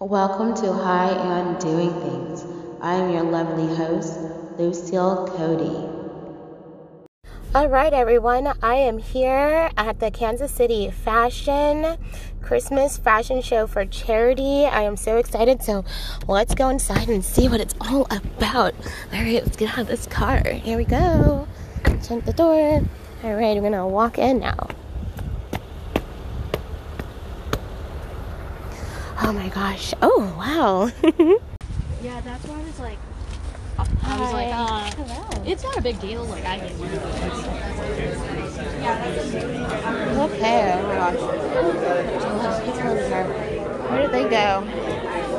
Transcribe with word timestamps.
Welcome 0.00 0.54
to 0.62 0.72
High 0.72 1.10
and 1.10 1.60
Doing 1.60 1.92
Things. 2.00 2.46
I 2.80 2.94
am 2.94 3.12
your 3.12 3.22
lovely 3.22 3.66
host, 3.76 4.18
Lucille 4.56 5.28
Cody. 5.36 5.76
All 7.54 7.68
right, 7.68 7.92
everyone. 7.92 8.50
I 8.62 8.76
am 8.76 8.96
here 8.96 9.68
at 9.76 10.00
the 10.00 10.10
Kansas 10.10 10.50
City 10.50 10.90
Fashion 10.90 11.98
Christmas 12.40 12.96
Fashion 12.96 13.42
Show 13.42 13.66
for 13.66 13.84
charity. 13.84 14.64
I 14.64 14.84
am 14.84 14.96
so 14.96 15.18
excited. 15.18 15.62
So 15.62 15.84
let's 16.26 16.54
go 16.54 16.70
inside 16.70 17.10
and 17.10 17.22
see 17.22 17.48
what 17.48 17.60
it's 17.60 17.74
all 17.82 18.06
about. 18.10 18.74
All 19.12 19.20
right, 19.20 19.44
let's 19.44 19.58
get 19.58 19.68
out 19.74 19.80
of 19.80 19.88
this 19.88 20.06
car. 20.06 20.42
Here 20.48 20.78
we 20.78 20.86
go. 20.86 21.46
Shut 22.02 22.24
the 22.24 22.32
door. 22.32 22.80
All 23.22 23.34
right, 23.34 23.54
we're 23.54 23.60
gonna 23.60 23.86
walk 23.86 24.16
in 24.16 24.38
now. 24.38 24.66
Oh 29.22 29.32
my 29.32 29.48
gosh. 29.48 29.92
Oh 30.02 30.34
wow. 30.38 30.90
Yeah, 32.02 32.18
that's 32.22 32.42
why 32.46 32.58
I 32.58 32.62
was 32.64 32.80
like, 32.80 32.98
I 33.76 34.20
was 34.20 34.32
like, 34.32 34.48
uh, 34.54 34.90
it's 35.44 35.62
not 35.62 35.76
a 35.76 35.82
big 35.82 36.00
deal. 36.00 36.24
Like 36.24 36.46
I 36.46 36.58
get 36.58 36.72
one 36.78 36.88
of 36.88 37.02
those. 37.02 37.12
Okay, 40.32 40.72
oh 40.72 40.82
my 40.88 40.94
gosh. 40.94 41.16
It's 42.66 42.78
over 42.78 43.06
here. 43.06 43.24
Where 43.90 44.00
did 44.00 44.12
they 44.12 44.30
go? 44.30 44.64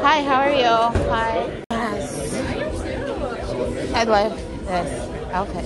Hi, 0.04 0.22
how 0.22 0.42
are 0.42 0.52
you? 0.52 0.66
Hi. 1.10 1.64
Yes. 1.72 2.34
I 3.96 4.04
love 4.04 4.38
this 4.68 5.10
outfit. 5.32 5.66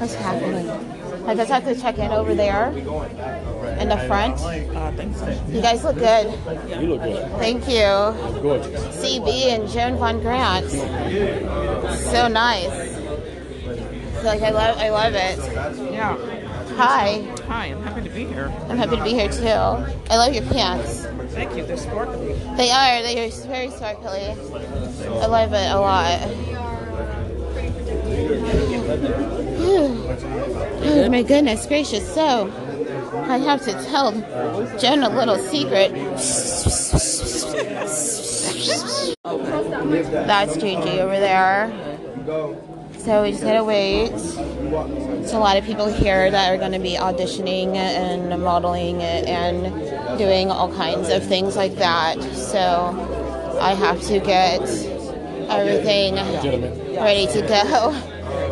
What's 0.00 0.14
happening? 0.14 1.03
I 1.26 1.34
just 1.34 1.50
have 1.50 1.64
to 1.64 1.74
check 1.74 1.98
in 1.98 2.10
over 2.10 2.34
there 2.34 2.68
in 2.68 3.88
the 3.88 3.98
front. 4.06 4.38
You 5.48 5.60
guys 5.60 5.82
look 5.84 5.96
good. 5.96 6.26
You 6.80 6.88
look 6.88 7.02
good. 7.02 7.30
Thank 7.38 7.68
you. 7.68 8.40
Gorgeous. 8.42 8.96
CB 8.96 9.28
and 9.46 9.68
Joan 9.68 9.96
Von 9.96 10.20
Grant. 10.20 10.70
So 10.70 12.28
nice. 12.28 12.94
Like 14.22 14.42
I 14.42 14.50
love 14.50 14.78
I 14.78 14.90
love 14.90 15.14
it. 15.14 15.38
Yeah. 15.92 16.16
Hi. 16.76 17.22
Hi, 17.46 17.66
I'm 17.66 17.82
happy 17.82 18.02
to 18.02 18.10
be 18.10 18.24
here. 18.24 18.52
I'm 18.68 18.76
happy 18.76 18.96
to 18.96 19.04
be 19.04 19.10
here 19.10 19.28
too. 19.28 19.46
I 19.46 20.16
love 20.16 20.34
your 20.34 20.44
pants. 20.44 21.06
Thank 21.32 21.56
you. 21.56 21.64
They're 21.64 21.76
sparkly. 21.76 22.32
They 22.56 22.70
are. 22.70 23.02
They 23.02 23.26
are 23.26 23.30
very 23.46 23.70
sparkly. 23.70 24.22
I 24.22 25.26
love 25.26 25.52
it 25.52 25.70
a 25.70 25.78
lot. 25.78 26.20
Hmm. 28.84 29.96
oh 30.84 31.08
my 31.10 31.22
goodness 31.22 31.66
gracious. 31.66 32.06
So, 32.14 32.52
I 33.28 33.38
have 33.38 33.62
to 33.62 33.72
tell 33.84 34.12
Jen 34.78 35.02
a 35.02 35.08
little 35.08 35.38
secret. 35.38 35.92
That's 40.26 40.56
Gigi 40.56 41.00
over 41.00 41.18
there. 41.18 41.72
So 42.98 43.22
we 43.22 43.30
just 43.30 43.42
gotta 43.42 43.64
wait. 43.64 44.10
It's 44.12 45.32
a 45.32 45.38
lot 45.38 45.56
of 45.56 45.64
people 45.64 45.86
here 45.86 46.30
that 46.30 46.52
are 46.52 46.58
to 46.72 46.78
be 46.78 46.96
auditioning 46.96 47.76
and 47.76 48.42
modeling 48.42 49.02
and 49.02 50.18
doing 50.18 50.50
all 50.50 50.72
kinds 50.74 51.08
of 51.08 51.24
things 51.24 51.56
like 51.56 51.76
that. 51.76 52.22
So 52.34 53.58
I 53.60 53.74
have 53.74 54.02
to 54.02 54.20
get 54.20 54.60
everything 55.48 56.16
ready 56.96 57.26
to 57.28 57.40
go. 57.46 58.13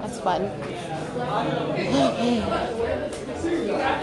that's 0.00 0.20
fun. 0.20 0.50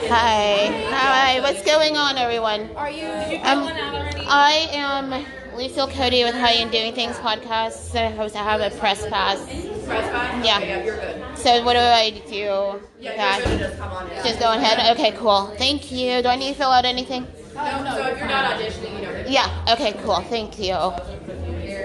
Hi. 0.08 0.68
Hi. 0.92 1.40
What's 1.42 1.64
going 1.64 1.98
on, 1.98 2.18
everyone? 2.18 2.70
Are 2.76 2.90
you? 2.90 3.08
Um, 3.08 3.68
I 4.28 4.68
am 4.72 5.26
Lucille 5.56 5.88
Cody 5.88 6.24
with 6.24 6.36
How 6.36 6.50
You 6.50 6.70
Doing 6.70 6.94
Things 6.94 7.16
podcast. 7.18 7.96
I 7.96 8.10
hope 8.12 8.32
to 8.34 8.38
have 8.38 8.62
a 8.62 8.70
press 8.78 9.06
pass. 9.08 9.40
Press 9.86 10.10
pass? 10.12 10.46
Yeah. 10.46 10.60
Yeah, 10.60 10.84
you're 10.84 10.96
good. 10.96 11.38
So 11.38 11.64
what 11.64 11.74
do 11.74 11.80
I 11.80 12.10
do? 12.28 12.36
Yeah, 12.36 12.74
with 12.74 12.84
you're 13.00 13.16
that? 13.16 13.42
good. 13.46 13.60
Just 13.60 13.78
come 13.78 13.92
on. 13.92 14.10
Just 14.10 14.40
go 14.40 14.52
ahead. 14.52 14.98
Okay, 14.98 15.12
cool. 15.18 15.48
Thank 15.58 15.92
you. 15.92 16.22
Do 16.22 16.30
I 16.30 16.36
need 16.36 16.50
to 16.50 16.56
fill 16.56 16.72
out 16.72 16.86
anything? 16.86 17.28
No, 17.56 17.84
no, 17.84 18.08
if 18.08 18.18
you're 18.18 18.28
not 18.28 18.60
auditioning, 18.60 19.00
you 19.00 19.06
don't. 19.06 19.30
Yeah. 19.30 19.66
Okay, 19.70 19.94
cool. 20.04 20.20
Thank 20.22 20.60
you. 20.60 20.76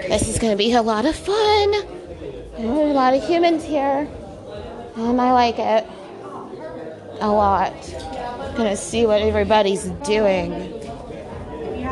This 0.09 0.27
is 0.27 0.37
going 0.39 0.51
to 0.51 0.57
be 0.57 0.73
a 0.73 0.81
lot 0.81 1.05
of 1.05 1.15
fun. 1.15 2.00
There 2.57 2.69
are 2.69 2.87
a 2.87 2.93
lot 2.93 3.13
of 3.13 3.23
humans 3.23 3.63
here. 3.63 4.07
And 4.95 5.21
I 5.21 5.31
like 5.31 5.57
it 5.57 5.87
a 7.21 7.29
lot. 7.29 7.73
Gonna 8.57 8.75
see 8.75 9.05
what 9.05 9.21
everybody's 9.21 9.85
doing. 10.05 10.49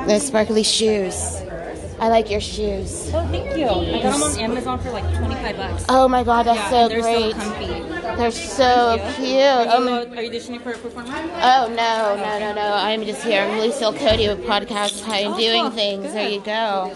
The 0.07 0.19
sparkly 0.19 0.63
shoes. 0.63 1.41
I 1.99 2.07
like 2.07 2.29
your 2.29 2.39
shoes. 2.41 3.09
Oh, 3.13 3.27
thank 3.29 3.57
you. 3.57 3.65
I 3.67 4.01
got 4.01 4.13
them 4.13 4.23
on 4.23 4.39
Amazon 4.39 4.79
for 4.79 4.91
like 4.91 5.03
25 5.17 5.57
bucks. 5.57 5.85
Oh 5.89 6.07
my 6.07 6.23
god, 6.23 6.43
that's 6.45 6.57
yeah, 6.59 6.69
so 6.69 6.87
they're 6.89 7.01
great. 7.01 7.33
so 7.35 7.41
comfy. 7.41 7.67
They're 8.17 8.31
so 8.31 9.13
cute. 9.15 9.41
Are 9.41 9.67
Oh, 9.69 9.79
you, 9.79 9.85
my- 9.85 9.91
uh, 10.01 10.15
are 10.15 10.21
you 10.23 10.29
auditioning 10.31 10.61
for 10.61 10.71
a 10.71 10.77
performance? 10.77 11.11
Oh 11.41 11.67
no, 11.69 12.15
no, 12.15 12.39
no, 12.39 12.53
no! 12.53 12.73
I'm 12.73 13.03
just 13.03 13.23
here. 13.23 13.41
I'm 13.43 13.59
Lucille 13.59 13.93
Cody 13.93 14.27
with 14.29 14.43
Podcast 14.45 15.03
High 15.03 15.19
and 15.19 15.33
Oh, 15.33 15.37
Doing. 15.37 15.71
Things. 15.71 16.13
There 16.13 16.29
you 16.29 16.39
go. 16.41 16.93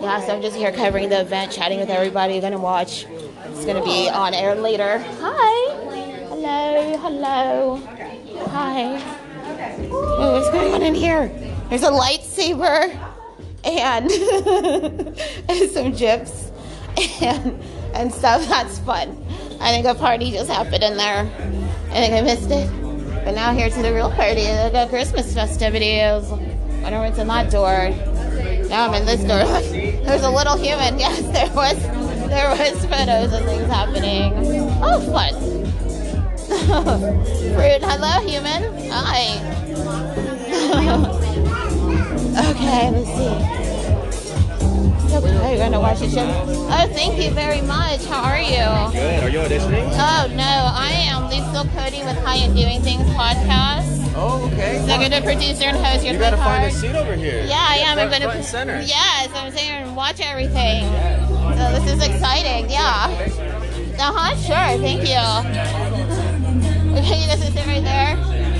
Yeah, 0.00 0.20
so 0.20 0.34
I'm 0.34 0.42
just 0.42 0.56
here 0.56 0.72
covering 0.72 1.08
the 1.08 1.20
event, 1.20 1.52
chatting 1.52 1.78
with 1.80 1.90
everybody. 1.90 2.40
Gonna 2.40 2.58
watch. 2.58 3.06
It's 3.06 3.64
gonna 3.64 3.84
be 3.84 4.08
on 4.08 4.34
air 4.34 4.54
later. 4.54 4.98
Hi. 4.98 5.74
Hello. 6.28 6.96
Hello. 6.98 7.76
Hi. 8.48 9.02
Oh, 9.90 10.32
what's 10.32 10.50
going 10.50 10.74
on 10.74 10.82
in 10.82 10.94
here? 10.94 11.28
There's 11.68 11.82
a 11.82 11.90
lightsaber 11.90 12.90
and, 13.64 14.10
some 15.70 15.92
gyps 15.92 16.50
and 17.22 17.58
and 17.94 18.12
stuff. 18.12 18.46
That's 18.48 18.78
fun. 18.80 19.24
I 19.60 19.70
think 19.70 19.86
a 19.86 19.94
party 19.94 20.32
just 20.32 20.50
happened 20.50 20.82
in 20.82 20.96
there. 20.96 21.20
I 21.90 21.94
think 21.94 22.14
I 22.14 22.20
missed 22.20 22.50
it. 22.50 22.68
But 23.24 23.34
now 23.34 23.54
here 23.54 23.70
to 23.70 23.82
the 23.82 23.94
real 23.94 24.10
party, 24.10 24.42
the 24.42 24.86
Christmas 24.90 25.32
festivities. 25.32 26.28
Wonder 26.82 26.98
what's 26.98 27.18
in 27.18 27.28
that 27.28 27.50
door. 27.50 28.13
Now 28.68 28.88
I'm 28.88 28.94
in 28.94 29.06
this 29.06 29.20
door. 29.20 29.44
There's 30.04 30.22
a 30.22 30.30
little 30.30 30.56
human. 30.56 30.98
Yes, 31.04 31.20
there 31.32 31.50
was 31.54 31.76
there 32.28 32.48
was 32.50 32.84
photos 32.86 33.32
and 33.32 33.44
things 33.44 33.70
happening. 33.70 34.32
Oh, 34.82 35.00
fun. 35.12 35.34
Rude. 37.56 37.82
Hello, 37.82 38.26
human. 38.26 38.90
Hi. 38.90 39.38
okay, 42.50 42.90
let's 42.90 43.58
see. 43.58 43.63
Okay, 45.14 45.50
you're 45.56 45.64
gonna 45.64 45.80
watch 45.80 46.00
the 46.00 46.08
show. 46.08 46.26
Oh, 46.46 46.88
thank 46.92 47.22
you 47.22 47.30
very 47.30 47.60
much. 47.60 48.04
How 48.06 48.24
are 48.24 48.40
you? 48.40 48.66
Good. 48.92 49.22
Are 49.22 49.28
you 49.28 49.38
auditioning? 49.38 49.86
Oh 49.92 50.26
no, 50.34 50.42
I 50.42 50.90
am 51.06 51.24
Lucille 51.30 51.70
Cody 51.72 52.02
with 52.02 52.18
How 52.24 52.34
You 52.34 52.52
Doing 52.52 52.82
Things 52.82 53.02
podcast. 53.14 54.12
Oh, 54.16 54.50
okay. 54.52 54.80
Executive 54.80 55.22
producer 55.24 55.66
and 55.66 55.76
host. 55.76 56.04
Your 56.04 56.14
You 56.14 56.18
gotta 56.18 56.36
phone 56.36 56.46
find 56.46 56.64
a 56.64 56.70
seat 56.70 56.96
over 56.96 57.14
here. 57.14 57.44
Yeah, 57.46 57.64
I 57.68 57.76
am. 57.86 57.98
I'm 57.98 58.10
gonna. 58.10 58.24
front 58.24 58.38
and 58.38 58.44
center. 58.46 58.80
Yes, 58.80 59.30
I'm 59.34 59.52
sitting 59.52 59.68
here 59.68 59.82
and 59.86 59.94
watch 59.96 60.20
everything. 60.20 60.84
So 61.58 61.62
this 61.78 61.94
is 61.94 62.02
exciting. 62.02 62.68
Yeah. 62.70 63.06
Uh 63.98 64.12
huh. 64.12 64.34
Sure. 64.36 64.78
Thank 64.82 65.06
you. 65.06 65.22
Okay, 66.98 67.20
you 67.22 67.26
guys 67.28 67.42
can 67.42 67.52
sit 67.52 67.66
right 67.66 67.82
there. 67.84 68.16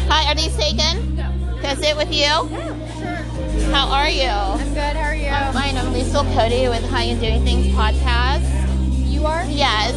Hi. 0.09 0.31
Are 0.31 0.35
these 0.37 0.57
taken? 0.57 1.17
Can 1.17 1.67
I 1.67 1.75
sit 1.75 1.97
with 1.97 2.13
you? 2.13 2.84
How 3.73 3.89
are 3.89 4.09
you? 4.09 4.29
I'm 4.29 4.69
good. 4.75 4.97
How 4.97 5.09
are 5.11 5.15
you? 5.15 5.29
I'm 5.29 5.53
fine. 5.53 5.77
I'm 5.77 5.93
Lucille 5.93 6.25
Cody 6.35 6.69
with 6.69 6.83
How 6.91 7.03
You 7.03 7.17
Doing 7.17 7.45
Things 7.45 7.67
podcast. 7.75 8.43
You 9.11 9.27
are? 9.27 9.45
Yes. 9.47 9.93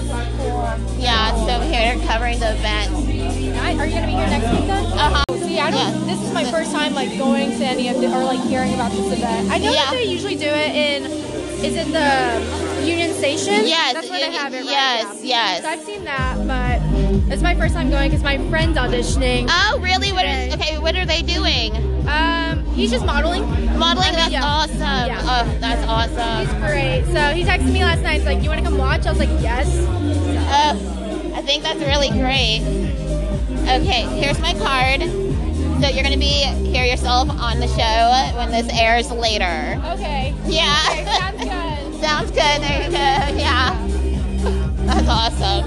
Yeah. 1.00 1.36
So 1.36 1.52
I'm 1.52 1.72
here 1.72 1.96
covering 2.08 2.40
the 2.40 2.52
event. 2.54 2.94
Are 2.94 3.86
you 3.86 3.94
gonna 3.94 4.08
be 4.08 4.14
here 4.14 4.28
next 4.28 4.52
week 4.52 4.68
then? 4.68 4.86
Uh 4.94 5.24
huh. 5.28 5.38
See, 5.40 5.60
I 5.60 5.72
don't. 5.72 5.80
Yes. 5.80 6.06
This 6.06 6.28
is 6.28 6.34
my 6.34 6.46
first 6.52 6.72
time 6.72 6.94
like 6.94 7.18
going 7.18 7.50
to 7.58 7.66
any 7.66 7.90
of 7.90 8.00
the, 8.00 8.08
or 8.08 8.24
like 8.24 8.40
hearing 8.48 8.74
about 8.74 8.92
this 8.92 9.12
event. 9.18 9.50
I 9.52 9.58
know 9.58 9.72
Yeah. 9.72 9.86
that 9.86 9.92
they 9.92 10.04
usually 10.06 10.36
do 10.36 10.46
it 10.48 10.76
in. 10.76 11.37
Is 11.64 11.76
it 11.76 11.92
the 11.92 12.86
Union 12.86 13.14
Station? 13.14 13.66
Yes, 13.66 13.94
That's 13.94 14.10
where 14.10 14.20
they 14.20 14.32
have 14.36 14.54
it. 14.54 14.58
Right? 14.58 14.66
yes, 14.66 15.24
Yeah. 15.24 15.36
yes. 15.54 15.62
So 15.64 15.70
I've 15.70 15.84
seen 15.84 16.04
that, 16.06 16.38
but 16.48 17.32
it's 17.34 17.42
my 17.42 17.56
first 17.56 17.74
time 17.74 17.90
going 17.90 18.10
because 18.10 18.24
my 18.24 18.38
friend's 18.50 18.78
auditioning. 18.78 19.48
Oh, 19.50 19.80
really? 19.82 20.12
What 20.12 20.26
Okay. 20.26 20.54
okay? 20.54 20.78
What 20.78 20.96
are 20.96 21.06
they 21.06 21.22
doing? 21.24 21.76
Um, 22.08 22.64
he's 22.74 22.92
just 22.92 23.06
modeling. 23.06 23.44
Modeling, 23.78 24.14
that's 24.14 24.32
yeah. 24.32 24.44
awesome. 24.46 24.80
Yeah. 24.80 25.20
Oh, 25.24 25.58
that's 25.60 25.86
awesome. 25.88 26.46
He's 26.48 26.54
great. 26.62 27.04
So 27.12 27.34
he 27.36 27.44
texted 27.44 27.74
me 27.74 27.84
last 27.84 28.02
night. 28.02 28.18
He's 28.18 28.26
like, 28.26 28.44
"You 28.44 28.50
want 28.50 28.60
to 28.64 28.66
come 28.70 28.78
watch?" 28.78 29.06
I 29.06 29.10
was 29.10 29.20
like, 29.20 29.30
"Yes." 29.42 29.68
Oh, 30.50 31.34
I 31.36 31.42
think 31.42 31.64
that's 31.64 31.80
really 31.80 32.10
great. 32.10 32.62
Okay, 33.68 34.04
here's 34.22 34.40
my 34.40 34.54
card. 34.54 35.02
So 35.80 35.88
you're 35.90 36.04
gonna 36.04 36.18
be 36.18 36.26
hear 36.26 36.86
yourself 36.86 37.30
on 37.30 37.60
the 37.60 37.68
show 37.68 38.36
when 38.38 38.50
this 38.50 38.68
airs 38.74 39.12
later. 39.12 39.80
Okay. 39.94 40.34
Yeah. 40.46 40.76
Okay, 40.90 41.06
sounds 41.06 41.44
good. 41.44 42.02
Sounds 42.02 42.32
good. 42.32 42.62
There 42.62 42.84
you 42.84 42.90
go. 42.90 42.98
Yeah. 43.38 43.88
That's 44.86 45.08
awesome. 45.08 45.66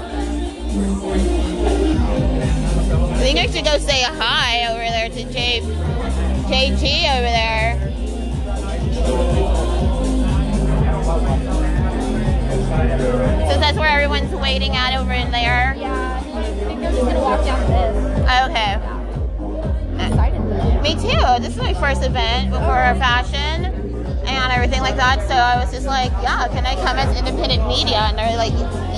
I 3.13 3.17
think 3.19 3.39
I 3.39 3.47
should 3.47 3.63
go 3.63 3.77
say 3.77 4.01
hi 4.03 4.67
over 4.71 4.79
there 4.79 5.09
to 5.09 5.31
J 5.31 5.61
JG 5.61 6.81
over 7.17 7.31
there. 7.31 7.79
So 13.47 13.59
that's 13.59 13.77
where 13.77 13.89
everyone's 13.89 14.33
waiting 14.35 14.75
at 14.75 14.93
over 14.99 15.13
in 15.13 15.31
there. 15.31 15.73
Yeah. 15.77 16.17
I 16.19 16.43
think 16.65 16.83
I'm 16.83 16.93
just 16.93 17.01
gonna 17.01 17.19
walk 17.19 17.45
down 17.45 17.67
this. 17.69 17.95
Okay. 18.49 19.00
I'm 20.61 20.77
excited 20.77 20.77
though. 20.77 20.81
Me 20.81 20.93
too. 20.95 21.41
This 21.41 21.55
is 21.55 21.61
my 21.61 21.73
first 21.73 22.03
event 22.03 22.51
before 22.51 22.95
fashion 22.99 23.65
and 24.25 24.51
everything 24.51 24.81
like 24.81 24.95
that. 24.95 25.27
So 25.27 25.33
I 25.33 25.57
was 25.57 25.71
just 25.71 25.85
like, 25.87 26.11
yeah, 26.21 26.47
can 26.49 26.65
I 26.65 26.75
come 26.75 26.97
as 26.97 27.17
independent 27.17 27.67
media? 27.67 27.97
And 27.97 28.17
they're 28.17 28.37
like, 28.37 28.53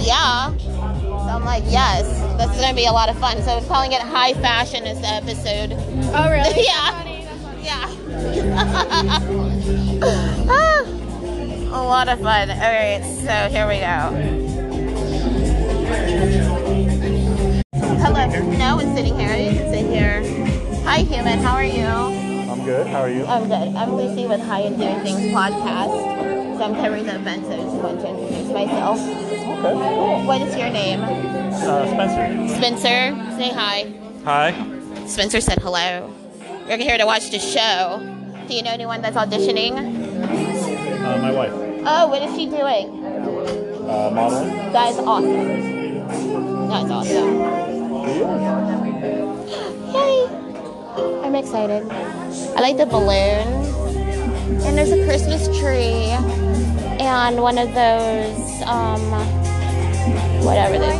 yeah. 0.05 0.55
So 0.57 1.29
I'm 1.29 1.45
like, 1.45 1.63
yes. 1.67 2.03
this 2.37 2.49
is 2.51 2.57
going 2.57 2.69
to 2.69 2.75
be 2.75 2.85
a 2.85 2.91
lot 2.91 3.09
of 3.09 3.17
fun. 3.19 3.41
So 3.41 3.57
I'm 3.57 3.65
calling 3.65 3.91
it 3.91 4.01
high 4.01 4.33
fashion 4.33 4.83
this 4.83 4.99
episode. 5.03 5.73
Oh 6.13 6.29
really? 6.29 6.63
Yeah. 6.65 6.91
That's 6.91 6.97
funny. 6.97 7.25
That's 7.25 7.41
funny. 7.43 7.63
Yeah. 7.63 7.89
Ah, 10.49 10.83
a 11.73 11.81
lot 11.83 12.09
of 12.09 12.19
fun. 12.19 12.49
All 12.51 12.57
right, 12.57 13.01
so 13.03 13.49
here 13.49 13.67
we 13.67 13.79
go. 13.79 14.43
Hello. 18.03 18.27
No 18.57 18.75
one's 18.75 18.95
sitting 18.95 19.17
here. 19.17 19.35
You 19.35 19.57
can 19.57 19.71
sit 19.71 19.85
here. 19.85 20.62
Hi, 20.85 20.99
human. 20.99 21.39
How 21.39 21.53
are 21.55 21.63
you? 21.63 21.85
I'm 21.85 22.63
good. 22.65 22.87
How 22.87 23.01
are 23.01 23.09
you? 23.09 23.25
I'm 23.25 23.47
good. 23.47 23.75
I'm 23.75 23.95
Lucy 23.95 24.27
with 24.27 24.41
High 24.41 24.61
and 24.61 24.77
Doing 24.77 24.99
Things 25.01 25.33
podcast. 25.33 26.57
So 26.57 26.63
I'm 26.63 26.75
covering 26.75 27.05
the 27.05 27.15
event, 27.15 27.45
so 27.45 27.53
I 27.53 27.57
just 27.57 27.75
want 27.75 28.01
to 28.01 28.09
introduce 28.09 28.51
myself. 28.53 28.99
Okay. 28.99 30.25
What 30.25 30.41
is 30.41 30.55
your 30.55 30.69
name? 30.69 31.01
Uh, 31.01 31.87
Spencer. 31.87 32.55
Spencer. 32.55 33.37
Say 33.37 33.49
hi. 33.49 33.93
Hi. 34.25 35.07
Spencer 35.07 35.41
said 35.41 35.59
hello. 35.59 36.13
You're 36.67 36.77
here 36.77 36.97
to 36.97 37.05
watch 37.05 37.31
the 37.31 37.39
show. 37.39 37.99
Do 38.47 38.53
you 38.53 38.61
know 38.61 38.71
anyone 38.71 39.01
that's 39.01 39.15
auditioning? 39.15 39.73
Uh, 39.73 41.17
my 41.17 41.31
wife. 41.31 41.53
Oh, 41.85 42.07
what 42.07 42.21
is 42.21 42.35
she 42.35 42.45
doing? 42.47 43.03
Uh, 43.03 44.11
modeling. 44.13 44.71
That 44.73 44.91
is 44.91 44.99
awesome. 44.99 46.67
That's 46.69 46.91
awesome. 46.91 47.39
Yay! 49.93 50.42
I'm 50.95 51.35
excited. 51.35 51.89
I 51.91 52.61
like 52.61 52.77
the 52.77 52.85
balloon. 52.85 53.63
And 54.65 54.77
there's 54.77 54.91
a 54.91 55.03
Christmas 55.05 55.47
tree. 55.59 56.11
And 56.99 57.41
one 57.41 57.57
of 57.57 57.73
those, 57.73 58.61
um, 58.63 59.01
whatever 60.45 60.77
they, 60.77 60.97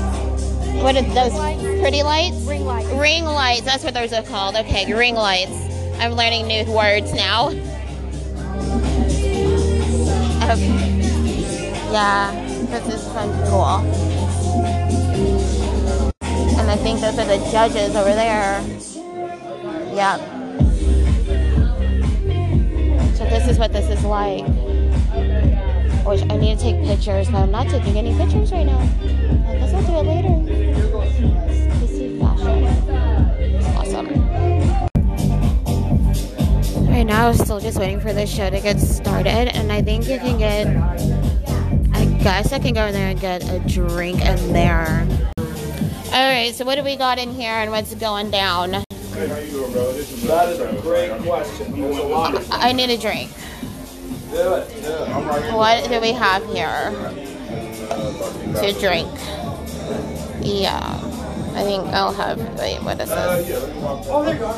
what 0.81 0.95
are 0.95 1.01
those 1.01 1.33
pretty 1.79 2.01
lights? 2.03 2.37
Ring 2.45 2.65
lights. 2.65 2.89
Ring 2.89 3.25
lights, 3.25 3.61
that's 3.61 3.83
what 3.83 3.93
those 3.93 4.11
are 4.13 4.23
called. 4.23 4.55
Okay, 4.55 4.91
ring 4.93 5.15
lights. 5.15 5.51
I'm 5.99 6.13
learning 6.13 6.47
new 6.47 6.65
words 6.71 7.13
now. 7.13 7.49
Okay. 10.49 11.03
Yeah, 11.91 12.31
this 12.69 12.95
is 12.95 13.07
fun, 13.13 13.29
cool. 13.47 13.81
And 16.21 16.71
I 16.71 16.75
think 16.77 17.01
those 17.01 17.19
are 17.19 17.25
the 17.25 17.37
judges 17.51 17.95
over 17.95 18.13
there. 18.13 18.63
Yep. 19.93 20.19
So 23.15 23.25
this 23.25 23.47
is 23.47 23.59
what 23.59 23.71
this 23.71 23.89
is 23.89 24.03
like. 24.03 24.43
Which 26.03 26.21
I 26.23 26.37
need 26.37 26.57
to 26.57 26.63
take 26.63 26.83
pictures, 26.83 27.29
but 27.29 27.41
I'm 27.43 27.51
not 27.51 27.69
taking 27.69 27.97
any 27.97 28.13
pictures 28.17 28.51
right 28.51 28.65
now. 28.65 28.79
I 28.79 29.55
guess 29.55 29.73
I'll 29.73 29.83
do 29.83 29.93
it 29.97 30.05
later. 30.05 30.33
Fashion. 32.19 32.67
Awesome. 33.77 34.07
Right 36.87 37.03
now, 37.03 37.27
I'm 37.29 37.35
still 37.35 37.59
just 37.59 37.77
waiting 37.77 37.99
for 37.99 38.13
the 38.13 38.25
show 38.25 38.49
to 38.49 38.59
get 38.59 38.79
started, 38.79 39.55
and 39.55 39.71
I 39.71 39.81
think 39.81 40.07
you 40.09 40.17
can 40.17 40.37
get. 40.39 40.67
I 41.93 42.05
guess 42.23 42.51
I 42.51 42.59
can 42.59 42.73
go 42.73 42.87
in 42.87 42.93
there 42.93 43.09
and 43.09 43.19
get 43.19 43.43
a 43.49 43.59
drink 43.59 44.25
in 44.25 44.53
there. 44.53 45.07
All 46.07 46.31
right, 46.31 46.53
so 46.53 46.65
what 46.65 46.75
do 46.75 46.83
we 46.83 46.95
got 46.95 47.19
in 47.19 47.31
here, 47.31 47.53
and 47.53 47.69
what's 47.71 47.93
going 47.95 48.31
down? 48.31 48.83
That 49.29 50.49
is 50.49 50.59
a 50.59 50.81
great 50.81 51.11
question. 51.21 51.79
There's 51.79 51.97
a 51.97 52.03
lot 52.03 52.35
of 52.35 52.47
I 52.51 52.71
need 52.71 52.89
a 52.89 52.97
drink. 52.97 53.31
Do 54.31 54.53
it. 54.55 54.67
Do 54.81 54.89
it. 54.89 55.09
I'm 55.09 55.27
right. 55.27 55.53
What 55.53 55.89
do 55.89 55.99
we 56.01 56.11
have 56.11 56.45
here 56.51 56.91
uh, 57.89 58.61
to 58.61 58.73
drink? 58.79 59.09
Yeah, 60.41 60.79
I 61.55 61.63
think 61.63 61.85
I'll 61.89 62.13
have. 62.13 62.39
Wait, 62.59 62.81
what 62.83 62.99
is 62.99 63.09
this? 63.09 63.73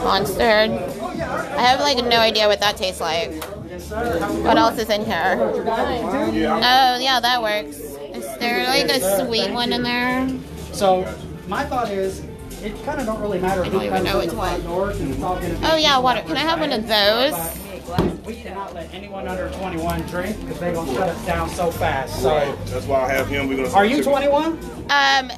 Monster. 0.03 0.43
I 0.43 1.61
have 1.61 1.79
like 1.81 1.97
no 2.05 2.19
idea 2.19 2.47
what 2.47 2.59
that 2.61 2.77
tastes 2.77 3.01
like. 3.01 3.43
What 4.45 4.57
else 4.57 4.79
is 4.79 4.89
in 4.89 5.05
here? 5.05 5.37
Oh 5.37 6.97
yeah, 6.97 7.19
that 7.19 7.41
works. 7.41 7.77
Is 7.77 8.37
there 8.39 8.65
like 8.67 8.89
a 8.89 9.25
sweet 9.25 9.51
one 9.51 9.73
in 9.73 9.83
there? 9.83 10.27
So 10.71 11.05
my 11.47 11.65
thought 11.65 11.91
is, 11.91 12.23
it 12.65 12.83
kind 12.83 12.99
of 12.99 13.05
don't 13.05 13.21
really 13.21 13.39
matter 13.39 13.63
I 13.63 13.69
don't 13.69 13.83
even 13.83 14.03
know 14.03 14.11
from 14.11 14.19
which 14.21 14.29
the 14.29 14.35
front 14.35 14.63
one. 14.63 15.11
it's 15.11 15.21
all 15.21 15.35
gonna 15.35 15.53
be 15.53 15.59
Oh 15.63 15.75
yeah, 15.75 15.97
water. 15.99 16.21
Can 16.21 16.35
I 16.37 16.39
have 16.39 16.59
one 16.59 16.71
of 16.71 16.87
those? 16.87 17.61
We 18.25 18.35
cannot 18.35 18.73
let 18.73 18.91
anyone 18.93 19.27
under 19.27 19.49
21 19.51 20.01
drink 20.07 20.39
because 20.41 20.59
they're 20.59 20.73
gonna 20.73 20.91
shut 20.93 21.09
us 21.09 21.25
down 21.27 21.47
so 21.49 21.69
fast. 21.69 22.21
So, 22.21 22.57
That's 22.65 22.87
why 22.87 23.03
I 23.03 23.13
have 23.13 23.27
him. 23.27 23.47
We're 23.47 23.57
gonna. 23.57 23.69
are 23.75 23.85
you 23.85 24.01
21? 24.03 24.57
Um, 24.89 25.31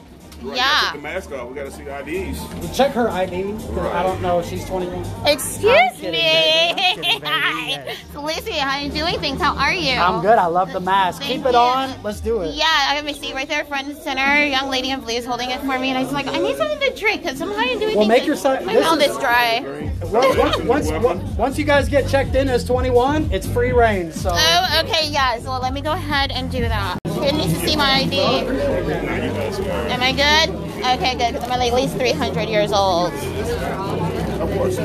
yeah. 0.44 0.82
Take 0.92 0.94
the 0.94 1.08
mask 1.08 1.32
off. 1.32 1.50
We 1.50 1.56
gotta 1.56 1.72
see 1.72 1.84
the 1.84 1.98
IDs. 2.00 2.76
Check 2.76 2.92
her 2.94 3.10
ID 3.10 3.44
because 3.54 3.78
I 3.94 4.04
don't 4.04 4.22
know 4.22 4.40
if 4.40 4.48
she's 4.48 4.66
21. 4.66 5.06
Excuse 5.26 5.72
I'm 5.72 5.96
kidding, 5.96 6.12
me. 6.12 6.22
baby. 6.22 6.82
I'm 6.82 7.02
kidding. 7.04 7.22
Hi. 7.24 7.70
Yes. 7.70 7.98
Lucy, 8.16 8.52
how 8.54 8.78
are 8.78 8.82
you 8.84 8.92
doing 8.92 9.20
things? 9.20 9.42
How 9.42 9.56
are 9.56 9.74
you? 9.74 9.94
I'm 9.94 10.22
good. 10.22 10.38
I 10.38 10.46
love 10.48 10.72
the 10.74 10.80
mask. 10.80 11.22
Thank 11.22 11.34
Keep 11.38 11.46
it 11.48 11.52
you. 11.54 11.58
on. 11.58 12.04
Let's 12.04 12.20
do 12.22 12.42
it. 12.42 12.54
Yeah, 12.56 12.66
I 12.66 12.96
have 12.96 13.06
my 13.06 13.12
seat 13.14 13.34
right 13.34 13.48
there, 13.48 13.64
front 13.66 13.88
and 13.88 13.98
center. 13.98 14.46
Young 14.46 14.70
lady 14.70 14.90
in 14.92 15.00
blue 15.02 15.14
is 15.16 15.26
holding 15.26 15.50
it 15.52 15.60
for 15.62 15.78
me, 15.80 15.90
and 15.90 15.98
I 15.98 16.04
was 16.04 16.12
like, 16.14 16.28
I 16.28 16.38
need 16.38 16.58
something 16.58 16.80
to 16.80 16.96
drink 17.00 17.24
because 17.24 17.40
I'm 17.42 17.52
high 17.52 17.68
and 17.72 17.80
doing 17.80 17.96
Well, 17.98 18.08
things. 18.08 18.20
make 18.20 18.26
your 18.26 18.36
si- 18.36 18.50
My 18.66 18.74
this 18.74 18.84
mouth 18.86 19.02
is- 19.02 19.12
is 19.12 19.18
dry. 19.18 19.92
Once, 20.12 20.58
once, 20.66 20.92
once, 20.92 21.38
once 21.38 21.58
you 21.58 21.66
guys 21.66 21.90
get 21.90 22.08
checked 22.08 22.36
in 22.36 22.48
as 22.50 22.64
21, 22.64 23.30
it's 23.32 23.48
free 23.48 23.72
reign. 23.72 24.12
So. 24.12 24.32
Oh, 24.34 24.82
okay, 24.86 25.08
yeah. 25.10 25.40
So 25.40 25.58
let 25.60 25.74
me 25.74 25.82
go 25.82 25.92
ahead 25.92 26.32
and 26.32 26.50
do 26.52 26.62
that. 26.62 27.00
Who 27.06 27.22
needs 27.32 27.54
to 27.54 27.60
see 27.68 27.76
my 27.76 28.02
ID? 28.02 28.20
Am 28.20 30.02
I 30.02 30.12
good? 30.12 30.27
Okay, 30.28 31.16
good. 31.18 31.34
Because 31.34 31.50
I'm 31.50 31.62
at 31.62 31.74
least 31.74 31.96
300 31.98 32.50
years 32.50 32.72
old. 32.72 33.14
Of 33.14 34.50
course. 34.58 34.76
so 34.76 34.84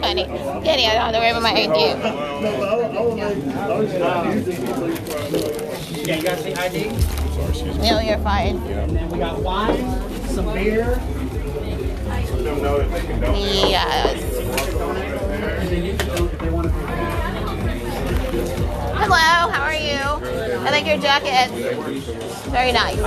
funny. 0.00 0.24
Kenny, 0.64 0.86
I 0.86 0.94
don't 0.94 1.02
have 1.02 1.12
to 1.12 1.18
worry 1.18 1.30
about 1.30 1.42
my 1.42 1.52
ID. 1.52 1.78
Yeah, 6.06 6.16
you 6.16 6.22
guys 6.22 6.42
see 6.42 6.54
ID? 6.54 6.90
No, 7.80 8.00
you're 8.00 8.18
fine. 8.18 8.56
And 8.56 8.96
then 8.96 9.08
we 9.10 9.18
got 9.18 9.40
wine, 9.40 10.00
some 10.28 10.52
beer, 10.52 11.00
Let 12.06 12.44
them 12.44 12.62
know 12.62 12.78
that 12.78 12.90
they 12.90 13.00
can 13.06 13.20
donate. 13.20 13.70
Yes. 13.70 14.22
Hello, 19.08 19.52
how 19.52 19.62
are 19.62 19.72
you? 19.72 20.02
I 20.66 20.70
like 20.70 20.84
your 20.84 20.98
jacket. 20.98 21.48
Very 22.50 22.72
nice. 22.72 22.98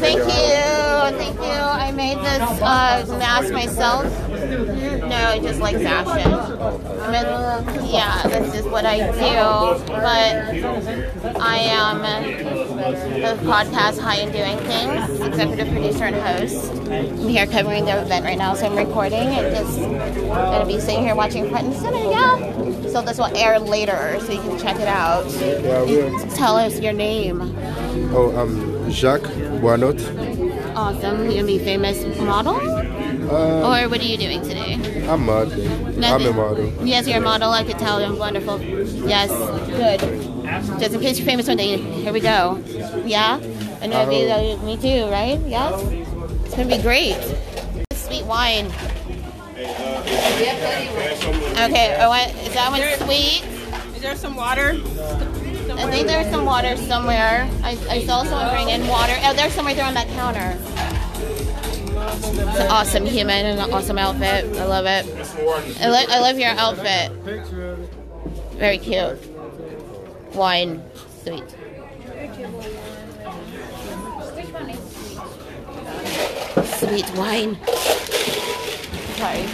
Thank 0.00 0.18
you, 0.18 1.16
thank 1.16 1.36
you. 1.36 1.60
I 1.62 1.92
made 1.92 2.18
this 2.18 2.42
uh, 2.60 3.06
mask 3.20 3.52
myself. 3.52 4.06
No, 4.28 5.14
I 5.14 5.38
just 5.40 5.60
like 5.60 5.76
fashion. 5.76 6.32
Yeah, 7.86 8.22
this 8.26 8.54
is 8.56 8.66
what 8.66 8.84
I 8.84 8.98
do. 9.12 9.84
But 9.86 11.36
I 11.40 11.58
am 11.58 12.00
the 12.00 13.38
podcast 13.44 14.00
High 14.00 14.16
and 14.16 14.32
Doing 14.32 14.58
Things, 14.66 15.20
executive 15.20 15.68
producer 15.68 16.06
and 16.06 16.16
host. 16.16 16.72
I'm 16.90 17.28
here 17.28 17.46
covering 17.46 17.84
the 17.84 18.02
event 18.02 18.24
right 18.24 18.38
now, 18.38 18.54
so 18.54 18.66
I'm 18.66 18.74
recording 18.74 19.28
and 19.28 19.54
just 19.54 19.78
gonna 19.78 20.66
be 20.66 20.80
sitting 20.80 21.04
here 21.04 21.14
watching 21.14 21.48
center. 21.50 22.10
Yeah. 22.10 22.88
So 22.90 23.02
this 23.02 23.18
will 23.18 23.36
air 23.36 23.60
later, 23.60 24.18
so 24.22 24.32
you 24.44 24.50
can 24.50 24.58
check 24.58 24.76
it 24.80 24.88
out. 24.88 25.30
Yeah, 25.30 25.78
I 25.78 25.82
will. 25.82 26.28
Tell 26.30 26.56
us 26.56 26.80
your 26.80 26.92
name. 26.92 27.40
Oh, 28.12 28.30
I'm 28.36 28.90
Jacques 28.90 29.22
Boinot. 29.60 30.00
Awesome. 30.74 31.24
You're 31.24 31.34
gonna 31.34 31.46
be 31.46 31.58
famous 31.58 32.04
model? 32.18 32.56
Uh, 32.56 33.84
or 33.84 33.88
what 33.88 34.00
are 34.00 34.04
you 34.04 34.16
doing 34.16 34.42
today? 34.42 34.74
I'm 35.08 35.26
modeling. 35.26 36.04
I'm 36.04 36.24
a 36.24 36.32
model. 36.32 36.72
Yes, 36.86 37.06
you're 37.06 37.18
a 37.18 37.20
model. 37.20 37.50
I 37.50 37.64
could 37.64 37.78
tell. 37.78 38.00
You're 38.00 38.16
wonderful. 38.16 38.60
Yes, 38.60 39.30
good. 39.68 40.00
Just 40.80 40.94
in 40.94 41.00
case 41.00 41.18
you're 41.18 41.26
famous 41.26 41.46
one 41.46 41.56
day, 41.56 41.76
here 41.76 42.12
we 42.12 42.20
go. 42.20 42.62
Yeah? 43.04 43.38
And 43.80 43.92
it'll 43.92 44.06
be 44.06 44.30
uh, 44.30 44.56
me 44.64 44.76
too, 44.76 45.06
right? 45.10 45.38
Yeah? 45.46 45.78
It's 46.44 46.54
gonna 46.54 46.68
be 46.68 46.82
great. 46.82 47.16
Sweet 47.92 48.24
wine. 48.24 48.66
Okay, 51.60 51.94
I 51.94 52.04
oh, 52.04 52.08
want, 52.08 52.34
is 52.46 52.54
that 52.54 52.70
one 52.70 53.06
sweet? 53.06 53.59
Is 54.00 54.04
there 54.04 54.16
some 54.16 54.34
water? 54.34 54.70
I 54.70 55.90
think 55.90 56.06
there's 56.06 56.30
some 56.30 56.46
water 56.46 56.74
somewhere. 56.74 57.46
I, 57.62 57.72
I 57.90 58.02
saw 58.06 58.24
someone 58.24 58.48
bring 58.48 58.70
in 58.70 58.88
water. 58.88 59.12
Oh, 59.24 59.34
there's 59.34 59.52
some 59.52 59.66
right 59.66 59.76
there 59.76 59.84
on 59.84 59.92
that 59.92 60.08
counter. 60.08 60.56
It's 62.24 62.60
an 62.60 62.70
awesome 62.70 63.04
human 63.04 63.44
and 63.44 63.60
an 63.60 63.70
awesome 63.74 63.98
outfit. 63.98 64.56
I 64.56 64.64
love 64.64 64.86
it. 64.86 65.04
I, 65.82 65.90
lo- 65.90 66.06
I 66.08 66.18
love 66.18 66.38
your 66.38 66.48
outfit. 66.48 67.12
Very 68.52 68.78
cute. 68.78 69.18
Wine. 70.34 70.82
Sweet. 71.22 71.44
Sweet 76.78 77.10
wine. 77.18 77.58
Sorry. 79.18 79.44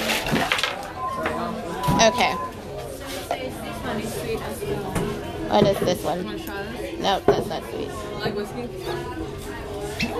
Okay. 2.07 2.56
What 4.01 5.67
is 5.67 5.79
this 5.81 6.03
one? 6.05 6.25
No, 7.01 7.21
that's 7.21 7.47
not 7.47 7.63
sweet. 7.71 7.89
Like 8.21 8.35
whiskey? 8.35 8.69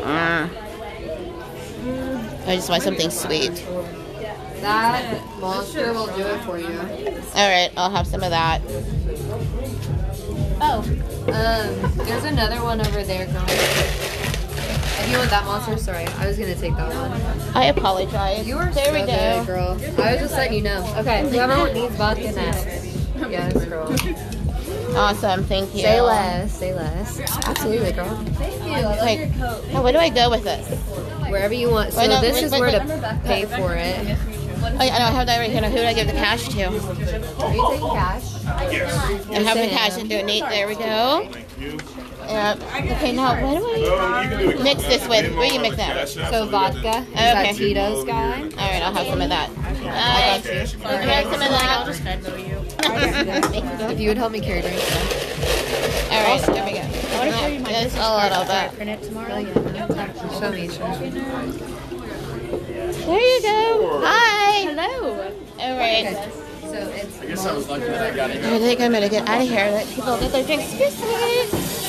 Mm. 0.03 0.51
I 2.47 2.55
just 2.55 2.69
want 2.69 2.83
something 2.83 3.11
sweet. 3.11 3.55
That 4.61 5.23
monster 5.41 5.93
will 5.93 6.07
do 6.07 6.23
it 6.23 6.41
for 6.41 6.59
you. 6.59 6.79
All 7.35 7.49
right, 7.49 7.71
I'll 7.77 7.91
have 7.91 8.07
some 8.07 8.23
of 8.23 8.31
that. 8.31 8.63
Oh, 10.61 10.79
um, 11.27 12.07
there's 12.07 12.25
another 12.25 12.63
one 12.63 12.81
over 12.81 13.05
there, 13.05 13.27
girl. 13.27 13.45
If 13.49 15.11
you 15.13 15.19
want 15.19 15.31
that 15.31 15.45
monster, 15.45 15.77
sorry, 15.77 16.07
I 16.07 16.27
was 16.27 16.39
gonna 16.39 16.55
take 16.55 16.75
that 16.77 16.89
one. 16.89 17.21
I 17.55 17.67
apologize. 17.67 18.47
You 18.47 18.57
are 18.57 18.73
there 18.73 18.87
so 18.87 18.93
we 18.93 19.01
go. 19.01 19.07
good, 19.07 19.47
girl. 19.47 20.03
I 20.03 20.13
was 20.13 20.23
just 20.23 20.33
letting 20.35 20.55
you 20.55 20.63
know. 20.63 20.85
Okay, 20.97 21.29
whoever 21.29 21.73
needs 21.73 21.95
vodka 21.97 22.33
next. 22.33 22.96
Yes, 23.31 23.65
girl. 23.65 23.95
Awesome, 24.97 25.45
thank 25.45 25.75
you. 25.75 25.83
Say 25.83 26.01
less, 26.01 26.59
say 26.59 26.75
less. 26.75 27.21
Absolutely, 27.47 27.93
girl. 27.93 28.15
Thank 28.35 28.65
you. 28.65 28.73
I 28.73 29.01
Like, 29.01 29.83
where 29.83 29.93
do 29.93 29.99
I 29.99 30.09
go 30.09 30.31
with 30.31 30.45
this? 30.45 30.69
Wherever 31.31 31.55
you 31.55 31.71
want. 31.71 31.93
So 31.93 32.07
no, 32.07 32.21
this 32.21 32.43
is 32.43 32.53
where 32.53 32.71
to 32.71 33.21
pay 33.25 33.45
for 33.45 33.75
it. 33.75 34.17
Oh, 34.63 34.79
I 34.79 34.89
don't 34.99 35.13
have 35.13 35.27
that 35.27 35.39
right 35.39 35.51
here. 35.51 35.61
Now, 35.61 35.71
who 35.71 35.77
do 35.77 35.85
I 35.85 35.95
give 35.95 36.07
the 36.07 36.13
cash 36.13 36.49
to? 36.49 36.65
Are 36.65 37.55
you 37.55 37.69
taking 37.71 37.89
cash? 37.89 38.25
Yes. 38.73 39.27
I'm 39.31 39.45
having 39.45 39.71
cash 39.71 39.97
and 39.97 40.09
donate. 40.09 40.43
There 40.49 40.67
we 40.67 40.75
go. 40.75 41.29
Yep. 42.29 42.63
Okay, 42.93 43.13
now 43.13 43.41
what 43.41 43.59
do 43.59 43.95
I 43.97 44.55
mix 44.63 44.83
this 44.83 45.07
with? 45.09 45.35
What 45.37 45.49
do 45.49 45.55
you 45.55 45.61
mix 45.61 45.77
that? 45.77 46.09
So 46.09 46.47
vodka. 46.47 46.79
Is 46.99 47.07
Okay. 47.07 47.07
that 47.15 47.55
Tito's 47.57 48.05
guy? 48.05 48.41
All 48.43 48.49
right, 48.49 48.83
I'll 48.83 48.95
have 48.95 49.07
some 49.07 49.21
of 49.21 49.29
that. 49.29 49.49
Uh, 49.51 49.89
I 49.89 50.41
got 50.43 50.45
you. 50.45 50.79
Can 50.79 51.09
I 51.09 51.13
have 51.13 51.25
some 51.25 51.35
of 51.35 51.49
that? 51.49 51.69
I'll 51.79 51.87
just 51.87 52.03
If 53.93 54.01
you 54.01 54.09
would 54.09 54.19
help 54.19 54.33
me 54.33 54.41
carry 54.41 54.61
drinks. 54.63 54.83
All 56.11 56.23
right, 56.25 56.43
there 56.47 56.65
we 56.65 56.73
go. 56.73 56.79
I 56.81 57.19
want 57.19 57.31
to 57.31 57.37
show 57.39 57.59
my 57.61 57.71
Just 57.71 57.97
a 57.97 57.99
little 58.17 58.45
bit. 58.45 58.73
Print 58.77 58.91
it 58.91 59.03
tomorrow. 59.03 59.45
Show 60.41 60.51
me, 60.53 60.69
show 60.69 60.89
me. 60.99 61.11
There 63.07 63.21
you 63.21 63.43
go. 63.43 64.01
Hi. 64.05 64.63
Hello. 64.63 65.33
All 65.59 65.77
right. 65.79 66.33
So 66.63 66.73
it's. 66.73 67.21
I 67.21 67.27
guess 67.27 67.47
I 67.47 67.53
was 67.55 67.69
lucky 67.69 67.85
that 67.85 68.13
I 68.13 68.17
got 68.17 68.31
it. 68.31 68.45
I 68.45 68.59
think 68.59 68.81
I'm 68.81 68.93
gonna 68.93 69.09
get 69.09 69.29
out 69.29 69.41
of 69.41 69.49
here. 69.49 69.71
Let 69.71 69.87
people 69.89 70.19
get 70.19 70.33
their 70.33 70.45
drinks. 70.45 70.73
Excuse 70.75 71.01
me. 71.83 71.86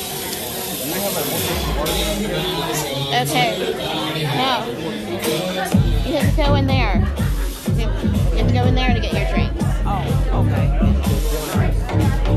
Okay. 3.18 3.74
Now 4.24 4.66
you 4.66 6.14
have 6.16 6.30
to 6.30 6.36
go 6.38 6.56
in 6.56 6.66
there. 6.68 7.00
You 7.76 7.88
you 8.32 8.38
have 8.38 8.48
to 8.48 8.54
go 8.54 8.64
in 8.66 8.76
there 8.76 8.94
to 8.94 9.00
get 9.02 9.12
your 9.14 9.28
drink. 9.30 9.52
Oh, 9.86 10.46
okay. 10.46 10.66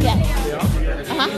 Yeah. 0.02 0.16
Uh 1.08 1.14
huh. 1.14 1.28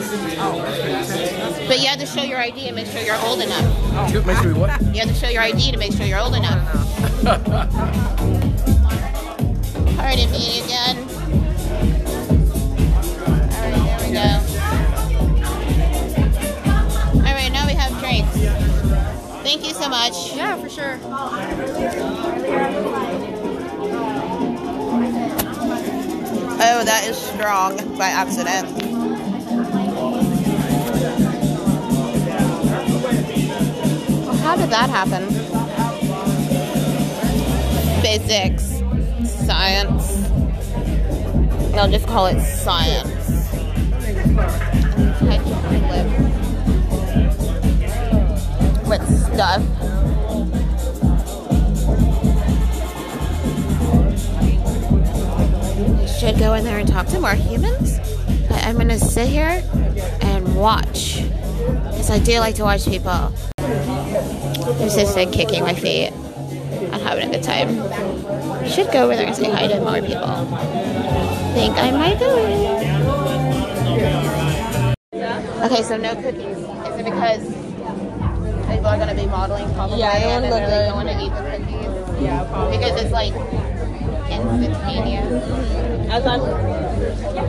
But 1.69 1.81
you 1.81 1.89
have 1.89 1.99
to 1.99 2.07
show 2.07 2.23
your 2.23 2.39
ID 2.39 2.69
and 2.69 2.77
make 2.77 2.87
sure 2.87 3.03
you're 3.03 3.21
old 3.27 3.43
enough. 3.43 4.25
Make 4.27 4.39
sure 4.39 4.55
what? 4.55 4.81
You 4.95 5.01
have 5.01 5.09
to 5.09 5.15
show 5.15 5.29
your 5.29 5.43
ID 5.43 5.73
to 5.73 5.79
make 5.79 5.93
sure 5.93 6.07
you're 6.07 6.19
old 6.19 6.35
enough. 6.35 6.63
Pardon 9.97 10.31
me 10.31 10.61
again. 10.65 10.97
Thank 19.43 19.67
you 19.67 19.75
so 19.75 19.89
much. 19.89 20.35
Yeah, 20.37 20.57
for 20.57 20.69
sure. 20.69 20.99
Oh, 26.65 26.85
that 26.85 27.07
is 27.09 27.17
strong 27.17 27.77
by 27.99 28.07
accident. 28.07 28.69
How 34.43 34.57
did 34.57 34.71
that 34.71 34.89
happen? 34.91 35.29
Physics, 38.01 38.81
science. 39.45 40.23
I'll 41.75 41.91
just 41.91 42.07
call 42.07 42.27
it 42.27 42.41
science. 42.41 43.11
With 48.93 49.33
stuff. 49.33 49.63
Should 56.19 56.39
go 56.39 56.53
in 56.53 56.65
there 56.65 56.79
and 56.79 56.87
talk 56.87 57.07
to 57.07 57.21
more 57.21 57.35
humans. 57.35 57.99
But 58.51 58.63
I'm 58.67 58.77
gonna 58.77 58.99
sit 58.99 59.29
here 59.29 59.63
and 60.21 60.55
watch. 60.57 61.25
Because 61.65 62.11
I 62.11 62.19
do 62.19 62.39
like 62.39 62.57
to 62.57 62.65
watch 62.65 62.85
people. 62.85 63.33
There's 63.57 64.95
this 64.95 65.15
thing 65.15 65.31
kicking 65.31 65.63
my 65.63 65.75
feet. 65.75 66.13
I'm 66.93 67.01
having 67.01 67.31
a 67.31 67.33
good 67.33 67.43
time. 67.43 67.69
Should 68.69 68.93
go 68.93 69.05
over 69.05 69.17
there 69.17 69.27
and 69.27 69.35
say 69.35 69.51
hi 69.51 69.69
to 69.69 69.81
more 69.81 70.03
people. 70.03 70.47
Think 71.55 71.79
I 71.79 71.91
might 71.93 72.19
do 72.19 72.29
it. 72.29 72.93
Okay, 75.65 75.83
so 75.83 75.97
no 75.97 76.15
cookies. 76.15 76.59
Is 76.59 76.99
it 76.99 77.05
because 77.05 77.62
people 78.83 78.95
are 78.95 78.99
gonna 78.99 79.15
be 79.15 79.27
modeling 79.27 79.73
probably? 79.75 80.01
Yeah, 80.01 80.11
I 80.11 80.19
don't 80.21 80.31
and 80.33 80.45
then 80.45 80.51
look 80.51 80.61
they 80.61 80.67
good. 80.67 80.87
don't 80.91 80.97
want 80.97 81.09
to 81.09 81.23
eat 81.23 81.31
the 81.31 81.43
cookies? 81.55 82.23
Yeah, 82.23 82.45
probably. 82.51 82.79
Because 82.79 83.01
it's 83.01 83.13
like 83.13 83.33
instantaneous. 84.29 85.31
Mm-hmm. 85.31 86.11
I 86.11 86.21
thought 86.21 86.41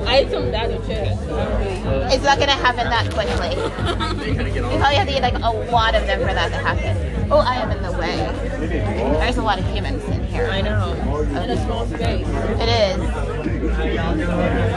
I 0.08 0.18
ate 0.18 0.30
some 0.30 0.52
that 0.52 0.70
too. 0.70 2.14
It's 2.14 2.24
not 2.24 2.38
gonna 2.38 2.52
happen 2.52 2.86
that 2.88 3.10
quickly. 3.12 3.58
You 4.24 4.80
probably 4.80 4.96
have 4.96 5.08
to 5.08 5.18
eat 5.18 5.22
like 5.22 5.34
a 5.36 5.50
lot 5.72 5.96
of 5.96 6.06
them 6.06 6.20
for 6.20 6.34
that 6.34 6.50
to 6.50 6.58
happen. 6.58 7.28
Oh, 7.32 7.40
I 7.40 7.56
am 7.56 7.72
in 7.72 7.82
the 7.82 7.92
way. 7.94 8.16
There's 9.20 9.38
a 9.38 9.42
lot 9.42 9.58
of 9.60 9.66
humans 9.74 10.04
in 10.06 10.24
here. 10.26 10.48
I 10.52 10.62
know. 10.62 10.94
And 11.34 11.52
a 11.52 11.58
small 11.66 11.86
space. 11.88 12.28
It 12.28 12.70
is. 12.70 13.00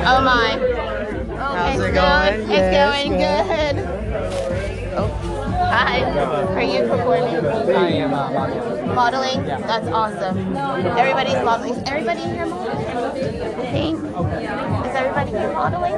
Oh 0.07 0.21
my. 0.23 0.59
Oh, 0.59 1.37
How's 1.37 1.81
it's 1.81 1.89
it 1.89 1.95
going? 1.95 2.41
It's 2.41 2.51
Yes, 2.51 3.07
going 3.07 3.13
good. 3.19 3.77
Oh, 4.99 5.25
hi. 5.76 6.00
Are 6.56 6.62
you 6.62 6.88
performing? 6.88 7.45
I 7.76 7.88
am 7.90 8.14
uh, 8.14 8.30
modeling. 8.30 8.95
Modeling? 8.95 9.45
That's 9.45 9.88
awesome. 9.88 10.56
Everybody's 10.97 11.42
modeling. 11.45 11.75
Is 11.75 11.83
everybody 11.87 12.21
here 12.21 12.47
modeling? 12.47 12.87
I. 13.76 13.97
Is 13.97 14.95
everybody 14.97 15.30
here 15.30 15.52
modeling? 15.52 15.95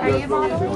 Are 0.00 0.18
you 0.18 0.26
modeling? 0.26 0.72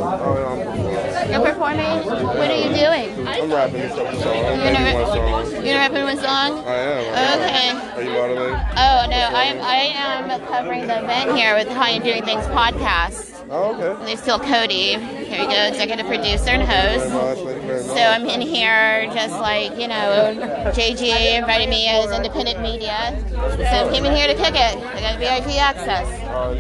You're 1.31 1.41
performing? 1.41 2.05
What 2.05 2.51
are 2.51 2.57
you 2.57 2.71
doing? 2.75 3.27
I'm 3.27 3.51
rapping 3.51 3.81
this 3.81 3.95
song. 3.95 4.07
I'm 4.07 4.61
You're 4.61 4.81
making 4.85 5.33
one 5.33 5.47
song. 5.47 5.67
you're 5.67 5.77
rapping 5.77 6.05
one 6.05 6.17
song? 6.19 6.51
I 6.67 6.75
am. 6.75 7.15
I 7.15 7.21
am. 7.25 7.41
Okay. 7.41 7.71
Are 7.97 8.03
you 8.03 8.11
modeling? 8.11 8.55
Oh 8.77 9.07
no, 9.09 9.23
I 9.33 9.45
am 9.45 9.59
I 9.63 9.81
am 9.97 10.41
covering 10.47 10.87
the 10.87 11.03
event 11.03 11.37
here 11.37 11.55
with 11.55 11.69
How 11.69 11.89
You 11.89 12.01
Doing 12.01 12.25
Things 12.25 12.45
podcast. 12.49 13.34
Oh, 13.51 13.75
okay. 13.75 14.05
They 14.07 14.17
still 14.17 14.39
Cody. 14.39 14.95
Here 14.95 15.41
we 15.41 15.47
go, 15.47 15.65
executive 15.65 16.07
producer 16.07 16.51
and 16.51 16.63
host. 16.63 17.13
Much, 17.13 17.39
thank 17.39 17.63
you 17.63 17.69
very 17.69 17.83
much. 17.83 17.97
So 17.97 18.03
I'm 18.03 18.27
in 18.27 18.41
here 18.41 19.07
just 19.13 19.35
like, 19.35 19.73
you 19.79 19.89
know, 19.89 20.73
JG 20.75 21.39
invited 21.39 21.69
me 21.69 21.89
as 21.89 22.11
independent 22.11 22.61
media. 22.63 23.23
So 23.31 23.65
I 23.65 23.93
came 23.93 24.05
in 24.05 24.15
here 24.15 24.27
to 24.29 24.35
kick 24.35 24.55
it. 24.55 24.77
I 24.77 25.01
got 25.01 25.19
VIP 25.19 25.57
access. 25.61 26.09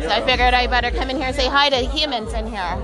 So 0.02 0.08
I 0.10 0.20
figured 0.26 0.54
I 0.54 0.66
better 0.66 0.90
come 0.90 1.10
in 1.10 1.16
here 1.16 1.26
and 1.26 1.36
say 1.36 1.48
hi 1.48 1.70
to 1.70 1.76
humans 1.76 2.32
in 2.34 2.46
here. 2.46 2.78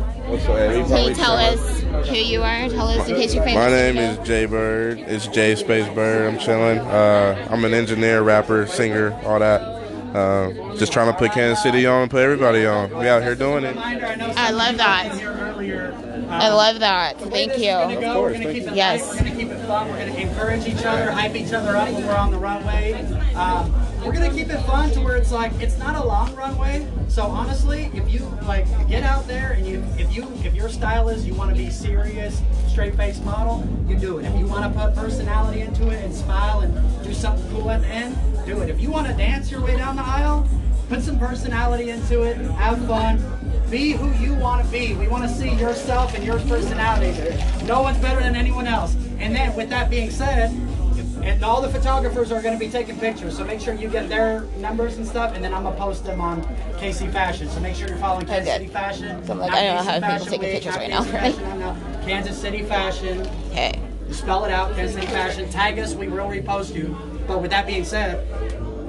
Can 0.47 1.09
you 1.09 1.15
tell 1.15 1.37
us 1.37 1.81
who 2.09 2.17
you 2.17 2.43
are? 2.43 2.69
Tell 2.69 2.89
us 2.89 3.09
in 3.09 3.17
case 3.17 3.35
you're 3.35 3.45
famous. 3.45 3.65
My 3.65 3.71
name 3.71 3.97
is 3.99 4.19
Jay 4.27 4.47
Bird. 4.47 4.99
It's 5.01 5.27
Jay 5.27 5.55
Space 5.57 5.93
Bird. 5.95 6.33
I'm 6.33 6.39
chilling. 6.39 6.79
Uh, 6.79 7.49
I'm 7.51 7.65
an 7.65 7.75
engineer, 7.75 8.23
rapper, 8.23 8.67
singer, 8.67 9.13
all 9.25 9.41
that. 9.41 9.80
Uh, 10.15 10.77
just 10.77 10.93
trying 10.93 11.13
to 11.13 11.17
put 11.19 11.33
Kansas 11.33 11.63
City 11.63 11.87
on 11.87 12.03
and 12.03 12.11
put 12.11 12.23
everybody 12.23 12.67
on. 12.67 12.91
We 12.97 13.09
out 13.09 13.23
here 13.23 13.35
doing 13.35 13.65
it. 13.65 13.77
I 13.77 14.51
love 14.51 14.77
that. 14.79 15.13
I 16.31 16.49
love 16.49 16.81
that. 16.81 17.19
Thank 17.21 17.59
you. 17.59 17.71
Of 17.71 18.15
course, 18.15 18.37
thank 18.37 18.57
you. 18.57 18.71
Yes. 18.75 19.09
We're 19.09 19.19
gonna 19.19 19.37
keep 19.37 19.49
it 19.49 19.67
fun. 19.67 19.89
We're 19.89 19.99
gonna 20.07 20.19
encourage 20.19 20.67
each 20.67 20.85
other, 20.85 21.11
hype 21.11 21.35
each 21.35 21.53
other 21.53 21.77
up 21.77 21.91
when 21.91 22.07
we're 22.07 22.17
on 22.17 22.31
the 22.31 22.39
runway. 22.39 22.93
Um, 23.35 23.73
we're 24.05 24.13
gonna 24.13 24.33
keep 24.33 24.49
it 24.49 24.61
fun 24.63 24.91
to 24.93 25.01
where 25.01 25.17
it's 25.17 25.33
like 25.33 25.53
it's 25.61 25.79
not 25.79 25.95
a 25.95 26.03
long 26.05 26.35
runway. 26.35 26.87
So 27.09 27.25
honestly, 27.25 27.91
if 27.95 28.13
you 28.13 28.21
like 28.47 28.67
get 28.89 29.03
out 29.03 29.27
there 29.27 29.53
and 29.53 29.67
you 29.67 29.85
if 29.99 30.15
you 30.15 30.27
if 30.45 30.55
your 30.55 30.69
style 30.69 31.09
is 31.09 31.27
you 31.27 31.35
want 31.35 31.51
to 31.51 31.57
be 31.57 31.71
serious, 31.71 32.41
straight 32.69 32.95
face 32.97 33.21
model, 33.21 33.67
you 33.87 33.97
do 33.97 34.19
it. 34.19 34.25
If 34.25 34.39
you 34.39 34.47
want 34.47 34.73
to 34.73 34.79
put 34.79 34.95
personality 34.95 35.61
into 35.61 35.91
it 35.91 36.03
and 36.05 36.15
smile 36.15 36.61
and 36.61 36.75
do 37.05 37.13
something 37.13 37.49
cool 37.51 37.71
at 37.71 37.83
the 37.83 37.89
end, 37.89 38.17
do 38.47 38.61
it. 38.63 38.71
If 38.71 38.81
you 38.81 38.91
want 38.91 39.07
to 39.07 39.13
dance 39.13 39.51
your 39.51 39.61
way 39.61 39.77
down 39.77 39.97
the 39.97 40.05
aisle, 40.05 40.49
put 40.89 41.03
some 41.03 41.19
personality 41.19 41.91
into 41.91 42.23
it, 42.23 42.37
have 42.37 42.85
fun. 42.87 43.23
Be 43.71 43.93
who 43.93 44.11
you 44.25 44.35
want 44.35 44.65
to 44.65 44.73
be. 44.73 44.95
We 44.95 45.07
want 45.07 45.23
to 45.23 45.29
see 45.29 45.51
yourself 45.55 46.15
and 46.15 46.25
your 46.25 46.41
personality. 46.41 47.13
No 47.67 47.83
one's 47.83 47.99
better 47.99 48.21
than 48.21 48.35
anyone 48.35 48.67
else. 48.67 48.97
And 49.21 49.37
then, 49.37 49.55
with 49.55 49.69
that 49.69 49.91
being 49.91 50.11
said, 50.11 50.51
and 51.23 51.45
all 51.45 51.61
the 51.61 51.69
photographers 51.69 52.33
are 52.33 52.41
going 52.43 52.59
to 52.59 52.65
be 52.65 52.71
taking 52.71 52.99
pictures, 52.99 53.37
so 53.37 53.45
make 53.45 53.61
sure 53.61 53.75
you 53.75 53.89
get 53.89 54.09
their 54.09 54.43
numbers 54.59 54.97
and 54.97 55.07
stuff, 55.07 55.35
and 55.35 55.45
then 55.45 55.53
I'm 55.53 55.63
gonna 55.65 55.77
post 55.77 56.05
them 56.05 56.21
on 56.21 56.43
KC 56.79 57.13
Fashion. 57.13 57.49
So 57.49 57.61
make 57.61 57.77
sure 57.77 57.89
you're 57.89 57.99
following 57.99 58.27
Kansas 58.27 58.49
Okay. 58.55 58.59
City 58.59 58.73
Fashion. 58.73 59.25
So 59.27 59.33
I'm 59.33 59.39
like, 59.39 59.53
I 59.53 59.63
don't 59.65 59.77
know 59.77 59.83
KC 59.83 59.85
how 59.85 59.93
people 59.95 60.09
Fashion 60.09 60.31
taking 60.31 60.51
pictures 60.51 60.77
right 60.77 60.91
now, 60.91 61.03
Fashion, 61.03 61.43
no, 61.43 61.57
no. 61.75 62.05
Kansas 62.05 62.39
City 62.39 62.63
Fashion. 62.63 63.21
Okay. 63.51 63.81
You 64.09 64.15
spell 64.15 64.45
it 64.45 64.51
out, 64.51 64.75
Kansas 64.75 64.95
City 64.95 65.07
Fashion. 65.07 65.49
Tag 65.51 65.79
us, 65.79 65.95
we 65.95 66.09
will 66.09 66.27
repost 66.27 66.75
you. 66.75 66.97
But 67.27 67.41
with 67.43 67.51
that 67.51 67.67
being 67.67 67.85
said, 67.85 68.27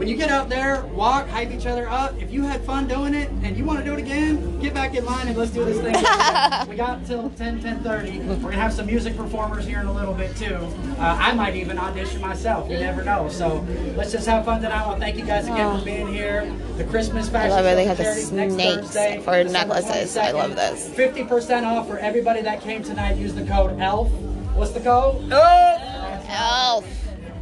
when 0.02 0.08
you 0.08 0.16
get 0.16 0.32
out 0.32 0.50
there, 0.50 0.84
walk, 0.96 1.28
hype 1.30 1.52
each 1.52 1.68
other 1.68 1.88
up. 1.88 2.20
If 2.20 2.32
you 2.32 2.42
had 2.42 2.64
fun 2.64 2.88
doing 2.88 3.14
it 3.14 3.30
and 3.44 3.56
you 3.56 3.64
want 3.64 3.78
to 3.78 3.86
do 3.86 3.94
it 3.94 4.00
again, 4.00 4.60
get 4.60 4.74
back 4.74 4.96
in 4.96 5.06
line 5.06 5.28
and 5.28 5.38
let's 5.38 5.52
do 5.52 5.64
this 5.64 5.78
thing. 5.80 5.94
we 6.68 6.76
got 6.76 7.06
till 7.06 7.30
10, 7.30 7.62
10.30. 7.62 8.18
We're 8.26 8.36
going 8.36 8.42
to 8.42 8.52
have 8.54 8.74
some 8.74 8.88
music 8.88 9.16
performers 9.16 9.64
here 9.64 9.80
in 9.80 9.86
a 9.86 9.94
little 9.94 10.16
bit 10.16 10.36
too. 10.36 10.56
Uh, 10.98 11.18
I 11.20 11.36
might 11.36 11.56
even 11.56 11.78
audition 11.78 12.20
myself. 12.20 12.68
You 12.68 12.80
never 12.80 13.04
know. 13.04 13.30
So 13.30 13.64
let's 13.96 14.12
just 14.12 14.26
have 14.26 14.44
fun 14.44 14.64
tonight. 14.64 14.82
I 14.82 14.88
want 14.88 15.00
to 15.00 15.06
thank 15.06 15.20
you 15.20 15.26
guys 15.26 15.46
again 15.46 15.78
for 15.78 15.86
being 15.86 16.12
here. 16.12 16.52
The 16.78 16.86
Christmas 16.86 17.28
I 17.28 17.32
fashion 17.34 17.52
love 17.52 17.66
it. 17.68 17.76
They 17.76 17.86
have 17.86 17.98
the 17.98 18.16
snakes 18.16 19.24
for 19.24 19.44
necklaces. 19.44 20.18
I 20.18 20.32
love 20.32 20.56
this. 20.56 20.90
50% 20.96 21.64
off 21.64 21.88
for 21.88 22.00
everybody 22.00 22.42
that 22.42 22.62
came 22.62 22.82
tonight. 22.82 23.18
Use 23.18 23.36
the 23.36 23.46
code 23.46 23.80
ELF. 23.80 24.10
What's 24.56 24.72
the 24.72 24.80
code? 24.80 25.32
ELF. 25.32 26.26
ELF. 26.28 27.01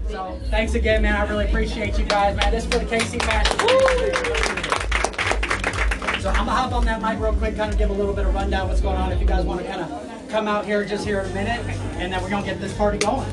So 0.10 0.40
thanks 0.46 0.74
again, 0.74 1.04
man. 1.04 1.16
I 1.16 1.30
really 1.30 1.46
appreciate 1.46 2.00
you 2.00 2.06
guys, 2.06 2.36
man. 2.36 2.52
This 2.52 2.66
is 2.66 2.74
for 2.74 2.80
the 2.80 2.86
KC 2.86 3.22
Fashion. 3.22 3.60
So 6.20 6.30
I'm 6.30 6.48
gonna 6.48 6.52
hop 6.52 6.74
on 6.74 6.84
that 6.86 7.00
mic 7.00 7.20
real 7.22 7.34
quick, 7.34 7.56
kind 7.56 7.72
of 7.72 7.78
give 7.78 7.92
a 7.92 7.94
little 7.94 8.16
bit 8.16 8.26
of 8.26 8.34
rundown 8.34 8.68
what's 8.68 8.82
going 8.82 8.98
on. 8.98 9.12
If 9.12 9.22
you 9.22 9.28
guys 9.28 9.46
want 9.46 9.62
to 9.62 9.68
kind 9.68 9.82
of 9.82 10.30
come 10.30 10.48
out 10.48 10.66
here 10.66 10.84
just 10.84 11.06
here 11.06 11.20
in 11.20 11.30
a 11.30 11.34
minute, 11.36 11.64
and 12.00 12.12
then 12.12 12.24
we're 12.24 12.30
gonna 12.32 12.44
get 12.44 12.60
this 12.60 12.76
party 12.76 12.98
going. 12.98 13.30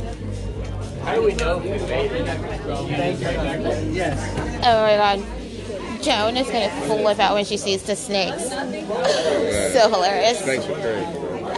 How 1.02 1.14
do 1.14 1.22
we 1.22 1.34
know 1.36 1.58
who 1.58 1.70
made 1.86 2.12
it? 2.12 2.26
Thank 2.26 3.20
you. 3.20 3.94
Yes. 3.94 4.34
Oh 4.62 4.82
my 4.82 4.96
god. 4.96 6.02
Joan 6.02 6.36
is 6.36 6.46
gonna 6.46 6.68
flip 6.82 7.18
out 7.18 7.32
when 7.32 7.46
she 7.46 7.56
sees 7.56 7.84
the 7.84 7.96
snakes. 7.96 8.50
so 8.50 9.88
hilarious. 9.88 10.42
Thanks 10.42 10.66
for 10.66 10.74
great. 10.74 11.06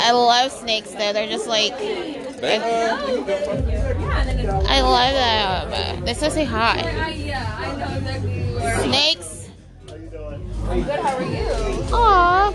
I 0.01 0.13
love 0.13 0.53
snakes 0.53 0.93
though. 0.93 1.13
They're 1.13 1.27
just 1.27 1.49
like 1.49 1.75
I 2.41 3.07
love 4.81 5.71
them. 5.71 6.05
They're 6.05 6.15
so 6.15 6.29
say 6.29 6.45
hi. 6.45 6.83
Snakes. 8.83 9.49
Good, 9.87 11.01
how 11.01 11.17
are 11.17 11.23
you? 11.23 11.47
Aw. 11.93 12.53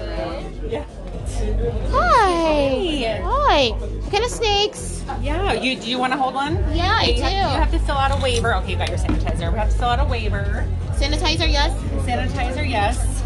Hi. 1.91 3.21
Hi. 3.23 3.69
What 3.71 4.11
kind 4.11 4.23
of 4.23 4.29
snakes? 4.31 5.03
Yeah, 5.21 5.53
you 5.53 5.75
do 5.75 5.89
you 5.89 5.97
want 5.97 6.13
to 6.13 6.17
hold 6.17 6.35
one? 6.35 6.55
Yeah, 6.73 6.99
I 7.01 7.05
you 7.05 7.15
do. 7.15 7.21
Have, 7.23 7.31
you 7.31 7.57
have 7.59 7.71
to 7.71 7.79
fill 7.79 7.97
out 7.97 8.17
a 8.17 8.21
waiver. 8.21 8.55
Okay, 8.57 8.71
you 8.71 8.77
got 8.77 8.89
your 8.89 8.97
sanitizer. 8.97 9.51
We 9.51 9.57
have 9.59 9.69
to 9.69 9.77
fill 9.77 9.89
out 9.89 9.99
a 9.99 10.05
waiver. 10.05 10.65
Sanitizer, 10.91 11.51
yes. 11.51 11.73
Sanitizer, 12.05 12.69
yes. 12.69 13.23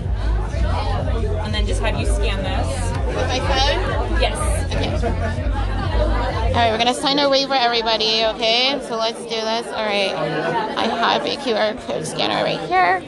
And 1.46 1.54
then 1.54 1.68
just 1.68 1.82
have 1.82 2.00
you 2.00 2.06
scan 2.08 2.42
this. 2.44 2.68
With 3.08 3.28
my 3.28 3.40
phone? 3.40 4.22
Yes. 4.22 4.38
Okay. 4.74 5.77
All 5.98 6.64
right, 6.64 6.72
we're 6.72 6.78
gonna 6.78 6.94
sign 6.94 7.20
a 7.20 7.30
waiver, 7.30 7.54
everybody. 7.54 8.26
Okay, 8.26 8.80
so 8.88 8.98
let's 8.98 9.20
do 9.20 9.30
this. 9.30 9.68
All 9.68 9.86
right, 9.86 10.14
I 10.14 10.86
have 10.86 11.26
a 11.26 11.36
QR 11.38 11.78
code 11.86 12.06
scanner 12.06 12.44
right 12.44 12.60
here. 12.62 13.02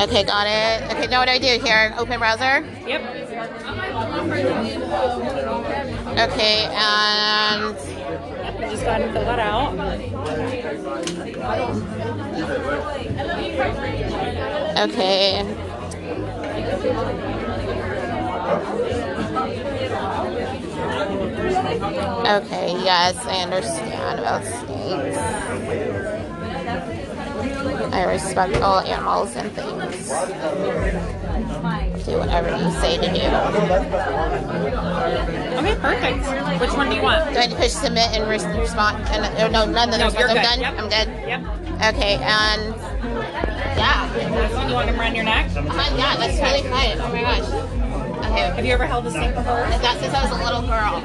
Okay, 0.00 0.24
got 0.24 0.46
it. 0.48 0.82
Okay, 0.92 1.06
now 1.06 1.20
what 1.20 1.26
do 1.26 1.32
I 1.32 1.38
do 1.38 1.58
here? 1.64 1.94
Open 1.96 2.18
browser. 2.18 2.66
Yep. 2.86 3.02
Okay, 6.18 6.64
and 6.72 7.76
just 8.70 8.82
go 8.82 8.90
ahead 8.90 9.02
and 9.02 9.12
fill 9.12 9.24
that 9.24 9.38
out. 9.38 9.74
okay. 14.90 15.44
Okay, 21.54 22.72
yes, 22.82 23.14
I 23.26 23.42
understand 23.42 24.18
about 24.18 24.42
snakes. 24.44 25.16
I 27.94 28.04
respect 28.04 28.56
all 28.56 28.80
animals 28.80 29.36
and 29.36 29.52
things. 29.52 30.08
Do 32.04 32.18
whatever 32.18 32.50
you 32.50 32.70
say 32.80 32.96
to 32.96 33.06
do. 33.06 33.22
Okay, 35.54 35.76
perfect. 35.80 36.60
Which 36.60 36.72
one 36.72 36.88
do 36.90 36.96
you 36.96 37.02
want? 37.02 37.32
Do 37.32 37.38
I 37.38 37.46
push 37.48 37.70
submit 37.70 38.10
and 38.18 38.28
res- 38.28 38.44
respond? 38.58 39.04
And, 39.08 39.24
oh, 39.42 39.46
no, 39.48 39.64
none 39.70 39.90
of 39.92 39.98
No, 40.00 40.10
those. 40.10 40.18
you're 40.18 40.28
I'm 40.30 40.34
good. 40.36 40.42
done. 40.42 40.60
Yep. 40.60 40.74
I'm 40.78 40.88
good. 40.88 41.08
Yep. 41.28 41.94
Okay, 41.94 42.14
and 42.16 42.74
yeah. 43.78 44.10
This 44.12 44.54
one, 44.56 44.68
you 44.68 44.74
want 44.74 44.86
them 44.88 44.98
around 45.00 45.14
your 45.14 45.24
neck? 45.24 45.50
Uh-huh, 45.56 45.96
yeah, 45.96 46.16
that's 46.16 46.38
really 46.40 46.62
fun. 46.68 46.98
Oh 47.00 47.12
my 47.12 47.20
gosh. 47.20 47.48
Okay. 48.34 48.50
Have 48.56 48.64
you 48.66 48.72
ever 48.72 48.84
held 48.86 49.06
a 49.06 49.10
snake 49.12 49.34
before? 49.34 49.66
That's 49.80 50.00
since 50.00 50.12
I 50.12 50.22
was 50.28 50.32
a 50.32 50.42
little 50.44 50.62
girl. 50.62 51.00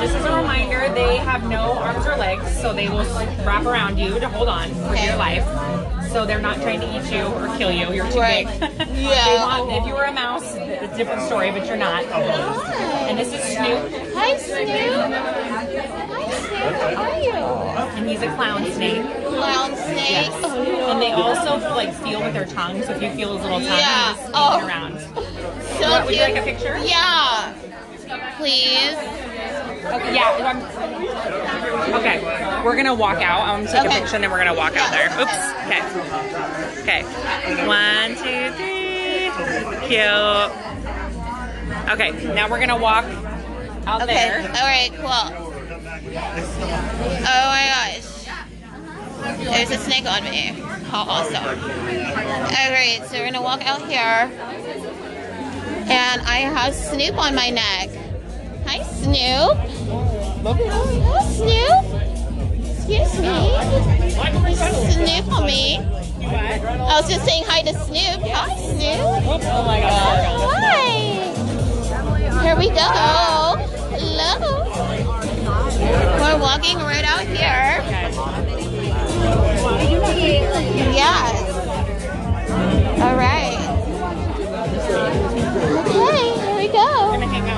Just 0.00 0.14
as 0.14 0.24
a 0.26 0.36
reminder, 0.36 0.92
they 0.94 1.16
have 1.16 1.48
no 1.48 1.72
arms 1.78 2.06
or 2.06 2.16
legs, 2.16 2.54
so 2.60 2.72
they 2.74 2.88
will 2.88 3.04
wrap 3.46 3.64
around 3.64 3.98
you 3.98 4.20
to 4.20 4.28
hold 4.28 4.48
on 4.48 4.68
for 4.74 4.94
your 4.94 5.16
life. 5.16 5.44
So 6.10 6.26
they're 6.26 6.40
not 6.40 6.56
trying 6.60 6.80
to 6.80 6.86
eat 6.96 7.10
you 7.12 7.22
or 7.26 7.48
kill 7.56 7.70
you. 7.72 7.92
You're 7.94 8.10
too 8.10 8.18
Right. 8.20 8.46
big. 8.60 8.88
Yeah. 8.98 9.44
Want, 9.46 9.72
if 9.72 9.86
you 9.86 9.94
were 9.94 10.04
a 10.04 10.12
mouse, 10.12 10.54
it's 10.54 10.92
a 10.92 10.96
different 10.96 11.22
story, 11.22 11.50
but 11.50 11.66
you're 11.66 11.76
not. 11.76 12.04
And 12.04 13.18
this 13.18 13.32
is 13.32 13.40
Snoop. 13.42 14.14
Hi, 14.14 14.36
Snoop. 14.36 14.68
Hi, 14.68 16.28
Snoop. 16.28 16.96
How 16.96 17.02
are 17.04 17.20
you? 17.20 17.32
And 17.96 18.08
he's 18.08 18.22
a 18.22 18.34
clown 18.34 18.64
snake. 18.72 19.02
Clown 19.24 19.76
snake. 19.76 20.10
Yes. 20.10 20.44
And 20.90 21.00
they 21.00 21.12
also 21.12 21.58
like 21.74 21.92
feel 21.94 22.20
with 22.20 22.32
their 22.34 22.46
tongue. 22.46 22.82
So 22.82 22.92
if 22.92 23.02
you 23.02 23.10
feel 23.12 23.34
his 23.36 23.42
little 23.44 23.60
tongue, 23.60 23.68
Yeah. 23.78 24.14
just 24.16 24.30
Oh. 24.34 24.66
around. 24.66 24.98
So 25.80 25.90
Would- 25.90 26.04
would 26.06 26.14
you 26.14 26.20
like 26.22 26.36
a 26.36 26.42
picture? 26.42 26.76
Yeah. 26.84 27.52
Please. 28.38 28.96
Okay, 29.84 30.14
yeah. 30.14 30.56
Okay, 31.94 32.18
we're 32.64 32.76
gonna 32.76 32.94
walk 32.94 33.18
out. 33.18 33.42
I'm 33.48 33.64
gonna 33.64 33.76
take 33.76 33.86
Okay. 33.86 33.98
a 33.98 34.00
picture 34.00 34.14
and 34.16 34.24
then 34.24 34.30
we're 34.30 34.38
gonna 34.38 34.54
walk 34.54 34.76
out 34.76 34.90
there. 34.90 35.08
Oops. 35.20 35.38
Okay. 35.66 35.82
Okay. 36.82 37.02
One, 37.66 38.14
two, 38.16 38.50
three. 38.56 39.30
Cute. 39.88 40.50
Okay, 41.90 42.10
now 42.34 42.48
we're 42.48 42.60
gonna 42.60 42.76
walk 42.76 43.04
out 43.86 44.02
Okay. 44.02 44.14
there. 44.14 44.40
All 44.40 44.66
right. 44.66 44.90
Cool. 44.96 45.08
Oh 45.08 45.10
my 47.48 47.64
gosh. 47.74 48.06
There's 49.44 49.70
a 49.70 49.78
snake 49.78 50.06
on 50.06 50.22
me. 50.24 50.54
How 50.90 51.02
awesome. 51.02 51.44
All 51.44 52.70
right. 52.72 53.00
So 53.10 53.18
we're 53.18 53.26
gonna 53.26 53.42
walk 53.42 53.62
out 53.66 53.82
here, 53.88 54.30
and 55.90 56.20
I 56.22 56.38
have 56.40 56.74
Snoop 56.74 57.16
on 57.18 57.34
my 57.34 57.50
neck. 57.50 57.90
Hi, 58.66 58.82
Snoop. 58.82 59.56
Hi, 60.44 61.22
Snoop. 61.32 61.84
Excuse 62.76 63.14
me. 63.20 63.52
Snoop 64.92 65.32
on 65.32 65.46
me. 65.46 65.78
I 66.20 67.00
was 67.00 67.08
just 67.08 67.24
saying 67.24 67.44
hi 67.46 67.62
to 67.62 67.72
Snoop. 67.72 68.20
Hi, 68.30 68.54
Snoop. 68.56 69.00
Oh, 69.26 69.40
oh 69.42 69.64
my 69.66 69.80
god. 69.80 70.24
Hi. 70.52 70.88
Here 72.42 72.56
we 72.56 72.68
go. 72.68 72.90
Hello. 73.96 74.64
We're 76.20 76.38
walking 76.38 76.78
right 76.78 77.04
out 77.04 77.20
here. 77.20 77.82
Yes. 80.92 81.47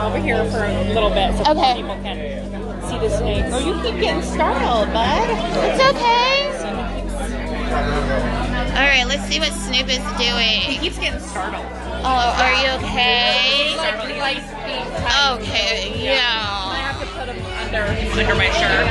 Over 0.00 0.18
here 0.18 0.44
for 0.50 0.64
a 0.64 0.84
little 0.94 1.10
bit 1.10 1.36
so 1.36 1.52
Okay. 1.52 1.74
people 1.76 1.96
can 2.02 2.16
see 2.88 2.98
the 2.98 3.10
snake. 3.16 3.44
Oh, 3.48 3.58
you 3.58 3.74
keep 3.82 4.00
getting 4.00 4.22
startled, 4.22 4.92
bud. 4.92 5.28
It's 5.64 5.82
okay. 5.90 6.30
All 8.70 8.86
right, 8.86 9.04
let's 9.06 9.24
see 9.28 9.38
what 9.38 9.52
Snoop 9.52 9.88
is 9.88 10.02
doing. 10.18 10.60
He 10.62 10.78
keeps 10.78 10.98
getting 10.98 11.20
startled. 11.20 11.66
Oh, 12.02 12.34
are 12.40 12.54
you 12.62 12.70
okay? 12.84 13.74
Startled. 13.76 14.10
He 14.10 14.20
likes 14.20 14.46
being 14.64 14.88
tight. 15.02 15.38
Okay, 15.40 15.92
yeah. 16.02 16.20
I 16.22 16.78
have 16.78 17.00
to 17.00 17.06
put 17.14 17.28
him 17.28 17.38
under, 17.60 17.84
under 18.20 18.34
my 18.34 18.50
shirt. 18.56 18.86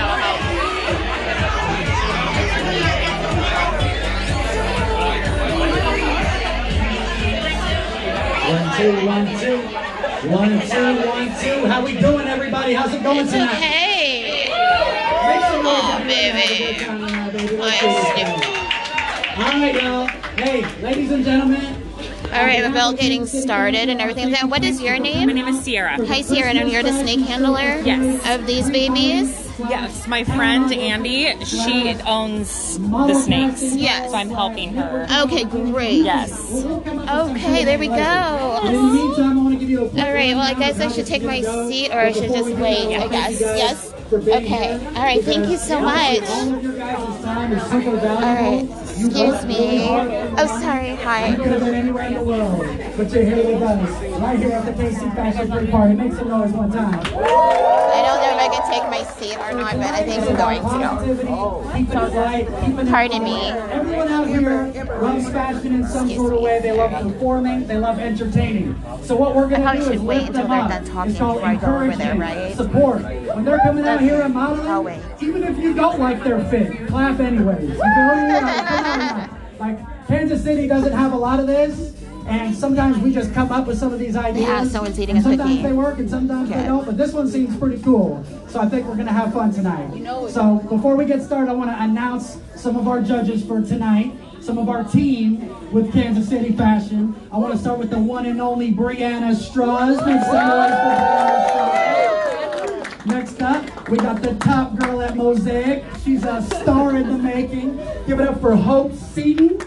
One, 8.49 8.77
two, 8.77 9.05
one, 9.05 9.27
two. 9.39 9.88
One, 10.23 10.49
two, 10.67 11.07
one, 11.07 11.27
two. 11.39 11.65
How 11.67 11.83
we 11.83 11.93
doing, 11.97 12.27
everybody? 12.27 12.73
How's 12.73 12.93
it 12.93 13.01
going 13.01 13.19
It's 13.19 13.31
tonight? 13.31 13.55
okay. 13.55 14.49
Make 14.49 15.41
some 15.41 15.63
noise 15.63 15.73
Oh, 15.73 15.91
having 15.91 16.07
a 16.07 16.09
baby. 16.09 16.75
good 16.75 16.85
time 16.85 17.07
tonight, 17.07 17.31
baby. 17.33 17.55
Hi, 17.55 17.63
Let's 17.63 17.81
do 17.81 17.89
Snoop. 18.25 18.27
it. 18.37 19.37
All 19.37 19.61
right, 19.61 19.75
y'all. 19.81 20.07
Hey, 20.35 20.81
ladies 20.83 21.11
and 21.11 21.23
gentlemen. 21.23 21.88
All 22.25 22.45
right, 22.45 22.59
we're 22.61 22.69
about 22.69 22.97
getting 22.97 23.25
started 23.25 23.89
and 23.89 23.99
everything. 23.99 24.31
Then 24.31 24.49
What 24.49 24.63
is 24.63 24.81
your 24.81 24.99
name? 24.99 25.27
My 25.27 25.33
name? 25.33 25.45
name 25.45 25.55
is 25.55 25.61
Sierra. 25.63 25.97
Hi, 26.05 26.21
Sierra, 26.21 26.51
and 26.51 26.69
you're 26.71 26.83
the 26.83 26.93
snake 26.93 27.21
handler 27.21 27.81
Yes. 27.83 28.21
of 28.29 28.45
these 28.45 28.69
babies? 28.69 29.47
Yes, 29.67 30.07
my 30.07 30.23
friend 30.23 30.71
Andy, 30.71 31.33
she 31.43 31.95
owns 32.05 32.77
the 32.77 33.13
snakes. 33.15 33.61
Yes. 33.75 34.11
So 34.11 34.15
I'm 34.17 34.29
helping 34.29 34.73
her. 34.75 35.07
Okay, 35.23 35.43
great. 35.43 36.03
Yes. 36.03 36.31
Okay, 36.65 37.65
there 37.65 37.79
we 37.79 37.87
go. 37.87 37.93
meantime, 37.93 39.39
I 39.39 39.41
want 39.41 39.53
to 39.55 39.59
give 39.59 39.69
you 39.69 39.85
a 39.85 39.89
quick 39.89 40.03
All 40.03 40.13
right, 40.13 40.35
well, 40.35 40.45
I 40.45 40.53
guess 40.53 40.79
I 40.79 40.87
should 40.89 41.07
take 41.07 41.23
my 41.23 41.41
seat 41.41 41.91
or 41.91 41.99
I 41.99 42.11
should 42.11 42.31
just 42.31 42.49
wait, 42.51 42.89
that, 42.89 43.01
I 43.01 43.07
guess. 43.07 43.41
Yes? 43.41 43.93
Okay. 44.11 44.73
All 44.95 45.03
right, 45.03 45.23
thank 45.23 45.49
you 45.49 45.57
so 45.57 45.79
much. 45.79 46.21
All 46.27 46.55
of 46.55 46.63
your 46.63 46.73
guys' 46.77 47.23
time 47.23 47.51
is 47.53 47.61
super 47.63 47.95
valuable. 47.97 48.07
All 48.07 48.21
right, 48.21 48.67
excuse 48.89 49.45
me. 49.45 49.85
Oh, 49.87 50.47
sorry, 50.61 50.89
You 50.89 50.95
hi. 50.95 51.35
could 51.35 51.45
have 51.45 51.59
been 51.61 51.75
anywhere 51.75 52.07
in 52.07 52.13
the 52.15 52.23
world, 52.23 52.59
but 52.97 53.11
you're 53.11 53.23
here 53.23 53.35
with 53.53 53.61
us, 53.61 54.19
right 54.19 54.39
here 54.39 54.51
at 54.53 54.65
the 54.65 54.71
KC 54.83 55.15
Fashion 55.15 55.51
Free 55.51 55.67
Party. 55.67 55.93
Make 55.93 56.13
some 56.13 56.27
noise 56.29 56.51
one 56.53 56.71
time. 56.71 56.99
I 56.99 58.01
don't 58.01 58.21
know 58.23 58.28
I 58.39 58.47
can 58.47 58.71
take 58.71 58.89
my 58.89 59.03
seat 59.03 59.37
or 59.37 59.53
not, 59.53 59.75
but 59.75 59.93
I 59.93 60.03
think 60.03 60.23
I'm 60.23 60.35
going 60.35 60.61
to. 60.61 60.69
Positivity, 60.69 61.27
keeping 61.73 61.99
it 61.99 62.13
light, 62.13 62.47
keeping 62.61 62.87
it 62.87 62.89
Pardon 62.89 63.23
me. 63.23 63.49
Everyone 63.49 64.07
out 64.07 64.27
here 64.27 64.71
loves 65.01 65.29
fashion 65.29 65.75
in 65.75 65.85
some 65.85 66.09
sort 66.09 66.33
of 66.33 66.41
way. 66.41 66.59
They 66.61 66.71
love 66.71 66.91
performing. 67.03 67.67
They 67.67 67.77
love 67.77 67.99
entertaining. 67.99 68.81
So 69.03 69.15
what 69.15 69.35
we're 69.35 69.49
going 69.49 69.61
to 69.61 69.85
do 69.85 69.91
is 69.91 70.01
wait 70.01 70.27
until 70.27 70.47
they're 70.47 70.67
done 70.67 70.85
talking 70.85 71.11
before 71.11 71.43
I 71.43 71.55
go 71.55 71.79
over 71.79 71.95
there, 71.97 72.15
right? 72.15 72.55
Support. 72.55 73.01
When 73.01 73.43
they're 73.43 73.59
coming 73.59 73.85
out 73.85 73.99
here 73.99 74.21
and 74.21 74.33
modeling, 74.33 75.01
even 75.21 75.43
if 75.43 75.57
you 75.57 75.73
don't 75.73 75.99
like 75.99 76.23
their 76.23 76.43
fit, 76.45 76.87
clap 76.87 77.19
anyways. 77.19 77.61
You 77.61 77.75
feel 77.75 77.75
me? 77.75 78.29
Yeah, 78.29 78.67
come 78.67 78.85
on 78.85 78.99
now. 78.99 79.37
Like 79.59 80.07
Kansas 80.07 80.41
City 80.41 80.67
doesn't 80.67 80.93
have 80.93 81.11
a 81.11 81.17
lot 81.17 81.39
of 81.39 81.47
this. 81.47 81.93
And 82.27 82.55
sometimes 82.55 82.97
we 82.99 83.11
just 83.11 83.33
come 83.33 83.51
up 83.51 83.65
with 83.67 83.77
some 83.79 83.91
of 83.91 83.99
these 83.99 84.15
ideas. 84.15 84.47
Yeah, 84.47 84.63
someone's 84.65 84.99
eating 84.99 85.17
and 85.17 85.25
a 85.25 85.29
sometimes 85.29 85.51
cookie. 85.51 85.63
they 85.63 85.73
work 85.73 85.97
and 85.99 86.09
sometimes 86.09 86.49
they 86.49 86.63
don't. 86.63 86.85
But 86.85 86.97
this 86.97 87.11
one 87.13 87.27
seems 87.27 87.55
pretty 87.57 87.81
cool. 87.81 88.23
So 88.47 88.59
I 88.59 88.67
think 88.67 88.87
we're 88.87 88.95
gonna 88.97 89.11
have 89.11 89.33
fun 89.33 89.51
tonight. 89.51 89.91
So 90.31 90.57
before 90.69 90.95
we 90.95 91.05
get 91.05 91.23
started, 91.23 91.49
I 91.49 91.53
want 91.53 91.71
to 91.71 91.81
announce 91.83 92.37
some 92.55 92.75
of 92.77 92.87
our 92.87 93.01
judges 93.01 93.43
for 93.43 93.61
tonight. 93.61 94.13
Some 94.41 94.57
of 94.57 94.69
our 94.69 94.83
team 94.83 95.71
with 95.71 95.91
Kansas 95.91 96.29
City 96.29 96.53
Fashion. 96.53 97.15
I 97.31 97.37
want 97.37 97.53
to 97.53 97.59
start 97.59 97.77
with 97.77 97.89
the 97.89 97.99
one 97.99 98.25
and 98.25 98.39
only 98.41 98.71
Brianna 98.71 99.35
Straws. 99.35 99.97
Make 100.05 100.21
some 100.23 100.47
noise 100.47 100.69
for 100.69 100.95
Brianna 100.95 101.49
Straws. 101.49 103.05
Next 103.05 103.41
up, 103.41 103.89
we 103.89 103.97
got 103.97 104.21
the 104.21 104.35
top 104.35 104.75
girl 104.75 105.01
at 105.01 105.15
Mosaic. 105.15 105.83
She's 106.03 106.23
a 106.23 106.41
star 106.43 106.95
in 106.95 107.09
the 107.09 107.17
making. 107.17 107.77
Give 108.07 108.19
it 108.19 108.27
up 108.27 108.39
for 108.39 108.55
Hope 108.55 108.93
Seaton. 108.93 109.59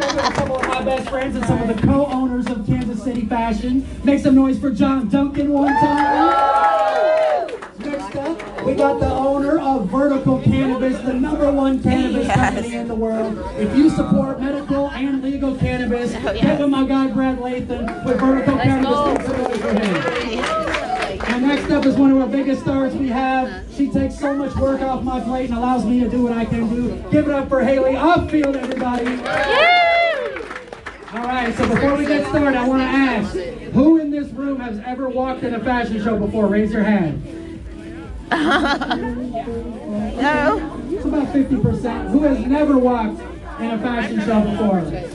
A 0.00 0.30
couple 0.32 0.56
of 0.56 0.68
my 0.68 0.84
best 0.84 1.08
friends 1.10 1.34
and 1.34 1.44
some 1.46 1.60
of 1.62 1.68
the 1.76 1.86
co-owners 1.86 2.46
of 2.46 2.64
Kansas 2.66 3.02
City 3.02 3.26
Fashion. 3.26 3.84
Make 4.04 4.20
some 4.20 4.36
noise 4.36 4.58
for 4.58 4.70
John 4.70 5.08
Duncan 5.08 5.52
one 5.52 5.72
time. 5.74 7.48
Next 7.80 8.16
up, 8.16 8.64
we 8.64 8.74
got 8.74 9.00
the 9.00 9.06
owner 9.10 9.58
of 9.58 9.86
Vertical 9.88 10.40
Cannabis, 10.42 11.00
the 11.02 11.14
number 11.14 11.50
one 11.50 11.82
cannabis 11.82 12.26
Yes. 12.28 12.36
company 12.36 12.74
in 12.76 12.86
the 12.88 12.94
world. 12.94 13.38
If 13.58 13.76
you 13.76 13.90
support 13.90 14.40
medical 14.40 14.88
and 14.90 15.20
legal 15.22 15.56
cannabis, 15.56 16.14
Oh, 16.14 16.30
yes. 16.32 16.42
give 16.42 16.60
him 16.60 16.70
my 16.70 16.84
guy 16.84 17.08
Brad 17.08 17.38
Lathan 17.38 18.04
with 18.04 18.20
Vertical 18.20 18.56
Cannabis. 18.56 19.18
Make 19.18 19.26
some 19.26 19.42
noise 19.42 19.60
for 19.60 19.72
him. 19.72 21.24
And 21.34 21.46
next 21.46 21.70
up 21.70 21.86
is 21.86 21.96
one 21.96 22.12
of 22.12 22.18
our 22.20 22.26
biggest 22.28 22.62
stars 22.62 22.94
we 22.94 23.08
have. 23.08 23.50
She 23.76 23.88
takes 23.90 24.18
so 24.18 24.32
much 24.34 24.54
work 24.56 24.80
off 24.82 25.02
my 25.02 25.20
plate 25.20 25.48
and 25.50 25.58
allows 25.58 25.84
me 25.84 26.00
to 26.00 26.08
do 26.08 26.22
what 26.22 26.32
I 26.32 26.44
can 26.44 26.68
do. 26.68 27.02
Give 27.10 27.26
it 27.28 27.34
up 27.34 27.48
for 27.48 27.62
Haley 27.62 27.94
Upfield, 27.94 28.56
everybody. 28.56 29.77
All 31.10 31.22
right, 31.22 31.54
so 31.54 31.66
before 31.66 31.96
we 31.96 32.04
get 32.04 32.28
started, 32.28 32.54
I 32.54 32.68
want 32.68 32.82
to 32.82 32.86
ask, 32.86 33.34
who 33.72 33.98
in 33.98 34.10
this 34.10 34.28
room 34.28 34.60
has 34.60 34.78
ever 34.80 35.08
walked 35.08 35.42
in 35.42 35.54
a 35.54 35.60
fashion 35.60 36.04
show 36.04 36.18
before? 36.18 36.48
Raise 36.48 36.70
your 36.72 36.82
hand. 36.82 37.24
No. 40.18 40.82
It's 40.90 41.04
about 41.04 41.28
50%. 41.28 42.10
Who 42.10 42.22
has 42.24 42.44
never 42.44 42.76
walked 42.76 43.20
in 43.60 43.70
a 43.70 43.78
fashion 43.78 44.20
show 44.20 44.42
before? 44.42 44.80
Okay, 44.80 45.06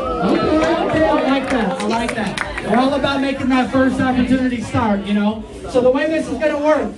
okay, 0.00 1.08
I 1.08 1.22
like 1.28 1.50
that. 1.50 1.82
I 1.82 1.86
like 1.86 2.14
that. 2.14 2.64
We're 2.70 2.76
all 2.76 2.94
about 2.94 3.20
making 3.20 3.48
that 3.48 3.70
first 3.70 4.00
opportunity 4.00 4.62
start, 4.62 5.04
you 5.04 5.12
know? 5.12 5.44
So 5.70 5.80
the 5.80 5.90
way 5.90 6.06
this 6.06 6.26
is 6.28 6.38
going 6.38 6.52
to 6.52 6.64
work, 6.64 6.94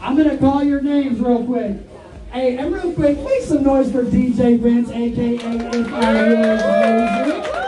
I'm 0.00 0.14
going 0.14 0.28
to 0.28 0.36
call 0.36 0.62
your 0.62 0.80
names 0.80 1.18
real 1.18 1.44
quick. 1.44 1.78
Hey, 2.30 2.56
and 2.58 2.72
real 2.72 2.92
quick, 2.92 3.18
make 3.18 3.42
some 3.42 3.62
noise 3.62 3.90
for 3.90 4.04
DJ 4.04 4.58
Vince, 4.60 4.90
aka 4.90 5.34
If 5.36 5.92
I 5.92 6.12
Was 6.12 7.26
Music. 7.26 7.63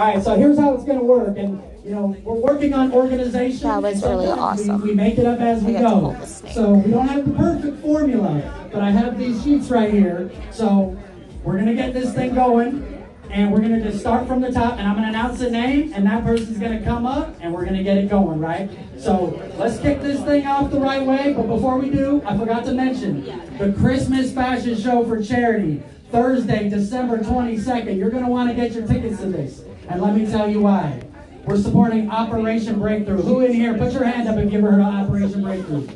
All 0.00 0.06
right, 0.06 0.24
so 0.24 0.34
here's 0.34 0.58
how 0.58 0.72
it's 0.72 0.84
going 0.84 0.98
to 0.98 1.04
work. 1.04 1.36
And, 1.36 1.62
you 1.84 1.90
know, 1.90 2.16
we're 2.22 2.32
working 2.32 2.72
on 2.72 2.90
organization. 2.90 3.68
That 3.68 3.82
was 3.82 4.02
really 4.02 4.28
sometimes 4.28 4.62
we- 4.62 4.70
awesome. 4.70 4.80
We, 4.80 4.94
make 4.94 5.18
it 5.18 5.26
up 5.26 5.40
as 5.40 5.62
we 5.62 5.76
I 5.76 5.82
got 5.82 5.90
to 5.90 5.94
go. 5.94 6.00
hold 6.00 6.20
this 6.22 6.36
snake. 6.36 6.54
So 6.54 6.72
we 6.72 6.90
don't 6.90 7.06
have 7.06 7.26
the 7.26 7.36
perfect 7.36 7.82
formula, 7.82 8.70
but 8.72 8.80
I 8.80 8.92
have 8.92 9.18
these 9.18 9.44
sheets 9.44 9.68
right 9.68 9.92
here. 9.92 10.30
So 10.52 10.98
we're 11.44 11.56
going 11.56 11.66
to 11.66 11.74
get 11.74 11.92
this 11.92 12.14
thing 12.14 12.34
going. 12.34 12.96
And 13.28 13.52
we're 13.52 13.60
going 13.60 13.78
to 13.78 13.82
just 13.82 14.00
start 14.00 14.26
from 14.26 14.40
the 14.40 14.50
top. 14.50 14.78
And 14.78 14.88
I'm 14.88 14.94
going 14.94 15.02
to 15.02 15.10
announce 15.10 15.42
a 15.42 15.50
name. 15.50 15.92
And 15.94 16.06
that 16.06 16.24
person's 16.24 16.56
going 16.58 16.78
to 16.78 16.82
come 16.82 17.04
up. 17.04 17.36
And 17.42 17.52
we're 17.52 17.66
going 17.66 17.76
to 17.76 17.84
get 17.84 17.98
it 17.98 18.08
going, 18.08 18.40
right? 18.40 18.70
So 18.96 19.38
let's 19.58 19.78
kick 19.80 20.00
this 20.00 20.22
thing 20.22 20.46
off 20.46 20.70
the 20.70 20.80
right 20.80 21.04
way. 21.04 21.34
But 21.34 21.46
before 21.46 21.78
we 21.78 21.90
do, 21.90 22.22
I 22.24 22.38
forgot 22.38 22.64
to 22.64 22.72
mention 22.72 23.26
the 23.58 23.74
Christmas 23.78 24.32
fashion 24.32 24.80
show 24.80 25.04
for 25.04 25.22
charity. 25.22 25.82
Thursday, 26.10 26.70
December 26.70 27.18
22nd. 27.18 27.98
You're 27.98 28.10
going 28.10 28.24
to 28.24 28.30
want 28.30 28.48
to 28.48 28.56
get 28.56 28.72
your 28.72 28.86
tickets 28.86 29.20
to 29.20 29.26
this. 29.26 29.62
And 29.90 30.00
let 30.00 30.14
me 30.14 30.24
tell 30.24 30.48
you 30.48 30.60
why. 30.60 31.02
We're 31.44 31.56
supporting 31.56 32.08
Operation 32.10 32.78
Breakthrough. 32.78 33.22
Who 33.22 33.40
in 33.40 33.52
here? 33.52 33.76
Put 33.76 33.92
your 33.92 34.04
hand 34.04 34.28
up 34.28 34.36
and 34.36 34.48
give 34.48 34.62
her 34.62 34.80
Operation 34.80 35.42
Breakthrough. 35.42 35.88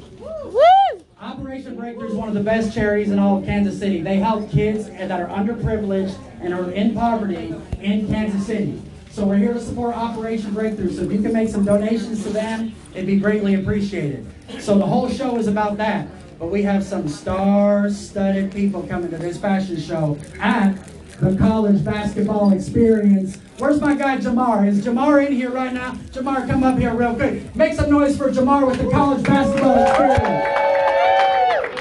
Operation 1.21 1.77
Breakthrough 1.77 2.09
is 2.09 2.15
one 2.15 2.27
of 2.27 2.35
the 2.35 2.43
best 2.43 2.75
charities 2.75 3.13
in 3.13 3.21
all 3.21 3.39
of 3.39 3.45
Kansas 3.45 3.79
City. 3.79 4.03
They 4.03 4.17
help 4.17 4.51
kids 4.51 4.89
that 4.89 5.13
are 5.13 5.29
underprivileged 5.29 6.19
and 6.41 6.53
are 6.53 6.73
in 6.73 6.93
poverty 6.93 7.55
in 7.79 8.09
Kansas 8.09 8.45
City. 8.45 8.83
So 9.13 9.25
we're 9.25 9.37
here 9.37 9.55
to 9.55 9.61
support 9.61 9.97
Operation 9.97 10.53
Breakthrough. 10.55 10.91
So 10.91 11.03
if 11.03 11.13
you 11.13 11.23
can 11.23 11.33
make 11.33 11.49
some 11.49 11.65
donations 11.65 12.25
to 12.25 12.31
them, 12.31 12.75
it'd 12.95 13.07
be 13.07 13.21
greatly 13.21 13.55
appreciated. 13.55 14.27
So 14.59 14.77
the 14.77 14.87
whole 14.87 15.09
show 15.09 15.37
is 15.37 15.47
about 15.47 15.77
that. 15.77 16.09
But 16.41 16.49
we 16.49 16.63
have 16.63 16.83
some 16.83 17.09
star-studded 17.09 18.51
people 18.51 18.83
coming 18.83 19.11
to 19.11 19.19
this 19.19 19.39
fashion 19.39 19.81
show 19.81 20.19
at 20.41 20.77
the 21.21 21.37
college 21.37 21.85
basketball 21.85 22.53
experience. 22.53 23.39
Where's 23.59 23.81
my 23.81 23.95
guy 23.95 24.19
Jamar? 24.19 24.67
Is 24.67 24.85
Jamar 24.85 25.25
in 25.27 25.33
here 25.33 25.51
right 25.51 25.73
now? 25.73 25.93
Jamar, 26.13 26.47
come 26.49 26.65
up 26.65 26.79
here 26.79 26.95
real 26.95 27.15
quick. 27.15 27.55
Make 27.55 27.75
some 27.75 27.91
noise 27.91 28.17
for 28.19 28.31
Jamar 28.31 28.67
with 28.67 28.79
the 28.79 28.91
college 28.91 29.23
basketball 29.23 29.79
experience. 29.85 30.61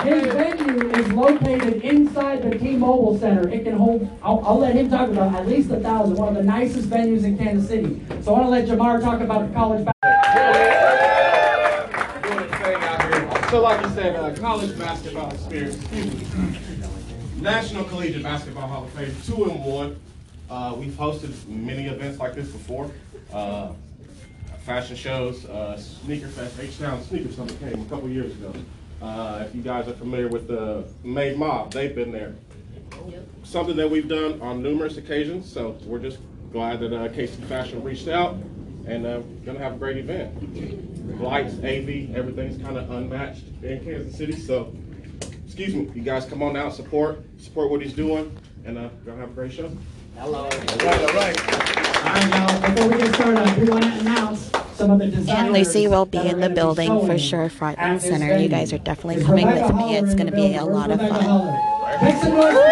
His 0.03 0.23
venue 0.33 0.89
is 0.91 1.11
located 1.13 1.81
inside 1.83 2.43
the 2.43 2.57
T-Mobile 2.59 3.17
Center. 3.19 3.47
It 3.49 3.63
can 3.63 3.77
hold, 3.77 4.07
I'll, 4.21 4.43
I'll 4.45 4.59
let 4.59 4.75
him 4.75 4.89
talk 4.89 5.09
about 5.09 5.33
at 5.33 5.47
least 5.47 5.71
a 5.71 5.79
thousand, 5.79 6.17
one 6.17 6.29
of 6.29 6.35
the 6.35 6.43
nicest 6.43 6.89
venues 6.89 7.23
in 7.23 7.37
Kansas 7.37 7.69
City. 7.69 8.01
So 8.21 8.35
I 8.35 8.39
want 8.39 8.45
to 8.45 8.49
let 8.49 8.67
Jamar 8.67 9.01
talk 9.01 9.21
about 9.21 9.47
the 9.47 9.53
college 9.53 9.85
basketball. 9.85 10.03
So 13.49 13.61
like 13.61 13.85
you 13.85 13.93
said 13.93 14.15
uh, 14.15 14.33
college 14.35 14.77
basketball 14.79 15.31
experience. 15.31 15.77
National 17.43 17.83
Collegiate 17.83 18.23
Basketball 18.23 18.69
Hall 18.69 18.85
of 18.85 18.89
Fame, 18.91 19.13
two 19.25 19.43
and 19.43 19.65
one. 19.65 19.99
Uh, 20.49 20.73
we've 20.77 20.93
hosted 20.93 21.45
many 21.45 21.87
events 21.87 22.17
like 22.17 22.35
this 22.35 22.49
before. 22.49 22.89
Uh, 23.33 23.73
fashion 24.63 24.95
shows, 24.95 25.43
uh, 25.47 25.77
Sneaker 25.77 26.29
Fest, 26.29 26.57
H-Town 26.57 27.03
Sneaker 27.03 27.33
Summit 27.33 27.59
came 27.59 27.81
a 27.81 27.85
couple 27.89 28.07
years 28.07 28.31
ago. 28.31 28.53
Uh, 29.01 29.43
if 29.45 29.53
you 29.53 29.61
guys 29.61 29.89
are 29.89 29.93
familiar 29.93 30.29
with 30.29 30.47
the 30.47 30.87
Made 31.03 31.37
Mob, 31.37 31.73
they've 31.73 31.93
been 31.93 32.13
there. 32.13 32.33
Something 33.43 33.75
that 33.75 33.91
we've 33.91 34.07
done 34.07 34.41
on 34.41 34.63
numerous 34.63 34.95
occasions, 34.95 35.51
so 35.51 35.77
we're 35.83 35.99
just 35.99 36.19
glad 36.53 36.79
that 36.79 36.93
uh, 36.93 37.09
KC 37.09 37.43
Fashion 37.47 37.83
reached 37.83 38.07
out 38.07 38.37
and 38.87 39.05
uh, 39.05 39.19
gonna 39.45 39.59
have 39.59 39.73
a 39.73 39.77
great 39.77 39.97
event. 39.97 41.19
Lights, 41.19 41.55
AV, 41.55 42.15
everything's 42.15 42.61
kind 42.63 42.77
of 42.77 42.89
unmatched 42.89 43.43
in 43.63 43.83
Kansas 43.83 44.15
City, 44.15 44.31
so 44.31 44.73
excuse 45.53 45.75
me, 45.75 45.87
you 45.93 46.01
guys 46.01 46.25
come 46.25 46.41
on 46.41 46.57
out, 46.57 46.73
support, 46.73 47.19
support 47.37 47.69
what 47.69 47.79
he's 47.79 47.93
doing, 47.93 48.35
and 48.65 48.75
uh, 48.75 48.89
gonna 49.05 49.19
have 49.19 49.29
a 49.29 49.33
great 49.33 49.53
show. 49.53 49.69
Hello. 50.17 50.45
All 50.45 50.49
right, 50.49 50.59
all 50.59 51.13
right. 51.13 51.39
All 51.47 51.59
right, 52.09 52.27
y'all, 52.33 52.73
before 52.73 52.89
we 52.89 52.97
get 52.97 53.13
started, 53.13 53.37
I 53.37 53.55
do 53.59 53.65
want 53.71 53.83
to 53.83 53.99
announce 53.99 54.51
some 54.73 54.89
of 54.89 54.97
the 54.97 55.05
designers. 55.05 55.29
And 55.29 55.53
Lucy 55.53 55.87
will 55.87 56.07
be 56.07 56.17
in 56.17 56.39
the 56.39 56.49
building 56.49 57.05
for 57.05 57.19
sure, 57.19 57.49
front 57.49 57.77
at 57.77 57.85
and 57.87 57.99
this 57.99 58.09
center. 58.09 58.35
You 58.35 58.49
guys 58.49 58.73
are 58.73 58.79
definitely 58.79 59.17
Is 59.17 59.27
coming 59.27 59.45
Rebecca 59.45 59.67
with 59.67 59.75
me. 59.75 59.95
It's 59.95 60.15
going 60.15 60.25
to 60.25 60.35
be 60.35 60.55
a 60.55 60.65
building? 60.65 60.73
lot 60.73 60.89
Where's 60.89 61.01
of 61.01 61.09
fun. 61.09 61.23
Holler? 61.23 62.01
Make 62.01 62.15
some 62.15 62.33
noise 62.33 62.53
for 62.55 62.63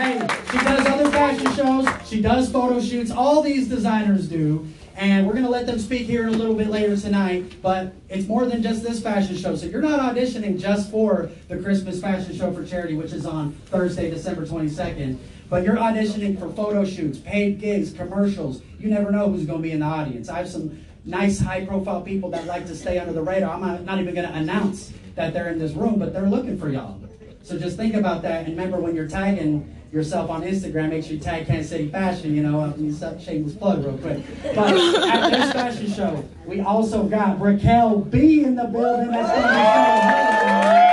Hey, 0.00 0.26
she 0.50 0.58
does 0.64 0.86
other 0.86 1.10
fashion 1.10 1.52
shows. 1.54 2.08
She 2.08 2.22
does 2.22 2.50
photo 2.50 2.80
shoots. 2.80 3.10
All 3.10 3.42
these 3.42 3.68
designers 3.68 4.26
do. 4.26 4.66
And 5.00 5.26
we're 5.26 5.32
going 5.32 5.46
to 5.46 5.50
let 5.50 5.64
them 5.64 5.78
speak 5.78 6.02
here 6.02 6.24
in 6.24 6.28
a 6.28 6.36
little 6.36 6.54
bit 6.54 6.68
later 6.68 6.94
tonight. 6.94 7.62
But 7.62 7.94
it's 8.10 8.28
more 8.28 8.44
than 8.44 8.62
just 8.62 8.82
this 8.82 9.02
fashion 9.02 9.34
show. 9.34 9.56
So 9.56 9.64
you're 9.64 9.80
not 9.80 9.98
auditioning 9.98 10.60
just 10.60 10.90
for 10.90 11.30
the 11.48 11.56
Christmas 11.56 11.98
fashion 12.02 12.36
show 12.36 12.52
for 12.52 12.66
charity, 12.66 12.94
which 12.94 13.14
is 13.14 13.24
on 13.24 13.52
Thursday, 13.66 14.10
December 14.10 14.44
22nd. 14.44 15.16
But 15.48 15.64
you're 15.64 15.78
auditioning 15.78 16.38
for 16.38 16.52
photo 16.52 16.84
shoots, 16.84 17.16
paid 17.16 17.60
gigs, 17.60 17.94
commercials. 17.94 18.60
You 18.78 18.90
never 18.90 19.10
know 19.10 19.30
who's 19.30 19.46
going 19.46 19.60
to 19.60 19.62
be 19.62 19.72
in 19.72 19.80
the 19.80 19.86
audience. 19.86 20.28
I 20.28 20.36
have 20.36 20.50
some 20.50 20.84
nice, 21.06 21.40
high 21.40 21.64
profile 21.64 22.02
people 22.02 22.28
that 22.32 22.44
like 22.44 22.66
to 22.66 22.76
stay 22.76 22.98
under 22.98 23.14
the 23.14 23.22
radar. 23.22 23.54
I'm 23.54 23.86
not, 23.86 23.98
even 24.00 24.14
going 24.14 24.28
to 24.28 24.34
announce 24.34 24.92
that 25.14 25.32
they're 25.32 25.48
in 25.48 25.58
this 25.58 25.72
room, 25.72 25.98
but 25.98 26.12
they're 26.12 26.28
looking 26.28 26.58
for 26.58 26.68
y'all. 26.68 27.00
So 27.42 27.58
just 27.58 27.76
think 27.76 27.94
about 27.94 28.22
that. 28.22 28.46
And 28.46 28.56
remember, 28.56 28.78
when 28.78 28.94
you're 28.94 29.08
tagging 29.08 29.74
yourself 29.92 30.30
on 30.30 30.42
Instagram, 30.42 30.90
make 30.90 31.04
sure 31.04 31.14
you 31.14 31.18
tag 31.18 31.46
Kansas 31.46 31.70
City 31.70 31.88
Fashion, 31.88 32.34
you 32.34 32.42
know, 32.42 32.60
uh, 32.60 32.72
you 32.76 32.92
suck 32.92 33.20
shameless 33.20 33.54
plug 33.54 33.84
real 33.84 33.98
quick. 33.98 34.22
But 34.54 34.74
at 34.76 35.30
this 35.30 35.52
fashion 35.52 35.90
show, 35.90 36.24
we 36.46 36.60
also 36.60 37.04
got 37.04 37.40
Raquel 37.40 37.98
B 37.98 38.44
in 38.44 38.54
the 38.54 38.64
building. 38.64 39.10
That's 39.10 39.30
going 39.30 39.42
to 39.42 39.48
be 39.48 40.90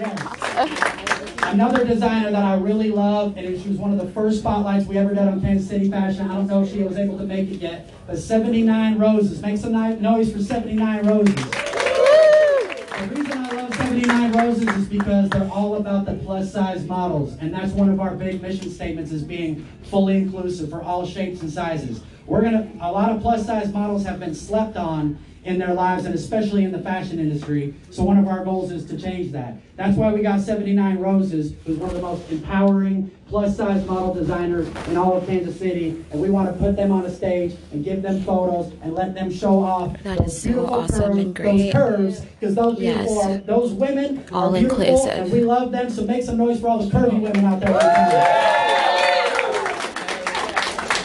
Yes. 0.00 1.46
Another 1.52 1.84
designer 1.84 2.30
that 2.30 2.44
I 2.44 2.54
really 2.54 2.90
love, 2.90 3.36
and 3.36 3.60
she 3.60 3.68
was 3.68 3.76
one 3.78 3.90
of 3.92 3.98
the 3.98 4.06
first 4.12 4.38
spotlights 4.38 4.86
we 4.86 4.96
ever 4.98 5.10
did 5.10 5.26
on 5.26 5.40
Kansas 5.40 5.68
City 5.68 5.90
Fashion. 5.90 6.30
I 6.30 6.34
don't 6.36 6.46
know 6.46 6.62
if 6.62 6.70
she 6.70 6.84
was 6.84 6.96
able 6.96 7.18
to 7.18 7.24
make 7.24 7.50
it 7.50 7.56
yet, 7.56 7.92
but 8.06 8.18
79 8.18 8.98
Roses. 8.98 9.42
Make 9.42 9.58
some 9.58 9.72
noise 10.00 10.32
for 10.32 10.38
79 10.40 11.06
Roses. 11.06 11.34
The 11.34 13.08
reason 13.14 13.32
I 13.32 13.50
love 13.50 13.74
79 13.74 14.29
Roses 14.40 14.68
is 14.68 14.88
because 14.88 15.28
they're 15.28 15.50
all 15.52 15.74
about 15.74 16.06
the 16.06 16.14
plus 16.14 16.50
size 16.50 16.86
models. 16.86 17.36
And 17.40 17.52
that's 17.52 17.72
one 17.72 17.90
of 17.90 18.00
our 18.00 18.14
big 18.14 18.40
mission 18.40 18.70
statements 18.70 19.12
is 19.12 19.22
being 19.22 19.68
fully 19.82 20.16
inclusive 20.16 20.70
for 20.70 20.82
all 20.82 21.04
shapes 21.06 21.42
and 21.42 21.52
sizes. 21.52 22.00
We're 22.24 22.40
gonna 22.40 22.70
a 22.80 22.90
lot 22.90 23.10
of 23.12 23.20
plus 23.20 23.44
size 23.44 23.70
models 23.70 24.04
have 24.06 24.18
been 24.18 24.34
slept 24.34 24.78
on 24.78 25.18
in 25.44 25.58
their 25.58 25.72
lives 25.72 26.04
and 26.04 26.14
especially 26.14 26.64
in 26.64 26.72
the 26.72 26.78
fashion 26.80 27.18
industry. 27.18 27.74
So 27.90 28.02
one 28.02 28.18
of 28.18 28.28
our 28.28 28.44
goals 28.44 28.70
is 28.70 28.84
to 28.86 29.00
change 29.00 29.32
that. 29.32 29.54
That's 29.76 29.96
why 29.96 30.12
we 30.12 30.20
got 30.20 30.40
79 30.40 30.98
Roses, 30.98 31.54
who's 31.64 31.78
one 31.78 31.88
of 31.90 31.96
the 31.96 32.02
most 32.02 32.30
empowering 32.30 33.10
plus 33.26 33.56
size 33.56 33.86
model 33.86 34.12
designers 34.12 34.68
in 34.88 34.96
all 34.98 35.16
of 35.16 35.24
Kansas 35.26 35.58
City. 35.58 36.04
And 36.10 36.20
we 36.20 36.28
want 36.28 36.52
to 36.52 36.58
put 36.58 36.76
them 36.76 36.92
on 36.92 37.06
a 37.06 37.10
stage 37.14 37.56
and 37.72 37.82
give 37.82 38.02
them 38.02 38.22
photos 38.24 38.72
and 38.82 38.92
let 38.94 39.14
them 39.14 39.32
show 39.32 39.62
off 39.62 39.96
That 40.02 40.18
those 40.18 40.26
is 40.28 40.42
so 40.42 40.48
beautiful 40.50 40.74
awesome 40.74 41.00
curves, 41.04 41.18
and 41.18 41.34
great. 41.34 41.46
those 41.58 41.72
curves, 41.72 42.20
because 42.38 42.54
those 42.54 42.78
Yes. 42.80 43.10
are, 43.24 43.38
those 43.38 43.72
women 43.72 44.22
All 44.32 44.54
are 44.54 44.58
beautiful, 44.58 44.82
inclusive. 44.84 45.18
and 45.18 45.32
we 45.32 45.40
love 45.40 45.72
them. 45.72 45.88
So 45.88 46.04
make 46.04 46.22
some 46.24 46.36
noise 46.36 46.60
for 46.60 46.68
all 46.68 46.78
the 46.84 46.90
curvy 46.90 47.18
women 47.20 47.44
out 47.46 47.60
there. 47.60 49.09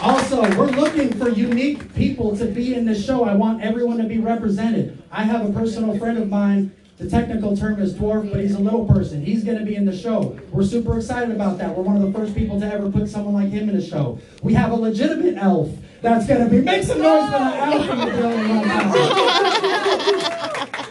Also, 0.06 0.39
we're 0.56 0.68
looking 0.68 1.12
for 1.13 1.30
unique 1.30 1.96
people 1.96 2.38
to 2.38 2.46
be 2.46 2.76
in 2.76 2.86
this 2.86 3.04
show. 3.04 3.24
I 3.24 3.34
want 3.34 3.63
everyone 3.63 3.98
to 3.98 4.04
be 4.04 4.20
represented. 4.20 5.02
I 5.12 5.24
have 5.24 5.50
a 5.50 5.52
personal 5.52 5.98
friend 5.98 6.20
of 6.20 6.30
mine. 6.30 6.72
The 7.00 7.10
technical 7.10 7.58
term 7.58 7.82
is 7.82 7.96
dwarf, 7.96 8.32
but 8.32 8.39
he's 8.39 8.54
a 8.54 8.60
little 8.60 8.86
person. 8.86 9.26
He's 9.26 9.44
going 9.44 9.58
to 9.58 9.65
be 9.65 9.76
in 9.76 9.84
the 9.84 9.98
show. 9.98 10.39
We're 10.52 10.63
super 10.63 10.98
excited 10.98 11.32
about 11.32 11.58
that. 11.58 11.76
We're 11.76 11.82
one 11.82 11.96
of 11.96 12.04
the 12.04 12.12
first 12.15 12.36
people 12.36 12.60
to 12.60 12.72
ever 12.72 12.91
put 12.91 13.10
someone 13.10 13.34
like 13.34 13.50
him 13.50 13.68
in 13.68 13.76
a 13.78 13.82
show. 13.82 14.20
We 14.44 14.54
have 14.54 14.70
a 14.70 14.76
legitimate 14.76 15.38
elf 15.38 15.72
that's 16.04 16.28
going 16.28 16.44
to 16.44 16.52
be. 16.52 16.62
Make 16.62 16.84
some 16.84 17.02
noise 17.02 17.26
for 17.26 17.32
that 17.32 17.74
elf 17.74 17.89
in 17.89 17.98
the 17.98 18.06
building 18.06 18.48
right 18.48 18.65
now. 18.68 18.91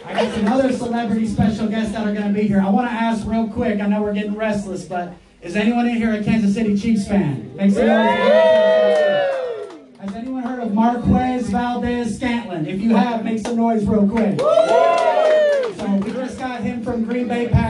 I 0.06 0.24
got 0.24 0.34
some 0.34 0.48
other 0.48 0.72
celebrity 0.72 1.28
special 1.28 1.68
guests 1.68 1.92
that 1.92 2.04
are 2.04 2.12
going 2.12 2.26
to 2.26 2.34
be 2.34 2.48
here. 2.48 2.60
I 2.60 2.68
want 2.68 2.88
to 2.88 2.92
ask 2.92 3.24
real 3.28 3.46
quick. 3.46 3.80
I 3.80 3.86
know 3.86 4.02
we're 4.02 4.12
getting 4.12 4.34
restless, 4.34 4.84
but 4.84 5.14
is 5.44 5.56
anyone 5.56 5.86
in 5.86 5.96
here 5.96 6.12
a 6.14 6.24
Kansas 6.24 6.54
City 6.54 6.76
Chiefs 6.76 7.06
fan? 7.06 7.54
Make 7.54 7.70
some 7.72 7.86
noise. 7.86 8.18
Has 10.00 10.14
anyone 10.14 10.42
heard 10.42 10.60
of 10.60 10.72
Marquez 10.72 11.50
Valdes-Scantling? 11.50 12.66
If 12.66 12.80
you 12.80 12.96
have, 12.96 13.22
make 13.24 13.38
some 13.38 13.56
noise 13.56 13.84
real 13.84 14.08
quick. 14.08 14.40
So 14.40 16.00
we 16.02 16.12
just 16.12 16.38
got 16.38 16.62
him 16.62 16.82
from 16.82 17.04
Green 17.04 17.28
Bay 17.28 17.48
Packers. 17.48 17.63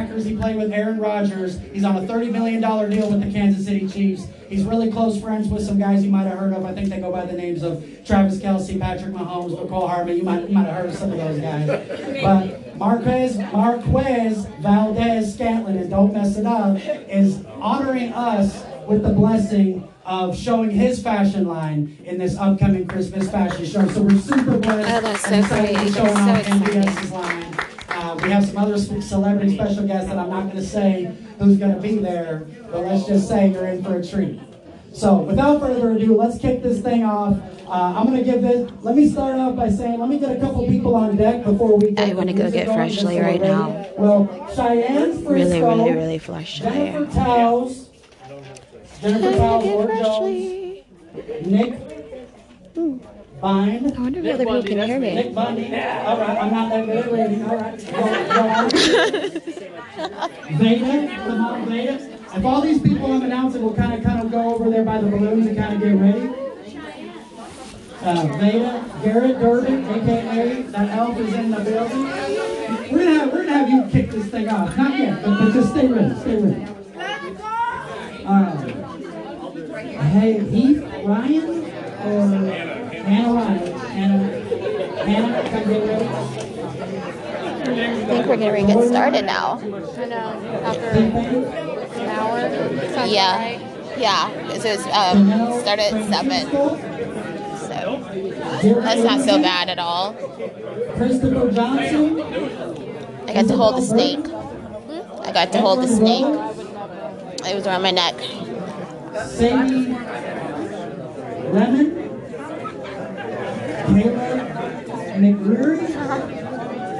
He 0.44 0.52
played 0.52 0.62
with 0.62 0.72
Aaron 0.74 0.98
Rodgers. 0.98 1.58
He's 1.72 1.84
on 1.84 1.96
a 1.96 2.00
$30 2.00 2.30
million 2.30 2.60
deal 2.60 3.10
with 3.10 3.24
the 3.24 3.32
Kansas 3.32 3.64
City 3.64 3.88
Chiefs. 3.88 4.26
He's 4.46 4.62
really 4.62 4.92
close 4.92 5.18
friends 5.18 5.48
with 5.48 5.64
some 5.64 5.78
guys 5.78 6.04
you 6.04 6.10
might 6.10 6.24
have 6.24 6.38
heard 6.38 6.52
of. 6.52 6.66
I 6.66 6.74
think 6.74 6.90
they 6.90 7.00
go 7.00 7.10
by 7.10 7.24
the 7.24 7.32
names 7.32 7.62
of 7.62 7.82
Travis 8.04 8.40
Kelce, 8.40 8.78
Patrick 8.78 9.14
Mahomes, 9.14 9.58
Mecole 9.58 9.88
Hardman. 9.88 10.18
You 10.18 10.22
might, 10.22 10.46
you 10.46 10.54
might 10.54 10.66
have 10.66 10.74
heard 10.74 10.90
of 10.90 10.96
some 10.96 11.12
of 11.12 11.16
those 11.16 11.40
guys. 11.40 11.66
But 12.20 12.76
Marquez, 12.76 13.38
Marquez 13.38 14.44
Valdes-Scantling, 14.60 15.78
and 15.78 15.88
don't 15.88 16.12
mess 16.12 16.36
it 16.36 16.44
up, 16.44 16.76
is 17.08 17.42
honoring 17.46 18.12
us 18.12 18.66
with 18.86 19.02
the 19.02 19.14
blessing 19.14 19.88
of 20.04 20.36
showing 20.36 20.68
his 20.68 21.02
fashion 21.02 21.48
line 21.48 21.96
in 22.04 22.18
this 22.18 22.36
upcoming 22.36 22.86
Christmas 22.86 23.30
fashion 23.30 23.64
show. 23.64 23.88
So 23.88 24.02
we're 24.02 24.18
super 24.18 24.58
blessed. 24.58 24.92
Oh, 24.92 25.00
that's 25.00 25.22
so 25.22 25.30
and 25.30 25.46
great. 25.46 25.86
be 25.86 25.90
showing 25.90 26.12
That's 26.12 26.98
off 26.98 27.08
so 27.08 27.14
line. 27.14 27.73
Uh, 28.04 28.14
we 28.22 28.30
have 28.30 28.44
some 28.44 28.58
other 28.58 28.76
celebrity 28.76 29.54
special 29.54 29.86
guests 29.86 30.10
that 30.10 30.18
I'm 30.18 30.28
not 30.28 30.42
going 30.42 30.56
to 30.56 30.66
say 30.66 31.10
who's 31.38 31.56
going 31.56 31.74
to 31.74 31.80
be 31.80 31.96
there, 31.96 32.46
but 32.70 32.84
let's 32.84 33.06
just 33.06 33.26
say 33.26 33.50
you're 33.50 33.66
in 33.66 33.82
for 33.82 33.96
a 33.96 34.06
treat. 34.06 34.38
So, 34.92 35.22
without 35.22 35.58
further 35.58 35.92
ado, 35.92 36.14
let's 36.14 36.38
kick 36.38 36.62
this 36.62 36.82
thing 36.82 37.02
off. 37.02 37.38
Uh, 37.66 37.94
I'm 37.96 38.06
going 38.06 38.18
to 38.18 38.24
give 38.24 38.42
this. 38.42 38.70
Let 38.82 38.94
me 38.94 39.08
start 39.08 39.36
off 39.38 39.56
by 39.56 39.70
saying, 39.70 39.98
let 39.98 40.10
me 40.10 40.18
get 40.18 40.36
a 40.36 40.38
couple 40.38 40.66
people 40.66 40.94
on 40.94 41.16
deck 41.16 41.44
before 41.44 41.78
we. 41.78 41.92
Get 41.92 42.10
I 42.10 42.12
wanna 42.12 42.34
go 42.34 42.50
get 42.50 42.66
Freshly 42.66 43.18
right 43.18 43.40
now. 43.40 43.88
Well, 43.96 44.28
Cheyenne 44.54 45.24
Frisco. 45.24 45.32
Really, 45.32 45.62
really, 45.62 45.92
really 45.92 46.18
flush 46.18 46.60
Jennifer. 46.60 47.10
Towles. 47.10 47.88
Jennifer 49.00 49.36
Towles, 49.38 49.64
Lord 49.64 49.90
Jones. 52.76 53.13
Bind. 53.44 53.92
I 53.94 54.00
wonder 54.00 54.20
if 54.20 54.34
other 54.36 54.44
people 54.46 54.62
can 54.62 54.88
hear 54.88 54.98
me. 54.98 55.14
Nick 55.16 55.34
Bundy. 55.34 55.66
All 55.66 56.18
right, 56.18 56.38
I'm 56.38 56.50
not 56.50 56.70
that 56.70 56.86
good 56.86 57.12
reading. 57.12 57.44
All 57.44 57.56
right. 57.58 57.78
Veda, 60.52 61.14
come 61.14 61.44
on, 61.44 61.66
Veda. 61.66 61.94
If 62.34 62.42
all 62.42 62.62
these 62.62 62.80
people 62.80 63.12
I'm 63.12 63.20
announcing 63.20 63.60
will 63.60 63.74
kind 63.74 63.92
of 63.92 64.02
kind 64.02 64.24
of 64.24 64.30
go 64.32 64.54
over 64.54 64.70
there 64.70 64.82
by 64.82 64.98
the 64.98 65.08
balloons 65.08 65.46
and 65.46 65.58
kind 65.58 65.74
of 65.74 65.80
get 65.82 65.92
ready. 65.92 66.30
Uh, 68.00 68.38
Veda, 68.38 68.82
Garrett 69.04 69.38
Durbin, 69.38 69.84
aka 69.90 70.62
that 70.62 70.98
elf 70.98 71.18
is 71.18 71.34
in 71.34 71.50
the 71.50 71.60
building. 71.60 72.02
We're 72.90 73.04
gonna 73.04 73.18
have 73.18 73.30
we're 73.30 73.44
gonna 73.44 73.58
have 73.58 73.68
you 73.68 73.84
kick 73.92 74.10
this 74.10 74.26
thing 74.28 74.48
off. 74.48 74.74
Not 74.74 74.98
yet, 74.98 75.22
but, 75.22 75.38
but 75.38 75.52
just 75.52 75.70
stay 75.72 75.86
ready. 75.86 76.18
Stay 76.20 76.36
ready. 76.40 76.66
All 78.24 78.42
right. 78.42 78.70
Hey, 80.00 80.38
Heath 80.48 80.82
Ryan 81.04 81.64
or 82.06 82.83
You 83.04 83.10
get 85.64 85.86
ready? 85.86 86.08
I 87.66 88.06
think 88.06 88.26
we're 88.26 88.36
to 88.36 88.66
get 88.66 88.88
started 88.88 89.24
now. 89.26 89.58
I 89.58 90.04
know. 90.06 90.16
After 90.64 90.88
an 90.88 92.08
hour. 92.08 92.38
Yeah. 93.06 93.36
right. 93.36 93.60
Yeah. 93.98 94.30
This 94.48 94.64
is 94.64 94.86
um, 94.86 95.28
started 95.60 95.92
at 95.92 96.08
7. 96.08 96.50
So 97.64 98.80
that's 98.80 99.02
not 99.02 99.20
so 99.20 99.42
bad 99.42 99.68
at 99.68 99.78
all. 99.78 100.14
Christopher 100.96 101.50
Johnson. 101.50 102.20
I 103.28 103.34
got 103.34 103.48
to 103.48 103.56
hold 103.56 103.76
the 103.76 103.82
snake. 103.82 104.26
I 105.20 105.32
got 105.32 105.52
to 105.52 105.60
hold 105.60 105.82
the 105.82 105.88
snake. 105.88 106.24
It 107.46 107.54
was 107.54 107.66
around 107.66 107.82
my 107.82 107.90
neck. 107.90 108.14
Sadie 109.28 109.94
Lemon. 111.52 112.03
Caleb 113.86 114.14
McReary. 115.20 115.96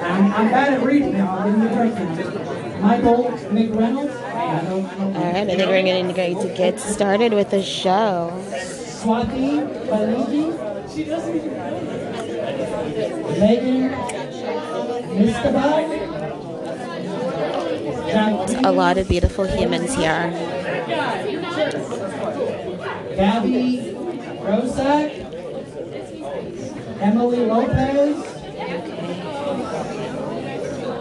I'm, 0.05 0.33
I'm 0.33 0.49
bad 0.51 0.75
at 0.75 0.83
reading 0.85 1.15
now. 1.15 1.39
A 1.39 1.51
break 1.75 1.95
now. 1.95 2.79
Michael 2.81 3.25
McReynolds. 3.25 4.15
I 4.15 4.61
I 4.61 4.69
All 4.71 5.13
right, 5.13 5.37
I 5.37 5.45
think 5.47 5.59
we're 5.61 5.83
going 5.83 6.09
to 6.15 6.55
get 6.55 6.79
started 6.79 7.33
with 7.33 7.51
the 7.51 7.63
show. 7.63 8.31
Swati 8.53 9.67
Baligi. 9.89 10.53
Megan 13.39 13.91
Mistabal. 15.17 16.15
A 18.65 18.71
lot 18.71 18.99
of 18.99 19.09
beautiful 19.09 19.47
humans 19.47 19.95
here. 19.95 20.31
Gabby 23.17 23.95
Rosak. 24.45 25.24
Emily 27.01 27.47
Lopez. 27.47 28.17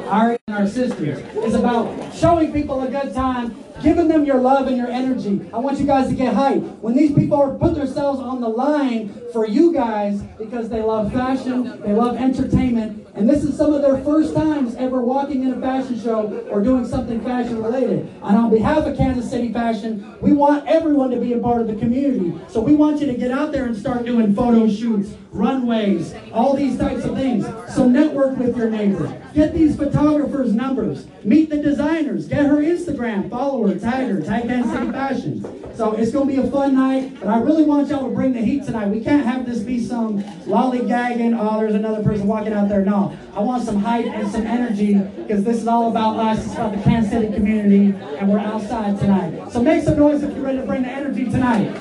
Ari 0.08 0.38
and 0.48 0.58
our 0.58 0.68
sisters. 0.68 1.20
It's 1.36 1.56
about 1.56 2.14
showing 2.14 2.52
people 2.54 2.82
a 2.84 2.90
good 2.90 3.14
time, 3.14 3.56
giving 3.84 4.08
them 4.08 4.26
your 4.26 4.40
love 4.40 4.68
and 4.68 4.78
your 4.78 4.88
energy. 4.88 5.42
I 5.54 5.58
want 5.58 5.78
you 5.78 5.86
guys 5.86 6.08
to 6.08 6.16
get 6.16 6.34
hype. 6.34 6.62
When 6.82 6.96
these 6.96 7.14
people 7.14 7.40
are 7.40 7.54
put 7.54 7.76
themselves 7.76 8.20
on 8.22 8.40
the 8.40 8.48
line 8.48 9.14
for 9.34 9.46
you 9.46 9.74
guys 9.74 10.22
because 10.38 10.70
they 10.70 10.82
love 10.82 11.12
fashion, 11.12 11.82
they 11.82 11.92
love 11.92 12.16
entertainment, 12.16 13.04
and 13.16 13.30
this 13.30 13.44
is 13.44 13.56
some 13.56 13.74
of 13.74 13.82
their 13.84 13.98
first 14.04 14.34
times 14.34 14.74
ever 14.76 15.00
walking 15.02 15.44
in 15.44 15.54
a 15.54 15.62
fashion 15.62 16.00
show 16.00 16.28
or 16.50 16.64
doing 16.64 16.88
something 16.88 17.22
fashion 17.22 17.62
related. 17.62 18.10
And 18.24 18.38
on 18.38 18.50
behalf 18.50 18.86
of 18.86 18.98
Kansas 18.98 19.30
City 19.30 19.54
Fashion, 19.54 20.16
we 20.20 20.34
want 20.34 20.68
everyone 20.68 21.12
to 21.12 21.18
be 21.18 21.34
a 21.34 21.38
part 21.38 21.62
of 21.62 21.68
the 21.68 21.76
community. 21.76 22.34
So 22.48 22.60
we 22.60 22.74
want 22.74 23.02
you 23.02 23.08
to 23.08 23.14
get 23.14 23.30
out 23.30 23.52
there 23.52 23.66
and 23.66 23.78
start 23.78 24.06
doing 24.06 24.34
photo 24.34 24.68
shoots, 24.68 25.14
runways, 25.32 26.16
all 26.32 26.56
these 26.56 26.78
types 26.78 27.06
of 27.06 27.16
things. 27.16 27.46
So 27.76 27.88
network 27.88 28.38
with 28.38 28.58
your 28.58 28.72
neighbors. 28.72 29.12
Get 29.36 29.54
these 29.54 29.76
photographers' 29.76 30.54
numbers. 30.54 31.06
Meet 31.24 31.52
the 31.52 31.58
designers. 31.58 32.28
Get 32.28 32.46
her 32.46 32.58
Instagram. 32.58 33.30
Follow 33.30 33.68
her. 33.74 33.92
Tag 33.92 34.08
her. 34.10 34.22
Tag 34.22 34.44
Kansas 34.44 34.72
City 34.72 34.92
Fashion. 34.92 35.64
So 35.76 35.94
it's 35.94 36.12
going 36.12 36.28
to 36.28 36.42
be 36.42 36.48
a 36.48 36.52
fun 36.52 36.76
night. 36.76 37.20
But 37.20 37.30
I 37.30 37.40
really 37.40 37.64
want 37.64 37.88
y'all 37.90 38.08
to 38.08 38.14
bring 38.14 38.34
the 38.34 38.42
heat 38.42 38.64
tonight. 38.66 38.90
We 38.90 39.04
can't 39.04 39.26
have 39.26 39.46
this 39.46 39.60
be 39.60 39.84
some 39.84 40.22
lollygagging, 40.46 41.36
oh, 41.40 41.60
there's 41.60 41.74
another 41.74 42.04
person 42.04 42.28
walking 42.28 42.54
out 42.54 42.70
there. 42.70 42.86
No. 42.86 43.18
I 43.36 43.40
want 43.40 43.64
some 43.64 43.78
hype 43.78 44.06
and 44.06 44.32
some 44.32 44.46
energy 44.46 44.94
because 44.94 45.44
this 45.44 45.58
is 45.58 45.68
all 45.68 45.90
about 45.90 46.18
us. 46.18 46.46
It's 46.46 46.54
about 46.54 46.76
the 46.76 46.82
Kansas 46.84 47.12
City 47.12 47.34
community. 47.34 47.98
And 48.18 48.30
we're 48.30 48.40
outside 48.40 49.00
tonight. 49.00 49.52
So 49.52 49.64
make 49.64 49.84
some 49.84 49.98
noise 49.98 50.22
if 50.22 50.36
you're 50.36 50.46
ready 50.46 50.60
to 50.60 50.66
bring 50.66 50.84
the 50.84 50.90
energy 50.90 51.26
tonight. 51.26 51.74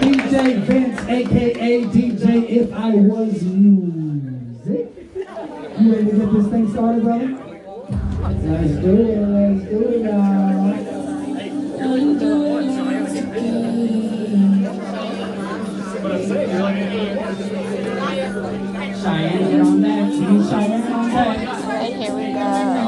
DJ 0.00 0.60
Vince, 0.62 1.00
aka 1.06 1.84
DJ 1.84 2.48
If 2.48 2.72
I 2.72 2.94
Was 2.94 3.42
Music. 3.42 4.88
You 5.78 5.92
ready 5.92 6.04
to 6.06 6.16
get 6.16 6.32
this 6.32 6.46
thing 6.48 6.70
started, 6.72 7.02
brother? 7.02 7.49
Let's 8.32 8.70
do 8.76 8.96
it, 8.96 9.18
let's 9.18 9.64
do 9.68 9.88
it 9.88 10.02
now. 10.02 10.50
Cheyenne, 19.02 19.50
get 19.50 19.60
on 19.60 19.80
that. 19.80 20.12
Cheyenne 20.48 20.92
on 20.92 21.10
that. 21.10 21.38
And 21.82 22.02
here 22.02 22.14
we 22.14 22.32
go. 22.32 22.79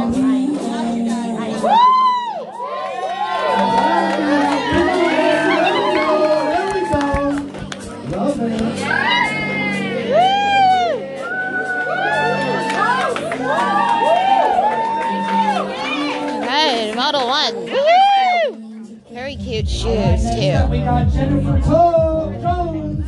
Model 17.13 17.29
1. 17.29 17.55
Woo! 17.67 19.01
Very 19.13 19.37
cute 19.37 19.69
shoes, 19.69 20.23
too. 20.31 20.67
we 20.71 20.79
got 20.79 21.13
Jennifer 21.13 21.61
Jones. 21.61 23.07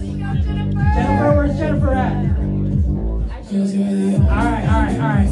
Jennifer, 0.94 1.34
where's 1.34 1.56
Jennifer 1.56 1.94
at? 1.94 2.12
All 3.54 3.64
right, 4.28 4.68
all 4.68 4.82
right, 4.82 4.94
all 4.94 5.08
right. 5.08 5.28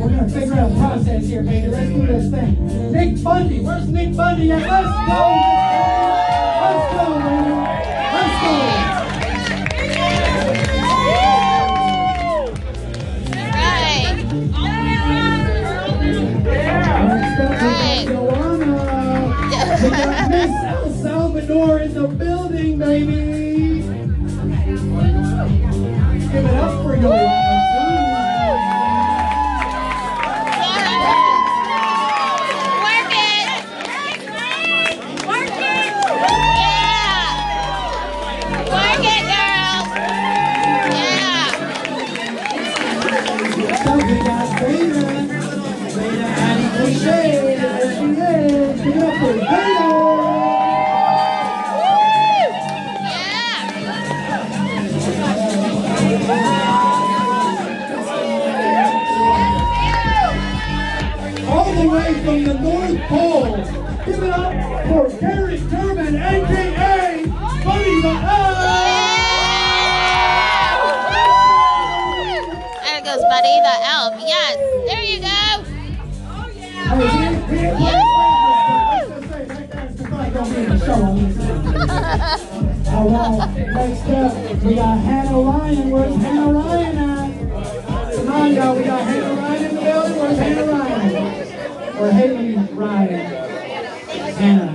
We're 0.00 0.08
gonna 0.08 0.30
figure 0.30 0.54
out 0.54 0.72
a 0.72 0.74
process 0.76 1.26
here, 1.26 1.42
baby. 1.42 1.68
Let's 1.68 1.90
do 1.90 2.06
this 2.06 2.30
thing. 2.30 2.92
Nick 2.92 3.22
Bundy, 3.22 3.60
where's 3.60 3.86
Nick 3.88 4.16
Bundy 4.16 4.50
at? 4.50 4.62
Let's 4.62 5.10
go. 5.10 5.59
El 21.40 21.46
Salvador 21.46 21.80
in 21.80 21.94
the 21.94 22.06
building, 22.06 22.78
baby. 22.78 23.39
All 83.00 83.08
right, 83.08 83.56
next 83.56 84.06
up, 84.10 84.62
we 84.62 84.74
got 84.74 84.98
Hannah 84.98 85.40
Ryan. 85.40 85.90
Where's 85.90 86.16
Hannah 86.16 86.52
Ryan 86.52 86.98
at? 86.98 88.14
Come 88.14 88.28
on, 88.28 88.52
y'all. 88.52 88.76
We 88.76 88.84
got 88.84 89.00
Hannah 89.00 89.40
Ryan 89.40 89.64
in 89.64 89.74
the 89.74 89.80
building. 89.80 90.18
Where's 90.18 90.38
Hannah 90.38 90.66
Ryan? 90.70 91.96
Or 91.96 92.10
Haley 92.10 92.56
Ryan? 92.74 93.26
Hannah. 94.36 94.72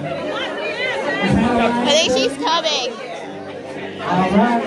Hannah 1.21 1.67
I 1.67 1.91
think 1.91 2.13
she's 2.17 2.35
coming. 2.43 2.89
All 4.01 4.31
right. 4.31 4.63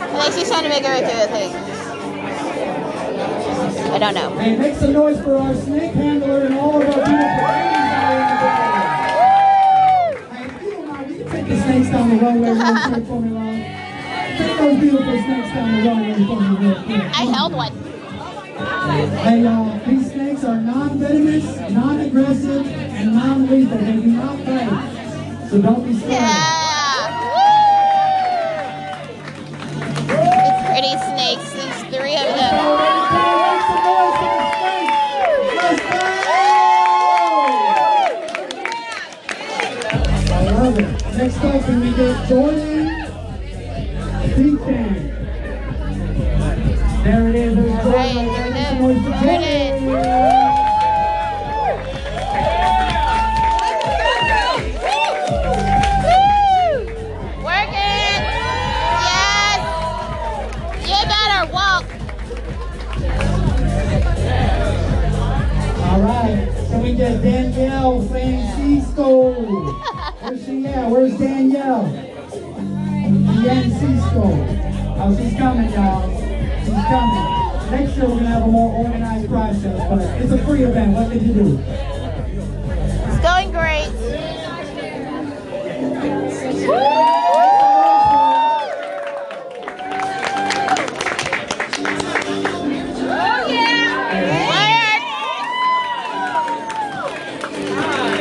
I 0.00 0.22
think 0.22 0.34
she's 0.34 0.48
trying 0.48 0.62
to 0.62 0.70
make 0.70 0.82
her 0.86 0.94
way 0.94 1.00
through 1.06 1.20
the 1.20 1.28
thing. 1.28 1.52
I 3.92 3.98
don't 3.98 4.14
know. 4.14 4.30
Hey, 4.38 4.56
make 4.56 4.76
some 4.76 4.94
noise 4.94 5.20
for 5.20 5.36
our 5.36 5.54
snake 5.54 5.92
handler 5.92 6.46
and 6.46 6.54
all 6.54 6.80
of 6.80 6.88
our 6.88 7.04
beautiful 7.04 7.81
snakes 11.72 11.90
down 11.90 12.10
the 12.10 12.16
runway 12.16 12.50
real 12.50 12.76
quick 12.92 13.06
for 13.06 13.20
me? 13.20 13.30
Take 14.36 14.56
those 14.58 14.78
beautiful 14.80 15.22
snakes 15.24 15.50
down 15.54 15.68
the 15.72 15.88
runway 15.88 16.14
for 16.26 16.40
me 16.40 16.66
real 16.66 16.82
quick. 16.84 17.02
I 17.18 17.24
held 17.24 17.52
one. 17.54 17.72
Hey 19.22 19.42
y'all, 19.42 19.80
these 19.86 20.12
snakes 20.12 20.44
are 20.44 20.60
non-venomous, 20.60 21.70
non-aggressive, 21.70 22.66
and 22.66 23.14
non-lethal. 23.14 23.78
They 23.78 23.92
do 23.92 24.06
not 24.06 24.44
bite. 24.44 25.48
So 25.48 25.62
don't 25.62 25.84
be 25.84 25.98
scared. 25.98 26.22
It's 26.22 26.61
can 42.28 42.40
we 42.40 42.71
Oh, 75.12 75.16
she's 75.18 75.36
coming, 75.36 75.70
y'all. 75.72 76.08
She's 76.64 76.72
coming. 76.88 77.70
Next 77.70 77.96
year 77.98 78.08
we're 78.08 78.16
gonna 78.16 78.28
have 78.28 78.44
a 78.44 78.46
more 78.46 78.72
organized 78.82 79.28
process, 79.28 79.88
but 79.90 80.00
it's 80.22 80.32
a 80.32 80.38
free 80.38 80.62
event. 80.62 80.96
What 80.96 81.10
did 81.10 81.22
you 81.22 81.34
do? 81.34 81.58
It's 83.08 83.20
going 83.20 83.52
great. 83.52 83.90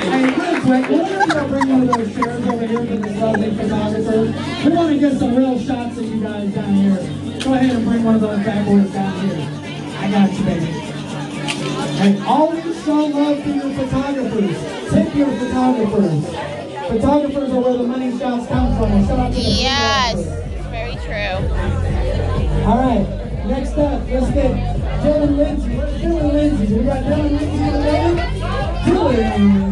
Hey, 0.02 0.26
real 0.26 0.62
quick, 0.62 0.90
we're 0.90 1.28
gonna 1.28 1.48
bring 1.48 1.70
one 1.70 1.82
of 1.84 1.96
those 1.96 2.14
chairs 2.14 2.48
over 2.48 2.66
here 2.66 2.86
for 2.86 2.98
this 2.98 3.22
lovely 3.22 3.52
photographer. 3.56 4.22
We 4.66 4.70
want 4.76 4.90
to 4.92 5.00
get 5.00 5.18
some 5.18 5.36
real 5.36 5.58
shots 5.58 5.91
you 6.22 6.28
guys 6.28 6.54
down 6.54 6.74
here. 6.76 7.40
Go 7.44 7.54
ahead 7.54 7.76
and 7.76 7.86
bring 7.86 8.04
one 8.04 8.16
of 8.16 8.22
those 8.22 8.38
bad 8.46 8.66
boys 8.66 8.92
down 8.94 9.28
here. 9.28 9.50
I 10.00 10.12
got 10.12 10.32
you, 10.32 10.44
baby. 10.46 10.68
And 12.02 12.24
always 12.24 12.84
show 12.86 12.94
love 13.06 13.44
to 13.44 13.50
your 13.52 13.74
photographers. 13.74 14.58
Tip 14.92 15.16
your 15.16 15.32
photographers. 15.38 16.26
Photographers 16.90 17.50
are 17.52 17.62
where 17.62 17.78
the 17.78 17.84
money 17.84 18.18
shots 18.20 18.48
come 18.48 18.78
from. 18.78 19.06
Shout 19.08 19.20
out 19.20 19.32
to 19.32 19.36
the 19.36 19.42
Yes, 19.42 20.14
photographers. 20.14 20.66
very 20.70 20.96
true. 21.06 22.66
All 22.66 22.78
right, 22.78 23.46
next 23.48 23.78
up, 23.78 24.08
let's 24.10 24.32
get 24.32 24.52
Dylan 25.02 25.38
Lindsay. 25.38 25.76
Where's 25.78 26.02
Dylan 26.02 26.34
Lindsay? 26.34 26.74
We 26.76 26.84
got 26.84 27.04
Dylan 27.04 27.32
Lindsay 27.32 27.46
in 27.46 27.74
the 27.74 27.80
building? 27.82 28.18
Dylan! 28.86 29.71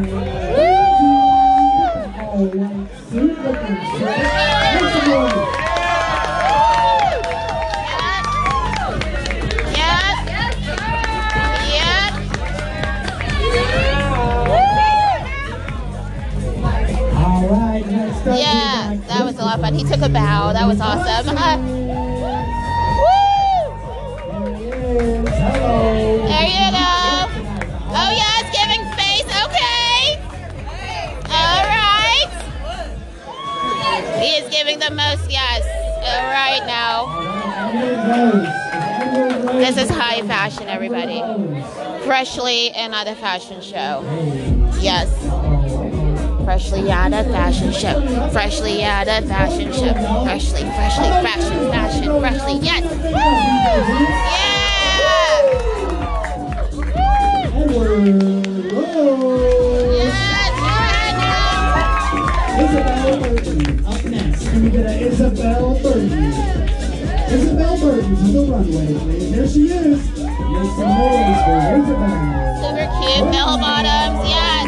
Took 19.99 20.09
a 20.09 20.13
bow. 20.13 20.53
That 20.53 20.67
was 20.67 20.79
awesome. 20.79 21.35
Hello. 21.37 21.57
There 26.27 26.47
you 26.47 26.71
go. 26.71 27.27
Oh 27.91 28.11
yes, 28.15 28.43
giving 28.55 28.83
face. 28.95 29.27
Okay. 29.45 30.17
All 31.29 31.63
right. 31.67 32.31
He 34.21 34.29
is 34.37 34.49
giving 34.49 34.79
the 34.79 34.91
most. 34.91 35.29
Yes. 35.29 35.65
All 36.07 36.31
right 36.31 36.63
now. 36.65 37.07
This 39.53 39.77
is 39.77 39.89
high 39.89 40.21
fashion, 40.21 40.67
everybody. 40.69 41.21
Freshly 42.05 42.71
and 42.71 42.95
at 42.95 43.07
a 43.07 43.15
fashion 43.15 43.61
show. 43.61 44.03
Yes. 44.79 45.09
Freshly 46.59 46.91
at 46.91 47.13
a 47.13 47.23
fashion 47.31 47.71
show. 47.71 48.29
Freshly 48.31 48.83
at 48.83 49.07
a 49.07 49.25
fashion 49.25 49.71
show. 49.71 49.93
Freshly, 50.25 50.59
freshly, 50.59 51.07
fashion, 51.23 51.71
fashion, 51.71 52.19
freshly. 52.19 52.59
Yes. 52.59 52.83
Isabel 62.59 63.19
Burton 63.21 63.85
up 63.87 64.03
next. 64.03 64.43
Can 64.49 64.63
we 64.65 64.69
get 64.69 64.85
a 64.85 64.99
Isabel 64.99 65.79
Burton? 65.81 66.11
Isabel 67.31 67.79
Burton 67.79 68.15
to 68.17 68.31
the 68.33 68.41
runway, 68.51 68.99
please. 68.99 69.31
There 69.31 69.47
she 69.47 69.71
is. 69.71 70.09
Make 70.17 70.71
some 70.75 70.91
noise 70.99 71.39
for 71.45 71.55
Isabel. 71.79 72.15
Super 72.59 72.87
cute. 72.99 73.31
Bell 73.31 73.57
bottoms. 73.57 74.27
Yes. 74.27 74.58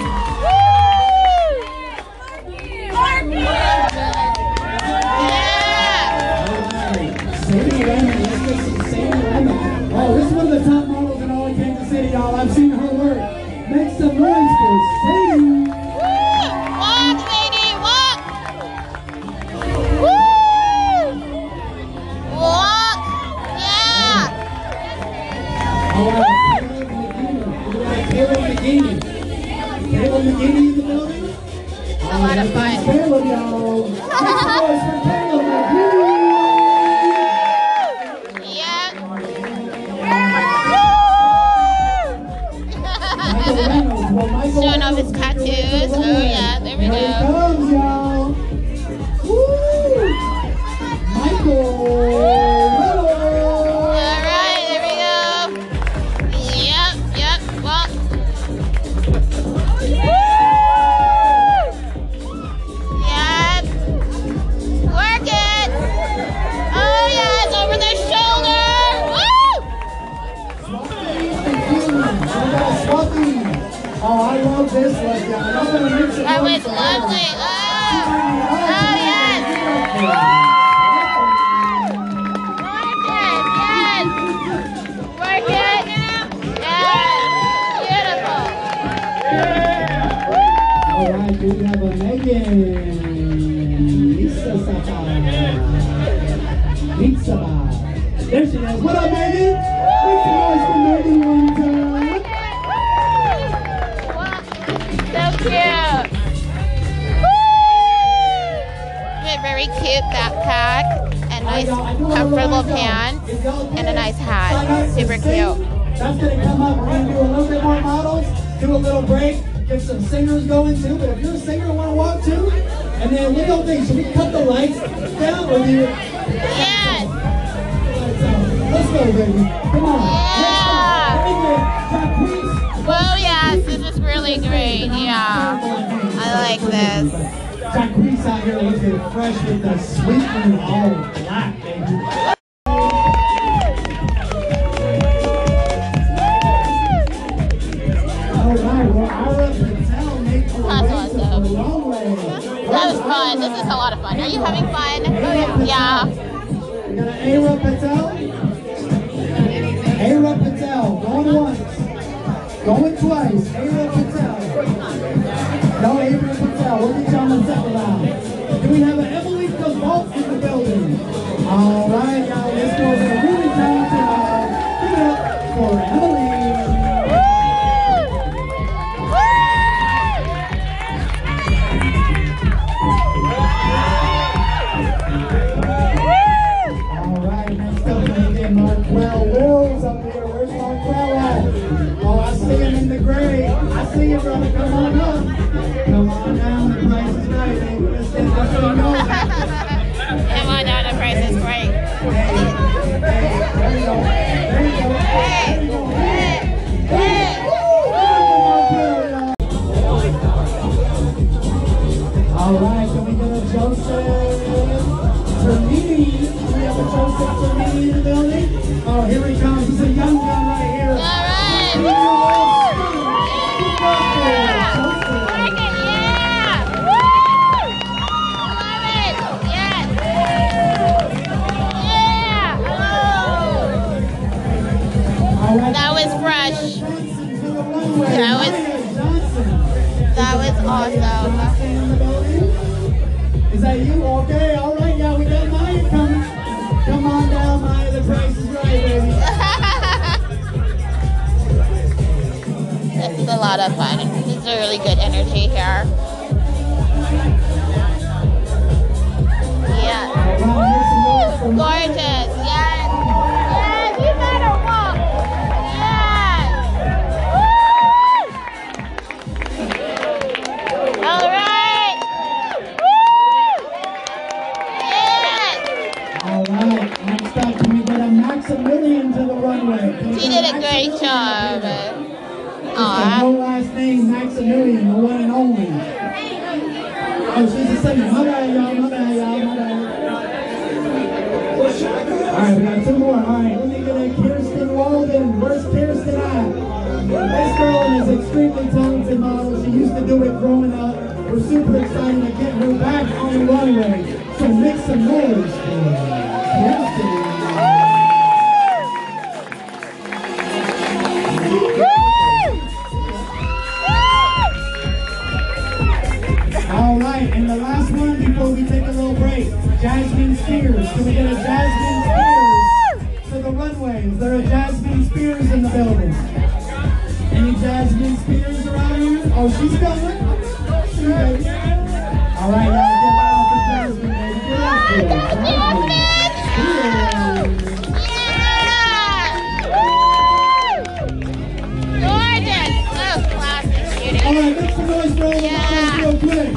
All 344.24 344.34
right, 344.36 344.62
make 344.62 344.70
some 344.72 344.88
noise 344.88 345.18
for 345.18 345.26
all 345.26 345.42
models 345.42 345.98
real 345.98 346.20
quick. 346.20 346.54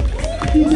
DJ 0.55 0.71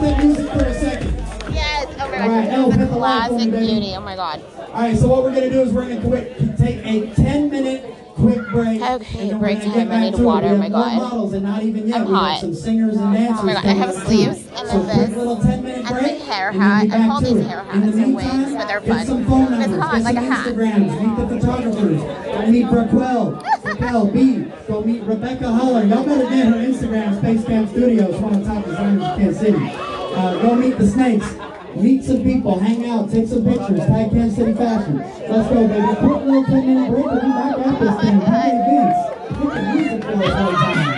that 0.00 0.24
music 0.24 0.46
for 0.52 0.64
a 0.64 0.74
second. 0.74 1.14
Yes. 1.52 1.86
Oh 2.00 2.08
my 2.08 2.18
All 2.18 2.28
right, 2.28 2.48
god. 2.48 2.54
Elle, 2.54 2.70
This 2.70 2.78
is 2.80 2.88
the 2.88 2.94
a 2.94 2.96
live 2.96 3.26
for 3.28 3.34
me, 3.34 3.46
classic 3.46 3.66
beauty. 3.68 3.94
Oh 3.96 4.00
my 4.00 4.16
god. 4.16 4.42
All 4.58 4.74
right, 4.82 4.96
so 4.96 5.08
what 5.08 5.22
we're 5.24 5.34
gonna 5.34 5.50
do 5.50 5.60
is 5.62 5.72
we're 5.72 5.88
gonna 5.88 6.56
take 6.56 6.76
a 6.86 7.14
10 7.14 7.50
minute 7.50 7.94
quick 8.20 8.48
break. 8.48 8.82
Okay, 8.82 9.30
and 9.30 9.40
break 9.40 9.62
time. 9.62 9.90
I 9.90 10.10
need 10.10 10.18
water. 10.18 10.48
Oh 10.48 10.56
my 10.56 10.68
God. 10.68 10.96
models 10.96 11.32
and 11.32 11.42
not 11.44 11.62
even 11.62 11.88
yet. 11.88 12.00
I'm 12.00 12.06
hot. 12.06 12.30
have 12.32 12.40
some 12.40 12.54
singers 12.54 12.96
and 12.96 13.14
dancers. 13.14 13.38
Oh 13.40 13.44
my 13.44 13.54
god, 13.54 13.66
I 13.66 13.72
have 13.72 13.94
sleeves 13.94 14.46
and 14.48 14.68
So 14.68 14.80
a 14.80 14.84
quick 14.84 14.96
vest 14.96 15.16
little 15.16 15.36
10 15.36 15.64
minute 15.64 15.90
and 15.90 16.06
a 16.06 16.24
hair 16.24 16.52
hat. 16.52 16.90
I 16.90 17.06
call 17.06 17.20
these 17.20 17.46
hair 17.46 17.62
hats 17.64 17.96
meantime, 17.96 18.14
wigs, 18.14 18.54
but 18.54 18.68
they're 18.68 18.80
fun. 18.80 19.06
some 19.06 19.26
phone 19.26 19.52
It's 19.54 19.76
hot, 19.76 20.02
like 20.02 20.14
some 20.14 20.24
a 20.24 20.30
hat. 20.30 20.46
Instagrams, 20.46 21.00
meet 21.00 21.28
the 21.28 21.40
photographers. 21.40 22.00
Go 22.00 22.46
meet 22.46 22.64
Raquel, 22.70 23.30
Raquel 23.64 24.06
B. 24.06 24.52
Go 24.66 24.84
meet 24.84 25.02
Rebecca 25.02 25.52
Holler. 25.52 25.84
Y'all 25.84 26.04
better 26.04 26.28
get 26.28 26.46
her 26.46 26.54
Instagram, 26.54 27.18
Space 27.18 27.44
Camp 27.44 27.70
Studios, 27.70 28.20
one 28.20 28.34
of 28.34 28.40
the 28.40 28.46
top 28.46 28.64
designers 28.64 29.02
in 29.02 29.18
Kansas 29.18 29.40
City. 29.40 29.70
Uh, 30.12 30.42
go 30.42 30.54
meet 30.54 30.76
the 30.76 30.86
snakes. 30.86 31.34
Meet 31.76 32.04
some 32.04 32.22
people, 32.22 32.58
hang 32.58 32.84
out, 32.90 33.10
take 33.10 33.26
some 33.28 33.44
pictures, 33.44 33.78
tag 33.78 34.10
Kansas 34.10 34.36
City 34.36 34.54
Fashion. 34.54 34.98
Let's 34.98 35.48
go, 35.48 35.68
baby. 35.68 35.86
Quick 35.96 36.24
little 36.24 36.44
10 36.44 36.66
minute 36.66 36.90
break, 36.90 37.04
we'll 37.04 37.14
be 37.14 37.20
back 37.20 37.58
at 37.58 37.80
this 37.80 38.00
thing. 38.00 38.20
DJ 38.20 38.52
Vince, 38.66 38.98
hit 39.38 39.50
the 39.54 39.62
music 39.74 40.84
for. 40.84 40.89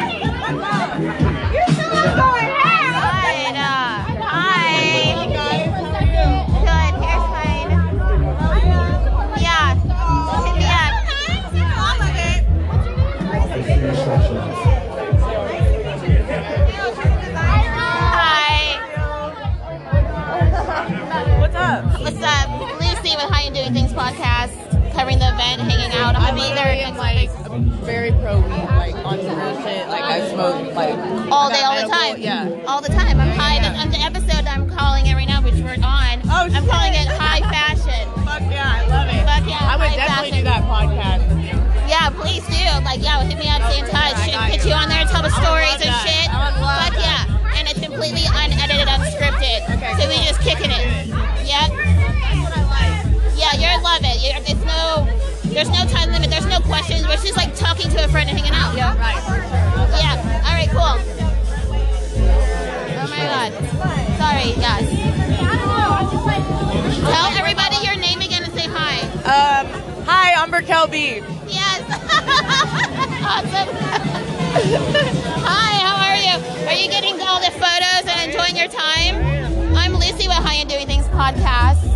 High 23.29 23.43
and 23.43 23.55
Doing 23.55 23.73
Things 23.73 23.93
podcast, 23.93 24.51
covering 24.95 25.19
the 25.19 25.29
event, 25.29 25.63
hanging 25.63 25.93
out. 25.99 26.17
I'm 26.17 26.35
gonna 26.35 26.49
be 26.49 26.55
there 26.55 26.75
next 26.75 26.99
like 26.99 27.31
very 27.83 28.11
pro 28.23 28.41
weed, 28.41 28.67
like 28.79 28.95
real 28.95 29.55
shit. 29.63 29.89
Like 29.89 30.03
I 30.03 30.29
smoke 30.31 30.75
like 30.75 30.95
all 31.31 31.51
day, 31.51 31.63
all 31.63 31.77
the 31.81 31.89
time. 31.89 32.17
Yeah. 32.19 32.65
All 32.67 32.81
the 32.81 32.89
time. 32.89 33.21
I'm 33.21 33.31
high. 33.39 33.57
Yeah. 33.57 33.83
On 33.83 33.91
the 33.91 33.99
episode 33.99 34.47
I'm 34.47 34.69
calling 34.69 35.07
it 35.07 35.15
right 35.15 35.29
now, 35.29 35.43
which 35.43 35.55
we're 35.63 35.79
on. 35.83 36.23
Oh, 36.27 36.51
I'm 36.51 36.67
calling 36.67 36.95
it 36.95 37.07
high 37.09 37.41
fashion. 37.51 38.07
Fuck 38.27 38.43
yeah, 38.51 38.67
I 38.67 38.87
love 38.89 39.09
it. 39.09 39.23
Fuck 39.27 39.49
yeah. 39.49 39.71
I 39.71 39.77
would 39.77 39.95
definitely 39.95 40.31
fashion. 40.31 40.45
do 40.45 40.45
that 40.45 40.63
podcast. 40.65 41.23
Yeah, 41.89 42.11
please 42.11 42.47
do. 42.47 42.65
Like, 42.87 43.03
yeah, 43.03 43.23
hit 43.25 43.39
me 43.39 43.49
up, 43.49 43.61
stay 43.69 43.81
in 43.81 43.87
touch, 43.87 44.17
and 44.29 44.53
put 44.53 44.65
you. 44.65 44.73
on 44.73 44.89
there, 44.89 45.05
tell 45.05 45.23
the 45.23 45.31
stories 45.31 45.77
and 45.85 45.93
that. 45.93 46.07
shit. 46.07 46.27
I 46.33 46.49
would 46.49 46.61
love 46.61 46.89
Fuck 46.89 46.97
yeah. 46.97 47.59
And 47.59 47.69
it's 47.69 47.81
completely 47.81 48.25
unedited, 48.33 48.89
unscripted. 48.89 49.61
Okay, 49.77 49.93
so 50.01 50.09
we 50.09 50.17
just 50.25 50.41
kicking 50.41 50.71
it. 50.73 51.07
Yep. 51.45 51.92
Yeah, 53.63 53.75
you'll 53.75 53.85
love 53.85 54.03
it. 54.03 54.19
You're, 54.19 54.43
it's 54.43 54.65
no, 54.67 55.07
there's 55.55 55.71
no 55.71 55.87
time 55.87 56.11
limit. 56.11 56.31
There's 56.31 56.47
no 56.47 56.59
questions. 56.61 57.07
We're 57.07 57.15
just 57.15 57.37
like 57.37 57.55
talking 57.55 57.89
to 57.91 58.05
a 58.05 58.09
friend 58.09 58.29
and 58.29 58.37
hanging 58.37 58.55
out. 58.59 58.75
Yeah. 58.77 58.99
Right. 58.99 59.23
Yeah. 60.03 60.19
All 60.43 60.55
right. 60.59 60.69
Cool. 60.69 60.99
Oh 62.99 63.07
my 63.07 63.23
God. 63.23 63.53
Sorry, 64.19 64.59
guys. 64.59 64.89
Tell 67.07 67.27
everybody 67.39 67.77
your 67.87 67.95
name 67.97 68.21
again 68.21 68.43
and 68.43 68.53
say 68.53 68.67
hi. 68.67 68.99
Um, 69.23 69.67
hi, 70.07 70.35
I'm 70.35 70.51
Raquel 70.53 70.89
B. 70.89 71.23
Yes. 71.47 71.83
awesome. 73.23 73.69
Hi, 74.53 75.73
how 75.81 75.97
are 76.05 76.17
you? 76.21 76.67
Are 76.69 76.75
you 76.75 76.91
getting 76.91 77.19
all 77.23 77.41
the 77.41 77.51
photos 77.53 78.05
and 78.07 78.31
enjoying 78.31 78.55
your 78.57 78.69
time? 78.69 79.17
I'm 79.75 79.95
Lucy 79.95 80.29
with 80.29 80.37
High 80.37 80.57
and 80.57 80.69
Doing 80.69 80.87
Things 80.87 81.07
podcast. 81.07 81.92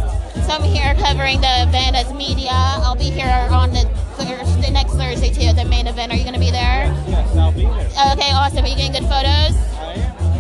So 0.47 0.53
I'm 0.53 0.63
here 0.63 0.95
covering 0.95 1.41
the 1.41 1.63
event 1.67 1.97
as 1.97 2.13
media. 2.15 2.53
I'll 2.53 2.95
be 2.95 3.11
here 3.11 3.27
on 3.51 3.73
the 3.73 3.83
Thursday, 4.15 4.71
next 4.71 4.93
Thursday 4.93 5.31
too, 5.31 5.53
the 5.55 5.65
main 5.65 5.89
event. 5.89 6.13
Are 6.13 6.17
you 6.17 6.23
going 6.23 6.35
to 6.35 6.41
be 6.41 6.53
there? 6.53 6.87
Yes, 7.09 7.37
I'll 7.37 7.51
be 7.51 7.63
there. 7.63 8.13
Okay, 8.13 8.31
awesome. 8.31 8.65
Are 8.65 8.69
you 8.69 8.77
getting 8.77 8.93
good 8.93 9.11
photos? 9.11 9.59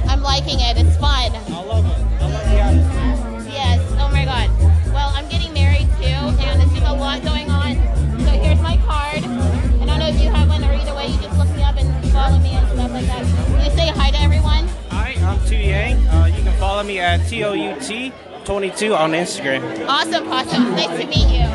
I'm 0.06 0.16
I'm 0.16 0.22
liking 0.22 0.60
it. 0.60 0.78
It's 0.78 0.96
fun. 0.96 1.30
I 1.30 1.62
love 1.62 1.84
it. 1.84 2.22
I 2.22 2.30
love 2.32 2.44
the 2.48 2.56
atmosphere. 2.56 3.52
Yes. 3.52 3.84
Oh 4.00 4.08
my 4.08 4.24
God. 4.24 4.48
Well, 4.94 5.12
I'm 5.14 5.28
getting 5.28 5.52
married 5.52 5.88
too, 6.00 6.06
and 6.06 6.58
there's 6.58 6.72
just 6.72 6.86
a 6.86 6.94
lot 6.94 7.22
going 7.22 7.50
on. 7.50 7.76
So 8.20 8.30
here's 8.30 8.60
my 8.62 8.78
card. 8.88 9.22
I 9.24 9.84
don't 9.84 9.98
know 9.98 10.08
if 10.08 10.18
you 10.18 10.30
have 10.30 10.48
one, 10.48 10.64
or 10.64 10.72
either 10.72 10.94
way, 10.94 11.08
you 11.08 11.20
just 11.20 11.36
look 11.36 11.50
me 11.50 11.62
up 11.62 11.76
and 11.76 12.12
follow 12.12 12.38
me 12.38 12.52
and 12.52 12.66
stuff 12.66 12.90
like 12.92 13.04
that. 13.04 13.26
You 13.62 13.76
say 13.76 13.88
hi 13.88 14.10
to 14.10 14.18
everyone. 14.22 14.68
Hi, 14.88 15.16
I'm 15.20 15.38
Tu 15.44 15.56
Yang. 15.56 16.06
Uh, 16.08 16.32
you 16.34 16.42
can 16.42 16.58
follow 16.58 16.82
me 16.82 16.98
at 16.98 17.18
T 17.28 17.44
O 17.44 17.52
U 17.52 17.78
T 17.78 18.10
22 18.46 18.94
on 18.94 19.10
Instagram. 19.10 19.60
Awesome, 19.88 20.28
awesome. 20.30 20.70
Nice 20.70 21.00
to 21.00 21.06
meet 21.08 21.26
you. 21.34 21.48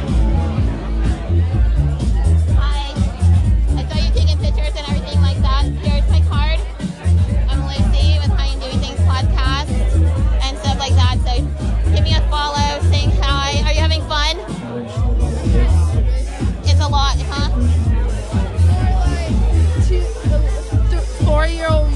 Hi. 2.60 2.92
I 3.80 3.88
saw 3.88 3.96
you 3.96 4.12
taking 4.14 4.38
pictures 4.39 4.76
and 4.76 4.86
everything 4.89 5.22
like 5.22 5.38
that. 5.42 5.72
Here's 5.80 6.06
my 6.12 6.20
card. 6.28 6.60
I'm 7.50 7.64
Lucy 7.66 8.20
with 8.20 8.32
How 8.38 8.46
You 8.46 8.60
Doing 8.60 8.80
Things 8.84 9.00
podcast 9.08 9.72
and 10.44 10.58
stuff 10.58 10.78
like 10.80 10.92
that. 10.96 11.16
So 11.24 11.39
give 11.96 12.04
me 12.04 12.14
a 12.14 12.20
follow, 12.30 12.82
saying 12.92 13.12
hi. 13.22 13.64
Are 13.66 13.72
you 13.72 13.80
having 13.80 14.02
fun? 14.12 14.36
It's 16.68 16.82
a 16.82 16.89
lot, 16.89 17.16
huh? 17.32 17.48
Four-year-old 21.24 21.91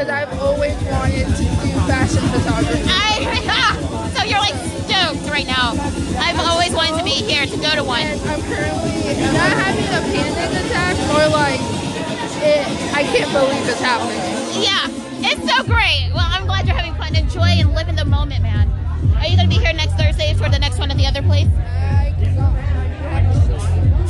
Because 0.00 0.16
I've 0.16 0.40
always 0.40 0.72
wanted 0.88 1.26
to 1.28 1.44
do 1.44 1.68
fashion 1.84 2.24
photography. 2.32 2.88
I, 2.88 3.20
so 4.16 4.24
you're 4.24 4.40
like 4.40 4.56
stoked 4.88 5.28
right 5.28 5.44
now. 5.44 5.76
I've 6.16 6.40
always 6.40 6.72
wanted 6.72 6.96
to 6.96 7.04
be 7.04 7.10
here 7.10 7.44
to 7.44 7.56
go 7.58 7.68
to 7.76 7.84
one. 7.84 8.00
I'm 8.00 8.40
currently 8.48 9.20
not 9.20 9.52
having 9.60 9.84
a 9.84 10.00
panic 10.08 10.56
attack, 10.56 10.96
more 11.12 11.28
like 11.28 11.60
it, 12.40 12.64
I 12.96 13.02
can't 13.12 13.30
believe 13.30 13.68
it's 13.68 13.78
happening. 13.78 14.16
Yeah, 14.64 14.88
it's 15.20 15.44
so 15.44 15.64
great. 15.64 16.08
Well, 16.14 16.24
I'm 16.24 16.46
glad 16.46 16.66
you're 16.66 16.76
having 16.76 16.94
fun. 16.94 17.14
Enjoy 17.14 17.60
and 17.60 17.74
live 17.74 17.90
in 17.90 17.96
the 17.96 18.06
moment, 18.06 18.42
man. 18.42 18.72
Are 19.18 19.26
you 19.26 19.36
gonna 19.36 19.50
be 19.50 19.56
here 19.56 19.74
next 19.74 20.00
Thursday 20.00 20.32
for 20.32 20.48
the 20.48 20.58
next 20.58 20.78
one 20.78 20.90
at 20.90 20.96
the 20.96 21.04
other 21.04 21.20
place? 21.20 21.48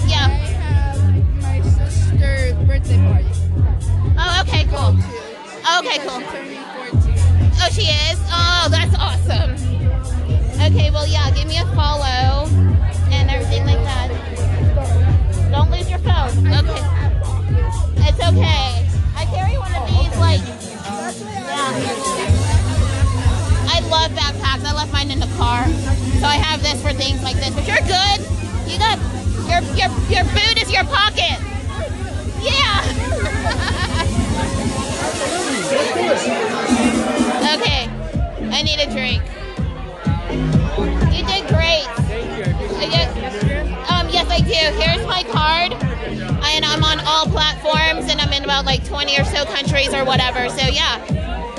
Yeah. 0.07 0.31
I 0.31 0.39
have 0.55 1.43
My 1.43 1.61
sister's 1.63 2.55
birthday 2.65 2.99
party. 3.11 3.27
Oh, 4.17 4.45
okay, 4.47 4.67
cool. 4.71 5.30
Okay, 5.79 5.99
cool. 6.07 6.23
Oh, 7.63 7.69
she 7.71 7.83
is. 7.83 8.19
Oh, 8.29 8.69
that's 8.71 8.95
awesome. 8.99 9.53
Okay, 10.61 10.91
well, 10.91 11.07
yeah. 11.07 11.31
Give 11.31 11.47
me 11.47 11.59
a 11.59 11.67
follow 11.75 12.49
and 13.11 13.31
everything 13.31 13.65
like 13.65 13.83
that. 13.85 14.11
Don't 15.51 15.71
lose 15.71 15.89
your 15.89 16.01
phone. 16.01 16.47
Okay. 16.47 16.83
It's 18.03 18.19
okay. 18.19 18.87
I 19.17 19.25
carry 19.31 19.57
one 19.59 19.73
of 19.75 19.87
these, 19.89 20.17
like. 20.19 20.41
Yeah. 21.51 21.73
I 23.71 23.81
love 23.89 24.11
backpacks. 24.13 24.65
I 24.65 24.73
left 24.75 24.93
mine 24.93 25.11
in 25.11 25.21
the 25.21 25.29
car, 25.39 25.65
so 25.67 26.27
I 26.27 26.37
have 26.37 26.63
this 26.63 26.81
for 26.83 26.93
things 26.93 27.23
like 27.23 27.37
this. 27.37 27.51
But 27.55 27.67
you're 27.67 27.81
good. 27.87 28.21
You 28.67 28.79
got 28.79 28.99
your 29.49 29.63
your 29.79 29.89
your 30.11 30.25
boot 30.35 30.59
is 30.61 30.71
your 30.73 30.85
pocket. 30.85 31.39
Yeah. 32.43 32.85
okay. 37.55 37.89
I 38.53 38.63
need 38.63 38.81
a 38.81 38.91
drink. 38.91 39.23
You 41.15 41.25
did 41.27 41.47
great. 41.49 41.87
I 42.79 42.87
get- 42.91 43.11
Um, 43.91 44.09
yes, 44.11 44.27
I 44.31 44.41
do. 44.41 44.53
Here's 44.81 45.07
my 45.07 45.23
card. 45.25 45.73
And 46.53 46.65
I'm 46.65 46.83
on 46.83 47.01
all 47.01 47.27
platforms, 47.27 48.11
and 48.11 48.21
I'm 48.21 48.33
in 48.33 48.45
about 48.45 48.65
like 48.65 48.85
20 48.87 49.19
or 49.19 49.25
so 49.25 49.45
countries 49.45 49.93
or 49.95 50.05
whatever. 50.05 50.49
So 50.49 50.67
yeah, 50.67 50.99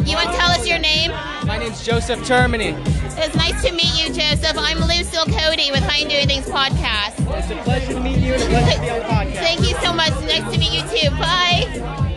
you 0.04 0.16
want 0.16 0.32
to 0.32 0.38
tell 0.38 0.50
us 0.52 0.68
your 0.68 0.80
name? 0.80 1.12
My 1.46 1.58
name's 1.58 1.86
Joseph 1.86 2.20
Termini. 2.22 2.76
It's 3.18 3.36
nice 3.36 3.62
to 3.64 3.72
meet 3.72 3.94
you, 4.02 4.08
Joseph. 4.14 4.58
I'm 4.58 4.80
Lucille 4.80 5.26
Cody 5.26 5.72
with 5.72 5.82
How 5.84 5.98
Doing 6.10 6.28
Things 6.28 6.46
podcast. 6.48 7.14
It's 7.38 7.52
a 7.52 7.56
pleasure 7.64 7.94
to 7.94 8.00
meet 8.00 8.18
you 8.18 8.34
and 8.34 8.42
a 8.44 8.46
pleasure 8.48 8.76
to 8.76 8.82
be 8.82 8.90
on 8.90 9.00
the 9.00 9.06
podcast. 9.06 9.34
Thank 9.46 9.60
you 9.62 9.76
so 9.82 9.94
much. 9.94 10.10
Nice 10.26 10.52
to 10.52 10.58
meet 10.60 10.74
you 10.74 10.82
too. 10.90 11.10
Bye. 11.18 12.08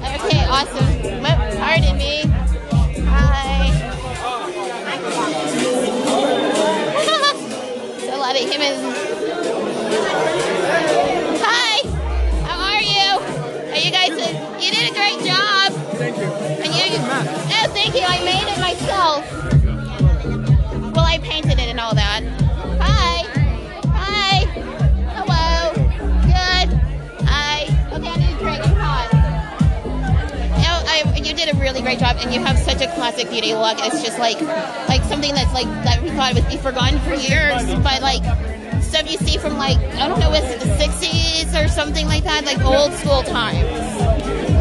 Okay, 0.00 0.44
awesome. 0.46 0.86
Pardon 1.58 1.98
me. 1.98 2.22
Hi. 3.04 3.70
There's 7.98 8.14
a 8.14 8.16
lot 8.16 8.36
of 8.36 8.42
humans. 8.48 8.80
Hi. 11.42 11.82
How 12.46 12.58
are 12.60 12.82
you? 12.82 13.18
Are 13.72 13.78
you 13.78 13.90
guys? 13.90 14.10
you 14.62 14.70
did 14.70 14.90
a 14.90 14.94
great 14.94 15.18
job. 15.26 15.72
Thank 15.98 16.16
you. 16.16 16.22
And 16.24 16.74
you? 16.74 16.98
Oh, 17.00 17.66
thank 17.74 17.94
you. 17.94 18.02
I 18.06 18.22
made 18.24 18.46
it 18.48 18.58
myself. 18.60 19.24
Well, 20.94 21.04
I 21.04 21.18
painted 21.18 21.58
it 21.58 21.68
and 21.68 21.80
all 21.80 21.94
that. 21.94 22.07
You 31.28 31.34
did 31.34 31.54
a 31.54 31.58
really 31.58 31.82
great 31.82 31.98
job, 31.98 32.16
and 32.20 32.32
you 32.32 32.40
have 32.40 32.58
such 32.58 32.80
a 32.80 32.86
classic 32.94 33.28
beauty 33.28 33.52
look. 33.52 33.76
It's 33.80 34.02
just 34.02 34.18
like, 34.18 34.40
like 34.88 35.02
something 35.04 35.34
that's 35.34 35.52
like 35.52 35.66
that 35.84 36.02
we 36.02 36.10
thought 36.10 36.34
would 36.34 36.48
be 36.48 36.56
forgotten 36.56 36.98
for 37.00 37.12
years, 37.12 37.62
but 37.84 38.00
like 38.00 38.24
stuff 38.82 39.10
you 39.10 39.18
see 39.18 39.36
from 39.36 39.58
like 39.58 39.76
I 40.00 40.08
don't 40.08 40.18
know, 40.18 40.32
is 40.32 40.44
it 40.44 40.60
the 40.60 40.72
'60s 40.80 41.52
or 41.52 41.68
something 41.68 42.06
like 42.06 42.24
that, 42.24 42.44
like 42.44 42.64
old 42.64 42.92
school 42.94 43.22
times. 43.22 43.68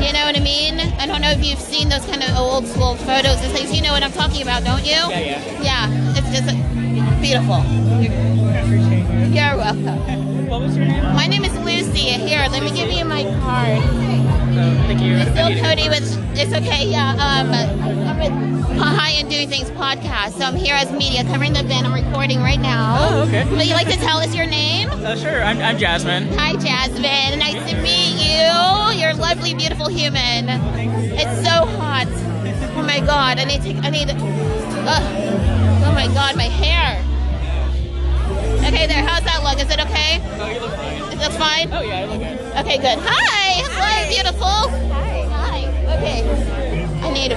You 0.03 0.13
know 0.13 0.25
what 0.25 0.35
I 0.37 0.41
mean? 0.43 0.79
I 0.79 1.07
don't 1.07 1.21
know 1.21 1.31
if 1.31 1.43
you've 1.43 1.59
seen 1.59 1.89
those 1.89 2.05
kind 2.05 2.21
of 2.21 2.35
old 2.37 2.67
school 2.67 2.95
photos 2.95 3.41
and 3.43 3.51
things. 3.53 3.73
You 3.73 3.81
know 3.81 3.93
what 3.93 4.03
I'm 4.03 4.11
talking 4.11 4.41
about, 4.41 4.63
don't 4.63 4.85
you? 4.85 4.91
Yeah, 4.91 5.19
yeah. 5.19 5.61
Yeah, 5.61 6.13
it's 6.17 6.29
just 6.29 6.86
beautiful. 7.27 7.61
You're 9.35 9.57
welcome. 9.57 10.47
What 10.47 10.61
was 10.61 10.77
your 10.77 10.85
name? 10.85 11.03
My 11.13 11.27
name 11.27 11.43
is 11.43 11.53
Lucy. 11.59 11.99
Here, 11.99 12.47
let 12.49 12.63
me 12.63 12.71
give 12.71 12.89
you 12.89 13.03
my 13.03 13.23
card. 13.41 13.83
thank 14.87 15.01
you. 15.01 15.19
Still 15.33 15.51
Cody 15.61 15.89
with 15.89 16.07
it's 16.37 16.53
okay, 16.53 16.87
yeah. 16.87 17.11
Um 17.19 17.51
I'm 17.51 18.17
with 18.17 18.79
Hi 18.79 19.09
and 19.19 19.29
Doing 19.29 19.49
Things 19.49 19.69
podcast. 19.71 20.37
So 20.37 20.45
I'm 20.45 20.55
here 20.55 20.75
as 20.75 20.89
media 20.93 21.25
covering 21.25 21.51
the 21.51 21.59
event. 21.59 21.85
I'm 21.85 21.93
recording 21.93 22.39
right 22.39 22.61
now. 22.61 22.95
Oh, 23.01 23.23
okay. 23.27 23.43
Would 23.49 23.67
you 23.67 23.73
like 23.73 23.89
to 23.89 23.97
tell 23.97 24.19
us 24.19 24.33
your 24.33 24.45
name? 24.45 24.89
Uh, 24.89 25.17
sure, 25.17 25.43
I'm, 25.43 25.59
I'm 25.59 25.77
Jasmine. 25.77 26.29
Hi 26.37 26.53
Jasmine. 26.53 27.39
Nice 27.39 27.59
to 27.69 27.75
meet 27.81 28.23
you. 28.23 29.01
You're 29.01 29.11
a 29.11 29.15
lovely, 29.15 29.53
beautiful 29.53 29.89
human. 29.89 30.47
It's 31.19 31.43
so 31.45 31.65
hot. 31.75 32.07
Oh 32.77 32.83
my 32.83 33.01
god, 33.01 33.37
I 33.37 33.43
need 33.43 33.63
to 33.63 33.73
I 33.85 33.89
need 33.89 34.07
uh, 34.11 35.83
oh 35.85 35.91
my 35.91 36.07
god, 36.13 36.37
my 36.37 36.43
hair. 36.43 37.03
Okay, 38.67 38.85
there. 38.85 39.01
How's 39.05 39.23
that 39.23 39.43
look? 39.43 39.59
Is 39.63 39.71
it 39.71 39.79
okay? 39.79 40.19
Oh, 40.39 40.49
you 40.51 40.59
look 40.59 40.71
fine. 40.75 41.01
Is 41.13 41.19
that 41.19 41.31
fine? 41.33 41.71
Oh, 41.73 41.81
yeah, 41.81 41.99
I 42.01 42.05
look 42.05 42.19
good. 42.19 42.37
Okay, 42.65 42.77
good. 42.77 42.99
Hi. 43.01 43.63
Hello, 43.63 44.09
beautiful. 44.11 44.69
Hi. 44.91 45.23
Hi. 45.31 45.59
Okay. 45.95 46.19
I 47.01 47.11
need 47.13 47.31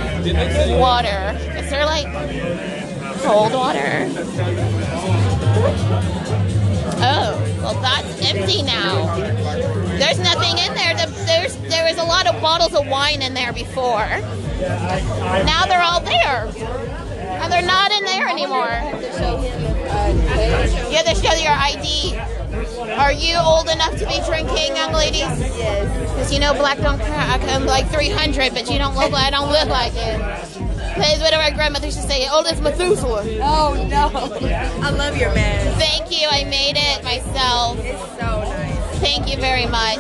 water. 0.81 1.39
Is 1.57 1.71
there 1.71 1.87
like 1.87 2.07
cold 3.23 3.53
water? 3.53 4.09
Oh, 7.03 7.39
well, 7.63 7.81
that's 7.81 8.27
empty 8.27 8.63
now. 8.63 9.15
There's 9.99 10.19
nothing 10.19 10.59
in 10.59 10.75
there. 10.75 10.95
The- 10.95 11.11
There's 11.27 11.57
there 11.71 11.85
was 11.85 11.99
a 11.99 12.05
lot 12.05 12.27
of 12.27 12.41
bottles 12.43 12.75
of 12.75 12.87
wine 12.89 13.23
in 13.23 13.35
there 13.35 13.53
before. 13.53 14.09
Now 15.47 15.65
they're 15.67 15.83
all 15.83 16.01
there, 16.01 16.47
and 16.49 17.53
they're 17.53 17.63
not 17.63 17.93
in 17.93 18.05
there 18.05 18.27
anymore. 18.29 19.70
You 19.91 20.97
have 20.97 21.07
to 21.07 21.15
show 21.15 21.35
your 21.35 21.53
ID. 21.53 22.17
Are 22.99 23.13
you 23.13 23.37
old 23.39 23.69
enough 23.69 23.97
to 23.99 24.07
be 24.07 24.21
drinking, 24.27 24.77
young 24.77 24.93
ladies? 24.93 25.21
Yes. 25.21 26.11
Because 26.13 26.33
you 26.33 26.41
know 26.41 26.55
black 26.55 26.79
don't 26.79 26.99
crack. 26.99 27.41
I'm 27.43 27.67
like 27.67 27.89
300, 27.91 28.53
but 28.53 28.71
you 28.71 28.79
don't 28.79 28.95
look. 28.95 29.13
like 29.13 29.27
I 29.27 29.31
don't 29.31 29.51
look 29.51 29.69
like 29.69 29.93
it. 29.95 30.19
That's 30.97 31.21
what 31.21 31.33
our 31.33 31.51
grandmother 31.53 31.87
used 31.87 32.01
to 32.01 32.07
say. 32.07 32.29
Old 32.29 32.47
as 32.47 32.61
Methuselah. 32.61 33.25
Oh 33.43 33.87
no. 33.89 34.11
I 34.85 34.91
love 34.91 35.17
your 35.17 35.35
man. 35.35 35.79
Thank 35.79 36.11
you. 36.11 36.29
I 36.31 36.45
made 36.45 36.77
it 36.77 37.05
myself. 37.05 37.79
It's 37.81 38.01
so 38.19 38.43
nice. 38.43 38.99
Thank 39.01 39.29
you 39.29 39.37
very 39.39 39.67
much. 39.67 39.99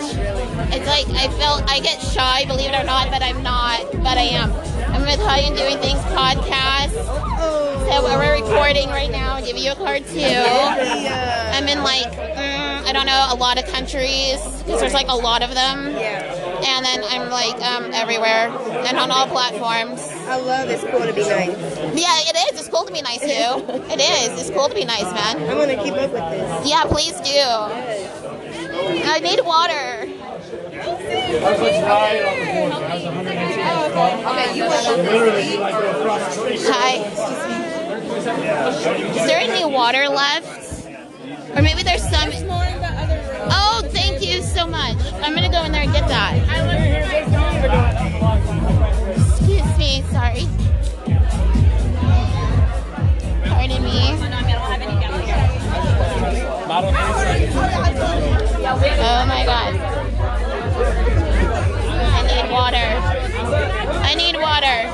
It's 0.72 0.86
like 0.86 1.08
I 1.16 1.28
felt 1.38 1.62
I 1.70 1.80
get 1.80 2.00
shy, 2.02 2.44
believe 2.46 2.70
it 2.70 2.78
or 2.78 2.84
not, 2.84 3.10
but 3.10 3.22
I'm 3.22 3.42
not. 3.42 3.90
But 3.92 4.18
I 4.18 4.28
am. 4.34 4.52
I'm 4.92 5.02
with 5.02 5.20
How 5.20 5.36
You 5.36 5.54
Doing 5.56 5.78
Things 5.78 6.00
podcast. 6.12 6.92
Oh, 7.42 7.69
So 7.90 8.04
we're 8.04 8.34
recording 8.40 8.88
right 8.90 9.10
now. 9.10 9.34
I'll 9.34 9.44
give 9.44 9.58
you 9.58 9.72
a 9.72 9.74
card 9.74 10.06
too. 10.06 10.20
I'm 10.20 11.66
in 11.66 11.82
like 11.82 12.06
mm, 12.06 12.86
I 12.86 12.92
don't 12.92 13.04
know 13.04 13.26
a 13.30 13.34
lot 13.34 13.58
of 13.58 13.66
countries 13.66 14.38
because 14.58 14.80
there's 14.80 14.94
like 14.94 15.08
a 15.08 15.16
lot 15.16 15.42
of 15.42 15.54
them. 15.54 15.90
Yeah. 15.90 16.22
And 16.64 16.86
then 16.86 17.02
I'm 17.02 17.30
like 17.30 17.60
um, 17.60 17.90
everywhere 17.92 18.46
and 18.86 18.96
on 18.96 19.10
all 19.10 19.26
platforms. 19.26 20.06
I 20.28 20.36
love 20.36 20.68
it's 20.68 20.84
cool 20.84 21.00
to 21.00 21.12
be 21.12 21.22
nice. 21.22 21.58
Yeah, 21.98 22.30
it 22.30 22.54
is. 22.54 22.60
It's 22.60 22.68
cool 22.68 22.84
to 22.84 22.92
be 22.92 23.02
nice, 23.02 23.22
too. 23.22 23.26
It 23.90 23.98
is. 23.98 24.38
It's 24.40 24.50
cool 24.50 24.68
to 24.68 24.74
be 24.74 24.84
nice, 24.84 25.12
man. 25.12 25.42
I'm 25.50 25.58
gonna 25.58 25.82
keep 25.82 25.94
up 25.94 26.12
with 26.12 26.30
this. 26.30 26.68
Yeah, 26.70 26.84
please 26.84 27.16
do. 27.22 27.42
I 29.10 29.18
need 29.18 29.40
water. 29.44 30.06
Okay, 34.30 34.56
you 34.56 34.64
want 34.64 34.86
Hi. 36.70 37.69
Is 38.20 39.24
there 39.26 39.40
any 39.40 39.64
water 39.64 40.06
left? 40.06 40.84
Or 41.56 41.62
maybe 41.62 41.82
there's 41.82 42.02
some. 42.02 42.28
Oh, 43.52 43.82
thank 43.92 44.22
you 44.22 44.42
so 44.42 44.66
much. 44.66 44.96
I'm 45.22 45.34
gonna 45.34 45.50
go 45.50 45.64
in 45.64 45.72
there 45.72 45.80
and 45.82 45.92
get 45.92 46.06
that. 46.06 46.34
Excuse 49.16 49.78
me, 49.78 50.02
sorry. 50.12 50.46
Pardon 53.48 53.82
me. 53.82 54.18
Oh 59.02 59.24
my 59.26 59.44
god. 59.46 59.74
I 62.12 62.22
need 62.26 62.50
water. 62.52 63.00
I 64.04 64.14
need 64.14 64.36
water. 64.36 64.88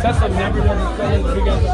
Tesla 0.00 0.28
never 0.30 0.60
does 0.60 0.80
it 0.96 1.34
big 1.34 1.46
as 1.46 1.62
a 1.62 1.68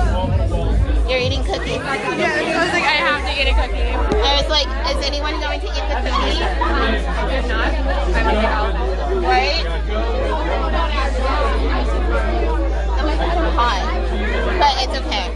You're 1.08 1.20
eating 1.20 1.44
cookies. 1.44 1.78
Yeah, 1.78 2.42
I 2.42 2.58
was 2.58 2.74
like, 2.74 2.82
I 2.82 2.98
have 2.98 3.22
to 3.22 3.30
eat 3.38 3.46
a 3.46 3.54
cookie. 3.54 3.86
I 4.18 4.42
was 4.42 4.50
like, 4.50 4.66
is 4.66 4.98
anyone 5.06 5.38
going 5.38 5.60
to 5.60 5.66
eat 5.66 5.86
the 5.86 5.94
cookie? 6.02 6.42
If 6.42 7.46
not, 7.46 7.70
I 7.70 7.86
would 7.86 8.34
take 8.34 8.42
out. 8.42 8.74
Right? 9.22 9.62
Oh 12.82 13.06
my 13.06 13.14
god, 13.14 13.38
I'm 13.38 13.54
hot. 13.54 13.82
But 14.58 14.74
it's 14.82 14.96
okay. 15.06 15.30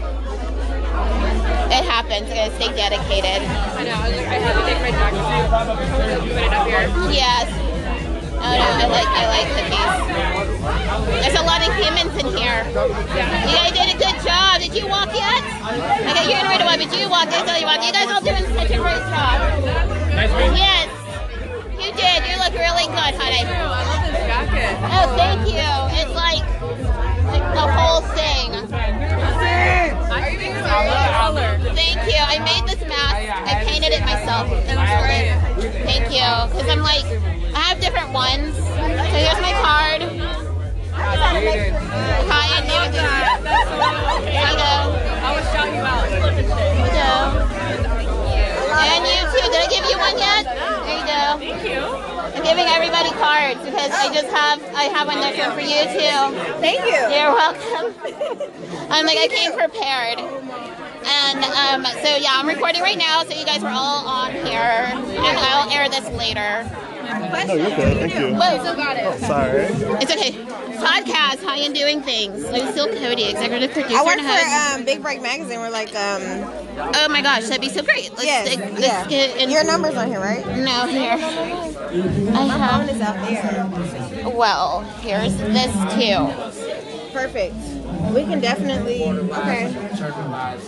It 1.71 1.87
happens. 1.87 2.27
I 2.27 2.35
gotta 2.35 2.51
stay 2.55 2.75
dedicated. 2.75 3.47
I 3.47 3.87
know. 3.87 3.95
I 3.95 4.03
was 4.03 4.17
like, 4.17 4.27
I 4.27 4.35
had 4.35 4.51
to 4.51 4.63
take 4.67 4.81
my 4.83 4.91
jacket 4.91 5.23
off. 5.23 5.63
Put 6.27 6.43
it 6.43 6.51
up 6.51 6.67
here. 6.67 6.91
Yes. 7.09 7.70
Oh 8.41 8.57
no, 8.57 8.65
I 8.65 8.85
like 8.89 9.11
I 9.13 9.25
like 9.29 9.49
cookies. 9.53 9.93
There's 11.21 11.37
a 11.37 11.45
lot 11.45 11.61
of 11.61 11.69
humans 11.77 12.13
in 12.17 12.27
here. 12.33 12.65
You 12.65 13.53
guys 13.53 13.73
did 13.73 13.93
a 13.93 13.97
good 14.01 14.17
job. 14.25 14.59
Did 14.61 14.73
you 14.73 14.87
walk 14.89 15.13
yet? 15.13 15.41
Okay, 15.45 16.25
you're 16.25 16.41
gonna 16.41 16.49
read 16.49 16.65
one, 16.65 16.79
but 16.81 16.89
you 16.97 17.09
walked. 17.09 17.33
I 17.33 17.45
tell 17.45 17.59
you 17.59 17.65
what, 17.69 17.85
you 17.85 17.93
guys 17.93 18.09
all 18.09 18.21
doing 18.21 18.45
such 18.57 18.71
a 18.73 18.79
great 18.81 19.05
job. 19.13 19.37
Yes, 20.57 20.89
you 21.77 21.93
did. 21.93 22.19
You 22.25 22.35
look 22.41 22.53
really 22.57 22.89
good, 22.89 23.13
honey. 23.13 23.45
I 23.45 23.61
love 23.69 24.09
this 24.09 24.17
jacket. 24.25 24.73
Oh, 24.89 25.05
thank 25.17 25.45
you. 25.45 25.69
It's 26.01 26.13
like, 26.17 26.45
like 27.29 27.45
the 27.53 27.65
whole 27.77 28.01
thing. 28.17 28.49
Are 30.11 30.29
you 30.29 30.37
being 30.37 30.57
color? 30.65 31.57
Thank 31.73 32.01
you. 32.09 32.19
I 32.19 32.37
made 32.41 32.65
this 32.67 32.81
mask. 32.89 33.15
Oh, 33.15 33.49
I 33.49 33.63
painted 33.65 33.93
it 33.93 34.01
myself. 34.01 34.49
It 34.51 34.75
looks 34.75 34.97
great. 35.05 35.29
Thank 35.85 36.09
you. 36.11 36.27
Because 36.51 36.69
I'm 36.69 36.81
like, 36.83 37.05
I 37.55 37.61
have 37.70 37.70
different 37.81 38.13
ones. 38.13 38.55
So 38.55 39.17
here's 39.17 39.41
my 39.41 39.53
card. 39.65 40.01
Hi, 40.93 42.45
and 42.55 42.69
you. 42.69 42.77
There 42.93 44.37
you 44.37 44.55
go. 44.55 44.73
I 45.25 45.33
will 45.33 45.41
shout 45.49 45.73
you 45.73 45.81
out. 45.81 46.05
There 46.07 46.29
you 46.29 46.93
go. 46.93 47.41
And 48.71 49.01
you 49.01 49.25
too. 49.33 49.49
Did 49.49 49.57
I 49.57 49.67
give 49.67 49.85
you 49.89 49.97
one 49.97 50.13
yet? 50.21 50.45
There 50.45 50.93
you 50.93 51.05
go. 51.09 51.41
Thank 51.41 51.65
you. 51.65 51.81
I'm 51.81 52.43
giving 52.45 52.69
everybody 52.69 53.09
cards 53.17 53.59
because 53.65 53.91
I 53.91 54.13
just 54.13 54.29
have 54.29 54.61
I 54.75 54.83
have 54.93 55.07
one 55.07 55.17
different 55.19 55.53
for 55.53 55.65
you 55.65 55.81
too. 55.89 56.37
Thank 56.61 56.85
you. 56.85 57.01
You're 57.09 57.33
welcome. 57.33 57.97
I'm 58.93 59.05
like 59.05 59.17
I 59.17 59.27
came 59.27 59.53
prepared. 59.57 60.19
And 61.03 61.43
um, 61.43 61.83
so 62.03 62.15
yeah, 62.15 62.37
I'm 62.37 62.47
recording 62.47 62.81
right 62.81 62.97
now, 62.97 63.23
so 63.23 63.33
you 63.33 63.43
guys 63.43 63.63
are 63.63 63.73
all 63.73 64.05
on 64.05 64.31
here, 64.31 64.85
and 64.85 65.37
I'll 65.39 65.69
air 65.71 65.89
this 65.89 66.07
later. 66.11 66.69
No, 67.19 67.53
you're 67.55 67.75
good. 67.75 67.97
Thank 67.97 68.15
you. 68.15 68.35
Whoa, 68.35 68.59
still 68.59 68.75
got 68.75 68.97
it. 68.97 69.03
Oh, 69.05 69.17
Sorry. 69.17 69.65
It's 70.01 70.11
okay. 70.11 70.31
Podcast, 70.81 71.43
High 71.43 71.57
and 71.59 71.75
Doing 71.75 72.01
Things. 72.01 72.43
Lucille 72.43 72.87
Cody, 72.87 73.25
executive 73.25 73.71
producer 73.71 73.95
I 73.97 74.03
work 74.03 74.17
for 74.19 74.77
um, 74.79 74.85
Big 74.85 75.01
Break 75.01 75.21
Magazine. 75.21 75.59
We're 75.59 75.69
like, 75.69 75.93
um, 75.95 76.21
Oh 76.95 77.07
my 77.09 77.21
gosh, 77.21 77.43
that'd 77.43 77.61
be 77.61 77.69
so 77.69 77.83
great. 77.83 78.09
Let's, 78.11 78.23
yes, 78.23 78.57
let's 78.57 78.81
yeah. 78.81 79.07
get 79.07 79.37
in. 79.37 79.49
Your 79.51 79.63
number's 79.63 79.95
on 79.95 80.07
here, 80.07 80.19
right? 80.19 80.45
No, 80.45 80.87
here. 80.87 81.11
I 81.11 81.17
My 82.31 82.57
have. 82.57 82.81
phone 82.81 82.89
is 82.95 83.01
out 83.01 83.15
there. 83.27 84.29
Well, 84.31 84.81
here's 85.01 85.37
this 85.37 85.71
too. 85.93 86.90
Perfect. 87.13 87.55
We 88.13 88.23
can 88.23 88.39
definitely. 88.39 89.03
Okay. 89.03 89.71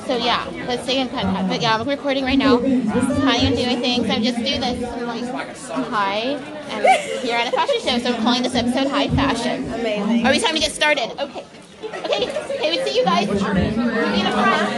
So 0.06 0.18
yeah, 0.18 0.46
let's 0.68 0.84
stay 0.84 1.00
in 1.00 1.10
contact. 1.10 1.48
But 1.48 1.62
yeah, 1.62 1.78
I'm 1.78 1.88
recording 1.88 2.24
right 2.26 2.38
now. 2.38 2.58
This 2.58 2.86
is 2.86 3.18
how 3.24 3.32
I'm 3.32 3.56
doing 3.56 3.80
things. 3.80 4.10
I 4.10 4.20
just 4.20 4.38
do 4.38 4.60
this. 4.60 4.84
I'm 4.84 5.08
like, 5.08 5.58
hi, 5.88 6.38
and 6.70 6.86
you're 7.26 7.36
at 7.36 7.48
a 7.48 7.52
fashion 7.52 7.80
show, 7.82 7.98
so 8.00 8.14
I'm 8.14 8.22
calling 8.22 8.44
this 8.44 8.56
episode 8.56 8.88
High 8.88 9.08
Fashion. 9.10 9.66
Amazing. 9.74 10.26
Are 10.26 10.32
we 10.32 10.40
time 10.40 10.54
to 10.54 10.60
get 10.60 10.72
started? 10.72 11.12
Okay. 11.20 11.46
Okay. 11.84 12.28
Okay. 12.30 12.72
We 12.72 12.78
see 12.84 12.98
you 12.98 13.06
guys. 13.06 13.28
You 13.28 13.34
in 13.36 13.40
a 13.40 14.32
front. 14.32 14.70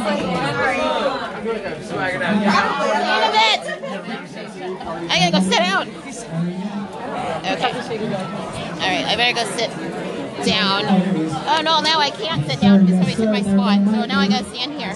See 0.00 0.20
you 0.20 0.30
in 2.10 2.22
a 3.22 3.30
bit. 3.32 3.60
I 5.10 5.18
gotta 5.18 5.32
go 5.32 5.40
sit 5.40 5.58
down. 5.58 5.88
Okay. 7.46 7.72
All 8.70 8.88
right. 8.88 9.06
I 9.06 9.16
better 9.16 9.34
go 9.34 9.44
sit 9.56 10.09
down. 10.46 10.84
Oh 10.86 11.60
no, 11.62 11.80
now 11.80 11.98
I 11.98 12.10
can't 12.10 12.46
sit 12.48 12.60
down 12.60 12.86
because 12.86 12.96
somebody 12.96 13.14
took 13.16 13.30
my 13.30 13.42
spot. 13.42 13.84
So 13.86 14.04
now 14.06 14.18
I 14.20 14.28
gotta 14.28 14.44
stand 14.44 14.72
here. 14.80 14.94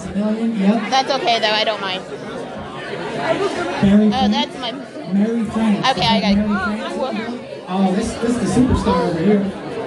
That's 0.89 1.11
okay 1.11 1.39
though. 1.39 1.51
I 1.51 1.63
don't 1.63 1.81
mind. 1.81 2.03
Oh, 4.13 4.27
that's 4.29 4.57
my. 4.59 4.71
Okay, 5.91 6.07
I 6.07 6.19
gotta. 6.21 6.45
Oh, 7.67 7.91
this, 7.95 8.13
this 8.15 8.29
is 8.29 8.55
the 8.55 8.61
superstar 8.61 9.09
over 9.09 9.19
here. 9.19 9.39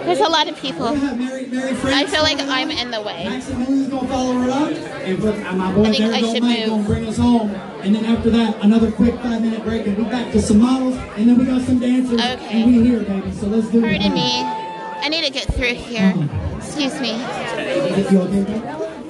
There's 0.04 0.20
a 0.20 0.28
lot 0.28 0.48
of 0.48 0.56
people. 0.56 0.86
I 0.88 2.06
feel 2.06 2.22
like 2.22 2.40
I'm 2.40 2.70
in 2.70 2.90
the 2.90 3.02
way. 3.02 3.24
Maximilian's 3.28 3.88
gonna 3.88 4.08
follow 4.08 4.32
her 4.38 4.50
up, 4.50 4.70
and 4.72 5.24
uh, 5.24 5.52
my 5.52 5.72
boy 5.74 5.84
I 5.84 5.92
think 5.92 6.14
I 6.14 6.20
should 6.20 6.42
move. 6.42 6.86
bring 6.86 7.06
us 7.06 7.18
home. 7.18 7.50
And 7.82 7.94
then 7.94 8.04
after 8.06 8.30
that, 8.30 8.56
another 8.64 8.90
quick 8.90 9.14
five 9.16 9.42
minute 9.42 9.62
break, 9.64 9.86
and 9.86 9.96
we 9.98 10.04
back 10.04 10.32
to 10.32 10.40
some 10.40 10.58
models, 10.60 10.96
and 11.16 11.28
then 11.28 11.38
we 11.38 11.44
got 11.44 11.60
some 11.62 11.78
dancers, 11.78 12.20
Okay. 12.20 12.62
and 12.62 12.66
we 12.74 12.82
here, 12.88 13.00
baby. 13.00 13.30
So 13.32 13.46
let's 13.48 13.68
do 13.68 13.78
it. 13.78 13.82
Pardon 13.82 14.14
me. 14.14 14.67
I 15.00 15.08
need 15.08 15.24
to 15.24 15.30
get 15.30 15.44
through 15.54 15.74
here. 15.74 16.14
Excuse 16.56 17.00
me. 17.00 17.12
You 17.12 18.20
okay, 18.22 18.42
baby? 18.44 18.62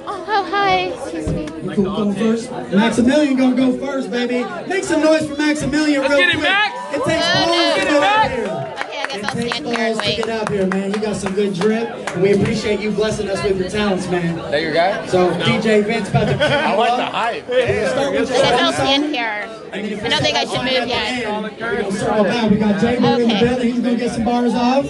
Oh, 0.05 0.47
hi. 0.49 0.79
Excuse 0.87 1.27
me. 1.29 1.47
Cool 1.75 1.83
going 1.85 2.13
first? 2.15 2.51
Maximilian 2.51 3.35
gonna 3.35 3.55
go 3.55 3.77
first, 3.85 4.09
baby. 4.11 4.43
Make 4.67 4.83
some 4.83 5.01
noise 5.01 5.27
for 5.27 5.35
Maximilian 5.35 6.01
real 6.01 6.09
get 6.17 6.29
it, 6.29 6.31
quick. 6.33 6.41
Max. 6.43 6.95
It 6.95 7.03
takes 7.03 7.25
Oh, 7.25 7.45
balls 7.45 7.49
no. 7.49 7.73
to 7.73 7.75
Get 7.75 7.87
it, 7.87 7.89
get 7.89 8.01
Max. 8.01 8.25
up 8.25 8.31
here. 8.31 8.45
Okay, 8.45 8.97
I 8.99 9.05
guess 9.07 9.15
It 9.17 9.25
I'll 9.25 9.35
takes 9.35 9.55
stand 9.55 9.65
here 9.65 9.79
and 9.79 9.95
balls 9.95 10.15
to 10.15 10.15
get 10.15 10.29
up 10.29 10.49
here, 10.49 10.67
man. 10.67 10.91
You 10.93 10.99
got 10.99 11.15
some 11.15 11.33
good 11.33 11.53
drip, 11.53 11.89
and 12.13 12.21
we 12.23 12.33
appreciate 12.33 12.79
you 12.79 12.91
blessing 12.91 13.29
us 13.29 13.43
with 13.43 13.59
your 13.59 13.69
talents, 13.69 14.07
man. 14.09 14.35
That 14.51 14.61
your 14.61 14.73
guy? 14.73 15.05
So 15.07 15.31
DJ 15.41 15.83
Vince 15.83 16.09
about 16.09 16.25
to 16.27 16.33
pick 16.33 16.41
I 16.41 16.75
like 16.75 16.91
up. 16.91 16.97
the 16.97 17.05
hype. 17.05 17.45
Start 17.45 18.11
with 18.13 18.31
I 18.31 18.33
guess 18.33 18.61
I'll 18.61 18.73
stand 18.73 19.05
here. 19.15 19.49
and 19.73 19.85
then 19.85 20.05
I 20.05 20.09
don't 20.09 20.21
think 20.21 20.37
I 20.37 20.45
should 20.45 20.63
move 20.63 20.87
yet. 20.87 21.59
We're 21.59 21.81
gonna 21.81 21.91
circle 21.91 22.23
back. 22.23 22.49
We 22.51 22.57
got 22.57 22.79
Jay 22.81 22.97
Moore 22.99 23.19
in 23.21 23.27
the 23.29 23.35
building. 23.39 23.71
He's 23.73 23.79
gonna 23.83 23.95
get 23.97 24.11
some 24.11 24.23
bars 24.25 24.53
off. 24.55 24.85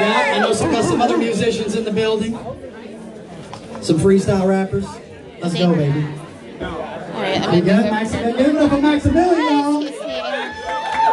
Yeah, 0.00 0.34
I 0.34 0.38
know 0.38 0.52
some 0.52 0.72
some 0.82 1.00
other 1.02 1.18
musicians 1.18 1.74
in 1.76 1.84
the 1.84 1.92
building. 1.92 2.32
Some 3.82 3.98
freestyle 3.98 4.48
rappers. 4.48 4.86
Let's 5.40 5.54
go, 5.54 5.74
baby. 5.74 6.06
All 6.60 7.22
right, 7.22 7.40
I'm 7.40 7.54
You 7.54 7.62
got 7.62 7.90
Maximilian. 7.90 8.36
Give 8.36 8.46
it 8.48 8.56
up 8.56 8.70
for 8.70 8.80
Maximilian, 8.80 9.40
y'all. 9.40 9.82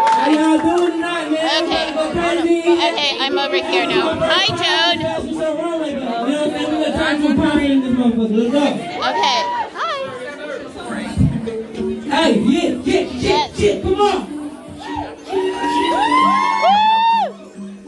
How 0.09 0.29
y'all 0.29 0.57
doing 0.77 0.91
tonight, 0.93 1.29
man? 1.31 1.63
Okay. 1.63 1.87
Okay, 2.71 3.17
I'm 3.19 3.37
over 3.37 3.55
here 3.55 3.87
now. 3.87 4.15
Hi, 4.19 4.47
Joan. 4.47 4.97
Okay. 9.09 9.41
Hi. 9.75 9.97
Hey, 12.09 12.39
yeah, 12.39 12.69
yeah, 12.83 13.01
yeah, 13.01 13.47
yeah, 13.55 13.81
come 13.81 14.01
on. 14.01 14.36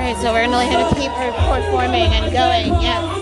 All 0.00 0.06
right, 0.06 0.16
so 0.16 0.32
we're 0.32 0.46
gonna 0.46 0.64
have 0.64 0.88
to 0.88 0.94
keep 0.98 1.10
her 1.10 1.30
performing 1.30 2.10
and 2.10 2.32
going. 2.32 2.82
Yeah. 2.82 3.19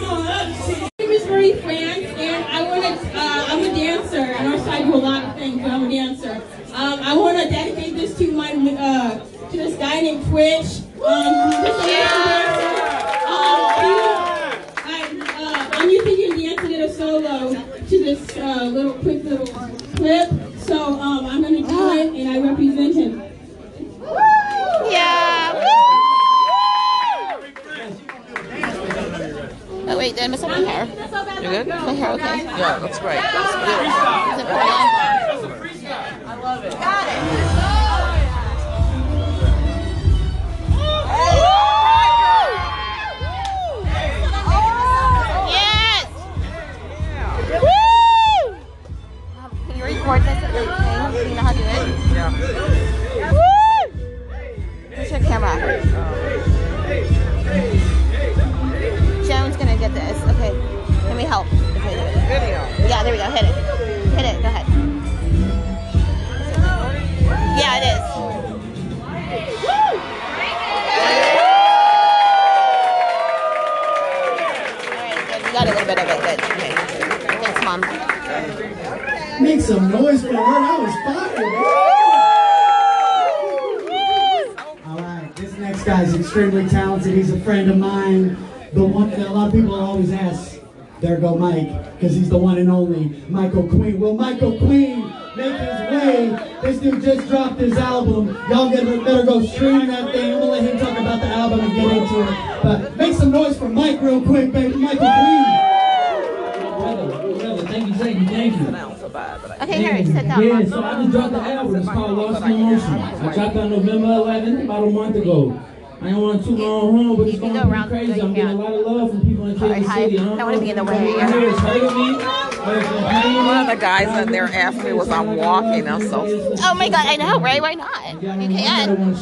Eliza 123.99 124.23
and 124.23 124.35
they're 124.35 124.45
asking 124.45 124.85
me 124.85 124.93
was 124.93 125.09
I'm 125.09 125.37
walking. 125.37 125.89
I'm 125.89 126.03
so. 126.03 126.25
Oh 126.63 126.75
my 126.75 126.89
god, 126.89 127.07
I 127.07 127.17
know, 127.17 127.41
right? 127.41 127.61
Why 127.61 127.75
not? 127.75 128.23
You 128.23 128.59
can. 128.59 129.13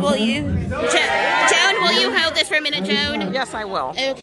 Will 0.00 0.16
you, 0.16 0.42
jo- 0.42 1.48
Joan? 1.50 1.82
Will 1.82 2.00
you 2.00 2.16
hold 2.16 2.34
this 2.34 2.48
for 2.48 2.56
a 2.56 2.60
minute, 2.60 2.84
Joan? 2.84 3.32
Yes, 3.32 3.54
I 3.54 3.64
will. 3.64 3.90
Okay. 3.90 4.14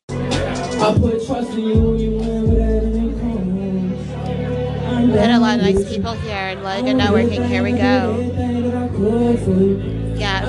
I 4.88 5.02
a 5.32 5.40
lot 5.40 5.58
of 5.58 5.62
nice 5.62 5.90
people 5.90 6.14
here 6.14 6.34
and 6.36 6.60
a 6.60 6.64
lot 6.64 6.80
of 6.80 6.86
good 6.86 6.96
networking. 6.96 7.48
Here 7.48 7.64
we 7.64 7.72
go. 7.72 8.20
Yeah. 10.18 10.46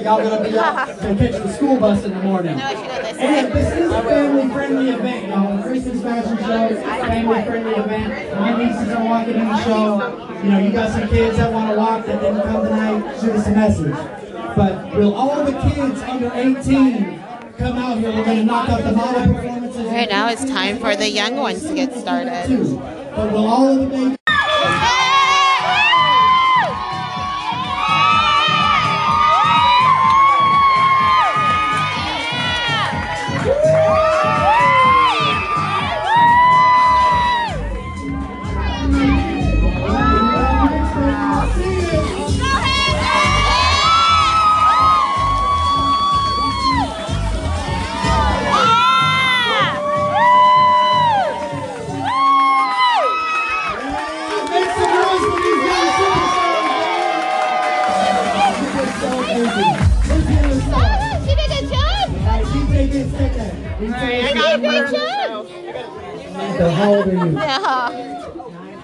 Got, 0.00 0.22
y'all 0.24 0.30
gotta 0.30 0.50
be 0.50 0.58
up 0.58 0.86
to 0.86 1.14
catch 1.16 1.42
the 1.42 1.52
school 1.52 1.78
bus 1.78 2.04
in 2.04 2.12
the 2.12 2.22
morning. 2.22 2.58
And 2.58 3.52
this 3.52 3.72
is 3.76 3.90
a 3.90 4.02
family 4.02 4.52
friendly 4.52 4.90
event, 4.90 5.28
y'all. 5.28 5.62
Christmas 5.62 6.02
fashion 6.02 6.38
show 6.38 6.66
is 6.68 6.78
a 6.78 6.82
family 6.82 7.44
friendly 7.44 7.74
event. 7.74 8.40
My 8.40 8.56
nieces 8.56 8.88
are 8.88 9.04
walking 9.04 9.34
in 9.34 9.48
the 9.48 9.64
show. 9.64 10.40
You 10.42 10.50
know, 10.50 10.58
you 10.58 10.72
got 10.72 10.90
some 10.92 11.08
kids 11.08 11.36
that 11.36 11.52
wanna 11.52 11.76
walk 11.76 12.06
that 12.06 12.20
didn't 12.20 12.42
come 12.42 12.64
tonight, 12.64 13.20
shoot 13.20 13.30
us 13.32 13.46
a 13.46 13.50
message. 13.50 13.94
But 14.56 14.94
will 14.94 15.14
all 15.14 15.44
the 15.44 15.52
kids 15.52 16.00
under 16.02 16.30
18 16.34 17.22
come 17.58 17.78
out 17.78 17.98
here? 17.98 18.10
We're 18.10 18.24
gonna 18.24 18.44
knock 18.44 18.68
out 18.68 18.82
the 18.82 18.92
model 18.92 19.34
performances. 19.34 19.86
Right 19.86 20.08
now 20.08 20.28
it's 20.28 20.44
time 20.44 20.78
for 20.78 20.96
the 20.96 21.08
young 21.08 21.36
ones 21.36 21.66
to 21.66 21.74
get 21.74 21.94
started. 21.94 22.48
But 23.14 23.32
will 23.32 23.46
all 23.46 23.68
of 23.68 23.78
the 23.78 23.86
babies 23.86 24.16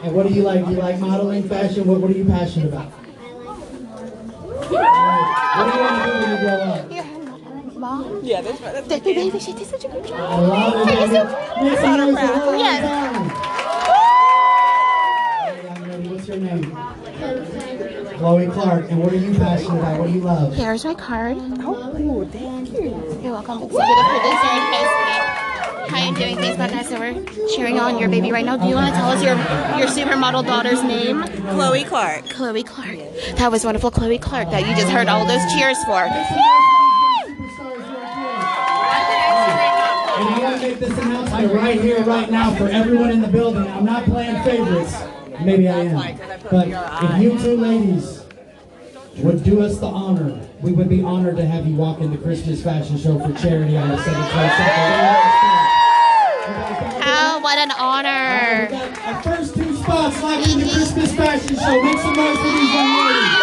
And 0.08 0.16
what 0.16 0.26
do 0.26 0.32
you 0.32 0.42
like? 0.42 0.64
Do 0.64 0.70
you 0.70 0.78
like 0.78 0.98
modeling, 1.00 1.46
fashion? 1.46 1.86
What, 1.86 2.00
what 2.00 2.10
are 2.10 2.14
you 2.14 2.24
passionate 2.24 2.68
about? 2.68 2.86
What 2.86 4.68
do 4.68 4.72
you 4.72 4.80
want 5.84 6.02
to 6.02 6.08
do 6.08 6.16
when 6.18 6.30
you 6.30 6.38
grow 6.40 6.56
up? 6.64 7.76
Mom? 7.76 8.20
Yeah, 8.22 8.40
that's 8.40 8.58
right. 8.62 8.72
That's 8.72 8.88
The 8.88 9.00
baby, 9.00 9.38
she 9.38 9.52
did 9.52 9.66
such 9.66 9.84
a 9.84 9.88
good 9.88 10.06
job. 10.06 10.18
I 10.18 10.38
love 10.40 10.88
it. 10.88 10.88
Are 10.88 11.06
you 11.06 11.12
so 11.12 11.62
Make 11.62 11.78
some 11.78 11.98
noise. 11.98 12.58
Yes. 12.58 12.80
What's 16.08 16.26
your 16.26 16.38
name? 16.38 16.74
Chloe 18.16 18.46
Clark. 18.46 18.90
And 18.90 19.02
what 19.02 19.12
are 19.12 19.16
you 19.16 19.34
passionate 19.34 19.78
about? 19.78 20.00
What 20.00 20.06
do 20.06 20.12
you 20.14 20.20
love? 20.20 20.54
Here's 20.54 20.86
my 20.86 20.94
card. 20.94 21.36
Oh, 21.60 22.26
thank 22.32 22.72
you. 22.72 22.96
You're 23.22 23.32
welcome. 23.32 23.62
Executive 23.62 24.06
producer 24.08 24.48
and 24.48 25.07
Facebook. 25.88 25.90
How 25.90 26.08
you 26.10 26.14
doing? 26.16 26.36
Thanks, 26.36 26.56
Becca. 26.56 26.84
So 26.84 26.98
we're 26.98 27.48
cheering 27.54 27.78
on 27.80 27.98
your 27.98 28.08
baby 28.08 28.32
right 28.32 28.44
now. 28.44 28.56
Do 28.56 28.66
you 28.68 28.74
want 28.74 28.92
to 28.92 28.98
tell 28.98 29.10
us 29.10 29.22
your 29.22 29.36
your 29.78 29.88
supermodel 29.88 30.44
daughter's 30.46 30.82
name? 30.82 31.22
Chloe 31.22 31.84
Clark. 31.84 32.28
Chloe 32.30 32.62
Clark. 32.62 32.98
That 33.36 33.50
was 33.50 33.64
wonderful, 33.64 33.90
Chloe 33.90 34.18
Clark. 34.18 34.50
That 34.50 34.66
you 34.66 34.74
just 34.74 34.88
heard 34.90 35.08
all 35.08 35.26
those 35.26 35.42
cheers 35.52 35.82
for. 35.84 36.04
And 40.18 40.34
I 40.34 40.38
want 40.42 40.60
to 40.60 40.68
make 40.68 40.78
this 40.80 40.98
announcement 40.98 41.52
right 41.54 41.80
here, 41.80 42.02
right 42.02 42.30
now, 42.30 42.54
for 42.56 42.66
everyone 42.68 43.10
in 43.10 43.20
the 43.20 43.28
building. 43.28 43.66
I'm 43.68 43.84
not 43.84 44.04
playing 44.04 44.42
favorites. 44.42 44.96
Maybe 45.44 45.68
I 45.68 45.78
am. 45.80 46.18
But 46.50 46.68
if 47.04 47.22
you 47.22 47.38
two 47.38 47.56
ladies 47.56 48.24
would 49.18 49.44
do 49.44 49.62
us 49.62 49.78
the 49.78 49.86
honor, 49.86 50.40
we 50.60 50.72
would 50.72 50.88
be 50.88 51.02
honored 51.02 51.36
to 51.36 51.46
have 51.46 51.66
you 51.66 51.76
walk 51.76 52.00
in 52.00 52.10
the 52.10 52.18
Christmas 52.18 52.62
fashion 52.62 52.98
show 52.98 53.18
for 53.18 53.32
charity 53.40 53.76
on 53.76 53.88
the 53.88 53.96
7th 53.96 54.28
Oh, 54.30 55.57
spots 60.38 60.48
locked 60.48 60.48
in 60.48 60.60
the 60.60 60.72
Christmas 60.72 61.14
fashion 61.14 61.56
show. 61.56 61.82
Make 61.82 61.98
some 61.98 62.14
noise 62.14 62.36
for 62.38 62.44
these 62.44 62.74
young 62.74 62.96
ladies. 62.96 63.38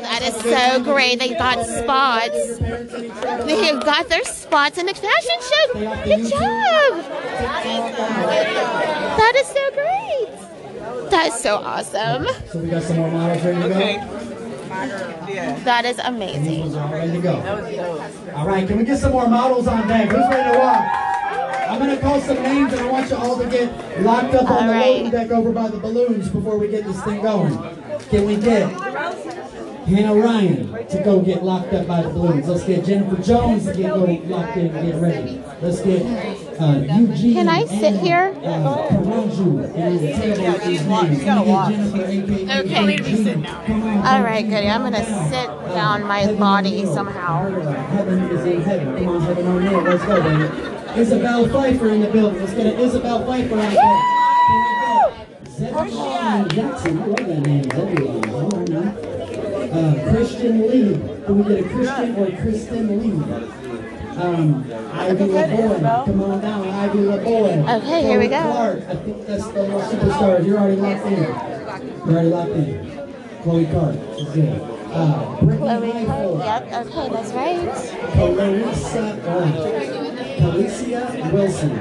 That 0.00 0.22
is 0.22 0.34
so 0.36 0.82
great. 0.82 1.18
They 1.18 1.34
got 1.34 1.66
spots. 1.66 2.58
They 2.58 3.72
got 3.72 4.08
their 4.08 4.24
spots 4.24 4.78
in 4.78 4.86
the 4.86 4.94
fashion 4.94 5.40
show. 5.40 5.72
Good 6.04 6.30
job. 6.30 7.04
That 9.16 9.34
is 9.36 9.46
so 9.46 9.70
great. 9.74 11.10
That 11.10 11.26
is 11.26 11.34
so 11.34 11.56
awesome. 11.56 12.26
So 12.48 12.58
we 12.58 12.68
got 12.70 12.82
some 12.82 12.96
more 12.96 13.10
models 13.10 13.44
ready 13.44 13.62
to 13.62 13.68
go? 13.68 14.37
That 14.68 15.84
is 15.84 15.98
amazing. 15.98 16.74
All 16.74 16.88
ready 16.92 17.12
to 17.12 17.20
go. 17.20 17.36
All 18.34 18.46
right, 18.46 18.66
can 18.66 18.78
we 18.78 18.84
get 18.84 18.98
some 18.98 19.12
more 19.12 19.28
models 19.28 19.66
on 19.66 19.88
deck? 19.88 20.10
Who's 20.10 20.28
ready 20.28 20.52
to 20.52 20.58
walk? 20.58 21.08
I'm 21.68 21.78
gonna 21.78 21.98
call 21.98 22.20
some 22.20 22.42
names 22.42 22.72
and 22.72 22.80
I 22.82 22.90
want 22.90 23.10
you 23.10 23.16
all 23.16 23.38
to 23.38 23.46
get 23.46 24.02
locked 24.02 24.34
up 24.34 24.50
on 24.50 24.66
the 24.68 24.72
loading 24.72 25.10
deck 25.10 25.30
over 25.30 25.52
by 25.52 25.68
the 25.68 25.78
balloons 25.78 26.28
before 26.28 26.58
we 26.58 26.68
get 26.68 26.84
this 26.84 27.02
thing 27.04 27.20
going. 27.20 27.56
Can 28.10 28.24
we 28.24 28.36
get 28.36 28.68
Hannah 29.88 30.14
Ryan 30.14 30.86
to 30.88 31.02
go 31.02 31.20
get 31.20 31.42
locked 31.42 31.72
up 31.72 31.86
by 31.86 32.02
the 32.02 32.10
balloons? 32.10 32.46
Let's 32.46 32.64
get 32.64 32.84
Jennifer 32.84 33.22
Jones 33.22 33.64
to 33.64 33.72
get 33.74 33.94
go 33.94 34.04
locked 34.04 34.56
in 34.58 34.66
and 34.66 34.92
get 34.92 35.00
ready. 35.00 35.42
Let's 35.62 35.80
get 35.80 36.02
uh, 36.60 36.80
Eugene. 36.80 37.34
Can 37.34 37.48
I 37.48 37.64
sit 37.64 37.94
and, 37.94 38.00
here? 38.00 38.34
Uh, 38.42 38.88
Karanju. 38.90 39.64
It 39.64 40.02
is 40.02 40.18
terrible 40.18 40.52
with 40.52 40.64
these 40.64 40.86
names. 40.86 41.22
Can 41.22 41.40
we 41.40 41.46
get 41.46 41.68
Jennifer, 41.70 42.60
Okay. 42.60 42.92
Eugene? 42.96 43.44
Come 43.44 43.82
on. 43.82 44.06
All 44.06 44.22
right, 44.22 44.42
goody. 44.46 44.68
I'm 44.68 44.82
gonna 44.82 45.04
sit 45.30 45.46
down 45.74 46.02
my 46.04 46.32
body 46.34 46.84
somehow. 46.84 47.48
Heaven 47.86 48.24
is 48.24 48.44
in 48.44 48.60
heaven. 48.60 48.94
Come 49.04 49.08
on, 49.08 49.20
heaven 49.22 49.46
on 49.46 49.66
earth. 49.66 49.84
Let's 49.84 50.04
go, 50.04 50.22
baby. 50.22 51.00
Isabel 51.00 51.48
Pfeiffer 51.48 51.88
in 51.88 52.00
the 52.02 52.08
building. 52.08 52.40
Let's 52.40 52.52
get 52.52 52.66
an 52.66 52.78
Isabel 52.80 53.24
Pfeiffer 53.24 53.54
on 53.54 53.72
deck. 53.72 54.18
Zebulon 55.48 56.48
Jackson. 56.50 56.98
I 56.98 57.06
love 57.06 57.16
that 57.16 57.40
name. 57.40 57.64
Zebulon. 57.64 58.27
All 59.72 59.82
right 59.82 59.96
now. 59.96 60.02
Uh, 60.04 60.10
Christian 60.12 60.60
Lee. 60.68 60.94
Can 61.24 61.38
we 61.38 61.42
get 61.44 61.64
a 61.64 61.68
Christian 61.68 62.16
or 62.16 62.26
Kristen 62.42 62.84
Lee? 63.00 63.12
Um, 64.18 64.64
Ivy 64.92 65.24
LaBoy. 65.24 66.04
Come 66.06 66.22
on 66.22 66.40
down, 66.40 66.68
Ivy 66.68 66.98
LaBoy. 66.98 67.82
Okay, 67.82 68.02
here 68.02 68.18
we 68.18 68.26
go. 68.28 68.40
Chloe 68.40 68.52
Clark. 68.52 68.78
I 68.88 68.96
think 68.96 69.26
that's 69.26 69.46
the 69.46 69.62
little 69.62 69.80
superstars. 69.80 70.46
You're 70.46 70.58
already 70.58 70.76
locked 70.76 71.06
in. 71.06 71.12
You're 71.22 72.08
already 72.08 72.28
locked 72.28 72.50
in. 72.50 73.08
Chloe 73.42 73.66
Clark. 73.66 73.94
That's 73.94 74.24
good. 74.34 74.60
Uh, 74.90 75.36
Brittany 75.40 75.58
Chloe 75.58 76.04
Clark. 76.06 76.38
Yep. 76.44 76.86
Okay, 76.86 77.08
that's 77.10 77.32
right. 77.32 77.68
Uh, 79.28 79.44
Calicia 80.38 81.30
Wilson. 81.32 81.72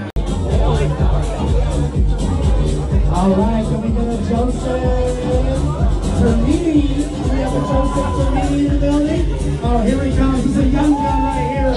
All 3.09 3.35
right, 3.35 3.65
can 3.65 3.81
we 3.81 3.89
get 3.89 4.07
a 4.07 4.29
Joseph 4.29 5.76
Termini? 6.17 6.97
We 7.29 7.37
have 7.39 7.53
a 7.53 7.59
Joseph 7.59 8.09
Termini 8.17 8.59
in 8.65 8.69
the 8.73 8.79
building? 8.79 9.23
Oh, 9.63 9.79
here 9.81 10.03
he 10.03 10.11
comes. 10.17 10.43
He's 10.43 10.57
a 10.57 10.63
young 10.63 10.93
guy 10.93 11.19
right 11.21 11.47
here. 11.51 11.67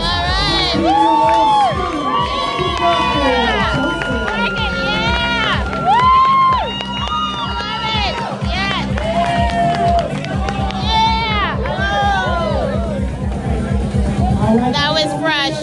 All 14.40 14.56
right. 14.56 14.72
That 14.72 14.90
was 14.90 15.10
fresh. 15.20 15.60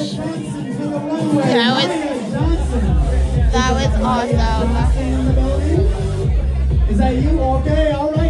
That 1.47 1.71
was 1.75 1.89
that 3.51 3.71
was 3.73 3.91
awesome. 4.01 4.71
Is 6.89 6.97
that 6.99 7.13
you? 7.15 7.39
Okay, 7.41 7.91
all 7.91 8.11
right. 8.13 8.26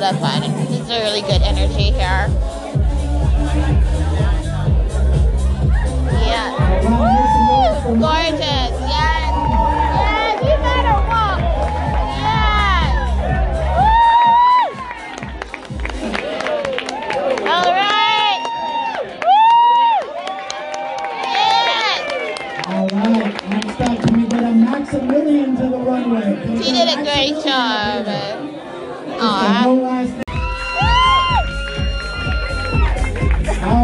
Lot 0.00 0.12
of 0.12 0.18
fun. 0.18 0.42
It's 0.42 0.90
a 0.90 0.98
really 1.04 1.20
good 1.20 1.40
energy 1.42 1.92
here. 1.92 2.26
Yeah. 6.26 6.50
Woo! 6.82 8.00
Gorgeous. 8.00 8.74
Yes. 8.90 9.30
Yes. 10.02 10.42
You 10.42 10.56
better 10.66 10.98
walk. 11.06 11.38
Yes. 12.18 12.94
Woo! 13.78 14.02
All 17.46 17.70
right. 17.70 18.42
Woo! 19.22 20.10
Yes. 21.38 22.02
All 22.66 22.88
right. 22.88 23.34
Next 23.48 23.78
up, 23.80 23.96
can 24.02 24.12
we 24.20 24.26
get 24.26 24.42
a 24.42 24.52
Maximilian 24.54 25.50
She 26.64 26.70
did 26.72 26.88
a 26.88 27.02
great 27.04 27.36
job. 27.44 28.33
All 29.44 29.76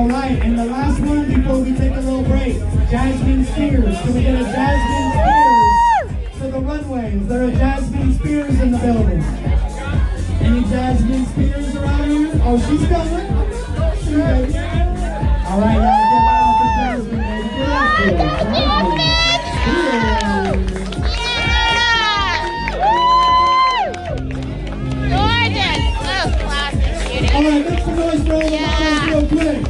right, 0.08 0.40
and 0.42 0.58
the 0.58 0.64
last 0.64 0.98
one 1.00 1.26
before 1.26 1.58
we 1.58 1.74
take 1.76 1.92
a 1.92 2.00
little 2.00 2.22
break. 2.22 2.56
Jasmine 2.88 3.44
Spears. 3.44 4.00
Can 4.00 4.14
we 4.14 4.22
get 4.22 4.36
a 4.36 4.44
Jasmine 4.44 5.12
Spears 5.12 6.12
to 6.38 6.50
the 6.50 6.60
runways? 6.60 7.26
There 7.28 7.44
are 7.44 7.50
Jasmine 7.50 8.14
Spears 8.14 8.58
in 8.58 8.70
the 8.70 8.78
building. 8.78 9.22
Any 10.40 10.62
Jasmine 10.62 11.26
Spears 11.26 11.76
around 11.76 12.08
here? 12.08 12.30
Oh, 12.42 12.58
she's 12.58 12.86
coming. 12.88 13.26
All 15.46 15.60
right, 15.60 15.76
y'all 15.76 16.08
get 16.08 16.22
loud 16.24 16.54
for 16.56 16.68
Jasmine. 16.80 17.20
Get 18.16 18.66
up 18.66 18.96
there. 18.96 19.09
Noise 28.00 28.30
all 28.30 28.40
the 28.40 28.50
models 28.60 29.06
real 29.06 29.28
quick. 29.28 29.62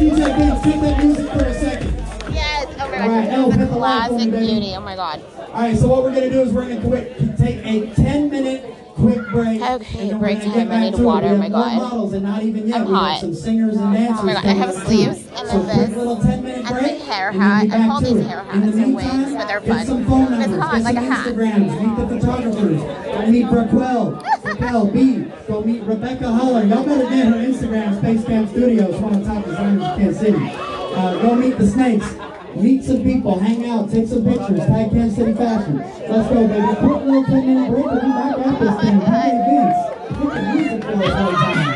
DJ 0.00 0.36
Biggs, 0.36 0.64
hit 0.64 0.80
that 0.82 1.04
music 1.04 1.28
for 1.32 1.44
a 1.44 1.54
second. 1.54 1.94
Yes. 2.34 2.66
Oh 2.80 2.88
my 2.90 2.96
god. 2.98 3.28
Elle, 3.28 3.50
This 3.50 3.56
the 3.68 3.74
a 3.74 3.76
live 3.76 4.10
one, 4.10 4.20
classic 4.30 4.30
beauty. 4.30 4.72
Oh 4.76 4.80
my 4.80 4.96
god. 4.96 5.22
All 5.38 5.54
right, 5.62 5.76
so 5.76 5.88
what 5.88 6.02
we're 6.04 6.14
gonna 6.14 6.30
do 6.30 6.40
is 6.42 6.52
we're 6.52 6.68
gonna 6.68 6.80
quick, 6.80 7.16
take 7.36 7.56
a 7.64 7.92
10 7.94 8.30
minute 8.30 8.74
quick 8.94 9.26
break. 9.28 9.60
Okay, 9.62 10.10
and 10.10 10.20
break 10.20 10.40
get 10.42 10.54
time. 10.54 10.70
I 10.72 10.90
need 10.90 10.98
water. 10.98 11.28
Oh 11.28 11.36
my 11.36 11.48
God. 11.48 11.76
models 11.76 12.12
and 12.12 12.22
not 12.22 12.42
even 12.42 12.68
yet. 12.68 12.80
I'm 12.82 12.86
we 12.86 12.92
hot. 12.94 13.20
some 13.20 13.34
singers 13.34 13.76
and 13.76 13.94
dancers. 13.94 14.18
Oh 14.20 14.24
my 14.26 14.32
god. 14.34 14.44
I 14.46 14.52
have 14.52 14.74
sleeves 14.74 15.26
and 15.34 15.48
So 15.48 15.62
then 15.62 15.74
quick 15.76 15.88
this. 15.88 15.96
little 15.96 16.16
10 16.16 16.44
minute 16.44 16.66
And 16.70 16.78
break. 16.78 17.00
hair 17.02 17.30
and 17.30 17.40
then 17.40 17.70
hat. 17.70 17.80
I 17.80 17.86
call 17.88 18.00
these 18.00 18.26
hair 18.26 18.42
hats 18.44 18.76
the 18.76 18.82
and 18.82 18.94
wigs, 18.94 19.34
but 19.34 19.48
they're 19.48 19.60
fun. 19.60 19.86
some 19.86 20.04
phone 20.06 20.32
It's 20.34 20.40
numbers, 20.48 20.60
hot, 20.60 20.82
like 20.82 20.96
a 20.96 21.00
hat. 21.00 21.26
Instagrams, 21.26 21.80
meet 21.80 21.96
the 22.08 22.20
photographers. 22.20 22.80
Go 22.80 23.26
meet 23.26 23.44
Raquel, 23.50 24.22
Raquel 24.60 24.86
B. 24.88 25.24
Go 25.46 25.62
meet 25.62 25.82
Rebecca 25.82 26.24
Huller. 26.24 26.68
Y'all 26.68 26.84
better 26.84 27.08
get 27.08 27.28
her 27.28 27.34
Instagram, 27.34 27.98
Space 27.98 28.24
Camp 28.26 28.50
Studios, 28.50 29.00
one 29.00 29.14
of 29.14 29.20
the 29.20 29.26
top 29.26 29.44
designers 29.44 29.82
in 29.82 29.98
Kansas 29.98 30.20
City. 30.20 30.36
Uh, 30.36 31.18
go 31.22 31.34
meet 31.34 31.56
the 31.56 31.66
snakes. 31.66 32.14
Meet 32.54 32.84
some 32.84 33.02
people, 33.02 33.38
hang 33.38 33.64
out, 33.70 33.90
take 33.90 34.06
some 34.08 34.24
pictures, 34.24 34.58
tag 34.58 34.90
Kansas 34.90 35.16
City 35.16 35.34
Fashion. 35.34 35.78
Let's 35.78 36.28
go, 36.28 36.46
baby. 36.46 36.66
Quick 36.76 37.02
little 37.04 37.24
10 37.24 37.46
minute 37.46 37.70
break, 37.70 37.84
we'll 37.86 37.94
be 37.94 38.00
back 38.00 38.38
at 38.38 38.60
this 38.60 38.76
thing. 38.82 39.00
DJ 39.00 39.32
Vince, 39.46 39.78
hit 40.18 40.30
the 40.34 40.42
music 40.52 40.82
for 40.84 40.90
us 40.90 41.14
all 41.14 41.30
the 41.30 41.36
time. 41.36 41.74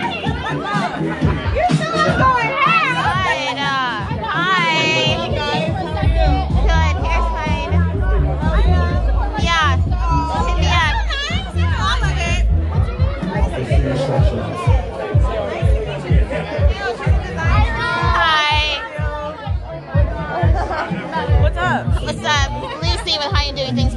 Good. 1.54 2.43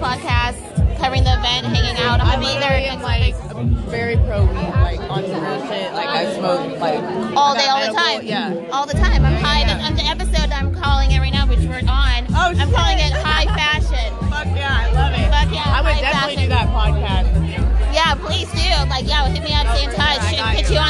Podcast, 0.07 0.55
covering 0.99 1.23
the 1.27 1.35
event, 1.35 1.67
hanging 1.67 1.99
out. 1.99 2.21
I'm 2.21 2.27
I'm 2.27 2.39
be 2.39 2.47
there 2.63 2.79
next 2.79 3.03
like 3.03 3.35
week. 3.35 3.67
very 3.91 4.15
pro 4.23 4.45
weed, 4.47 4.71
like 4.79 4.99
entrepreneur 5.03 5.59
shit. 5.67 5.91
Like 5.91 6.07
I 6.07 6.31
smoke 6.39 6.79
like 6.79 7.03
all 7.35 7.53
day, 7.55 7.67
all 7.67 7.83
the 7.83 7.91
time. 7.93 8.23
Yeah. 8.23 8.71
all 8.71 8.85
the 8.85 8.93
time. 8.93 9.25
I'm 9.25 9.35
high. 9.43 9.67
On 9.67 9.95
the 9.95 10.03
episode 10.07 10.49
I'm 10.51 10.73
calling 10.73 11.11
it 11.11 11.19
right 11.19 11.33
now, 11.33 11.45
which 11.47 11.59
we're 11.67 11.83
on. 11.83 12.23
Oh, 12.31 12.55
I'm 12.55 12.71
calling 12.71 12.99
it 13.03 13.11
high 13.19 13.51
fashion. 13.51 14.07
Fuck 14.31 14.47
yeah, 14.55 14.71
I 14.71 14.91
love 14.95 15.11
it. 15.11 15.27
Fuck 15.27 15.51
yeah, 15.53 15.75
I 15.75 15.81
would 15.83 15.99
definitely 15.99 16.35
fashion. 16.35 16.43
do 16.43 16.55
that 16.55 16.67
podcast. 16.71 17.27
Yeah, 17.93 18.15
please 18.15 18.47
do. 18.51 18.69
Like, 18.87 19.07
yeah, 19.07 19.27
hit 19.27 19.43
me 19.43 19.51
up, 19.53 19.67
stay 19.75 19.85
in 19.85 19.91
touch, 19.91 20.21
get 20.31 20.69
you. 20.69 20.75
you 20.75 20.81
on 20.81 20.86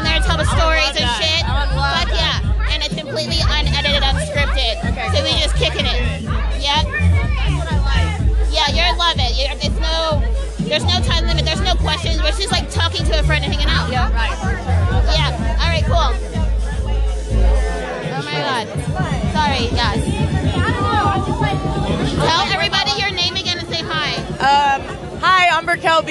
hi, 25.67 25.73
I'm 25.73 26.07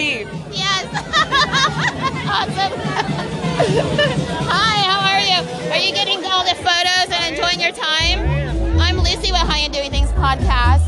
Yes. 0.52 0.84
awesome. 2.28 2.72
Hi, 4.52 4.76
how 4.84 5.00
are 5.08 5.20
you? 5.24 5.70
Are 5.72 5.78
you 5.78 5.94
getting 5.94 6.22
all 6.26 6.44
the 6.44 6.54
photos 6.56 7.08
and 7.08 7.24
enjoying 7.34 7.58
your 7.60 7.72
time? 7.72 8.20
I'm 8.78 8.98
Lucy 8.98 9.32
with 9.32 9.40
High 9.48 9.60
and 9.60 9.72
Doing 9.72 9.90
Things 9.90 10.10
podcast. 10.10 10.84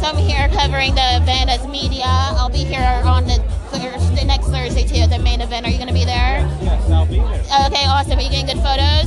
So 0.00 0.06
I'm 0.06 0.16
here 0.16 0.48
covering 0.48 0.96
the 0.96 1.18
event 1.22 1.50
as 1.50 1.64
media. 1.68 2.02
I'll 2.06 2.50
be 2.50 2.64
here 2.64 2.82
on 3.04 3.26
the 3.28 3.38
Thursday, 3.70 4.24
next 4.24 4.48
Thursday 4.48 4.84
too, 4.88 5.02
at 5.02 5.10
the 5.10 5.20
main 5.20 5.40
event. 5.40 5.64
Are 5.66 5.70
you 5.70 5.76
going 5.78 5.86
to 5.88 5.94
be 5.94 6.04
there? 6.04 6.40
Yes, 6.62 6.90
I'll 6.90 7.06
be 7.06 7.18
there. 7.20 7.44
Okay, 7.70 7.86
awesome. 7.86 8.18
Are 8.18 8.22
you 8.22 8.30
getting 8.30 8.46
good 8.46 8.62
photos? 8.64 9.06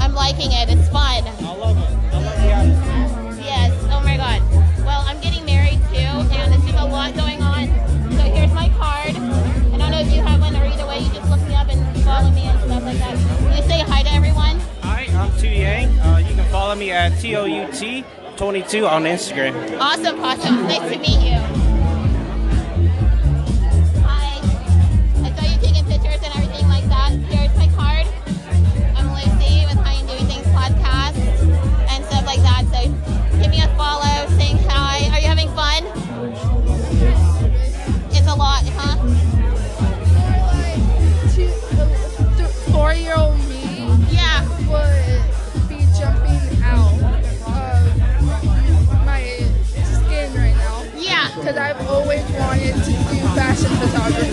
I'm 0.00 0.14
liking 0.14 0.50
it. 0.52 0.70
It's 0.70 0.88
fun. 0.88 1.24
I 1.24 1.54
love 1.54 1.76
it. 1.76 2.14
I 2.14 2.24
love 2.24 2.36
the 2.40 2.52
atmosphere. 2.52 3.44
Yes. 3.44 3.72
Oh 3.92 4.00
my 4.02 4.16
God. 4.16 4.40
Yang. 15.46 15.98
Uh, 16.00 16.18
you 16.18 16.34
can 16.34 16.44
follow 16.50 16.74
me 16.74 16.90
at 16.90 17.12
TOUT22 17.12 18.88
on 18.90 19.04
Instagram. 19.04 19.78
Awesome, 19.80 20.20
awesome. 20.20 20.62
Nice 20.64 20.92
to 20.92 20.98
meet 20.98 21.20
you. 21.20 21.67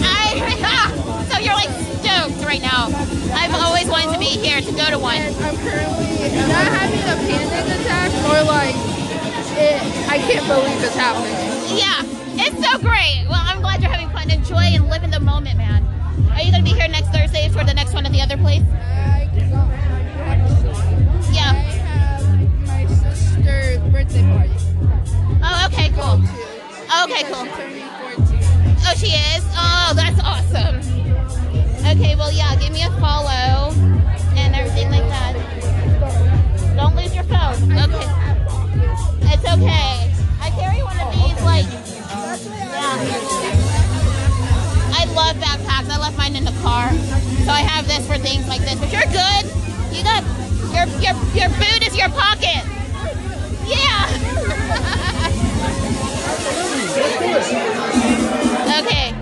I, 0.03 1.27
so 1.31 1.39
you're 1.39 1.53
like 1.55 1.69
stoked 1.99 2.45
right 2.45 2.61
now. 2.61 2.87
I've 3.33 3.53
always 3.55 3.87
wanted 3.87 4.13
to 4.13 4.19
be 4.19 4.25
here 4.25 4.61
to 4.61 4.71
go 4.71 4.89
to 4.89 4.99
one. 4.99 5.17
I'm 5.17 5.57
currently 5.57 6.31
not 6.47 6.67
having 6.71 7.03
a 7.03 7.15
panic 7.27 7.81
attack, 7.81 8.11
more 8.23 8.43
like 8.43 8.75
it, 9.57 9.81
I 10.09 10.17
can't 10.19 10.45
believe 10.47 10.83
it's 10.83 10.95
happening. 10.95 11.31
Yeah, 11.77 12.03
it's 12.43 12.59
so 12.63 12.77
great. 12.79 13.25
Well, 13.29 13.41
I'm 13.41 13.61
glad 13.61 13.81
you're 13.81 13.91
having 13.91 14.09
fun. 14.09 14.29
Enjoy 14.29 14.57
and 14.57 14.89
live 14.89 15.03
in 15.03 15.11
the 15.11 15.19
moment, 15.19 15.57
man. 15.57 15.83
Are 16.31 16.41
you 16.41 16.51
gonna 16.51 16.63
be 16.63 16.71
here 16.71 16.87
next 16.87 17.09
Thursday 17.09 17.49
for 17.49 17.63
the 17.63 17.73
next 17.73 17.93
one 17.93 18.05
at 18.05 18.11
the 18.11 18.21
other 18.21 18.37
place? 18.37 18.63
Yeah. 21.31 21.53
My 22.65 22.85
sister's 22.87 23.79
birthday 23.91 24.23
party. 24.23 24.53
Oh, 25.43 25.69
okay, 25.71 25.89
cool. 25.95 26.21
Okay, 27.03 27.23
cool. 27.31 27.84
Oh, 28.87 28.93
she 28.95 29.07
is. 29.07 29.43
Oh, 29.57 29.93
that's 29.95 30.19
awesome. 30.21 30.77
Okay, 31.85 32.15
well, 32.15 32.31
yeah. 32.31 32.55
Give 32.55 32.71
me 32.71 32.83
a 32.83 32.91
follow 33.01 33.73
and 34.37 34.55
everything 34.55 34.91
like 34.91 35.07
that. 35.09 35.33
Don't 36.75 36.95
lose 36.95 37.15
your 37.15 37.23
phone. 37.23 37.55
Okay. 37.71 38.05
It's 39.33 39.43
okay. 39.43 40.13
I 40.39 40.51
carry 40.53 40.83
one 40.83 40.99
of 40.99 41.11
these, 41.13 41.41
like. 41.41 41.65
Yeah. 41.65 43.01
I 44.93 45.05
love 45.15 45.35
backpacks. 45.37 45.89
I 45.89 45.97
left 45.99 46.17
mine 46.17 46.35
in 46.35 46.45
the 46.45 46.53
car, 46.61 46.91
so 46.91 47.51
I 47.51 47.61
have 47.61 47.87
this 47.87 48.05
for 48.05 48.19
things 48.19 48.47
like 48.47 48.61
this. 48.61 48.75
But 48.75 48.91
you're 48.93 49.09
good. 49.09 49.45
You 49.91 50.03
got 50.03 50.23
your 50.73 50.85
your 51.01 51.15
your 51.33 51.49
boot 51.57 51.81
is 51.87 51.97
your 51.97 52.09
pocket. 52.09 52.63
Yeah. 53.65 54.05
okay. 58.81 59.13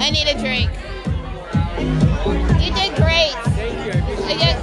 I 0.00 0.10
need 0.10 0.28
a 0.28 0.38
drink. 0.38 0.70
You 2.62 2.72
did 2.74 2.94
great. 2.96 3.34
I 4.26 4.34
get- 4.38 4.58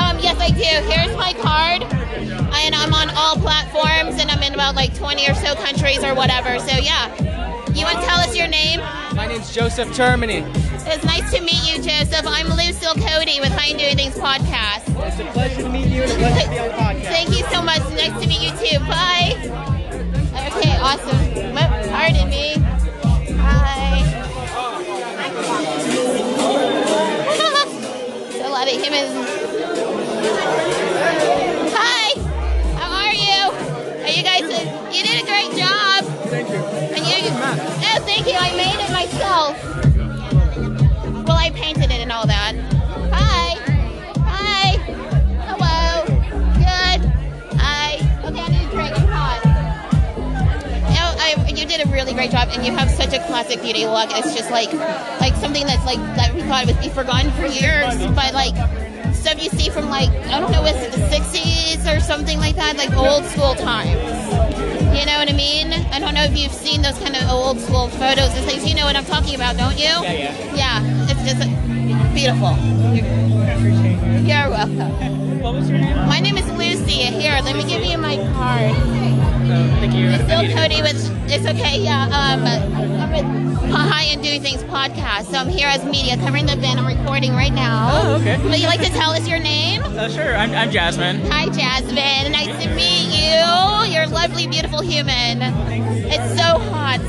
Um, 0.00 0.18
yes, 0.20 0.38
I 0.40 0.50
do. 0.50 0.90
Here's 0.90 1.16
my 1.16 1.32
card. 1.34 1.82
And 2.62 2.74
I'm 2.74 2.92
on 2.92 3.08
all 3.10 3.36
platforms, 3.36 4.20
and 4.20 4.30
I'm 4.30 4.42
in 4.42 4.54
about 4.54 4.74
like 4.74 4.94
20 4.94 5.28
or 5.28 5.34
so 5.34 5.54
countries 5.54 6.02
or 6.04 6.14
whatever. 6.14 6.58
So 6.58 6.76
yeah, 6.76 7.08
You 7.72 7.84
want 7.84 8.00
to 8.00 8.04
tell 8.06 8.18
us 8.18 8.36
your 8.36 8.48
name? 8.48 8.80
My 9.14 9.26
name's 9.26 9.54
Joseph 9.54 9.88
Termini. 9.90 10.42
It's 10.86 11.04
nice 11.04 11.30
to 11.32 11.40
meet 11.40 11.62
you, 11.70 11.76
Joseph. 11.80 12.26
I'm 12.26 12.48
Lucille 12.48 12.94
Cody 12.94 13.38
with 13.40 13.54
Fine 13.54 13.76
Doing 13.76 13.94
Things 13.96 14.14
podcast. 14.16 14.82
It's 15.06 15.20
a 15.20 15.24
pleasure 15.32 15.62
to 15.62 15.68
meet 15.68 15.86
you 15.86 16.02
and 16.02 16.10
a 16.10 16.14
pleasure 16.16 16.44
to 16.46 16.50
be 16.50 16.58
on 16.58 16.68
the 16.68 16.74
podcast. 16.74 17.02
Thank 17.04 17.28
you 17.30 17.44
so 17.52 17.62
much. 17.62 17.78
Nice 17.94 18.20
to 18.20 18.26
meet 18.26 18.42
you 18.42 18.50
too. 18.58 18.78
Bye. 18.86 19.36
Okay, 20.50 20.76
awesome. 20.80 21.90
Pardon 21.90 22.28
me. 22.28 22.56
Hi. 23.50 24.02
There's 28.30 28.46
a 28.46 28.48
lot 28.48 28.66
of 28.66 28.74
humans. 28.82 29.12
Hi. 31.74 32.14
How 32.78 32.90
are 32.92 33.14
you? 33.14 33.50
Are 34.02 34.10
you 34.10 34.22
guys? 34.22 34.42
you 34.94 35.02
did 35.02 35.22
a 35.22 35.26
great 35.26 35.52
job. 35.58 36.04
Thank 36.30 36.48
you. 36.48 36.56
And 36.56 37.06
you? 37.06 37.30
Oh, 37.32 37.98
thank 38.04 38.26
you. 38.26 38.34
I 38.34 38.54
made 38.56 38.78
it 38.78 38.90
myself. 38.92 39.56
Well, 41.26 41.36
I 41.36 41.50
painted 41.50 41.90
it 41.90 42.00
and 42.00 42.12
all 42.12 42.26
that. 42.26 42.69
You 51.60 51.66
did 51.66 51.86
a 51.86 51.90
really 51.90 52.14
great 52.14 52.30
job, 52.30 52.48
and 52.52 52.64
you 52.64 52.72
have 52.72 52.90
such 52.90 53.12
a 53.12 53.18
classic 53.26 53.60
beauty 53.60 53.84
look. 53.84 54.08
It's 54.12 54.34
just 54.34 54.50
like, 54.50 54.72
like 55.20 55.34
something 55.36 55.66
that's 55.66 55.84
like 55.84 55.98
that 56.16 56.34
we 56.34 56.42
thought 56.42 56.66
would 56.66 56.80
be 56.80 56.88
forgotten 56.88 57.30
for 57.32 57.44
years, 57.44 57.94
but 58.16 58.32
like 58.32 58.56
stuff 59.14 59.42
you 59.42 59.50
see 59.50 59.68
from 59.68 59.90
like 59.90 60.08
I 60.32 60.40
don't 60.40 60.50
know, 60.50 60.64
is 60.64 60.76
it 60.76 60.92
the 60.92 61.04
'60s 61.12 61.84
or 61.84 62.00
something 62.00 62.38
like 62.38 62.56
that, 62.56 62.76
like 62.76 62.96
old 62.96 63.24
school 63.26 63.54
times. 63.54 64.00
You 64.96 65.06
know 65.06 65.18
what 65.18 65.28
I 65.28 65.34
mean? 65.36 65.72
I 65.72 66.00
don't 66.00 66.14
know 66.14 66.24
if 66.24 66.36
you've 66.36 66.52
seen 66.52 66.82
those 66.82 66.98
kind 66.98 67.14
of 67.14 67.28
old 67.28 67.60
school 67.60 67.88
photos 67.88 68.34
and 68.34 68.44
things. 68.46 68.66
You 68.66 68.74
know 68.74 68.86
what 68.86 68.96
I'm 68.96 69.04
talking 69.04 69.34
about, 69.34 69.56
don't 69.56 69.78
you? 69.78 69.84
Yeah, 69.84 70.12
yeah. 70.12 70.54
Yeah, 70.54 71.06
it's 71.10 71.22
just 71.22 71.79
beautiful. 72.20 72.54
You're 74.28 74.50
welcome. 74.50 75.40
What 75.40 75.54
was 75.54 75.70
your 75.70 75.78
name? 75.78 75.96
My 76.06 76.20
name 76.20 76.36
is 76.36 76.46
Lucy. 76.52 76.92
Here, 76.92 77.40
let 77.42 77.56
me 77.56 77.64
give 77.64 77.82
you 77.82 77.96
my 77.96 78.16
card. 78.34 78.76
thank 79.80 79.94
you. 79.94 80.10
Lucille 80.10 80.54
Cody 80.54 80.82
with 80.82 81.00
it's 81.30 81.46
okay, 81.46 81.80
yeah. 81.80 82.04
Um 82.12 82.44
I'm 82.44 83.10
with 83.10 83.72
High 83.72 84.02
and 84.12 84.22
Doing 84.22 84.42
Things 84.42 84.62
podcast. 84.64 85.30
So 85.30 85.38
I'm 85.38 85.48
here 85.48 85.68
as 85.68 85.82
media 85.86 86.18
covering 86.18 86.44
the 86.44 86.52
event. 86.52 86.78
I'm 86.78 86.86
recording 86.86 87.32
right 87.32 87.54
now. 87.54 87.88
Oh, 87.90 88.16
okay. 88.16 88.36
Would 88.42 88.60
you 88.60 88.66
like 88.66 88.82
to 88.82 88.90
tell 88.90 89.12
us 89.12 89.26
your 89.26 89.38
name? 89.38 89.82
Uh, 89.82 90.10
sure, 90.10 90.36
I'm, 90.36 90.52
I'm 90.52 90.70
Jasmine. 90.70 91.22
Hi 91.30 91.46
Jasmine. 91.46 92.32
Nice 92.32 92.52
to 92.62 92.68
meet 92.74 93.16
you. 93.16 93.94
You're 93.94 94.04
a 94.04 94.08
lovely, 94.08 94.46
beautiful 94.46 94.82
human. 94.82 95.40
It's 96.12 96.38
so 96.38 96.58
hot. 96.68 97.00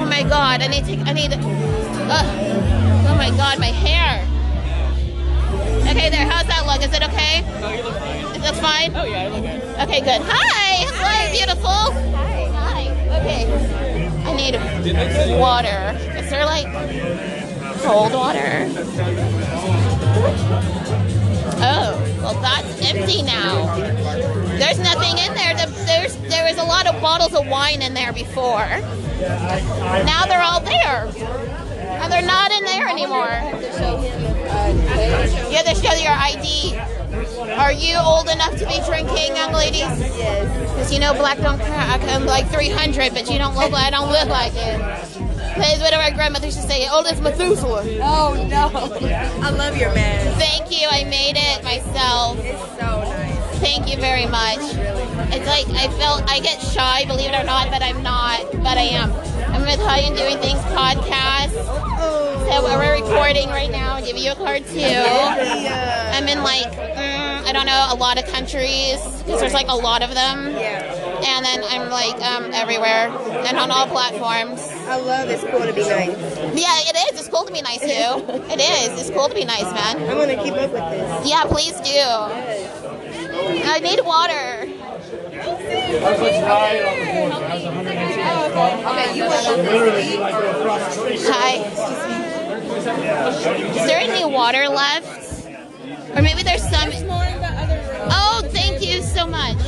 Oh 0.00 0.06
my 0.06 0.24
god, 0.24 0.60
I 0.60 0.66
need 0.66 0.86
to 0.86 0.96
I 1.08 1.12
need 1.12 1.30
uh, 1.34 3.06
oh 3.08 3.14
my 3.14 3.30
god, 3.36 3.60
my 3.60 3.66
hair. 3.66 4.26
Okay, 5.90 6.08
there. 6.08 6.24
How's 6.28 6.46
that 6.46 6.66
look? 6.66 6.82
Is 6.86 6.94
it 6.94 7.02
okay? 7.02 7.42
Oh, 7.62 7.72
you 7.74 7.82
look 7.82 7.94
fine. 7.98 8.40
That's 8.40 8.60
fine? 8.60 8.94
Oh, 8.94 9.04
yeah, 9.04 9.22
I 9.24 9.28
look 9.28 9.42
good. 9.42 9.60
Okay, 9.88 10.00
good. 10.00 10.20
Hi! 10.24 10.86
Hello, 10.86 11.32
beautiful! 11.32 11.92
Hi. 12.14 12.46
Hi. 12.54 12.82
Okay. 13.20 14.06
I 14.24 14.34
need 14.36 14.54
water. 15.40 15.98
Is 16.16 16.30
there 16.30 16.46
like 16.46 16.66
cold 17.82 18.12
water? 18.12 18.68
Oh, 21.62 22.18
well 22.22 22.40
that's 22.40 22.86
empty 22.86 23.22
now. 23.22 23.74
There's 24.58 24.78
nothing 24.78 25.18
in 25.18 25.34
there. 25.34 25.54
The- 25.54 25.84
There's 25.86 26.16
there 26.30 26.44
was 26.44 26.58
a 26.58 26.64
lot 26.64 26.86
of 26.86 27.00
bottles 27.02 27.34
of 27.34 27.46
wine 27.48 27.82
in 27.82 27.94
there 27.94 28.12
before. 28.12 28.66
Now 30.06 30.24
they're 30.26 30.42
all 30.42 30.60
there. 30.60 31.08
And 31.90 32.12
they're 32.12 32.22
not 32.22 32.50
in 32.52 32.64
there 32.64 32.88
anymore. 32.88 33.30
You 35.50 35.56
have 35.56 35.66
to 35.66 35.74
show 35.74 35.94
your 35.94 36.12
ID. 36.12 36.76
Are 37.58 37.72
you 37.72 37.96
old 37.96 38.28
enough 38.28 38.56
to 38.58 38.66
be 38.66 38.80
drinking, 38.86 39.36
young 39.36 39.52
ladies? 39.52 39.80
Yes. 39.80 40.70
Because 40.70 40.92
you 40.92 41.00
know 41.00 41.12
black 41.14 41.38
don't 41.38 41.58
crack. 41.58 42.00
I'm 42.02 42.24
like 42.24 42.48
300, 42.50 43.12
but 43.12 43.30
you 43.30 43.38
don't 43.38 43.56
look 43.56 43.72
like 43.72 43.86
I 43.86 43.90
don't 43.90 44.10
look 44.10 44.28
like 44.28 44.52
it. 44.54 44.78
That's 45.56 45.80
what 45.80 45.92
our 45.92 46.10
grandmother 46.12 46.46
used 46.46 46.60
to 46.60 46.66
say. 46.66 46.86
As 46.86 47.20
Methuselah. 47.20 47.84
Oh 48.02 48.46
no. 48.48 48.70
I 49.42 49.50
love 49.50 49.76
your 49.76 49.92
man. 49.94 50.38
Thank 50.38 50.70
you. 50.70 50.86
I 50.90 51.04
made 51.04 51.36
it 51.36 51.64
myself. 51.64 52.38
It's 52.38 52.58
so 52.78 53.02
nice. 53.02 53.19
Thank 53.60 53.88
you 53.90 53.96
very 53.98 54.26
much. 54.26 54.58
It's 55.32 55.46
like 55.46 55.68
I 55.76 55.88
felt 55.98 56.22
I 56.30 56.40
get 56.40 56.60
shy, 56.62 57.04
believe 57.04 57.30
it 57.30 57.38
or 57.38 57.44
not, 57.44 57.70
but 57.70 57.82
I'm 57.82 58.02
not. 58.02 58.50
But 58.52 58.78
I 58.78 58.88
am. 58.96 59.12
I'm 59.52 59.62
with 59.62 59.80
How 59.80 59.96
You 59.96 60.16
Doing 60.16 60.38
Things 60.38 60.60
podcast. 60.72 61.52
So 62.48 62.64
we're 62.64 62.94
recording 62.94 63.48
right 63.50 63.70
now. 63.70 63.96
I'll 63.96 64.04
give 64.04 64.16
you 64.16 64.32
a 64.32 64.34
card 64.34 64.64
too. 64.66 64.80
I'm 64.80 66.26
in 66.26 66.42
like 66.42 66.72
mm, 66.72 67.44
I 67.44 67.52
don't 67.52 67.66
know 67.66 67.86
a 67.90 67.96
lot 67.96 68.18
of 68.18 68.24
countries 68.32 68.98
because 69.24 69.40
there's 69.40 69.52
like 69.52 69.68
a 69.68 69.76
lot 69.76 70.02
of 70.02 70.14
them. 70.14 70.52
Yeah. 70.52 70.96
And 71.22 71.44
then 71.44 71.62
I'm 71.68 71.90
like 71.90 72.16
um, 72.24 72.50
everywhere 72.54 73.08
and 73.46 73.58
on 73.58 73.70
all 73.70 73.86
platforms. 73.86 74.60
I 74.88 74.96
love 74.96 75.28
it's 75.28 75.44
cool 75.44 75.60
to 75.60 75.72
be 75.74 75.82
nice. 75.82 76.16
Yeah, 76.56 76.80
it 76.88 77.12
is. 77.12 77.20
It's 77.20 77.28
cool 77.28 77.44
to 77.44 77.52
be 77.52 77.60
nice 77.60 77.80
too. 77.80 77.86
it 78.50 78.58
is. 78.58 79.00
It's 79.00 79.10
cool 79.10 79.28
to 79.28 79.34
be 79.34 79.44
nice, 79.44 79.64
man. 79.64 80.08
I'm 80.08 80.16
gonna 80.16 80.42
keep 80.42 80.54
up 80.54 80.72
with 80.72 80.90
this. 80.90 81.28
Yeah, 81.28 81.44
please 81.44 81.76
do. 81.82 82.89
I 83.42 83.80
need 83.80 84.00
water. 84.04 84.66
Hi. 91.32 91.54
Is 93.70 93.86
there 93.86 94.00
any 94.00 94.24
water 94.24 94.68
left? 94.68 95.48
Or 96.14 96.22
maybe 96.22 96.42
there's 96.42 96.62
some. 96.62 96.90
Oh, 98.12 98.42
thank 98.52 98.82
you 98.82 99.02
so 99.02 99.26
much. 99.26 99.59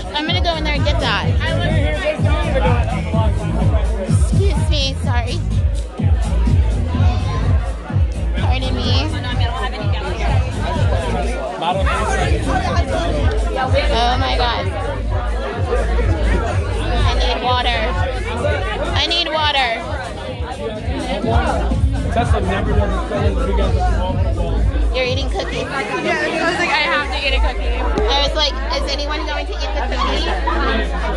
Tesla 22.22 22.40
never 22.42 22.70
does 22.70 22.86
a 22.86 23.08
thing 23.08 23.34
if 23.36 23.48
you 23.48 23.56
guys 23.56 23.76
are 23.76 24.94
You're 24.94 25.06
eating 25.06 25.28
cookies. 25.28 25.66
Yeah, 25.66 26.22
I 26.22 26.46
was 26.46 26.58
like, 26.62 26.70
I 26.70 26.86
have 26.86 27.10
to 27.10 27.18
eat 27.18 27.34
a 27.34 27.42
cookie. 27.42 27.82
I 27.82 28.22
was 28.22 28.30
like, 28.38 28.54
is 28.78 28.86
anyone 28.92 29.26
going 29.26 29.44
to 29.46 29.52
eat 29.58 29.58
the 29.58 29.82
cookie? 29.90 30.22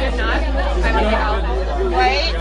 If 0.01 0.17
not, 0.17 0.41
I 0.41 0.89
would 0.97 1.05
take 1.05 1.21
all. 1.21 1.45
Right? 1.93 2.33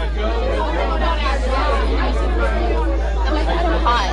I'm 3.36 3.84
hot. 3.84 4.08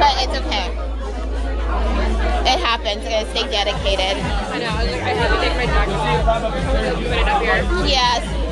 But 0.00 0.24
it's 0.24 0.32
okay. 0.40 0.72
It 2.48 2.58
happens. 2.64 3.04
I 3.04 3.10
gotta 3.10 3.28
stay 3.28 3.44
dedicated. 3.52 4.16
I 4.16 4.56
know. 4.56 4.72
I 4.72 4.84
was 4.84 4.92
like, 4.92 5.02
I 5.02 5.12
had 5.12 5.28
to 5.28 5.36
take 5.36 5.52
my 5.52 5.66
jacket 5.66 6.00
off. 6.24 6.40
Put 6.96 7.12
it 7.12 7.28
up 7.28 7.42
here. 7.42 7.60
Yes. 7.86 8.45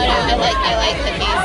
Oh 0.00 0.08
no, 0.08 0.16
I 0.16 0.34
like 0.40 0.56
I 0.56 0.72
like 0.80 0.96
cookies. 1.04 1.44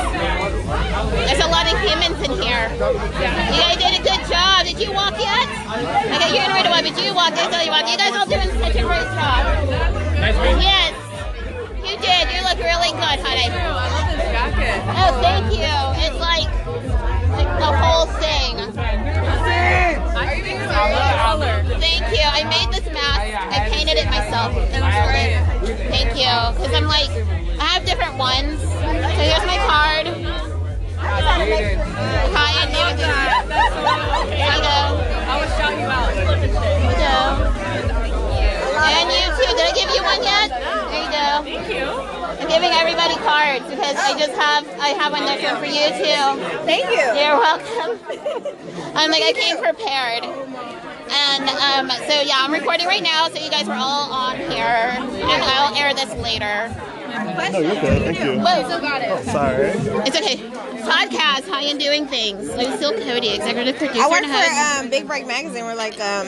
There's 1.28 1.44
a 1.44 1.50
lot 1.52 1.68
of 1.68 1.76
humans 1.84 2.16
in 2.24 2.32
here. 2.40 2.72
You 2.72 3.60
guys 3.60 3.76
did 3.76 4.00
a 4.00 4.02
good 4.02 4.22
job. 4.32 4.64
Did 4.64 4.80
you 4.80 4.92
walk 4.96 5.12
yet? 5.20 5.44
Okay, 5.44 6.32
you're 6.32 6.48
gonna 6.48 6.56
read 6.56 6.70
one, 6.72 6.84
but 6.88 6.96
you 6.96 7.12
walked. 7.12 7.36
I 7.36 7.52
tell 7.52 7.60
you 7.60 7.70
what, 7.70 7.84
you 7.84 8.00
guys 8.00 8.16
all 8.16 8.24
doing 8.24 8.48
such 8.56 8.80
a 8.80 8.82
great 8.82 9.04
job. 9.12 9.44
Yes, 10.56 10.96
you 11.84 12.00
did. 12.00 12.24
You 12.32 12.40
look 12.48 12.56
really 12.64 12.96
good, 12.96 13.20
honey. 13.20 13.52
I 13.52 13.68
love 13.76 14.08
this 14.08 14.24
jacket. 14.32 14.80
Oh, 14.96 15.12
thank 15.20 15.52
you. 15.52 15.76
It's 16.00 16.16
like, 16.16 16.48
like 17.36 17.52
the 17.60 17.72
whole 17.76 18.08
thing. 18.16 18.56
Are 20.16 20.32
you 20.34 20.42
being 20.42 20.64
color? 20.72 21.60
Thank 21.76 22.08
you. 22.08 22.24
I 22.24 22.42
made 22.48 22.72
this 22.72 22.88
mask. 22.92 23.20
Oh, 23.20 23.52
I 23.52 23.68
painted 23.68 24.00
it 24.00 24.08
myself. 24.08 24.56
It 24.56 24.80
looks 24.80 24.96
great. 25.12 25.36
Thank 25.92 26.16
you. 26.16 26.32
Because 26.56 26.72
I'm 26.72 26.88
like, 26.88 27.12
I 27.76 27.78
have 27.78 27.84
different 27.84 28.16
ones. 28.16 28.56
So 28.62 29.20
here's 29.20 29.44
my 29.44 29.60
card. 29.68 30.08
Hi. 30.96 32.64
There 32.72 32.88
you 34.48 34.64
go. 34.64 34.80
I 35.28 35.36
will 35.36 35.52
shout 35.60 35.76
you 35.76 35.84
out. 35.84 36.08
There 36.16 36.40
you 36.40 36.96
go. 36.96 37.20
And 38.80 39.12
you 39.12 39.28
too. 39.36 39.52
Did 39.52 39.60
I 39.60 39.76
give 39.76 39.92
you 39.92 40.00
one 40.08 40.24
yet? 40.24 40.48
There 40.56 41.04
you 41.04 41.12
go. 41.12 41.44
Thank 41.44 41.68
you. 41.68 41.84
I'm 41.84 42.48
giving 42.48 42.72
everybody 42.72 43.12
cards 43.20 43.68
because 43.68 43.96
I 44.00 44.16
just 44.16 44.32
have 44.40 44.64
I 44.80 44.96
have 44.96 45.12
one 45.12 45.24
one 45.24 45.36
for 45.36 45.68
you 45.68 45.92
too. 46.00 46.40
Thank 46.64 46.88
you. 46.88 47.04
You're 47.12 47.36
welcome. 47.36 48.00
I'm 48.96 49.10
like 49.10 49.22
I 49.22 49.36
came 49.36 49.60
prepared. 49.60 50.24
And 51.12 51.44
um, 51.44 51.92
so 52.08 52.22
yeah, 52.24 52.40
I'm 52.40 52.52
recording 52.54 52.86
right 52.86 53.02
now, 53.02 53.28
so 53.28 53.36
you 53.36 53.50
guys 53.50 53.68
are 53.68 53.76
all 53.76 54.10
on 54.10 54.36
here, 54.38 54.96
and 54.96 55.42
I'll 55.44 55.76
air 55.76 55.92
this 55.92 56.14
later. 56.14 56.72
No, 57.24 57.58
you're 57.60 57.80
good. 57.80 58.02
Thank 58.02 58.18
you. 58.20 58.38
Whoa, 58.40 58.80
got 58.80 59.02
it. 59.02 59.08
Oh, 59.10 59.22
sorry. 59.22 59.70
It's 60.06 60.16
okay. 60.16 60.36
Podcast, 60.86 61.48
High 61.48 61.62
and 61.64 61.80
Doing 61.80 62.06
Things. 62.06 62.48
Lucille 62.48 62.92
Cody, 62.92 63.30
executive 63.30 63.76
producer 63.76 64.00
I 64.02 64.08
work 64.08 64.22
for 64.24 64.82
um, 64.84 64.90
Big 64.90 65.06
Break 65.06 65.26
Magazine. 65.26 65.64
We're 65.64 65.74
like, 65.74 65.98
um, 66.00 66.26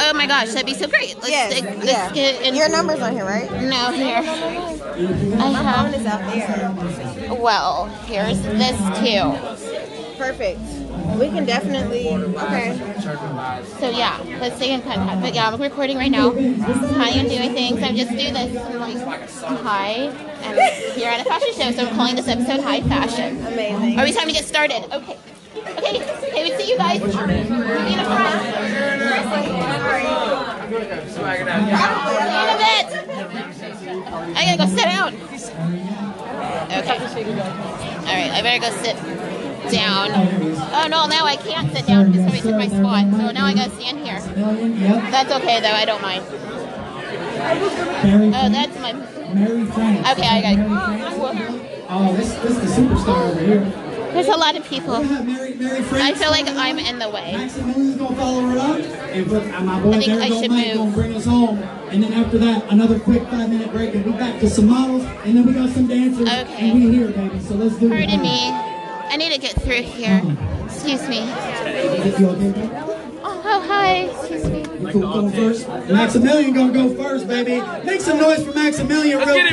Oh 0.00 0.12
my 0.14 0.26
gosh, 0.26 0.48
that'd 0.48 0.66
be 0.66 0.74
so 0.74 0.88
great. 0.88 1.14
Let's, 1.16 1.28
Yes, 1.30 1.62
let's 1.62 1.86
yeah. 1.86 2.12
get 2.12 2.42
in. 2.42 2.54
Your 2.56 2.68
number's 2.68 3.00
on 3.00 3.12
here, 3.12 3.24
right? 3.24 3.50
No, 3.50 3.92
here. 3.92 4.16
I 4.16 4.22
My 5.52 5.62
have. 5.62 5.86
phone 5.86 5.94
is 6.00 6.06
out 6.06 6.20
there. 6.32 7.34
Well, 7.36 7.86
here's 8.06 8.42
this 8.42 8.76
too. 8.98 10.16
Perfect. 10.18 10.58
We 11.14 11.28
can 11.28 11.44
definitely. 11.46 12.08
Okay. 12.08 12.76
So 13.78 13.88
yeah, 13.90 14.18
let's 14.40 14.56
stay 14.56 14.72
in 14.72 14.82
contact. 14.82 15.22
But 15.22 15.34
yeah, 15.34 15.48
I'm 15.48 15.60
recording 15.60 15.96
right 15.96 16.10
now. 16.10 16.30
This 16.30 16.58
is 16.58 16.90
High 16.96 17.10
and 17.10 17.28
Doing 17.28 17.52
Things. 17.54 17.82
I 17.82 17.92
just 17.92 18.10
do 18.10 18.16
this. 18.32 18.56
I'm 18.56 18.78
like, 18.80 19.30
hi, 19.60 20.10
and 20.42 20.58
here 20.94 21.08
at 21.08 21.20
a 21.20 21.24
fashion 21.24 21.54
show. 21.54 21.70
So 21.72 21.86
I'm 21.86 21.94
calling 21.94 22.16
this 22.16 22.28
episode 22.28 22.60
High 22.60 22.80
Fashion. 22.82 23.38
Amazing. 23.46 23.98
Are 23.98 24.04
we 24.04 24.12
time 24.12 24.26
to 24.26 24.32
get 24.32 24.44
started? 24.44 24.84
Okay. 24.92 25.16
Okay. 25.56 26.02
Okay. 26.02 26.42
We 26.44 26.50
see 26.58 26.70
you 26.70 26.76
guys. 26.76 27.00
Be 27.00 27.06
in 27.06 27.12
the 27.12 28.04
front. 28.04 28.42
See 31.08 31.22
you 31.22 31.36
in 31.36 31.48
a 32.48 32.58
bit. 32.60 32.86
I 34.36 34.44
gotta 34.44 34.58
go 34.58 34.66
sit 34.66 34.84
down. 34.84 35.14
Okay. 36.76 36.98
All 37.96 38.12
right. 38.12 38.32
I 38.32 38.42
better 38.42 38.60
go 38.60 38.70
sit 38.82 38.96
down. 39.72 40.10
Oh 40.12 40.86
no, 40.88 41.06
now 41.06 41.24
I 41.24 41.36
can't 41.36 41.72
sit 41.74 41.86
down 41.86 42.12
because 42.12 42.22
somebody 42.22 42.40
took 42.42 42.56
my 42.56 42.68
spot. 42.68 43.10
So 43.12 43.30
now 43.32 43.44
I 43.46 43.54
gotta 43.54 43.70
stand 43.70 43.98
here. 43.98 44.20
That's 45.10 45.32
okay 45.32 45.60
though. 45.60 45.72
I 45.72 45.84
don't 45.84 46.02
mind. 46.02 46.24
Oh, 48.34 48.48
that's 48.50 48.78
my. 48.80 48.92
Okay, 50.12 50.28
I 50.28 50.40
gotta. 50.42 50.66
Oh, 51.88 52.12
this 52.16 52.34
this 52.36 52.50
is 52.50 52.76
the 52.76 52.82
superstar 52.82 53.30
over 53.30 53.40
here. 53.40 53.82
There's 54.12 54.28
a 54.28 54.36
lot 54.36 54.56
of 54.56 54.64
people. 54.64 55.02
Mary, 55.04 55.54
Mary 55.54 55.84
I 55.92 56.14
feel 56.14 56.30
like 56.30 56.46
I'm 56.48 56.78
in 56.78 56.98
the 56.98 57.10
way. 57.10 57.32
Maximilian's 57.36 57.96
gonna 57.96 58.16
follow 58.16 58.40
her 58.46 58.58
up, 58.58 58.78
and 58.78 59.26
put, 59.26 59.42
and 59.42 59.66
my 59.66 59.78
boy 59.82 59.90
I 59.92 60.00
think 60.00 60.22
I 60.22 60.28
should 60.40 60.50
Mike 60.50 60.68
move. 60.68 60.76
gonna 60.76 60.90
bring 60.92 61.14
us 61.14 61.26
home. 61.26 61.58
And 61.90 62.02
then 62.02 62.12
after 62.14 62.38
that, 62.38 62.64
another 62.72 62.98
quick 62.98 63.22
five 63.24 63.50
minute 63.50 63.70
break, 63.72 63.94
and 63.94 64.04
we 64.06 64.12
back 64.12 64.40
to 64.40 64.48
some 64.48 64.68
models, 64.68 65.04
and 65.24 65.36
then 65.36 65.44
we 65.46 65.52
got 65.52 65.68
some 65.68 65.86
dancers, 65.86 66.28
Okay. 66.28 66.70
and 66.70 66.74
we 66.82 66.90
here, 66.96 67.08
baby. 67.08 67.38
So 67.40 67.54
let's 67.56 67.76
do 67.76 67.86
it. 67.86 67.90
Pardon 67.90 68.22
me. 68.22 68.75
I 69.08 69.16
need 69.16 69.32
to 69.32 69.38
get 69.38 69.52
through 69.62 69.82
here. 69.82 70.20
Excuse 70.64 71.08
me. 71.08 71.20
You 72.18 72.28
okay, 72.30 72.50
baby? 72.50 72.70
Oh, 73.22 73.42
oh, 73.44 73.60
hi. 73.66 73.94
Excuse 74.04 74.44
me. 74.50 74.62
Cool 74.92 75.00
going 75.02 75.30
first? 75.32 75.68
Maximilian 75.68 76.52
gonna 76.52 76.72
go 76.72 76.94
first, 77.02 77.26
baby. 77.26 77.60
Make 77.84 78.00
some 78.00 78.18
noise 78.18 78.44
for 78.44 78.52
Maximilian 78.52 79.18
real 79.18 79.26
quick. 79.26 79.52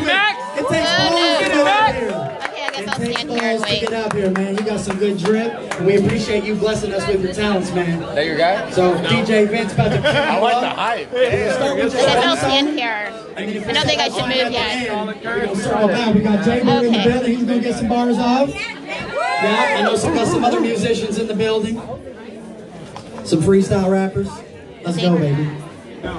It 0.55 0.67
takes 0.67 0.89
Oh, 0.89 1.09
balls 1.09 1.19
no. 1.19 1.39
to 1.39 1.45
get 1.49 1.67
up 1.67 1.95
here. 1.95 2.52
Okay, 2.75 2.85
I 2.85 2.97
guess 2.97 3.23
It 3.23 3.27
I'll 3.27 3.27
stand 3.27 3.29
here 3.29 3.49
and 3.51 3.59
balls 3.59 3.61
to 3.61 3.69
wait. 3.71 3.79
get 3.81 3.93
up 3.93 4.13
here, 4.13 4.31
man. 4.31 4.57
You 4.57 4.63
got 4.63 4.79
some 4.79 4.97
good 4.97 5.17
drip, 5.17 5.53
and 5.53 5.85
we 5.85 5.97
appreciate 5.97 6.43
you 6.43 6.55
blessing 6.55 6.91
us 6.93 7.07
with 7.07 7.21
your 7.23 7.33
talents, 7.33 7.71
man. 7.73 7.99
That 8.15 8.25
your 8.25 8.37
guy? 8.37 8.69
So 8.71 8.95
DJ 9.05 9.47
Vince 9.47 9.73
about 9.73 9.89
to 9.89 9.99
I 10.07 10.39
like 10.39 10.59
the 10.61 10.69
hype. 10.69 11.09
Start 11.09 11.21
with 11.21 11.23
I 11.23 11.77
your 11.77 11.89
guess 11.89 12.25
I'll 12.25 12.37
stand 12.37 12.69
here. 12.69 13.13
I 13.35 13.73
don't 13.73 13.85
think 13.85 13.99
I 14.01 14.09
should 14.09 14.25
move 14.25 14.51
yet. 14.51 15.23
We're 15.23 15.45
gonna 15.45 15.55
circle 15.55 15.87
back. 15.87 16.15
We 16.15 16.21
got 16.21 16.43
Jay 16.45 16.63
Moore 16.63 16.83
in 16.85 16.93
the 16.93 17.03
building. 17.03 17.35
He's 17.37 17.43
gonna 17.45 17.59
get 17.59 17.75
some 17.75 17.87
bars 17.89 18.17
off. 18.17 18.49
Yeah, 18.49 19.75
I 19.77 19.81
know 19.83 19.95
some 19.95 20.13
got 20.15 20.27
some 20.27 20.43
other 20.43 20.59
musicians 20.59 21.17
in 21.19 21.27
the 21.27 21.35
building. 21.35 21.75
Some 23.23 23.41
freestyle 23.41 23.89
rappers. 23.91 24.29
Let's 24.83 24.97
go, 24.97 25.17
baby. 25.17 25.47
All 26.03 26.11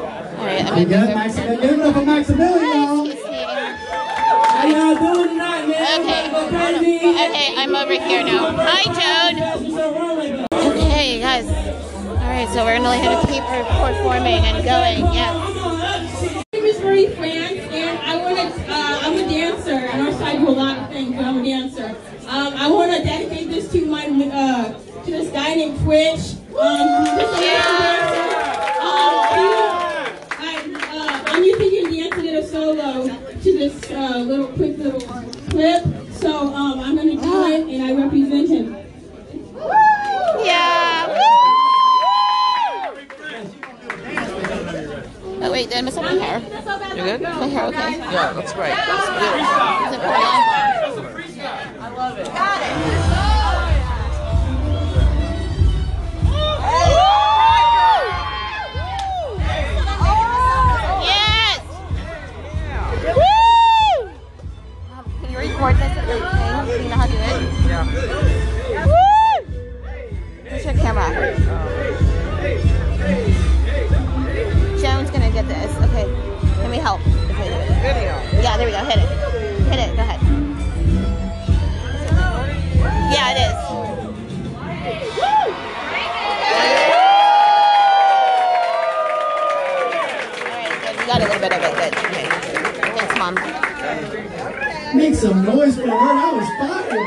right, 0.47 0.65
I'm 0.65 0.79
We 0.79 0.85
gonna 0.85 1.07
got 1.07 1.15
Maximilian. 1.17 1.61
Give 1.61 1.71
it 1.79 1.81
up 1.81 1.95
for 1.95 2.03
Maximilian, 2.07 2.65
y'all. 2.65 3.25
How 4.47 4.67
y'all 4.67 4.95
doing 5.15 5.29
tonight, 5.29 5.37
man? 5.37 5.44
Okay. 5.75 6.31
Okay, 6.31 7.55
I'm 7.57 7.75
over 7.75 7.95
here 7.95 8.23
now. 8.23 8.55
Hi, 8.57 8.85
Joan. 8.95 9.35
Okay, 10.53 11.19
guys. 11.19 11.49
All 12.07 12.15
right, 12.15 12.49
so 12.51 12.65
we're 12.65 12.77
gonna 12.77 12.97
have 12.97 13.23
to 13.23 13.27
keep 13.27 13.43
performing 13.43 14.45
and 14.47 14.65
going. 14.65 15.13
Yeah. 15.13 15.35
My 15.35 16.45
name 16.53 16.65
is 16.65 16.81
Marie 16.81 17.09
France, 17.09 17.59
and 17.73 17.99
I 17.99 18.17
want 18.23 18.37
to. 18.37 18.73
Uh, 18.73 19.01
I'm 19.03 19.15
a 19.15 19.29
dancer, 19.29 19.73
and 19.73 20.03
our 20.03 20.13
side 20.13 20.39
do 20.39 20.49
a 20.49 20.51
lot 20.51 20.79
of 20.79 20.91
things. 20.91 21.17
But 21.17 21.25
I'm 21.25 21.39
a 21.39 21.45
dancer. 21.45 21.89
Um, 22.29 22.55
I 22.55 22.71
want 22.71 22.93
to 22.93 23.03
dedicate 23.03 23.51
this 23.51 23.73
to 23.73 23.85
my 23.85 24.07
uh, 24.07 24.79
to 24.79 25.11
this 25.11 25.33
guy 25.33 25.57
named 25.57 25.81
Twitch. 25.81 26.39
Um, 26.55 27.05
this 27.19 27.31
is. 27.35 27.67
Um, 28.79 29.27
I, 30.39 30.63
uh, 30.93 31.33
I'm 31.33 31.43
using 31.43 31.71
him 31.71 31.93
dance 31.93 32.23
did 32.23 32.37
a 32.37 32.47
solo 32.47 33.09
to 33.09 33.59
this 33.59 33.91
uh, 33.91 34.19
little 34.19 34.47
quick 34.47 34.79
little 34.79 35.01
clip. 35.55 35.85
So 36.15 36.53
um, 36.53 36.81
I'm 36.81 36.97
gonna 36.97 37.15
do 37.15 37.47
it, 37.47 37.69
and 37.69 37.83
I 37.85 37.95
represent 38.03 38.49
him. 38.49 38.77
Yeah. 40.45 41.07
Oh 45.41 45.53
wait, 45.53 45.69
did 45.69 45.79
I 45.79 45.83
miss 45.83 45.97
up 45.97 46.03
my 46.03 46.13
hair? 46.13 46.41
You 46.97 47.05
good? 47.05 47.23
My 47.23 47.47
hair 47.47 47.67
okay? 47.67 47.99
Yeah, 47.99 48.33
that's 48.33 48.53
great. 48.53 48.73
Is 48.73 48.79
it 49.95 50.01
Got 51.95 52.17
Yes! 52.17 53.04
This 65.65 65.73
you 65.73 66.89
know 66.91 66.97
how 66.97 67.07
to 67.07 67.13
do 67.13 67.17
it? 67.17 67.25
Yeah. 67.65 67.89
Woo! 68.85 68.93
Where's 70.43 70.63
your 70.63 70.75
camera? 70.75 71.09
Joan's 74.79 75.11
gonna 75.11 75.31
get 75.31 75.49
this. 75.49 75.75
Okay. 75.85 76.05
Can 76.61 76.71
we 76.71 76.77
help 76.77 77.01
it? 77.01 77.07
Video. 77.81 78.13
Yeah, 78.43 78.59
there 78.59 78.67
we 78.67 78.73
go. 78.73 78.85
Hit 78.85 78.99
it. 78.99 79.09
Hit 79.71 79.79
it. 79.81 79.97
Go 79.97 80.03
ahead. 80.03 80.21
Yeah, 83.11 83.33
it 83.33 83.39
is. 83.41 83.57
We 91.01 91.07
got 91.07 91.21
a 91.21 91.25
little 91.25 91.41
bit 91.41 91.53
of 91.55 91.63
it. 91.65 91.95
Good. 91.95 92.14
Make 94.95 95.15
some 95.17 95.45
noise 95.45 95.77
for 95.77 95.83
her. 95.83 95.89
That 95.91 96.35
was 96.35 96.49
fire. 96.61 97.01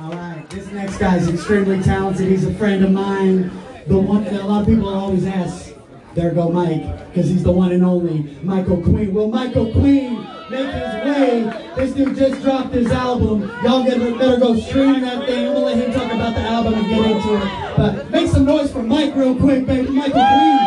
All 0.00 0.12
right, 0.12 0.48
this 0.48 0.70
next 0.70 0.98
guy 0.98 1.16
is 1.16 1.28
extremely 1.28 1.82
talented. 1.82 2.28
He's 2.28 2.44
a 2.44 2.54
friend 2.54 2.84
of 2.84 2.92
mine. 2.92 3.50
The 3.88 3.98
one 3.98 4.22
that 4.24 4.40
a 4.40 4.46
lot 4.46 4.60
of 4.62 4.68
people 4.68 4.88
always 4.88 5.26
ask, 5.26 5.74
there 6.14 6.30
go 6.32 6.50
Mike, 6.50 6.84
because 7.08 7.28
he's 7.28 7.42
the 7.42 7.50
one 7.50 7.72
and 7.72 7.84
only 7.84 8.38
Michael 8.42 8.80
Queen. 8.80 9.12
Will 9.12 9.28
Michael 9.28 9.72
Queen 9.72 10.24
make 10.48 10.72
his 10.72 10.94
way? 11.04 11.52
This 11.74 11.92
dude 11.92 12.16
just 12.16 12.40
dropped 12.42 12.72
his 12.72 12.92
album. 12.92 13.50
Y'all 13.64 13.82
get, 13.82 13.98
better 14.18 14.38
go 14.38 14.56
stream 14.60 15.00
that 15.00 15.26
thing. 15.26 15.48
I'm 15.48 15.54
gonna 15.54 15.66
let 15.66 15.76
him 15.76 15.92
talk 15.92 16.12
about 16.12 16.34
the 16.36 16.42
album 16.42 16.74
and 16.74 16.88
get 16.88 17.10
into 17.10 17.34
it. 17.34 17.76
But 17.76 18.10
make 18.10 18.28
some 18.28 18.44
noise 18.44 18.70
for 18.72 18.84
Mike 18.84 19.16
real 19.16 19.34
quick, 19.34 19.66
baby. 19.66 19.90
Michael 19.90 20.24
Queen. 20.24 20.58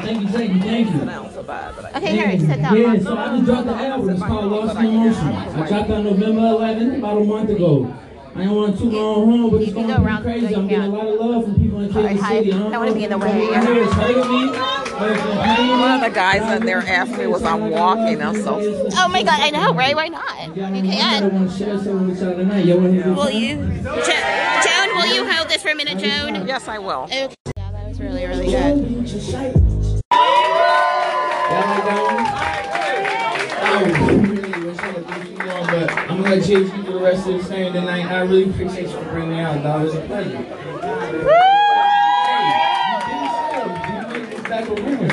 Thank 0.00 0.20
you, 0.20 0.28
thank 0.28 0.52
you, 0.52 0.60
thank 0.60 0.88
you. 0.94 1.23
Okay, 1.96 2.16
Harry, 2.16 2.38
sit 2.38 2.62
down. 2.62 2.76
Yeah, 2.76 2.98
so 2.98 3.16
I 3.16 3.36
just 3.36 3.44
dropped 3.44 3.66
the 3.66 3.74
album. 3.74 4.10
It's 4.10 4.22
called 4.22 4.50
Lost 4.50 4.78
in 4.78 4.94
Motion. 4.94 5.26
I 5.26 5.68
dropped 5.68 5.90
on 5.90 6.04
November 6.04 6.40
11th, 6.40 6.98
about 6.98 7.18
a 7.18 7.24
month 7.24 7.50
ago. 7.50 7.94
I 8.36 8.44
don't 8.46 8.56
want 8.56 8.76
to 8.76 8.82
too 8.82 8.90
long 8.90 9.30
home, 9.30 9.50
but 9.50 9.62
it's 9.62 9.72
going 9.72 9.86
to 9.86 10.00
be 10.00 10.22
crazy. 10.22 10.56
I'm 10.56 10.66
getting 10.66 10.86
a 10.86 10.88
lot 10.88 11.06
of 11.06 11.20
love 11.20 11.44
from 11.44 11.54
people 11.54 11.80
in 11.80 11.92
Kansas 11.92 12.26
City. 12.26 12.52
I 12.52 12.58
don't 12.58 12.72
wanna 12.72 12.94
be 12.94 13.04
in 13.04 13.10
the 13.10 13.18
way. 13.18 13.32
Here, 13.32 13.84
it's 13.84 13.92
heard 13.92 14.16
of 14.16 14.28
me. 14.28 14.48
but 14.48 15.10
it's 15.12 15.22
been 15.22 15.36
playing 15.36 15.80
One 15.80 15.90
of 15.92 16.00
the 16.00 16.10
guys 16.10 16.56
in 16.56 16.66
there 16.66 16.78
asked 16.80 17.16
me 17.16 17.28
was 17.28 17.44
I'm 17.44 17.70
walking. 17.70 18.20
I'm 18.20 18.34
so. 18.42 18.58
Oh 18.60 19.08
my 19.08 19.22
god, 19.22 19.40
I 19.40 19.50
know, 19.50 19.72
right? 19.72 19.94
Why 19.94 20.08
not? 20.08 20.48
You 20.48 20.54
can. 20.54 21.32
want 21.32 21.48
to 21.50 21.56
share 21.56 21.76
something 21.78 22.08
with 22.08 22.20
y'all 22.20 22.34
tonight. 22.34 22.64
Y'all 22.64 22.78
want 22.80 22.92
to 22.94 23.02
hear 23.04 23.14
Will 23.14 23.30
you? 23.30 23.56
Jo- 23.56 24.60
Joan, 24.64 24.96
will 24.96 25.14
you 25.14 25.30
hold 25.30 25.48
this 25.48 25.62
for 25.62 25.68
a 25.68 25.74
minute, 25.76 25.98
Joan? 25.98 26.48
Yes, 26.48 26.66
I 26.66 26.78
will. 26.78 27.04
Okay. 27.04 27.28
Yeah, 27.56 27.70
that 27.70 27.88
was 27.88 28.00
really, 28.00 28.26
really 28.26 28.46
good. 28.46 29.73
I'm 36.14 36.22
gonna 36.22 36.36
let 36.36 36.44
Jay 36.44 36.54
do 36.54 36.82
the 36.82 36.98
rest 37.00 37.26
of 37.28 37.38
the 37.38 37.44
thing 37.44 37.72
tonight. 37.72 38.06
I 38.06 38.22
really 38.22 38.50
appreciate 38.50 38.88
you 38.88 38.96
for 38.96 39.04
bringing 39.04 39.30
me 39.30 39.40
out, 39.40 39.62
dog. 39.62 39.86
It's 39.86 39.94
a 39.94 40.00
pleasure. 40.00 40.36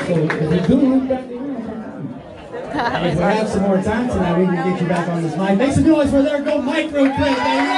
Hey, 0.02 0.26
if 0.26 0.68
you 0.68 0.76
do 0.76 1.22
we 3.02 3.18
have 3.18 3.48
some 3.48 3.62
more 3.62 3.82
time 3.82 4.08
tonight, 4.08 4.38
we 4.38 4.46
can 4.46 4.70
get 4.70 4.80
you 4.80 4.88
back 4.88 5.08
on 5.08 5.22
this 5.22 5.36
mic. 5.36 5.58
Make 5.58 5.72
some 5.72 5.84
noise 5.84 6.10
for 6.10 6.22
there 6.22 6.42
go 6.42 6.60
Mike 6.60 6.90
real 6.92 7.12
quick, 7.12 7.16
baby. 7.16 7.68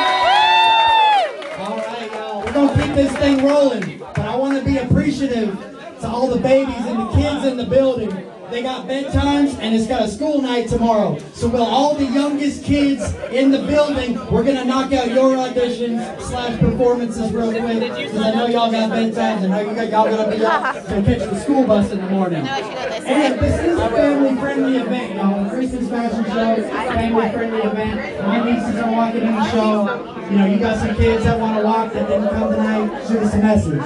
All 1.59 1.77
right, 1.77 2.11
y'all. 2.13 2.45
We're 2.45 2.53
gonna 2.53 2.83
keep 2.83 2.95
this 2.95 3.13
thing 3.17 3.45
rolling, 3.45 3.99
but 3.99 4.21
I 4.21 4.37
want 4.37 4.59
to 4.59 4.65
be 4.65 4.79
appreciative 4.79 5.59
to 6.01 6.09
all 6.09 6.29
the 6.29 6.41
babies 6.41 6.87
and 6.87 6.99
the 6.99 7.11
kids 7.13 7.45
in 7.45 7.57
the 7.57 7.67
building. 7.67 8.34
They 8.51 8.63
got 8.63 8.87
bedtimes 8.87 9.59
and 9.59 9.75
it's 9.75 9.87
got 9.87 10.03
a 10.03 10.09
school 10.09 10.41
night 10.43 10.69
tomorrow. 10.69 11.19
So 11.33 11.49
will 11.49 11.65
all 11.65 11.95
the 11.95 12.05
youngest 12.05 12.63
kids 12.63 13.03
in 13.31 13.51
the 13.51 13.59
building, 13.59 14.15
we're 14.31 14.45
gonna 14.45 14.65
knock 14.65 14.93
out 14.93 15.09
your 15.09 15.35
auditions 15.37 16.21
slash 16.21 16.59
performances 16.61 17.33
real 17.33 17.51
quick. 17.51 17.81
Because 17.81 18.17
I 18.19 18.35
know 18.35 18.47
y'all 18.47 18.71
got 18.71 18.91
bedtimes. 18.91 19.45
I 19.45 19.47
know 19.47 19.61
you 19.61 19.75
got 19.75 19.89
y'all 19.91 20.17
gonna 20.17 20.37
be 20.37 20.45
up 20.45 20.75
to 20.75 21.03
catch 21.03 21.31
the 21.31 21.41
school 21.41 21.67
bus 21.67 21.91
in 21.91 22.01
the 22.01 22.11
morning. 22.11 22.47
And 22.47 23.41
this 23.41 23.61
is 23.61 23.79
a 23.79 23.89
family 23.91 24.41
friendly 24.41 24.77
event, 24.77 25.15
y'all. 25.17 25.49
Christmas 25.51 25.89
fashion 25.89 26.25
show, 26.25 26.69
family 26.69 27.33
friendly 27.33 27.63
event. 27.63 28.27
My 28.27 28.45
nieces 28.45 28.77
are 28.77 28.93
walking 28.93 29.23
in 29.23 29.35
the 29.35 29.51
show. 29.51 30.29
You 30.31 30.39
know, 30.39 30.47
you 30.47 30.59
got 30.59 30.79
some 30.79 30.95
kids 30.97 31.25
that 31.25 31.41
wanna 31.41 31.65
walk 31.65 31.93
that 31.95 32.09
didn't 32.09 32.29
come 32.29 32.51
tonight, 32.53 33.09
shoot 33.09 33.19
us 33.19 33.35
a 33.35 33.39
message. 33.39 33.83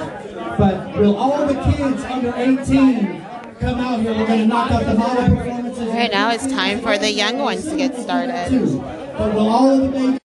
But 0.57 0.97
will 0.97 1.15
all 1.15 1.47
the 1.47 1.55
kids 1.71 2.03
under 2.03 2.33
18 2.35 3.28
come 3.59 3.79
out 3.79 3.99
here? 3.99 4.13
We're 4.13 4.27
gonna 4.27 4.45
knock 4.45 4.71
out 4.71 4.85
the 4.85 4.93
model 4.93 5.35
performances. 5.35 5.87
Right 5.89 6.11
now 6.11 6.31
it's 6.31 6.47
time 6.47 6.81
for 6.81 6.97
the 6.97 7.11
young 7.11 7.37
ones 7.39 7.65
to 7.65 7.75
get 7.75 7.95
started. 7.97 8.49
But 9.17 9.33
will 9.33 9.49
all 9.49 9.69
of 9.69 9.81
the 9.81 9.89
babies 9.89 10.19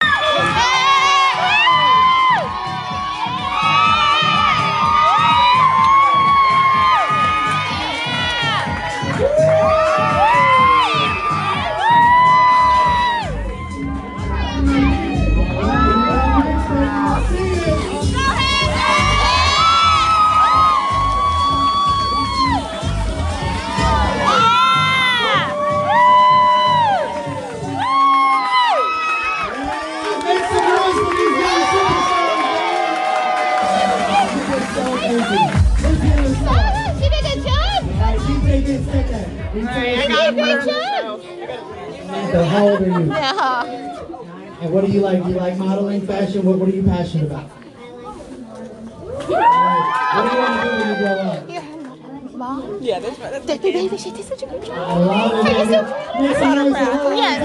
Samantha, 42.32 42.46
how 42.50 42.68
old 42.70 42.82
are 42.82 42.86
you? 42.86 43.12
Yeah. 43.12 44.62
And 44.62 44.72
what 44.72 44.86
do 44.86 44.92
you 44.92 45.00
like? 45.02 45.24
Do 45.24 45.30
you 45.30 45.36
like 45.38 45.58
modeling, 45.58 46.02
fashion? 46.06 46.46
What, 46.46 46.60
what 46.60 46.70
are 46.70 46.72
you 46.72 46.84
passionate 46.84 47.26
about? 47.32 47.46
What 47.50 49.26
do 49.26 49.34
you 49.34 49.40
want 49.40 50.62
to 50.62 50.68
do 50.68 50.72
when 50.78 50.88
you 50.88 50.96
grow 51.02 51.16
up? 51.18 52.34
Mom? 52.36 52.78
Yeah, 52.80 53.00
that's 53.00 53.20
right. 53.20 53.32
That's 53.32 53.46
Baby, 53.46 53.72
baby, 53.72 53.98
she 53.98 54.12
did 54.12 54.24
such 54.26 54.44
a 54.44 54.46
good 54.46 54.64
job. 54.64 54.78
I 54.78 54.98
love 54.98 55.32
it. 55.34 55.44
Take 55.50 55.58
baby. 55.58 55.76
us 55.76 55.90
to- 56.14 56.22
Make 56.22 56.38
some 56.38 56.56
noise 56.56 56.78
for 56.78 56.86
her. 56.86 57.14
Yes. 57.16 57.40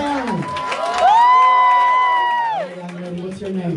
Hey, 2.61 2.77
young 2.77 2.97
lady, 3.03 3.23
What's 3.23 3.41
your 3.41 3.51
name? 3.51 3.77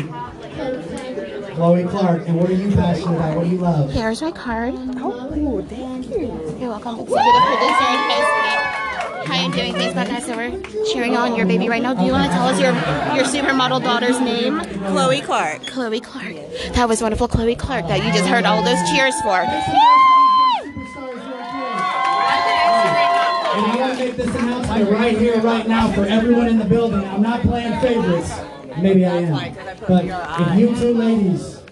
Chloe 1.54 1.84
Clark. 1.84 2.28
And 2.28 2.36
what 2.40 2.50
are 2.50 2.54
you 2.54 2.70
passionate 2.76 3.16
about? 3.16 3.36
What 3.36 3.44
do 3.44 3.50
you 3.50 3.58
love? 3.58 3.90
Here's 3.90 4.20
my 4.22 4.32
card. 4.32 4.74
Oh, 4.98 5.64
thank 5.68 6.10
you. 6.10 6.26
You're 6.60 6.68
welcome. 6.70 7.00
Executive 7.00 7.42
producer 7.42 7.84
and 7.88 8.12
Facebook. 8.12 8.39
Hi, 9.30 9.44
I'm 9.44 9.52
doing 9.52 9.72
things 9.74 9.94
podcast, 9.94 10.22
so 10.22 10.36
we're 10.36 10.60
cheering 10.92 11.16
on 11.16 11.36
your 11.36 11.46
baby 11.46 11.68
right 11.68 11.80
now. 11.80 11.94
Do 11.94 12.02
you 12.04 12.10
want 12.10 12.24
to 12.24 12.36
tell 12.36 12.48
us 12.48 12.58
your 12.60 12.72
your 13.14 13.24
supermodel 13.24 13.80
daughter's 13.80 14.18
name? 14.18 14.58
Chloe 14.90 15.20
Clark. 15.20 15.68
Chloe 15.68 16.00
Clark. 16.00 16.34
That 16.72 16.88
was 16.88 17.00
wonderful, 17.00 17.28
Chloe 17.28 17.54
Clark, 17.54 17.86
that 17.86 17.98
you 18.04 18.12
just 18.12 18.26
heard 18.28 18.44
all 18.44 18.60
those 18.64 18.80
cheers 18.90 19.14
for. 19.20 19.38
And 19.38 19.50
I 23.66 23.76
want 23.78 23.98
to 23.98 24.04
make 24.04 24.16
this 24.16 24.34
announcement 24.34 24.90
right 24.90 25.16
here, 25.16 25.40
right 25.40 25.68
now, 25.68 25.92
for 25.92 26.04
everyone 26.06 26.48
in 26.48 26.58
the 26.58 26.64
building. 26.64 27.04
I'm 27.04 27.22
not 27.22 27.42
playing 27.42 27.80
favorites. 27.80 28.32
Maybe 28.82 29.06
I 29.06 29.16
am. 29.16 29.54
But 29.86 30.06
if 30.40 30.58
you 30.58 30.74
two 30.74 30.92
ladies 30.92 31.62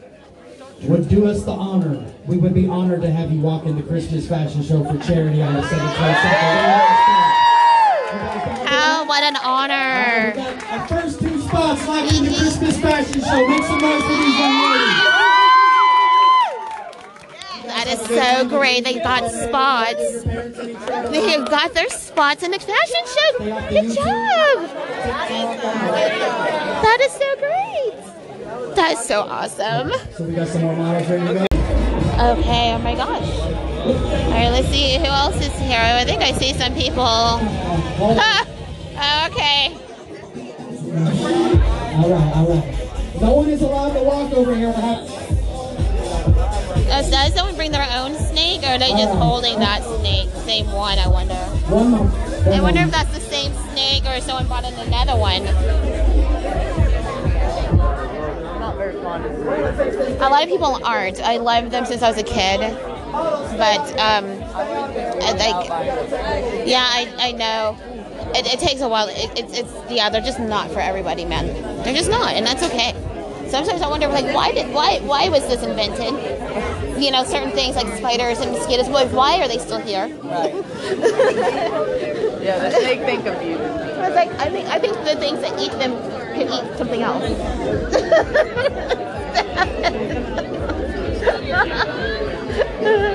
would 0.83 1.09
do 1.09 1.27
us 1.27 1.43
the 1.43 1.51
honor, 1.51 2.07
we 2.27 2.37
would 2.37 2.55
be 2.55 2.69
honored 2.69 3.03
to 3.03 3.11
have 3.11 3.33
you 3.33 3.41
walk 3.41 3.65
in 3.67 3.75
the 3.75 3.83
Christmas 3.83 4.29
fashion 4.29 4.63
show 4.63 4.85
for 4.85 4.97
charity 5.05 5.43
on 5.43 5.55
the 5.55 5.63
7th 5.63 5.95
Oh, 6.01 7.18
spots 11.99 12.07
left 12.13 12.15
in 12.19 12.25
the 12.25 12.31
Christmas 12.39 12.79
fashion 12.81 13.21
show. 13.21 13.47
Make 13.49 13.63
some 13.65 13.79
noise 13.79 14.03
for 14.03 14.09
these 14.09 14.39
young 14.39 14.63
ladies. 14.63 15.05
That 17.67 17.87
is 17.89 18.01
so 18.01 18.49
great. 18.49 18.85
They 18.85 18.95
got 18.95 19.31
spots. 19.31 20.23
They 20.25 21.31
have 21.31 21.49
got 21.49 21.75
their 21.75 21.89
spots 21.91 22.43
in 22.43 22.51
the 22.51 22.59
fashion 22.59 23.07
show. 23.07 23.39
Good 23.69 23.95
job. 23.95 24.69
That 26.83 27.01
is 27.01 27.13
so 27.13 27.37
great. 27.39 27.95
That 28.75 28.93
is 28.93 29.01
so 29.05 29.21
awesome. 29.23 29.93
So 30.17 30.25
we 30.25 30.35
got 30.35 30.49
some 30.49 30.63
more 30.63 30.75
models 30.77 31.09
ready 31.09 31.27
to 31.27 31.35
go. 31.35 31.47
Okay, 32.19 32.75
oh 32.75 32.79
my 32.83 32.95
gosh. 32.95 33.29
All 33.41 34.31
right, 34.31 34.51
let's 34.51 34.69
see 34.69 34.99
who 34.99 35.05
else 35.05 35.37
is 35.37 35.53
here. 35.61 35.79
I 35.79 36.05
think 36.05 36.21
I 36.23 36.33
see 36.33 36.53
some 36.53 36.75
people. 36.75 37.05
okay. 39.27 39.77
All 41.99 42.11
right, 42.11 42.37
all 42.37 42.47
right. 42.47 43.21
No 43.21 43.33
one 43.35 43.49
is 43.51 43.61
allowed 43.61 43.93
to 43.95 44.03
walk 44.05 44.33
over 44.33 44.55
here. 44.55 44.69
We'll 44.69 44.85
Uh, 46.91 47.03
does 47.11 47.35
someone 47.35 47.57
bring 47.57 47.73
their 47.73 47.89
own 47.93 48.15
snake, 48.15 48.63
or 48.63 48.69
are 48.69 48.79
they 48.79 48.91
just 48.91 49.13
holding 49.19 49.59
that 49.59 49.83
snake? 49.83 50.29
Same 50.47 50.71
one, 50.71 50.97
I 51.01 51.09
wonder. 51.09 51.35
One 51.35 51.91
more. 51.91 52.09
I 52.55 52.61
wonder 52.61 52.83
if 52.83 52.93
that's 52.93 53.13
the 53.13 53.21
same 53.21 53.53
snake, 53.73 54.05
or 54.07 54.21
someone 54.21 54.47
brought 54.47 54.65
in 54.65 54.75
another 54.75 55.17
one. 55.17 55.43
A 60.21 60.29
lot 60.31 60.45
of 60.45 60.49
people 60.49 60.81
aren't. 60.85 61.21
I 61.21 61.39
loved 61.39 61.73
them 61.73 61.85
since 61.85 62.03
I 62.03 62.11
was 62.11 62.19
a 62.19 62.23
kid, 62.23 62.61
but 63.59 63.99
um, 63.99 64.39
like, 65.37 65.69
yeah, 66.65 66.87
I, 66.87 67.13
I 67.19 67.33
know. 67.33 67.77
It, 68.35 68.47
it 68.47 68.61
takes 68.61 68.81
a 68.81 68.89
while. 68.89 69.09
It, 69.09 69.31
it's 69.37 69.59
it's 69.59 69.73
yeah, 69.91 70.11
they're 70.11 70.21
just 70.21 70.39
not 70.39 70.71
for 70.71 70.81
everybody, 70.81 71.25
man. 71.25 71.47
They're 71.83 71.95
just 71.95 72.11
not, 72.11 72.35
and 72.35 72.47
that's 72.47 72.63
okay. 72.63 72.95
Sometimes 73.49 73.81
I 73.81 73.89
wonder, 73.89 74.09
like, 74.09 74.35
why 74.35 74.53
did 74.53 74.73
why 74.75 75.01
why 75.01 75.29
was 75.29 75.47
this 75.49 75.63
invented? 75.63 76.13
You 77.03 77.11
know, 77.11 77.25
certain 77.25 77.53
things 77.53 77.77
like 77.77 77.87
spiders 77.97 78.41
and 78.41 78.53
mosquitoes. 78.53 78.89
Why 78.89 79.07
why 79.07 79.41
are 79.41 79.49
they 79.49 79.59
still 79.59 79.81
here? 79.81 80.09
Right. 80.23 80.55
yeah, 82.43 82.59
the 82.59 82.71
snake 82.71 83.01
thing 83.01 83.23
confused 83.23 83.61
me. 83.61 83.67
I 83.67 84.09
was 84.09 84.15
like, 84.15 84.31
I 84.33 84.51
think 84.51 84.69
I 84.69 84.79
think 84.79 84.95
the 85.05 85.17
things 85.17 85.41
that 85.41 85.59
eat 85.59 85.73
them 85.73 85.93
could 86.35 86.49
eat 86.51 86.77
something 86.77 87.03
else. 87.03 87.25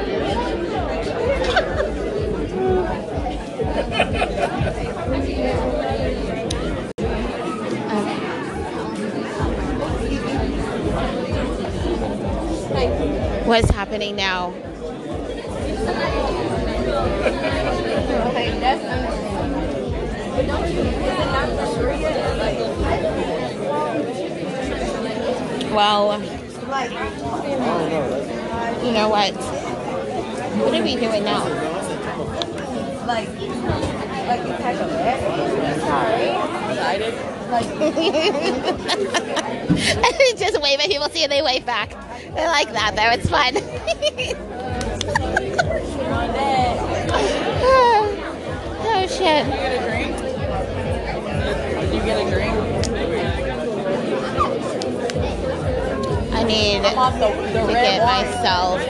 What's 13.46 13.70
happening 13.70 14.16
now? 14.16 14.50
Well, 25.72 26.22
you 28.84 28.92
know 28.92 29.10
what? 29.10 29.34
What 29.34 30.74
are 30.74 30.84
we 30.84 30.96
doing 30.96 31.24
now? 31.24 31.83
Like, 33.14 33.30
like 33.30 34.42
you 34.42 34.54
type 34.58 34.80
of 34.82 34.90
it. 34.90 35.20
Sorry. 35.82 36.30
Excited. 36.72 37.14
Just 40.40 40.60
wave 40.60 40.80
at 40.80 40.88
people, 40.88 41.08
see 41.10 41.22
if 41.24 41.30
they 41.30 41.44
wave 41.44 41.64
back. 41.64 41.94
I 42.36 42.48
like 42.48 42.74
that 42.74 42.96
though, 42.96 43.12
it's 43.12 43.30
fun. 43.30 43.54
oh 48.82 49.06
shit. 49.08 49.46
You 49.46 49.52
get 49.54 49.78
a 49.78 49.82
drink? 49.88 50.18
Did 51.82 51.94
you 51.94 52.02
get 52.02 52.18
a 52.18 52.26
drink? 52.32 52.56
I 56.34 56.44
need 56.46 56.84
I'm 56.84 56.98
off 56.98 57.14
the, 57.14 57.30
the 57.30 57.68
to 57.68 57.74
red 57.74 57.84
get 57.84 58.02
wine. 58.02 58.26
myself. 58.26 58.82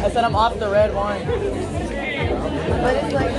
I 0.00 0.08
said 0.10 0.24
I'm 0.24 0.34
off 0.34 0.58
the 0.58 0.70
red 0.70 0.94
wine. 0.94 1.85
But 2.86 2.94
it's 3.02 3.12
like. 3.14 3.32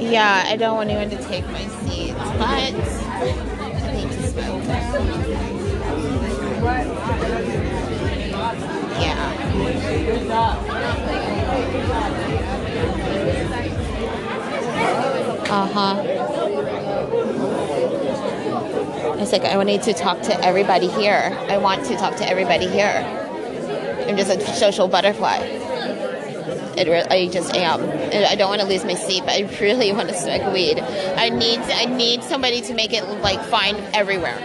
Yeah, 0.00 0.44
I 0.46 0.56
don't 0.56 0.76
want 0.76 0.88
anyone 0.88 1.10
to 1.10 1.22
take 1.28 1.46
my 1.48 1.66
seat, 1.66 2.14
but 2.14 2.40
I 2.40 2.70
smoke. 4.30 4.62
Uh 15.50 15.66
huh. 15.66 15.94
It's 19.18 19.32
like 19.32 19.44
I 19.44 19.62
need 19.64 19.82
to 19.82 19.92
talk 19.92 20.22
to 20.22 20.42
everybody 20.42 20.88
here. 20.88 21.36
I 21.50 21.58
want 21.58 21.84
to 21.84 21.96
talk 21.96 22.16
to 22.16 22.26
everybody 22.26 22.66
here. 22.68 23.22
I'm 24.08 24.16
just 24.16 24.30
a 24.30 24.40
social 24.54 24.88
butterfly. 24.88 25.38
It 26.76 26.88
re- 26.88 27.04
I 27.08 27.28
just 27.28 27.54
am. 27.54 27.82
I 27.82 28.34
don't 28.34 28.48
want 28.48 28.62
to 28.62 28.66
lose 28.66 28.84
my 28.84 28.94
seat, 28.94 29.20
but 29.20 29.30
I 29.30 29.42
really 29.60 29.92
want 29.92 30.08
to 30.08 30.14
smoke 30.14 30.52
weed. 30.52 30.80
I 30.80 31.28
need 31.28 31.60
I 31.60 31.84
need 31.84 32.24
somebody 32.24 32.62
to 32.62 32.74
make 32.74 32.92
it 32.92 33.04
like 33.20 33.40
fine 33.44 33.76
everywhere. 33.94 34.38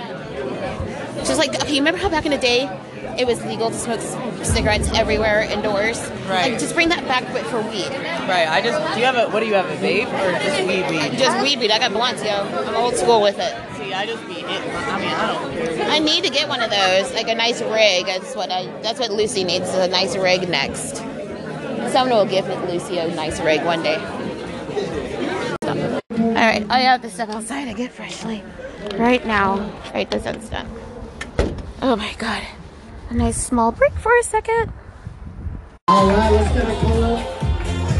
Just 1.19 1.38
like 1.38 1.55
okay, 1.55 1.71
you 1.73 1.79
remember 1.79 1.99
how 1.99 2.09
back 2.09 2.25
in 2.25 2.31
the 2.31 2.38
day 2.38 2.69
it 3.17 3.25
was 3.25 3.43
legal 3.45 3.69
to 3.69 3.75
smoke 3.75 4.01
cigarettes 4.43 4.91
everywhere 4.93 5.41
indoors? 5.41 5.99
Right. 6.27 6.51
Like, 6.51 6.59
just 6.59 6.75
bring 6.75 6.89
that 6.89 7.07
back, 7.07 7.23
but 7.34 7.45
for 7.47 7.61
weed. 7.61 7.89
Right. 8.27 8.47
I 8.47 8.61
just. 8.61 8.93
Do 8.93 8.99
you 8.99 9.05
have 9.05 9.15
a? 9.15 9.31
What 9.31 9.39
do 9.39 9.45
you 9.47 9.53
have? 9.55 9.69
A 9.69 9.75
vape 9.77 10.07
or 10.07 10.31
just 10.43 10.67
weed 10.67 10.89
weed? 10.89 11.17
Just 11.17 11.41
weed 11.41 11.59
weed. 11.59 11.71
I 11.71 11.79
got 11.79 11.91
blunts, 11.93 12.23
yo. 12.23 12.31
I'm 12.31 12.75
old 12.75 12.95
school 12.95 13.21
with 13.21 13.39
it. 13.39 13.53
See, 13.88 13.93
I 13.93 14.05
just 14.05 14.27
be 14.27 14.34
hitting. 14.34 14.69
I 14.69 14.99
mean, 14.99 15.07
I 15.07 15.27
don't 15.27 15.51
care. 15.53 15.89
I 15.89 15.99
need 15.99 16.22
to 16.26 16.30
get 16.30 16.49
one 16.49 16.61
of 16.61 16.69
those, 16.69 17.14
like 17.14 17.30
a 17.30 17.35
nice 17.35 17.61
rig. 17.61 18.05
That's 18.05 18.35
what 18.35 18.51
I. 18.51 18.65
That's 18.81 18.99
what 18.99 19.11
Lucy 19.11 19.45
needs. 19.45 19.69
Is 19.69 19.76
a 19.76 19.88
nice 19.88 20.18
rig 20.18 20.49
next. 20.49 20.97
Someone 21.93 22.09
will 22.09 22.26
give 22.26 22.45
Lucy 22.69 22.97
a 22.97 23.07
nice 23.15 23.39
rig 23.39 23.64
one 23.64 23.84
day. 23.84 23.95
All 25.64 26.34
right, 26.34 26.65
I 26.69 26.80
have 26.81 27.01
to 27.03 27.09
step 27.09 27.30
outside 27.30 27.69
and 27.69 27.77
get 27.77 27.93
freshly 27.93 28.43
right 28.95 29.26
now. 29.26 29.72
Right, 29.93 30.11
the 30.11 30.19
sun's 30.19 30.49
done. 30.49 30.68
Oh 31.81 31.95
my 31.95 32.14
god, 32.18 32.43
a 33.09 33.14
nice 33.14 33.41
small 33.41 33.72
break 33.72 33.93
for 33.93 34.14
a 34.18 34.23
second. 34.23 34.73
All 35.88 36.09
right, 36.09 36.31
let's 36.34 36.53
get 36.53 36.68
a 36.68 36.76
call. 36.81 37.23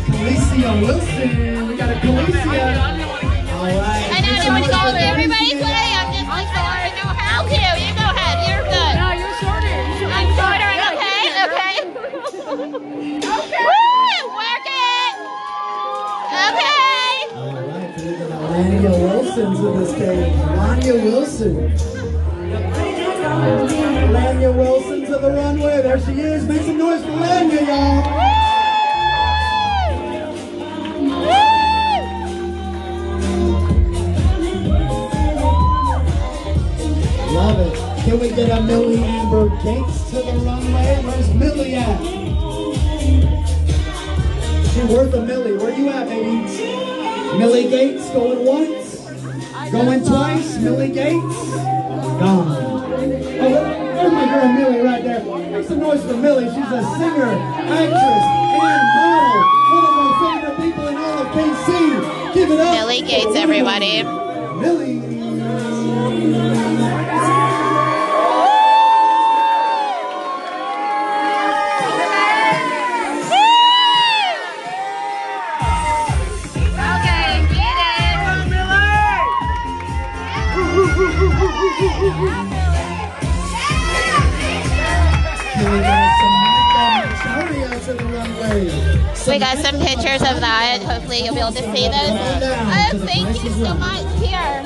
Calicia 0.03 0.81
Wilson. 0.81 1.68
We 1.69 1.77
got 1.77 1.95
a 1.95 1.99
Calicia. 2.01 2.97
All 3.53 3.64
right. 3.64 4.16
I 4.48 4.60
know 4.60 4.61
they 4.61 4.61
want 4.61 4.65
to 4.65 4.72
go 4.72 4.80
over 4.88 4.98
everybody 4.98 5.52
play. 5.60 5.91
I'm 5.91 6.07
just 6.15 6.24
like, 6.24 6.48
I 6.56 6.95
know 6.95 7.11
how 7.11 7.44
to. 7.44 7.52
You 7.52 7.91
go 7.91 8.07
ahead. 8.07 8.48
You're 8.48 8.64
good. 8.64 8.94
No, 8.95 9.11
you're 9.11 9.36
shorter. 9.44 9.76
I'm 10.07 10.28
shorter. 10.40 10.72
I'm 10.72 10.95
okay. 10.95 11.28
Okay. 11.48 11.76
okay. 13.28 13.60
Woo! 13.68 14.24
Work 14.40 14.68
it. 14.72 15.15
Okay. 16.32 17.28
All 17.36 17.60
right, 17.60 17.91
we 17.98 18.15
got 18.15 18.32
Lania 18.48 18.95
Wilson 18.95 19.49
to 19.56 19.68
the 19.80 19.86
stage. 19.86 20.34
Lania 20.56 20.95
Wilson. 21.03 21.53
Lania 24.15 24.52
Wilson 24.56 24.99
to 25.06 25.15
the 25.18 25.32
runway. 25.32 25.82
There 25.82 25.99
she 25.99 26.22
is. 26.22 26.48
Make 26.48 26.61
some 26.61 26.78
noise 26.78 27.03
for 27.03 27.11
Lania, 27.11 27.68
y'all. 27.68 28.47
Love 37.38 37.59
it. 37.59 37.76
Can 38.03 38.19
we 38.19 38.30
get 38.30 38.49
a 38.49 38.64
Millie 38.64 38.97
Amber 38.97 39.49
Gates 39.61 40.09
to 40.09 40.15
the 40.15 40.34
runway? 40.43 41.03
Where's 41.05 41.31
Millie 41.35 41.76
at? 41.76 42.01
She 44.73 44.81
worth 44.91 45.14
a 45.14 45.22
Millie. 45.22 45.55
Where 45.55 45.77
you 45.77 45.89
at, 45.89 46.07
baby? 46.07 46.41
Millie 47.38 47.69
Gates 47.69 48.09
going 48.09 48.43
once, 48.43 49.01
going 49.72 50.03
twice. 50.03 50.57
Millie 50.57 50.89
Gates 50.89 51.22
gone. 52.18 52.57
Oh, 52.57 52.89
there's 52.89 54.11
my 54.11 54.26
girl 54.26 54.53
Millie 54.53 54.81
right 54.81 55.03
there. 55.03 55.23
Make 55.51 55.68
some 55.68 55.80
noise 55.80 56.01
for 56.03 56.18
Millie. 56.18 56.45
She's 56.45 56.57
a 56.57 56.81
singer, 56.97 57.30
actress, 57.30 58.26
and 58.65 58.84
model. 58.97 59.43
One 59.69 59.85
of 59.85 59.93
our 60.01 60.14
favorite 60.26 60.57
people 60.57 60.88
in 60.88 60.97
all 60.97 61.19
of 61.19 61.27
KC. 61.27 62.34
Give 62.34 62.49
it 62.49 62.59
up. 62.59 62.73
Millie 62.73 63.01
Gates, 63.03 63.35
everybody. 63.35 64.01
Millie. 64.01 65.06
We 88.57 89.38
got 89.38 89.57
some 89.59 89.77
pictures 89.77 90.21
of 90.21 90.39
that. 90.41 90.81
Hopefully 90.81 91.23
you'll 91.23 91.35
be 91.35 91.41
able 91.41 91.51
to 91.51 91.61
see 91.71 91.88
those. 91.88 92.17
Oh, 92.17 93.05
thank 93.05 93.43
you 93.43 93.51
so 93.51 93.73
much. 93.75 94.03
Here. 94.17 94.63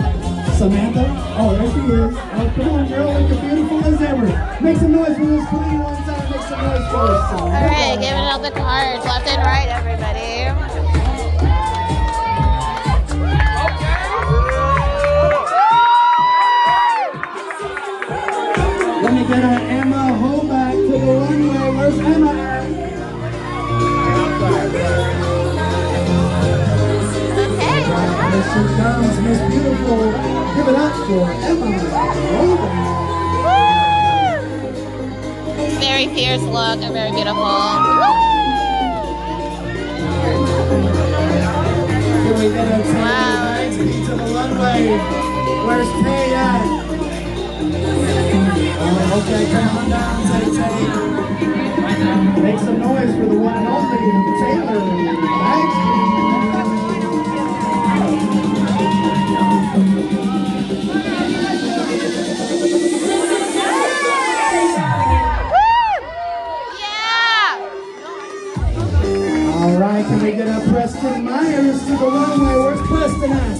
Samantha? 0.55 1.05
Oh, 1.37 1.55
there 1.57 1.69
she 1.71 1.79
is. 1.91 2.15
Oh, 2.15 2.53
come 2.55 2.69
on, 2.69 2.87
girl, 2.87 3.11
looking 3.19 3.41
beautiful 3.41 3.83
as 3.83 4.01
ever. 4.01 4.27
Make 4.61 4.77
some 4.77 4.91
noise 4.93 5.17
for 5.17 5.25
this 5.25 5.45
queen 5.49 5.79
one 5.79 5.95
time. 6.03 6.29
Make 6.31 6.41
some 6.41 6.61
noise 6.61 6.87
for 6.89 7.03
us. 7.03 7.41
All 7.41 7.49
right, 7.49 7.97
giving 7.99 8.13
out 8.13 8.41
the 8.41 8.51
cards 8.51 9.03
left 9.03 9.27
and 9.27 9.43
right, 9.43 9.67
everybody. 9.67 10.21
Let 19.01 19.13
me 19.13 19.21
get 19.27 19.43
our 19.43 19.60
She 28.51 28.57
comes, 28.57 29.15
Miss 29.21 29.39
Beautiful. 29.47 30.11
Give 30.55 30.67
it 30.67 30.75
up 30.75 30.91
for 31.07 31.23
Emma. 31.47 31.71
Very 35.79 36.07
fierce 36.07 36.41
look 36.41 36.81
and 36.83 36.93
very 36.93 37.11
beautiful. 37.11 37.45
Can 42.23 42.33
we 42.37 42.47
Tay 42.51 43.87
to 44.05 44.13
the 44.15 44.25
runway? 44.35 44.79
Where's 45.65 45.91
Tay 46.03 46.35
at? 46.35 46.63
Oh, 48.83 49.19
okay, 49.21 49.43
come 49.49 49.77
on 49.77 49.85
down, 49.89 50.17
Tay 50.27 50.45
Tay. 50.57 50.75
Make 52.41 52.59
some 52.59 52.79
noise 52.79 53.13
for 53.15 53.25
the 53.27 53.37
one 53.37 53.55
and 53.55 53.67
only 53.69 53.97
Taylor. 54.41 54.81
Preston 70.71 71.25
Myers 71.25 71.79
to 71.85 71.91
the 71.91 72.05
runway? 72.05 72.55
Where's 72.55 72.81
Preston 72.87 73.31
at? 73.31 73.57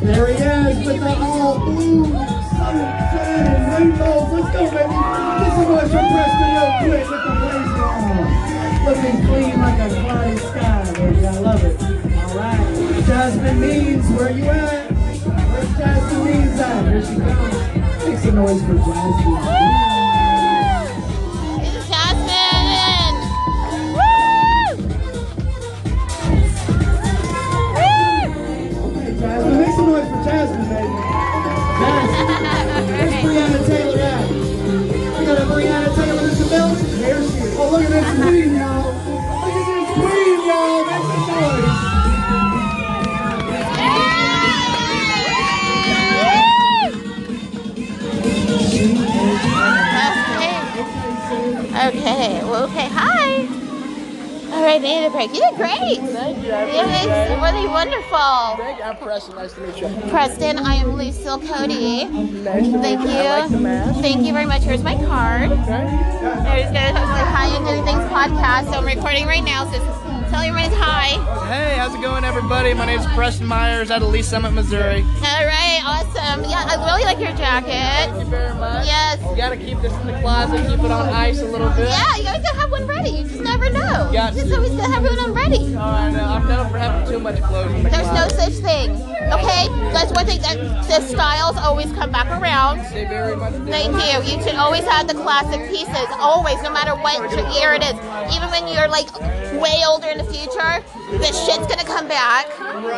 There 0.00 0.26
he 0.26 0.32
is 0.34 0.86
with 0.86 1.00
the 1.00 1.16
all 1.18 1.58
blue 1.60 2.04
sunshine 2.04 3.70
rainbows. 3.70 4.32
Let's 4.32 4.50
go, 4.52 4.62
baby. 4.70 4.94
Get 5.40 5.52
some 5.54 5.68
noise 5.68 5.90
from 5.90 6.06
Preston 6.12 6.50
real 6.56 6.70
quick 6.80 7.06
with 7.10 7.22
the 7.24 7.32
blazer 7.40 7.84
on. 7.84 8.24
Looking 8.84 9.18
clean 9.26 9.60
like 9.60 9.78
a 9.78 9.88
cloudy 10.00 10.36
sky, 10.36 10.92
baby. 10.94 11.26
I 11.26 11.38
love 11.38 11.64
it. 11.64 11.80
All 11.82 12.36
right. 12.36 12.69
Jasmine 13.10 13.60
Means, 13.60 14.08
where 14.10 14.30
you 14.30 14.44
at? 14.44 14.88
Where's 14.92 15.76
Jasmine 15.76 16.24
Means 16.26 16.60
at? 16.60 16.92
Here 16.92 17.02
she 17.02 17.16
comes. 17.16 18.04
Make 18.06 18.18
some 18.18 18.34
noise 18.36 18.62
for 18.62 18.76
Jasmine. 18.76 19.89
Okay, 52.20 52.44
well, 52.44 52.64
okay, 52.64 52.86
hi. 52.92 53.48
All 54.52 54.62
right, 54.62 54.76
they 54.82 55.04
the 55.04 55.08
break. 55.08 55.32
You 55.32 55.40
did 55.40 55.56
great. 55.56 56.04
Thank 56.12 56.44
you. 56.44 56.52
I 56.52 56.68
it 56.68 57.30
was 57.30 57.54
really 57.54 57.66
wonderful. 57.66 58.60
Thank 58.60 58.76
you. 58.76 58.84
I'm 58.84 58.96
Preston. 58.98 59.36
Nice 59.36 59.54
to 59.54 59.60
meet 59.62 59.80
you. 59.80 60.10
Preston, 60.10 60.58
I 60.58 60.74
am 60.74 60.96
Lucille 60.96 61.38
Cody. 61.38 62.04
Nice 62.04 62.66
to 62.66 62.78
Thank 62.78 63.00
meet 63.00 63.08
you. 63.08 63.16
you. 63.16 63.24
I 63.24 63.46
like 63.46 63.50
the. 63.50 64.02
Thank 64.02 64.26
you 64.26 64.34
very 64.34 64.44
much. 64.44 64.60
Here's 64.60 64.82
my 64.82 64.96
card. 64.96 65.50
Okay. 65.50 65.64
There's 66.20 66.92
to 66.92 67.04
like 67.08 67.24
Hi 67.24 67.56
and 67.56 67.64
Good 67.64 67.84
Things 67.86 68.04
podcast. 68.12 68.70
So 68.70 68.78
I'm 68.78 68.84
recording 68.84 69.24
right 69.24 69.42
now. 69.42 69.64
So 69.72 69.78
tell 70.28 70.42
everyone 70.42 70.64
it's 70.64 70.76
hi. 70.76 71.16
Hey, 71.48 71.78
how's 71.78 71.94
it 71.94 72.02
going, 72.02 72.24
everybody? 72.24 72.74
My 72.74 72.84
name 72.84 73.00
is 73.00 73.06
Preston 73.14 73.46
Myers 73.46 73.90
out 73.90 74.02
of 74.02 74.10
Lee 74.10 74.20
Summit, 74.20 74.50
Missouri. 74.50 75.00
All 75.24 75.46
right, 75.46 75.80
awesome. 75.86 76.09
Um, 76.30 76.44
yeah, 76.44 76.62
I 76.62 76.78
really 76.86 77.02
like 77.02 77.18
your 77.18 77.34
jacket. 77.34 77.74
Thank 77.74 78.22
you 78.22 78.30
very 78.30 78.54
much. 78.54 78.86
Yes. 78.86 79.18
You 79.28 79.36
gotta 79.36 79.56
keep 79.56 79.80
this 79.80 79.92
in 79.92 80.06
the 80.06 80.20
closet, 80.20 80.62
keep 80.70 80.78
it 80.78 80.90
on 80.90 81.08
ice 81.08 81.40
a 81.40 81.44
little 81.44 81.70
bit. 81.70 81.88
Yeah, 81.88 82.16
you 82.22 82.28
always 82.28 82.42
gotta 82.46 82.58
have 82.60 82.70
one 82.70 82.86
ready. 82.86 83.10
You 83.10 83.24
just 83.24 83.42
never 83.42 83.68
know. 83.68 84.10
Got 84.12 84.34
you 84.34 84.46
just 84.46 84.50
to. 84.50 84.56
always 84.56 84.70
gotta 84.70 84.92
have 84.94 85.02
one 85.02 85.34
ready. 85.34 85.74
Oh, 85.74 85.80
I 85.80 86.10
know. 86.12 86.22
I'm 86.22 86.46
known 86.46 86.70
for 86.70 86.78
having 86.78 87.10
too 87.10 87.18
much 87.18 87.42
clothes 87.42 87.74
in 87.74 87.82
the 87.82 87.90
There's 87.90 88.12
no 88.14 88.28
such 88.28 88.62
thing. 88.62 88.92
Okay, 89.34 89.66
that's 89.90 90.12
one 90.12 90.24
thing. 90.26 90.40
That 90.42 90.58
the 90.86 91.00
styles 91.02 91.56
always 91.56 91.90
come 91.92 92.12
back 92.12 92.30
around. 92.40 92.78
They 92.94 93.06
very 93.06 93.34
much 93.34 93.54
do. 93.54 93.66
Thank 93.66 93.94
you. 93.98 94.30
You 94.30 94.42
should 94.42 94.54
always 94.54 94.84
have 94.84 95.08
the 95.08 95.14
classic 95.14 95.68
pieces. 95.68 96.06
Always, 96.22 96.62
no 96.62 96.70
matter 96.70 96.94
what 96.94 97.18
year 97.58 97.74
it 97.74 97.82
is. 97.82 97.98
Even 98.36 98.50
when 98.50 98.68
you're 98.70 98.86
like 98.86 99.10
way 99.58 99.82
older 99.84 100.06
in 100.06 100.18
the 100.18 100.30
future, 100.30 100.78
this 101.18 101.34
shit's 101.44 101.66
gonna 101.66 101.84
come 101.84 102.06
back. 102.06 102.46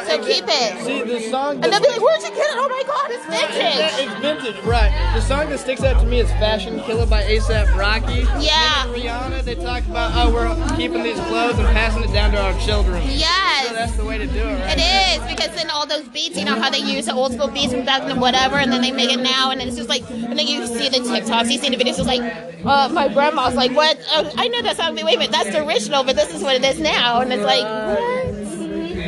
So 0.06 0.24
keep 0.24 0.44
it. 0.46 0.84
See, 0.84 1.02
the 1.02 1.20
song. 1.30 1.62
And 1.62 1.72
they'll 1.72 1.80
be 1.80 1.88
like, 1.88 2.00
"Where'd 2.00 2.22
you 2.22 2.30
get 2.30 2.38
it? 2.38 2.56
Oh 2.56 2.68
my 2.68 2.82
god, 2.86 3.10
it's 3.10 3.26
vintage." 3.26 4.06
It's 4.06 4.20
vintage, 4.20 4.64
right? 4.64 4.92
The 5.14 5.20
song 5.20 5.48
that 5.50 5.60
sticks 5.60 5.82
out 5.82 6.00
to 6.00 6.06
me 6.06 6.20
is 6.20 6.30
"Fashion 6.32 6.80
Killa" 6.80 7.06
by 7.06 7.22
ASAP 7.22 7.76
Rocky. 7.76 8.26
Yeah. 8.44 8.84
And 8.84 8.94
Rihanna, 8.94 9.42
they 9.42 9.54
talk 9.54 9.84
about 9.86 10.12
oh 10.14 10.32
we're 10.32 10.76
keeping 10.76 11.02
these 11.02 11.20
clothes 11.20 11.58
and 11.58 11.68
passing 11.68 12.04
it 12.04 12.12
down 12.12 12.32
to 12.32 12.40
our 12.40 12.58
children. 12.60 13.02
Yes. 13.06 13.68
So 13.68 13.74
that's 13.74 13.96
the 13.96 14.04
way 14.04 14.18
to 14.18 14.26
do 14.26 14.38
it, 14.38 14.60
right? 14.60 14.78
It 14.78 14.80
is 14.80 15.30
because 15.30 15.54
then 15.56 15.70
all 15.70 15.86
those 15.86 16.08
beats, 16.08 16.36
you 16.38 16.44
know 16.44 16.58
how 16.60 16.70
they 16.70 16.78
use 16.78 17.06
the 17.06 17.14
old 17.14 17.32
school 17.32 17.48
beats 17.48 17.72
from 17.72 17.84
back 17.84 18.02
then, 18.02 18.20
whatever, 18.20 18.56
and 18.56 18.72
then 18.72 18.82
they 18.82 18.92
make 18.92 19.12
it 19.12 19.20
now, 19.20 19.50
and 19.50 19.60
it's 19.60 19.76
just 19.76 19.88
like, 19.88 20.08
and 20.10 20.38
then 20.38 20.46
you 20.46 20.66
see 20.66 20.88
the 20.88 20.98
TikToks, 20.98 21.50
you 21.50 21.58
see 21.58 21.70
the 21.70 21.76
videos, 21.76 21.98
it's 21.98 22.06
like, 22.06 22.22
uh, 22.64 22.88
my 22.88 23.08
grandma's 23.08 23.54
like, 23.54 23.72
what? 23.72 23.98
Oh, 24.10 24.30
I 24.36 24.48
know 24.48 24.62
that 24.62 24.76
song. 24.76 24.94
Wait 24.94 25.02
a 25.02 25.18
minute, 25.18 25.30
that's 25.32 25.50
the 25.50 25.66
original, 25.66 26.04
but 26.04 26.16
this 26.16 26.34
is 26.34 26.42
what 26.42 26.54
it 26.56 26.64
is 26.64 26.78
now, 26.80 27.20
and 27.20 27.32
it's 27.32 27.42
like, 27.42 27.64
what? 27.64 28.21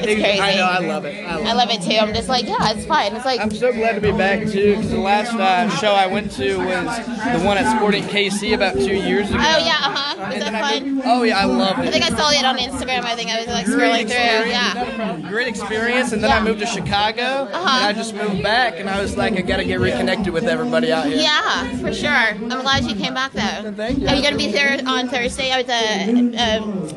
It's 0.08 0.20
crazy. 0.20 0.40
I 0.40 0.54
know, 0.56 0.64
I 0.66 0.78
love 0.78 1.04
it. 1.04 1.24
I 1.26 1.36
love, 1.36 1.46
I 1.46 1.52
love 1.52 1.70
it 1.70 1.82
too. 1.82 1.96
I'm 1.96 2.14
just 2.14 2.28
like, 2.28 2.46
yeah, 2.46 2.70
it's 2.72 2.86
fine. 2.86 3.14
It's 3.14 3.24
like, 3.24 3.40
I'm 3.40 3.50
so 3.50 3.72
glad 3.72 3.94
to 3.94 4.00
be 4.00 4.12
back 4.12 4.40
too, 4.48 4.74
because 4.76 4.90
the 4.90 4.98
last 4.98 5.32
uh, 5.34 5.68
show 5.78 5.92
I 5.92 6.06
went 6.06 6.30
to 6.32 6.58
was 6.58 6.96
the 7.06 7.44
one 7.44 7.58
at 7.58 7.76
Sporting 7.76 8.04
KC 8.04 8.54
about 8.54 8.74
two 8.74 8.94
years 8.94 9.28
ago. 9.30 9.38
oh 9.40 9.58
yeah, 9.58 9.78
uh 9.80 9.94
huh. 9.94 10.30
Was 10.34 10.38
that 10.40 10.52
fun? 10.80 11.02
Oh 11.04 11.22
yeah, 11.22 11.38
I 11.38 11.44
love 11.44 11.78
it. 11.78 11.88
I 11.88 11.90
think 11.90 12.04
I 12.04 12.10
saw 12.10 12.30
it 12.30 12.44
on 12.44 12.56
Instagram. 12.58 13.04
I 13.04 13.14
think 13.16 13.30
I 13.30 13.38
was 13.38 13.46
like 13.48 13.66
scrolling 13.66 14.06
through. 14.06 14.50
Yeah. 14.50 15.28
Great 15.30 15.48
experience, 15.48 16.12
and 16.12 16.22
then 16.22 16.30
I 16.30 16.40
moved 16.42 16.60
to 16.60 16.66
Chicago, 16.66 17.22
Uh-huh. 17.22 17.58
and 17.58 17.86
I 17.86 17.92
just 17.92 18.14
moved 18.14 18.42
back, 18.42 18.78
and 18.78 18.88
I 18.88 19.00
was 19.00 19.16
like, 19.16 19.34
I 19.34 19.42
gotta 19.42 19.64
get 19.64 19.80
reconnected 19.80 20.32
with 20.32 20.44
everybody 20.44 20.92
out 20.92 21.06
here. 21.06 21.16
Yeah, 21.16 21.76
for 21.78 21.92
sure. 21.92 22.10
I'm 22.10 22.48
glad 22.62 22.84
you 22.84 22.94
came 22.94 23.14
back 23.14 23.32
though. 23.32 23.72
Thank 23.72 23.98
you. 23.98 24.08
Are 24.08 24.14
you 24.14 24.22
going 24.22 24.32
to 24.34 24.38
be 24.38 24.48
here 24.48 24.78
on 24.86 25.08
Thursday 25.08 25.50
at 25.50 25.66
the 25.66 26.36
um, 26.38 26.88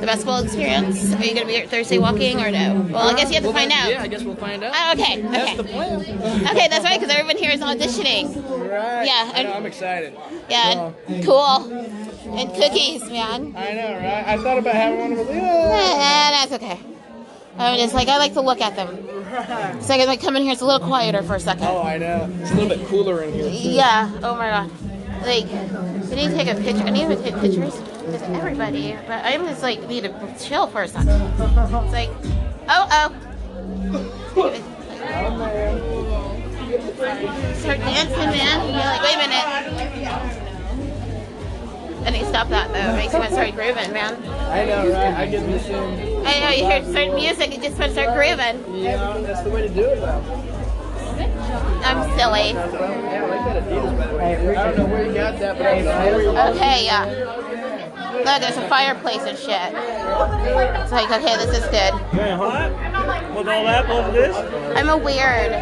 the 0.00 0.06
basketball 0.06 0.42
experience? 0.42 1.12
Are 1.14 1.24
you 1.24 1.34
going 1.34 1.36
to 1.36 1.46
be 1.46 1.52
here 1.52 1.66
Thursday 1.66 1.98
walking 1.98 2.40
or 2.40 2.50
no? 2.50 2.86
Well, 2.90 3.08
I 3.08 3.14
guess 3.14 3.28
you 3.28 3.34
have 3.34 3.44
to 3.44 3.50
Well, 3.50 3.58
find 3.58 3.72
out. 3.72 3.90
Yeah, 3.90 4.02
I 4.02 4.08
guess 4.08 4.22
we'll 4.22 4.36
find 4.36 4.62
out. 4.62 4.72
Oh, 4.74 4.92
okay. 4.92 5.18
Okay. 5.18 5.28
That's 5.32 5.56
the 5.56 5.64
plan. 5.64 6.00
Okay, 6.00 6.68
that's 6.68 6.84
right, 6.84 7.00
because 7.00 7.14
everyone 7.14 7.36
here 7.36 7.50
is 7.50 7.60
auditioning. 7.60 8.34
Right. 8.70 9.06
Yeah, 9.06 9.32
I 9.34 9.42
know, 9.42 9.52
I'm 9.52 9.66
excited. 9.66 10.16
Yeah, 10.48 10.92
and 11.08 11.24
cool. 11.24 11.72
And 12.36 12.52
cookies, 12.54 13.08
man. 13.10 13.54
I 13.56 13.72
know, 13.72 13.94
right? 13.94 14.24
I 14.26 14.36
thought 14.42 14.58
about 14.58 14.74
having 14.74 14.98
one 14.98 15.12
of 15.12 15.18
those. 15.18 15.28
Eh, 15.28 16.30
that's 16.30 16.52
okay. 16.52 16.80
I'm 17.58 17.78
just 17.78 17.94
like 17.94 18.08
I 18.08 18.18
like 18.18 18.34
to 18.34 18.42
look 18.42 18.60
at 18.60 18.76
them. 18.76 18.96
So 19.80 19.94
I 19.94 19.98
can 19.98 20.06
like 20.08 20.20
come 20.20 20.36
in 20.36 20.42
here. 20.42 20.52
It's 20.52 20.60
a 20.60 20.66
little 20.66 20.86
quieter 20.86 21.22
for 21.22 21.36
a 21.36 21.40
second. 21.40 21.64
Oh, 21.64 21.82
I 21.82 21.96
know. 21.96 22.28
It's 22.40 22.50
a 22.50 22.54
little 22.54 22.68
bit 22.68 22.86
cooler 22.88 23.22
in 23.22 23.32
here. 23.32 23.44
Too. 23.44 23.50
Yeah. 23.50 24.10
Oh 24.22 24.34
my 24.34 24.50
god. 24.50 24.70
Like, 25.22 25.46
I 25.46 26.14
need 26.14 26.28
to 26.28 26.34
take 26.36 26.48
a 26.48 26.54
picture. 26.60 26.82
I 26.82 26.90
need 26.90 27.08
to 27.08 27.16
take 27.16 27.34
pictures 27.40 27.80
with 28.06 28.22
everybody, 28.22 28.96
but 29.06 29.24
I'm 29.24 29.46
just 29.46 29.62
like 29.62 29.86
need 29.88 30.04
to 30.04 30.34
chill 30.38 30.66
for 30.66 30.82
a 30.82 30.88
second. 30.88 31.08
It's 31.10 31.92
like, 31.92 32.10
oh 32.68 32.88
oh. 32.90 33.12
Start 37.56 37.78
dancing, 37.78 38.30
man. 38.30 38.66
You're 38.66 38.84
like, 38.84 39.02
wait 39.02 39.14
a 39.14 39.18
minute. 39.18 39.46
I 42.04 42.10
need 42.10 42.20
to 42.20 42.26
stop 42.26 42.48
that 42.50 42.72
though. 42.72 42.92
It 42.92 42.96
makes 42.96 43.12
me 43.12 43.18
want 43.18 43.30
to 43.30 43.34
start 43.34 43.54
grooving, 43.54 43.92
man. 43.92 44.14
I 44.24 44.64
know, 44.64 44.90
right? 44.92 45.14
I 45.14 45.26
get 45.26 45.44
the 45.44 45.58
same. 45.58 46.24
I 46.26 46.40
know 46.40 46.50
you 46.50 46.64
hear 46.64 46.84
certain 46.84 47.14
music, 47.16 47.52
you 47.54 47.60
just 47.60 47.78
want 47.78 47.92
to 47.94 48.00
start 48.00 48.14
grooving. 48.14 48.62
Yeah, 48.82 49.18
that's 49.18 49.42
the 49.42 49.50
way 49.50 49.62
to 49.62 49.68
do 49.74 49.80
it, 49.82 50.00
though. 50.00 50.22
I'm 51.84 52.02
silly. 52.18 52.50
Yeah, 52.50 52.62
I 52.62 53.26
like 53.26 53.44
that 53.46 53.62
Adidas, 53.64 53.96
by 53.98 54.06
the 54.06 54.14
way. 54.16 54.56
I 54.56 54.64
don't 54.64 54.76
know 54.78 54.86
where 54.86 55.04
you 55.06 55.14
got 55.14 55.38
that, 55.38 55.56
but 55.56 55.66
I 55.66 55.80
know 55.80 56.52
Okay, 56.54 56.84
yeah. 56.84 57.65
Look, 58.24 58.40
there's 58.40 58.56
a 58.56 58.68
fireplace 58.68 59.22
and 59.22 59.36
shit. 59.36 59.72
It's 59.72 60.92
like, 60.92 61.10
okay, 61.10 61.36
this 61.36 61.56
is 61.58 61.64
good. 61.68 61.94
With 63.36 63.48
all 63.48 63.64
that, 63.64 63.86
all 63.88 64.10
this? 64.12 64.36
I'm 64.76 64.88
a 64.88 64.96
weird. 64.96 65.52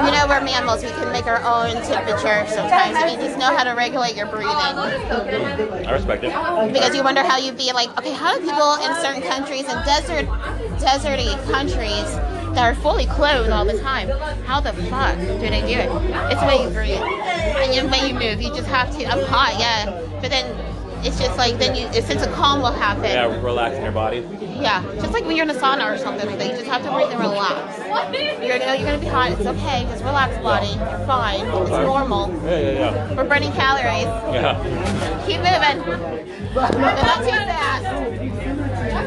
You 0.00 0.10
know, 0.12 0.26
we're 0.28 0.40
mammals. 0.40 0.82
We 0.82 0.90
can 0.90 1.12
make 1.12 1.26
our 1.26 1.42
own 1.42 1.74
temperature 1.82 2.46
sometimes. 2.48 2.96
If 2.96 3.12
you 3.12 3.26
just 3.26 3.38
know 3.38 3.54
how 3.54 3.64
to 3.64 3.72
regulate 3.72 4.16
your 4.16 4.26
breathing. 4.26 4.48
I 4.48 5.92
respect 5.92 6.24
it. 6.24 6.32
Because 6.72 6.94
you 6.94 7.02
wonder 7.02 7.22
how 7.22 7.36
you'd 7.36 7.58
be 7.58 7.72
like, 7.72 7.90
okay, 7.98 8.12
how 8.12 8.38
do 8.38 8.40
people 8.40 8.74
in 8.74 8.94
certain 9.02 9.22
countries 9.22 9.66
and 9.68 9.84
desert, 9.84 10.26
deserty 10.78 11.36
countries 11.50 12.06
that 12.54 12.64
are 12.64 12.74
fully 12.76 13.06
clothed 13.06 13.50
all 13.50 13.64
the 13.64 13.78
time, 13.80 14.08
how 14.44 14.60
the 14.60 14.72
fuck 14.72 15.18
do 15.18 15.38
they 15.38 15.60
do 15.60 15.78
it? 15.78 15.90
It's 16.32 16.40
the 16.40 16.46
way 16.46 16.62
you 16.62 16.70
breathe 16.70 17.02
and 17.02 17.86
the 17.86 17.90
way 17.90 18.08
you 18.08 18.14
move. 18.14 18.40
You 18.40 18.54
just 18.54 18.68
have 18.68 18.90
to. 18.96 19.04
I'm 19.06 19.24
hot, 19.26 19.56
yeah, 19.58 19.90
but 20.20 20.30
then 20.30 20.46
it's 21.02 21.18
just 21.18 21.36
like 21.38 21.58
then 21.58 21.74
you 21.74 21.86
a 21.86 22.02
sense 22.02 22.22
of 22.22 22.32
calm 22.32 22.60
will 22.60 22.72
happen. 22.72 23.04
Yeah, 23.04 23.40
relaxing 23.42 23.82
your 23.82 23.92
body. 23.92 24.26
Yeah, 24.40 24.82
just 24.96 25.12
like 25.12 25.24
when 25.24 25.36
you're 25.36 25.44
in 25.44 25.50
a 25.50 25.54
sauna 25.54 25.92
or 25.92 25.98
something 25.98 26.26
like 26.26 26.38
that. 26.38 26.46
You 26.48 26.56
just 26.56 26.66
have 26.66 26.82
to 26.84 26.92
breathe 26.92 27.08
and 27.08 27.20
relax. 27.20 27.78
You're 28.44 28.58
gonna, 28.58 28.76
you're 28.76 28.86
gonna 28.86 28.98
be 28.98 29.06
hot. 29.06 29.32
It's 29.32 29.46
okay. 29.46 29.84
Just 29.84 30.04
relax, 30.04 30.36
body. 30.42 30.68
You're 30.68 31.06
fine. 31.06 31.46
It's 31.46 31.70
normal. 31.70 32.30
Yeah, 32.44 32.58
yeah, 32.58 32.70
yeah. 32.70 33.14
We're 33.14 33.24
burning 33.24 33.52
calories. 33.52 34.04
Yeah. 34.34 34.58
Keep 35.26 35.40
moving. 35.40 35.78
But 36.54 36.76
not 36.78 37.18
too 37.24 37.30
fast. 37.30 37.84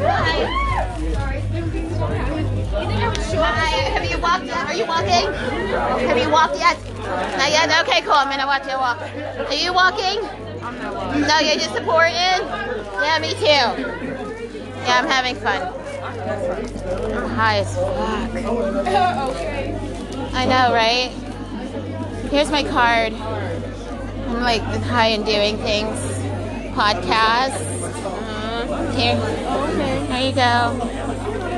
Hi. 0.03 0.63
Have 3.93 4.09
you 4.09 4.19
walked 4.19 4.45
yet? 4.45 4.65
Are 4.67 4.73
you 4.73 4.85
walking? 4.85 5.33
Have 6.07 6.17
you 6.17 6.29
walked 6.29 6.57
yet? 6.57 6.77
Not 7.37 7.49
yet? 7.51 7.87
Okay, 7.87 8.01
cool. 8.01 8.13
I'm 8.13 8.29
gonna 8.29 8.47
watch 8.47 8.67
you 8.67 8.77
walk. 8.77 9.01
Are 9.01 9.53
you 9.53 9.73
walking? 9.73 10.42
No, 10.63 11.39
you're 11.39 11.55
just 11.59 11.73
supporting? 11.75 12.13
Yeah, 12.13 13.19
me 13.19 13.33
too. 13.33 13.43
Yeah, 13.43 14.99
I'm 15.01 15.07
having 15.07 15.35
fun. 15.35 15.61
I'm 17.13 17.29
high 17.29 17.57
as 17.57 17.75
fuck. 17.75 18.29
Okay. 19.29 19.77
I 20.33 20.45
know, 20.45 20.73
right? 20.73 21.11
Here's 22.31 22.49
my 22.49 22.63
card. 22.63 23.11
I'm 23.13 24.41
like 24.41 24.61
high 24.61 25.07
and 25.07 25.25
doing 25.25 25.57
things. 25.57 25.99
Podcast. 26.73 27.59
Mhm. 28.63 28.93
Here. 28.95 29.17
There 30.07 30.21
you 30.21 30.33
go. 30.33 31.52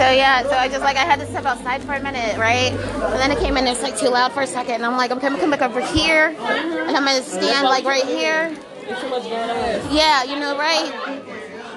So 0.00 0.10
yeah, 0.10 0.42
so 0.44 0.52
I 0.52 0.66
just 0.66 0.80
like 0.80 0.96
I 0.96 1.04
had 1.04 1.20
to 1.20 1.26
step 1.26 1.44
outside 1.44 1.82
for 1.82 1.92
a 1.92 2.02
minute, 2.02 2.38
right? 2.38 2.72
And 2.72 3.20
then 3.20 3.30
it 3.30 3.38
came 3.38 3.58
in, 3.58 3.66
it 3.66 3.70
was 3.72 3.82
like 3.82 3.98
too 3.98 4.08
loud 4.08 4.32
for 4.32 4.40
a 4.40 4.46
second, 4.46 4.76
and 4.76 4.86
I'm 4.86 4.96
like, 4.96 5.10
I'm 5.10 5.18
gonna 5.18 5.38
come 5.38 5.50
back 5.50 5.60
over 5.60 5.82
here, 5.82 6.28
and 6.38 6.96
I'm 6.96 7.04
gonna 7.04 7.20
stand 7.20 7.66
like 7.66 7.84
right 7.84 8.06
here. 8.06 8.56
Yeah, 9.92 10.24
you 10.24 10.40
know, 10.40 10.56
right? 10.56 11.20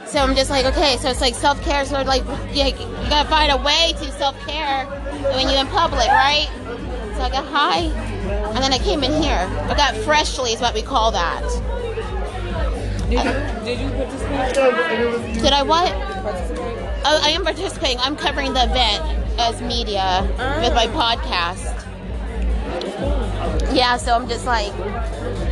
So 0.07 0.19
I'm 0.19 0.37
just 0.37 0.49
like, 0.49 0.65
okay, 0.67 0.95
so 1.01 1.09
it's 1.09 1.19
like 1.19 1.35
self 1.35 1.61
care. 1.63 1.83
So 1.83 2.01
like, 2.03 2.23
yeah, 2.53 2.67
you 2.67 2.77
gotta 3.09 3.27
find 3.27 3.51
a 3.51 3.57
way 3.57 3.91
to 3.97 4.09
self 4.13 4.39
care 4.47 4.85
when 5.35 5.49
you're 5.49 5.59
in 5.59 5.67
public, 5.67 6.07
right? 6.07 6.47
So 7.17 7.23
I 7.23 7.29
got 7.29 7.43
high, 7.43 7.91
and 8.53 8.57
then 8.63 8.71
I 8.71 8.77
came 8.77 9.03
in 9.03 9.21
here. 9.21 9.49
I 9.63 9.75
got 9.75 9.97
freshly, 9.97 10.53
is 10.53 10.61
what 10.61 10.73
we 10.73 10.81
call 10.81 11.11
that. 11.11 11.43
Did 13.09 13.19
you, 13.19 13.65
did 13.65 13.79
you 13.81 13.89
participate? 13.89 15.43
Did 15.43 15.51
I 15.51 15.63
what? 15.63 16.82
Oh, 17.05 17.19
I 17.21 17.31
am 17.31 17.43
participating. 17.43 17.99
I'm 17.99 18.15
covering 18.15 18.53
the 18.53 18.63
event 18.63 19.03
as 19.37 19.61
media 19.61 20.21
with 20.61 20.73
my 20.73 20.87
podcast. 20.87 21.71
Yeah, 23.75 23.97
so 23.97 24.15
I'm 24.15 24.27
just 24.29 24.45
like, 24.45 24.71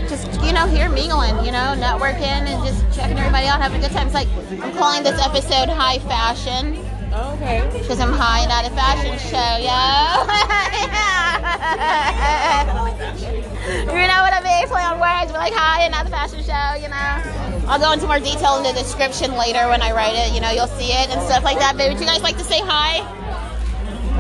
just 0.08 0.28
you 0.44 0.54
know, 0.54 0.66
here 0.68 0.88
mingling, 0.90 1.44
you 1.44 1.52
know, 1.52 1.76
networking 1.78 2.22
and 2.22 2.64
just 2.66 2.98
checking 2.98 3.18
everybody 3.18 3.48
out, 3.48 3.60
having 3.62 3.84
a 3.84 3.88
good 3.88 3.92
time. 3.92 4.08
It's 4.08 4.14
like 4.14 4.30
I'm 4.64 4.74
calling 4.78 5.04
this 5.04 5.20
episode 5.20 5.68
"High 5.70 6.00
Fashion." 6.00 7.01
Okay. 7.12 7.68
Because 7.74 8.00
I'm 8.00 8.14
high 8.14 8.40
and 8.40 8.50
at 8.52 8.66
a 8.66 8.70
fashion 8.74 9.20
show, 9.20 9.58
yo. 9.60 9.68
you 13.92 14.08
know 14.08 14.24
what 14.24 14.32
I 14.34 14.40
mean? 14.44 14.68
Play 14.68 14.82
on 14.82 15.00
words, 15.00 15.32
be 15.32 15.38
like 15.38 15.54
hi 15.54 15.84
and 15.84 15.94
at 15.94 16.06
the 16.06 16.12
fashion 16.12 16.40
show, 16.40 16.74
you 16.82 16.88
know. 16.88 17.68
I'll 17.68 17.80
go 17.80 17.92
into 17.92 18.08
more 18.08 18.20
detail 18.20 18.56
in 18.58 18.64
the 18.64 18.72
description 18.72 19.36
later 19.36 19.68
when 19.68 19.82
I 19.82 19.92
write 19.92 20.16
it. 20.16 20.32
You 20.34 20.40
know, 20.40 20.52
you'll 20.52 20.68
see 20.80 20.92
it 20.92 21.10
and 21.10 21.22
stuff 21.28 21.44
like 21.44 21.60
that. 21.60 21.76
But 21.76 21.90
would 21.92 22.00
you 22.00 22.06
guys 22.06 22.22
like 22.22 22.38
to 22.38 22.46
say 22.46 22.62
hi? 22.64 23.04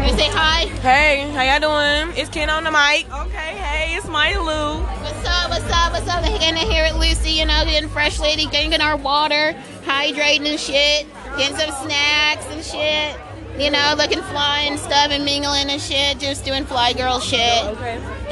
You 0.06 0.14
say 0.18 0.28
hi? 0.28 0.66
Hey, 0.82 1.30
how 1.32 1.44
y'all 1.44 1.60
doing? 1.62 2.12
It's 2.18 2.30
Ken 2.30 2.50
on 2.50 2.66
the 2.66 2.72
mic. 2.72 3.08
Okay, 3.08 3.56
hey, 3.56 3.96
it's 3.96 4.08
my 4.08 4.36
Lou. 4.36 4.82
What's 4.84 5.26
up? 5.28 5.50
What's 5.50 5.72
up? 5.72 5.94
What's 5.94 6.08
up? 6.10 6.24
Getting 6.24 6.58
here 6.70 6.84
at 6.86 6.98
Lucy, 6.98 7.32
you 7.32 7.46
know, 7.46 7.64
getting 7.64 7.88
fresh 7.88 8.20
lady, 8.20 8.48
drinking 8.48 8.82
our 8.82 8.98
water, 8.98 9.56
hydrating 9.84 10.46
and 10.50 10.60
shit, 10.60 11.06
getting 11.38 11.58
some 11.58 11.72
snacks 11.86 12.45
and 12.49 12.64
shit. 12.64 13.20
You 13.60 13.70
know, 13.70 13.94
looking 13.98 14.22
fly 14.24 14.62
and 14.62 14.80
stuff 14.80 15.12
and 15.12 15.26
mingling 15.26 15.70
and 15.70 15.82
shit, 15.82 16.20
just 16.20 16.45
doing 16.45 16.66
fly 16.66 16.94
girl 16.94 17.20
shit. 17.20 17.64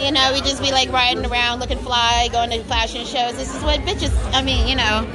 You 0.02 0.12
know, 0.12 0.32
we 0.34 0.40
just 0.40 0.62
be 0.62 0.72
like 0.72 0.92
riding 0.92 1.26
around 1.26 1.60
looking 1.60 1.78
fly, 1.78 2.30
going 2.32 2.50
to 2.52 2.64
fashion 2.64 3.06
shows. 3.06 3.36
This 3.36 3.54
is 3.54 3.62
what 3.62 3.82
bitches, 3.82 4.16
I 4.34 4.42
mean, 4.42 4.68
you 4.68 4.76
know, 4.76 5.06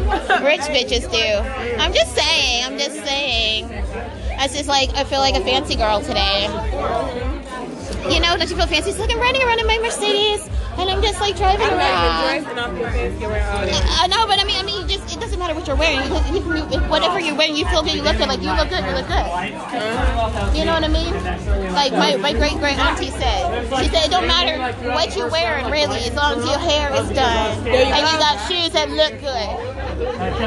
rich 0.44 0.60
bitches 0.60 1.10
do. 1.10 1.78
I'm 1.80 1.92
just 1.94 2.14
saying, 2.14 2.64
I'm 2.64 2.78
just 2.78 3.02
saying. 3.04 3.72
I 4.38 4.46
just 4.46 4.68
like, 4.68 4.90
I 4.94 5.04
feel 5.04 5.20
like 5.20 5.36
a 5.36 5.40
fancy 5.40 5.74
girl 5.74 6.00
today. 6.00 7.32
You 8.10 8.20
know, 8.20 8.36
don't 8.36 8.50
you 8.50 8.56
feel 8.56 8.66
fancy? 8.66 8.90
It's 8.90 8.98
like 8.98 9.10
I'm 9.10 9.20
riding 9.20 9.42
around 9.42 9.60
in 9.60 9.66
my 9.66 9.78
Mercedes 9.78 10.48
and 10.76 10.90
I'm 10.90 11.02
just 11.02 11.20
like 11.20 11.36
driving 11.36 11.66
around. 11.66 12.46
I 12.46 14.06
know, 14.10 14.24
uh, 14.24 14.26
but 14.26 14.40
I 14.40 14.44
mean, 14.44 14.56
I 14.56 14.62
mean, 14.62 14.82
you 14.82 14.88
just 14.88 15.14
it 15.14 15.20
doesn't 15.20 15.38
matter 15.38 15.54
what 15.54 15.66
you're 15.66 15.76
wearing. 15.76 16.02
You, 16.28 16.42
you, 16.42 16.56
you, 16.68 16.80
whatever 16.90 17.20
you're 17.20 17.36
wearing, 17.36 17.56
you 17.56 17.64
feel 17.66 17.82
good. 17.82 17.94
You 17.94 18.02
look 18.02 18.18
good. 18.18 18.28
Like 18.28 18.42
you 18.42 18.52
look 18.52 18.68
good. 18.68 18.84
You 18.84 18.92
look 18.92 19.08
good. 19.08 19.24
You 20.56 20.64
know 20.64 20.74
what 20.74 20.84
I 20.84 20.88
mean? 20.88 21.14
Like 21.72 21.92
my, 21.92 22.16
my 22.16 22.32
great 22.32 22.58
great 22.58 22.78
auntie 22.78 23.10
said. 23.10 23.64
She 23.80 23.88
said 23.88 24.06
it 24.06 24.10
don't 24.10 24.26
matter 24.26 24.58
what 24.90 25.16
you're 25.16 25.30
wearing 25.30 25.70
really, 25.70 26.04
as 26.04 26.14
long 26.14 26.38
as 26.38 26.44
your 26.44 26.58
hair 26.58 26.92
is 26.92 27.08
done 27.10 27.66
and 27.66 28.02
you 28.04 28.16
got 28.18 28.36
shoes 28.50 28.72
that 28.72 28.90
look 28.90 29.16
good. 29.20 29.48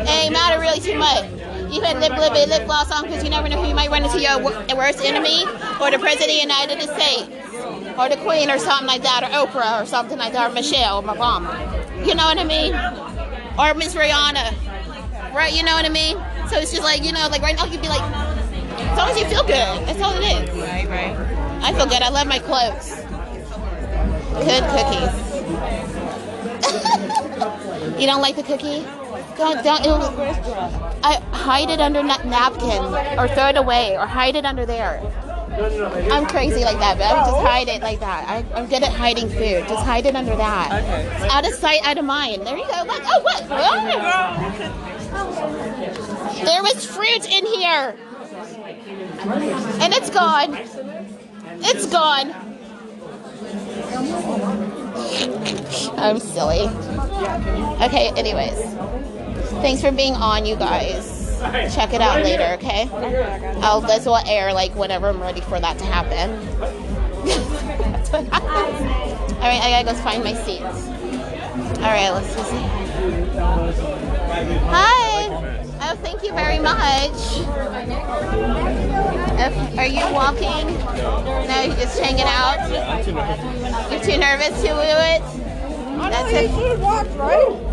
It 0.03 0.09
ain't 0.09 0.33
matter 0.33 0.59
really 0.59 0.79
too 0.79 0.97
much. 0.97 1.25
You 1.71 1.81
had 1.81 1.99
lip 1.99 2.13
lip 2.17 2.33
lip 2.47 2.65
gloss 2.65 2.91
on 2.91 3.03
because 3.03 3.23
you 3.23 3.29
never 3.29 3.49
know 3.49 3.61
who 3.61 3.67
you 3.67 3.75
might 3.75 3.89
run 3.89 4.03
into 4.03 4.19
your 4.19 4.39
worst 4.41 5.01
enemy 5.03 5.43
or 5.81 5.91
the 5.91 5.99
president 5.99 6.29
of 6.29 6.35
the 6.35 6.41
United 6.41 6.81
States 6.81 7.46
or 7.97 8.09
the 8.09 8.17
queen 8.17 8.49
or 8.49 8.57
something 8.57 8.87
like 8.87 9.03
that 9.03 9.23
or 9.23 9.29
Oprah 9.45 9.81
or 9.81 9.85
something 9.85 10.17
like 10.17 10.33
that 10.33 10.51
or 10.51 10.53
Michelle 10.53 10.99
or 10.99 11.01
my 11.01 11.15
mom. 11.15 11.45
You 12.05 12.15
know 12.15 12.25
what 12.25 12.37
I 12.37 12.43
mean? 12.43 12.73
Or 13.57 13.73
Miss 13.73 13.95
Rihanna. 13.95 15.33
Right, 15.33 15.53
you 15.53 15.63
know 15.63 15.73
what 15.73 15.85
I 15.85 15.89
mean? 15.89 16.17
So 16.49 16.57
it's 16.57 16.71
just 16.71 16.83
like, 16.83 17.03
you 17.03 17.11
know, 17.11 17.27
like 17.29 17.41
right 17.41 17.55
now 17.55 17.65
you'd 17.65 17.81
be 17.81 17.89
like, 17.89 18.01
as 18.01 18.97
long 18.97 19.09
as 19.09 19.19
you 19.19 19.25
feel 19.27 19.43
good, 19.43 19.87
that's 19.87 20.01
all 20.01 20.13
it 20.15 20.23
is. 20.23 20.49
Right, 20.57 20.87
right. 20.87 21.15
I 21.61 21.73
feel 21.73 21.85
good. 21.85 22.01
I 22.01 22.09
love 22.09 22.27
my 22.27 22.39
clothes. 22.39 22.95
Good 24.45 24.63
cookies. 24.73 25.27
you 27.99 28.07
don't 28.07 28.21
like 28.21 28.35
the 28.35 28.43
cookie? 28.43 28.85
Don't, 29.37 29.63
don't, 29.63 30.01
I 31.03 31.21
hide 31.31 31.69
it 31.69 31.79
under 31.79 32.01
na- 32.01 32.23
napkin 32.23 32.83
or 33.19 33.27
throw 33.27 33.49
it 33.49 33.57
away 33.57 33.95
or 33.95 34.07
hide 34.07 34.35
it 34.35 34.45
under 34.45 34.65
there. 34.65 34.99
I'm 35.49 36.25
crazy 36.27 36.63
like 36.63 36.77
that, 36.79 36.97
but 36.97 37.07
I 37.07 37.13
would 37.13 37.25
just 37.31 37.45
hide 37.45 37.67
it 37.67 37.81
like 37.81 37.99
that. 37.99 38.27
I, 38.27 38.45
I'm 38.53 38.67
good 38.67 38.83
at 38.83 38.91
hiding 38.91 39.29
food. 39.29 39.67
Just 39.67 39.83
hide 39.85 40.05
it 40.05 40.15
under 40.15 40.35
that. 40.35 40.83
It's 41.21 41.33
out 41.33 41.47
of 41.47 41.53
sight, 41.53 41.81
out 41.83 41.97
of 41.97 42.05
mind. 42.05 42.45
There 42.45 42.57
you 42.57 42.67
go. 42.67 42.83
Look. 42.85 43.01
Oh, 43.05 43.21
what? 43.21 43.43
Oh. 43.49 43.87
There 46.43 46.61
was 46.63 46.85
fruit 46.85 47.25
in 47.25 47.45
here. 47.45 47.95
And 49.81 49.93
it's 49.93 50.09
gone. 50.09 50.57
It's 51.61 51.85
gone. 51.87 52.33
I'm 55.97 56.19
silly. 56.19 56.67
Okay, 57.83 58.11
anyways. 58.15 58.75
Thanks 59.61 59.81
for 59.81 59.91
being 59.91 60.13
on, 60.13 60.45
you 60.45 60.55
guys. 60.55 61.16
Check 61.73 61.93
it 61.93 62.01
out 62.01 62.23
later, 62.23 62.45
okay? 62.53 62.89
I'll 63.61 63.81
this 63.81 64.05
will 64.05 64.17
air 64.27 64.53
like 64.53 64.75
whenever 64.75 65.07
I'm 65.07 65.21
ready 65.21 65.41
for 65.41 65.59
that 65.59 65.77
to 65.77 65.85
happen. 65.85 66.31
All 68.13 69.43
right, 69.43 69.61
I 69.61 69.69
gotta 69.69 69.85
go 69.85 69.93
find 70.01 70.23
my 70.23 70.33
seats. 70.33 70.87
All 71.77 71.83
right, 71.83 72.09
let's 72.09 72.33
just 72.35 72.49
see. 72.49 72.57
Hi. 74.67 75.57
Oh, 75.79 75.95
thank 76.01 76.23
you 76.23 76.33
very 76.33 76.59
much. 76.59 77.13
Uh, 79.37 79.51
Are 79.77 79.85
you 79.85 80.01
walking? 80.11 80.67
No, 81.47 81.61
you're 81.63 81.75
just 81.75 81.99
hanging 81.99 82.25
out. 82.25 82.67
You're 83.91 84.01
too 84.03 84.17
nervous 84.17 84.59
to 84.61 84.67
do 84.67 84.73
it. 84.73 85.46
That's 85.97 86.33
it. 86.33 86.49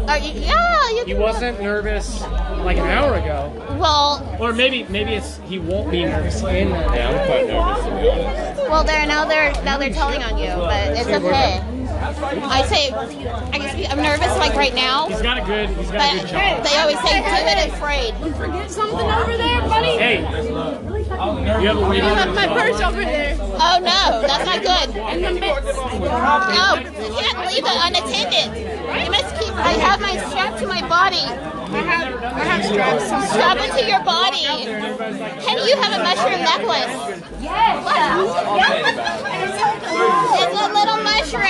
Are 0.04 0.10
uh, 0.10 0.16
you, 0.16 0.40
yeah, 0.40 0.90
you 0.90 1.04
He 1.06 1.14
wasn't 1.14 1.60
nervous 1.60 2.20
like 2.20 2.76
an 2.76 2.86
hour 2.86 3.14
ago. 3.14 3.52
Well, 3.80 4.36
Or 4.38 4.52
maybe 4.52 4.84
maybe 4.84 5.14
it's 5.14 5.38
he 5.46 5.58
won't 5.58 5.90
be 5.90 6.04
nervous 6.04 6.42
in. 6.42 6.68
Yeah, 6.68 7.08
I'm 7.08 7.26
quite 7.26 7.46
nervous 7.46 7.84
to 7.84 7.90
be 8.00 8.10
honest. 8.10 8.62
Well, 8.68 8.84
they're 8.84 9.06
now 9.06 9.24
they're 9.24 9.52
now 9.64 9.78
they're 9.78 9.92
telling 9.92 10.22
on 10.22 10.38
you, 10.38 10.48
but 10.48 10.96
it's 10.96 11.08
okay. 11.08 11.62
I 12.00 12.64
say, 12.66 12.90
I 12.92 13.58
guess 13.58 13.90
I'm 13.90 14.02
nervous 14.02 14.36
like 14.38 14.54
right 14.54 14.74
now. 14.74 15.08
He's 15.08 15.22
got 15.22 15.38
a 15.38 15.42
good 15.42 15.68
he's 15.70 15.90
got 15.90 15.94
a 15.94 15.98
But 15.98 16.22
good 16.22 16.30
job. 16.30 16.64
they 16.64 16.76
always 16.78 17.00
say, 17.00 17.20
do 17.22 17.46
it 17.46 17.68
afraid. 17.72 18.14
Forget 18.36 18.70
something 18.70 18.98
over 18.98 19.36
there, 19.36 19.60
buddy. 19.62 19.96
Hey, 19.98 20.18
you 20.20 20.26
have 21.68 21.76
a 21.78 21.96
You 21.96 22.02
left 22.02 22.34
my 22.34 22.46
purse 22.48 22.80
over 22.80 23.04
there. 23.04 23.36
Oh 23.40 23.78
no, 23.80 24.20
that's 24.26 24.44
not 24.44 24.62
good. 24.62 24.96
In 25.14 25.22
the 25.22 25.40
midst. 25.40 25.76
No, 25.78 26.74
you 26.76 27.14
can't 27.14 27.38
leave 27.46 27.64
it 27.64 27.78
unattended. 27.86 28.48
You 29.04 29.10
must 29.10 29.34
keep. 29.40 29.54
I 29.54 29.72
have 29.78 30.00
my 30.00 30.16
strap 30.28 30.58
to 30.58 30.66
my 30.66 30.80
body. 30.88 31.24
I 31.74 31.82
have, 31.82 32.22
I 32.22 32.44
have 32.44 32.64
straps. 32.64 33.04
Strap 33.32 33.58
it 33.58 33.72
to 33.78 33.86
your 33.86 34.02
body. 34.04 34.44
Hey, 35.42 35.56
you 35.66 35.76
have 35.76 35.92
a 35.98 36.02
mushroom 36.02 36.42
necklace. 36.42 37.22
Yes. 37.40 37.84
It's 39.94 40.60
a 40.60 40.68
little 40.72 40.98
mushroom. 41.02 41.44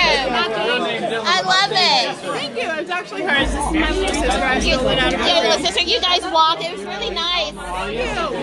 I 1.26 1.40
love 1.44 1.72
it. 1.72 2.16
Thank 2.34 2.56
you. 2.56 2.70
It's 2.80 2.90
actually 2.90 3.22
hers. 3.22 3.50
This 3.50 3.64
is 3.66 3.72
my 3.72 3.90
little 3.90 4.14
sister. 4.14 4.42
I 4.42 4.58
You, 4.58 4.74
stole 4.74 4.88
out 4.88 5.14
of 5.14 5.20
her. 5.20 5.26
your 5.28 5.40
little 5.42 5.64
sister, 5.64 5.82
you 5.82 6.00
guys 6.00 6.22
walked. 6.32 6.62
It 6.62 6.72
was 6.72 6.84
really 6.84 7.10
nice. 7.10 7.52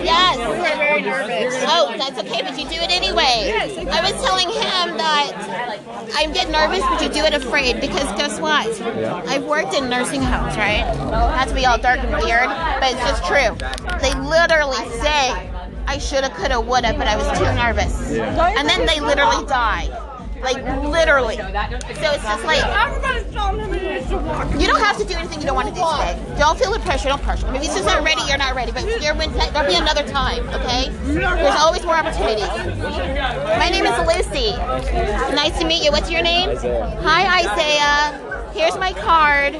Yes. 0.02 0.38
We 0.38 0.44
were 0.46 0.76
very 0.76 1.02
nervous. 1.02 1.54
Oh, 1.66 1.94
that's 1.98 2.18
okay, 2.18 2.42
but 2.42 2.58
you 2.58 2.66
do 2.68 2.76
it 2.76 2.90
anyway. 2.90 3.52
I 3.90 4.00
was 4.02 4.12
telling 4.24 4.48
him 4.48 4.96
that 4.98 6.10
I 6.16 6.26
get 6.32 6.50
nervous, 6.50 6.80
but 6.80 7.02
you 7.02 7.08
do 7.08 7.24
it 7.24 7.34
afraid 7.34 7.80
because 7.80 8.04
guess 8.18 8.40
what? 8.40 8.66
I've 9.28 9.44
worked 9.44 9.74
in 9.74 9.88
nursing 9.88 10.22
homes, 10.22 10.56
right? 10.56 10.84
Not 11.10 11.48
to 11.48 11.54
be 11.54 11.66
all 11.66 11.78
dark 11.78 12.00
and 12.00 12.10
weird, 12.22 12.48
but 12.80 12.92
it's 12.92 13.02
just 13.06 13.24
true. 13.24 13.54
They 14.00 14.14
literally 14.18 14.82
say 15.00 15.50
I 15.86 15.98
shoulda, 15.98 16.30
coulda, 16.30 16.60
woulda, 16.60 16.94
but 16.96 17.06
I 17.06 17.16
was 17.16 17.26
too 17.38 17.44
nervous, 17.54 18.10
and 18.12 18.68
then 18.68 18.86
they 18.86 19.00
literally 19.00 19.44
die. 19.46 19.88
Like 20.42 20.56
literally. 20.82 21.36
So 21.36 21.44
it's 21.46 22.24
just 22.24 22.44
like 22.44 22.64
Everybody's 22.64 23.32
telling 23.32 23.60
him 23.60 23.72
he 23.72 23.88
needs 23.94 24.08
to 24.08 24.16
walk. 24.16 24.50
you 24.58 24.66
don't 24.66 24.80
have 24.80 24.98
to 24.98 25.04
do 25.04 25.14
anything 25.14 25.40
you 25.40 25.46
don't 25.46 25.54
want 25.54 25.68
to 25.68 25.74
do 25.74 25.80
today. 25.80 26.18
Don't 26.36 26.58
feel 26.58 26.72
the 26.72 26.80
pressure. 26.80 27.08
Don't 27.08 27.22
pressure. 27.22 27.46
I 27.46 27.52
mean, 27.52 27.60
if 27.62 27.66
it's 27.68 27.74
just 27.76 27.86
not 27.86 28.02
ready, 28.02 28.22
you're 28.26 28.38
not 28.38 28.56
ready. 28.56 28.72
But 28.72 28.82
you're, 28.82 28.98
there'll 28.98 29.68
be 29.68 29.76
another 29.76 30.02
time, 30.08 30.48
okay? 30.50 30.90
There's 31.04 31.54
always 31.60 31.84
more 31.84 31.94
opportunities. 31.94 32.48
My 32.48 33.68
name 33.70 33.86
is 33.86 33.96
Lucy. 34.04 34.50
Nice 35.32 35.56
to 35.60 35.64
meet 35.64 35.84
you. 35.84 35.92
What's 35.92 36.10
your 36.10 36.22
name? 36.22 36.56
Hi, 36.56 37.44
Isaiah. 37.46 38.50
Here's 38.52 38.76
my 38.78 38.92
card. 38.92 39.54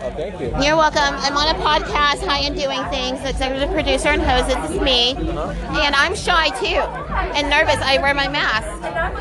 Oh, 0.00 0.10
thank 0.12 0.40
you. 0.40 0.46
You're 0.62 0.76
welcome. 0.76 1.14
I'm 1.18 1.36
on 1.36 1.54
a 1.54 1.58
podcast, 1.58 2.24
High 2.24 2.40
and 2.40 2.54
Doing 2.54 2.84
Things, 2.84 3.20
the 3.22 3.30
executive 3.30 3.70
producer 3.70 4.10
and 4.10 4.22
host. 4.22 4.46
This 4.46 4.70
is 4.70 4.80
me. 4.80 5.12
Uh-huh. 5.12 5.80
And 5.80 5.94
I'm 5.94 6.14
shy 6.14 6.50
too 6.60 6.80
and 7.34 7.50
nervous. 7.50 7.76
I 7.82 7.98
wear 7.98 8.14
my 8.14 8.28
mask. 8.28 8.68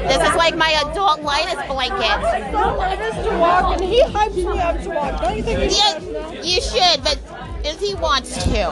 This 0.07 0.17
is 0.17 0.35
like 0.35 0.55
my 0.55 0.69
adult 0.85 1.21
Linus 1.21 1.65
blanket. 1.67 2.53
Linus 2.53 3.15
to 3.25 3.37
walk, 3.39 3.79
and 3.79 3.89
he 3.89 4.01
hypes 4.03 4.35
me 4.35 4.59
up 4.59 4.81
to 4.83 4.89
walk. 4.89 5.21
Don't 5.21 5.37
you 5.37 5.43
think 5.43 5.71
he 5.71 5.77
Yeah, 5.77 6.41
you 6.43 6.61
should, 6.61 7.03
but 7.03 7.17
if 7.63 7.79
he 7.79 7.95
wants 7.95 8.43
to. 8.43 8.69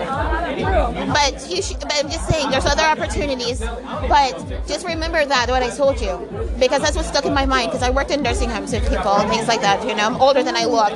But 1.12 1.50
you 1.50 1.62
should, 1.62 1.80
but 1.80 1.96
I'm 1.96 2.10
just 2.10 2.28
saying, 2.28 2.52
there's 2.52 2.66
other 2.66 2.84
opportunities. 2.84 3.60
But 3.60 4.68
just 4.68 4.86
remember 4.86 5.26
that 5.26 5.50
what 5.50 5.64
I 5.64 5.70
told 5.70 6.00
you, 6.00 6.18
because 6.60 6.82
that's 6.82 6.96
what 6.96 7.06
stuck 7.06 7.26
in 7.26 7.34
my 7.34 7.46
mind. 7.46 7.72
Because 7.72 7.84
I 7.84 7.90
worked 7.90 8.12
in 8.12 8.22
nursing 8.22 8.50
homes 8.50 8.72
with 8.72 8.88
people 8.88 9.14
and 9.16 9.30
things 9.30 9.48
like 9.48 9.62
that. 9.62 9.86
You 9.88 9.96
know, 9.96 10.06
I'm 10.06 10.18
older 10.18 10.44
than 10.44 10.56
I 10.56 10.66
look, 10.66 10.94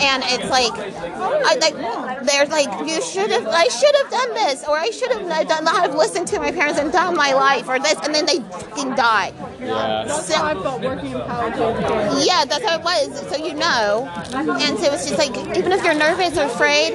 and 0.00 0.22
it's 0.26 0.50
like, 0.50 0.72
I 0.72 1.54
like, 1.56 2.26
they're 2.26 2.46
like, 2.46 2.88
you 2.88 3.00
should 3.02 3.30
have, 3.30 3.46
I 3.46 3.68
should 3.68 3.94
have 3.96 4.10
done 4.10 4.34
this, 4.34 4.64
or 4.64 4.78
I 4.78 4.90
should 4.90 5.12
have 5.12 5.48
done, 5.48 5.64
not 5.64 5.76
have 5.76 5.94
listened 5.94 6.28
to 6.28 6.38
my 6.38 6.52
parents 6.52 6.78
and 6.78 6.92
done 6.92 7.16
my 7.16 7.32
life, 7.32 7.68
or 7.68 7.78
this, 7.78 7.96
and 8.02 8.14
then 8.14 8.26
they 8.26 8.40
fucking 8.40 8.94
die. 8.94 9.32
Yeah. 9.60 10.04
That's 10.06 10.32
how 10.32 10.44
I 10.44 10.54
felt 10.54 10.82
working 10.82 11.12
in 11.12 11.20
Palo 11.20 12.24
Yeah, 12.24 12.44
that's 12.44 12.64
how 12.64 12.78
it 12.78 12.84
was. 12.84 13.28
So 13.28 13.36
you 13.36 13.54
know, 13.54 14.10
and 14.32 14.78
so 14.78 14.92
it's 14.92 15.08
just 15.08 15.18
like, 15.18 15.36
even 15.56 15.72
if 15.72 15.84
you're 15.84 15.94
nervous 15.94 16.38
or 16.38 16.44
afraid, 16.44 16.94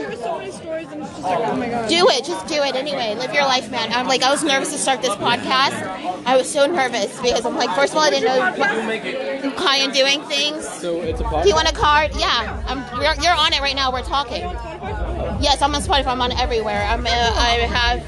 Do 1.22 2.08
it. 2.10 2.26
Just 2.26 2.48
do 2.48 2.56
it 2.64 2.76
anyway. 2.76 3.16
Live 3.16 3.34
your 3.34 3.44
life, 3.44 3.70
man. 3.70 3.92
I'm 3.94 4.08
like, 4.08 4.24
I 4.24 4.32
was 4.32 4.44
nervous 4.44 4.72
to 4.72 4.78
start 4.78 5.02
this 5.02 5.16
podcast. 5.16 5.74
I 6.26 6.36
was 6.38 6.50
so 6.50 6.66
nervous 6.66 7.20
because 7.22 7.46
I'm 7.46 7.56
like, 7.56 7.70
first 7.76 7.94
of 7.94 7.98
all, 7.98 8.04
I 8.04 8.10
didn't 8.10 8.26
know 8.26 8.40
what, 8.40 8.70
I'm 9.82 9.92
doing 9.92 10.22
things. 10.24 10.68
So 10.68 11.02
it's 11.02 11.20
a 11.20 11.24
Do 11.44 11.50
you 11.50 11.56
want 11.56 11.70
a 11.70 11.74
card? 11.74 12.12
Yeah, 12.16 12.64
I'm, 12.68 12.80
you're, 13.02 13.16
you're 13.24 13.34
on 13.34 13.54
it 13.54 13.62
right 13.62 13.76
now. 13.76 13.92
We're 13.92 14.04
talking. 14.04 14.42
Yes, 15.42 15.62
I'm 15.62 15.74
on 15.74 15.82
Spotify. 15.82 16.08
I'm 16.08 16.22
on 16.22 16.32
everywhere. 16.34 16.84
I'm, 16.84 17.06
uh, 17.06 17.10
I 17.10 17.66
have 17.66 18.02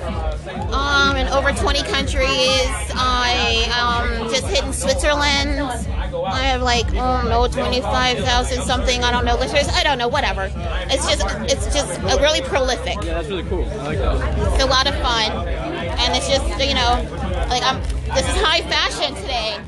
um, 0.72 1.16
in 1.16 1.28
over 1.28 1.52
20 1.52 1.84
countries. 1.84 2.70
I 2.96 3.66
um, 3.74 4.30
just 4.30 4.46
hit 4.48 4.64
in 4.64 4.74
Switzerland. 4.74 5.60
I 5.60 6.44
have 6.44 6.62
like 6.62 6.88
oh 6.94 7.28
no, 7.28 7.48
25,000 7.48 8.62
something. 8.62 9.04
I 9.04 9.12
don't 9.12 9.26
know 9.26 9.36
listeners. 9.36 9.68
I 9.70 9.84
don't 9.84 9.98
know. 9.98 10.08
Whatever. 10.08 10.52
It's 10.90 11.08
just 11.08 11.24
it's 11.52 11.74
just 11.74 12.02
really 12.22 12.42
prolific. 12.42 12.98
Yeah, 13.04 13.16
that's 13.16 13.28
really 13.28 13.44
cool. 13.44 13.66
I 13.66 13.88
like 13.88 14.00
that. 14.00 14.54
It's 14.54 14.64
a 14.64 14.68
lot 14.68 14.88
of 14.88 14.96
fun, 15.04 15.48
and 15.48 16.16
it's 16.16 16.30
just 16.30 16.48
you 16.64 16.74
know, 16.74 17.04
like 17.50 17.64
I'm. 17.64 17.82
This 18.16 18.30
is 18.30 18.38
high 18.40 18.62
fashion 18.62 19.16
today. 19.16 19.60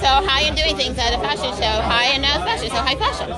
So 0.00 0.08
high 0.24 0.42
and 0.42 0.56
doing 0.56 0.74
things 0.74 0.98
at 0.98 1.12
a 1.12 1.20
fashion 1.20 1.52
show. 1.54 1.70
High 1.86 2.16
and 2.16 2.24
uh, 2.24 2.42
fashion. 2.42 2.70
So 2.70 2.82
high 2.82 2.96
fashion. 2.96 3.28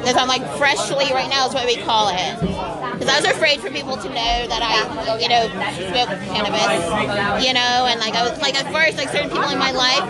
Because 0.00 0.16
I'm 0.16 0.26
like 0.26 0.42
freshly 0.56 1.12
right 1.12 1.28
now 1.28 1.46
is 1.46 1.54
what 1.54 1.66
we 1.66 1.76
call 1.76 2.08
it. 2.08 2.40
Because 2.40 3.08
I 3.08 3.20
was 3.20 3.26
afraid 3.30 3.60
for 3.60 3.70
people 3.70 3.96
to 3.96 4.08
know 4.08 4.48
that 4.48 4.62
I, 4.64 4.88
you 5.20 5.28
know, 5.28 5.46
smoke 5.92 6.10
cannabis. 6.32 7.44
You 7.44 7.52
know, 7.52 7.86
and 7.86 8.00
like 8.00 8.14
I 8.14 8.26
was 8.26 8.40
like 8.40 8.58
at 8.58 8.72
first 8.72 8.96
like 8.96 9.10
certain 9.10 9.28
people 9.28 9.50
in 9.50 9.58
my 9.58 9.70
life. 9.70 10.02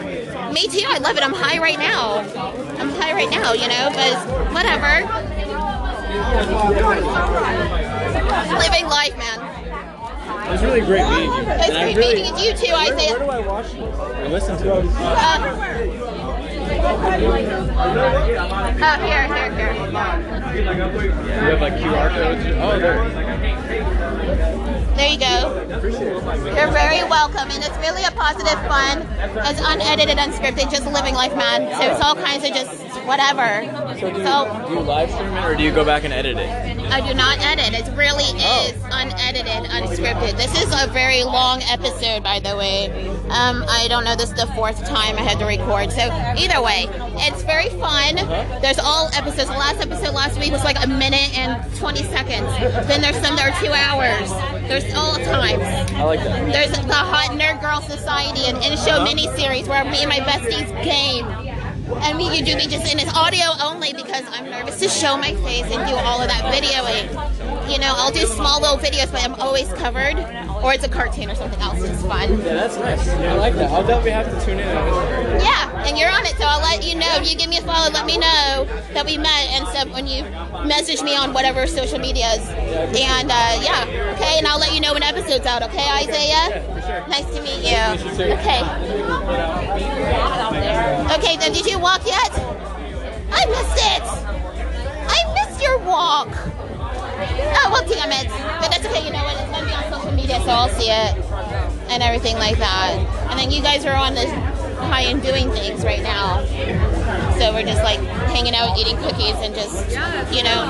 Me 0.54 0.68
too. 0.68 0.86
I 0.88 0.98
love 0.98 1.16
it. 1.16 1.22
I'm 1.22 1.34
high 1.34 1.58
right 1.58 1.78
now. 1.78 2.22
I'm 2.78 2.90
high 2.96 3.12
right 3.12 3.30
now. 3.30 3.52
You 3.52 3.68
know, 3.68 3.90
but 3.92 4.16
whatever. 4.54 5.02
Living 8.50 8.86
life, 8.88 9.16
man. 9.16 9.38
It 10.46 10.50
was 10.50 10.62
really 10.62 10.80
great 10.82 11.06
meeting 11.08 11.30
you. 11.32 11.38
It's 11.40 11.68
And 11.70 11.94
great 11.94 11.96
really- 11.96 12.22
meeting 12.22 12.38
you 12.38 12.52
too, 12.54 12.72
Where, 12.72 12.92
Isaiah. 12.92 13.10
where 13.18 13.18
do 13.20 13.30
I 13.30 13.40
watch 13.40 13.74
you? 13.74 13.82
Or 13.82 14.28
listen 14.28 14.56
to 14.58 14.78
it? 14.78 14.84
Uh, 14.96 16.23
Oh, 16.66 16.70
here, 19.04 19.26
here, 19.26 19.50
here. 19.54 19.74
You 19.74 20.62
have 21.50 21.60
like 21.60 21.74
QR 21.74 22.10
codes? 22.10 22.44
Oh, 22.58 22.78
there. 22.78 23.08
There 24.96 25.08
you 25.08 25.18
go. 25.18 25.60
You're 26.54 26.70
very 26.70 27.02
welcome, 27.08 27.50
and 27.50 27.62
it's 27.62 27.76
really 27.78 28.04
a 28.04 28.12
positive 28.12 28.58
fun. 28.66 29.02
It's 29.46 29.60
unedited, 29.60 30.16
unscripted, 30.16 30.70
just 30.70 30.86
living 30.86 31.14
life, 31.14 31.34
man. 31.36 31.70
So 31.78 31.90
it's 31.90 32.00
all 32.00 32.14
kinds 32.14 32.44
of 32.44 32.50
just 32.50 32.84
whatever. 33.06 33.64
So 33.98 34.10
do 34.10 34.18
you, 34.18 34.24
So 34.24 34.64
do 34.66 34.74
you 34.74 34.80
live 34.80 35.10
stream 35.10 35.32
it 35.34 35.44
or 35.44 35.54
do 35.56 35.62
you 35.62 35.72
go 35.72 35.84
back 35.84 36.04
and 36.04 36.12
edit 36.12 36.38
it? 36.38 36.48
I 36.90 37.06
do 37.06 37.14
not 37.14 37.38
edit. 37.40 37.74
It 37.74 37.96
really 37.96 38.24
is 38.24 38.72
unedited, 38.90 39.68
unscripted. 39.70 40.36
This 40.36 40.54
is 40.62 40.72
a 40.72 40.86
very 40.88 41.24
long 41.24 41.62
episode, 41.64 42.22
by 42.22 42.40
the 42.40 42.56
way. 42.56 42.88
Um, 43.30 43.64
I 43.68 43.86
don't 43.88 44.04
know. 44.04 44.16
This 44.16 44.30
is 44.30 44.36
the 44.36 44.46
fourth 44.54 44.84
time 44.86 45.16
I 45.18 45.22
had 45.22 45.38
to 45.38 45.44
record. 45.44 45.90
So 45.92 46.02
either 46.36 46.53
it's 47.26 47.42
very 47.42 47.68
fun. 47.80 48.16
There's 48.60 48.78
all 48.78 49.10
episodes. 49.14 49.48
The 49.48 49.56
last 49.56 49.80
episode 49.80 50.14
last 50.14 50.38
week 50.38 50.52
was 50.52 50.64
like 50.64 50.82
a 50.82 50.86
minute 50.86 51.36
and 51.36 51.62
20 51.76 52.02
seconds. 52.04 52.46
Then 52.86 53.02
there's 53.02 53.16
some 53.16 53.36
that 53.36 53.50
are 53.50 53.64
two 53.64 53.72
hours. 53.72 54.30
There's 54.68 54.94
all 54.94 55.16
times. 55.16 55.62
I 55.92 56.02
like 56.04 56.20
that. 56.20 56.52
There's 56.52 56.70
the 56.86 56.94
Hot 56.94 57.30
Nerd 57.38 57.60
Girl 57.60 57.80
Society 57.80 58.46
and 58.46 58.58
in 58.58 58.76
show 58.78 59.02
uh-huh. 59.02 59.06
miniseries 59.06 59.68
where 59.68 59.84
me 59.84 60.02
and 60.02 60.08
my 60.08 60.20
besties 60.20 60.70
game. 60.84 61.53
And 61.86 62.16
me, 62.16 62.36
you 62.36 62.44
do 62.44 62.56
me 62.56 62.66
just 62.66 62.90
in 62.90 62.98
it's 62.98 63.12
audio 63.14 63.44
only 63.62 63.92
because 63.92 64.24
I'm 64.30 64.48
nervous 64.50 64.80
to 64.80 64.88
show 64.88 65.16
my 65.16 65.34
face 65.34 65.64
and 65.64 65.86
do 65.86 65.94
all 65.94 66.20
of 66.20 66.28
that 66.28 66.44
videoing. 66.52 67.10
You 67.70 67.78
know, 67.78 67.92
I'll 67.96 68.12
do 68.12 68.26
small 68.26 68.60
little 68.60 68.78
videos, 68.78 69.12
but 69.12 69.22
I'm 69.22 69.34
always 69.34 69.68
covered. 69.74 70.16
Or 70.62 70.72
it's 70.72 70.84
a 70.84 70.88
cartoon 70.88 71.30
or 71.30 71.34
something 71.34 71.60
else. 71.60 71.82
It's 71.82 72.00
fun. 72.02 72.38
Yeah, 72.38 72.54
that's 72.54 72.76
nice. 72.78 73.06
I 73.08 73.34
like 73.34 73.54
that. 73.54 73.70
I'll 73.70 73.86
definitely 73.86 74.12
have 74.12 74.30
to 74.30 74.46
tune 74.46 74.60
in. 74.60 74.66
Yeah, 74.66 75.84
and 75.84 75.98
you're 75.98 76.10
on 76.10 76.24
it, 76.24 76.36
so 76.36 76.44
I'll 76.46 76.62
let 76.62 76.82
you 76.82 76.94
know. 76.94 77.16
If 77.16 77.30
you 77.30 77.36
give 77.36 77.50
me 77.50 77.58
a 77.58 77.62
follow, 77.62 77.90
let 77.92 78.06
me 78.06 78.16
know 78.16 78.66
that 78.94 79.04
we 79.04 79.18
met 79.18 79.50
and 79.52 79.68
stuff 79.68 79.92
when 79.92 80.06
you 80.06 80.24
message 80.66 81.02
me 81.02 81.14
on 81.14 81.34
whatever 81.34 81.66
social 81.66 81.98
medias. 81.98 82.48
And 82.48 83.30
uh, 83.30 83.60
yeah, 83.60 83.84
okay, 84.16 84.38
and 84.38 84.46
I'll 84.46 84.58
let 84.58 84.72
you 84.72 84.80
know 84.80 84.94
when 84.94 85.02
episode's 85.02 85.44
out, 85.44 85.62
okay, 85.64 85.86
Isaiah? 85.90 86.64
Nice 87.08 87.26
to 87.34 87.42
meet 87.42 87.60
you. 87.60 87.76
Okay. 88.40 88.62
Okay, 91.14 91.36
then 91.36 91.52
did 91.52 91.66
you 91.66 91.73
walk 91.76 92.06
yet? 92.06 92.30
I 93.30 93.46
missed 93.46 93.78
it. 93.78 94.02
I 95.08 95.18
missed 95.34 95.62
your 95.62 95.78
walk. 95.78 96.28
Oh, 97.56 97.70
well, 97.72 97.84
damn 97.88 98.12
it. 98.12 98.28
But 98.60 98.70
that's 98.70 98.84
okay, 98.86 99.04
you 99.06 99.12
know 99.12 99.22
what? 99.22 99.36
It's 99.40 99.50
going 99.50 99.64
to 99.64 99.66
be 99.66 99.74
on 99.74 99.92
social 99.92 100.12
media, 100.12 100.40
so 100.40 100.50
I'll 100.50 100.68
see 100.68 100.90
it 100.90 101.16
and 101.90 102.02
everything 102.02 102.36
like 102.36 102.58
that. 102.58 102.96
And 103.30 103.38
then 103.38 103.50
you 103.50 103.62
guys 103.62 103.84
are 103.84 103.94
on 103.94 104.14
this 104.14 104.30
high 104.84 105.02
and 105.02 105.22
doing 105.22 105.50
things 105.50 105.84
right 105.84 106.02
now. 106.02 106.44
So 107.38 107.52
we're 107.52 107.64
just 107.66 107.82
like 107.82 108.00
hanging 108.30 108.54
out, 108.54 108.78
eating 108.78 108.96
cookies, 108.98 109.36
and 109.36 109.54
just, 109.54 109.90
you 110.32 110.42
know. 110.42 110.66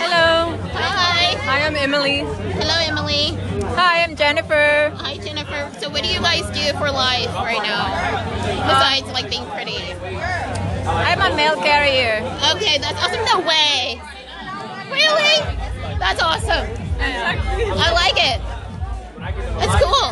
Hello. 0.00 0.56
Hi. 0.72 1.36
Hi, 1.44 1.66
I'm 1.66 1.76
Emily. 1.76 2.18
Hello, 2.18 2.76
Emily. 2.80 3.36
Hi, 3.74 4.02
I'm 4.02 4.16
Jennifer. 4.16 4.92
Hi, 4.96 5.18
Jennifer. 5.18 5.70
So 5.80 5.90
what 5.90 6.02
do 6.02 6.08
you 6.08 6.20
guys 6.20 6.44
do 6.50 6.72
for 6.78 6.90
life 6.90 7.34
right 7.34 7.62
now? 7.62 7.90
Besides 8.66 9.12
like 9.12 9.28
being 9.30 9.46
pretty. 9.46 9.94
I'm 10.86 11.20
a 11.20 11.36
mail 11.36 11.56
carrier. 11.56 12.22
Okay, 12.56 12.78
that's 12.78 12.98
awesome. 13.02 13.24
No 13.26 13.40
way. 13.46 14.00
Really? 14.90 15.40
That's 15.98 16.22
awesome. 16.22 16.66
I 16.98 17.92
like 17.92 18.16
it. 18.16 18.40
It's 19.62 19.76
cool. 19.84 20.10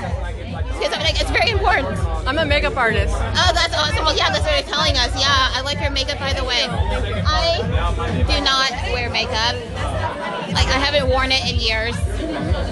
Because 0.78 0.94
I 0.94 1.02
think 1.02 1.20
it's 1.20 1.30
very 1.30 1.50
important. 1.50 1.98
I'm 2.26 2.38
a 2.38 2.44
makeup 2.44 2.76
artist. 2.76 3.14
Oh, 3.14 3.50
that's 3.52 3.74
awesome. 3.74 4.05
Well, 4.05 4.16
yeah, 4.16 4.30
that's 4.30 4.44
what 4.44 4.55
you're 4.55 4.72
telling 4.72 4.96
us. 4.96 5.12
Yeah, 5.18 5.26
I 5.28 5.60
like 5.62 5.80
your 5.80 5.90
makeup, 5.90 6.18
by 6.18 6.32
the 6.32 6.44
way. 6.44 6.66
I 6.68 7.59
do 8.28 8.40
not 8.44 8.70
wear 8.92 9.10
makeup. 9.10 9.56
Like, 10.55 10.68
I 10.68 10.78
haven't 10.78 11.09
worn 11.09 11.32
it 11.32 11.42
in 11.50 11.59
years. 11.59 11.96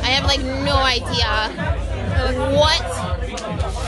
I 0.04 0.10
have, 0.10 0.24
like, 0.24 0.40
no 0.40 0.76
idea 0.76 1.50
what 2.54 2.82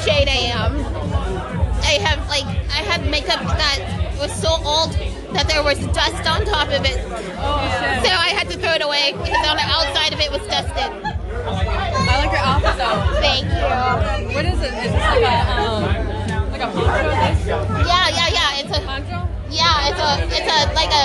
shade 0.04 0.28
I 0.28 0.50
am. 0.52 1.57
I 1.82 1.98
have, 2.02 2.20
like, 2.28 2.44
I 2.70 2.82
have 2.82 3.06
makeup 3.08 3.40
that 3.58 4.14
was 4.18 4.32
so 4.34 4.50
old 4.64 4.92
that 5.34 5.46
there 5.48 5.62
was 5.62 5.78
dust 5.94 6.26
on 6.26 6.44
top 6.44 6.68
of 6.68 6.84
it. 6.84 6.98
Oh, 7.38 7.62
So 8.04 8.10
I 8.10 8.30
had 8.34 8.48
to 8.50 8.58
throw 8.58 8.72
it 8.74 8.82
away 8.82 9.12
because 9.12 9.46
on 9.46 9.56
the 9.56 9.66
outside 9.66 10.12
of 10.12 10.20
it 10.20 10.30
was 10.30 10.42
dusted. 10.48 10.90
I 11.38 12.24
like 12.24 12.32
your 12.32 12.40
outfit 12.42 12.76
though. 12.76 13.20
Thank 13.20 13.46
you. 13.46 14.34
What 14.34 14.44
is 14.44 14.58
it? 14.60 14.72
Is 14.74 14.92
this 14.92 15.06
like 15.06 15.22
a 15.22 15.36
um, 15.54 16.50
like 16.50 16.62
a 16.62 16.68
poncho? 16.68 17.56
Yeah, 17.86 18.08
yeah, 18.08 18.28
yeah. 18.28 18.60
It's 18.60 18.76
a 18.76 18.80
poncho. 18.82 19.28
Yeah, 19.50 19.88
it's 19.88 20.00
a 20.00 20.10
it's 20.34 20.50
a 20.50 20.58
like 20.74 20.92
a 20.92 21.04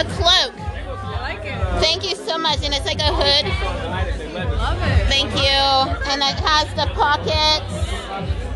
a 0.00 0.04
cloak. 0.16 0.52
Thank 1.80 2.04
you 2.08 2.14
so 2.16 2.38
much, 2.38 2.64
and 2.64 2.74
it's 2.74 2.86
like 2.86 3.00
a 3.00 3.12
hood. 3.12 3.46
Thank 5.08 5.32
you, 5.34 5.58
and 6.10 6.22
it 6.22 6.38
has 6.44 6.68
the 6.74 6.86
pockets 6.94 7.74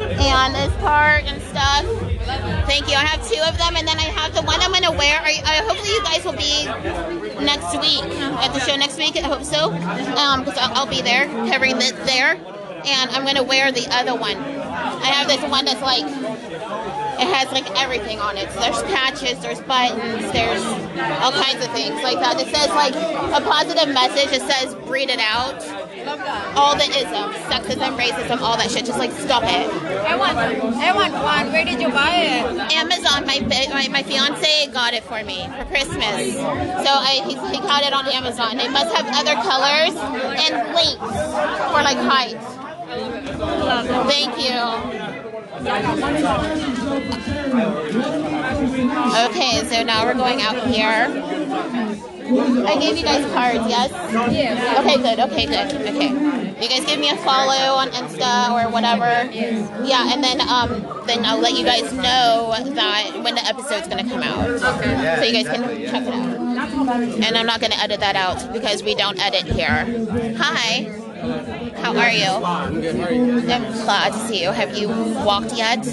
and 0.00 0.54
this 0.54 0.74
part 0.80 1.24
and 1.24 1.40
stuff. 1.42 1.84
Thank 2.66 2.88
you. 2.88 2.96
I 2.96 3.04
have 3.04 3.26
two 3.28 3.40
of 3.42 3.58
them, 3.58 3.76
and 3.76 3.86
then 3.86 3.98
I 3.98 4.04
have 4.04 4.34
the 4.34 4.42
one 4.42 4.60
I'm 4.60 4.72
gonna 4.72 4.92
wear. 4.92 5.20
I, 5.22 5.40
I 5.44 5.62
hopefully 5.66 5.90
you 5.90 6.02
guys 6.02 6.24
will 6.24 6.32
be 6.32 6.64
next 7.44 7.72
week 7.80 8.04
at 8.42 8.52
the 8.52 8.60
show 8.60 8.76
next 8.76 8.98
week. 8.98 9.16
I 9.16 9.20
hope 9.20 9.44
so, 9.44 9.72
um, 10.16 10.44
because 10.44 10.58
I'll, 10.58 10.74
I'll 10.78 10.86
be 10.86 11.02
there 11.02 11.26
covering 11.50 11.76
it 11.80 11.96
there, 12.06 12.36
and 12.86 13.10
I'm 13.10 13.24
gonna 13.24 13.42
wear 13.42 13.72
the 13.72 13.86
other 13.90 14.14
one. 14.14 14.36
I 14.36 15.06
have 15.06 15.28
this 15.28 15.42
one 15.50 15.64
that's 15.64 15.82
like 15.82 16.04
it 17.22 17.28
has 17.28 17.52
like 17.52 17.68
everything 17.78 18.18
on 18.18 18.36
it. 18.36 18.50
So 18.50 18.60
there's 18.60 18.82
patches, 18.90 19.38
there's 19.38 19.60
buttons, 19.62 20.32
there's 20.32 20.64
all 21.22 21.30
kinds 21.30 21.64
of 21.64 21.70
things 21.70 22.02
like 22.02 22.18
that. 22.18 22.40
It 22.40 22.50
says 22.50 22.68
like 22.74 22.94
a 22.96 23.40
positive 23.46 23.94
message. 23.94 24.32
It 24.32 24.42
says 24.42 24.74
breed 24.86 25.10
it 25.10 25.20
out. 25.20 25.62
All 26.56 26.74
the 26.74 26.88
isms, 26.88 27.36
sexism, 27.46 27.94
racism, 27.96 28.40
all 28.40 28.56
that 28.56 28.70
shit. 28.70 28.86
Just 28.86 28.98
like 28.98 29.12
stop 29.12 29.44
it. 29.44 29.70
I 30.02 30.16
want 30.16 30.36
I 30.36 30.92
want 30.94 31.14
one. 31.14 31.52
Where 31.52 31.64
did 31.64 31.80
you 31.80 31.88
buy 31.88 32.16
it? 32.16 32.72
Amazon. 32.72 33.26
My 33.26 33.38
my, 33.46 33.88
my 33.88 34.02
fiance 34.02 34.66
got 34.72 34.94
it 34.94 35.04
for 35.04 35.22
me 35.22 35.46
for 35.58 35.64
Christmas. 35.66 36.34
So 36.34 36.90
I 36.90 37.22
he, 37.26 37.34
he 37.54 37.60
got 37.62 37.84
it 37.84 37.92
on 37.92 38.08
Amazon. 38.08 38.58
It 38.58 38.70
must 38.70 38.94
have 38.96 39.06
other 39.14 39.34
colors 39.46 39.94
and 39.94 40.74
links 40.74 40.98
for 41.70 41.80
like 41.86 41.98
height. 41.98 42.61
Thank 43.42 44.38
you. 44.38 44.60
Okay, 49.26 49.62
so 49.68 49.82
now 49.82 50.04
we're 50.06 50.14
going 50.14 50.40
out 50.42 50.66
here. 50.68 51.08
I 52.64 52.78
gave 52.78 52.96
you 52.96 53.04
guys 53.04 53.26
cards, 53.32 53.68
yes? 53.68 53.90
Yeah. 54.32 54.80
Okay, 54.80 54.96
good. 54.96 55.18
Okay, 55.20 55.46
good. 55.46 55.74
Okay. 55.74 56.10
You 56.62 56.68
guys 56.68 56.84
give 56.86 57.00
me 57.00 57.10
a 57.10 57.16
follow 57.16 57.74
on 57.74 57.88
Insta 57.90 58.50
or 58.52 58.70
whatever. 58.70 59.28
Yeah, 59.84 60.12
and 60.12 60.22
then 60.22 60.40
um 60.40 60.86
then 61.06 61.24
I'll 61.24 61.40
let 61.40 61.54
you 61.54 61.64
guys 61.64 61.92
know 61.92 62.54
that 62.74 63.20
when 63.22 63.34
the 63.34 63.44
episode's 63.44 63.88
gonna 63.88 64.08
come 64.08 64.22
out. 64.22 64.48
Okay. 64.48 65.16
So 65.18 65.24
you 65.24 65.32
guys 65.42 65.48
can 65.48 65.62
check 65.90 66.02
it 66.06 66.14
out. 66.14 66.42
And 66.92 67.36
I'm 67.36 67.46
not 67.46 67.60
going 67.60 67.72
to 67.72 67.78
edit 67.78 68.00
that 68.00 68.16
out 68.16 68.52
because 68.52 68.82
we 68.82 68.94
don't 68.94 69.18
edit 69.18 69.44
here. 69.44 69.86
Hi. 70.38 71.01
How 71.22 71.96
are 71.96 72.10
you? 72.10 72.26
I'm 72.26 72.80
good. 72.80 72.96
How 72.96 73.06
are 73.06 73.12
you? 73.12 73.38
I'm 73.38 73.72
glad 73.72 74.12
to 74.12 74.18
see 74.26 74.42
you. 74.42 74.50
Have 74.50 74.76
you 74.76 74.88
walked 74.88 75.52
yet? 75.52 75.86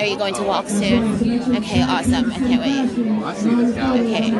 Are 0.00 0.06
you 0.06 0.16
going 0.16 0.34
to 0.34 0.42
walk 0.42 0.68
soon? 0.68 1.56
Okay, 1.56 1.82
awesome. 1.82 2.32
I 2.32 2.38
can't 2.38 2.62
wait. 2.62 3.24
I 3.24 3.34
see 3.34 3.54
this 3.54 3.74
guy. 3.74 3.98
Okay. 4.00 4.30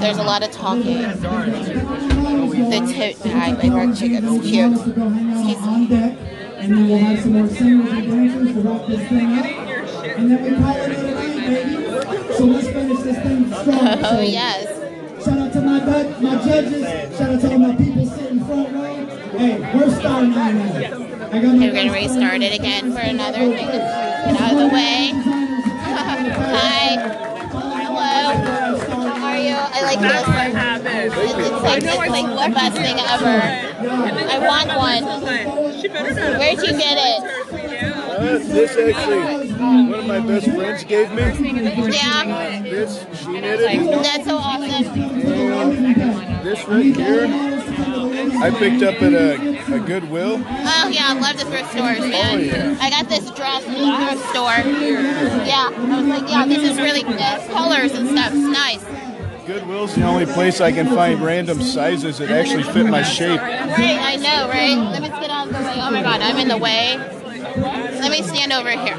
There's 0.00 0.18
a 0.18 0.24
lot 0.24 0.42
of 0.42 0.50
talking. 0.50 0.98
The 0.98 2.80
tote 2.92 3.22
bag, 3.22 3.58
my 3.58 3.68
bird 3.70 3.96
chicken's 3.96 4.42
cute. 4.42 4.72
Excuse 4.72 4.98
me. 4.98 6.18
And 6.58 6.72
then 6.72 6.88
we'll 6.88 6.98
have 6.98 7.20
some 7.20 7.32
more 7.34 7.46
singers 7.48 7.92
and 7.92 8.10
dancers 8.10 8.52
to 8.52 8.60
wrap 8.62 8.86
this 8.88 9.08
thing 9.08 9.38
up. 9.38 9.44
And 10.18 10.30
then 10.30 10.42
we 10.42 10.50
call 10.60 10.76
it 10.76 10.90
a 10.90 11.14
night, 11.14 11.36
baby. 11.46 12.34
So 12.34 12.44
let's 12.46 12.66
finish 12.66 12.98
this 13.02 13.18
thing 13.22 13.46
strong. 13.46 14.04
Oh, 14.04 14.20
yes. 14.20 14.77
Shout 15.24 15.38
out 15.38 15.52
to 15.52 15.60
my, 15.60 15.80
bu- 15.80 16.20
my 16.20 16.34
judges. 16.44 16.82
Shout 17.16 17.30
out 17.34 17.40
to 17.40 17.50
all 17.52 17.58
my 17.58 17.74
people 17.76 18.06
sitting 18.06 18.44
front 18.44 18.72
row. 18.74 19.06
Hey, 19.38 19.58
we're 19.74 19.90
starting 19.98 20.32
right 20.34 20.54
now. 20.54 20.72
I 21.30 21.40
got 21.42 21.54
Okay, 21.56 21.68
we're 21.68 21.74
gonna 21.74 21.92
restart 21.92 22.40
it 22.42 22.58
again 22.58 22.92
for 22.92 23.00
another 23.00 23.38
thing. 23.38 23.54
Get 23.66 24.40
out 24.40 24.52
of 24.52 24.58
the 24.58 24.68
way. 24.68 25.10
Hi. 26.54 26.96
Hello. 27.50 28.78
How 28.78 29.26
are 29.26 29.36
you? 29.38 29.56
I 29.56 29.82
like 29.82 30.00
this. 30.00 30.24
It's, 31.04 31.14
it's 31.16 31.62
like, 31.62 31.82
it's 31.82 31.96
like 31.96 32.26
the 32.26 32.54
best 32.54 32.76
thing 32.76 32.98
ever. 32.98 33.42
I 34.30 34.38
want 34.38 34.68
one. 34.78 35.04
Where'd 36.38 36.58
you 36.58 36.72
get 36.78 36.96
it? 36.98 37.87
Uh, 38.18 38.36
this 38.38 38.76
actually, 38.76 39.54
one 39.54 39.94
of 39.94 40.06
my 40.06 40.18
best 40.18 40.46
friends 40.50 40.82
gave 40.82 41.08
me. 41.12 41.22
Yeah. 41.92 42.62
This, 42.62 43.06
she 43.16 43.28
knitted. 43.28 44.02
That's 44.02 44.24
so 44.24 44.36
awesome. 44.36 45.00
And 45.00 46.44
this 46.44 46.66
right 46.66 46.96
here, 46.96 47.26
I 48.42 48.50
picked 48.50 48.82
up 48.82 49.00
at 49.00 49.12
a, 49.12 49.72
a 49.72 49.78
Goodwill. 49.78 50.42
Oh 50.44 50.88
yeah, 50.92 51.10
I 51.10 51.12
love 51.20 51.38
the 51.38 51.44
thrift 51.44 51.70
stores, 51.70 52.00
man. 52.00 52.34
Oh, 52.34 52.38
yeah. 52.38 52.76
I 52.80 52.90
got 52.90 53.08
this 53.08 53.30
dress 53.30 53.64
at 53.64 53.78
the 53.78 53.96
thrift 54.04 54.28
store. 54.30 54.62
Yeah, 55.46 55.70
I 55.72 56.00
was 56.00 56.08
like, 56.08 56.28
yeah, 56.28 56.44
this 56.44 56.68
is 56.68 56.76
really 56.76 57.04
uh, 57.04 57.38
colors 57.52 57.92
and 57.92 58.08
stuff. 58.08 58.32
It's 58.34 58.48
nice. 58.48 58.84
Goodwill's 59.46 59.94
the 59.94 60.02
only 60.02 60.26
place 60.26 60.60
I 60.60 60.72
can 60.72 60.88
find 60.88 61.20
random 61.22 61.62
sizes 61.62 62.18
that 62.18 62.30
actually 62.30 62.64
fit 62.64 62.86
my 62.86 63.02
shape. 63.02 63.40
Right, 63.40 63.78
I 63.78 64.16
know, 64.16 64.48
right? 64.48 64.76
Let 64.76 65.02
me 65.02 65.08
get 65.08 65.30
out 65.30 65.46
of 65.46 65.52
the 65.52 65.60
way. 65.60 65.74
Oh 65.76 65.90
my 65.92 66.02
god, 66.02 66.20
I'm 66.20 66.36
in 66.38 66.48
the 66.48 66.58
way. 66.58 67.14
Let 67.60 68.10
me 68.10 68.22
stand 68.22 68.52
over 68.52 68.70
here. 68.70 68.96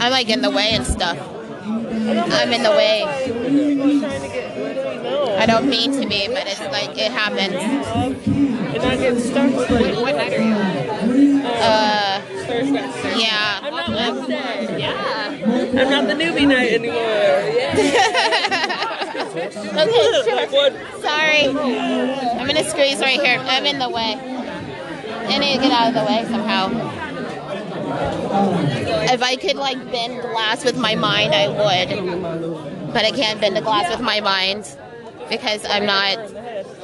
I'm 0.00 0.10
like 0.10 0.28
in 0.28 0.42
the 0.42 0.50
way 0.50 0.70
and 0.72 0.86
stuff. 0.86 1.18
I'm 1.64 2.52
in 2.52 2.62
the 2.62 2.70
way. 2.70 3.04
I 5.38 5.46
don't 5.46 5.68
mean 5.68 5.92
to 5.92 6.06
be, 6.06 6.28
but 6.28 6.46
it's 6.46 6.60
like 6.60 6.96
it 6.98 7.12
happens. 7.12 7.54
And 7.54 8.82
I 8.82 8.96
get 8.96 9.18
stuck 9.18 9.52
what 9.52 10.16
night 10.16 10.32
are 10.32 10.42
you? 10.42 11.42
Uh, 11.44 12.20
Thursday. 12.46 13.20
yeah. 13.20 13.60
I'm 13.62 13.74
not 13.74 13.88
Wednesday. 13.90 14.78
Yeah. 14.78 15.28
I'm 15.46 15.90
not 15.90 16.06
the 16.08 16.14
newbie 16.14 16.46
night 16.46 16.72
anymore. 16.72 16.96
okay, 19.32 20.10
sure. 20.24 21.00
Sorry. 21.00 21.48
I'm 21.48 22.46
gonna 22.46 22.64
squeeze 22.68 23.00
right 23.00 23.20
here. 23.20 23.38
I'm 23.40 23.66
in 23.66 23.78
the 23.78 23.88
way. 23.88 24.41
To 25.28 25.58
get 25.58 25.72
out 25.72 25.88
of 25.88 25.94
the 25.94 26.04
way 26.04 26.24
somehow. 26.30 26.70
If 29.12 29.22
I 29.22 29.36
could 29.36 29.56
like 29.56 29.78
bend 29.90 30.22
glass 30.22 30.64
with 30.64 30.76
my 30.78 30.94
mind, 30.94 31.34
I 31.34 31.48
would. 31.48 32.92
But 32.92 33.04
I 33.04 33.10
can't 33.10 33.40
bend 33.40 33.56
the 33.56 33.60
glass 33.60 33.90
with 33.90 34.00
my 34.00 34.20
mind 34.20 34.76
because 35.28 35.64
I'm 35.66 35.86
not 35.86 36.18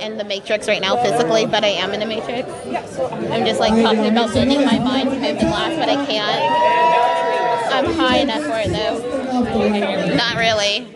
in 0.01 0.19
the 0.19 0.25
matrix 0.25 0.69
right 0.69 0.81
now 0.81 0.97
physically, 1.03 1.47
but 1.47 1.65
I 1.65 1.69
am 1.69 1.93
in 1.93 2.01
the 2.01 2.07
matrix. 2.07 2.49
I'm 3.31 3.45
just 3.45 3.61
like 3.61 3.83
talking 3.83 4.07
about 4.07 4.33
bending 4.33 4.65
my 4.65 4.79
mind 4.79 5.11
to 5.11 5.17
move 5.17 5.39
the 5.39 5.47
glass, 5.47 5.77
but 5.79 5.89
I 5.89 6.07
can't. 6.07 7.75
I'm 7.75 7.93
high 7.95 8.19
enough 8.19 8.43
for 8.43 8.59
it 8.59 8.71
though. 8.71 10.15
Not 10.15 10.37
really. 10.37 10.87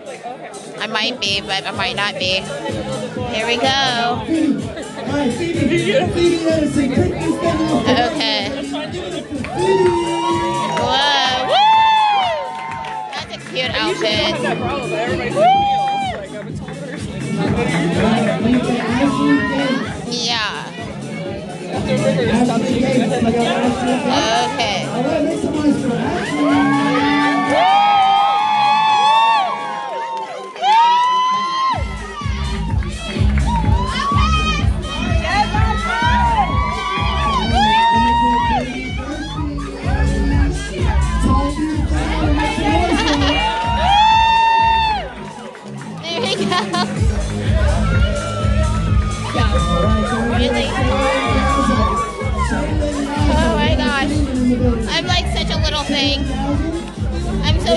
I 0.78 0.86
might 0.86 1.20
be, 1.20 1.40
but 1.40 1.64
I 1.66 1.70
might 1.73 1.97
not 1.97 2.14
be. 2.19 2.40
Here 3.35 3.47
we 3.47 3.56
go. 3.56 4.81
Okay. 5.12 5.28
Whoa. 10.80 11.47
Woo! 11.48 11.68
That's 13.12 13.32
a 13.34 13.39
cute 13.51 13.72
outfit. 13.74 14.34
Yeah. 20.09 20.64
Okay. 24.55 24.81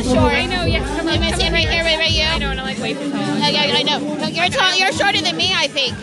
Short. 0.06 0.34
I 0.34 0.46
know, 0.46 0.66
yes. 0.66 0.88
Am 1.00 1.08
I 1.08 1.32
stand 1.32 1.54
right 1.54 1.68
here, 1.68 1.84
right, 1.84 1.98
right 1.98 2.12
you? 2.12 2.24
I 2.24 2.38
know, 2.38 2.52
and 2.52 2.60
I'm 2.60 2.66
like 2.66 2.80
way 2.80 2.94
too 2.94 3.10
tall. 3.10 3.22
I, 3.22 3.74
I, 3.74 3.84
know. 3.84 4.28
You're 4.28 4.50
tall. 4.50 4.76
You're 4.76 4.92
shorter 4.92 5.22
than 5.22 5.36
me, 5.36 5.54
I 5.54 5.68
think. 5.68 5.94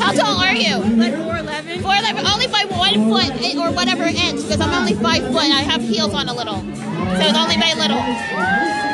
How 0.00 0.12
tall 0.12 0.38
are 0.38 0.54
you? 0.54 0.76
Like 0.96 1.14
4'11". 1.14 1.80
4'11", 1.80 2.32
only 2.32 2.46
by 2.48 2.64
one 2.68 3.08
foot 3.08 3.30
eh, 3.42 3.58
or 3.58 3.70
whatever 3.72 4.04
inch, 4.04 4.42
because 4.42 4.60
I'm 4.60 4.72
only 4.72 4.94
five 4.94 5.22
foot. 5.26 5.50
I 5.50 5.62
have 5.62 5.82
heels 5.82 6.14
on 6.14 6.28
a 6.28 6.34
little. 6.34 6.60
So 6.60 7.22
it's 7.24 7.38
only 7.38 7.56
by 7.56 7.72
little. 7.74 8.02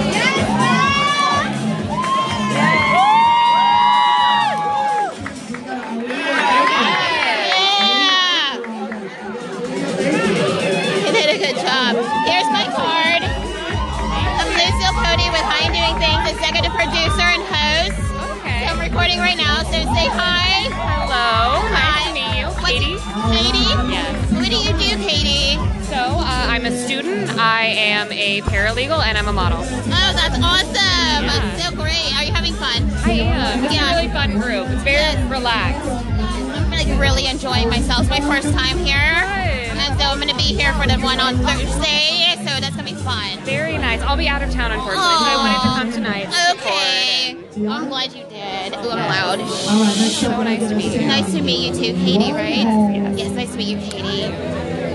producer 16.74 17.26
and 17.34 17.42
host. 17.46 17.96
Okay. 18.38 18.66
So 18.66 18.74
I'm 18.74 18.80
recording 18.80 19.18
right 19.18 19.36
now, 19.36 19.62
so 19.62 19.72
say 19.72 20.06
hi. 20.10 20.68
Hello. 20.74 21.62
Hi. 21.70 21.78
Nice 21.78 22.06
to 22.08 22.12
meet 22.14 22.32
you. 22.38 22.46
Katie. 22.64 22.98
Katie? 23.30 23.70
Yes. 23.92 24.32
What 24.32 24.50
do 24.50 24.56
you 24.56 24.72
do, 24.74 24.90
Katie? 25.06 25.56
So, 25.86 25.96
uh, 25.96 26.46
I'm 26.50 26.64
a 26.66 26.72
student, 26.76 27.30
I 27.38 27.66
am 27.66 28.10
a 28.10 28.40
paralegal, 28.42 29.00
and 29.04 29.16
I'm 29.16 29.28
a 29.28 29.32
model. 29.32 29.60
Oh, 29.60 30.10
that's 30.18 30.38
awesome. 30.42 31.26
That's 31.28 31.62
so 31.62 31.70
great. 31.76 32.10
Are 32.18 32.24
you 32.24 32.32
having 32.32 32.54
fun? 32.54 32.82
I 33.04 33.12
am. 33.22 33.64
It's 33.64 33.74
Yeah. 33.74 33.92
a 33.92 33.96
really 33.96 34.08
fun 34.12 34.32
group. 34.40 34.66
It's 34.70 34.82
very 34.82 35.22
relaxed. 35.28 35.86
I'm 35.88 36.70
like 36.70 36.88
really 36.98 37.26
enjoying 37.26 37.68
myself. 37.68 38.00
It's 38.00 38.10
my 38.10 38.20
first 38.20 38.52
time 38.54 38.78
here. 38.78 39.43
So 39.98 40.04
I'm 40.10 40.18
going 40.18 40.28
to 40.28 40.36
be 40.36 40.42
here 40.42 40.72
for 40.74 40.86
the 40.86 40.98
one 40.98 41.20
on 41.20 41.36
Thursday. 41.36 42.34
So 42.38 42.60
that's 42.60 42.74
going 42.76 42.86
to 42.88 42.94
be 42.94 43.00
fun. 43.02 43.38
Very 43.44 43.78
nice. 43.78 44.00
I'll 44.02 44.16
be 44.16 44.28
out 44.28 44.42
of 44.42 44.50
town, 44.50 44.72
unfortunately, 44.72 45.02
so 45.02 45.24
I 45.24 45.36
wanted 45.36 45.60
to 45.62 45.74
come 45.80 45.92
tonight. 45.92 46.28
to 46.30 46.52
Okay. 46.58 47.36
I'm 47.68 47.88
glad 47.88 48.12
you 48.12 48.24
did. 48.28 48.74
Ooh, 48.74 48.90
I'm 48.90 49.08
loud. 49.08 49.40
So 49.48 50.42
nice 50.42 50.68
to 50.68 50.74
meet 50.74 50.92
you. 50.92 51.06
Nice 51.06 51.32
to 51.32 51.40
meet 51.42 51.66
you 51.66 51.72
too, 51.72 51.94
Katie, 52.04 52.32
right? 52.32 52.66
Yes, 53.16 53.30
nice 53.32 53.50
to 53.52 53.56
meet 53.58 53.68
you, 53.68 53.78
Katie. 53.78 54.24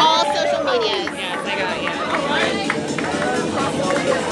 All 0.00 0.24
social 0.34 0.62
medias. 0.64 1.10
Yes, 1.16 1.38
I 1.46 1.54
got 1.58 1.76
you. 1.82 1.88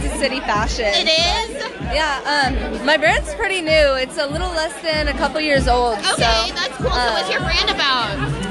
Kansas 0.00 0.20
City 0.20 0.40
fashion. 0.40 0.92
It 0.92 1.08
is? 1.08 1.56
Yeah, 1.80 2.20
um, 2.44 2.84
my 2.84 2.98
brand's 2.98 3.32
pretty 3.34 3.62
new. 3.62 3.94
It's 3.96 4.18
a 4.18 4.26
little 4.26 4.50
less 4.50 4.74
than 4.82 5.08
a 5.08 5.14
couple 5.14 5.40
years 5.40 5.68
old. 5.68 5.96
Okay, 5.98 6.48
so, 6.48 6.54
that's 6.54 6.76
cool. 6.76 6.88
Um, 6.88 6.92
so 6.92 7.00
uh, 7.00 7.12
what's 7.14 7.30
your 7.30 7.40
brand 7.40 7.70
about? 7.70 8.46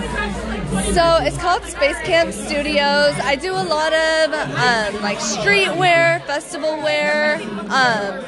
So 0.96 1.24
it's 1.24 1.38
called 1.38 1.64
Space 1.66 2.00
Camp 2.00 2.34
Studios. 2.34 3.14
I 3.22 3.36
do 3.36 3.52
a 3.54 3.62
lot 3.62 3.94
of 3.94 4.34
um, 4.34 5.04
like 5.04 5.20
streetwear, 5.20 6.26
festival 6.26 6.78
wear. 6.78 7.36
Um, 7.70 8.24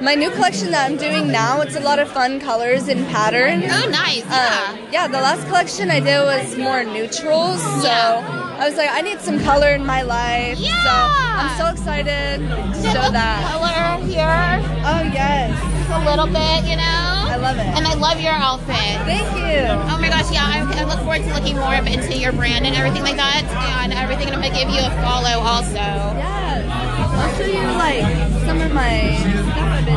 my 0.00 0.14
new 0.14 0.30
collection 0.30 0.70
that 0.70 0.88
I'm 0.88 0.96
doing 0.98 1.32
now, 1.32 1.62
it's 1.62 1.74
a 1.74 1.80
lot 1.80 1.98
of 1.98 2.08
fun 2.08 2.38
colors 2.38 2.86
and 2.86 3.04
patterns. 3.08 3.64
Oh, 3.66 3.90
nice! 3.90 4.22
Um, 4.24 4.30
yeah. 4.30 4.66
Um, 4.68 4.88
yeah, 4.92 5.08
the 5.08 5.20
last 5.20 5.44
collection 5.48 5.90
I 5.90 5.98
did 5.98 6.20
was 6.20 6.56
more 6.56 6.84
neutrals, 6.84 7.60
so 7.60 7.88
yeah. 7.88 8.56
I 8.60 8.68
was 8.68 8.76
like, 8.76 8.90
I 8.92 9.00
need 9.00 9.20
some 9.20 9.40
color 9.40 9.70
in 9.70 9.84
my 9.84 10.02
life. 10.02 10.58
Yeah. 10.60 10.70
So 10.84 11.25
I'm 11.36 11.52
so 11.58 11.68
excited 11.68 12.40
to 12.40 12.82
show 12.88 13.12
that. 13.12 13.44
color 13.52 14.00
here. 14.08 14.64
Oh, 14.88 15.02
yes. 15.04 15.52
Just 15.86 15.90
a 15.92 16.04
little 16.08 16.26
bit, 16.26 16.64
you 16.64 16.76
know? 16.80 17.28
I 17.28 17.36
love 17.36 17.58
it. 17.58 17.68
And 17.76 17.86
I 17.86 17.92
love 17.94 18.20
your 18.20 18.32
outfit. 18.32 18.96
Thank 19.04 19.28
you. 19.36 19.68
Oh 19.92 19.98
my 20.00 20.08
gosh, 20.08 20.32
yeah. 20.32 20.48
I, 20.48 20.64
I 20.80 20.84
look 20.84 20.98
forward 21.00 21.22
to 21.22 21.34
looking 21.34 21.56
more 21.56 21.74
into 21.74 22.16
your 22.16 22.32
brand 22.32 22.64
and 22.64 22.74
everything 22.74 23.02
like 23.02 23.16
that. 23.16 23.44
And 23.84 23.92
everything. 23.92 24.28
And 24.28 24.36
I'm 24.36 24.40
going 24.40 24.52
to 24.52 24.58
give 24.58 24.70
you 24.72 24.80
a 24.80 24.90
follow 25.04 25.44
also. 25.44 25.74
Yes. 25.76 26.64
I'll 26.72 27.36
show 27.36 27.44
you, 27.44 27.68
like, 27.76 28.04
some 28.48 28.60
of 28.60 28.72
my 28.72 29.12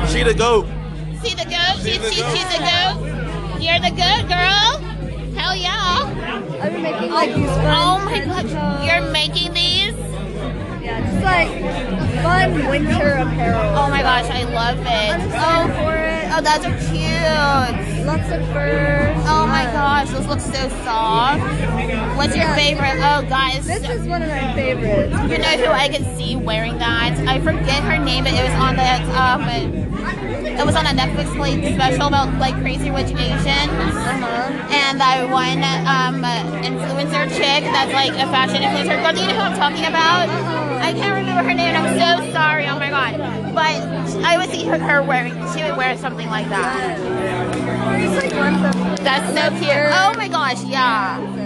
She's 0.07 0.11
She 0.11 0.23
the 0.23 0.33
goat. 0.33 0.67
She's 1.23 1.35
the 1.35 1.47
goat? 1.47 1.79
She, 1.79 1.95
she, 2.03 2.19
she, 2.19 2.43
the 2.51 2.59
goat? 2.67 2.99
You're 3.63 3.79
the 3.79 3.95
goat, 3.95 4.27
girl? 4.27 4.83
Hell 5.39 5.55
yeah. 5.55 6.03
I've 6.61 6.73
been 6.73 6.83
making, 6.83 7.11
like, 7.11 7.33
these 7.33 7.47
fun 7.47 7.65
Oh 7.65 8.03
my 8.03 8.25
god 8.25 8.48
like 11.29 11.51
fun 12.23 12.67
winter 12.69 13.13
apparel. 13.13 13.77
Oh 13.77 13.89
my 13.89 14.01
gosh, 14.01 14.29
I 14.29 14.43
love 14.43 14.79
it. 14.79 15.15
Oh, 15.35 15.67
for 15.77 15.95
it. 15.95 16.25
Oh, 16.31 16.41
those 16.41 16.65
are 16.65 16.77
cute. 16.89 18.05
Lots 18.05 18.31
of 18.31 18.41
furs. 18.53 19.17
Oh 19.27 19.45
my 19.47 19.65
gosh, 19.71 20.09
those 20.09 20.27
look 20.27 20.39
so 20.39 20.69
soft. 20.83 21.41
What's 22.17 22.35
your 22.35 22.47
favorite? 22.55 22.97
Oh, 22.97 23.25
guys. 23.29 23.65
This 23.65 23.87
is 23.87 24.07
one 24.07 24.21
of 24.23 24.29
my 24.29 24.53
favorites. 24.53 25.13
You 25.31 25.37
know 25.37 25.55
who 25.57 25.71
I 25.71 25.89
can 25.89 26.03
see 26.17 26.35
wearing 26.35 26.77
that? 26.79 27.17
I 27.27 27.39
forget 27.39 27.83
her 27.83 28.03
name, 28.03 28.23
but 28.23 28.33
it 28.33 28.43
was 28.43 28.53
on 28.53 28.75
the 28.75 28.89
Um, 29.19 29.78
it 30.59 30.65
was 30.65 30.75
on 30.75 30.85
a 30.85 30.89
Netflix 30.89 31.29
special 31.73 32.07
about 32.07 32.37
like 32.39 32.55
crazy 32.61 32.91
rich 32.91 33.11
Asians, 33.11 33.71
and 34.71 34.99
that 34.99 35.27
one 35.29 35.63
um, 35.87 36.23
influencer 36.63 37.27
chick 37.29 37.63
that's 37.63 37.93
like 37.93 38.11
a 38.11 38.27
fashion 38.31 38.61
influencer. 38.61 39.01
Girl, 39.01 39.13
do 39.13 39.21
you 39.21 39.27
know 39.27 39.35
who 39.35 39.41
I'm 39.41 39.57
talking 39.57 39.85
about? 39.85 40.29
I 40.81 40.93
can't 40.93 41.15
remember 41.15 41.43
her 41.43 41.53
name. 41.53 41.75
and 41.75 41.77
I'm 41.77 42.25
so 42.25 42.31
sorry. 42.31 42.65
Oh 42.67 42.77
my 42.79 42.89
god! 42.89 43.17
But 43.53 44.23
I 44.25 44.37
would 44.37 44.49
see 44.49 44.65
her, 44.65 44.77
her 44.77 45.01
wearing. 45.01 45.33
She 45.53 45.63
would 45.63 45.77
wear 45.77 45.97
something 45.97 46.27
like 46.29 46.49
that. 46.49 46.97
That's 49.03 49.27
so 49.33 49.49
cute. 49.59 49.71
Oh 49.71 50.13
my 50.17 50.27
gosh! 50.27 50.63
Yeah. 50.65 51.38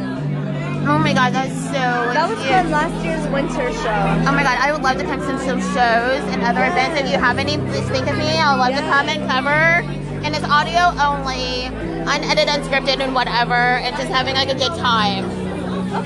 Oh 0.85 0.97
my 0.99 1.13
god, 1.13 1.33
that's 1.33 1.53
so 1.71 1.79
cute. 1.79 2.13
That 2.13 2.27
was 2.29 2.39
cute. 2.43 2.51
from 2.59 2.71
last 2.71 2.97
year's 3.05 3.25
winter 3.31 3.71
show. 3.81 4.03
Oh 4.27 4.33
my 4.35 4.43
god, 4.43 4.59
I 4.59 4.71
would 4.71 4.81
love 4.83 4.97
to 4.99 5.05
come 5.05 5.19
to 5.19 5.37
some 5.39 5.59
shows 5.71 6.23
and 6.31 6.43
other 6.43 6.63
events. 6.65 6.99
If 6.99 7.07
you 7.11 7.17
have 7.17 7.37
any, 7.39 7.55
please 7.57 7.87
think 7.87 8.07
of 8.07 8.17
me. 8.17 8.35
I'll 8.37 8.57
love 8.57 8.75
to 8.75 8.83
come 8.91 9.07
and 9.07 9.23
cover. 9.29 9.83
And 10.23 10.35
it's 10.35 10.43
audio 10.43 10.91
only, 10.99 11.67
unedited, 12.07 12.47
unscripted, 12.51 12.99
and 12.99 13.15
whatever, 13.15 13.55
and 13.55 13.95
just 13.95 14.07
having 14.11 14.35
like 14.35 14.49
a 14.49 14.55
good 14.55 14.75
time. 14.79 15.23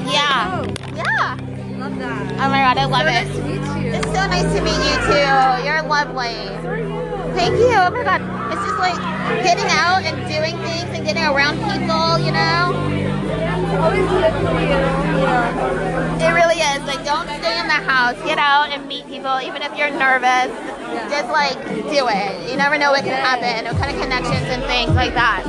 Yeah. 0.10 0.62
Yeah. 0.94 1.38
Love 1.82 1.98
that. 1.98 2.24
Oh 2.38 2.50
my 2.50 2.62
god, 2.62 2.78
I 2.78 2.86
love 2.86 3.06
So 3.06 3.14
it. 3.14 3.26
nice 3.26 3.34
to 3.34 3.42
meet 3.46 3.66
you. 3.82 3.90
It's 3.98 4.08
so 4.14 4.22
nice 4.30 4.50
to 4.54 4.62
meet 4.62 4.82
you 4.86 4.96
too. 5.10 5.66
You're 5.66 5.82
lovely. 5.90 6.38
Thank 7.34 7.58
you. 7.58 7.74
Oh 7.78 7.90
my 7.90 8.04
god. 8.06 8.22
It's 8.54 8.62
just 8.62 8.78
like 8.78 8.98
getting 9.42 9.70
out 9.74 10.02
and 10.06 10.18
doing 10.30 10.54
things 10.66 10.90
and 10.94 11.06
getting 11.06 11.26
around 11.26 11.58
people, 11.66 12.18
you 12.22 12.32
know? 12.32 13.07
It 16.20 16.32
really 16.34 16.56
is. 16.56 16.82
Like, 16.84 17.04
don't 17.06 17.28
stay 17.28 17.60
in 17.60 17.68
the 17.68 17.74
house. 17.74 18.16
Get 18.24 18.38
out 18.38 18.70
and 18.72 18.88
meet 18.88 19.06
people, 19.08 19.40
even 19.42 19.62
if 19.62 19.76
you're 19.78 19.92
nervous. 19.92 20.52
Just 21.12 21.30
like 21.30 21.58
do 21.66 22.08
it. 22.08 22.50
You 22.50 22.56
never 22.58 22.78
know 22.78 22.92
what 22.92 23.04
can 23.04 23.14
happen. 23.14 23.66
What 23.66 23.78
kind 23.78 23.96
of 23.96 24.02
connections 24.02 24.48
and 24.48 24.64
things 24.64 24.92
like 24.96 25.14
that. 25.14 25.44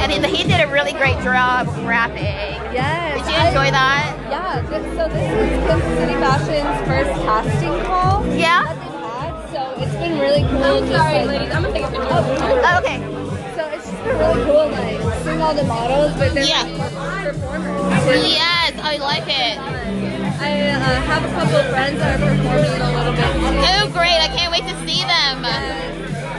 And 0.00 0.12
he, 0.12 0.36
he 0.36 0.42
did 0.44 0.60
a 0.60 0.70
really 0.70 0.92
great 0.92 1.18
job 1.22 1.66
rapping. 1.86 2.60
Yes. 2.74 3.24
Did 3.24 3.32
you 3.32 3.38
enjoy 3.48 3.70
that? 3.70 4.16
Yeah. 4.28 4.60
This, 4.68 4.84
so 4.96 5.08
this 5.08 5.30
is 5.32 5.66
Kim 5.66 5.80
City 5.96 6.14
Fashion's 6.14 6.78
first 6.88 7.10
casting 7.24 7.80
call. 7.86 8.26
Yeah. 8.36 8.64
That 8.64 8.76
they've 8.82 9.00
had. 9.00 9.32
So 9.52 9.60
it's 9.82 9.94
been 9.96 10.18
really 10.18 10.42
cool. 10.50 10.80
just 10.80 10.92
sorry, 10.92 11.24
like, 11.24 11.40
ladies. 11.40 11.54
I'm 11.54 11.62
gonna 11.62 11.74
take 11.74 11.84
a 11.84 11.90
picture. 11.90 12.08
Oh, 12.10 12.78
okay. 12.82 12.98
So 13.56 13.62
it's 13.70 13.86
just 13.88 14.02
been 14.04 14.18
really 14.18 14.44
cool, 14.44 14.68
like 14.68 15.03
seeing 15.34 15.42
all 15.42 15.54
the 15.54 15.64
models, 15.64 16.12
but 16.14 16.34
they're 16.34 16.44
Yeah. 16.44 16.62
like 16.62 17.34
performers. 17.34 18.26
Yes, 18.26 18.72
I 18.82 18.96
like 18.98 19.26
it. 19.26 19.58
I 19.58 20.70
uh, 20.70 21.00
have 21.10 21.24
a 21.24 21.28
couple 21.34 21.56
of 21.56 21.66
friends 21.70 21.98
that 21.98 22.20
are 22.20 22.26
performing 22.26 22.80
a 22.80 22.92
little 22.94 23.12
bit. 23.12 23.26
Oh, 23.74 23.90
great. 23.92 24.18
I 24.20 24.28
can't 24.28 24.52
wait 24.52 24.64
to 24.64 24.76
see 24.86 25.02
them. 25.02 25.42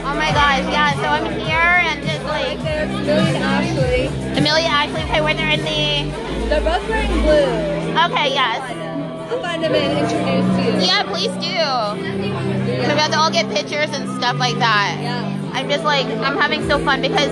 Oh 0.06 0.14
my 0.14 0.30
gosh, 0.32 0.64
yeah. 0.72 0.94
So 0.94 1.06
I'm 1.08 1.26
here 1.38 1.56
and 1.58 2.02
just 2.06 2.24
like. 2.24 2.58
There's 2.62 3.34
and 3.34 3.44
Ashley. 3.44 4.06
Amelia 4.38 4.66
Ashley, 4.68 5.02
okay, 5.02 5.20
where 5.20 5.34
they're 5.34 5.50
in 5.50 5.60
the. 5.60 6.48
They're 6.48 6.60
both 6.60 6.88
wearing 6.88 7.10
blue. 7.22 8.00
Okay, 8.06 8.32
yes. 8.32 8.95
I'll 9.28 9.40
find 9.40 9.62
them 9.62 9.74
and 9.74 9.98
introduce 9.98 10.82
you. 10.82 10.86
Yeah, 10.86 11.02
please 11.02 11.32
do. 11.42 11.58
Maybe 12.02 12.94
we 12.94 13.00
have 13.00 13.10
to 13.10 13.18
all 13.18 13.30
get 13.30 13.48
pictures 13.50 13.90
and 13.90 14.08
stuff 14.16 14.38
like 14.38 14.58
that. 14.58 14.98
Yeah. 15.00 15.50
I'm 15.52 15.68
just 15.68 15.84
like, 15.84 16.06
I'm 16.06 16.36
having 16.36 16.66
so 16.68 16.78
fun 16.78 17.00
because 17.00 17.30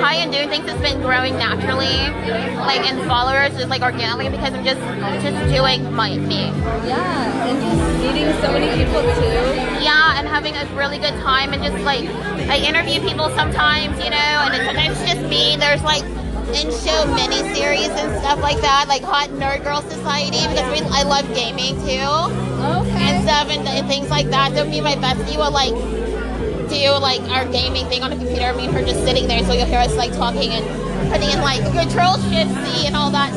High 0.00 0.16
and 0.16 0.32
Doing 0.32 0.48
Things 0.48 0.68
has 0.68 0.80
been 0.80 1.00
growing 1.00 1.36
naturally, 1.36 2.10
like 2.56 2.90
in 2.90 3.06
followers, 3.06 3.52
just 3.52 3.68
like 3.68 3.82
organically 3.82 4.28
because 4.28 4.52
I'm 4.52 4.64
just 4.64 4.80
just 5.22 5.52
doing 5.52 5.92
my 5.92 6.16
me. 6.16 6.50
Yeah, 6.88 7.46
and 7.46 7.60
just 7.60 8.02
meeting 8.02 8.32
so 8.42 8.52
many 8.52 8.66
people 8.82 9.02
too. 9.02 9.84
Yeah, 9.84 10.18
and 10.18 10.26
having 10.26 10.56
a 10.56 10.66
really 10.74 10.98
good 10.98 11.14
time 11.22 11.52
and 11.52 11.62
just 11.62 11.78
like 11.84 12.08
I 12.50 12.58
interview 12.58 13.00
people 13.00 13.28
sometimes, 13.30 13.96
you 14.02 14.10
know, 14.10 14.16
and 14.16 14.54
it's 14.54 14.64
sometimes 14.66 14.98
just 15.06 15.22
me. 15.28 15.56
There's 15.56 15.82
like 15.82 16.02
in 16.54 16.70
show 16.70 17.06
mini 17.14 17.42
series 17.54 17.88
and 17.88 18.18
stuff 18.20 18.40
like 18.40 18.60
that, 18.60 18.86
like 18.88 19.02
Hot 19.02 19.28
Nerd 19.30 19.64
Girl 19.64 19.82
Society 19.82 20.46
because 20.46 20.68
we, 20.70 20.86
I 20.90 21.02
love 21.02 21.26
gaming 21.34 21.74
too. 21.82 22.06
Okay. 22.06 23.02
And 23.02 23.22
stuff 23.24 23.50
and, 23.50 23.66
and 23.66 23.86
things 23.88 24.08
like 24.10 24.26
that. 24.30 24.54
So 24.54 24.64
me 24.64 24.78
and 24.78 24.84
my 24.84 24.94
bestie 24.94 25.36
will 25.36 25.50
like 25.50 25.74
do 26.70 26.90
like 27.00 27.20
our 27.30 27.44
gaming 27.50 27.86
thing 27.86 28.02
on 28.02 28.10
the 28.10 28.16
computer. 28.16 28.52
Me 28.54 28.66
and 28.66 28.74
her 28.74 28.82
just 28.82 29.04
sitting 29.04 29.26
there, 29.26 29.42
so 29.44 29.52
you'll 29.52 29.66
hear 29.66 29.80
us 29.80 29.96
like 29.96 30.12
talking 30.12 30.50
and 30.50 30.64
putting 31.10 31.30
in 31.30 31.40
like 31.40 31.62
Control 31.72 32.16
Shift 32.30 32.50
C 32.66 32.86
and 32.86 32.96
all 32.96 33.10
that 33.10 33.32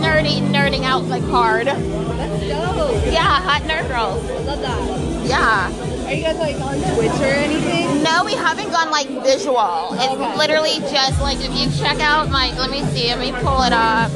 nerdy 0.00 0.40
nerding 0.50 0.84
out 0.84 1.04
like 1.04 1.22
hard. 1.24 1.66
That's 1.66 2.48
dope. 2.48 3.04
Yeah, 3.12 3.40
Hot 3.40 3.62
Nerd 3.62 3.88
Girls. 3.88 4.22
Love 4.46 4.60
that. 4.60 5.26
Yeah. 5.26 5.93
Are 6.06 6.12
you 6.12 6.22
guys 6.22 6.36
like 6.38 6.56
on 6.60 6.76
Twitch 6.94 7.10
or 7.20 7.24
anything? 7.24 8.02
No, 8.02 8.24
we 8.24 8.34
haven't 8.34 8.70
gone 8.70 8.90
like 8.90 9.08
visual. 9.24 9.90
It's 9.94 10.12
Okay. 10.12 10.36
literally 10.36 10.78
just 10.92 11.20
like 11.20 11.38
if 11.40 11.50
you 11.56 11.70
check 11.82 12.00
out 12.00 12.28
my 12.30 12.52
let 12.58 12.70
me 12.70 12.82
see, 12.92 13.08
let 13.08 13.18
me 13.20 13.32
pull 13.32 13.62
it 13.62 13.72
up. 13.72 14.10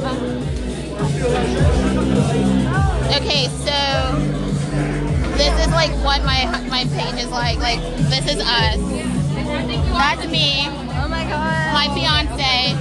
Okay, 3.17 3.47
so 3.65 3.75
this 5.35 5.53
is 5.65 5.71
like 5.73 5.91
what 6.05 6.23
my 6.23 6.45
my 6.69 6.85
page 6.93 7.23
is 7.23 7.29
like. 7.31 7.57
Like 7.59 7.79
this 8.09 8.25
is 8.27 8.39
us. 8.39 8.77
That's 9.97 10.27
me. 10.29 10.67
Oh 11.01 11.07
my 11.09 11.23
god. 11.25 11.73
My 11.73 11.87
fiance, 11.95 12.75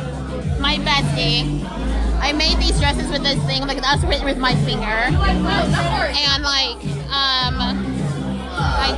my 0.60 0.76
bestie. 0.84 1.64
I 2.20 2.32
made 2.32 2.58
these 2.58 2.78
dresses 2.78 3.10
with 3.10 3.22
this 3.22 3.42
thing, 3.46 3.62
like 3.66 3.80
that's 3.80 4.02
written 4.04 4.26
with 4.26 4.38
my 4.38 4.54
finger. 4.66 4.84
And 4.84 6.42
like, 6.42 6.76
um 7.10 7.97
I 8.58 8.90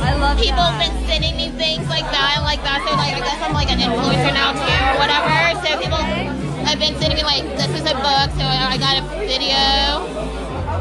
I 0.00 0.14
love 0.16 0.38
people 0.38 0.56
that. 0.56 0.72
have 0.72 0.80
been 0.80 0.96
sending 1.06 1.36
me 1.36 1.50
things 1.56 1.88
like 1.88 2.04
that, 2.10 2.40
like 2.42 2.62
that. 2.62 2.80
So 2.86 2.94
like, 2.96 3.14
I 3.14 3.20
guess 3.20 3.40
I'm 3.42 3.52
like 3.52 3.70
an 3.70 3.80
influencer 3.80 4.32
now 4.32 4.52
too, 4.56 4.78
or 4.92 4.96
whatever. 5.02 5.30
So 5.64 5.76
people 5.80 5.98
have 5.98 6.78
been 6.78 6.96
sending 7.00 7.16
me 7.16 7.24
like, 7.24 7.44
this 7.56 7.70
is 7.72 7.84
a 7.84 7.94
book, 7.94 8.28
so 8.36 8.44
I 8.44 8.76
got 8.78 9.00
a 9.00 9.04
video, 9.18 9.56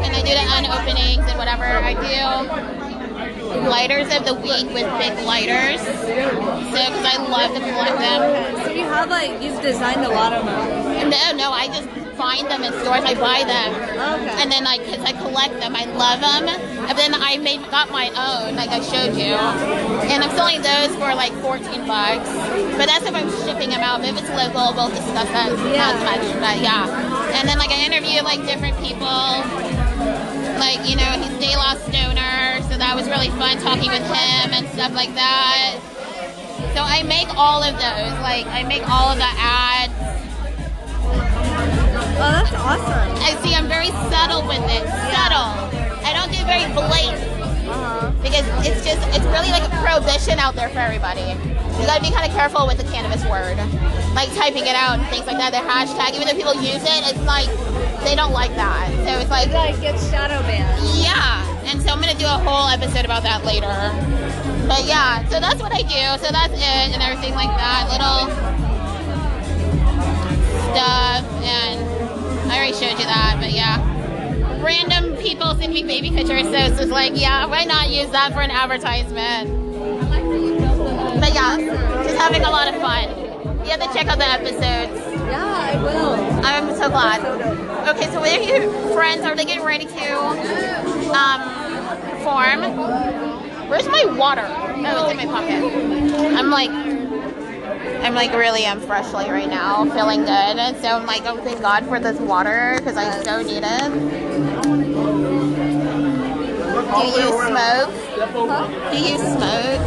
and 0.03 0.11
I 0.15 0.21
do 0.21 0.31
the 0.31 0.45
unopenings 0.55 1.25
and 1.27 1.37
whatever. 1.37 1.65
I 1.65 1.93
do 1.95 2.77
lighters 3.67 4.13
of 4.15 4.25
the 4.25 4.33
week 4.35 4.67
with 4.73 4.87
big 4.99 5.13
lighters, 5.25 5.81
so 5.81 6.77
because 6.77 7.05
I 7.05 7.17
love 7.27 7.53
to 7.55 7.59
collect 7.59 7.97
them. 7.99 8.63
So 8.63 8.71
you 8.71 8.85
have 8.85 9.09
like 9.09 9.41
you've 9.41 9.61
designed 9.61 10.05
a 10.05 10.09
lot 10.09 10.33
of 10.33 10.45
them. 10.45 11.09
No, 11.09 11.31
no, 11.35 11.51
I 11.51 11.67
just 11.67 11.87
find 12.17 12.49
them 12.49 12.63
in 12.63 12.73
stores. 12.81 13.05
I 13.05 13.13
buy 13.13 13.45
them, 13.45 13.69
Okay. 13.77 14.41
and 14.41 14.51
then 14.51 14.63
like, 14.65 14.81
cause 14.89 14.99
I 15.05 15.13
collect 15.13 15.53
them, 15.61 15.75
I 15.75 15.85
love 15.85 16.19
them. 16.19 16.49
And 16.89 16.97
then 16.97 17.13
I 17.13 17.37
made 17.37 17.61
got 17.69 17.91
my 17.91 18.09
own, 18.17 18.55
like 18.55 18.69
I 18.69 18.81
showed 18.81 19.13
you, 19.15 19.35
and 20.09 20.23
I'm 20.23 20.33
selling 20.35 20.61
those 20.61 20.91
for 20.97 21.13
like 21.13 21.31
14 21.45 21.85
bucks. 21.85 22.27
But 22.77 22.87
that's 22.89 23.05
if 23.05 23.13
I'm 23.13 23.29
shipping 23.45 23.69
them 23.69 23.81
out. 23.81 24.01
If 24.03 24.17
it's 24.17 24.29
local, 24.33 24.73
we'll 24.73 24.89
discuss 24.89 25.29
that 25.29 25.51
Yeah. 25.69 25.93
not 25.93 25.95
much. 26.03 26.25
But 26.41 26.57
yeah, 26.61 26.89
and 27.37 27.47
then 27.47 27.57
like 27.59 27.69
I 27.71 27.85
interview 27.85 28.21
like 28.23 28.41
different 28.45 28.75
people. 28.81 29.07
Like 30.57 30.81
you 30.89 30.95
know, 30.97 31.11
he's 31.21 31.33
De 31.37 31.55
La 31.55 31.75
Stoner, 31.85 32.61
so 32.69 32.77
that 32.77 32.93
was 32.95 33.07
really 33.07 33.29
fun 33.37 33.57
talking 33.61 33.91
with 33.91 34.05
him 34.05 34.53
and 34.57 34.67
stuff 34.73 34.93
like 34.93 35.13
that. 35.15 35.77
So 36.73 36.81
I 36.81 37.03
make 37.03 37.29
all 37.37 37.61
of 37.61 37.73
those. 37.77 38.13
Like 38.25 38.45
I 38.47 38.63
make 38.63 38.81
all 38.89 39.11
of 39.13 39.17
the 39.17 39.29
ads. 39.37 39.93
Oh, 42.19 42.31
that's 42.33 42.53
awesome. 42.53 43.09
I 43.21 43.37
see. 43.43 43.53
I'm 43.53 43.67
very 43.67 43.89
subtle 44.09 44.41
with 44.47 44.63
it. 44.69 44.83
Subtle. 45.13 45.53
I 46.05 46.13
don't 46.17 46.31
do 46.33 46.39
very 46.49 46.65
blatant 46.73 47.21
Uh-huh. 47.67 48.09
because 48.23 48.45
it's 48.65 48.81
just 48.85 49.01
it's 49.13 49.25
really 49.35 49.51
like 49.51 49.63
a 49.67 49.73
prohibition 49.83 50.39
out 50.39 50.55
there 50.55 50.69
for 50.69 50.79
everybody. 50.79 51.35
You 51.77 51.85
gotta 51.85 52.01
be 52.01 52.09
kind 52.11 52.25
of 52.25 52.31
careful 52.33 52.65
with 52.65 52.77
the 52.79 52.87
cannabis 52.89 53.21
word, 53.29 53.57
like 54.17 54.33
typing 54.33 54.65
it 54.65 54.73
out 54.73 54.97
and 54.97 55.05
things 55.13 55.27
like 55.27 55.37
that. 55.37 55.51
The 55.53 55.61
hashtag, 55.61 56.15
even 56.15 56.25
though 56.27 56.33
people 56.33 56.55
use 56.57 56.81
it, 56.81 57.01
it's 57.11 57.21
like 57.27 57.45
they 58.03 58.15
don't 58.15 58.31
like 58.33 58.55
that. 58.55 58.89
So 59.05 59.19
it's 59.21 59.29
like 59.29 59.51
like 59.53 59.77
get 59.81 59.99
shadow 60.09 60.41
banned. 60.47 60.65
Yeah, 60.97 61.43
and 61.69 61.77
so 61.83 61.91
I'm 61.93 61.99
gonna 62.01 62.17
do 62.17 62.25
a 62.25 62.39
whole 62.41 62.65
episode 62.71 63.05
about 63.05 63.21
that 63.23 63.43
later. 63.45 63.69
But 64.65 64.85
yeah, 64.89 65.21
so 65.29 65.39
that's 65.39 65.61
what 65.61 65.71
I 65.75 65.83
do. 65.85 66.03
So 66.23 66.31
that's 66.33 66.55
it 66.55 66.87
and 66.95 67.01
everything 67.03 67.35
like 67.35 67.51
that. 67.61 67.91
Little 67.93 68.25
stuff, 70.71 71.23
and 71.43 71.77
I 72.49 72.57
already 72.57 72.73
showed 72.73 72.99
you 72.99 73.05
that. 73.05 73.37
But 73.39 73.51
yeah, 73.51 73.81
random 74.63 75.15
people 75.17 75.55
send 75.55 75.73
me 75.73 75.83
baby 75.83 76.09
pictures, 76.09 76.43
so 76.43 76.53
it's 76.53 76.77
just 76.77 76.89
like, 76.89 77.19
yeah, 77.19 77.45
why 77.45 77.63
not 77.63 77.89
use 77.89 78.09
that 78.11 78.33
for 78.33 78.41
an 78.41 78.51
advertisement? 78.51 79.49
But 81.19 81.33
yeah, 81.33 81.57
just 82.03 82.17
having 82.17 82.43
a 82.43 82.49
lot 82.49 82.73
of 82.73 82.79
fun. 82.81 83.09
You 83.65 83.71
have 83.71 83.81
to 83.81 83.93
check 83.93 84.07
out 84.07 84.17
the 84.17 84.25
episodes. 84.25 84.93
Yeah, 85.27 85.43
I 85.43 85.75
will. 85.83 86.13
I'm 86.45 86.73
so 86.75 86.89
glad. 86.89 87.19
Okay, 87.89 88.09
so 88.11 88.21
where 88.21 88.39
are 88.39 88.43
your 88.43 88.93
friends? 88.93 89.23
Are 89.25 89.35
they 89.35 89.45
getting 89.45 89.65
ready 89.65 89.85
to 89.85 90.17
um, 91.11 91.41
perform? 92.11 92.61
Where's 93.69 93.87
my 93.87 94.05
water? 94.17 94.45
Oh, 94.47 95.09
it's 95.09 95.11
in 95.11 95.17
my 95.17 95.25
pocket. 95.25 95.63
I'm 96.37 96.49
like, 96.49 96.71
I'm 98.03 98.13
like 98.13 98.31
really 98.33 98.63
am 98.63 98.79
freshly 98.81 99.29
right 99.29 99.49
now, 99.49 99.85
feeling 99.85 100.21
good. 100.21 100.29
And 100.29 100.77
so 100.77 100.89
I'm 100.89 101.05
like, 101.05 101.23
oh, 101.25 101.37
thank 101.43 101.61
God 101.61 101.85
for 101.85 101.99
this 101.99 102.19
water 102.19 102.75
because 102.77 102.97
I 102.97 103.21
so 103.23 103.41
need 103.41 103.63
it. 103.63 103.91
Do 106.87 107.03
you 107.03 107.27
smoke? 107.47 107.91
Do 108.91 108.97
you 108.97 109.17
smoke? 109.17 109.81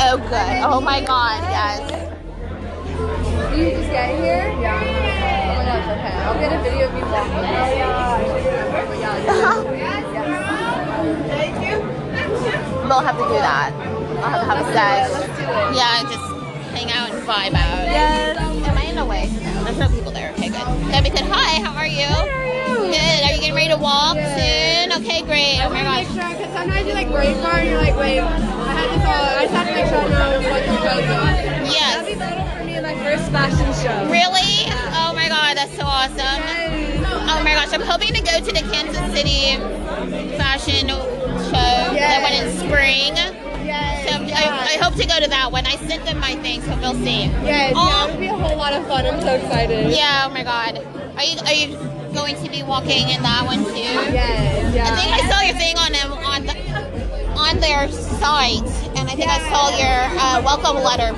Oh, 0.00 0.16
good. 0.30 0.62
Oh 0.64 0.80
my 0.80 1.00
God, 1.04 1.42
yes. 1.50 1.80
Do 3.50 3.56
you 3.60 3.70
just 3.70 3.90
getting 3.90 4.22
here? 4.22 4.46
Yeah. 4.60 4.80
Oh 5.50 5.54
my 5.56 5.64
gosh, 5.64 5.88
okay. 5.98 6.14
I'll 6.22 6.38
get 6.38 6.52
a 6.52 6.58
video 6.62 6.86
of 6.88 6.94
you 6.94 7.04
walking. 7.10 7.44
Thank 11.28 11.56
you. 11.66 11.76
We'll 12.88 13.00
have 13.00 13.18
to 13.18 13.24
do 13.24 13.34
that. 13.34 13.72
I'll 14.22 14.30
have 14.30 14.40
to 14.40 14.46
have 14.46 14.60
a 14.64 14.72
sesh. 14.72 15.10
Yeah, 15.76 16.02
just 16.08 16.37
hang 16.78 16.92
out 16.92 17.10
and 17.10 17.26
vibe 17.26 17.58
out. 17.58 17.86
Yes. 17.90 18.38
Am 18.38 18.78
I 18.78 18.84
in 18.84 18.94
the 18.94 19.04
way? 19.04 19.26
No, 19.54 19.64
there's 19.64 19.78
no 19.78 19.88
people 19.88 20.12
there. 20.12 20.30
Okay, 20.38 20.48
good. 20.48 21.02
Be 21.02 21.10
good. 21.10 21.26
Hi, 21.26 21.58
how 21.58 21.74
are 21.74 21.90
you? 21.90 22.06
Good. 22.06 23.20
Are 23.26 23.32
you 23.34 23.40
getting 23.42 23.54
ready 23.54 23.74
to 23.74 23.78
walk 23.78 24.14
soon? 24.14 24.94
Okay, 25.02 25.22
great. 25.26 25.58
Oh 25.58 25.70
my 25.74 25.82
gosh. 25.82 26.06
Because 26.06 26.54
sometimes 26.54 26.86
you 26.86 26.94
like 26.94 27.10
brain 27.10 27.34
fart 27.42 27.66
and 27.66 27.70
you're 27.70 27.82
like, 27.82 27.96
wait, 27.98 28.20
I 28.20 28.30
had 28.78 28.88
this 28.94 29.02
all, 29.02 29.26
I 29.26 29.42
just 29.42 29.54
had 29.54 29.66
to 29.66 29.74
make 29.74 29.90
sure 29.90 29.98
I 29.98 30.06
know 30.06 30.38
what 30.46 30.62
to 30.62 30.76
go 30.86 30.94
to. 31.02 31.18
Yes. 31.66 31.98
That'd 31.98 32.14
be 32.14 32.18
better 32.18 32.46
for 32.56 32.64
me 32.64 32.76
in 32.76 32.82
my 32.82 32.94
first 33.02 33.26
fashion 33.34 33.66
show. 33.82 33.98
Really? 34.06 34.70
Oh 35.02 35.10
my 35.18 35.26
god, 35.26 35.56
that's 35.58 35.74
so 35.74 35.82
awesome. 35.82 36.67
Oh 37.30 37.42
my 37.44 37.52
gosh, 37.52 37.72
I'm 37.72 37.82
hoping 37.82 38.14
to 38.14 38.22
go 38.22 38.38
to 38.38 38.52
the 38.52 38.64
Kansas 38.72 38.96
City 39.14 39.56
fashion 40.36 40.88
show 40.88 41.94
that 41.94 42.22
one 42.22 42.32
in 42.32 42.48
spring. 42.56 43.14
So 44.08 44.34
I, 44.34 44.74
I 44.74 44.82
hope 44.82 44.94
to 44.94 45.06
go 45.06 45.20
to 45.20 45.28
that 45.28 45.52
one. 45.52 45.66
I 45.66 45.76
sent 45.76 46.04
them 46.06 46.18
my 46.20 46.34
thing, 46.36 46.62
so 46.62 46.76
we'll 46.80 46.94
see. 46.94 47.26
Yes, 47.44 47.74
Oh, 47.76 47.86
yeah, 47.88 48.06
it 48.06 48.10
would 48.12 48.20
be 48.20 48.26
a 48.28 48.32
whole 48.36 48.56
lot 48.56 48.72
of 48.72 48.86
fun. 48.86 49.06
I'm 49.06 49.20
so 49.20 49.34
excited. 49.34 49.90
Yeah, 49.90 50.24
oh 50.26 50.30
my 50.32 50.42
god. 50.42 50.78
Are 51.16 51.24
you 51.24 51.36
are 51.44 51.52
you 51.52 51.76
going 52.14 52.36
to 52.42 52.50
be 52.50 52.62
walking 52.62 53.08
in 53.10 53.22
that 53.22 53.44
one 53.44 53.64
too? 53.64 53.74
Yes, 53.76 54.74
yeah. 54.74 54.88
I 54.88 54.96
think 54.96 55.12
I 55.12 55.20
saw 55.28 55.40
your 55.42 55.56
thing 55.56 55.76
on 55.76 55.92
them 55.92 56.12
on 56.24 56.46
the, 56.46 56.56
on 57.36 57.60
their 57.60 57.88
site, 57.92 58.64
and 58.96 59.08
I 59.08 59.14
think 59.14 59.28
I 59.28 59.38
saw 59.50 59.68
your 59.76 59.98
uh, 60.16 60.40
welcome 60.42 60.82
letter 60.82 61.12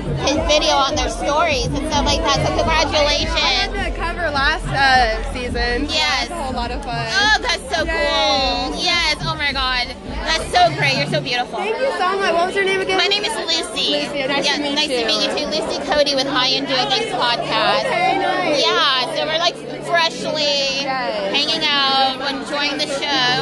video 0.47 0.75
on 0.75 0.95
their 0.95 1.09
stories 1.09 1.67
and 1.67 1.87
stuff 1.87 2.05
like 2.05 2.19
that. 2.21 2.43
So 2.43 2.55
congratulations. 2.57 3.90
Cover 4.21 4.33
last 4.33 4.67
uh, 4.69 5.33
season. 5.33 5.89
Yes. 5.89 6.27
It 6.27 6.29
was 6.29 6.39
a 6.39 6.43
whole 6.43 6.53
lot 6.53 6.71
of 6.71 6.83
fun. 6.83 7.07
Oh, 7.09 7.37
that's 7.41 7.65
so 7.73 7.81
cool. 7.81 8.77
Yes. 8.77 9.17
Oh 9.25 9.35
my 9.35 9.51
God. 9.51 9.89
That's 10.29 10.45
so 10.53 10.69
great. 10.77 10.97
You're 10.97 11.09
so 11.09 11.21
beautiful. 11.21 11.57
Thank 11.57 11.77
you 11.77 11.89
so 11.97 12.19
much. 12.21 12.33
What 12.33 12.45
was 12.47 12.55
your 12.55 12.65
name 12.65 12.81
again? 12.81 12.97
My 12.97 13.07
name 13.07 13.25
is 13.25 13.33
Lucy. 13.33 13.97
Lucy, 13.97 14.27
nice 14.29 14.45
yeah, 14.45 14.57
to 14.57 14.61
meet 14.61 14.75
nice 14.75 14.89
you. 14.89 15.01
to 15.01 15.05
meet 15.09 15.21
you 15.25 15.31
too. 15.33 15.47
Lucy 15.49 15.81
Cody 15.89 16.13
with 16.13 16.27
High 16.27 16.53
and 16.53 16.67
Doing 16.67 16.87
Things 16.93 17.09
podcast. 17.09 17.89
Okay, 17.89 18.21
nice. 18.21 18.61
Yeah, 18.61 19.09
so 19.17 19.25
we're 19.25 19.41
like 19.41 19.57
freshly 19.89 20.85
hanging 20.85 21.65
out, 21.65 22.21
enjoying 22.29 22.77
the 22.77 22.87
show. 23.01 23.33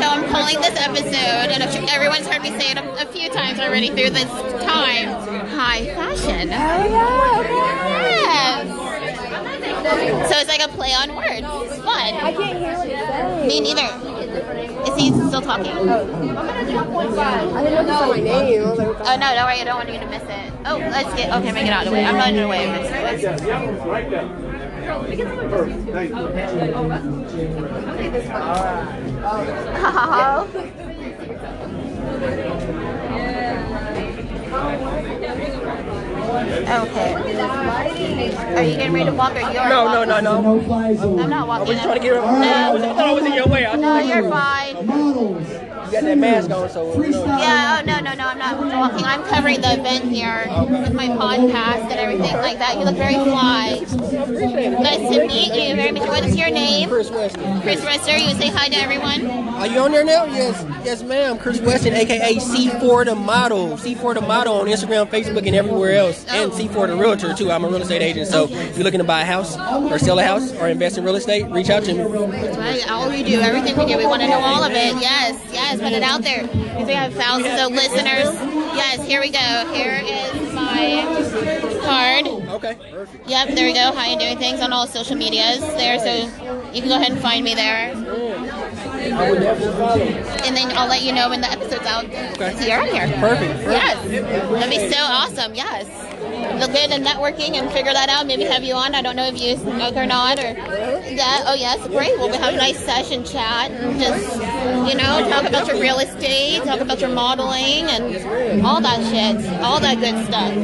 So 0.00 0.04
I'm 0.08 0.24
calling 0.32 0.56
this 0.64 0.76
episode, 0.80 1.52
and 1.52 1.60
everyone's 1.92 2.26
heard 2.26 2.42
me 2.42 2.56
say 2.58 2.72
it 2.72 2.78
a, 2.78 3.06
few 3.12 3.28
times 3.28 3.60
already 3.60 3.88
through 3.88 4.10
this 4.10 4.30
time. 4.64 5.12
High 5.52 5.84
fashion. 5.94 6.48
Oh 6.48 6.84
yeah. 6.88 7.42
Yes. 8.72 8.81
So 9.82 10.38
it's 10.38 10.48
like 10.48 10.62
a 10.62 10.68
play 10.68 10.92
on 10.92 11.14
words. 11.16 11.42
It's 11.42 11.76
fun. 11.82 12.14
I 12.14 12.32
can't 12.32 12.58
hear 12.58 12.76
what 12.78 12.88
you're 12.88 12.98
saying. 12.98 13.48
Me 13.48 13.60
neither. 13.60 13.88
Is 14.88 14.96
he 14.96 15.10
still 15.10 15.40
talking? 15.42 15.72
I'm 15.72 15.86
gonna 15.86 16.06
do 16.64 16.72
1.5. 16.72 17.18
I 17.18 17.64
didn't 17.64 17.86
know 17.86 18.08
my 18.08 18.20
name. 18.20 18.62
I 18.62 18.70
was 18.70 18.78
like, 18.78 18.88
Oh 18.88 19.16
no, 19.16 19.34
don't 19.34 19.46
worry, 19.46 19.60
I 19.60 19.64
don't 19.64 19.76
want 19.76 19.88
you 19.92 19.98
to 19.98 20.06
miss 20.06 20.22
it. 20.22 20.52
Oh, 20.64 20.76
let's 20.78 21.14
get 21.14 21.32
okay, 21.34 21.52
make 21.52 21.66
it 21.66 21.72
out 21.72 21.86
of 21.86 21.90
the 21.90 21.94
way. 21.94 22.04
I'm 22.04 22.16
not 22.16 22.28
in 22.28 22.36
the 22.36 22.48
way 22.48 22.68
of 22.68 22.74
this. 22.80 22.90
Okay. 36.32 37.14
Are 38.56 38.62
you 38.62 38.76
getting 38.76 38.92
ready 38.92 39.06
to 39.06 39.12
walk 39.12 39.36
or 39.36 39.40
you're 39.40 39.52
No, 39.68 39.92
no, 39.92 40.04
no, 40.04 40.20
no. 40.20 40.60
I'm 41.20 41.28
not 41.30 41.46
walking. 41.46 41.68
I 41.68 41.70
was 41.74 41.82
trying 41.82 42.00
to 42.00 42.02
get. 42.02 42.14
No. 42.14 42.22
I 42.22 42.94
thought 42.94 42.98
I 42.98 43.12
was 43.12 43.24
in 43.24 43.32
your 43.34 43.46
way. 43.46 43.66
I 43.66 43.76
No, 43.76 43.98
you're 43.98 44.30
fine. 44.30 45.61
Got 45.92 46.04
that 46.04 46.16
mask 46.16 46.50
on, 46.50 46.70
so. 46.70 47.02
Yeah, 47.02 47.80
oh 47.82 47.84
no, 47.84 48.00
no, 48.00 48.14
no, 48.14 48.26
I'm 48.28 48.38
not 48.38 48.58
walking. 48.58 49.04
I'm 49.04 49.22
covering 49.24 49.60
the 49.60 49.74
event 49.74 50.04
here 50.04 50.46
with 50.70 50.94
my 50.94 51.08
podcast 51.08 51.90
and 51.90 52.00
everything 52.00 52.32
like 52.36 52.58
that. 52.58 52.78
You 52.78 52.84
look 52.84 52.96
very 52.96 53.12
fly. 53.12 53.78
Nice 54.80 55.14
to 55.14 55.26
meet 55.26 55.52
you 55.52 55.76
very 55.76 55.92
much. 55.92 56.08
What 56.08 56.24
is 56.24 56.34
your 56.34 56.50
name? 56.50 56.88
Chris 56.88 57.10
Weston. 57.10 57.60
Chris 57.60 57.84
Rester. 57.84 58.16
You 58.16 58.30
say 58.36 58.48
hi 58.48 58.70
to 58.70 58.76
everyone. 58.76 59.26
Are 59.26 59.66
you 59.66 59.80
on 59.80 59.92
there 59.92 60.02
now? 60.02 60.24
Yes, 60.24 60.64
yes, 60.82 61.02
ma'am. 61.02 61.36
Chris 61.36 61.60
Weston, 61.60 61.92
aka 61.92 62.36
C4 62.36 63.04
the 63.04 63.14
Model. 63.14 63.76
C4 63.76 64.14
the 64.14 64.22
Model 64.22 64.54
on 64.54 64.68
Instagram, 64.68 65.08
Facebook, 65.08 65.46
and 65.46 65.54
everywhere 65.54 65.92
else. 65.92 66.24
And 66.28 66.50
C4 66.52 66.86
the 66.86 66.96
Realtor 66.96 67.34
too. 67.34 67.50
I'm 67.50 67.64
a 67.64 67.68
real 67.68 67.82
estate 67.82 68.00
agent, 68.00 68.28
so 68.28 68.48
if 68.48 68.76
you're 68.76 68.84
looking 68.84 69.00
to 69.00 69.04
buy 69.04 69.20
a 69.20 69.26
house 69.26 69.58
or 69.90 69.98
sell 69.98 70.18
a 70.18 70.24
house 70.24 70.54
or 70.54 70.68
invest 70.68 70.96
in 70.96 71.04
real 71.04 71.16
estate, 71.16 71.44
reach 71.50 71.68
out 71.68 71.84
to 71.84 71.92
me. 71.92 72.02
Right. 72.02 72.90
All 72.90 73.10
we 73.10 73.22
do, 73.22 73.40
everything 73.40 73.76
we 73.76 73.84
do, 73.84 73.98
we 73.98 74.06
want 74.06 74.22
to 74.22 74.28
know 74.28 74.40
all 74.40 74.64
of 74.64 74.72
it. 74.72 74.94
Yes, 75.02 75.38
yes, 75.52 75.81
put 75.82 75.92
it 75.92 76.02
out 76.02 76.22
there. 76.22 76.46
Because 76.46 76.86
we 76.86 76.94
have 76.94 77.12
thousands 77.14 77.60
of 77.60 77.72
listeners. 77.72 78.30
Yes, 78.74 79.04
here 79.06 79.20
we 79.20 79.30
go. 79.30 79.72
Here 79.74 80.00
is 80.02 80.52
my 80.54 81.04
card. 81.84 82.26
Okay. 82.26 82.76
Yep, 83.26 83.54
there 83.54 83.66
we 83.66 83.74
go. 83.74 83.92
High 83.92 84.08
and 84.08 84.20
Doing 84.20 84.38
Things 84.38 84.60
on 84.60 84.72
all 84.72 84.86
social 84.86 85.16
medias 85.16 85.60
there, 85.60 85.98
so 85.98 86.14
you 86.72 86.80
can 86.80 86.88
go 86.88 86.96
ahead 86.96 87.12
and 87.12 87.20
find 87.20 87.44
me 87.44 87.54
there. 87.54 87.92
I 87.94 89.30
would 89.30 89.40
definitely 89.40 89.74
follow. 89.74 90.00
And 90.00 90.56
then 90.56 90.70
I'll 90.76 90.88
let 90.88 91.02
you 91.02 91.12
know 91.12 91.28
when 91.28 91.40
the 91.40 91.50
episode's 91.50 91.86
out. 91.86 92.04
Okay. 92.04 92.68
You're 92.68 92.80
on 92.80 92.88
here. 92.88 93.08
Perfect. 93.18 93.64
perfect. 93.64 93.70
Yes. 93.70 94.50
That'd 94.50 94.70
be 94.70 94.94
so 94.94 95.02
awesome. 95.02 95.54
Yes. 95.54 96.11
Look 96.60 96.72
good 96.72 96.90
at 96.90 97.00
networking 97.00 97.54
and 97.54 97.70
figure 97.70 97.92
that 97.92 98.08
out. 98.08 98.26
Maybe 98.26 98.44
have 98.44 98.62
you 98.62 98.74
on. 98.74 98.94
I 98.94 99.02
don't 99.02 99.16
know 99.16 99.26
if 99.26 99.40
you 99.40 99.56
smoke 99.56 99.96
or 99.96 100.06
not. 100.06 100.38
Or 100.38 100.52
yeah. 101.08 101.44
Oh 101.46 101.54
yes. 101.54 101.86
Great. 101.88 102.16
Well, 102.18 102.30
we 102.30 102.36
have 102.36 102.54
a 102.54 102.56
nice 102.56 102.78
session 102.84 103.24
chat 103.24 103.70
and 103.70 103.98
just 103.98 104.36
you 104.88 104.96
know 104.96 105.28
talk 105.28 105.44
about 105.44 105.66
your 105.66 105.80
real 105.80 105.98
estate, 105.98 106.62
talk 106.64 106.80
about 106.80 107.00
your 107.00 107.10
modeling 107.10 107.86
and 107.90 108.66
all 108.66 108.80
that 108.80 109.00
shit, 109.10 109.62
all 109.62 109.80
that 109.80 109.98
good 110.00 110.24
stuff. 110.26 110.54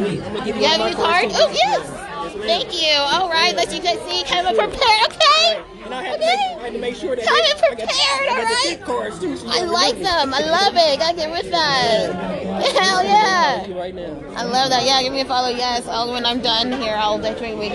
You 0.47 0.67
have 0.67 0.81
your 0.81 0.95
card? 0.95 1.27
Oh 1.31 1.51
yes. 1.53 2.35
Thank 2.45 2.81
you. 2.81 2.95
All 2.97 3.29
right. 3.29 3.55
Let 3.55 3.73
you 3.75 3.83
guys 3.83 4.01
see. 4.09 4.25
Come 4.25 4.47
prepared. 4.55 5.13
Okay. 5.13 5.78
And 5.89 5.95
I 5.95 6.03
had, 6.03 6.21
to 6.21 6.27
make, 6.27 6.29
I 6.29 6.65
had 6.65 6.73
to 6.75 6.79
make 6.81 6.95
sure 6.97 7.17
that 7.17 7.25
I 7.27 7.53
got, 7.55 7.69
prepared, 7.71 7.89
I 7.89 8.27
got 8.27 8.39
all 8.39 8.45
right? 8.45 8.81
cards 8.85 9.19
too. 9.21 9.39
so 9.39 9.49
I 9.49 9.63
like 9.65 9.99
them. 9.99 10.35
I 10.35 10.41
love 10.41 10.75
it. 10.77 10.99
Gotta 10.99 11.17
get 11.17 11.31
with 11.31 11.51
that. 11.51 12.13
Hell 12.79 13.05
yeah. 13.05 13.79
Right 13.79 13.95
now. 13.95 14.23
I 14.37 14.45
love 14.45 14.69
that. 14.69 14.85
Yeah, 14.85 15.03
give 15.03 15.15
me 15.15 15.23
a 15.23 15.25
follow. 15.25 15.49
Yes, 15.49 15.89
I'll, 15.89 16.13
when 16.13 16.27
I'm 16.27 16.43
done 16.43 16.73
here, 16.73 16.95
I'll 16.95 17.19
definitely 17.19 17.71
be 17.71 17.75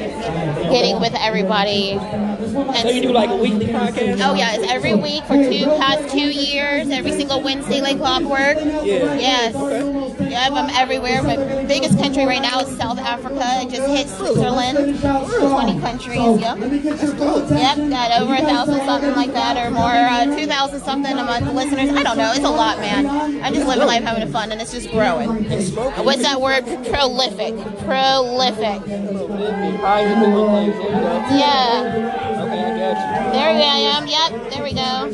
getting 0.69 0.99
with 0.99 1.15
everybody. 1.15 1.97
So 2.83 2.89
you 2.89 3.01
do 3.01 3.11
like 3.11 3.31
a 3.31 3.35
weekly 3.35 3.65
podcast? 3.67 4.21
Oh 4.21 4.35
yes, 4.35 4.59
every 4.69 4.93
week 4.93 5.23
for 5.23 5.33
two 5.33 5.65
past 5.65 6.11
two 6.11 6.29
years, 6.29 6.89
every 6.89 7.13
single 7.13 7.41
Wednesday 7.41 7.81
like 7.81 7.97
clockwork. 7.97 8.57
Yeah. 8.57 9.15
Yes. 9.15 9.55
Yep, 9.55 10.51
I'm 10.51 10.69
everywhere. 10.69 11.23
But 11.23 11.67
biggest 11.67 11.97
country 11.97 12.25
right 12.25 12.41
now 12.41 12.59
is 12.59 12.77
South 12.77 12.99
Africa. 12.99 13.43
I 13.43 13.65
just 13.65 13.87
hit 13.87 14.07
Switzerland. 14.07 14.99
20 15.01 15.79
countries. 15.79 16.39
Yep. 16.41 16.57
Yep. 16.59 17.77
Got 18.03 18.21
over 18.21 18.33
a 18.33 18.41
thousand 18.41 18.81
something 18.81 19.15
like 19.15 19.31
that, 19.31 19.55
or 19.55 19.71
more, 19.71 19.85
uh, 19.85 20.25
2,000 20.25 20.81
something 20.81 21.17
a 21.17 21.23
month 21.23 21.53
listeners. 21.53 21.89
I 21.89 22.03
don't 22.03 22.17
know. 22.17 22.33
It's 22.33 22.43
a 22.43 22.49
lot, 22.49 22.79
man. 22.79 23.07
I'm 23.41 23.53
just 23.53 23.65
living 23.65 23.87
life 23.87 24.03
having 24.03 24.29
fun, 24.29 24.51
and 24.51 24.61
it's 24.61 24.73
just 24.73 24.91
growing. 24.91 25.29
What's 26.03 26.21
that 26.21 26.41
word? 26.41 26.65
Prolific. 26.89 27.55
Prolific. 27.85 28.81
Yeah. 31.31 32.11
There 33.31 33.49
I 33.49 33.79
am. 33.95 34.05
Yep. 34.05 34.51
There 34.51 34.63
we 34.63 34.73
go. 34.73 35.09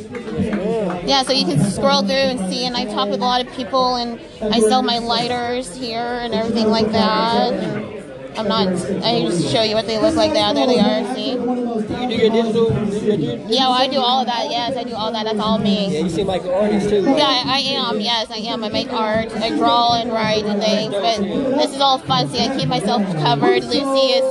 Yeah, 1.05 1.21
so 1.21 1.31
you 1.31 1.45
can 1.45 1.63
scroll 1.69 2.01
through 2.01 2.15
and 2.15 2.39
see, 2.51 2.65
and 2.65 2.75
I 2.75 2.85
talk 2.85 3.09
with 3.09 3.21
a 3.21 3.23
lot 3.23 3.45
of 3.45 3.53
people, 3.53 3.97
and 3.97 4.19
I 4.41 4.59
sell 4.61 4.81
my 4.81 4.97
lighters 4.97 5.77
here 5.77 5.99
and 5.99 6.33
everything 6.33 6.69
like 6.69 6.91
that. 6.91 7.98
I'm 8.39 8.47
not. 8.47 8.67
I 9.03 9.19
just 9.21 9.51
show 9.51 9.63
you 9.63 9.75
what 9.75 9.85
they 9.85 9.99
look 9.99 10.15
like. 10.15 10.31
There, 10.31 10.53
there 10.53 10.65
they 10.65 10.79
are. 10.79 11.13
See? 11.13 11.31
You 11.33 12.07
do 12.07 12.15
your 12.15 12.31
digital. 12.31 12.69
do 12.69 12.99
your 13.05 13.17
di- 13.17 13.53
Yeah, 13.53 13.67
well, 13.67 13.73
I 13.73 13.87
do 13.87 13.99
all 13.99 14.21
of 14.21 14.27
that. 14.27 14.49
Yes, 14.49 14.77
I 14.77 14.85
do 14.85 14.95
all 14.95 15.11
that. 15.11 15.25
That's 15.25 15.39
all 15.39 15.57
me. 15.57 15.93
Yeah, 15.93 15.99
you 16.03 16.09
seem 16.09 16.25
like 16.27 16.43
an 16.43 16.51
artist 16.51 16.89
too. 16.89 17.01
Yeah, 17.01 17.27
I, 17.27 17.43
I 17.45 17.59
am. 17.59 17.99
Yes, 17.99 18.31
I 18.31 18.37
am. 18.37 18.63
I 18.63 18.69
make 18.69 18.93
art. 18.93 19.29
I 19.35 19.49
draw 19.57 19.99
and 19.99 20.13
write 20.13 20.45
and 20.45 20.61
things. 20.61 20.93
But 20.93 21.19
this 21.59 21.75
is 21.75 21.81
all 21.81 21.97
fun. 21.97 22.29
See, 22.29 22.39
I 22.39 22.55
keep 22.57 22.69
myself 22.69 23.03
covered. 23.17 23.65
Lucy 23.65 24.15
is 24.15 24.23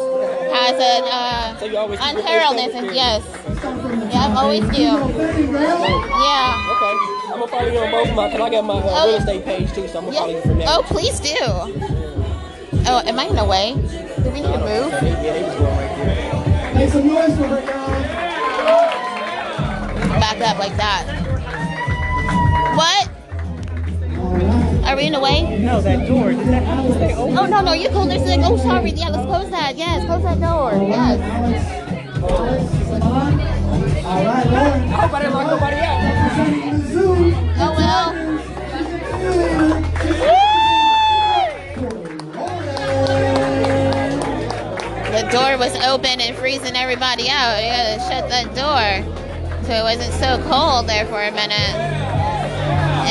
has 0.56 0.72
an 0.72 1.04
uh. 1.04 1.58
And 1.60 2.94
yes, 2.94 3.22
yeah, 4.10 4.26
I 4.26 4.34
always 4.36 4.64
do. 4.70 4.88
Yeah. 4.88 6.56
Okay. 6.72 6.94
I'm 7.28 7.40
gonna 7.40 7.46
follow 7.48 7.70
you 7.70 7.78
on 7.78 7.90
both 7.90 8.14
my. 8.14 8.30
Cause 8.30 8.40
I 8.40 8.50
got 8.50 8.64
my 8.64 8.74
uh, 8.74 9.06
real 9.06 9.16
estate 9.16 9.44
page 9.44 9.72
too, 9.74 9.86
so 9.88 9.98
I'm 9.98 10.04
gonna 10.06 10.16
follow 10.16 10.32
you 10.32 10.40
from 10.40 10.58
there. 10.58 10.66
Oh, 10.70 10.82
please 10.86 11.20
do. 11.20 11.97
Oh, 12.90 13.02
am 13.04 13.18
I 13.18 13.26
in 13.26 13.36
the 13.36 13.44
way? 13.44 13.74
Do 13.74 14.30
we 14.30 14.40
need 14.40 14.50
to 14.50 14.58
move? 14.64 14.90
Make 16.74 16.88
some 16.88 17.06
noise 17.06 17.36
for 17.36 17.46
her, 17.46 17.60
y'all. 17.60 17.86
Back 20.18 20.40
up 20.40 20.58
like 20.58 20.74
that. 20.78 21.04
What? 22.76 23.10
Are 24.86 24.96
we 24.96 25.04
in 25.04 25.12
the 25.12 25.20
way? 25.20 25.58
No, 25.58 25.82
that 25.82 26.08
door. 26.08 26.30
Did 26.30 26.46
that 26.48 26.62
have 26.62 26.86
to 26.86 26.94
stay 26.94 27.14
open? 27.14 27.36
Oh 27.36 27.44
no 27.44 27.60
no, 27.60 27.74
you're 27.74 27.92
cool. 27.92 28.06
There's 28.06 28.24
like, 28.24 28.40
oh 28.42 28.56
sorry, 28.56 28.92
yeah, 28.92 29.10
let's 29.10 29.26
close 29.26 29.50
that. 29.50 29.76
Yes, 29.76 30.06
close 30.06 30.22
that 30.22 30.40
door. 30.40 30.72
Yes. 30.88 31.20
All 32.22 32.30
right, 34.24 34.46
Lauren. 34.46 34.88
I 34.88 35.28
lock 35.28 35.46
nobody 35.50 35.76
out. 35.76 35.98
Door 45.30 45.58
was 45.58 45.74
open 45.84 46.20
and 46.20 46.36
freezing 46.36 46.74
everybody 46.74 47.28
out. 47.28 47.62
You 47.62 47.70
gotta 47.70 48.00
shut 48.08 48.28
that 48.30 48.54
door 48.54 49.04
so 49.64 49.72
it 49.72 49.82
wasn't 49.82 50.14
so 50.14 50.38
cold 50.48 50.88
there 50.88 51.04
for 51.06 51.22
a 51.22 51.30
minute. 51.30 51.76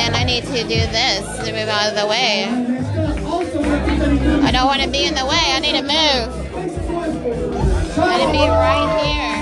And 0.02 0.16
I 0.16 0.24
need 0.24 0.44
to 0.46 0.64
do 0.64 0.68
this 0.68 1.46
to 1.46 1.52
move 1.52 1.70
out 1.70 1.90
of 1.90 1.96
the 1.96 2.08
way. 2.08 2.46
I 4.44 4.52
don't 4.52 4.66
want 4.66 4.82
to 4.82 4.90
be 4.90 5.06
in 5.06 5.14
the 5.14 5.26
way. 5.26 5.52
I 5.54 5.60
need 5.60 5.74
to 5.74 5.84
move. 5.84 6.34
I 8.00 8.18
need 8.18 8.26
to 8.26 8.32
be 8.32 8.48
right 8.48 8.90
here. 9.04 9.38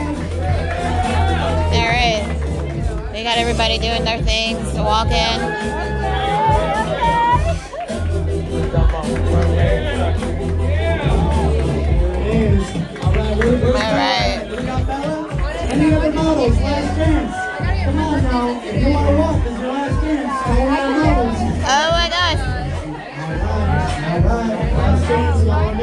There 1.72 1.94
it 1.96 2.28
is. 2.28 3.24
Got 3.24 3.38
everybody 3.40 3.80
doing 3.80 4.04
their 4.04 4.22
things 4.22 4.72
to 4.74 4.84
walk 4.84 5.08
in. 5.08 5.96
All 13.36 13.42
right. 13.42 14.48
Any 15.70 15.94
other 15.94 16.14
models? 16.14 16.58
Last 16.58 16.96
chance. 16.96 17.36
Come 17.84 18.00
on 18.00 18.24
now. 18.24 18.62
If 18.64 18.82
you 18.82 18.94
want 18.94 19.08
to 19.10 19.16
walk, 19.18 19.44
this 19.44 19.54
is 19.54 19.60
your 19.60 19.72
last 19.74 20.02
chance. 20.02 20.44
Call 20.46 20.70
out 20.70 20.90
models. 21.04 21.38
Oh 21.68 21.88
my 21.92 22.08
gosh. 22.16 22.40
All 22.40 22.94
right. 23.28 24.24
All 24.24 24.40
right. 24.40 24.74
Last 24.74 25.08
chance, 25.08 25.44
y'all 25.44 25.52
are 25.52 25.76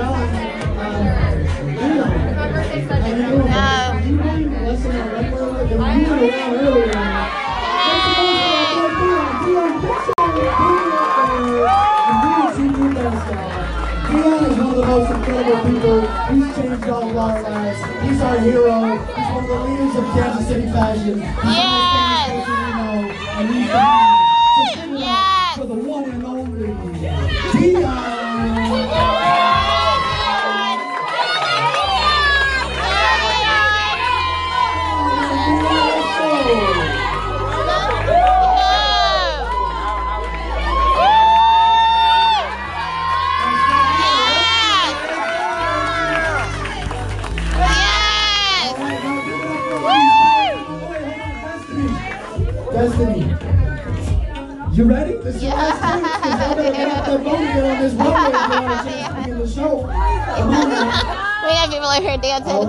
How 3.03 3.09
you 3.09 3.21
doing? 3.21 3.49
How 3.49 4.37
you 4.37 4.49
doing? 4.49 4.65
Listen, 4.65 4.91
uh, 4.93 5.13
right 5.13 5.33
where 5.33 5.45
we're- 5.45 5.69
the 5.69 5.77
view 5.77 6.31
around 6.31 6.55
earlier. 6.57 7.42
Most 14.93 15.11
incredible 15.11 15.71
people. 15.71 16.01
He's 16.35 16.57
changed 16.57 16.89
all 16.91 17.09
of 17.09 17.17
our 17.17 17.43
lives. 17.43 17.81
He's 18.07 18.21
our 18.21 18.39
hero. 18.41 18.99
He's 18.99 19.29
one 19.33 19.45
of 19.45 19.49
the 19.49 19.61
leaders 19.65 19.97
of 19.97 20.05
Kansas 20.13 20.49
City 20.49 20.67
fashion. 20.67 21.21
He's 21.21 22.47
know, 22.47 23.11
and 23.39 23.55
he's 23.55 23.69
the 23.69 23.73
man. 23.73 24.22
Now. 55.57 56.53
We 61.45 61.51
have 61.57 61.71
people 61.71 61.89
over 61.89 62.01
here 62.01 62.19
dancing. 62.19 62.63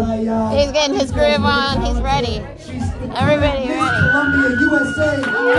He's 0.57 0.71
getting 0.71 0.97
his 0.97 1.11
groove 1.11 1.43
on. 1.43 1.81
He's 1.81 1.99
ready. 2.01 2.41
Everybody 3.15 3.69
ready. 3.69 3.89
Columbia, 3.99 4.49
USA. 4.59 5.21
Hold. 5.21 5.57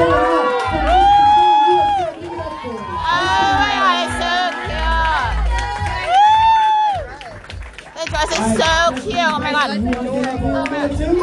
Oh 3.06 3.52
my 3.60 3.72
god, 3.80 3.96
it's 4.04 4.16
so 4.22 4.32
cute. 4.64 4.94
The 7.94 8.04
dress 8.10 8.30
is 8.32 8.46
so 8.58 8.72
cute. 9.02 9.22
Oh 9.22 9.38
my 9.38 9.50
god. 9.52 9.70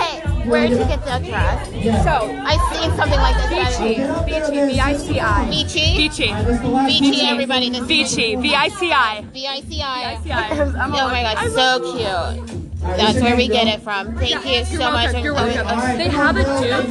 Hey, 0.02 0.21
where 0.46 0.68
did 0.68 0.80
you 0.80 0.86
get 0.86 1.04
that 1.06 1.24
dress? 1.24 1.68
So, 2.04 2.30
I've 2.46 2.62
seen 2.76 2.92
something 2.98 3.20
like 3.20 3.36
this. 3.50 3.78
Vici, 3.78 3.96
Vici, 4.26 4.74
V-I-C-I. 4.74 5.50
Vici? 5.50 5.98
Vici. 5.98 6.34
Vici, 6.34 7.22
everybody. 7.28 7.70
This 7.70 7.86
Vici, 7.86 8.36
V-I-C-I. 8.36 9.26
V-I-C-I. 9.34 10.18
V-I-C-I. 10.24 10.74
Oh 10.76 11.08
my 11.10 11.24
god, 11.24 11.52
so 11.52 11.94
cute. 11.94 12.62
That's 12.82 13.22
where 13.22 13.36
we 13.36 13.48
get 13.48 13.68
it 13.68 13.82
from. 13.82 14.16
Thank 14.16 14.46
you 14.46 14.66
so 14.66 14.74
You're 14.74 14.92
much. 14.92 15.24
You're 15.24 15.34
welcome. 15.34 15.98
They 15.98 16.10
have 16.10 16.36
a 16.36 16.44
dupe. 16.44 16.90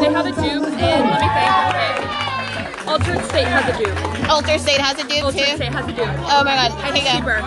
They 0.00 0.12
have 0.12 0.26
a 0.26 0.32
dupe, 0.32 0.64
and 0.78 1.10
let 1.10 1.20
me 1.22 1.28
think. 2.02 2.86
Altered 2.86 3.24
State 3.24 3.48
has 3.48 3.74
a 3.74 3.78
dupe. 3.84 4.28
Alter 4.30 4.58
State 4.58 4.80
has 4.80 4.98
a 4.98 5.08
dupe 5.08 5.24
Altered 5.24 5.38
too. 5.46 5.56
State 5.56 5.72
has 5.72 5.88
a 5.88 5.92
dupe. 5.92 6.06
Oh 6.08 6.44
my 6.44 6.54
god, 6.54 6.70
And 6.84 6.96
here 6.96 7.04
you 7.04 7.10
go. 7.10 7.18
cheaper. 7.18 7.38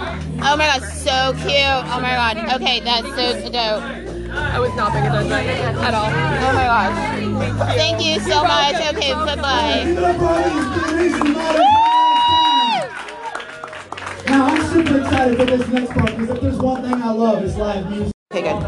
Oh 0.43 0.57
my 0.57 0.65
god, 0.68 0.81
so 0.84 1.34
cute. 1.39 1.53
Oh 1.93 1.99
my 2.01 2.11
god. 2.11 2.38
Okay, 2.61 2.80
that's 2.81 3.07
so 3.07 3.49
dope. 3.49 4.09
I 4.31 4.60
was 4.60 4.76
not 4.76 4.91
paying 4.91 5.06
attention 5.07 5.76
at 5.84 5.93
all. 5.93 6.10
Oh 6.10 6.53
my 6.53 6.64
gosh. 6.64 7.76
Thank 7.76 8.03
you 8.03 8.19
so 8.19 8.43
much. 8.43 8.76
Okay, 8.76 9.14
bye 9.14 9.35
bye. 9.35 9.84
Now 14.27 14.45
I'm 14.47 14.61
super 14.72 14.99
excited 14.99 15.38
for 15.38 15.45
this 15.45 15.68
next 15.69 15.91
part 15.93 16.18
because 16.18 16.30
if 16.30 16.41
there's 16.41 16.57
one 16.57 16.81
thing 16.84 17.01
I 17.01 17.11
love, 17.11 17.43
it's 17.43 17.57
live 17.57 17.89
music. 17.89 18.19
Okay, 18.31 18.43
good. 18.43 18.61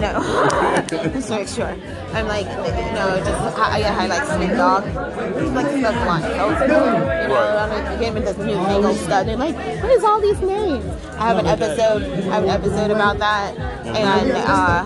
No. 0.00 0.22
just 1.10 1.30
make 1.30 1.48
sure. 1.48 1.76
I'm 2.14 2.28
like, 2.28 2.46
you 2.46 2.94
know, 2.94 3.20
just, 3.24 3.58
I, 3.58 3.82
I 3.82 4.06
like 4.06 4.22
Snoop 4.22 4.50
Dogg. 4.56 4.84
He's 4.84 5.50
like 5.50 5.66
stuff 5.66 6.04
blunt. 6.04 6.22
So, 6.22 6.62
you 6.62 6.68
know, 6.68 7.58
I 7.58 7.90
mean, 7.90 8.02
him 8.04 8.16
and 8.18 8.24
this 8.28 8.38
new 8.38 8.54
fangled 8.54 8.96
stuff. 8.98 9.26
They're 9.26 9.36
like, 9.36 9.56
what 9.56 9.90
is 9.90 10.04
all 10.04 10.20
these 10.20 10.40
names? 10.40 10.84
I 11.18 11.26
have 11.26 11.38
an 11.38 11.46
episode, 11.46 12.04
I 12.04 12.34
have 12.34 12.44
an 12.44 12.50
episode 12.50 12.92
about 12.92 13.18
that. 13.18 13.58
And, 13.58 14.30
uh, 14.30 14.84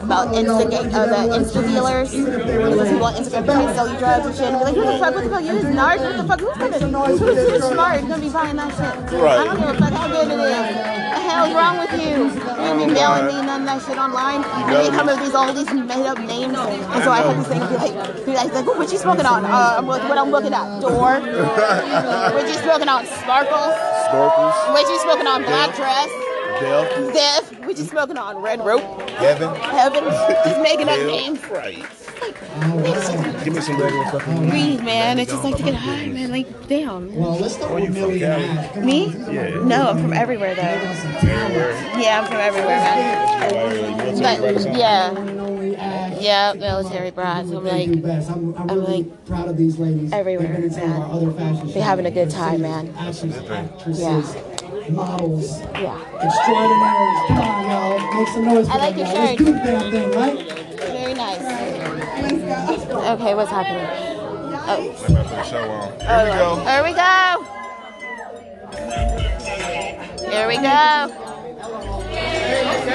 about 0.00 0.34
Insta, 0.34 0.94
uh, 0.94 1.06
the 1.06 1.36
Insta 1.36 1.62
dealers. 1.68 2.12
Those 2.12 2.88
people 2.88 3.04
on 3.04 3.14
Instagram 3.14 3.68
to 3.68 3.74
sell 3.74 3.92
you 3.92 3.98
drugs 3.98 4.24
and 4.24 4.34
shit. 4.36 4.44
And 4.46 4.58
be 4.58 4.64
like, 4.64 4.74
who 4.74 4.86
the 4.86 4.98
fuck, 4.98 5.14
what 5.14 5.24
the 5.24 5.28
fuck, 5.28 5.44
you're 5.44 5.60
just 5.60 5.66
narc? 5.66 5.98
What 5.98 6.16
the 6.16 6.24
fuck, 6.24 6.40
who's 6.40 6.56
gonna, 6.56 7.06
who's, 7.08 7.20
who's 7.20 7.64
smart 7.64 8.00
gonna 8.08 8.18
be 8.22 8.30
buying 8.30 8.56
that 8.56 8.70
shit? 8.70 9.20
Right. 9.20 9.38
I 9.38 9.44
don't 9.44 9.60
give 9.60 9.68
a 9.68 9.74
fuck 9.74 9.92
how 9.92 10.08
good 10.08 10.28
it 10.28 10.40
is. 10.40 10.40
What 10.40 11.14
the 11.14 11.20
hell's 11.28 11.54
wrong 11.54 11.76
with 11.76 11.92
you? 12.00 12.40
You're 12.40 12.56
gonna 12.56 12.86
be 12.86 12.92
mailing 12.94 13.26
me 13.26 13.49
none 13.50 13.64
that 13.66 13.82
shit 13.82 13.98
online. 13.98 14.44
And 14.46 14.76
they 14.78 14.88
come 14.94 15.08
up 15.08 15.18
with 15.18 15.26
these 15.26 15.34
all 15.34 15.52
these 15.52 15.72
made 15.74 16.06
up 16.06 16.18
names. 16.18 16.54
And 16.54 17.02
so 17.02 17.10
I 17.10 17.18
had 17.26 17.34
to 17.34 17.42
think, 17.50 17.62
be 17.66 17.74
like, 17.82 18.26
be 18.26 18.32
like, 18.32 18.52
like 18.54 18.66
what 18.78 18.92
you 18.92 18.98
smoking 18.98 19.26
on? 19.26 19.44
Uh, 19.44 19.74
I'm 19.78 19.86
look- 19.86 20.06
what 20.08 20.18
I'm 20.18 20.30
looking 20.30 20.54
at, 20.54 20.80
door. 20.80 21.18
what 22.34 22.46
you 22.46 22.54
smoking 22.62 22.88
on? 22.88 23.02
Sparkles. 23.06 23.74
Sparkles. 24.06 24.54
What 24.70 24.86
you 24.86 24.98
smoking 25.02 25.26
on? 25.26 25.42
Black 25.42 25.74
dress. 25.74 26.29
Dev. 26.60 27.14
Dev, 27.14 27.66
we 27.66 27.74
just 27.74 27.90
smoking 27.90 28.16
on 28.16 28.36
red 28.42 28.64
rope. 28.64 28.82
Heaven. 29.10 29.54
Heaven, 29.56 30.04
just 30.44 30.60
making 30.62 30.88
up 30.88 30.96
Dev. 30.96 31.06
names. 31.06 31.44
Right. 31.46 31.86
Give 33.44 33.54
me 33.54 33.60
some 33.62 33.80
regular 33.80 34.06
stuff. 34.08 34.24
Breathe, 34.26 34.82
man. 34.82 35.18
It's 35.18 35.30
just 35.30 35.42
like 35.44 35.56
to 35.56 35.62
get 35.62 35.74
high, 35.74 36.06
man. 36.08 36.30
Like, 36.30 36.68
damn. 36.68 37.14
Well, 37.14 37.38
let's 37.38 37.54
start 37.54 37.72
with 37.74 37.94
Millie 37.94 38.22
and 38.22 38.58
I. 38.76 38.80
Me? 38.80 39.06
Yeah. 39.30 39.50
No, 39.64 39.90
I'm 39.90 39.98
from 40.02 40.12
everywhere 40.12 40.54
though. 40.54 40.62
Yeah, 40.62 42.20
I'm 42.20 42.26
from 42.26 42.36
everywhere, 42.36 42.68
man. 42.76 44.18
But 44.20 44.76
yeah, 44.76 46.18
yeah, 46.18 46.52
military 46.54 47.10
brat. 47.10 47.46
So 47.46 47.58
I'm 47.58 47.64
like. 47.64 47.88
I'm, 47.88 48.04
I'm, 48.04 48.54
I'm 48.56 48.68
really 48.80 49.02
like 49.04 49.24
proud 49.26 49.48
of 49.48 49.56
these 49.56 49.78
ladies. 49.78 50.12
everywhere, 50.12 50.48
They've 50.48 50.56
been 50.56 50.64
in 50.64 50.70
some 50.72 50.92
of 50.92 50.98
our 51.10 51.10
other 51.16 51.32
fashion 51.32 51.66
shows. 51.66 51.74
They 51.74 51.80
having 51.80 52.06
a 52.06 52.10
good 52.10 52.30
time, 52.30 52.62
man. 52.62 52.94
Actors, 52.98 53.98
Yeah. 53.98 54.22
Models, 54.90 55.60
Yeah. 55.74 55.96
extraordinaries. 56.20 57.20
Come 57.28 57.38
on, 57.38 57.70
y'all. 57.70 57.98
Make 58.14 58.28
some 58.28 58.44
noise 58.44 58.66
for 58.68 58.74
I 58.74 58.76
like 58.78 58.94
them, 58.96 59.06
your 59.06 59.14
y'all. 59.14 59.24
Let's 59.24 59.30
shirt. 59.30 59.38
do 59.38 59.44
the 59.44 59.50
damn 59.58 59.90
thing, 59.90 60.10
right? 60.12 60.38
Very 60.80 61.14
nice. 61.14 61.42
Okay, 63.20 63.34
what's 63.34 63.50
happening? 63.50 63.86
Oh. 64.62 64.66
I'm 64.68 64.86
about 64.86 64.98
to 64.98 65.04
put 65.06 65.14
the 65.30 65.42
show 65.44 65.70
on. 65.70 65.92
Oh, 66.02 66.24
here 66.66 66.82
we 66.84 66.92
go. 66.94 67.44
Here 70.30 70.46
we 70.48 70.56
go. 70.56 71.08
Here 71.10 72.08
we 72.74 72.90
go. 72.90 72.94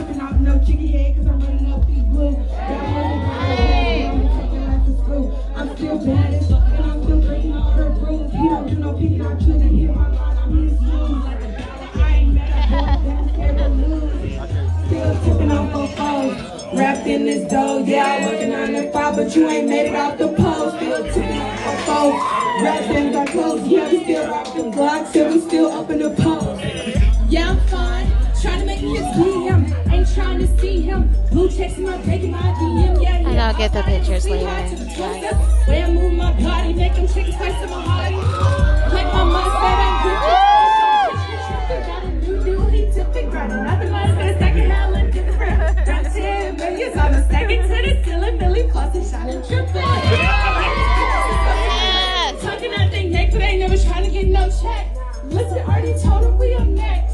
tripping 0.00 0.20
off 0.20 0.34
no 0.36 0.58
chicken 0.64 0.88
head 0.88 1.16
cause 1.16 1.26
I'm 1.26 1.40
running 1.40 1.72
up 1.72 1.86
these. 1.86 1.98
Y'all 1.98 2.38
I'm 3.30 3.60
taking 4.40 4.66
life 4.66 4.84
school. 4.98 5.52
I'm 5.54 5.76
still 5.76 5.98
bad 6.06 6.34
as 6.34 6.50
fuck 6.50 6.62
and 6.68 6.84
I'm 6.84 7.02
still 7.02 7.20
breaking 7.20 7.52
all 7.52 7.70
her 7.72 7.90
rules. 7.90 8.32
He 8.32 8.38
don't 8.38 8.68
do 8.68 8.74
no 8.76 8.92
picking, 8.94 9.22
I 9.22 9.34
choose 9.34 9.48
and 9.48 9.78
hit 9.78 9.94
my 9.94 10.08
line. 10.08 10.38
I'm 10.38 10.68
his 10.68 10.80
moves 10.80 11.24
like 11.24 11.40
a 11.40 11.48
battle. 11.48 12.02
I 12.02 12.14
ain't 12.14 12.34
mad 12.34 12.50
at 12.50 12.70
both, 12.70 13.12
I'm 13.12 13.28
scared 13.34 13.58
to 13.58 13.68
lose. 13.68 14.86
Still 14.86 15.14
tipping 15.24 15.52
off 15.52 15.72
her 15.72 15.86
foes. 15.96 16.78
Wrapped 16.78 17.06
in 17.06 17.24
this 17.26 17.50
dough, 17.50 17.84
yeah, 17.84 18.04
I'm 18.06 18.24
working 18.24 18.54
on 18.54 18.72
the 18.72 18.90
five, 18.92 19.16
but 19.16 19.36
you 19.36 19.48
ain't 19.48 19.68
made 19.68 19.88
it 19.88 19.96
off 19.96 20.16
the 20.16 20.28
post. 20.28 20.76
Still 20.76 21.04
tipping 21.12 21.40
off 21.40 21.60
her 21.60 21.76
foes. 21.84 22.62
Wrapped 22.62 22.90
in 22.90 23.14
our 23.14 23.26
clothes, 23.26 23.66
yeah, 23.66 23.90
we 23.90 24.02
still 24.04 24.30
rock 24.30 24.54
the 24.54 24.62
blocks, 24.62 25.14
yeah, 25.14 25.30
we 25.30 25.40
still 25.40 25.70
up 25.72 25.90
in 25.90 25.98
the 25.98 26.10
post. 26.10 26.62
Yeah, 27.28 27.50
I'm 27.50 27.60
fine. 27.68 28.06
Trying 28.40 28.60
to 28.60 28.66
make 28.66 28.80
me 28.80 28.96
a 28.96 29.02
DM. 29.02 29.69
Trying 30.14 30.38
to 30.40 30.46
see 30.58 30.80
him. 30.80 31.08
Blue 31.30 31.48
checks 31.48 31.78
my 31.78 31.96
bacon, 31.98 32.32
my 32.32 32.38
DM. 32.38 33.00
Yeah, 33.00 33.16
And. 33.16 33.40
I'll 33.40 33.54
get 33.54 33.72
the 33.72 33.82
pictures 33.82 34.28
later. 34.28 34.44
Yeah. 34.44 35.68
Way 35.68 35.82
I 35.84 35.90
move 35.92 36.12
my 36.14 36.32
body, 36.32 36.72
make 36.72 36.92
him 36.92 37.06
shake 37.06 37.36
twice 37.36 37.62
in 37.62 37.70
my 37.70 37.84
body. 37.86 38.16
Like 38.16 39.06
my 39.06 39.24
mom 39.24 39.50
said, 39.62 39.78
I'm 39.86 39.94
Gucci. 40.02 40.34
Got 41.86 42.02
a 42.02 42.10
new 42.10 42.42
deal, 42.44 42.66
he 42.66 42.90
tipping, 42.92 43.30
grinding. 43.30 43.62
Nothing 43.62 43.92
less 43.92 44.10
than 44.16 44.28
a 44.28 44.38
second, 44.38 44.68
now 44.68 44.90
look 44.90 45.12
different. 45.12 45.86
Got 45.86 46.04
10 46.04 46.56
millions 46.56 46.96
on 46.96 47.14
a 47.14 47.28
second 47.28 47.62
to 47.62 47.68
the 47.68 48.02
ceiling, 48.04 48.38
Billy 48.38 48.68
plus 48.70 48.94
and 48.96 49.06
shining 49.06 49.42
tripping. 49.46 49.82
Talking 52.40 52.70
that 52.72 52.88
thing 52.90 53.12
neck, 53.12 53.30
but 53.30 53.42
ain't 53.42 53.60
never 53.60 53.76
trying 53.76 54.04
to 54.04 54.10
get 54.10 54.26
no 54.26 54.50
check. 54.60 54.88
Listen, 55.26 55.58
already 55.58 55.94
told 56.02 56.24
him 56.24 56.36
we 56.36 56.54
up 56.54 56.66
next. 56.66 57.09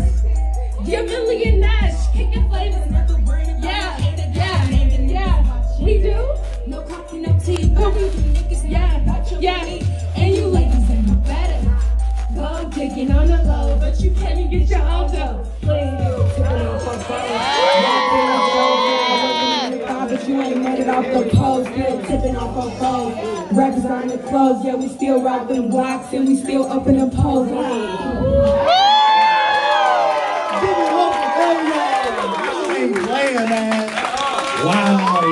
You're 0.87 1.03
Millie 1.03 1.51
Nash, 1.57 2.13
kicking 2.13 2.49
flavors, 2.49 2.89
never 2.89 3.19
burning. 3.19 3.61
Yeah, 3.61 3.99
yeah, 3.99 5.01
yeah. 5.01 5.81
We 5.81 6.01
do. 6.01 6.37
No 6.69 6.83
coffee, 6.83 7.19
no 7.19 7.37
tea, 7.41 7.71
but 7.71 7.93
we 7.93 8.03
do 8.03 8.11
niggas, 8.11 8.71
yeah, 8.71 9.41
yeah. 9.41 9.65
And 10.17 10.33
you 10.33 10.47
ladies 10.47 10.89
ain't 10.89 11.09
no 11.09 11.15
better. 11.27 11.77
Go 12.37 12.71
digging 12.71 13.11
on 13.11 13.27
the 13.27 13.43
low, 13.43 13.77
but 13.81 14.01
you 14.01 14.13
can't 14.13 14.39
even 14.39 14.49
get 14.49 14.69
your 14.69 14.83
own 14.83 15.11
dough. 15.11 15.45
Please, 15.61 15.75
off 15.75 16.87
our 16.87 16.99
phone. 17.01 17.29
But 20.09 20.29
you 20.29 20.41
ain't 20.41 20.63
made 20.63 20.79
it 20.79 20.89
off 20.89 21.05
the 21.05 21.29
post, 21.37 21.69
still 21.73 22.01
tipping 22.03 22.37
off 22.37 22.57
our 22.57 22.71
phone. 22.79 23.13
Rappers 23.57 23.87
on 23.87 24.07
the 24.07 24.19
clothes, 24.19 24.65
yeah, 24.65 24.77
we 24.77 24.87
still 24.87 25.21
rock 25.21 25.49
them 25.49 25.69
blocks, 25.69 26.13
and 26.13 26.29
we 26.29 26.37
still 26.37 26.71
up 26.71 26.87
in 26.87 26.97
the 26.97 27.09
pose. 27.09 28.86
You 33.27 33.33
ain't 33.33 33.49
playing, 33.49 33.51
man. 33.51 33.93
Wow. 34.65 35.23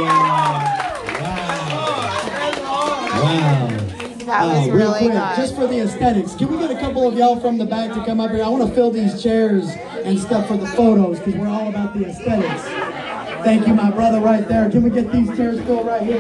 Wow. 3.15 3.69
That 4.27 4.47
was 4.47 4.69
Uh, 4.69 4.73
real 4.73 4.75
really 4.75 4.99
quick, 4.99 5.13
good. 5.13 5.37
just 5.37 5.55
for 5.55 5.67
the 5.67 5.79
aesthetics, 5.81 6.35
can 6.35 6.49
we 6.51 6.59
get 6.59 6.71
a 6.71 6.81
couple 6.81 7.07
of 7.07 7.15
y'all 7.15 7.37
from 7.39 7.59
the 7.59 7.65
back 7.65 7.93
to 7.93 8.05
come 8.05 8.21
up 8.21 8.31
here? 8.33 8.43
I 8.43 8.49
want 8.49 8.67
to 8.69 8.75
fill 8.75 8.91
these 8.91 9.23
chairs 9.23 9.69
and 10.05 10.19
stuff 10.19 10.49
for 10.49 10.57
the 10.57 10.67
photos 10.67 11.19
because 11.21 11.35
we're 11.37 11.47
all 11.49 11.69
about 11.69 11.97
the 11.97 12.07
aesthetics. 12.07 12.63
Thank 13.45 13.67
you, 13.69 13.75
my 13.75 13.91
brother, 13.91 14.21
right 14.21 14.47
there. 14.49 14.69
Can 14.71 14.83
we 14.83 14.91
get 14.91 15.13
these 15.13 15.29
chairs 15.37 15.61
filled 15.61 15.87
right 15.87 16.03
here? 16.03 16.19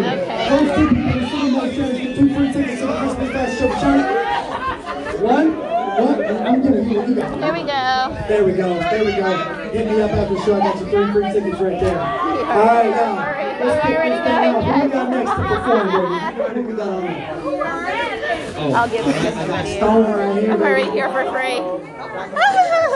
First 0.49 0.75
two 0.77 0.89
people 0.89 1.13
to 1.13 1.27
sit 1.29 1.45
in 1.45 1.53
those 1.55 1.75
chairs 1.75 1.99
get 1.99 2.17
two 2.17 2.35
free 2.35 2.53
tickets 2.53 2.81
to 2.83 2.87
the 2.87 2.95
Christmas 2.99 3.31
Fest 3.33 3.59
show. 3.59 5.25
One, 5.25 5.57
one. 5.57 5.74
I'm 5.97 6.63
giving 6.63 6.91
you. 6.91 7.07
You 7.07 7.15
got 7.15 7.33
it. 7.33 7.43
Here 7.43 7.53
we 7.53 7.63
go. 7.63 8.25
There 8.29 8.45
we 8.45 8.53
go. 8.53 8.79
There 8.79 9.05
we 9.05 9.13
go. 9.13 9.71
Hit 9.71 9.87
me 9.87 10.03
up 10.03 10.11
after 10.11 10.35
the 10.35 10.41
show. 10.45 10.55
I 10.55 10.59
got 10.61 10.81
you 10.81 10.87
three 10.91 11.13
free 11.13 11.33
tickets 11.33 11.61
right 11.61 11.81
there. 11.81 11.99
All 11.99 12.67
right, 12.67 12.91
now. 12.91 13.35
Let's 13.65 13.87
kick 13.87 13.99
this 13.99 14.21
thing 14.25 14.55
off. 14.55 14.65
Who 14.65 14.83
we 14.83 14.89
got 14.91 15.11
next 15.11 15.31
to 15.31 15.37
perform, 15.37 15.87
baby? 15.89 16.61
Who 16.61 16.67
we 16.67 16.75
got 16.75 16.89
on 16.89 17.01
there? 17.03 17.31
Oh. 18.57 18.73
I'll 18.73 18.89
give 18.89 19.07
it 19.07 19.13
to 19.13 19.33
somebody. 19.33 19.77
Stone 19.77 20.13
right 20.13 20.43
here. 20.43 20.53
I'm 20.53 20.61
right 20.61 20.93
here 20.93 21.09
for 21.11 21.25
free. 21.33 21.59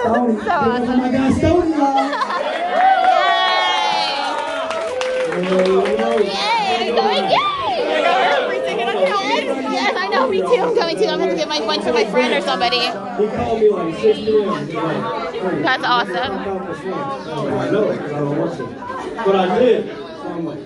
Stony. 0.03 0.41
so 0.45 0.51
awesome. 0.51 0.89
Oh 0.89 0.97
my 0.97 1.11
God, 1.11 1.35
Stony, 1.35 1.71
y'all. 1.77 2.39
Yay! 6.19 6.91
Going 6.95 7.31
yay! 7.31 8.38
Yes, 9.73 9.95
I 9.97 10.09
know. 10.09 10.29
Me 10.29 10.41
too. 10.41 10.47
I'm 10.47 10.75
going 10.75 10.97
to. 10.97 11.07
I'm 11.09 11.19
gonna 11.19 11.35
get 11.37 11.49
my 11.49 11.61
one 11.61 11.83
for 11.83 11.93
my 11.93 12.05
friend 12.11 12.35
or 12.35 12.41
somebody. 12.41 12.81
He 12.81 12.87
called 13.37 13.61
me 13.61 13.69
like 13.69 13.95
6 13.95 14.19
p.m. 14.19 14.67
That's 15.63 15.85
awesome. 15.85 16.45
To. 16.45 16.59
But 19.25 19.37
I 19.37 19.59
did. 19.59 19.87
So 19.89 20.29
I'm 20.29 20.45
like, 20.45 20.59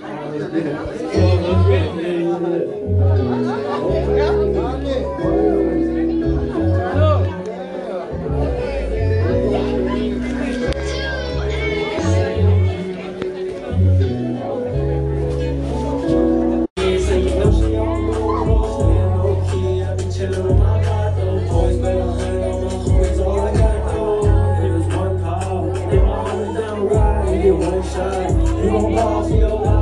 let's 27.94 28.34
You 28.64 28.70
gon' 28.70 28.94
pause 28.94 29.28
for 29.30 29.36
your 29.36 29.81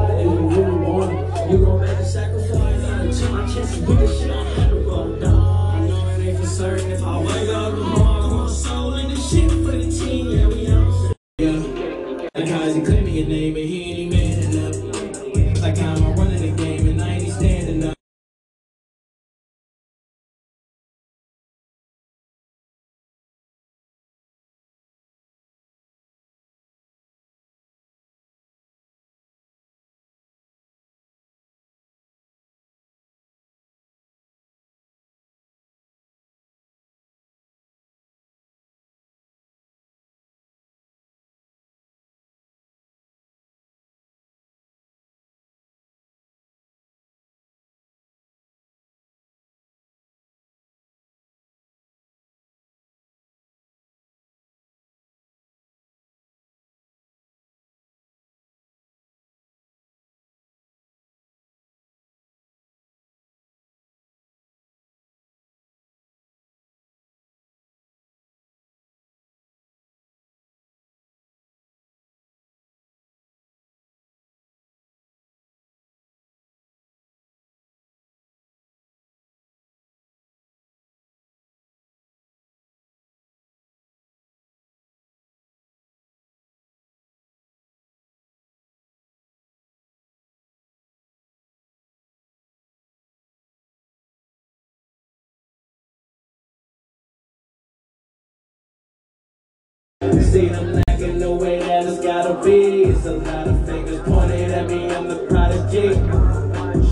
succeed. 100.30 100.52
I'm 100.52 100.82
lacking 100.88 101.18
the 101.18 101.30
way 101.30 101.58
that 101.58 101.84
it's 101.84 102.00
gotta 102.00 102.42
be. 102.44 102.84
It's 102.84 103.04
a 103.06 103.12
lot 103.12 103.48
of 103.48 103.66
fingers 103.66 104.00
pointed 104.02 104.50
at 104.50 104.68
me. 104.68 104.90
I'm 104.90 105.08
the 105.08 105.26
prodigy. 105.28 105.94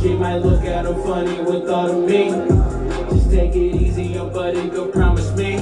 She 0.00 0.14
might 0.14 0.38
look 0.38 0.64
at 0.64 0.86
him 0.86 1.02
funny 1.02 1.40
with 1.40 1.68
all 1.70 1.90
of 1.90 2.08
me. 2.08 2.30
Just 3.10 3.30
take 3.30 3.54
it 3.54 3.76
easy, 3.76 4.04
your 4.04 4.30
buddy 4.30 4.68
go 4.68 4.86
promise 4.86 5.34
me. 5.36 5.56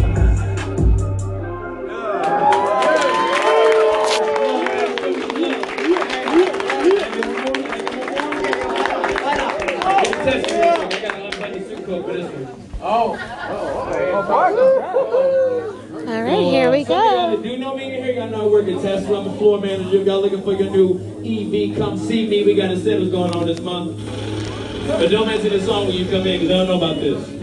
All 16.07 16.23
right, 16.23 16.39
here 16.39 16.71
we 16.71 16.85
go. 16.85 17.37
Do 17.43 17.49
you 17.49 17.59
know 17.59 17.77
me 17.77 17.93
in 17.93 18.05
here? 18.05 18.15
Y'all 18.15 18.29
know 18.29 18.45
I 18.45 18.47
work 18.47 18.69
at 18.69 18.81
Tesla. 18.81 19.23
I'm 19.23 19.27
a 19.27 19.37
floor 19.39 19.61
manager. 19.61 19.97
If 19.97 20.07
y'all 20.07 20.21
looking 20.21 20.41
for 20.41 20.53
your 20.53 20.71
new 20.71 21.01
EV, 21.19 21.77
come 21.77 21.99
see 21.99 22.29
me. 22.29 22.45
We 22.45 22.55
got 22.55 22.71
incentives 22.71 23.11
going 23.11 23.35
on 23.35 23.45
this 23.45 23.59
month. 23.61 23.99
But 24.87 25.11
don't 25.11 25.27
mention 25.27 25.51
the 25.51 25.61
song 25.61 25.89
when 25.89 25.97
you 25.97 26.05
come 26.05 26.25
in 26.25 26.41
because 26.41 26.51
I 26.51 26.59
don't 26.59 26.69
know 26.69 26.77
about 26.77 27.01
this. 27.01 27.29
It's 27.29 27.43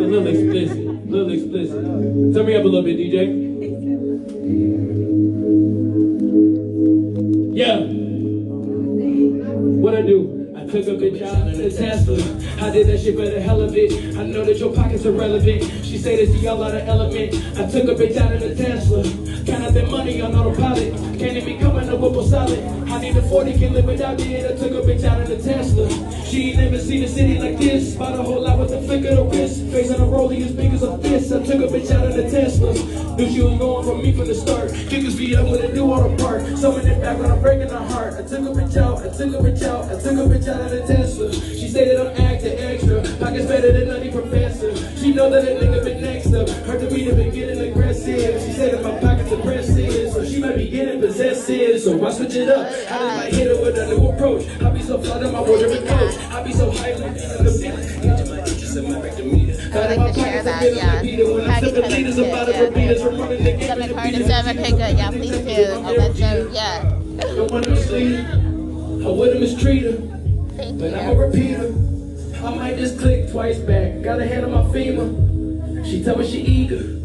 a 0.00 0.04
little 0.04 0.26
explicit. 0.26 0.76
A 0.76 0.80
little 1.10 1.32
explicit. 1.32 1.82
Turn 2.34 2.44
me 2.44 2.56
up 2.56 2.62
a 2.62 2.66
little 2.66 2.82
bit, 2.82 2.98
DJ. 2.98 3.48
Took 10.68 10.86
a 10.86 10.90
bitch 10.90 11.22
out 11.22 11.48
in 11.48 11.70
Tesla. 11.74 12.16
I 12.62 12.70
did 12.70 12.88
that 12.88 13.00
shit 13.00 13.16
for 13.16 13.24
the 13.24 13.40
hell 13.40 13.62
of 13.62 13.74
it. 13.74 14.16
I 14.18 14.24
know 14.24 14.44
that 14.44 14.58
your 14.58 14.74
pockets 14.74 15.06
are 15.06 15.12
relevant. 15.12 15.62
She 15.84 15.96
say 15.96 16.16
this 16.16 16.30
to 16.30 16.38
y'all 16.38 16.62
out 16.62 16.74
of 16.74 16.86
element. 16.86 17.34
I 17.58 17.64
took 17.70 17.88
a 17.88 17.94
bitch 17.94 18.16
out 18.18 18.32
in 18.32 18.42
a 18.42 18.54
Tesla. 18.54 19.02
Count 19.46 19.64
out 19.64 19.72
that 19.72 19.90
money 19.90 20.20
on 20.20 20.34
autopilot. 20.34 20.92
Can't 21.18 21.38
even 21.38 21.58
come 21.58 21.78
in 21.78 21.88
a 21.88 21.96
whoop 21.96 22.22
solid. 22.28 22.58
I 22.88 23.00
need 23.00 23.16
a 23.16 23.22
40, 23.22 23.58
can 23.58 23.72
live 23.72 23.86
without 23.86 24.20
it. 24.20 24.44
I 24.44 24.56
took 24.56 24.72
a 24.72 24.86
bitch 24.86 25.04
out 25.04 25.20
in 25.22 25.32
a 25.32 25.42
Tesla. 25.42 25.88
She 26.24 26.50
ain't 26.50 26.58
never 26.58 26.78
seen 26.78 27.02
a 27.02 27.08
city 27.08 27.38
like 27.38 27.56
this. 27.56 27.94
Bought 27.96 28.18
a 28.18 28.22
whole 28.22 28.42
lot 28.42 28.58
with 28.58 28.68
the 28.68 28.82
flick 28.82 29.06
of 29.06 29.16
the 29.16 29.24
wrist. 29.24 29.62
Face 29.72 29.90
on 29.90 30.00
a 30.00 30.04
rollie 30.04 30.44
as 30.44 30.52
big 30.52 30.74
as 30.74 30.82
a 30.82 30.98
fist. 30.98 31.32
I 31.32 31.42
took 31.44 31.62
a 31.62 31.72
bitch 31.72 31.90
out 31.90 32.10
in 32.10 32.26
a 32.26 32.30
Tesla. 32.30 33.07
Knew 33.18 33.28
she 33.32 33.42
was 33.42 33.58
going 33.58 33.84
for 33.84 33.98
me 33.98 34.12
from 34.12 34.28
the 34.28 34.34
start. 34.34 34.70
Kick 34.72 35.02
his 35.02 35.18
feet 35.18 35.34
up 35.34 35.50
with 35.50 35.64
a 35.64 35.72
new 35.72 35.90
auto 35.90 36.16
part. 36.22 36.46
Summon 36.56 36.86
it 36.86 37.00
back 37.02 37.18
when 37.18 37.28
I'm 37.28 37.40
breaking 37.40 37.68
her 37.68 37.84
heart. 37.90 38.14
I 38.14 38.22
took 38.22 38.46
a 38.46 38.54
bitch 38.54 38.76
out. 38.76 38.98
I 39.02 39.08
took 39.08 39.34
a 39.34 39.42
bitch 39.42 39.62
out. 39.64 39.86
I 39.86 40.00
took 40.00 40.12
a 40.12 40.22
bitch 40.30 40.46
out 40.46 40.60
of 40.60 40.70
the 40.70 40.86
Tesla. 40.86 41.32
She 41.32 41.66
say 41.66 41.86
that 41.86 41.98
I'm 41.98 42.14
acting 42.14 42.56
extra. 42.60 43.02
Pockets 43.18 43.46
better 43.46 43.72
than 43.72 43.90
any 43.90 44.12
professor. 44.12 44.70
She 44.98 45.12
know 45.12 45.30
that 45.30 45.42
a 45.42 45.50
nigga 45.50 45.82
been 45.82 46.00
next 46.00 46.32
up. 46.32 46.46
The 46.46 46.86
beat 46.94 47.10
been 47.16 47.34
getting 47.34 47.58
aggressive. 47.58 48.40
She 48.40 48.52
said 48.52 48.74
that 48.74 48.84
my 48.84 49.00
pockets 49.00 49.32
are 49.32 49.42
pressing. 49.42 50.12
So 50.12 50.24
she 50.24 50.38
might 50.38 50.54
be 50.54 50.70
getting 50.70 51.00
possessive. 51.00 51.80
So 51.80 52.06
I 52.06 52.12
switch 52.12 52.36
it 52.36 52.48
up. 52.48 52.68
I 52.68 52.70
just 52.70 53.16
might 53.16 53.34
hit 53.34 53.48
her 53.48 53.60
with 53.60 53.78
a 53.78 53.86
new 53.88 54.10
approach. 54.10 54.46
I 54.62 54.70
be 54.70 54.80
so 54.80 55.02
fly 55.02 55.18
that 55.18 55.32
my 55.32 55.40
wardrobe 55.40 55.84
coach. 55.88 56.16
I 56.30 56.44
be 56.44 56.52
so 56.52 56.70
high 56.70 56.94
like 56.94 57.14
the 57.14 57.88
I 58.78 58.80
would 58.80 59.02
like 59.02 59.16
to 59.16 59.37
share 59.72 60.42
that, 60.42 60.74
yeah. 60.74 61.02
Packing 61.46 61.74
for 61.74 61.80
the 61.80 61.88
kids, 61.88 62.18
yeah. 62.18 63.64
Stomach 63.64 63.92
heart 63.92 64.14
and 64.14 64.24
stuff. 64.24 64.46
Okay, 64.48 64.70
good. 64.70 64.98
Yeah, 64.98 65.10
please 65.10 65.30
do. 65.38 65.44
That's 65.96 66.18
so, 66.18 66.50
yeah. 66.52 66.82
Don't 67.36 67.50
want 67.50 67.64
to 67.64 67.70
mislead 67.70 68.14
her. 68.16 69.08
I 69.08 69.10
wouldn't 69.10 69.40
mistreat 69.40 69.82
her. 69.84 69.92
But 70.78 70.94
I'm 70.94 71.10
a 71.10 71.14
repeater. 71.14 71.74
I 72.44 72.54
might 72.54 72.76
just 72.76 72.98
click 72.98 73.30
twice 73.30 73.58
back. 73.58 74.02
Got 74.02 74.20
a 74.20 74.26
hand 74.26 74.46
on 74.46 74.52
my 74.52 74.72
femur. 74.72 75.84
She 75.84 76.02
tell 76.02 76.16
me 76.16 76.28
she 76.28 76.40
eager. 76.40 76.97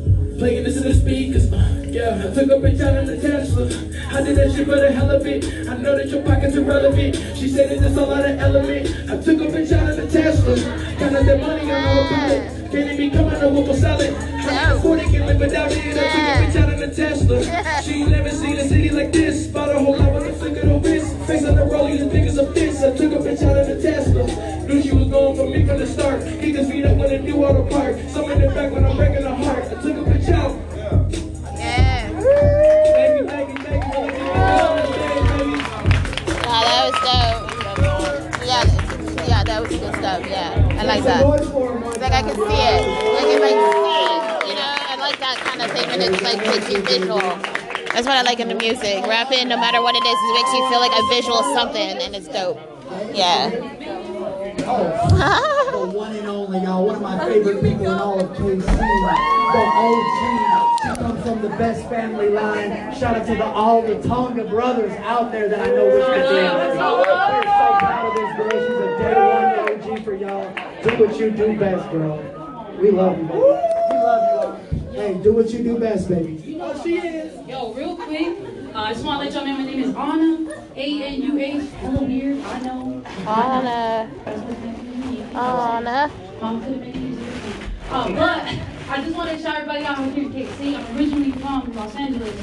Playing 0.44 0.66
this 0.66 0.76
in 0.76 0.84
the 0.84 0.94
speakers. 0.94 1.50
Yeah, 1.88 2.20
I 2.20 2.34
took 2.34 2.52
a 2.52 2.60
bitch 2.60 2.82
out 2.82 2.98
in 2.98 3.06
the 3.06 3.16
Tesla. 3.16 3.64
I 4.12 4.22
did 4.22 4.36
that 4.36 4.52
shit 4.54 4.68
for 4.68 4.76
the 4.76 4.92
hell 4.92 5.10
of 5.10 5.26
it. 5.26 5.46
I 5.70 5.78
know 5.78 5.96
that 5.96 6.10
your 6.10 6.22
pockets 6.22 6.58
are 6.58 6.64
relevant. 6.64 7.16
She 7.38 7.48
said 7.48 7.70
that 7.70 7.80
there's 7.80 7.96
a 7.96 8.06
lot 8.06 8.30
of 8.30 8.38
element. 8.38 8.90
I 9.10 9.16
took 9.24 9.40
a 9.40 9.46
bitch 9.46 9.72
out 9.72 9.92
in 9.92 10.06
the 10.06 10.12
Tesla. 10.12 10.56
Got 11.00 11.26
that 11.26 11.40
money 11.40 11.72
on 11.72 11.86
all 11.86 12.08
pilot. 12.10 12.50
Can't 12.50 12.63
even 12.76 13.12
come 13.12 13.28
out 13.28 13.44
of 13.44 13.54
whoop 13.54 13.68
a 13.68 13.78
salad. 13.78 14.14
I 14.14 14.72
afford 14.74 15.00
it, 15.00 15.06
can 15.06 15.26
live 15.26 15.40
without 15.40 15.72
it. 15.72 15.78
I 15.78 15.92
took 15.92 16.56
a 16.56 16.60
bitch 16.60 16.62
out 16.62 16.74
in 16.74 16.80
the 16.80 16.96
Tesla. 16.96 17.44
She 17.84 18.06
never 18.06 18.30
seen 18.30 18.58
a 18.58 18.68
city 18.68 18.90
like 18.90 19.12
this. 19.12 19.48
Bought 19.48 19.70
a 19.70 19.80
whole 19.80 19.98
lot 19.98 20.14
with 20.14 20.28
a 20.28 20.34
flick 20.34 20.58
of 20.64 20.70
the 20.70 20.80
wrist. 20.90 21.16
Face 21.28 21.46
on 21.46 21.56
the 21.56 21.64
rollie 21.64 22.00
as 22.00 22.08
big 22.12 22.24
as 22.28 22.38
a 22.38 22.52
fist. 22.54 22.84
I 22.84 22.96
took 22.96 23.12
a 23.12 23.18
bitch 23.18 23.42
out 23.44 23.58
in 23.58 23.76
the 23.76 23.82
Tesla. 23.82 24.26
Knew 24.68 24.82
she 24.82 24.92
was 24.94 25.08
going 25.10 25.36
for 25.36 25.46
me 25.50 25.66
from 25.66 25.80
the 25.80 25.88
start. 25.88 26.22
Kicked 26.24 26.58
his 26.58 26.70
feet 26.70 26.86
up 26.86 26.98
when 26.98 27.12
a 27.12 27.20
new 27.20 27.44
auto 27.44 27.68
park. 27.70 27.98
Summon 28.10 28.42
it 28.42 28.54
back 28.56 28.72
when 28.72 28.86
I'm 28.86 28.96
breaking 28.96 29.24
her 29.24 29.36
heart. 29.36 29.66
I 29.66 29.70
took 29.82 29.98
a 29.98 30.04
bitch 30.10 30.30
out. 30.30 30.58
Thank 32.14 33.20
you, 33.20 33.28
thank 33.28 33.50
you, 33.50 33.58
thank 33.66 33.84
you. 33.84 34.00
Wow, 36.46 36.62
that 36.64 36.82
was 36.86 36.98
dope. 37.04 38.48
Yeah, 38.48 38.83
yeah, 39.28 39.44
that 39.44 39.62
was 39.62 39.70
good 39.70 39.96
stuff. 39.96 40.22
Yeah, 40.28 40.78
I 40.80 40.84
like 40.84 41.04
that. 41.04 41.24
It's 41.24 42.00
like 42.00 42.12
I 42.12 42.22
can 42.22 42.36
see 42.36 42.62
it. 42.72 42.82
Like 43.16 43.30
if 43.32 43.42
I 43.42 43.52
see 43.52 44.50
you 44.50 44.56
know, 44.56 44.74
I 44.92 44.96
like 45.00 45.20
that 45.20 45.38
kind 45.38 45.62
of 45.62 45.72
thing, 45.72 45.90
and 45.90 46.02
it's 46.02 46.22
like 46.22 46.40
makes 46.46 46.70
you 46.70 46.82
visual. 46.82 47.20
That's 47.94 48.08
what 48.08 48.18
I 48.18 48.24
like 48.24 48.40
in 48.40 48.48
the 48.48 48.56
music. 48.56 49.06
Rapping, 49.06 49.48
no 49.48 49.58
matter 49.58 49.82
what 49.82 49.96
it 49.96 50.04
is, 50.04 50.18
it 50.18 50.34
makes 50.34 50.54
you 50.54 50.68
feel 50.70 50.80
like 50.80 50.92
a 50.92 51.08
visual 51.10 51.44
something, 51.54 52.02
and 52.02 52.16
it's 52.16 52.28
dope. 52.28 52.60
Yeah. 53.14 54.03
Oh. 54.66 55.90
the 55.90 55.98
one 55.98 56.16
and 56.16 56.28
only, 56.28 56.60
y'all. 56.60 56.86
One 56.86 56.96
of 56.96 57.02
my 57.02 57.20
favorite 57.26 57.62
people 57.62 57.86
in 57.86 57.92
all 57.92 58.20
of 58.20 58.30
KC. 58.38 58.62
The 58.66 59.64
OG. 59.76 60.80
She 60.82 60.88
comes 61.00 61.22
from 61.24 61.42
the 61.42 61.50
best 61.50 61.88
family 61.90 62.30
line. 62.30 62.94
Shout 62.96 63.16
out 63.18 63.26
to 63.28 63.36
the, 63.36 63.46
all 63.46 63.82
the 63.82 64.02
Tonga 64.08 64.44
brothers 64.46 64.92
out 65.02 65.32
there 65.32 65.48
that 65.50 65.62
I 65.62 65.68
know 65.68 65.86
wish 65.86 66.06
could 66.06 66.30
be 66.30 66.40
out 66.42 66.58
there. 66.58 66.70
We're 66.70 66.76
so 66.76 67.04
proud 67.80 68.06
of 68.08 68.14
this 68.16 68.32
girl. 68.38 68.50
She's 68.64 68.78
a 68.80 68.98
day 68.98 69.14
one 69.86 69.98
OG 69.98 70.04
for 70.04 70.14
y'all. 70.16 70.54
Do 70.84 71.04
what 71.06 71.20
you 71.20 71.32
do 71.32 71.60
best, 71.60 71.92
girl. 71.92 72.18
We 72.80 72.92
love 72.92 73.18
you. 73.18 73.24
baby. 73.26 73.40
We 73.40 73.96
love 73.98 74.60
you. 74.74 74.80
Hey, 74.94 75.14
do 75.24 75.34
what 75.34 75.50
you 75.52 75.64
do 75.64 75.78
best, 75.80 76.10
baby. 76.10 76.34
You 76.46 76.58
know 76.58 76.82
she 76.84 76.98
is. 76.98 77.48
Yo, 77.48 77.74
real 77.74 77.96
quick, 77.96 78.38
uh, 78.76 78.80
I 78.80 78.94
just 78.94 79.06
want 79.06 79.20
to 79.20 79.26
let 79.26 79.34
y'all 79.36 79.46
know 79.46 79.58
my 79.58 79.66
name 79.66 79.84
is 79.84 79.96
Anna. 79.96 80.66
A-N-U-H. 80.76 81.70
Hello, 81.80 82.04
weird. 82.04 82.44
I 82.44 82.60
know. 82.62 83.04
Anna. 83.28 84.12
Anna. 85.36 86.12
Uh, 87.92 88.10
but 88.14 88.48
I 88.90 89.02
just 89.04 89.16
want 89.16 89.30
to 89.30 89.40
shout 89.40 89.58
everybody 89.58 89.86
out 89.86 89.98
here 90.00 90.24
in 90.24 90.34
KC. 90.34 90.76
I'm 90.76 90.98
originally 90.98 91.32
from 91.34 91.72
Los 91.76 91.96
Angeles. 91.96 92.36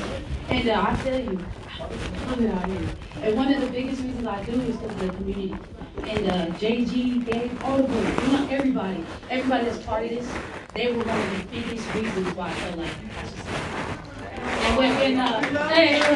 And 0.49 0.69
uh, 0.69 0.87
I 0.89 0.95
tell 1.03 1.21
you, 1.21 1.39
I 1.69 2.27
love 2.27 2.41
it 2.41 2.55
out 2.55 2.67
here. 2.69 2.89
And 3.23 3.37
one 3.37 3.53
of 3.53 3.61
the 3.61 3.69
biggest 3.69 4.01
reasons 4.03 4.27
I 4.27 4.45
do 4.45 4.53
is 4.53 4.77
because 4.77 4.93
of 4.93 5.01
the 5.01 5.09
community. 5.09 5.57
And 6.05 6.31
uh, 6.31 6.47
JG, 6.59 7.27
Gabe, 7.27 7.63
all 7.65 7.81
of 7.81 7.91
them, 7.91 8.27
you 8.27 8.37
know, 8.37 8.49
everybody, 8.51 9.05
everybody 9.29 9.65
that's 9.65 9.85
part 9.85 10.05
of 10.05 10.11
this, 10.11 10.33
they 10.75 10.93
were 10.93 11.05
one 11.05 11.21
of 11.21 11.39
the 11.39 11.61
biggest 11.61 11.93
reasons 11.95 12.35
why 12.37 12.49
I 12.49 12.53
felt 12.53 12.79
like 12.79 12.91
I 13.19 13.23
should 13.25 13.39
stay. 13.39 14.10
And 14.43 14.77
when, 14.77 14.95
when 14.97 15.19
uh, 15.19 15.69
hey, 15.69 15.97
it 15.97 16.03
is. 16.03 16.07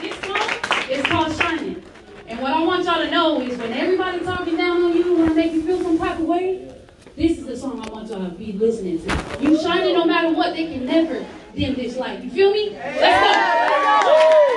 This 0.00 0.16
song 0.24 0.48
is 0.90 1.02
called 1.06 1.36
Shining. 1.36 1.82
And 2.26 2.40
what 2.40 2.52
I 2.52 2.62
want 2.62 2.84
y'all 2.84 3.02
to 3.02 3.10
know 3.10 3.40
is 3.40 3.58
when 3.58 3.72
everybody 3.72 4.20
talking 4.24 4.56
down 4.56 4.82
on 4.82 4.96
you, 4.96 5.14
when 5.16 5.30
I 5.30 5.32
make 5.34 5.52
you 5.52 5.62
feel 5.62 5.82
some 5.82 5.98
type 5.98 6.18
of 6.18 6.24
way, 6.24 6.72
this 7.16 7.38
is 7.38 7.46
the 7.46 7.56
song 7.56 7.80
I 7.80 7.90
want 7.90 8.08
y'all 8.08 8.24
to 8.24 8.30
be 8.36 8.52
listening 8.52 9.00
to. 9.06 9.38
You 9.40 9.58
shining 9.60 9.94
no 9.94 10.04
matter 10.04 10.32
what, 10.32 10.54
they 10.54 10.66
can 10.66 10.86
never 10.86 11.26
dim 11.54 11.74
this 11.74 11.96
light. 11.96 12.22
You 12.22 12.30
feel 12.30 12.52
me? 12.52 12.70
Let's 12.70 13.00
go. 13.00 13.32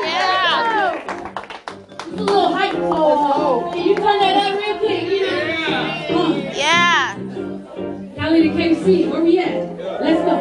Yeah. 0.04 0.94
It's 1.94 2.08
a 2.08 2.24
little 2.24 2.54
hype. 2.54 2.76
Oh, 2.76 3.72
can 3.74 3.84
you 3.88 3.96
turn 3.96 4.20
that 4.20 4.36
up 4.38 4.60
real 4.60 4.78
quick? 4.78 5.04
Know? 6.12 6.52
Yeah. 6.54 7.18
In 8.22 8.34
the 8.34 8.50
KC, 8.50 9.12
where 9.12 9.24
we 9.24 9.40
at? 9.40 9.76
Let's 10.00 10.22
go. 10.22 10.38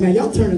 Man, 0.00 0.14
y'all 0.14 0.30
turning 0.30 0.57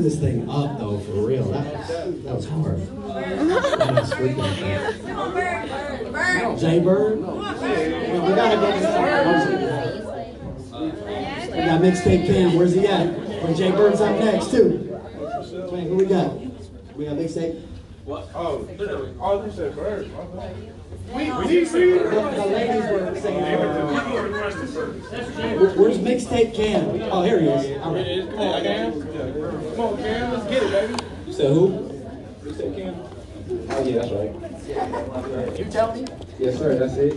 You 35.56 35.64
tell 35.70 35.94
me? 35.94 36.06
Yes, 36.38 36.58
sir, 36.58 36.76
that's 36.78 36.96
it. 36.96 37.16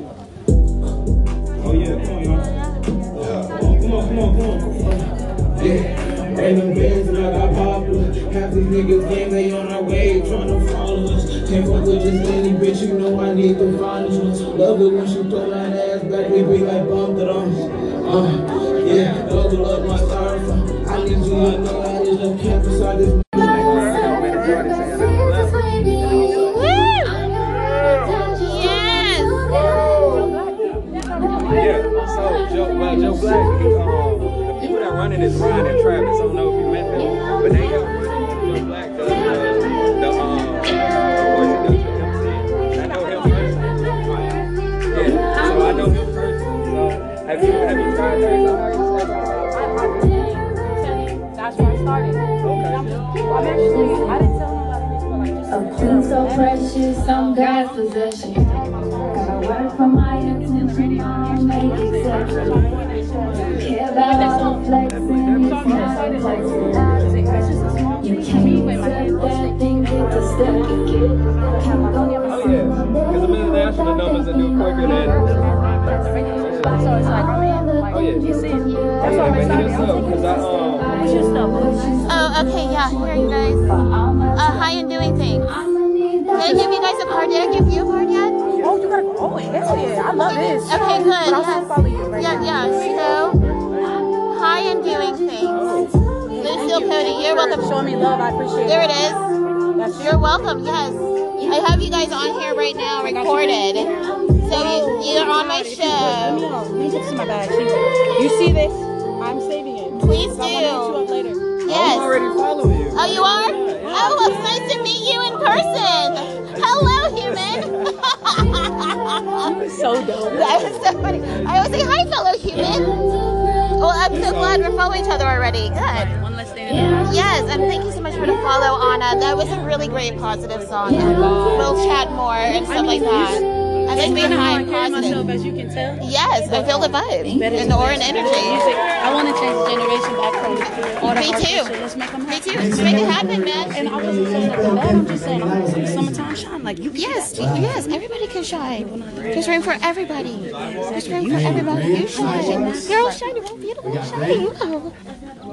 shine. 146.44 146.64
Like 146.64 146.80
you 146.80 146.92
yes, 146.94 147.36
shine. 147.36 147.62
yes, 147.62 147.88
everybody 147.88 148.28
can 148.28 148.44
shine. 148.44 149.00
There's 149.16 149.48
room 149.48 149.62
for 149.62 149.78
everybody. 149.82 150.36
There's 150.36 151.10
room 151.10 151.30
for 151.30 151.38
everybody. 151.38 151.88
You 151.88 152.08
shine. 152.08 152.74
You're 152.90 153.02
all 153.02 153.12
shiny, 153.12 153.42
all 153.42 153.58
beautiful, 153.58 154.04
shiny. 154.04 154.34
You 154.42 154.54
go. 154.54 154.94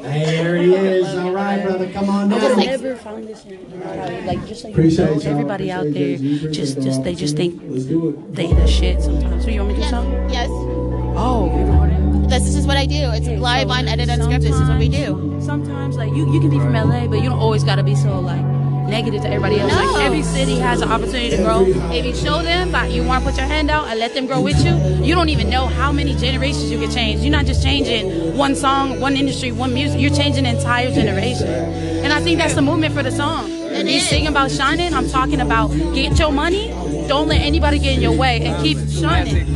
There 0.03 0.57
he 0.57 0.75
is. 0.75 1.15
All 1.17 1.33
right, 1.33 1.63
brother. 1.63 1.93
Come 1.93 2.09
on 2.09 2.29
down. 2.29 2.57
Like, 2.57 2.67
never 2.67 2.97
found 2.97 3.29
this 3.29 3.45
like 3.45 4.47
just 4.47 4.65
like 4.65 4.73
Appreciate 4.73 5.27
everybody 5.27 5.71
out 5.71 5.87
there. 5.93 6.17
Just, 6.17 6.81
just 6.83 7.05
they 7.05 7.15
just 7.15 7.37
think 7.37 7.61
they 8.35 8.53
the 8.53 8.67
shit 8.67 9.03
sometimes. 9.03 9.45
So 9.45 9.51
you 9.51 9.61
want 9.61 9.77
me 9.77 9.77
to 9.77 9.83
do 9.83 9.89
something? 9.89 10.31
Yes. 10.31 10.49
Oh, 10.51 11.51
you're 11.55 12.31
this 12.31 12.55
is 12.55 12.67
what 12.67 12.77
I 12.77 12.87
do. 12.87 13.11
It's 13.13 13.27
live, 13.27 13.69
unedited, 13.71 14.09
unscripted. 14.09 14.43
This 14.43 14.55
is 14.55 14.69
what 14.69 14.79
we 14.79 14.89
do. 14.89 15.39
Sometimes, 15.41 15.97
like 15.97 16.15
you, 16.15 16.33
you 16.33 16.41
can 16.41 16.49
be 16.49 16.59
from 16.59 16.75
LA, 16.75 17.07
but 17.09 17.17
you 17.17 17.29
don't 17.29 17.39
always 17.39 17.65
gotta 17.65 17.83
be 17.83 17.97
so 17.97 18.21
like 18.21 18.60
negative 18.91 19.23
to 19.23 19.29
everybody 19.29 19.61
else. 19.61 19.73
No. 19.73 19.93
Like 19.93 20.05
every 20.05 20.23
city 20.23 20.57
has 20.57 20.81
an 20.83 20.91
opportunity 20.91 21.31
to 21.31 21.43
grow. 21.43 21.65
If 21.93 22.05
you 22.05 22.15
show 22.15 22.43
them, 22.43 22.75
you 22.91 23.05
want 23.05 23.25
to 23.25 23.31
put 23.31 23.39
your 23.39 23.47
hand 23.47 23.71
out 23.71 23.87
and 23.89 23.99
let 23.99 24.15
them 24.15 24.27
grow 24.27 24.41
with 24.41 24.63
you, 24.65 24.75
you 25.05 25.15
don't 25.15 25.29
even 25.29 25.49
know 25.49 25.67
how 25.67 25.93
many 25.93 26.15
generations 26.17 26.71
you 26.71 26.79
can 26.79 26.91
change. 26.91 27.23
You're 27.23 27.33
not 27.33 27.47
just 27.47 27.63
changing 27.63 28.37
one 28.37 28.55
song, 28.55 29.01
one 29.01 29.17
industry, 29.17 29.53
one 29.53 29.73
music. 29.73 30.01
You're 30.01 30.15
changing 30.15 30.47
an 30.47 30.57
entire 30.57 30.91
generation. 30.93 31.49
And 31.49 32.13
I 32.13 32.21
think 32.21 32.39
that's 32.39 32.55
the 32.55 32.63
movement 32.63 32.95
for 32.95 33.03
the 33.03 33.13
song. 33.13 33.51
And 33.51 33.89
he's 33.89 34.09
singing 34.09 34.29
about 34.29 34.51
shining, 34.51 34.93
I'm 34.93 35.09
talking 35.09 35.41
about 35.41 35.69
get 35.95 36.19
your 36.19 36.33
money, 36.33 36.69
don't 37.07 37.29
let 37.29 37.41
anybody 37.41 37.79
get 37.79 37.95
in 37.95 38.03
your 38.03 38.17
way, 38.17 38.41
and 38.43 38.63
keep 38.63 38.79
shining. 38.91 39.47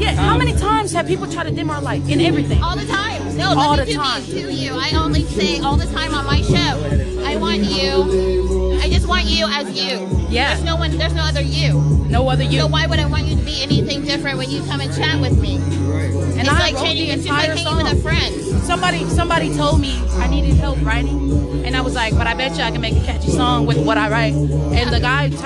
Yeah, 0.00 0.14
how 0.14 0.36
many 0.36 0.54
times 0.54 0.92
have 0.92 1.06
people 1.06 1.30
tried 1.30 1.44
to 1.44 1.50
dim 1.50 1.70
our 1.70 1.80
light 1.80 2.02
in 2.08 2.20
everything? 2.20 2.62
All 2.62 2.74
the 2.76 2.86
time. 2.86 3.09
No, 3.40 3.58
all 3.58 3.76
the 3.76 3.92
time. 3.92 4.22
me 4.24 4.42
to 4.42 4.52
you. 4.52 4.72
I 4.74 4.90
only 4.96 5.24
say 5.24 5.60
all 5.60 5.76
the 5.76 5.86
time 5.86 6.14
on 6.14 6.24
my 6.26 6.42
show. 6.42 7.24
I 7.24 7.36
want 7.36 7.62
you. 7.64 8.78
I 8.80 8.88
just 8.88 9.06
want 9.06 9.24
you 9.26 9.46
as 9.48 9.68
you. 9.70 10.06
Yeah. 10.28 10.54
There's 10.54 10.64
no 10.64 10.76
one. 10.76 10.96
There's 10.96 11.14
no 11.14 11.22
other 11.22 11.40
you. 11.42 11.80
No 12.08 12.28
other 12.28 12.44
you. 12.44 12.60
So 12.60 12.66
why 12.66 12.86
would 12.86 12.98
I 12.98 13.06
want 13.06 13.26
you 13.26 13.36
to 13.36 13.42
be 13.42 13.62
anything 13.62 14.02
different 14.04 14.38
when 14.38 14.50
you 14.50 14.62
come 14.64 14.80
and 14.80 14.94
chat 14.94 15.20
with 15.20 15.38
me? 15.40 15.56
And 15.56 16.40
it's 16.40 16.48
I 16.50 16.58
like 16.58 16.76
changing. 16.76 17.08
the 17.08 17.14
It's 17.14 17.24
just 17.24 17.28
like 17.28 17.48
entire 17.50 17.56
hanging 17.56 17.84
with 17.84 17.92
a 17.92 18.02
friend. 18.02 18.62
Somebody 18.62 19.08
somebody 19.10 19.54
told 19.54 19.80
me 19.80 20.00
I 20.18 20.26
needed 20.28 20.54
help 20.54 20.80
writing, 20.82 21.64
and 21.64 21.76
I 21.76 21.80
was 21.80 21.94
like, 21.94 22.16
but 22.16 22.26
I 22.26 22.34
bet 22.34 22.56
you 22.56 22.62
I 22.62 22.70
can 22.70 22.80
make 22.80 22.96
a 22.96 23.04
catchy 23.04 23.30
song 23.30 23.66
with 23.66 23.78
what 23.84 23.98
I 23.98 24.08
write. 24.10 24.34
And 24.34 24.90
the 24.92 25.00
guy, 25.00 25.28
t- 25.28 25.36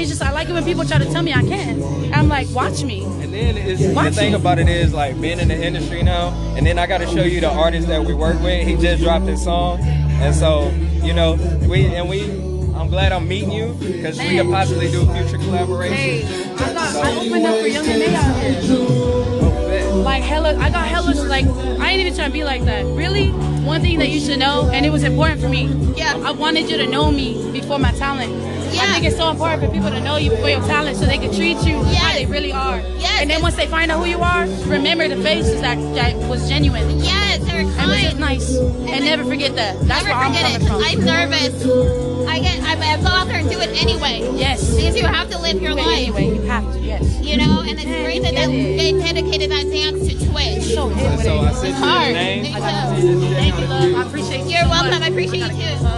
it's 0.00 0.08
just 0.08 0.22
I 0.22 0.32
like 0.32 0.48
it 0.48 0.52
when 0.52 0.64
people 0.64 0.84
try 0.84 0.98
to 0.98 1.04
tell 1.04 1.22
me 1.22 1.32
I 1.32 1.42
can. 1.42 1.82
And 1.82 2.14
I'm 2.14 2.28
like, 2.28 2.48
watch 2.50 2.82
me. 2.82 3.04
And 3.04 3.32
then 3.32 3.56
it's, 3.56 3.80
the 3.80 4.10
thing 4.12 4.32
me. 4.32 4.38
about 4.38 4.58
it 4.58 4.68
is 4.68 4.94
like 4.94 5.20
being 5.20 5.38
in 5.38 5.48
the 5.48 5.64
industry 5.66 6.02
now, 6.02 6.30
and 6.56 6.66
then 6.66 6.78
I 6.78 6.86
got 6.86 6.98
to 6.98 7.06
show 7.06 7.22
you 7.22 7.40
the 7.40 7.50
artist 7.50 7.88
that 7.88 8.04
we 8.04 8.14
work 8.14 8.40
with. 8.40 8.66
He 8.66 8.76
just 8.76 9.02
dropped 9.02 9.26
his 9.26 9.42
song, 9.42 9.80
and 9.80 10.34
so 10.34 10.70
you 11.02 11.12
know 11.12 11.34
we 11.68 11.86
and 11.86 12.08
we. 12.08 12.50
I'm 12.74 12.88
glad 12.88 13.12
I'm 13.12 13.28
meeting 13.28 13.52
you 13.52 13.74
because 13.74 14.18
we 14.18 14.38
could 14.38 14.46
possibly 14.46 14.90
do 14.90 15.04
future 15.12 15.36
collaborations. 15.36 15.90
Hey, 15.90 16.54
I 16.54 16.72
got 16.72 16.96
I 16.96 17.16
opened 17.18 17.46
up 17.46 17.60
for 17.60 17.66
Young 17.66 17.86
and 17.86 17.98
May 17.98 18.14
out 18.14 18.36
here. 18.40 19.92
Like 19.92 20.22
hella, 20.22 20.56
I 20.56 20.70
got 20.70 20.86
hella 20.86 21.12
like 21.26 21.44
I 21.44 21.90
ain't 21.90 22.00
even 22.00 22.14
trying 22.14 22.28
to 22.28 22.32
be 22.32 22.42
like 22.42 22.64
that. 22.64 22.84
Really, 22.86 23.28
one 23.64 23.82
thing 23.82 23.98
that 23.98 24.08
you 24.08 24.18
should 24.18 24.38
know, 24.38 24.70
and 24.72 24.86
it 24.86 24.90
was 24.90 25.02
important 25.02 25.40
for 25.42 25.48
me. 25.48 25.66
Yeah, 25.94 26.16
I 26.24 26.30
wanted 26.30 26.70
you 26.70 26.78
to 26.78 26.86
know 26.86 27.12
me 27.12 27.52
before 27.52 27.78
my 27.78 27.92
talent. 27.92 28.32
Yeah. 28.72 28.82
I 28.82 28.86
think 28.92 29.04
it's 29.06 29.16
so 29.16 29.30
important 29.30 29.62
for 29.64 29.70
people 29.70 29.90
to 29.90 30.00
know 30.00 30.16
you 30.16 30.30
for 30.36 30.48
your 30.48 30.60
talent, 30.60 30.96
so 30.96 31.06
they 31.06 31.18
can 31.18 31.34
treat 31.34 31.58
you 31.66 31.82
how 31.84 32.12
they 32.12 32.26
really 32.26 32.52
are. 32.52 32.78
Yes. 32.98 33.20
And 33.22 33.30
then 33.30 33.42
once 33.42 33.56
they 33.56 33.66
find 33.66 33.90
out 33.90 33.98
who 34.00 34.06
you 34.06 34.20
are, 34.20 34.46
remember 34.66 35.08
the 35.08 35.20
faces 35.22 35.60
that, 35.60 35.76
that 35.94 36.14
was 36.28 36.48
genuine. 36.48 37.00
Yes, 37.00 37.38
they're 37.44 37.60
And 37.60 37.66
was 37.68 37.76
kind. 37.76 38.02
just 38.02 38.18
nice. 38.18 38.56
And 38.56 39.04
never 39.04 39.24
forget 39.24 39.54
that. 39.56 39.74
That's 39.86 40.04
Never 40.04 40.08
where 40.08 40.14
I'm 40.26 40.32
forget 40.32 40.52
coming 40.52 40.66
it. 40.66 40.70
from. 40.70 40.82
I'm 40.84 41.04
nervous. 41.04 42.28
I 42.28 42.38
get. 42.38 42.60
I, 42.62 42.94
I 42.94 42.96
go 43.00 43.08
out 43.08 43.26
there 43.26 43.38
and 43.40 43.50
do 43.50 43.58
it 43.60 43.70
anyway. 43.82 44.20
Yes. 44.38 44.74
Because 44.74 44.96
you 44.96 45.04
have 45.06 45.28
to 45.30 45.38
live 45.38 45.60
your 45.60 45.74
life. 45.74 45.86
anyway, 45.86 46.34
you 46.36 46.42
have 46.42 46.70
to. 46.72 46.78
Yes. 46.80 47.02
You 47.20 47.36
know, 47.38 47.60
and 47.60 47.70
it's 47.72 47.84
great 47.84 48.22
that 48.22 48.34
they, 48.34 48.76
they 48.76 48.92
dedicated 48.92 49.50
that 49.50 49.64
dance 49.64 50.06
to 50.08 50.14
Twitch. 50.30 50.62
So 50.74 50.90
So 51.18 51.38
I 51.40 51.52
sent 51.52 51.68
It's 51.70 51.78
you 51.78 51.84
hard. 51.84 52.12
name. 52.12 52.42
Me 52.44 52.52
too. 52.52 53.34
Thank 53.34 53.58
you, 53.58 53.66
love. 53.66 53.94
I 53.94 54.02
appreciate 54.08 54.44
you. 54.44 54.50
You're 54.50 54.62
so 54.62 54.68
welcome. 54.70 54.90
much. 54.90 55.02
I 55.02 55.08
appreciate 55.08 55.40
you 55.40 55.48
too. 55.48 55.54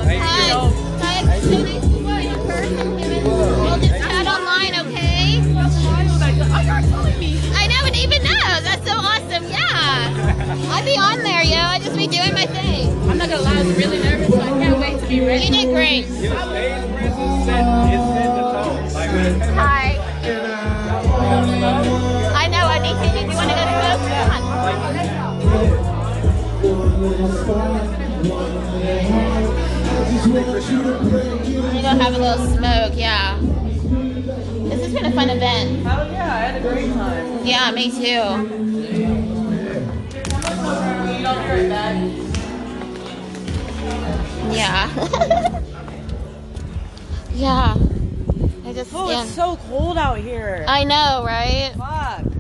Thank 0.09 0.23
Hi. 0.23 0.49
you. 0.49 0.59
Hi. 1.03 1.37
It's 1.37 1.45
so 1.47 1.63
nice 1.63 1.85
you 1.91 1.97
in 1.99 2.02
be 10.93 10.99
on 10.99 11.23
there, 11.23 11.43
yo. 11.43 11.57
I'd 11.57 11.83
just 11.83 11.97
be 11.97 12.07
doing 12.07 12.35
my 12.35 12.47
thing. 12.47 12.91
I'm 13.09 13.17
not 13.17 13.29
gonna 13.31 13.43
lie, 13.43 13.59
I 13.59 13.63
was 13.65 13.77
really 13.77 13.99
nervous, 13.99 14.31
but 14.31 14.41
I 14.41 14.49
can't 14.51 14.79
wait 14.79 15.01
to 15.01 15.07
be 15.07 15.21
ready. 15.25 15.45
You 15.47 15.51
did 15.51 15.73
great. 15.73 16.07
Your 16.07 16.17
stage 16.17 16.85
presence 16.93 17.45
set, 17.47 17.65
it 17.93 18.01
set 18.13 18.31
the 18.37 18.43
tone. 18.53 18.77
Like, 18.93 19.11
Hi. 19.57 19.87
I 22.35 22.49
know. 22.49 22.65
I 22.67 22.79
need 22.79 22.97
to. 23.01 23.09
Do 23.13 23.19
you 23.21 23.37
want 23.37 23.49
to 23.51 23.57
go 23.57 23.63
to 23.65 23.73
Coke? 23.83 24.03
I'm 24.33 24.43
gonna 31.73 31.83
go 31.83 31.89
have 32.03 32.15
a 32.15 32.19
little 32.19 32.47
smoke. 32.47 32.93
Yeah. 32.97 33.39
This 34.69 34.81
has 34.83 34.93
been 34.93 35.07
a 35.07 35.13
fun 35.13 35.31
event. 35.31 35.87
Oh 35.87 36.11
yeah, 36.11 36.35
I 36.35 36.39
had 36.39 36.61
a 36.61 36.69
great 36.69 36.93
time. 36.93 37.47
Yeah, 37.47 37.71
me 37.73 37.91
too. 37.91 39.22
Yeah. 44.53 44.89
yeah. 47.35 47.75
I 48.65 48.73
just 48.73 48.93
Oh, 48.95 49.11
yeah. 49.11 49.23
it's 49.25 49.33
so 49.35 49.57
cold 49.69 49.99
out 49.99 50.19
here. 50.19 50.65
I 50.69 50.85
know, 50.85 51.25
right? 51.27 51.73
Fuck. 51.77 52.33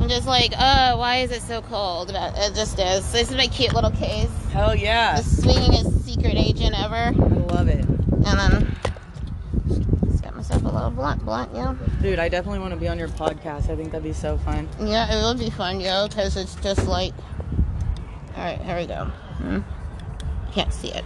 I'm 0.00 0.08
just 0.08 0.26
like, 0.26 0.52
oh, 0.56 0.96
why 0.98 1.16
is 1.18 1.30
it 1.32 1.42
so 1.42 1.60
cold? 1.62 2.12
But 2.12 2.34
it 2.36 2.54
just 2.54 2.78
is. 2.78 3.10
This 3.12 3.30
is 3.30 3.36
my 3.36 3.48
cute 3.48 3.74
little 3.74 3.90
case. 3.90 4.30
Hell 4.52 4.74
yeah. 4.76 5.16
The 5.16 5.22
swingingest 5.22 6.02
secret 6.04 6.34
agent 6.36 6.78
ever. 6.78 6.94
I 6.94 7.10
love 7.52 7.68
it. 7.68 7.84
And 7.84 8.24
then 8.24 8.76
just 10.08 10.22
got 10.22 10.34
myself 10.36 10.62
a 10.64 10.68
little 10.68 10.90
blunt, 10.90 11.24
blunt, 11.24 11.50
yeah. 11.54 11.74
Dude, 12.00 12.18
I 12.18 12.28
definitely 12.28 12.60
want 12.60 12.72
to 12.72 12.80
be 12.80 12.88
on 12.88 12.98
your 12.98 13.08
podcast. 13.08 13.68
I 13.70 13.76
think 13.76 13.90
that'd 13.90 14.02
be 14.02 14.12
so 14.12 14.38
fun. 14.38 14.68
Yeah, 14.80 15.12
it 15.12 15.22
would 15.24 15.38
be 15.38 15.50
fun, 15.50 15.80
yo, 15.80 16.06
because 16.08 16.36
it's 16.36 16.54
just 16.56 16.86
like. 16.86 17.12
All 18.36 18.42
right, 18.42 18.60
here 18.60 18.76
we 18.76 18.86
go. 18.86 19.04
Hmm. 19.04 19.60
Can't 20.52 20.72
see 20.72 20.92
it. 20.92 21.04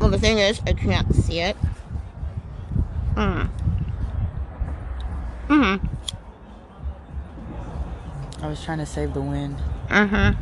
Well, 0.00 0.10
the 0.10 0.18
thing 0.18 0.38
is, 0.38 0.60
I 0.66 0.72
can't 0.72 1.14
see 1.14 1.40
it. 1.40 1.56
Hmm. 3.14 3.42
Hmm. 5.48 5.76
I 8.42 8.48
was 8.48 8.64
trying 8.64 8.78
to 8.78 8.86
save 8.86 9.14
the 9.14 9.20
wind. 9.20 9.56
Uh 9.90 10.06
huh. 10.06 10.32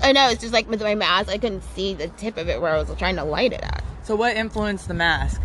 I 0.00 0.12
know, 0.12 0.28
it's 0.30 0.40
just 0.40 0.52
like 0.52 0.68
with 0.68 0.82
my 0.82 0.96
mask, 0.96 1.28
I 1.28 1.38
couldn't 1.38 1.62
see 1.74 1.94
the 1.94 2.08
tip 2.08 2.36
of 2.36 2.48
it 2.48 2.60
where 2.60 2.74
I 2.74 2.78
was 2.78 2.92
trying 2.98 3.16
to 3.16 3.24
light 3.24 3.52
it 3.52 3.62
at. 3.62 3.84
So 4.02 4.16
what 4.16 4.36
influenced 4.36 4.88
the 4.88 4.94
mask? 4.94 5.40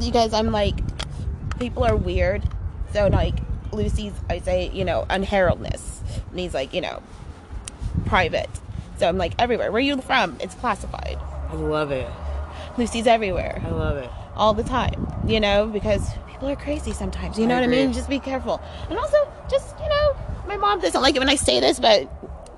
You 0.00 0.10
guys, 0.10 0.32
I'm 0.32 0.52
like, 0.52 0.78
people 1.58 1.84
are 1.84 1.96
weird. 1.96 2.42
So, 2.92 3.08
like, 3.08 3.34
Lucy's, 3.72 4.12
I 4.30 4.38
say, 4.38 4.70
you 4.72 4.84
know, 4.84 5.06
unheraldness. 5.10 6.00
And 6.30 6.40
he's 6.40 6.54
like, 6.54 6.72
you 6.72 6.80
know, 6.80 7.02
private. 8.06 8.48
So 8.98 9.08
I'm 9.08 9.18
like, 9.18 9.34
everywhere. 9.38 9.70
Where 9.70 9.78
are 9.78 9.80
you 9.80 10.00
from? 10.00 10.36
It's 10.40 10.54
classified. 10.54 11.18
I 11.50 11.54
love 11.54 11.90
it. 11.90 12.08
Lucy's 12.76 13.06
everywhere. 13.06 13.62
I 13.64 13.70
love 13.70 13.96
it. 13.98 14.10
All 14.34 14.54
the 14.54 14.64
time. 14.64 15.12
You 15.26 15.40
know, 15.40 15.66
because 15.66 16.10
people 16.28 16.48
are 16.48 16.56
crazy 16.56 16.92
sometimes. 16.92 17.38
You 17.38 17.46
know 17.46 17.56
I 17.56 17.60
what 17.60 17.68
I 17.68 17.72
mean? 17.72 17.92
Just 17.92 18.08
be 18.08 18.18
careful. 18.18 18.60
And 18.88 18.98
also, 18.98 19.16
just, 19.50 19.78
you 19.80 19.88
know, 19.88 20.16
my 20.46 20.56
mom 20.56 20.80
doesn't 20.80 21.00
like 21.00 21.16
it 21.16 21.18
when 21.18 21.28
I 21.28 21.36
say 21.36 21.60
this, 21.60 21.78
but 21.78 22.08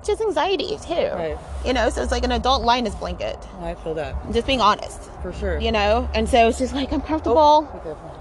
just 0.03 0.21
anxiety 0.21 0.77
too. 0.81 0.93
Right. 1.13 1.37
You 1.65 1.73
know, 1.73 1.89
so 1.89 2.01
it's 2.01 2.11
like 2.11 2.23
an 2.23 2.31
adult 2.31 2.63
linus 2.63 2.95
blanket. 2.95 3.37
I 3.61 3.75
feel 3.75 3.93
that. 3.95 4.15
Just 4.31 4.47
being 4.47 4.61
honest. 4.61 5.09
For 5.21 5.31
sure. 5.33 5.59
You 5.59 5.71
know? 5.71 6.09
And 6.15 6.27
so 6.27 6.47
it's 6.49 6.57
just 6.57 6.73
like 6.73 6.91
I'm 6.91 7.01
comfortable. 7.01 7.67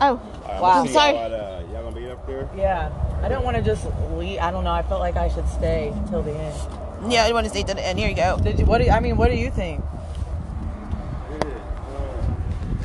Oh, 0.00 0.20
Wow. 0.60 0.83
I'm 0.83 0.89
sorry. 0.89 1.17
uh, 1.17 1.60
y'all 1.73 1.83
gonna 1.84 1.92
be 1.97 2.10
up 2.10 2.26
there? 2.26 2.49
Yeah. 2.57 2.91
I 3.23 3.28
don't 3.28 3.44
want 3.44 3.57
to 3.57 3.62
just 3.62 3.86
leave. 4.12 4.39
I 4.41 4.50
don't 4.50 4.65
know. 4.65 4.73
I 4.73 4.83
felt 4.83 5.00
like 5.00 5.17
I 5.17 5.28
should 5.28 5.49
stay 5.49 5.92
till 6.09 6.23
the 6.23 6.33
end. 6.33 7.12
Yeah, 7.12 7.25
I 7.25 7.33
want 7.33 7.44
to 7.44 7.50
stay 7.50 7.62
to 7.62 7.75
the 7.75 7.86
end. 7.86 7.99
Here 7.99 8.09
you 8.10 8.15
go. 8.17 8.39
Did 8.42 8.59
you, 8.59 8.67
what 8.67 8.78
do 8.78 8.84
you, 8.84 8.91
I 8.91 9.00
mean, 9.00 9.17
what 9.17 9.31
do 9.31 9.36
you 9.36 9.50
think? 9.50 9.81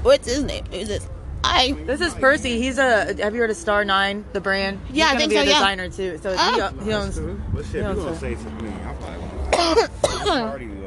What's 0.04 0.28
his 0.28 0.44
name? 0.44 0.64
Who's 0.72 0.88
this? 0.88 1.08
Hi. 1.48 1.72
This 1.74 2.02
is 2.02 2.14
Percy. 2.16 2.60
He's 2.60 2.80
a. 2.80 3.14
Have 3.22 3.36
you 3.36 3.42
heard 3.42 3.50
of 3.52 3.56
Star 3.56 3.86
Nine, 3.86 4.26
the 4.34 4.42
brand? 4.42 4.80
He's 4.88 4.98
Yeah, 4.98 5.06
I 5.06 5.08
gonna 5.10 5.20
think 5.20 5.30
be 5.32 5.36
so, 5.38 5.42
a 5.42 5.46
yeah. 5.46 5.54
designer 5.54 5.90
too. 5.90 6.18
So 6.18 6.36
Oh. 6.38 6.70
he, 6.80 6.86
he 6.86 6.94
owns. 6.94 7.20
Well, 7.20 7.38
shit, 7.64 7.66
he 7.66 7.70
if 7.70 7.74
you 7.74 7.82
owns 7.84 8.00
gonna 8.04 8.18
say 8.20 8.36
something 8.36 8.58
to 8.58 8.64
me, 8.64 8.72
I'm 8.84 8.96
probably 8.98 9.22
gonna 10.26 10.42
already, 10.50 10.66
uh, 10.66 10.78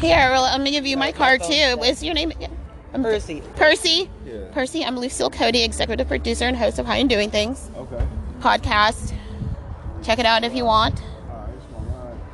Here, 0.00 0.30
well, 0.30 0.44
I'm 0.44 0.60
gonna 0.60 0.70
give 0.70 0.86
you 0.86 0.96
my 0.96 1.10
card 1.12 1.42
too. 1.42 1.74
What's 1.78 2.00
your 2.02 2.14
name? 2.14 2.30
again? 2.30 2.56
I'm- 2.92 3.02
Percy. 3.02 3.42
Percy. 3.56 4.08
Yeah. 4.24 4.34
Percy. 4.52 4.84
I'm 4.84 4.96
Lucille 4.98 5.30
Cody, 5.30 5.62
executive 5.64 6.06
producer 6.08 6.44
and 6.44 6.56
host 6.56 6.78
of 6.78 6.86
High 6.86 6.96
and 6.98 7.10
Doing 7.10 7.30
Things 7.30 7.70
Okay. 7.76 8.02
podcast. 8.40 9.12
Check 10.02 10.18
it 10.20 10.26
out 10.26 10.44
if 10.44 10.54
you 10.54 10.64
want. 10.64 11.02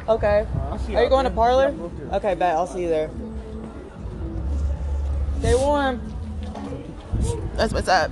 Okay. 0.08 0.46
Are 0.94 1.02
you 1.02 1.08
going 1.08 1.24
to 1.24 1.30
parlor? 1.30 1.74
Okay, 2.12 2.34
bet. 2.34 2.54
I'll 2.54 2.66
see 2.68 2.82
you 2.82 2.88
there. 2.88 3.10
Stay 5.40 5.54
warm. 5.56 6.00
That's 7.54 7.72
what's 7.72 7.88
up. 7.88 8.10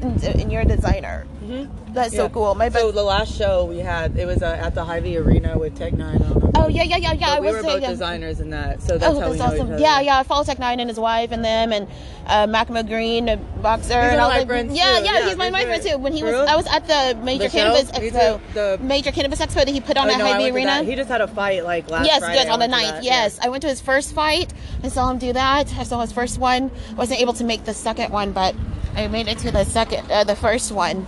And, 0.00 0.22
and 0.24 0.52
you're 0.52 0.62
a 0.62 0.66
designer. 0.66 1.26
Mm-hmm. 1.42 1.83
That's 1.94 2.14
so 2.14 2.28
cool. 2.28 2.54
My 2.54 2.68
so 2.68 2.90
the 2.90 3.02
last 3.02 3.36
show 3.36 3.64
we 3.64 3.78
had, 3.78 4.18
it 4.18 4.26
was 4.26 4.42
uh, 4.42 4.46
at 4.60 4.74
the 4.74 4.84
Hy-Vee 4.84 5.16
Arena 5.16 5.56
with 5.56 5.76
Tech 5.76 5.92
N9ne. 5.92 6.20
Know. 6.20 6.50
Oh 6.56 6.68
yeah, 6.68 6.82
yeah, 6.82 6.96
yeah, 6.96 7.12
yeah. 7.12 7.26
But 7.26 7.36
I 7.36 7.40
we 7.40 7.46
was 7.46 7.56
were 7.56 7.62
both 7.62 7.82
yeah. 7.82 7.90
designers 7.90 8.40
in 8.40 8.50
that, 8.50 8.82
so 8.82 8.98
that's 8.98 9.14
oh, 9.14 9.20
how 9.20 9.28
that's 9.28 9.32
we 9.32 9.38
know 9.38 9.44
awesome. 9.44 9.56
each 9.56 9.72
other. 9.72 9.78
Yeah, 9.78 10.00
yeah. 10.00 10.18
I 10.18 10.22
follow 10.24 10.44
Tech 10.44 10.58
N9ne 10.58 10.80
and 10.80 10.90
his 10.90 10.98
wife, 10.98 11.30
and 11.30 11.44
them, 11.44 11.72
and 11.72 11.88
uh, 12.26 12.46
Mackma 12.46 12.86
Green, 12.86 13.28
a 13.28 13.36
boxer, 13.36 13.88
These 13.88 13.94
and 13.94 14.20
all 14.20 14.30
my 14.30 14.44
friends, 14.44 14.76
yeah, 14.76 14.98
yeah, 14.98 15.18
Yeah, 15.18 15.28
He's 15.28 15.36
my, 15.36 15.50
my 15.50 15.64
friend 15.64 15.82
too. 15.82 15.98
When 15.98 16.12
he 16.12 16.22
was? 16.22 16.34
I 16.34 16.56
was 16.56 16.66
at 16.66 16.86
the 16.86 17.18
Major? 17.22 17.48
Cannabis. 17.48 17.90
Expo, 17.90 18.40
The- 18.54 18.78
Major 18.82 19.12
Cannabis 19.12 19.40
Expo 19.40 19.64
that 19.64 19.68
he 19.68 19.80
put 19.80 19.96
on 19.96 20.08
Oh, 20.08 20.12
at 20.12 20.18
no, 20.18 20.24
Hy-Vee 20.26 20.50
Arena. 20.50 20.82
He 20.82 20.94
just 20.94 21.08
had 21.08 21.20
a 21.20 21.28
fight 21.28 21.64
like 21.64 21.90
last 21.90 22.06
yes, 22.06 22.20
Friday. 22.20 22.34
yes, 22.36 22.48
on 22.48 22.58
the 22.58 22.68
went 22.68 22.86
to 22.86 22.92
9th. 22.92 23.04
Yes, 23.04 23.38
I 23.42 23.48
went 23.48 23.62
to 23.62 23.68
his 23.68 23.80
first 23.80 24.14
fight. 24.14 24.52
I 24.82 24.88
saw 24.88 25.10
him 25.10 25.18
do 25.18 25.32
that. 25.32 25.72
I 25.76 25.82
saw 25.84 26.00
his 26.00 26.12
first 26.12 26.38
one. 26.38 26.70
wasn't 26.96 27.20
able 27.20 27.34
to 27.34 27.44
make 27.44 27.64
the 27.64 27.74
second 27.74 28.12
one, 28.12 28.32
but 28.32 28.54
I 28.96 29.06
made 29.08 29.28
it 29.28 29.38
to 29.38 29.50
the 29.50 29.64
second, 29.64 30.10
uh, 30.10 30.24
the 30.24 30.36
first 30.36 30.72
one, 30.72 31.06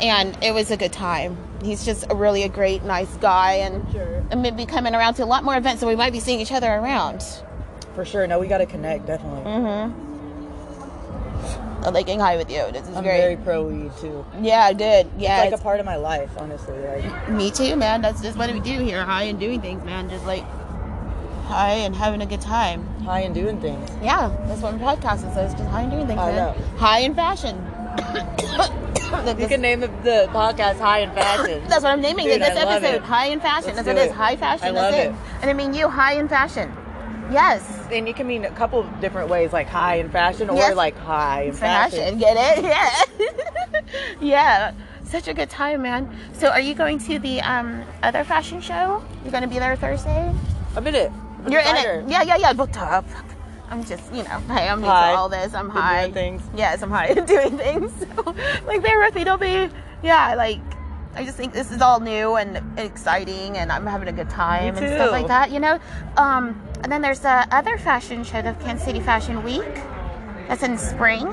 and 0.00 0.36
it 0.42 0.52
was 0.52 0.70
a 0.70 0.76
good 0.76 0.92
time. 0.92 1.36
he's 1.62 1.84
just 1.84 2.06
a 2.10 2.14
really 2.14 2.42
a 2.42 2.48
great, 2.48 2.82
nice 2.84 3.14
guy, 3.16 3.54
and 3.54 3.84
and 4.30 4.42
maybe 4.42 4.64
coming 4.66 4.94
around 4.94 5.14
to 5.14 5.24
a 5.24 5.26
lot 5.26 5.44
more 5.44 5.56
events, 5.56 5.80
so 5.80 5.86
we 5.86 5.96
might 5.96 6.12
be 6.12 6.20
seeing 6.20 6.40
each 6.40 6.52
other 6.52 6.68
around. 6.72 7.22
For 7.94 8.04
sure. 8.04 8.26
No, 8.26 8.38
we 8.38 8.46
got 8.46 8.58
to 8.58 8.66
connect, 8.66 9.06
definitely. 9.06 9.42
Mm-hmm. 9.50 10.08
I 11.84 11.88
like 11.88 12.06
getting 12.06 12.20
high 12.20 12.36
with 12.36 12.50
you. 12.50 12.70
This 12.72 12.86
is 12.88 12.94
I'm 12.96 13.02
great. 13.02 13.20
very 13.20 13.36
pro 13.36 13.64
weed 13.66 13.90
too. 14.00 14.24
Yeah, 14.40 14.72
good. 14.72 15.10
Yeah, 15.18 15.42
it's 15.42 15.50
like 15.50 15.60
a 15.60 15.62
part 15.62 15.80
of 15.80 15.86
my 15.86 15.96
life, 15.96 16.30
honestly. 16.36 16.78
Like, 16.78 17.28
Me 17.30 17.50
too, 17.50 17.74
man. 17.74 18.02
That's 18.02 18.20
just 18.20 18.36
what 18.36 18.52
we 18.52 18.60
do 18.60 18.80
here. 18.80 19.02
High 19.04 19.24
and 19.24 19.40
doing 19.40 19.60
things, 19.62 19.82
man. 19.84 20.08
Just 20.10 20.24
like 20.26 20.44
high 21.46 21.72
and 21.84 21.96
having 21.96 22.20
a 22.22 22.26
good 22.26 22.42
time. 22.42 22.86
High 23.02 23.20
and 23.20 23.34
doing 23.34 23.60
things. 23.60 23.90
Yeah, 24.02 24.30
that's 24.46 24.60
what 24.60 24.78
my 24.78 24.94
podcast 24.94 25.28
is. 25.28 25.36
It's 25.36 25.54
just 25.54 25.70
high 25.70 25.82
and 25.82 25.90
doing 25.90 26.06
things, 26.06 26.20
I 26.20 26.32
man. 26.32 26.36
know. 26.36 26.54
High 26.76 27.00
in 27.00 27.14
fashion. 27.14 27.56
you 29.38 29.48
can 29.48 29.60
name 29.60 29.80
the, 29.80 29.88
the 29.88 30.28
podcast 30.32 30.78
"High 30.78 31.00
in 31.00 31.10
Fashion." 31.14 31.62
That's 31.68 31.82
what 31.82 31.92
I'm 31.92 32.00
naming 32.00 32.26
Dude, 32.26 32.36
it 32.36 32.40
this 32.40 32.56
I 32.58 32.76
episode. 32.76 33.02
High 33.02 33.26
in 33.26 33.40
fashion. 33.40 33.74
Let's 33.74 33.76
that's 33.76 33.86
what 33.88 33.96
it 33.96 34.10
is. 34.10 34.12
High 34.12 34.36
fashion. 34.36 34.68
I 34.68 34.72
that's 34.72 34.96
it. 34.96 35.10
it. 35.10 35.14
And 35.42 35.50
I 35.50 35.52
mean 35.52 35.74
you 35.74 35.88
high 35.88 36.14
in 36.14 36.28
fashion. 36.28 36.72
Yes. 37.32 37.86
And 37.92 38.08
you 38.08 38.14
can 38.14 38.26
mean 38.26 38.44
a 38.44 38.50
couple 38.50 38.80
of 38.80 39.00
different 39.00 39.28
ways, 39.28 39.52
like 39.52 39.68
high 39.68 39.96
in 39.96 40.08
fashion 40.10 40.50
or 40.50 40.56
Yes. 40.56 40.74
like 40.76 40.96
high 40.96 41.42
in 41.42 41.52
Fashion. 41.52 41.98
fashion. 42.00 42.18
Get 42.18 42.58
it? 42.58 42.64
Yeah. 43.80 43.80
yeah. 44.20 44.72
Such 45.04 45.28
a 45.28 45.34
good 45.34 45.50
time, 45.50 45.82
man. 45.82 46.08
So 46.32 46.48
are 46.50 46.60
you 46.60 46.74
going 46.74 46.98
to 47.00 47.18
the 47.18 47.40
um 47.42 47.84
other 48.02 48.24
fashion 48.24 48.60
show? 48.60 49.02
You're 49.22 49.32
gonna 49.32 49.48
be 49.48 49.58
there 49.58 49.76
Thursday? 49.76 50.32
I'm 50.76 50.86
in 50.86 50.94
it. 50.94 51.12
I'm 51.44 51.52
You're 51.52 51.62
in 51.62 51.76
it. 51.76 52.08
Yeah, 52.08 52.22
yeah, 52.22 52.36
yeah. 52.36 52.52
Booked 52.52 52.76
up. 52.78 53.04
I'm 53.70 53.84
just, 53.84 54.12
you 54.12 54.24
know, 54.24 54.38
hey, 54.48 54.68
I'm 54.68 54.80
new 54.80 54.86
to 54.86 54.92
all 54.92 55.28
this. 55.28 55.54
I'm 55.54 55.68
high. 55.70 56.02
doing 56.02 56.14
things. 56.14 56.42
Yes, 56.56 56.82
I'm 56.82 56.90
high 56.90 57.14
doing 57.34 57.56
things. 57.56 57.92
So, 58.16 58.34
like, 58.66 58.82
bear 58.82 58.98
with 58.98 59.14
me. 59.14 59.24
Don't 59.24 59.40
be, 59.40 59.68
yeah, 60.02 60.34
like, 60.34 60.58
I 61.14 61.24
just 61.24 61.36
think 61.36 61.52
this 61.52 61.70
is 61.72 61.80
all 61.80 62.00
new 62.00 62.36
and 62.36 62.60
exciting, 62.78 63.56
and 63.56 63.70
I'm 63.72 63.86
having 63.86 64.08
a 64.08 64.12
good 64.12 64.28
time 64.30 64.76
and 64.76 64.86
stuff 64.94 65.10
like 65.12 65.26
that, 65.28 65.50
you 65.50 65.60
know. 65.60 65.78
Um, 66.16 66.60
and 66.82 66.90
then 66.92 67.00
there's 67.02 67.20
the 67.20 67.46
other 67.54 67.78
fashion 67.78 68.24
show, 68.24 68.42
the 68.42 68.52
Kansas 68.54 68.84
City 68.84 69.00
Fashion 69.00 69.42
Week. 69.42 69.62
That's 70.48 70.62
in 70.64 70.76
spring, 70.78 71.32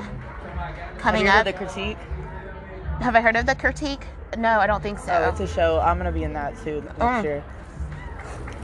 coming 0.98 1.26
Have 1.26 1.44
you 1.46 1.50
up. 1.52 1.58
the 1.58 1.64
critique? 1.64 1.98
Have 3.00 3.16
I 3.16 3.20
heard 3.20 3.36
of 3.36 3.46
the 3.46 3.54
critique? 3.54 4.04
No, 4.36 4.60
I 4.60 4.66
don't 4.66 4.82
think 4.82 4.98
so. 4.98 5.12
Oh, 5.12 5.28
it's 5.30 5.40
a 5.40 5.46
show. 5.46 5.80
I'm 5.80 5.96
gonna 5.98 6.12
be 6.12 6.22
in 6.24 6.32
that 6.34 6.56
too 6.62 6.80
next 6.82 6.98
Mm. 6.98 7.24
year. 7.24 7.44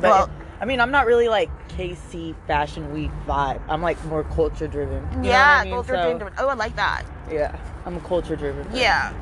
But 0.00 0.10
Well- 0.10 0.24
it- 0.24 0.30
I 0.64 0.66
mean, 0.66 0.80
I'm 0.80 0.90
not 0.90 1.04
really 1.04 1.28
like 1.28 1.50
KC 1.68 2.34
Fashion 2.46 2.90
Week 2.94 3.10
vibe. 3.28 3.60
I'm 3.68 3.82
like 3.82 4.02
more 4.06 4.24
culture 4.24 4.66
driven. 4.66 5.06
You 5.10 5.18
know 5.18 5.28
yeah, 5.28 5.58
I 5.60 5.64
mean? 5.64 5.74
culture 5.74 5.94
So, 5.94 6.16
driven. 6.16 6.32
Oh, 6.38 6.48
I 6.48 6.54
like 6.54 6.74
that. 6.76 7.04
Yeah, 7.30 7.54
I'm 7.84 7.98
a 7.98 8.00
culture 8.00 8.34
driven. 8.34 8.66
Yeah. 8.74 9.12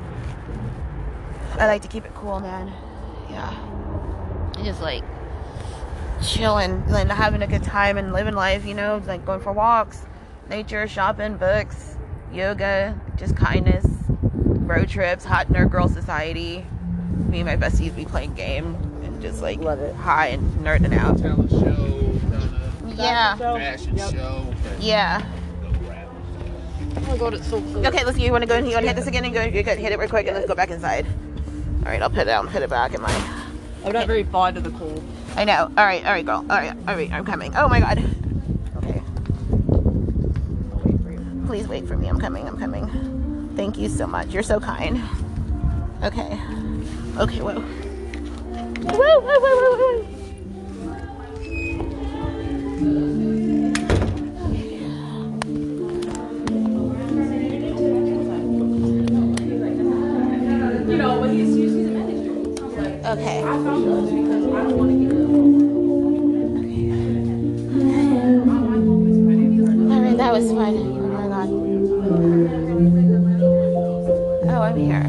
I 1.59 1.67
like 1.67 1.81
to 1.81 1.89
keep 1.89 2.05
it 2.05 2.13
cool, 2.15 2.39
man. 2.39 2.71
Yeah. 3.29 3.53
And 4.55 4.63
just 4.63 4.79
like 4.79 5.03
chilling 6.23 6.81
and 6.87 7.11
having 7.11 7.41
a 7.41 7.47
good 7.47 7.63
time 7.63 7.97
and 7.97 8.13
living 8.13 8.35
life, 8.35 8.65
you 8.65 8.73
know, 8.73 9.03
like 9.05 9.25
going 9.25 9.41
for 9.41 9.51
walks, 9.51 10.05
nature, 10.49 10.87
shopping, 10.87 11.35
books, 11.35 11.97
yoga, 12.31 12.97
just 13.17 13.35
kindness, 13.35 13.85
road 14.13 14.87
trips, 14.87 15.25
hot 15.25 15.49
nerd 15.49 15.71
girl 15.71 15.89
society. 15.89 16.65
Me 17.27 17.41
and 17.41 17.47
my 17.47 17.57
besties 17.57 17.93
be 17.93 18.05
playing 18.05 18.33
game 18.33 18.92
just 19.23 19.41
like 19.41 19.63
high 19.95 20.27
and 20.27 20.43
nerding 20.63 20.95
out. 20.95 21.17
Yeah. 22.95 23.35
Fashion 23.37 23.97
show. 23.97 24.53
Yeah. 24.79 25.25
Oh 26.95 27.01
my 27.07 27.17
god, 27.17 27.33
it's 27.33 27.47
so 27.49 27.61
cool. 27.61 27.87
Okay, 27.87 28.03
let's. 28.03 28.19
You 28.19 28.31
want 28.31 28.43
to 28.43 28.47
go? 28.47 28.57
You 28.57 28.73
want 28.73 28.81
to 28.81 28.87
hit 28.87 28.95
this 28.95 29.07
again 29.07 29.25
and 29.25 29.33
go? 29.33 29.41
You 29.41 29.63
could 29.63 29.79
hit 29.79 29.91
it 29.91 29.97
real 29.97 30.09
quick 30.09 30.27
and 30.27 30.35
let's 30.35 30.47
go 30.47 30.53
back 30.53 30.69
inside. 30.69 31.07
All 31.79 31.91
right, 31.91 32.01
I'll 32.01 32.09
put 32.09 32.19
it 32.19 32.25
down. 32.25 32.47
Put 32.49 32.61
it 32.61 32.69
back 32.69 32.93
in 32.93 33.01
my. 33.01 33.11
I'm 33.85 33.93
not 33.93 34.07
very 34.07 34.23
fond 34.25 34.57
of 34.57 34.63
the 34.63 34.71
cold. 34.71 35.03
I 35.35 35.45
know. 35.45 35.71
All 35.77 35.85
right, 35.85 36.05
all 36.05 36.11
right, 36.11 36.25
girl. 36.25 36.45
All 36.49 36.57
right, 36.57 36.75
all 36.87 36.95
right. 36.95 37.11
I'm 37.11 37.25
coming. 37.25 37.55
Oh 37.55 37.67
my 37.67 37.79
god. 37.79 37.99
Okay. 38.77 39.01
Please 41.47 41.67
wait 41.67 41.87
for 41.87 41.97
me. 41.97 42.07
I'm 42.07 42.19
coming. 42.19 42.47
I'm 42.47 42.59
coming. 42.59 43.53
Thank 43.55 43.77
you 43.77 43.89
so 43.89 44.05
much. 44.05 44.27
You're 44.33 44.43
so 44.43 44.59
kind. 44.59 45.01
Okay. 46.03 46.39
Okay. 47.17 47.41
Whoa. 47.41 47.63
When 61.13 61.31
he's 61.31 61.55
she's 61.55 61.73
in 61.73 61.93
ministry. 61.93 62.33
Okay. 63.05 63.39
All 69.89 69.99
right, 70.01 70.17
that 70.17 70.31
was 70.33 70.51
fun. 70.51 70.75
Oh 70.75 71.07
my 71.07 71.27
god. 71.29 71.49
Oh, 74.49 74.61
I'm 74.61 74.77
here. 74.77 75.07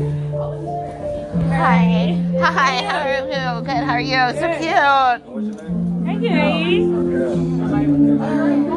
Hi. 1.57 2.24
Hi. 2.41 2.83
How 2.85 3.01
are 3.01 3.27
you? 3.29 3.65
Good. 3.65 3.85
How 3.85 3.95
are 3.95 4.01
you? 4.01 4.33
So 4.39 4.49
cute. 4.59 5.23
Thank 6.05 6.23
Hi, 6.23 7.83
Yeah, 7.83 8.74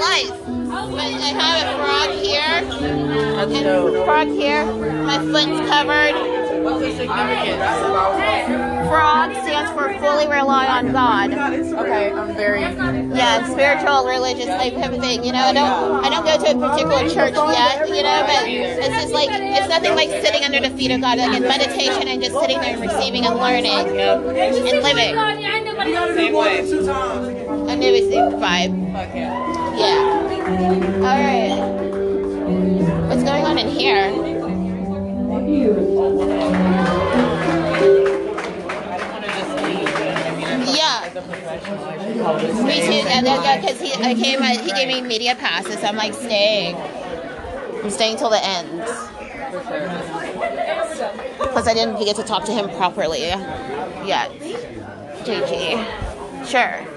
life. 0.00 0.30
It's 0.30 0.70
just 0.70 0.90
life. 0.90 1.12
But 1.12 1.22
I 1.22 1.32
have 1.36 1.58
a 1.62 1.76
frog 1.78 2.10
here. 2.22 2.58
That's 3.36 3.52
and 3.52 3.64
dope. 3.64 4.04
Frog 4.04 4.28
here. 4.28 4.64
My 5.04 5.18
foot's 5.18 5.60
covered. 5.68 6.38
What's 6.64 6.80
the 6.80 6.90
significance? 6.90 7.62
Frog 8.88 9.32
stands 9.44 9.70
for 9.72 9.94
fully 10.00 10.26
rely 10.26 10.66
on 10.66 10.92
God. 10.92 11.32
Okay, 11.32 12.12
I'm 12.12 12.34
very. 12.34 12.60
Yeah, 12.60 13.46
spiritual, 13.46 14.06
religious 14.06 14.46
type 14.46 14.74
of 14.74 15.00
thing. 15.00 15.24
You 15.24 15.32
know, 15.32 15.38
I 15.38 15.52
don't, 15.52 16.04
I 16.04 16.08
don't 16.10 16.24
go 16.24 16.36
to 16.44 16.50
a 16.50 16.68
particular 16.68 17.08
church 17.08 17.34
yet. 17.34 17.88
You 17.88 18.02
know, 18.02 18.24
but 18.26 18.48
it's 18.48 19.02
just 19.02 19.12
like 19.12 19.28
it's 19.30 19.68
nothing 19.68 19.94
like 19.94 20.10
sitting 20.10 20.44
under 20.44 20.60
the 20.60 20.70
feet 20.76 20.90
of 20.90 21.00
God, 21.00 21.18
like 21.18 21.36
in 21.36 21.42
meditation 21.42 22.08
and 22.08 22.22
just 22.22 22.38
sitting 22.38 22.60
there 22.60 22.74
and 22.74 22.82
receiving 22.82 23.24
and 23.26 23.36
learning 23.36 23.98
and 23.98 24.24
living. 24.82 25.14
Same 26.16 26.34
way. 26.34 26.58
I 27.68 27.74
knew 27.76 27.92
it's 27.94 28.08
the 28.08 28.36
vibe. 28.36 28.92
Fuck 28.92 29.14
yeah. 29.14 29.67
Yeah. 29.78 30.18
All 31.06 31.18
right. 31.22 31.54
What's 33.08 33.22
going 33.22 33.44
on 33.44 33.58
in 33.58 33.68
here? 33.68 34.10
Yeah. 40.74 41.10
Me 42.64 42.80
too. 42.80 43.08
Yeah, 43.08 43.60
because 43.60 43.80
he, 43.80 43.92
I 44.02 44.14
came, 44.14 44.42
he 44.42 44.72
gave 44.72 44.88
me 44.88 45.00
media 45.00 45.34
passes. 45.36 45.82
I'm 45.84 45.96
like 45.96 46.14
staying. 46.14 46.76
I'm 46.76 47.90
staying 47.90 48.16
till 48.16 48.30
the 48.30 48.44
end. 48.44 48.82
Plus, 51.52 51.66
I 51.66 51.74
didn't 51.74 51.98
get 52.04 52.16
to 52.16 52.22
talk 52.24 52.44
to 52.44 52.52
him 52.52 52.68
properly 52.76 53.20
yet. 53.20 54.30
JG. 55.24 56.46
Sure. 56.46 56.87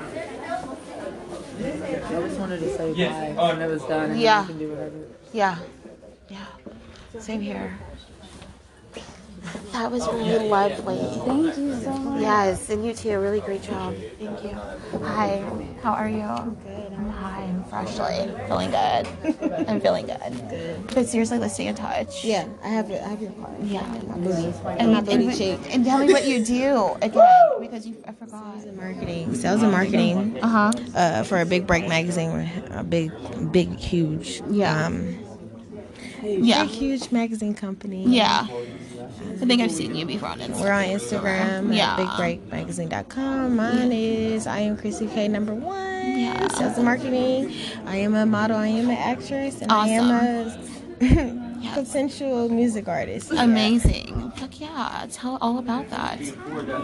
I 2.14 2.22
just 2.28 2.40
wanted 2.40 2.60
to 2.60 2.78
say 2.78 2.94
bye 3.36 3.54
when 3.54 3.62
it 3.62 3.68
was 3.68 3.84
done. 3.84 4.12
And 4.12 4.20
Yeah. 4.20 4.46
Can 4.46 4.58
do 4.58 4.70
whatever. 4.70 4.96
Yeah. 5.34 5.58
Yeah. 6.30 6.46
Same 7.20 7.42
here. 7.42 7.78
That 9.72 9.92
was 9.92 10.06
really 10.10 10.48
lovely. 10.48 10.98
Thank 11.26 11.58
you 11.58 11.80
so 11.82 11.92
much. 11.98 12.22
Yes, 12.22 12.70
and 12.70 12.86
you 12.86 12.94
too. 12.94 13.18
Really 13.20 13.40
great 13.42 13.64
job. 13.64 13.96
Thank 14.20 14.44
you. 14.44 14.54
Hi. 15.04 15.44
How 15.82 15.94
are 15.94 16.08
you? 16.10 16.22
I'm 16.22 16.54
good. 16.56 16.94
I'm 16.94 17.10
hi. 17.10 17.42
I'm 17.44 17.64
freshly 17.66 18.32
feeling 18.48 18.70
good. 18.70 19.68
I'm 19.68 19.82
feeling 19.82 20.06
good. 20.06 20.50
Good. 20.50 20.88
But 20.94 21.08
seriously, 21.08 21.40
let's 21.40 21.56
stay 21.56 21.68
in 21.68 21.76
touch. 21.76 22.24
Yeah, 22.24 22.48
I 22.64 22.68
have 22.68 22.90
your, 22.90 23.00
I 23.02 23.08
have 23.08 23.22
your 23.22 23.32
card. 23.32 23.56
Yeah. 23.64 23.82
My 24.08 24.18
booty, 24.18 24.54
And, 24.80 25.06
booty 25.06 25.26
and, 25.28 25.38
cheek. 25.38 25.60
and 25.74 25.86
tell 25.86 25.98
me 26.06 26.14
what 26.14 26.28
you 26.28 26.46
do 26.46 26.96
again 27.02 27.28
because 27.60 27.88
you 27.88 27.96
I 28.08 28.12
forgot. 28.12 28.54
Sales 28.54 28.66
and 28.66 28.78
Marketing, 28.78 29.34
sales 29.36 29.64
and 29.64 29.72
marketing. 29.72 30.38
Uh-huh. 30.44 30.72
Uh 30.96 31.24
For 31.24 31.40
a 31.42 31.46
big 31.46 31.66
break 31.66 31.88
magazine, 31.88 32.48
a 32.72 32.84
big, 32.84 33.12
big, 33.52 33.76
huge. 33.78 34.42
Yeah. 34.52 34.86
Um, 34.86 35.18
Yeah. 36.24 36.64
Big, 36.64 36.72
huge 36.72 37.12
magazine 37.12 37.54
company. 37.54 38.06
Yeah. 38.08 38.48
I 38.50 39.46
think 39.46 39.62
I've 39.62 39.72
seen 39.72 39.96
you 39.96 40.06
before 40.06 40.30
on 40.30 40.40
Instagram. 40.40 40.62
We're 40.62 40.72
on 40.72 40.84
Instagram 40.86 41.76
Yeah. 41.76 41.94
at 41.94 42.00
bigbreakmagazine.com. 42.00 43.56
Mine 43.56 43.92
is 43.92 44.48
I 44.48 44.60
am 44.60 44.78
Chrissy 44.78 45.08
K 45.08 45.28
number 45.28 45.54
one. 45.54 46.20
Yeah. 46.20 46.48
Sales 46.50 46.76
and 46.78 46.86
marketing. 46.86 47.54
I 47.86 47.98
am 47.98 48.16
a 48.16 48.26
model. 48.26 48.58
I 48.58 48.68
am 48.68 48.90
an 48.90 48.98
actress, 48.98 49.62
and 49.62 49.72
I 49.72 49.88
am 49.90 50.10
a 51.02 51.51
consensual 51.74 52.50
music 52.50 52.88
artist. 52.88 53.32
Amazing. 53.32 54.32
Fuck 54.36 54.60
yeah. 54.60 55.06
Tell 55.12 55.38
all 55.42 55.58
about 55.60 55.90
that. 55.90 56.20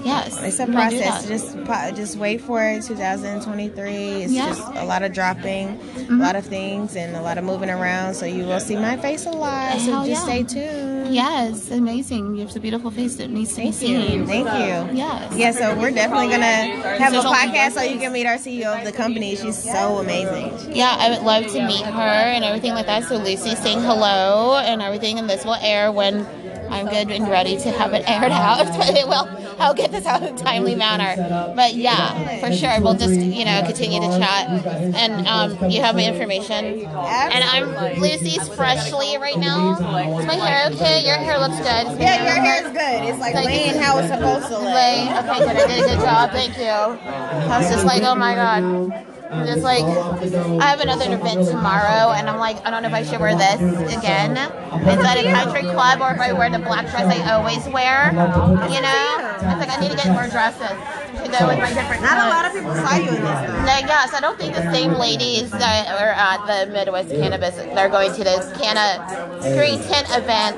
Yes. 0.05 0.41
It's 0.43 0.59
a 0.59 0.63
I'm 0.63 0.71
gonna 0.71 0.89
do 0.89 0.99
process. 1.01 1.27
Just 1.27 1.95
just 1.95 2.17
wait 2.17 2.41
for 2.41 2.61
it. 2.63 2.83
2023. 2.83 4.23
It's 4.23 4.33
Yeah. 4.33 4.47
just 4.49 4.61
a 4.75 4.85
lot 4.85 5.03
of 5.03 5.13
dropping, 5.13 5.77
Mm-hmm. 5.77 6.21
a 6.21 6.23
lot 6.23 6.35
of 6.35 6.45
things, 6.45 6.95
and 6.95 7.15
a 7.15 7.21
lot 7.21 7.37
of 7.37 7.43
moving 7.43 7.69
around. 7.69 8.13
So 8.15 8.25
you 8.25 8.43
will 8.45 8.59
see 8.59 8.75
my 8.75 8.97
face 8.97 9.25
a 9.25 9.31
lot. 9.31 9.79
So 9.79 9.91
Hell 9.91 10.05
just 10.07 10.27
yeah. 10.27 10.43
stay 10.43 10.43
tuned. 10.43 11.13
Yes, 11.13 11.71
amazing. 11.71 12.35
You 12.35 12.45
have 12.45 12.55
a 12.55 12.59
beautiful 12.59 12.91
face 12.91 13.15
that 13.17 13.29
needs 13.29 13.51
to 13.55 13.61
be 13.61 13.67
you. 13.67 13.73
seen. 13.73 14.27
Thank 14.27 14.47
you. 14.47 14.97
Yes. 14.97 15.33
Yeah, 15.35 15.51
so 15.51 15.75
we're 15.79 15.91
definitely 15.91 16.27
gonna 16.29 16.97
have 16.99 17.13
a 17.13 17.17
podcast 17.21 17.73
so 17.73 17.81
you 17.81 17.97
can 17.99 18.11
meet 18.11 18.25
our 18.25 18.37
CEO 18.37 18.77
of 18.77 18.83
the 18.85 18.91
company. 18.91 19.35
She's 19.35 19.57
so 19.61 19.97
amazing. 19.99 20.75
Yeah, 20.75 20.95
I 20.99 21.09
would 21.11 21.21
love 21.23 21.47
to 21.47 21.65
meet 21.65 21.85
her 21.85 22.01
and 22.35 22.43
everything 22.43 22.73
like 22.73 22.85
that. 22.87 23.03
So 23.05 23.17
Lucy's 23.17 23.57
saying 23.59 23.81
hello 23.81 24.57
and 24.67 24.81
everything, 24.81 25.19
and 25.19 25.29
this 25.29 25.45
will 25.45 25.55
air 25.55 25.91
when 25.91 26.25
I'm 26.69 26.87
good 26.87 27.11
and 27.11 27.27
ready 27.29 27.57
to 27.57 27.71
have 27.71 27.93
it 27.93 28.03
aired 28.09 28.31
out. 28.31 28.67
it 28.95 29.07
will. 29.07 29.27
I'll 29.59 29.73
get 29.73 29.91
this 29.91 30.05
out 30.05 30.21
in 30.21 30.35
a 30.35 30.37
timely 30.37 30.75
manner. 30.75 31.15
But 31.55 31.73
yeah, 31.73 32.39
for 32.39 32.51
sure, 32.53 32.79
we'll 32.81 32.95
just 32.95 33.19
you 33.19 33.45
know 33.45 33.63
continue 33.65 33.99
to 34.01 34.19
chat, 34.19 34.49
and 34.95 35.27
um, 35.27 35.69
you 35.69 35.81
have 35.81 35.95
my 35.95 36.05
information. 36.05 36.85
And 36.85 37.43
I'm 37.43 37.99
Lucy's 37.99 38.47
freshly 38.49 39.17
right 39.17 39.37
now. 39.37 39.73
Is 40.19 40.25
my 40.25 40.35
hair 40.35 40.71
okay? 40.73 41.05
Your 41.05 41.17
hair 41.17 41.39
looks 41.39 41.57
good. 41.57 41.99
Yeah, 41.99 42.23
your 42.23 42.43
hair 42.43 42.65
is 42.65 42.71
good. 42.71 43.09
It's 43.09 43.19
like 43.19 43.33
Thank 43.33 43.47
laying 43.47 43.75
you. 43.75 43.81
how 43.81 43.97
it's 43.97 44.09
supposed 44.09 44.47
to 44.47 44.59
lay. 44.59 44.77
Lay. 44.77 45.09
Okay, 45.09 45.39
good. 45.39 45.57
I 45.57 45.67
did 45.67 45.83
a 45.83 45.87
good 45.87 45.99
job. 46.01 46.31
Thank 46.31 46.57
you. 46.57 46.63
I 46.65 47.57
was 47.57 47.69
just 47.69 47.85
like, 47.85 48.03
oh 48.03 48.15
my 48.15 48.35
god. 48.35 49.16
I'm 49.29 49.45
Just 49.45 49.61
like, 49.63 49.83
I 49.83 50.65
have 50.67 50.79
another 50.79 51.05
event 51.13 51.47
tomorrow, 51.47 52.11
and 52.13 52.29
I'm 52.29 52.39
like, 52.39 52.57
I 52.65 52.71
don't 52.71 52.81
know 52.81 52.89
if 52.89 52.93
I 52.93 53.03
should 53.03 53.19
wear 53.19 53.35
this 53.35 53.59
again. 53.97 54.37
It's 54.37 55.03
at 55.03 55.17
a 55.17 55.23
country 55.31 55.63
club, 55.63 56.01
or 56.01 56.11
if 56.11 56.19
I 56.19 56.33
wear 56.33 56.49
the 56.49 56.59
black 56.59 56.89
dress 56.89 57.05
I 57.05 57.33
always 57.33 57.65
wear. 57.67 58.11
You 58.11 58.81
know, 58.81 59.37
it's 59.37 59.59
like 59.59 59.69
I 59.69 59.77
need 59.81 59.91
to 59.91 59.97
get 59.97 60.11
more 60.11 60.27
dresses 60.27 60.69
to 60.69 61.27
go 61.31 61.47
with 61.47 61.59
my 61.59 61.73
different. 61.73 62.01
Not 62.03 62.17
a 62.17 62.29
lot 62.29 62.45
of 62.45 62.53
people 62.53 62.73
saw 62.75 62.95
you 62.95 63.09
in 63.09 63.15
this. 63.15 63.21
though. 63.21 63.65
No, 63.67 63.77
yes, 63.83 64.13
I 64.13 64.19
don't 64.21 64.37
think 64.39 64.55
the 64.55 64.71
same 64.71 64.93
ladies 64.93 65.51
that 65.51 65.87
are 65.99 66.11
at 66.15 66.45
the 66.47 66.71
Midwest 66.71 67.09
Cannabis, 67.09 67.55
they're 67.55 67.89
going 67.89 68.13
to 68.13 68.23
this 68.23 68.51
Canna 68.57 69.03
310 69.41 70.21
event 70.23 70.57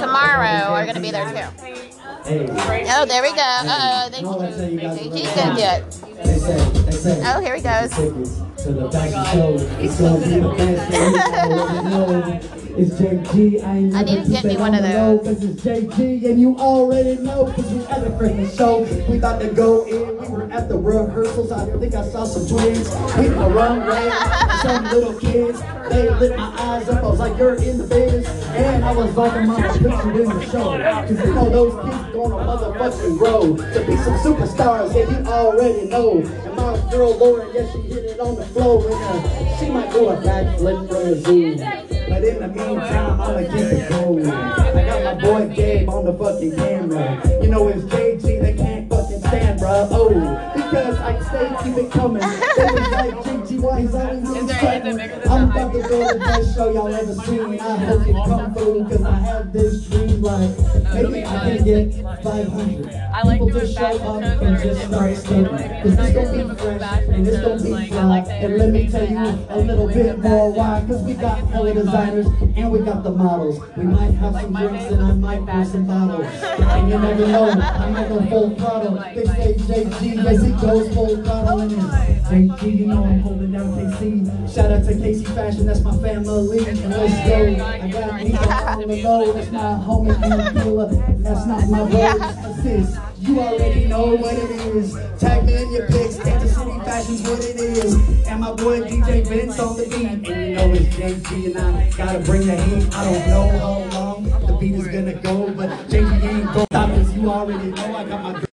tomorrow, 0.00 0.72
are 0.74 0.84
going 0.84 0.96
to 0.96 1.00
be 1.00 1.10
there 1.10 1.30
too. 1.30 1.48
Oh, 2.26 3.06
there 3.06 3.22
we 3.22 3.30
go. 3.32 3.40
Uh 3.42 4.08
oh, 4.08 4.10
thank 4.10 4.26
you. 4.26 5.18
She's 5.18 6.09
going 6.24 6.40
to 6.40 7.02
do 7.02 7.08
it. 7.08 7.22
Oh, 7.24 7.40
here 7.40 7.56
he 7.56 7.62
goes. 7.62 7.90
to 7.90 8.72
the 8.72 8.90
fashion 8.90 9.24
show. 9.32 9.54
It's 9.78 10.00
gonna 10.00 10.20
be 10.20 10.40
the 10.40 10.48
best 10.56 10.92
show 10.92 11.04
you 11.74 11.82
know. 11.90 12.40
It's 12.80 12.92
JG, 12.92 13.62
I 13.62 13.76
ain't 13.76 13.94
I 13.94 14.02
need 14.04 14.24
to 14.24 14.30
get 14.30 14.42
me 14.42 14.56
one 14.56 14.74
of 14.74 14.82
those. 14.82 15.20
Cause 15.22 15.44
it's 15.44 15.60
JG 15.60 16.24
and 16.24 16.40
you 16.40 16.56
already 16.56 17.20
know 17.20 17.52
Cause 17.52 17.70
we 17.70 17.84
at 17.84 18.02
the 18.02 18.08
freaking 18.08 18.56
show. 18.56 18.84
We 19.06 19.18
about 19.18 19.42
to 19.42 19.48
go 19.48 19.84
in, 19.84 20.16
we 20.16 20.28
were 20.28 20.50
at 20.50 20.70
the 20.70 20.78
rehearsals. 20.78 21.52
I 21.52 21.66
think 21.78 21.94
I 21.94 22.08
saw 22.08 22.24
some 22.24 22.48
twins 22.48 22.90
hitting 23.16 23.38
the 23.38 23.50
runway 23.50 24.08
Some 24.62 24.84
little 24.84 25.12
kids, 25.20 25.60
they 25.90 26.08
lit 26.08 26.38
my 26.38 26.56
eyes 26.58 26.88
up. 26.88 27.04
I 27.04 27.06
was 27.06 27.18
like, 27.18 27.36
you're 27.36 27.56
in 27.56 27.76
the 27.76 27.84
biz. 27.84 28.26
And 28.56 28.82
I 28.82 28.92
was 28.92 29.14
like, 29.14 29.46
mama, 29.46 29.68
put 29.68 29.82
you 29.82 30.22
in 30.22 30.38
the 30.38 30.46
show. 30.46 30.78
Cause 30.78 31.10
you 31.10 31.34
know 31.34 31.50
those 31.50 31.84
kids 31.84 32.14
gonna 32.14 32.34
motherfucking 32.34 33.18
grow 33.18 33.56
To 33.56 33.86
be 33.86 33.96
some 33.96 34.16
superstars, 34.20 34.94
yeah, 34.94 35.20
you 35.20 35.26
already 35.26 35.86
know. 35.86 36.20
And 36.20 36.56
my 36.56 36.90
girl 36.90 37.14
Lauren, 37.18 37.54
yeah, 37.54 37.70
she 37.72 37.80
hit 37.82 38.04
it 38.06 38.20
on 38.20 38.36
the 38.36 38.46
floor. 38.46 38.86
And 38.86 38.94
uh, 38.94 39.58
she 39.58 39.68
might 39.68 39.92
do 39.92 40.08
a 40.08 40.16
backflip 40.16 40.88
from 40.88 41.10
the 41.10 41.20
zoo. 41.20 41.90
But 42.10 42.24
in 42.24 42.40
the 42.40 42.48
meantime, 42.48 42.69
I'ma 42.78 43.38
keep 43.40 43.50
it 43.50 43.88
going. 43.88 44.26
I 44.30 44.84
got 44.84 45.04
my 45.04 45.22
boy 45.22 45.54
Gabe 45.54 45.88
on 45.88 46.04
the 46.04 46.12
fucking 46.12 46.56
camera. 46.56 47.42
You 47.42 47.48
know 47.48 47.68
it's 47.68 47.84
fucking 47.90 48.39
stand, 49.30 49.60
bruh. 49.60 49.88
Oh, 49.90 50.52
because 50.54 50.98
I 50.98 51.20
stay 51.20 51.48
keep 51.64 51.76
it 51.84 51.90
coming. 51.92 52.22
They 52.60 52.66
was 52.66 52.90
like, 52.90 53.14
JG, 53.24 53.60
why 53.60 53.80
he's 53.80 53.94
always 53.94 54.30
in 54.30 54.48
trouble? 54.48 55.32
I'm 55.32 55.50
about 55.50 55.72
to 55.72 55.80
go 55.82 56.12
to 56.12 56.18
the 56.18 56.18
best 56.18 56.54
show 56.54 56.72
y'all 56.72 56.94
ever 56.94 57.14
seen. 57.24 57.60
I 57.60 57.76
hope 57.76 58.06
you 58.06 58.12
come 58.12 58.54
through, 58.54 58.84
cause 58.88 59.02
I 59.02 59.18
have 59.20 59.52
this 59.52 59.86
dream 59.88 60.20
like, 60.22 60.50
maybe 60.92 61.24
I 61.24 61.56
can 61.56 61.64
get 61.64 61.94
500. 62.22 62.94
I 63.12 63.22
like 63.22 63.40
People 63.40 63.60
just 63.60 63.74
show 63.78 63.86
up 63.86 64.22
and 64.42 64.62
just 64.62 64.86
start 64.86 65.16
skating. 65.16 65.46
Cause 65.46 65.96
this 65.96 66.14
gon' 66.14 66.48
be 66.48 66.54
fresh, 66.60 67.02
and 67.08 67.26
this 67.26 67.40
gon' 67.40 67.62
be 67.62 67.88
fly. 67.88 68.18
And 68.28 68.58
let 68.58 68.70
me 68.70 68.88
tell 68.90 69.08
you 69.08 69.46
a 69.48 69.58
little 69.58 69.88
bit 69.88 70.18
more 70.18 70.52
why. 70.52 70.84
Cause 70.86 71.02
we 71.02 71.14
got 71.14 71.38
hella 71.48 71.72
designers, 71.74 72.26
and 72.56 72.70
we 72.70 72.80
got 72.80 73.02
the 73.02 73.10
models. 73.10 73.60
We 73.76 73.84
might 73.84 74.12
have 74.14 74.34
some 74.34 74.52
drinks, 74.52 74.84
and 74.92 75.02
I 75.02 75.12
might 75.12 75.46
pour 75.46 75.64
some 75.64 75.86
bottles. 75.86 76.26
And 76.80 76.88
you 76.88 76.98
never 76.98 77.26
know, 77.26 77.50
I 77.50 77.90
might 77.90 78.08
go 78.08 78.20
full 78.26 78.54
throttle. 78.56 78.94
They 79.20 79.26
say 79.26 79.84
JG, 79.84 80.24
yes 80.24 80.42
he 80.42 80.52
goes 80.52 80.94
full 80.94 81.22
throttle. 81.22 81.60
It's 81.60 82.28
JG, 82.28 82.78
you 82.78 82.86
know 82.86 83.04
I'm 83.04 83.20
holding 83.20 83.52
down 83.52 83.66
KC. 83.74 84.54
Shout 84.54 84.72
out 84.72 84.84
to 84.84 84.94
KC 84.94 85.26
Fashion, 85.34 85.66
that's 85.66 85.80
my 85.80 85.94
family. 85.98 86.66
And 86.66 86.88
let's 86.88 87.28
go. 87.28 87.64
I 87.66 87.88
got 87.90 88.22
me 88.22 88.32
on 88.32 88.88
the 88.88 89.02
low, 89.02 89.32
that's 89.34 89.50
my 89.50 89.60
homie 89.60 90.14
Anguilla. 90.14 91.22
That's 91.22 91.46
not 91.46 91.68
my 91.68 91.90
bro, 91.90 92.18
that's 92.18 92.62
sis. 92.62 92.96
You 93.18 93.40
already 93.40 93.84
know 93.84 94.16
what 94.16 94.32
it 94.32 94.50
is. 94.74 94.94
Tag 95.20 95.44
me 95.44 95.54
in 95.54 95.70
your 95.70 95.86
pics, 95.88 96.16
Kansas 96.18 96.56
City 96.56 96.78
Fashion's 96.80 97.22
what 97.22 97.44
it 97.44 97.60
is. 97.60 98.26
And 98.26 98.40
my 98.40 98.52
boy 98.52 98.80
DJ 98.80 99.26
Vince 99.26 99.58
on 99.58 99.76
the 99.76 99.82
beat. 99.82 100.06
And 100.06 100.26
you 100.26 100.54
know 100.54 100.70
it's 100.72 100.96
JG 100.96 101.46
and 101.46 101.58
I 101.58 101.90
gotta 101.90 102.20
bring 102.20 102.46
the 102.46 102.56
heat. 102.56 102.94
I 102.94 103.04
don't 103.04 103.28
know 103.28 103.58
how 103.58 104.00
long 104.00 104.46
the 104.46 104.56
beat 104.58 104.76
is 104.76 104.88
gonna 104.88 105.12
go, 105.12 105.50
but 105.52 105.68
JG 105.90 106.22
ain't 106.22 106.46
gonna 106.46 106.64
stop 106.64 106.88
this. 106.88 107.12
You 107.12 107.30
already 107.30 107.70
know 107.72 107.96
I 107.96 108.04
got 108.04 108.22
my 108.22 108.49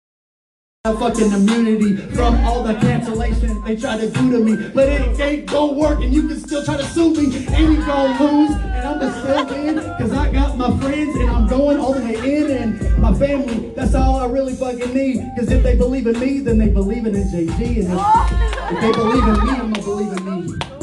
fucking 0.95 1.33
immunity 1.33 1.97
from 2.15 2.35
all 2.45 2.63
the 2.63 2.75
cancellation 2.75 3.63
they 3.65 3.77
try 3.77 3.97
to 3.97 4.09
do 4.09 4.31
to 4.31 4.39
me. 4.39 4.71
But 4.75 4.89
it 4.89 5.21
ain't 5.21 5.47
gonna 5.47 5.73
work 5.73 6.01
and 6.01 6.13
you 6.13 6.29
can 6.29 6.39
still 6.39 6.65
try 6.65 6.77
to 6.77 6.85
sue 6.85 7.13
me 7.15 7.47
and 7.49 7.75
you 7.75 7.85
gonna 7.85 8.23
lose 8.23 8.51
and 8.51 8.89
I'm 8.89 8.99
gonna 8.99 9.21
still 9.21 9.47
win 9.47 9.77
cause 9.99 10.13
I 10.13 10.33
got 10.33 10.57
my 10.57 10.77
friends 10.79 11.17
and 11.17 11.31
I'm 11.31 11.47
going 11.47 11.79
all 11.79 11.93
the 11.93 12.05
way 12.05 12.39
in 12.39 12.51
and 12.51 12.99
my 12.99 13.13
family. 13.15 13.71
That's 13.71 13.95
all 13.95 14.17
I 14.17 14.27
really 14.27 14.55
fucking 14.55 14.95
need. 14.95 15.25
Cause 15.37 15.51
if 15.51 15.63
they 15.63 15.77
believe 15.77 16.07
in 16.07 16.19
me, 16.21 16.41
then 16.41 16.59
they 16.59 16.69
believe 16.69 17.07
in 17.07 17.15
JG 17.15 17.51
and 17.51 17.93
if, 17.93 18.73
if 18.73 18.81
they 18.81 18.93
believe 18.93 19.25
in 19.25 19.47
me, 19.47 19.53
I'm 19.53 19.73
gonna 19.73 19.83
believe 19.83 20.13
in 20.13 20.25
me. 20.25 20.76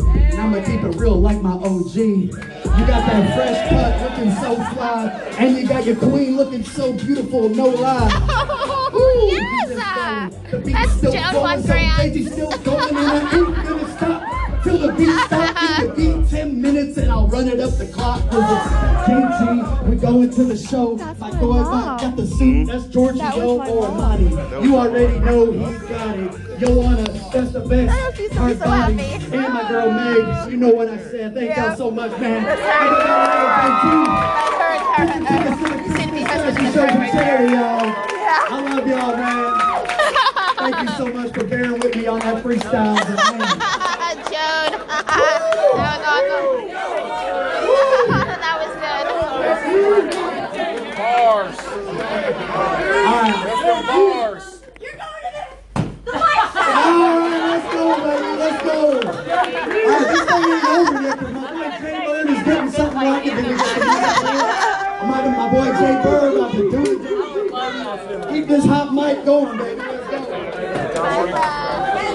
And 0.43 0.53
I'm 0.53 0.61
gonna 0.61 0.77
keep 0.77 0.83
it 0.83 0.99
real 0.99 1.22
like 1.22 1.41
my 1.41 1.53
OG. 1.53 1.95
You 1.95 2.27
got 2.27 3.07
that 3.07 3.33
fresh 3.33 3.69
cut 3.69 4.11
looking 4.11 4.35
so 4.35 4.55
fly, 4.73 5.07
and 5.38 5.57
you 5.57 5.65
got 5.65 5.85
your 5.85 5.95
queen 5.95 6.35
looking 6.35 6.65
so 6.65 6.91
beautiful, 6.91 7.47
no 7.47 7.67
lie. 7.67 8.91
Ooh, 8.93 9.30
yes! 9.31 9.72
Uh, 9.80 10.30
the 10.51 10.59
beat's 10.59 10.73
That's 10.73 10.91
still 10.97 11.13
Joan 11.13 11.33
going, 11.33 11.61
so. 11.63 12.31
Still 12.33 12.57
going, 12.57 12.89
and 12.97 13.07
I 13.07 13.38
ain't 13.38 13.55
gonna 13.55 13.95
stop 13.95 14.23
till 14.64 14.77
the 14.80 14.93
beat 14.93 15.09
stops. 15.25 15.77
Give 15.77 15.95
the 15.95 16.19
beat 16.22 16.30
10 16.30 16.61
minutes, 16.61 16.98
and 16.98 17.11
I'll 17.11 17.27
run 17.27 17.48
it 17.48 17.59
up 17.59 17.72
the 17.77 17.88
clock. 17.88 18.22
Cause 18.30 18.43
it's 18.51 19.09
JG, 19.09 19.90
we're 19.90 19.95
going 19.95 20.30
to 20.32 20.43
the 20.45 20.58
show. 20.58 20.95
My 20.95 21.32
boy 21.40 21.64
got 21.64 22.00
got 22.01 22.16
the 22.16 22.25
suit, 22.25 22.67
that's 22.67 22.85
Giorgio 22.88 23.22
Armani. 23.22 24.64
You 24.64 24.75
already 24.77 25.19
know 25.19 25.51
he's 25.51 25.82
got 25.83 26.17
it. 26.17 26.59
Joanna, 26.59 27.03
that's 27.32 27.51
the 27.51 27.59
best. 27.61 28.33
Hard 28.33 28.59
body. 28.59 29.00
And 29.00 29.32
my 29.53 29.67
girl 29.69 29.92
Meg, 29.92 30.51
you 30.51 30.58
know 30.58 30.69
what 30.69 30.90
I 30.90 30.98
said. 30.98 31.33
Thank 31.33 31.56
y'all 31.58 31.75
so 31.75 31.92
much, 31.92 32.11
man. 32.19 32.45
I 38.50 38.61
love 38.61 38.88
y'all, 38.88 39.16
man. 39.17 39.53
Thank 40.58 40.90
you 40.90 40.95
so 40.95 41.08
much 41.14 41.33
for 41.33 41.43
bearing 41.43 41.80
with 41.80 41.95
me 41.95 42.08
on 42.08 42.19
that 42.19 42.43
freestyle. 42.43 42.98
And, 42.98 43.40
man, 43.40 43.40
Joan, 43.40 43.40
that 43.40 43.80
was 43.80 43.83
good. 43.83 43.92
Bars. 43.92 43.92
Bars. 43.92 43.92
Alright, 43.92 43.92
let's 43.92 43.92
go, 43.92 43.92
baby, 43.92 43.92
let's 43.92 43.92
go. 43.92 43.92
Alright, 43.92 43.92
this 43.92 43.92
thing 43.92 43.92
ain't 43.92 43.92
over 43.92 43.92
Keep 68.30 68.48
this 68.48 68.66
hot 68.66 68.93
mic 68.93 69.26
going, 69.26 69.58
baby. 69.58 69.80
Let's 69.80 70.10
go. 70.10 72.12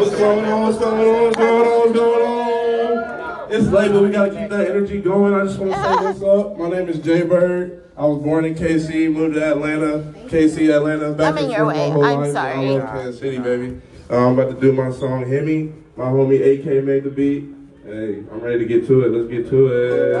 What's 0.00 0.16
going 0.16 0.44
on? 0.46 0.62
What's 0.62 0.78
going 0.78 1.14
on? 1.14 1.24
What's 1.24 1.36
going 1.36 1.60
on? 1.60 1.78
What's 1.78 1.92
going 1.92 2.26
on? 2.26 3.52
It's 3.52 3.66
late, 3.66 3.92
but 3.92 4.02
we 4.02 4.10
gotta 4.10 4.30
keep 4.30 4.48
that 4.48 4.70
energy 4.70 4.98
going. 5.02 5.34
I 5.34 5.44
just 5.44 5.58
want 5.58 5.72
to 5.72 5.76
say 5.76 5.94
what's 6.04 6.22
up. 6.22 6.56
My 6.56 6.70
name 6.70 6.88
is 6.88 7.00
Jay 7.00 7.22
Bird. 7.22 7.84
I 7.98 8.06
was 8.06 8.22
born 8.22 8.46
in 8.46 8.54
KC, 8.54 9.12
moved 9.12 9.34
to 9.34 9.44
Atlanta. 9.44 9.98
KC, 10.30 10.74
Atlanta. 10.74 11.12
Back 11.12 11.34
I'm 11.34 11.44
in 11.44 11.50
your 11.50 11.66
way. 11.66 11.90
I'm 11.90 11.98
life. 11.98 12.32
sorry. 12.32 12.54
I 12.54 12.70
love 12.78 12.88
Kansas 12.88 13.20
City, 13.20 13.40
baby. 13.40 13.78
Uh, 14.08 14.26
I'm 14.26 14.38
about 14.38 14.54
to 14.54 14.58
do 14.58 14.72
my 14.72 14.90
song 14.90 15.26
"Hit 15.26 15.44
Me." 15.44 15.70
My 15.96 16.06
homie 16.06 16.40
AK 16.40 16.82
made 16.82 17.04
the 17.04 17.10
beat. 17.10 17.44
Hey, 17.84 18.24
I'm 18.32 18.40
ready 18.40 18.60
to 18.60 18.64
get 18.64 18.86
to 18.86 19.02
it. 19.02 19.10
Let's 19.12 19.28
get 19.30 19.50
to 19.50 19.66
it. 19.66 20.14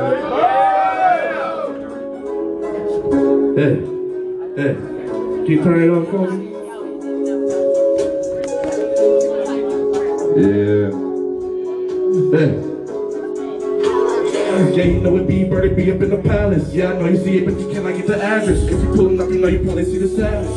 Hey, 3.56 3.76
hey, 4.62 4.74
can 4.74 5.46
you 5.46 5.64
turn 5.64 5.82
it 5.82 5.88
on 5.88 6.04
for 6.04 6.49
Yeah. 10.40 10.88
Jay, 14.74 14.94
you 14.94 15.00
know 15.00 15.16
it 15.16 15.26
be 15.28 15.44
Birdie 15.44 15.74
be 15.74 15.90
up 15.92 16.00
in 16.00 16.08
the 16.10 16.16
palace. 16.16 16.72
Yeah, 16.72 16.92
I 16.92 16.98
know 16.98 17.08
you 17.08 17.18
see 17.18 17.38
it, 17.38 17.44
but 17.44 17.60
you 17.60 17.68
cannot 17.70 17.94
get 17.96 18.06
the 18.06 18.16
address. 18.22 18.62
If 18.62 18.70
you 18.70 18.88
pulling 18.94 19.20
up, 19.20 19.28
you 19.28 19.38
know 19.38 19.48
you 19.48 19.58
probably 19.62 19.84
see 19.84 19.98
the 19.98 20.08
savage. 20.08 20.48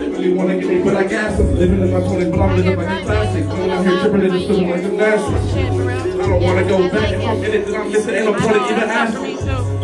They 0.00 0.08
really 0.08 0.32
wanna 0.34 0.58
get 0.58 0.68
me, 0.68 0.82
but 0.82 0.96
I 0.96 1.04
gas 1.06 1.36
them. 1.38 1.54
Living 1.54 1.80
in 1.82 1.92
my 1.92 2.00
20s, 2.00 2.30
but 2.32 2.40
I'm 2.40 2.56
living 2.56 2.76
like 2.78 3.02
a 3.02 3.04
classic. 3.04 3.46
Going 3.46 3.70
out 3.70 3.86
here 3.86 4.00
tripping 4.00 4.22
in 4.22 4.32
the 4.32 4.40
film 4.48 4.70
like 4.70 4.82
gymnastics. 4.82 5.54
I 5.54 6.28
don't 6.28 6.42
wanna 6.42 6.64
go 6.64 6.88
back. 6.90 7.12
If 7.12 7.24
I'm 7.24 7.36
in 7.44 7.44
it, 7.54 7.66
then 7.66 7.74
I'm 7.80 7.92
missing. 7.92 8.14
Ain't 8.14 8.24
no 8.24 8.32
point 8.34 8.56
in 8.56 8.62
even 8.64 8.90
asking. 8.90 9.38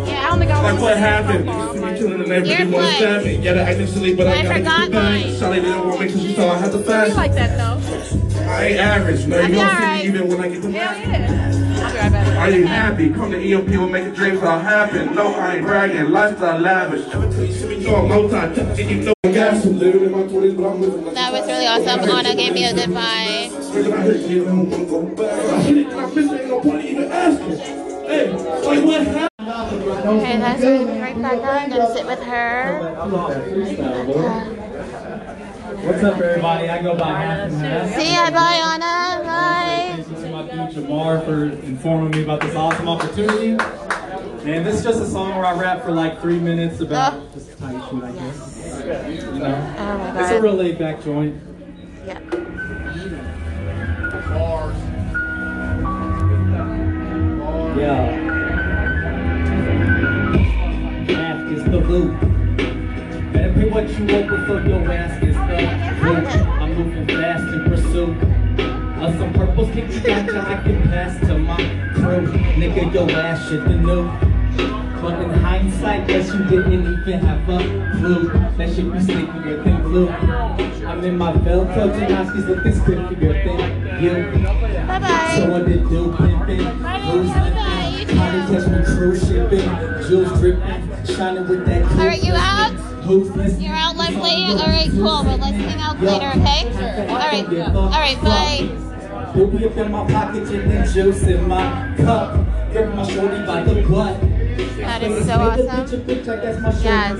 Yeah, 0.05 0.27
I 0.27 0.31
only 0.33 0.45
got 0.47 0.63
Like 0.63 0.81
what 0.81 0.97
happened? 0.97 1.45
You 1.45 1.53
see 1.73 1.79
me 1.85 1.97
chilling 1.97 2.13
in 2.13 2.19
the 2.19 2.27
neighborhood, 2.27 2.59
you 2.67 2.73
wanna 2.73 2.91
stab 2.97 3.23
me. 3.23 3.35
Yeah, 3.37 3.51
I 3.53 3.59
acting 3.71 3.87
silly, 3.87 4.15
but 4.15 4.27
I, 4.27 4.31
I 4.31 4.43
gotta 4.43 4.55
forgot 4.59 4.79
get 4.79 4.85
the 4.85 4.91
bag. 4.91 5.25
mine. 5.25 5.33
Shawty 5.39 5.61
didn't 5.61 5.87
want 5.87 5.99
me 6.01 6.07
cause 6.11 6.21
she 6.21 6.33
saw 6.35 6.51
I 6.51 6.57
had 6.57 6.71
the 6.73 6.77
You 6.79 6.83
fast. 6.83 7.15
like 7.15 7.33
that 7.35 7.57
though? 7.57 7.74
I 8.47 8.65
ain't 8.67 8.79
average. 8.79 9.25
No, 9.25 9.39
you 9.39 9.41
don't 9.41 9.51
see 9.53 9.59
alright. 9.59 10.03
me 10.03 10.07
even 10.09 10.27
when 10.27 10.39
I 10.41 10.49
get 10.49 10.61
the 10.61 10.71
Hell 10.71 10.97
yeah. 10.97 11.85
I'll 11.85 11.91
be 11.91 11.97
right 11.97 12.11
back. 12.11 12.37
Are 12.37 12.49
you 12.49 12.67
happy? 12.67 13.09
Come 13.09 13.31
to 13.31 13.37
EMP, 13.37 13.69
we'll 13.69 13.89
make 13.89 14.03
the 14.05 14.11
dreams 14.11 14.41
all 14.43 14.59
happen. 14.59 15.15
No, 15.15 15.33
I 15.33 15.55
ain't 15.55 15.65
bragging, 15.65 16.11
lifestyle 16.11 16.59
lavish. 16.59 17.07
Ever 17.13 17.31
tell 17.31 17.43
you 17.43 17.53
see 17.53 17.67
me 17.67 17.83
know 17.83 17.95
I'm 17.95 18.09
multi 18.09 18.35
and 18.35 18.77
you 18.91 19.01
know 19.03 19.13
I 19.23 19.31
got 19.31 19.61
some 19.61 19.79
living 19.79 20.03
in 20.03 20.11
my 20.11 20.23
20s, 20.23 20.55
but 20.57 20.65
I'm 20.67 20.81
living 20.81 21.05
like 21.05 21.15
That 21.15 21.31
was 21.33 21.47
really 21.47 21.65
awesome. 21.67 22.09
Anna 22.09 22.35
gave 22.35 22.53
me 22.53 22.65
a 22.65 22.73
good 22.73 22.89
vibe. 22.89 23.93
I 23.93 24.01
hit 24.01 24.29
you, 24.29 24.43
I 24.43 24.45
don't 24.49 24.69
wanna 24.69 24.85
go 24.85 25.01
back. 25.15 25.53
I 25.53 25.61
hit 25.61 25.77
it, 25.77 25.87
and 25.87 25.99
I 25.99 26.05
miss 26.13 26.31
it, 26.31 26.39
ain't 26.41 26.49
no 26.49 26.59
point 26.61 26.79
in 26.81 26.85
even 26.87 27.11
asking. 27.11 27.57
Hey, 28.05 28.31
like? 28.31 29.31
Okay, 30.05 30.37
guys, 30.39 30.61
we're 30.61 31.01
right 31.01 31.21
back 31.21 31.39
on. 31.39 31.45
I'm 31.45 31.69
gonna 31.69 31.93
sit 31.93 32.05
with 32.05 32.21
her. 32.23 34.61
What's 35.85 36.03
up, 36.03 36.19
everybody? 36.19 36.67
I 36.67 36.81
go 36.81 36.97
by 36.97 37.11
half. 37.11 37.51
See 37.93 38.15
ya, 38.15 38.31
bye, 38.31 38.55
Anna. 38.55 39.23
Bye. 39.23 40.03
Thank 40.03 40.09
you 40.09 40.15
to 40.15 40.31
my 40.31 40.41
dude 40.41 40.83
Jamar 40.83 41.23
for 41.23 41.43
informing 41.63 42.09
me 42.09 42.23
about 42.23 42.41
this 42.41 42.55
awesome 42.55 42.89
opportunity. 42.89 43.49
And 43.49 44.65
this 44.65 44.77
is 44.77 44.83
just 44.83 44.99
a 44.99 45.05
song 45.05 45.35
where 45.35 45.45
I 45.45 45.53
rap 45.53 45.83
for 45.83 45.91
like 45.91 46.19
three 46.21 46.39
minutes 46.39 46.79
about 46.79 47.13
oh. 47.13 47.29
just 47.35 47.55
tight 47.59 47.79
shit, 47.87 48.03
I 48.03 48.11
guess. 48.13 48.83
You 49.05 49.39
know, 49.39 49.75
Oh 49.77 50.23
it's 50.23 50.31
a 50.31 50.41
real 50.41 50.55
laid 50.55 50.79
back 50.79 51.03
joint. 51.03 51.39
Yeah. 52.03 52.19
Yeah. 57.77 58.11
Half 61.11 61.51
is 61.51 61.63
the 61.65 61.79
loop. 61.79 62.44
Better 63.35 63.53
pay 63.53 63.69
what 63.69 63.89
you 63.89 64.09
owe 64.15 64.23
before 64.23 64.61
your 64.61 64.91
ass 64.91 65.19
gets 65.19 65.35
the 65.35 66.07
loop. 66.07 66.47
I'm 66.61 66.73
moving 66.75 67.07
fast 67.07 67.43
in 67.53 67.63
pursuit 67.65 68.17
of 69.01 69.17
some 69.17 69.33
purple 69.33 69.67
sticky 69.67 69.99
gotcha 69.99 70.39
I 70.39 70.63
can 70.63 70.81
pass 70.83 71.19
to 71.27 71.37
my 71.37 71.57
crew. 71.95 72.27
Nigga, 72.55 72.93
your 72.93 73.11
ass 73.11 73.49
should 73.49 73.67
have 73.67 73.81
knew. 73.81 74.05
But 75.01 75.21
in 75.21 75.29
hindsight, 75.31 76.07
guess 76.07 76.33
you 76.33 76.45
didn't 76.45 76.73
even 76.73 77.19
have 77.19 77.49
a 77.49 77.97
clue. 77.97 78.29
That 78.57 78.73
shit 78.73 78.91
be 78.91 78.99
stickier 79.01 79.63
than 79.63 79.81
glue. 79.81 80.07
I'm 80.09 81.03
in 81.03 81.17
my 81.17 81.33
Velcro 81.33 81.91
Janoskis 81.93 82.47
looking 82.47 82.71
spiffier 82.71 83.19
than 83.19 84.03
you. 84.03 84.47
Bye-bye. 84.87 85.35
So 85.35 85.51
what 85.51 85.69
it 85.69 85.89
do, 85.89 86.11
pimpin'? 86.13 87.01
Who's 87.11 87.29
limpin'? 87.31 88.07
They 88.07 88.55
catch 88.55 88.67
me 88.69 88.95
cruise 88.95 89.27
shipping? 89.27 89.59
Jewels 90.07 90.39
drippin', 90.39 91.05
shining 91.05 91.47
with 91.49 91.65
that 91.65 91.83
All 91.91 91.97
right, 92.07 92.23
you 92.23 92.33
out? 92.33 92.94
You're 93.05 93.75
out, 93.75 93.97
Leslie? 93.97 94.19
All 94.19 94.57
right, 94.65 94.89
cool. 94.89 95.03
Well, 95.03 95.37
let's 95.37 95.55
hang 95.57 95.79
out 95.79 96.01
later, 96.01 96.29
okay? 96.39 97.07
All 97.07 97.17
right. 97.17 97.45
All 97.75 97.91
right, 97.91 98.19
bye. 98.21 99.31
Booby 99.31 99.65
up 99.65 99.77
in 99.77 99.91
my 99.91 100.07
pocket, 100.11 100.49
and 100.49 100.89
juice 100.91 101.21
in 101.23 101.47
my 101.47 101.93
cup. 101.97 102.33
Grip 102.71 102.95
my 102.95 103.07
shorty 103.07 103.45
by 103.45 103.61
the 103.61 103.83
butt. 103.87 104.19
That 104.77 105.03
is 105.03 105.25
so 105.27 105.33
awesome. 105.33 105.97
Yes. 105.99 106.83
Yeah. 106.83 107.15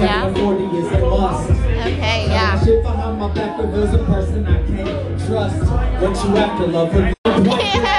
Yeah. 0.00 0.34
40 0.34 0.64
is 0.64 0.92
a 0.92 1.00
must. 1.00 1.50
Okay, 1.50 2.26
yeah. 2.28 2.64
Shit 2.64 2.82
behind 2.82 3.18
my 3.18 3.34
back 3.34 3.58
reveals 3.60 3.92
a 3.92 3.98
person 4.04 4.46
I 4.46 4.66
can't 4.66 5.26
trust. 5.26 5.62
What 6.00 6.24
you 6.24 6.36
after, 6.38 6.66
love? 6.68 7.88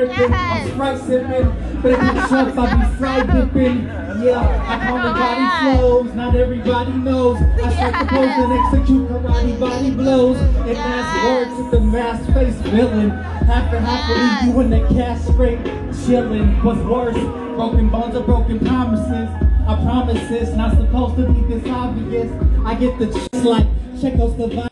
I'm 0.00 0.08
thigh 0.08 0.16
gripping, 0.16 0.34
I'm 0.34 0.68
sprite 0.70 0.98
sipping, 1.00 1.82
but 1.82 1.92
if 1.92 1.98
you 2.00 2.12
trucks, 2.28 2.56
I 2.56 2.58
be 2.76 2.96
fried 2.96 3.26
dipping. 3.26 3.76
Yeah, 4.24 4.40
I 4.66 4.86
call 4.86 4.98
the 4.98 5.12
body 5.12 5.46
flows, 5.76 6.14
not 6.14 6.34
everybody 6.36 6.92
knows. 6.92 7.36
I 7.36 7.72
strike 7.72 7.98
the 7.98 8.06
pose 8.06 8.36
and 8.38 8.52
execute 8.52 9.08
karate 9.08 9.60
body 9.60 9.90
blows. 9.90 10.38
And 10.38 10.72
mass 10.72 11.24
words 11.26 11.54
with 11.58 11.70
the 11.70 11.80
mass 11.80 12.26
face 12.34 12.54
villain. 12.70 13.10
Half 13.10 13.72
and 13.74 13.84
half 13.84 14.46
leave 14.46 14.54
you 14.54 14.60
in 14.60 14.70
the 14.70 14.80
castrate, 14.88 15.64
chilling. 16.06 16.62
What's 16.64 16.80
worse, 16.80 17.18
broken 17.56 17.88
bones 17.90 18.16
or 18.16 18.22
broken 18.24 18.58
promises. 18.58 19.28
I 19.68 19.74
promise 19.82 20.30
it's 20.30 20.52
not 20.52 20.76
supposed 20.76 21.16
to 21.16 21.28
be 21.30 21.40
this 21.54 21.66
obvious. 21.70 22.30
I 22.64 22.74
get 22.74 22.98
the 22.98 23.06
just 23.06 23.44
like 23.44 23.66
Checkos 23.96 24.36
the 24.38 24.48
vibe. 24.48 24.70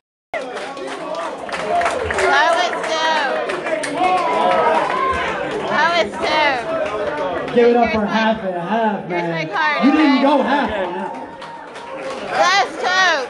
That 2.30 2.50
was 2.56 2.72
dope. 2.88 3.58
Was 6.04 6.12
dope. 6.12 7.54
Give 7.54 7.68
it 7.70 7.76
up 7.76 7.92
for 7.92 8.06
half 8.06 8.42
and 8.44 8.54
half, 8.54 9.08
Here's 9.08 9.22
my 9.22 9.28
man. 9.28 9.48
card, 9.48 9.84
You 9.84 9.90
didn't 9.92 10.22
go 10.22 10.42
half. 10.42 10.70
That's 12.30 12.72
dope. 12.76 13.28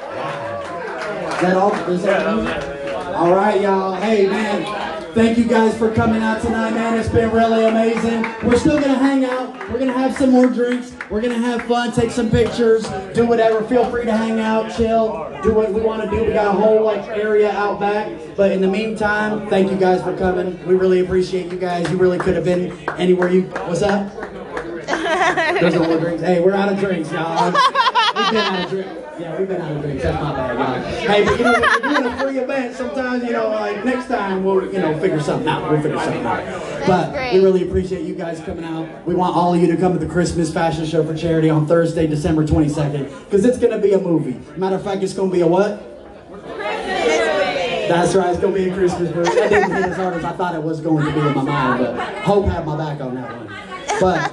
Is 1.32 1.40
that 1.40 1.56
all? 1.56 1.74
Is 1.90 2.02
that 2.02 2.26
all? 2.26 3.14
All 3.14 3.32
right, 3.34 3.60
y'all. 3.60 3.94
Hey, 3.94 4.26
man. 4.26 4.87
Thank 5.14 5.38
you 5.38 5.44
guys 5.44 5.76
for 5.76 5.92
coming 5.94 6.22
out 6.22 6.42
tonight, 6.42 6.72
man. 6.72 6.98
It's 6.98 7.08
been 7.08 7.30
really 7.30 7.64
amazing. 7.64 8.22
We're 8.44 8.58
still 8.58 8.78
gonna 8.78 8.98
hang 8.98 9.24
out. 9.24 9.70
We're 9.70 9.78
gonna 9.78 9.92
have 9.92 10.16
some 10.16 10.30
more 10.30 10.46
drinks. 10.46 10.92
We're 11.10 11.22
gonna 11.22 11.38
have 11.38 11.62
fun, 11.62 11.92
take 11.92 12.10
some 12.10 12.30
pictures, 12.30 12.86
do 13.14 13.26
whatever. 13.26 13.64
Feel 13.64 13.90
free 13.90 14.04
to 14.04 14.16
hang 14.16 14.38
out, 14.38 14.74
chill, 14.76 15.28
do 15.42 15.54
what 15.54 15.72
we 15.72 15.80
want 15.80 16.02
to 16.02 16.10
do. 16.10 16.24
We 16.24 16.32
got 16.32 16.54
a 16.54 16.58
whole 16.58 16.84
like 16.84 17.08
area 17.08 17.50
out 17.50 17.80
back. 17.80 18.12
But 18.36 18.52
in 18.52 18.60
the 18.60 18.68
meantime, 18.68 19.48
thank 19.48 19.70
you 19.70 19.76
guys 19.76 20.02
for 20.02 20.16
coming. 20.16 20.64
We 20.66 20.74
really 20.74 21.00
appreciate 21.00 21.50
you 21.50 21.58
guys. 21.58 21.90
You 21.90 21.96
really 21.96 22.18
could 22.18 22.34
have 22.34 22.44
been 22.44 22.78
anywhere 22.98 23.30
you. 23.30 23.42
What's 23.66 23.82
up? 23.82 24.12
There's 24.86 25.74
no 25.74 25.84
more 25.84 25.98
drinks. 25.98 26.22
Hey, 26.22 26.40
we're 26.40 26.54
out 26.54 26.72
of 26.72 26.78
drinks, 26.78 27.10
y'all. 27.10 27.52
We've 28.18 28.30
been 28.32 28.36
out 28.40 28.64
of 28.64 28.70
drinks. 28.70 28.90
Yeah, 29.18 29.38
we've 29.38 29.48
been 29.48 29.60
out 29.60 29.72
of 29.72 29.82
drinks. 29.82 30.02
That's 30.02 30.22
my 30.22 30.32
bad, 30.32 30.58
y'all. 30.58 31.08
Hey, 31.08 31.24
but 31.24 31.38
you 31.38 31.44
know, 31.44 31.52
when 31.52 31.62
you're 31.62 31.80
doing 31.80 32.06
a 32.06 32.18
free 32.18 32.38
event, 32.38 32.76
sometimes, 32.76 33.24
you 33.24 33.32
know, 33.32 33.48
like 33.48 33.84
next 33.84 34.08
time 34.08 34.44
we'll, 34.44 34.72
you 34.72 34.78
know, 34.78 34.98
figure 35.00 35.20
something 35.20 35.48
out. 35.48 35.70
We'll 35.70 35.80
figure 35.80 35.98
something 35.98 36.26
out. 36.26 36.86
But 36.86 37.32
we 37.32 37.40
really 37.40 37.62
appreciate 37.62 38.04
you 38.04 38.14
guys 38.14 38.40
coming 38.40 38.64
out. 38.64 39.06
We 39.06 39.14
want 39.14 39.36
all 39.36 39.54
of 39.54 39.60
you 39.60 39.66
to 39.68 39.76
come 39.76 39.92
to 39.92 39.98
the 39.98 40.10
Christmas 40.10 40.52
fashion 40.52 40.84
show 40.84 41.04
for 41.04 41.16
charity 41.16 41.48
on 41.50 41.66
Thursday, 41.66 42.06
December 42.06 42.44
22nd, 42.46 43.24
because 43.24 43.44
it's 43.44 43.58
going 43.58 43.72
to 43.72 43.78
be 43.78 43.92
a 43.92 43.98
movie. 43.98 44.38
Matter 44.58 44.76
of 44.76 44.84
fact, 44.84 45.02
it's 45.02 45.14
going 45.14 45.30
to 45.30 45.34
be 45.34 45.42
a 45.42 45.46
what? 45.46 45.84
That's 47.88 48.14
right, 48.14 48.28
it's 48.28 48.38
gonna 48.38 48.52
be 48.52 48.68
a 48.68 48.74
Christmas 48.74 49.14
movie. 49.14 49.30
That 49.34 49.48
didn't 49.48 49.70
hit 49.70 49.84
as 49.86 49.96
hard 49.96 50.12
as 50.12 50.22
I 50.22 50.32
thought 50.32 50.54
it 50.54 50.62
was 50.62 50.78
going 50.82 51.06
to 51.06 51.10
be 51.10 51.20
in 51.20 51.34
my 51.34 51.42
mind, 51.42 51.84
but 51.84 52.18
Hope 52.18 52.44
had 52.44 52.66
my 52.66 52.76
back 52.76 53.00
on 53.00 53.14
that 53.14 53.34
one. 53.34 53.48
But 53.98 54.30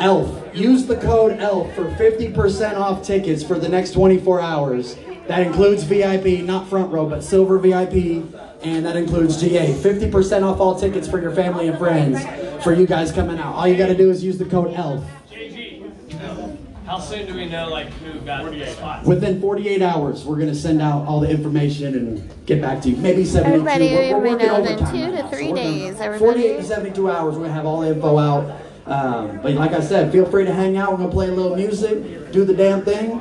ELF, 0.00 0.56
use 0.56 0.86
the 0.86 0.96
code 0.96 1.38
ELF 1.38 1.74
for 1.74 1.84
50% 1.84 2.76
off 2.76 3.02
tickets 3.02 3.42
for 3.42 3.58
the 3.58 3.68
next 3.68 3.92
24 3.92 4.40
hours 4.40 4.96
That 5.28 5.46
includes 5.46 5.84
VIP, 5.84 6.42
not 6.44 6.68
front 6.68 6.90
row, 6.90 7.08
but 7.08 7.22
silver 7.22 7.58
VIP, 7.58 8.24
and 8.62 8.84
that 8.84 8.96
includes 8.96 9.40
GA. 9.40 9.72
50% 9.74 10.42
off 10.42 10.58
all 10.58 10.74
tickets 10.78 11.06
for 11.08 11.20
your 11.20 11.30
family 11.32 11.68
and 11.68 11.78
friends 11.78 12.24
for 12.64 12.72
you 12.72 12.84
guys 12.86 13.12
coming 13.12 13.38
out. 13.38 13.54
All 13.54 13.68
you 13.68 13.76
got 13.76 13.86
to 13.86 13.96
do 13.96 14.10
is 14.10 14.24
use 14.24 14.38
the 14.38 14.44
code 14.46 14.74
ELF. 14.74 15.04
J 15.30 15.50
G. 15.50 15.84
How 16.84 16.98
soon 16.98 17.26
do 17.26 17.34
we 17.34 17.46
know 17.48 17.68
like 17.68 17.86
who 17.92 18.18
got 18.22 18.50
the 18.50 18.66
spots? 18.72 19.06
Within 19.06 19.40
48 19.40 19.80
hours, 19.82 20.24
we're 20.24 20.34
going 20.36 20.48
to 20.48 20.54
send 20.56 20.82
out 20.82 21.06
all 21.06 21.20
the 21.20 21.30
information 21.30 21.94
and 21.94 22.46
get 22.46 22.60
back 22.60 22.82
to 22.82 22.90
you. 22.90 22.96
Maybe 22.96 23.24
72. 23.24 23.54
Everybody, 23.54 23.84
We're- 23.94 24.14
we're 24.14 24.20
we 24.20 24.30
working 24.30 24.46
know 24.48 24.56
in 24.56 24.66
overtime 24.66 24.92
two 24.92 25.02
right 25.04 25.10
to 25.16 25.22
now, 25.22 25.28
three 25.28 25.46
so 25.46 25.52
we're 25.52 25.56
gonna- 25.56 26.10
days, 26.10 26.18
48 26.18 26.56
to 26.56 26.64
72 26.64 27.08
hours, 27.10 27.34
we're 27.34 27.40
going 27.42 27.50
to 27.50 27.54
have 27.54 27.66
all 27.66 27.80
the 27.82 27.90
info 27.94 28.18
out. 28.18 28.50
Um, 28.90 29.40
but 29.40 29.54
like 29.54 29.72
I 29.72 29.80
said, 29.80 30.10
feel 30.10 30.26
free 30.26 30.44
to 30.44 30.52
hang 30.52 30.76
out. 30.76 30.90
We're 30.90 30.98
going 30.98 31.10
to 31.10 31.14
play 31.14 31.28
a 31.28 31.32
little 31.32 31.56
music, 31.56 32.32
do 32.32 32.44
the 32.44 32.52
damn 32.52 32.82
thing. 32.82 33.20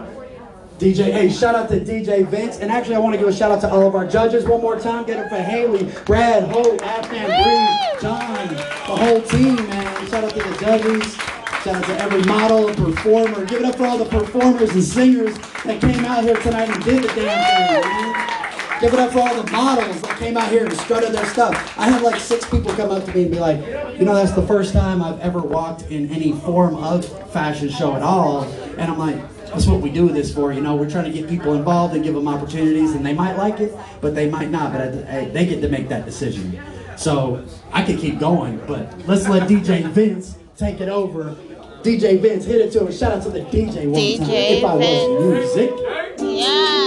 DJ, 0.79 1.11
hey, 1.11 1.29
shout 1.29 1.55
out 1.55 1.69
to 1.69 1.79
DJ 1.79 2.25
Vince. 2.25 2.57
And 2.57 2.71
actually, 2.71 2.95
I 2.95 2.99
want 2.99 3.13
to 3.13 3.19
give 3.19 3.27
a 3.27 3.33
shout 3.33 3.51
out 3.51 3.61
to 3.61 3.69
all 3.69 3.85
of 3.85 3.95
our 3.95 4.07
judges 4.07 4.45
one 4.45 4.61
more 4.61 4.79
time. 4.79 5.05
Get 5.05 5.23
it 5.23 5.29
for 5.29 5.35
Haley, 5.35 5.91
Brad, 6.05 6.49
Hope, 6.49 6.81
Afghan, 6.81 7.27
Bree, 7.27 8.01
John, 8.01 8.47
the 8.55 8.95
whole 8.95 9.21
team, 9.21 9.57
man. 9.67 10.07
Shout 10.07 10.23
out 10.23 10.31
to 10.31 10.39
the 10.39 10.57
judges. 10.59 11.15
Shout 11.63 11.75
out 11.75 11.83
to 11.83 12.01
every 12.01 12.23
model 12.23 12.69
and 12.69 12.77
performer. 12.77 13.45
Give 13.45 13.59
it 13.59 13.65
up 13.65 13.75
for 13.75 13.85
all 13.85 13.97
the 13.97 14.05
performers 14.05 14.71
and 14.71 14.83
singers 14.83 15.37
that 15.65 15.81
came 15.81 16.05
out 16.05 16.23
here 16.23 16.37
tonight 16.37 16.69
and 16.69 16.83
did 16.83 17.03
the 17.03 17.07
damn 17.09 17.83
thing, 17.83 17.91
man. 17.91 18.38
Give 18.79 18.93
it 18.93 18.99
up 18.99 19.11
for 19.11 19.19
all 19.19 19.41
the 19.43 19.51
models 19.51 20.01
that 20.03 20.17
came 20.17 20.37
out 20.37 20.49
here 20.49 20.65
and 20.65 20.73
strutted 20.77 21.11
their 21.11 21.25
stuff. 21.25 21.53
I 21.77 21.89
had 21.89 22.01
like 22.01 22.19
six 22.19 22.49
people 22.49 22.71
come 22.73 22.91
up 22.91 23.03
to 23.05 23.13
me 23.13 23.23
and 23.23 23.31
be 23.31 23.39
like, 23.39 23.59
you 23.99 24.05
know, 24.05 24.15
that's 24.15 24.31
the 24.31 24.45
first 24.47 24.71
time 24.73 25.01
I've 25.03 25.19
ever 25.19 25.39
walked 25.41 25.83
in 25.91 26.09
any 26.11 26.31
form 26.31 26.75
of 26.77 27.05
fashion 27.33 27.67
show 27.69 27.95
at 27.95 28.01
all. 28.01 28.43
And 28.77 28.81
I'm 28.89 28.97
like, 28.97 29.17
that's 29.47 29.67
what 29.67 29.81
we 29.81 29.89
do 29.89 30.07
this 30.09 30.33
for, 30.33 30.53
you 30.53 30.61
know. 30.61 30.75
We're 30.77 30.89
trying 30.89 31.11
to 31.11 31.17
get 31.17 31.27
people 31.27 31.55
involved 31.55 31.93
and 31.93 32.03
give 32.03 32.13
them 32.15 32.27
opportunities, 32.27 32.91
and 32.93 33.05
they 33.05 33.13
might 33.13 33.35
like 33.35 33.59
it, 33.59 33.75
but 33.99 34.15
they 34.15 34.29
might 34.29 34.49
not. 34.49 34.71
But 34.71 34.81
I- 34.81 35.17
I- 35.17 35.25
they 35.25 35.45
get 35.45 35.59
to 35.61 35.67
make 35.69 35.89
that 35.89 36.05
decision. 36.05 36.57
So 36.95 37.43
I 37.73 37.81
could 37.83 37.97
keep 37.99 38.17
going, 38.19 38.61
but 38.65 38.93
let's 39.07 39.27
let 39.27 39.47
DJ 39.49 39.81
Vince 39.87 40.35
take 40.57 40.79
it 40.79 40.87
over. 40.89 41.35
DJ 41.83 42.17
Vince, 42.21 42.45
hit 42.45 42.61
it 42.61 42.71
to 42.73 42.85
him. 42.85 42.91
Shout 42.93 43.11
out 43.11 43.23
to 43.23 43.29
the 43.29 43.41
DJ 43.41 43.87
one 43.87 43.95
time. 43.95 44.27
DJ 44.29 44.57
If 44.59 44.63
I 44.65 44.73
was 44.75 44.85
Vince. 44.85 45.55
music. 45.55 45.71
Yes. 46.19 46.78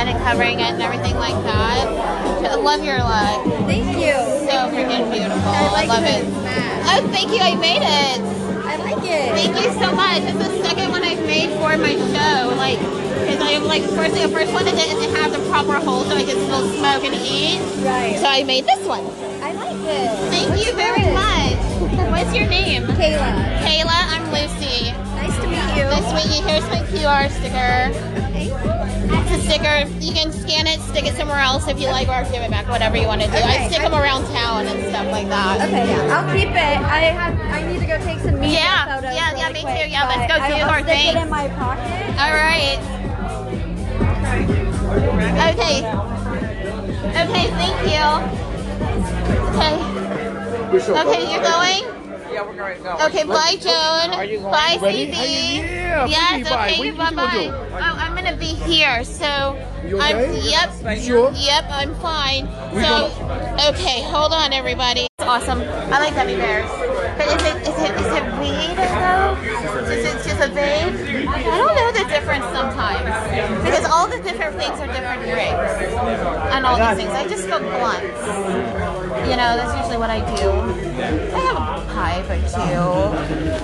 Checking 0.00 0.22
out 0.22 0.36
the 0.36 0.50
event 0.50 0.60
and 0.60 0.60
covering 0.60 0.60
it 0.60 0.72
and 0.72 0.82
everything 0.82 1.16
like 1.16 1.36
that. 1.44 1.86
I 2.50 2.54
love 2.56 2.84
your 2.84 2.98
look. 2.98 3.66
Thank 3.66 3.96
you. 3.96 4.12
So 4.48 4.70
freaking 4.72 5.10
beautiful. 5.12 5.52
I, 5.52 5.84
love 5.86 6.04
it. 6.04 6.24
Oh, 6.88 7.08
thank 7.12 7.30
you. 7.30 7.40
I 7.40 7.54
made 7.56 7.82
it. 7.82 8.20
I 8.64 8.76
like 8.76 9.04
it. 9.04 9.30
Thank 9.32 9.56
you 9.56 9.70
so 9.78 9.92
much. 9.94 10.22
It's 10.22 10.38
the 10.38 10.62
second 10.64 10.90
one 10.90 11.02
I've 11.02 11.22
made 11.26 11.50
for 11.58 11.76
my 11.76 11.94
show. 11.94 12.54
Like, 12.56 12.78
because 12.78 13.40
I 13.40 13.52
am 13.52 13.64
like 13.64 13.82
first 13.82 14.14
the 14.14 14.28
first 14.28 14.52
one 14.52 14.66
I 14.66 14.72
didn't 14.72 15.14
have 15.16 15.32
the 15.32 15.42
proper 15.50 15.78
hole 15.78 16.04
so 16.04 16.16
I 16.16 16.24
could 16.24 16.38
still 16.38 16.66
smoke 16.78 17.04
and 17.04 17.14
eat. 17.14 17.60
Right. 17.84 18.16
So 18.18 18.26
I 18.26 18.44
made 18.44 18.66
this 18.66 18.84
one. 18.86 19.04
I 19.42 19.52
like 19.52 19.76
it. 19.76 20.10
Thank 20.30 20.64
you 20.64 20.72
very 20.74 21.06
much. 21.12 21.58
What's 22.10 22.34
your 22.34 22.48
name? 22.48 22.84
Kayla. 22.98 23.60
Kayla, 23.64 23.98
I'm 24.14 24.24
Lucy. 24.32 24.92
Nice 25.16 25.36
to 25.40 25.46
meet 25.46 25.68
you. 25.76 25.84
Nice 25.84 26.08
to 26.08 26.14
meet 26.14 26.36
you. 26.36 26.46
Here's 26.46 26.68
my 26.68 26.82
QR 26.90 27.30
sticker. 27.30 28.09
It's 29.02 29.30
a 29.32 29.38
sticker. 29.48 29.88
You 30.04 30.12
can 30.12 30.32
scan 30.32 30.66
it, 30.66 30.80
stick 30.80 31.04
it 31.06 31.14
somewhere 31.16 31.38
else 31.40 31.66
if 31.68 31.80
you 31.80 31.88
like, 31.88 32.08
or 32.08 32.22
give 32.30 32.42
it 32.42 32.50
back, 32.50 32.68
whatever 32.68 32.96
you 32.96 33.06
want 33.06 33.22
to 33.22 33.26
do. 33.28 33.34
I 33.36 33.68
stick 33.68 33.80
them 33.82 33.94
around 33.94 34.24
town 34.32 34.66
and 34.66 34.78
stuff 34.90 35.06
like 35.10 35.28
that. 35.28 35.66
Okay, 35.68 35.88
yeah, 35.88 36.12
I'll 36.20 36.28
keep 36.36 36.48
it. 36.50 36.56
I 36.56 37.00
have. 37.16 37.34
I 37.40 37.62
need 37.70 37.80
to 37.80 37.86
go 37.86 37.96
take 38.04 38.18
some 38.20 38.38
media 38.40 38.60
Yeah, 38.60 38.96
photos. 38.96 39.14
yeah, 39.14 39.36
yeah, 39.36 39.48
really 39.48 39.54
me 39.54 39.60
quick, 39.62 39.84
too. 39.84 39.90
Yeah, 39.90 40.06
let's 40.08 40.26
go 40.30 40.36
do 40.36 40.54
I'll 40.54 40.70
our 40.70 40.82
stick 40.82 40.98
thing. 40.98 41.16
it 41.16 41.22
in 41.22 41.28
my 41.30 41.48
pocket. 41.48 42.20
All 42.20 42.34
right. 42.34 42.78
Okay. 45.50 45.80
Okay, 47.10 47.46
thank 47.58 47.76
you. 47.88 48.04
Okay. 49.56 49.76
Okay, 50.70 51.22
you're 51.32 51.42
going? 51.42 51.82
Yeah, 52.32 52.46
we're 52.46 52.54
going 52.54 52.76
to 52.76 52.82
go. 52.82 52.96
Okay, 53.06 53.24
bye, 53.24 53.56
Joan. 53.58 54.14
Are 54.14 54.24
you 54.24 54.38
going? 54.38 54.52
Bye, 54.52 54.78
Ready? 54.80 55.06
CB. 55.08 55.56
Yeah, 55.56 56.06
Yes, 56.06 56.48
bye. 56.48 56.68
okay, 56.70 56.76
bye 56.76 56.78
what 56.78 56.86
you 56.86 56.92
gonna 56.96 57.16
bye. 57.16 57.48
Oh, 57.50 58.09
I'm 58.50 58.58
gonna 58.58 58.68
be 58.68 58.74
here, 58.74 59.04
so. 59.04 59.58
I'm, 60.00 60.16
okay? 60.16 60.50
yep. 60.50 60.98
You 60.98 61.02
sure? 61.02 61.32
Yep, 61.32 61.64
I'm 61.70 61.94
fine. 61.96 62.46
We 62.74 62.82
So, 62.82 63.06
okay, 63.70 64.02
hold 64.02 64.32
on, 64.32 64.52
everybody. 64.52 65.06
It's 65.18 65.28
awesome. 65.28 65.60
I 65.62 65.98
like 66.00 66.14
gummy 66.14 66.36
bears. 66.36 66.68
But 67.16 67.26
is 67.28 67.42
it 67.42 67.56
is 67.68 67.76
it 67.78 67.92
is 68.00 68.12
it 68.16 68.24
weed 68.40 68.76
though? 68.76 69.36
Is 69.90 70.04
it 70.04 70.16
just 70.24 70.40
a 70.40 70.48
vape? 70.48 71.28
I 71.28 71.42
don't 71.42 71.74
know 71.74 71.92
the 71.92 72.08
difference 72.08 72.44
sometimes 72.46 73.04
because 73.62 73.84
all 73.84 74.08
the 74.08 74.22
different 74.22 74.56
things 74.56 74.78
are 74.80 74.86
different 74.86 75.22
drinks 75.22 75.72
and 76.52 76.66
all 76.66 76.76
these 76.78 77.04
things. 77.04 77.12
I 77.12 77.26
just 77.28 77.44
smoke 77.44 77.62
blunts. 77.62 78.20
You 79.28 79.36
know, 79.36 79.56
that's 79.56 79.76
usually 79.76 79.98
what 79.98 80.10
I 80.10 80.20
do. 80.36 80.50
I 81.34 81.40
have 81.40 81.56
a 81.56 81.92
pipe 81.92 82.24
or 82.30 82.40
two 82.48 82.80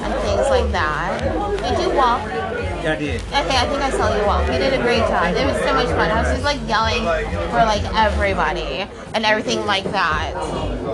and 0.05 0.15
things 0.23 0.49
like 0.51 0.71
that. 0.73 1.23
Did 1.63 1.77
do 1.77 1.97
walk? 1.97 2.46
Yeah, 2.87 2.93
I 2.93 2.97
did. 2.99 3.21
Okay, 3.21 3.35
I 3.35 3.67
think 3.67 3.83
I 3.83 3.91
saw 3.91 4.17
you 4.17 4.25
walk. 4.27 4.47
You 4.47 4.59
did 4.59 4.73
a 4.73 4.81
great 4.81 5.03
job. 5.11 5.35
It 5.35 5.45
was 5.45 5.59
so 5.67 5.75
much 5.75 5.89
fun. 5.89 6.09
I 6.09 6.23
was 6.23 6.31
just 6.31 6.45
like 6.45 6.61
yelling 6.69 7.03
for 7.51 7.67
like 7.67 7.83
everybody 7.99 8.87
and 9.13 9.27
everything 9.27 9.67
like 9.67 9.83
that 9.91 10.31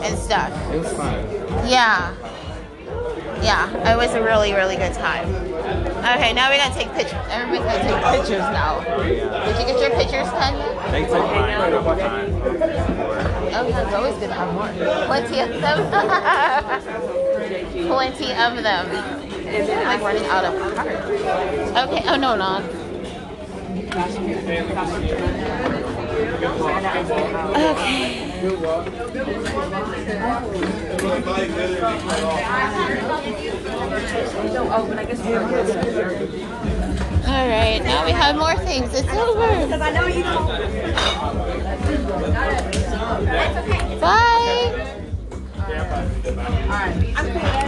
and 0.00 0.16
stuff. 0.16 0.48
It 0.72 0.78
was 0.78 0.90
fun. 0.94 1.20
Yeah. 1.68 2.16
Yeah, 3.44 3.92
it 3.92 3.96
was 3.98 4.14
a 4.14 4.22
really, 4.22 4.54
really 4.54 4.76
good 4.76 4.94
time. 4.94 5.28
Okay, 6.16 6.32
now 6.32 6.50
we 6.50 6.56
gotta 6.56 6.72
take 6.72 6.88
pictures. 6.94 7.20
Everybody's 7.28 7.60
gonna 7.60 7.84
take 7.84 8.20
pictures 8.20 8.48
now. 8.56 8.80
Did 9.44 9.58
you 9.60 9.66
get 9.68 9.76
your 9.78 9.90
pictures 9.90 10.32
done 10.32 10.56
yet? 10.56 10.92
They 10.92 11.04
took 11.04 11.26
mine 11.28 11.60
a 11.60 11.76
couple 11.76 11.96
times. 11.96 12.32
Oh, 13.52 13.68
yeah, 13.68 13.84
it's 13.84 13.92
always 13.92 14.14
good 14.14 14.28
to 14.28 14.32
have 14.32 14.54
more. 14.54 14.72
Plenty 15.04 15.40
of 15.40 15.60
them. 15.60 15.78
Plenty 17.86 18.32
of 18.32 18.62
them. 18.62 19.41
I'm 19.55 19.84
like 19.84 20.00
running 20.00 20.24
out 20.26 20.44
of 20.44 20.74
cards. 20.74 20.90
Okay, 21.10 22.02
oh 22.08 22.16
no, 22.16 22.36
not. 22.36 22.62
Okay. 27.55 28.32
All 37.24 37.48
right, 37.48 37.81
now 37.84 38.05
we 38.05 38.12
have 38.12 38.36
more 38.36 38.56
things. 38.56 38.94
It's 38.94 39.08
over. 39.10 39.47
Because 39.47 39.81
I 39.81 39.90
know 39.92 40.06
you 40.06 40.22
Bye. 44.00 44.42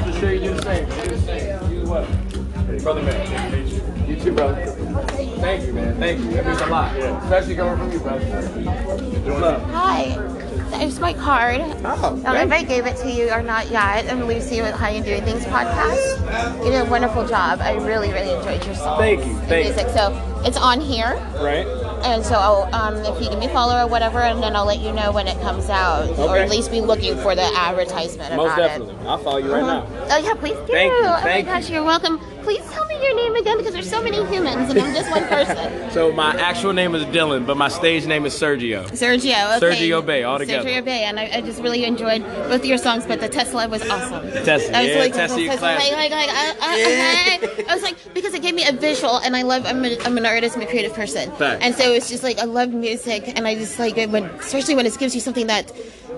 Just 0.04 0.18
sure 0.18 0.32
you 0.32 0.40
do 0.40 0.54
the 0.54 1.18
same. 1.26 1.53
Do. 1.84 1.90
You 1.90 1.96
what? 1.96 2.82
Brother 2.82 3.02
man. 3.02 4.08
You 4.08 4.16
too, 4.16 4.32
brother. 4.32 4.66
Thank 4.66 5.66
you, 5.66 5.72
man. 5.72 5.98
Thank 5.98 6.20
you. 6.20 6.30
That 6.32 6.46
means 6.46 6.60
a 6.60 6.66
lot. 6.66 6.96
Especially 6.96 7.56
coming 7.56 7.76
from 7.76 7.92
you, 7.92 8.00
brother. 8.00 8.24
What's 8.24 9.42
up? 9.42 9.62
Hi. 9.70 10.44
It's 10.82 10.98
my 10.98 11.12
card. 11.12 11.60
Oh, 11.60 11.66
I 11.84 11.96
don't 11.98 12.22
know 12.22 12.34
if 12.34 12.52
I 12.52 12.64
gave 12.64 12.86
it 12.86 12.96
to 12.98 13.10
you 13.10 13.30
or 13.30 13.42
not 13.42 13.70
yet. 13.70 14.10
I'm 14.10 14.24
Lucy 14.24 14.60
with 14.60 14.74
High 14.74 14.90
and 14.90 15.04
Doing 15.04 15.22
Things 15.22 15.44
podcast. 15.44 16.64
You 16.64 16.70
did 16.70 16.86
a 16.86 16.90
wonderful 16.90 17.26
job. 17.26 17.60
I 17.60 17.74
really, 17.74 18.10
really 18.12 18.32
enjoyed 18.32 18.64
your 18.64 18.74
song. 18.74 18.98
Thank 18.98 19.24
you, 19.24 19.34
thank 19.40 19.66
you. 19.66 19.74
music. 19.74 19.88
So 19.94 20.42
it's 20.44 20.56
on 20.56 20.80
here. 20.80 21.14
Right? 21.36 21.66
And 22.04 22.24
so 22.24 22.34
I'll, 22.34 22.74
um, 22.74 22.96
if 22.98 23.22
you 23.22 23.30
give 23.30 23.38
me 23.38 23.46
a 23.46 23.48
follow 23.48 23.82
or 23.82 23.88
whatever, 23.88 24.18
and 24.20 24.42
then 24.42 24.54
I'll 24.54 24.66
let 24.66 24.78
you 24.80 24.92
know 24.92 25.10
when 25.10 25.26
it 25.26 25.40
comes 25.40 25.70
out, 25.70 26.08
or 26.18 26.36
at 26.36 26.50
least 26.50 26.70
be 26.70 26.80
looking 26.82 27.16
for 27.18 27.34
the 27.34 27.42
advertisement 27.56 28.36
Most 28.36 28.56
definitely. 28.56 28.94
I'll 29.06 29.16
follow 29.18 29.38
you 29.38 29.50
right 29.52 29.62
Uh-huh. 29.62 30.06
now. 30.06 30.06
Oh 30.10 30.18
yeah, 30.18 30.34
please 30.34 30.54
do. 30.66 30.66
Thank 30.72 30.92
you, 30.92 30.98
oh 31.04 31.18
thank 31.22 31.46
my 31.46 31.54
gosh, 31.54 31.70
you're 31.70 31.82
welcome. 31.82 32.20
Please 32.44 32.64
tell 32.70 32.84
me 32.86 33.02
your 33.02 33.16
name 33.16 33.34
again 33.36 33.56
because 33.56 33.72
there's 33.72 33.88
so 33.88 34.02
many 34.02 34.24
humans, 34.26 34.70
and 34.70 34.78
I'm 34.78 34.94
just 34.94 35.10
one 35.10 35.26
person. 35.28 35.80
So 35.94 36.12
my 36.12 36.34
actual 36.40 36.72
name 36.72 36.94
is 36.96 37.04
Dylan, 37.04 37.46
but 37.46 37.56
my 37.56 37.68
stage 37.68 38.04
name 38.04 38.26
is 38.26 38.34
Sergio. 38.34 38.84
Sergio, 38.90 39.56
okay. 39.56 39.64
Sergio 39.64 40.04
Bay, 40.04 40.24
all 40.24 40.38
together. 40.38 40.68
Sergio 40.68 40.84
Bay, 40.84 41.04
and 41.04 41.20
I, 41.20 41.36
I 41.36 41.40
just 41.40 41.62
really 41.62 41.84
enjoyed 41.84 42.22
both 42.24 42.62
of 42.62 42.64
your 42.64 42.78
songs, 42.78 43.06
but 43.06 43.20
the 43.20 43.28
Tesla 43.28 43.68
was 43.68 43.88
awesome. 43.88 44.28
The 44.30 44.42
Tesla, 44.42 44.76
I 44.76 44.82
was 44.82 44.90
yeah, 44.90 44.98
like, 44.98 45.12
Tesla, 45.12 45.36
like, 45.36 45.58
classic. 45.60 45.92
like, 45.92 46.10
like, 46.10 46.28
I, 46.30 46.56
I, 46.60 47.40
okay. 47.40 47.64
I 47.68 47.74
was 47.74 47.82
like, 47.84 47.96
because 48.12 48.34
it 48.34 48.42
gave 48.42 48.56
me 48.56 48.66
a 48.66 48.72
visual, 48.72 49.18
and 49.18 49.36
I 49.36 49.42
love. 49.42 49.64
I'm, 49.66 49.84
a, 49.84 49.96
I'm 50.04 50.18
an 50.18 50.26
artist. 50.26 50.56
I'm 50.56 50.62
a 50.62 50.66
creative 50.66 50.94
person, 50.94 51.30
Facts. 51.36 51.62
and 51.62 51.74
so 51.76 51.92
it's 51.92 52.08
just 52.08 52.24
like 52.24 52.38
I 52.38 52.44
love 52.44 52.70
music, 52.70 53.28
and 53.28 53.46
I 53.46 53.54
just 53.54 53.78
like 53.78 53.96
it 53.96 54.10
when, 54.10 54.24
especially 54.24 54.74
when 54.74 54.84
it 54.84 54.98
gives 54.98 55.14
you 55.14 55.20
something 55.20 55.46
that 55.46 55.70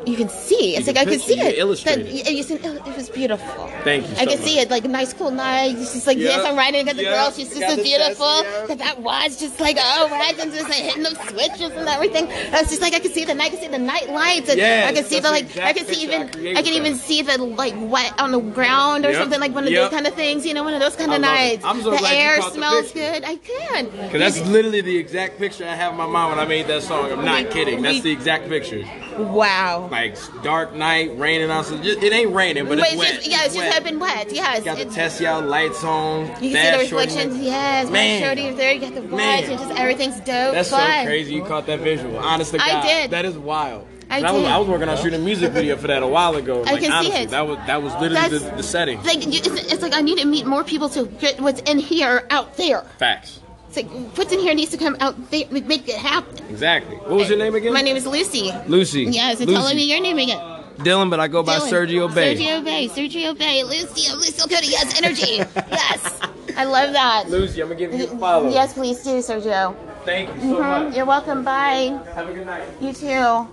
you 0.04 0.16
can 0.16 0.28
see. 0.28 0.76
It's 0.76 0.86
You 0.86 0.92
like 0.92 1.06
I 1.06 1.10
could 1.10 1.20
see 1.20 1.36
you 1.36 1.42
it. 1.46 1.58
illustrate 1.58 1.96
That- 1.96 2.28
it. 2.28 2.32
you 2.34 2.42
see- 2.42 2.58
oh, 2.64 2.74
it 2.74 2.96
was 2.96 3.08
beautiful. 3.08 3.70
Thank 3.84 4.08
you. 4.08 4.14
I 4.18 4.24
so 4.24 4.30
could 4.30 4.44
see 4.44 4.58
it, 4.58 4.70
like 4.70 4.84
a 4.84 4.88
nice, 4.88 5.12
cool 5.12 5.30
night. 5.30 5.76
It's 5.78 5.94
just 5.94 6.06
like, 6.06 6.18
Yep. 6.18 6.30
yes, 6.30 6.44
I'm 6.44 6.56
riding 6.56 6.86
with 6.86 6.96
the 6.96 7.02
Yep. 7.04 7.12
girl. 7.14 7.32
She's 7.32 7.48
just 7.48 7.60
Got 7.60 7.70
so 7.70 7.76
the 7.76 7.82
beautiful. 7.82 8.26
Tesla, 8.42 8.66
That 8.68 8.78
that 8.78 9.00
watch, 9.00 9.38
just 9.38 9.58
like, 9.60 9.78
oh, 9.80 10.08
right, 10.10 10.38
and 10.38 10.52
just 10.52 10.68
like 10.68 10.78
hitting 10.78 11.02
the 11.04 11.14
switches 11.30 11.70
and 11.76 11.88
everything. 11.88 12.28
I 12.52 12.60
was 12.60 12.70
just 12.70 12.82
like, 12.82 12.94
I 12.94 13.00
could 13.00 13.14
see 13.14 13.24
the 13.24 13.34
night, 13.34 13.46
I 13.46 13.50
could 13.50 13.60
see 13.60 13.68
the 13.68 13.78
night 13.78 14.10
lights. 14.10 14.48
And 14.50 14.58
Yes, 14.58 14.88
I 14.88 14.92
could 14.92 15.06
see 15.06 15.20
that's 15.20 15.28
the, 15.28 15.28
the 15.28 15.30
like, 15.30 15.44
I 15.66 15.70
exact 15.70 15.78
could 15.78 15.86
see 15.88 16.06
picture 16.06 16.16
I 16.16 16.38
even, 16.38 16.56
I 16.56 16.62
could 16.62 16.72
with 16.72 16.80
even 16.82 16.94
see 16.96 17.22
the, 17.22 17.38
like, 17.38 17.74
wet 17.78 18.12
on 18.18 18.32
the 18.32 18.40
ground 18.40 19.04
or 19.06 19.10
Yep. 19.10 19.20
something, 19.20 19.40
like 19.40 19.54
one 19.54 19.64
of 19.64 19.70
Yep. 19.70 19.82
those 19.82 19.94
kind 19.94 20.06
of 20.06 20.14
things, 20.14 20.46
you 20.46 20.54
know, 20.54 20.62
one 20.64 20.74
of 20.74 20.80
those 20.80 20.96
kind 20.96 21.12
of 21.12 21.20
love 21.20 21.30
it. 21.30 21.36
nights. 21.36 21.64
I'm 21.64 21.82
so 21.82 21.90
the 21.90 21.96
glad 21.98 22.10
you 22.12 22.16
air 22.18 22.36
caught 22.38 22.54
smells 22.54 22.92
picture. 22.92 23.12
good. 23.12 23.24
I 23.24 23.36
can. 23.36 23.90
Cause 24.10 24.18
that's 24.20 24.40
literally 24.46 24.80
the 24.80 24.96
exact 24.96 25.38
picture 25.38 25.64
I 25.66 25.74
have 25.74 25.92
in 25.92 25.98
my 25.98 26.06
mind 26.06 26.30
when 26.36 26.38
I 26.38 26.48
made 26.48 26.66
that 26.68 26.82
song. 26.82 27.10
I'm 27.12 27.24
not 27.24 27.50
kidding. 27.50 27.82
That's 27.82 28.00
the 28.02 28.10
exact 28.12 28.48
picture. 28.48 28.84
Wow. 29.18 29.88
Like 29.90 30.16
dark 30.42 30.74
night, 30.74 31.18
raining 31.18 31.50
outside. 31.50 31.82
Just- 31.82 32.02
It 32.02 32.12
ain't 32.12 32.34
raining, 32.34 32.66
but 32.66 32.78
Wait, 32.78 32.88
it's 32.92 32.96
wet. 32.96 33.14
just, 33.16 33.26
yeah, 33.28 33.36
it's 33.44 33.54
just 33.54 33.56
wet. 33.66 33.74
have 33.74 33.84
been 33.84 33.98
wet. 33.98 34.32
Yes. 34.32 34.62
Got 34.64 34.76
the 34.76 34.82
It- 34.82 34.92
Tesla 34.92 35.40
lights 35.40 35.82
on. 35.84 36.26
you 36.26 36.26
can 36.28 36.40
see 36.40 36.50
the 36.50 36.62
shorty. 36.86 37.06
reflections, 37.06 37.36
yes. 37.38 37.90
Man. 37.90 38.22
Shorty 38.22 38.50
there, 38.52 38.72
you 38.72 38.80
got 38.80 38.94
the 38.94 39.02
watch, 39.02 39.12
Man. 39.12 39.44
and 39.44 39.58
just 39.58 39.70
everything's 39.78 40.16
dope. 40.16 40.26
That's 40.54 40.70
fun. 40.70 40.80
so 41.00 41.04
crazy. 41.04 41.34
You 41.34 41.42
caught 41.44 41.66
that 41.66 41.80
visual. 41.80 42.18
Honest 42.18 42.52
to 42.54 42.62
I 42.62 42.82
did. 42.86 43.10
That 43.10 43.24
is 43.24 43.36
wild. 43.36 43.86
I 44.08 44.18
And 44.20 44.36
was. 44.36 44.44
I 44.44 44.56
was 44.58 44.68
working 44.68 44.88
on 44.88 44.96
shooting 44.98 45.20
a 45.20 45.24
music 45.24 45.50
video 45.50 45.76
for 45.76 45.88
that 45.88 46.02
a 46.02 46.06
while 46.06 46.36
ago. 46.36 46.62
I 46.64 46.72
like 46.74 46.82
can 46.82 47.04
see 47.04 47.10
it. 47.12 47.30
that 47.30 47.44
was 47.48 47.58
that 47.66 47.82
was 47.82 47.92
literally 47.94 48.38
the, 48.38 48.52
the 48.56 48.62
setting. 48.62 49.02
Like 49.02 49.24
you- 49.26 49.40
it's, 49.42 49.72
it's 49.72 49.82
like 49.82 49.94
I 49.94 50.00
need 50.00 50.18
to 50.18 50.24
meet 50.26 50.46
more 50.46 50.62
people 50.62 50.88
to 50.90 51.06
get 51.06 51.40
what's 51.40 51.60
in 51.62 51.78
here 51.80 52.24
out 52.30 52.56
there. 52.56 52.84
Facts. 52.98 53.40
It's 53.76 53.92
like 53.92 54.16
what's 54.16 54.32
in 54.32 54.40
here 54.40 54.54
needs 54.54 54.70
to 54.70 54.78
come 54.78 54.96
out 55.00 55.30
there, 55.30 55.44
make 55.50 55.88
it 55.88 55.96
happen. 55.96 56.38
Exactly. 56.48 56.96
What 56.96 57.10
was 57.10 57.28
your 57.28 57.38
name 57.38 57.54
again? 57.54 57.72
My 57.72 57.82
name 57.82 57.96
is 57.96 58.06
Lucy. 58.06 58.50
Lucy. 58.66 59.04
Yes, 59.04 59.40
and 59.40 59.50
tell 59.50 59.74
me 59.74 59.84
your 59.84 60.00
name 60.00 60.18
again. 60.18 60.38
Dylan, 60.78 61.10
but 61.10 61.20
I 61.20 61.28
go 61.28 61.42
by 61.42 61.58
Dylan. 61.58 61.70
Sergio 61.70 62.14
Bay. 62.14 62.36
Sergio 62.36 62.64
Bay. 62.64 62.88
Sergio 62.88 63.36
Bay. 63.36 63.64
Lucy. 63.64 64.10
I'm 64.10 64.16
Lucy 64.18 64.48
Cody. 64.48 64.68
Yes, 64.68 64.98
energy. 64.98 65.36
yes. 65.70 66.20
I 66.56 66.64
love 66.64 66.92
that. 66.92 67.28
Lucy, 67.28 67.60
I'm 67.60 67.68
gonna 67.68 67.78
give 67.78 67.92
you 67.92 68.04
a 68.06 68.18
follow. 68.18 68.48
Yes, 68.48 68.72
please 68.72 69.02
do, 69.02 69.18
Sergio. 69.18 69.74
Thank 70.04 70.34
you 70.36 70.40
so 70.52 70.56
Mhm. 70.56 70.84
much. 70.86 70.96
You're 70.96 71.04
welcome. 71.06 71.44
Bye. 71.44 71.98
Have 72.14 72.28
a 72.28 72.32
good 72.32 72.46
night. 72.46 72.62
You 72.80 72.92
too. 72.94 73.46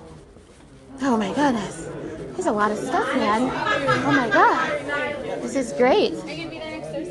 Oh 1.02 1.18
my 1.18 1.34
goodness. 1.34 1.88
There's 2.34 2.46
a 2.48 2.52
lot 2.52 2.72
of 2.72 2.78
stuff, 2.78 3.14
man. 3.16 3.52
Oh 4.06 4.12
my 4.12 4.30
god. 4.30 5.42
This 5.42 5.56
is 5.56 5.74
great. 5.74 6.14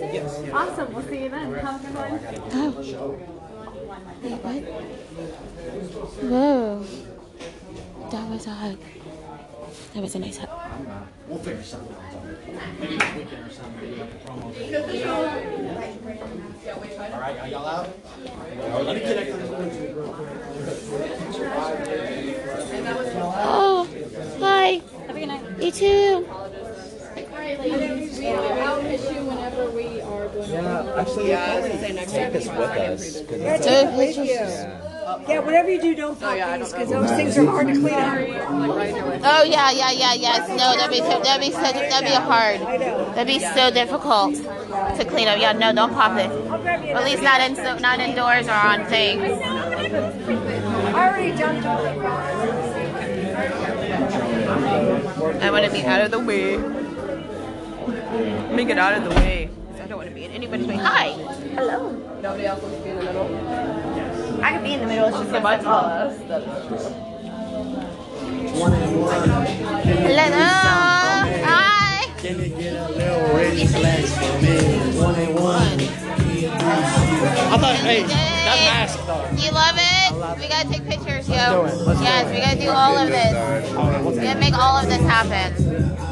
Awesome. 0.02 0.92
We'll 0.92 1.05
see 1.05 1.22
you 1.22 1.28
then. 1.28 1.55
Have 1.55 1.81
a 1.81 1.86
good 1.86 1.94
one. 1.94 2.20
Oh. 2.52 2.70
Wait, 4.22 4.39
what? 4.42 4.62
Whoa. 6.31 6.84
That 8.10 8.24
was 8.31 8.47
a 8.47 8.50
hug. 8.50 8.78
That 9.94 10.02
was 10.02 10.14
a 10.14 10.18
nice 10.18 10.39
hug. 10.39 10.48
We'll 11.28 11.39
figure 11.39 11.62
something 11.62 11.94
out. 11.94 12.00
Maybe 12.81 12.97
this 12.97 13.14
weekend 13.14 13.47
or 13.47 13.50
something. 13.50 13.81
maybe 13.81 13.97
like 14.00 14.10
a 14.10 14.14
promo. 14.26 14.44
All 17.12 17.20
right, 17.20 17.39
are 17.39 17.48
y'all 17.48 17.66
out? 17.66 17.89
Let 18.84 18.97
me 18.97 19.00
connect 19.00 19.32
on 19.32 19.39
this 19.39 19.50
Bluetooth 19.50 19.97
real 19.97 20.12
quick. 20.12 20.28
Oh, 23.44 23.86
hi. 24.40 24.82
Have 25.06 25.16
a 25.16 25.18
good 25.18 25.26
night. 25.26 25.62
You 25.62 25.70
too. 25.70 26.26
Yeah, 30.48 30.94
actually, 30.96 31.28
Yeah, 31.28 31.52
I 31.52 31.60
was 31.60 31.68
gonna 31.68 31.80
say 31.80 31.92
next 31.92 32.12
take 32.12 32.22
time 32.22 32.32
this 32.32 32.46
you 32.46 32.52
with 32.52 32.68
find 32.68 32.80
us. 32.80 33.16
it. 33.16 33.28
'cause 33.28 33.38
Yeah, 33.38 33.54
it's- 33.54 33.66
take 33.66 35.28
Yeah. 35.28 35.38
whatever 35.40 35.70
you 35.70 35.80
do, 35.82 35.94
don't 35.96 36.16
oh, 36.22 36.26
pop 36.26 36.58
these 36.58 36.72
because 36.72 36.88
those 36.90 37.10
things 37.10 37.38
are 37.38 37.46
hard 37.46 37.66
to 37.68 37.74
clean 37.74 37.94
up. 37.94 38.18
Oh 39.24 39.42
yeah, 39.42 39.70
yeah, 39.70 39.90
yeah, 39.90 40.12
yes. 40.14 40.48
No, 40.48 40.76
that'd 40.76 40.90
be 40.90 40.98
so, 40.98 41.20
that'd 41.20 41.40
be 41.40 41.50
so, 41.50 41.60
that'd 41.60 42.08
be 42.08 42.14
hard. 42.14 42.60
That'd 43.14 43.26
be 43.26 43.38
so 43.40 43.70
difficult 43.70 44.34
to 44.36 45.04
clean 45.04 45.28
up. 45.28 45.38
Yeah, 45.40 45.52
no, 45.52 45.72
don't 45.72 45.92
pop 45.94 46.16
it. 46.18 46.30
At 46.94 47.04
least 47.04 47.22
not 47.22 47.40
in 47.40 47.56
so, 47.56 47.76
not 47.78 47.98
indoors 48.00 48.46
or 48.48 48.52
on 48.52 48.84
things. 48.86 49.22
I 50.94 51.08
already 51.08 51.32
jumped 51.36 51.66
over 51.66 51.82
the 51.82 51.98
I 55.44 55.50
want 55.50 55.64
to 55.64 55.70
be 55.72 55.84
out 55.84 56.00
of 56.02 56.10
the 56.10 56.18
way. 56.20 56.58
Let 58.12 58.55
me 58.55 58.65
get 58.66 58.78
out 58.78 58.92
of 58.94 59.05
the 59.05 59.10
way. 59.20 59.49
I 59.82 59.86
don't 59.86 59.97
want 59.97 60.10
to 60.10 60.15
be 60.15 60.24
in 60.24 60.32
anybody's 60.32 60.66
way. 60.66 60.76
Hi. 60.76 61.12
Hello. 61.55 61.92
Nobody 62.20 62.44
else 62.44 62.62
wants 62.62 62.76
to 62.76 62.84
be 62.84 62.91
in 62.91 62.97
the 62.97 63.05
middle. 63.05 63.31
Yes. 63.31 64.41
I 64.41 64.52
could 64.52 64.62
be 64.65 64.73
in 64.74 64.81
the 64.81 64.86
middle. 64.86 65.08
It's 65.08 65.16
just 65.16 65.31
so 65.31 65.41
much 65.41 65.65
all 65.65 65.84
us. 65.86 66.18
Hello. 70.02 70.28
Hi. 71.49 72.07
Can 72.18 72.39
you 72.39 72.49
get 72.50 72.74
a 72.74 72.89
little 72.92 73.34
ready 73.34 73.66
flex 73.66 74.15
for 74.15 74.42
me? 74.42 74.57
One 75.00 75.15
and 75.15 75.34
one. 75.34 75.81
I 76.44 77.57
thought, 77.58 77.76
hey, 77.76 78.02
that 78.02 78.58
mask 78.68 78.99
though. 79.07 79.24
You 79.42 79.50
love 79.52 79.76
it? 79.78 80.39
We 80.39 80.49
gotta 80.49 80.68
take 80.68 80.84
pictures, 80.84 81.28
yo. 81.28 81.65
it. 81.65 81.74
Let's 81.86 81.99
do 81.99 82.05
yes, 82.05 82.31
we 82.31 82.41
gotta 82.41 82.60
do 82.60 82.68
all 82.68 82.99
of 82.99 83.08
this. 83.08 83.32
We 84.16 84.23
gotta 84.23 84.39
make 84.39 84.55
all 84.55 84.76
of 84.76 84.86
this 84.86 85.00
happen. 85.00 85.55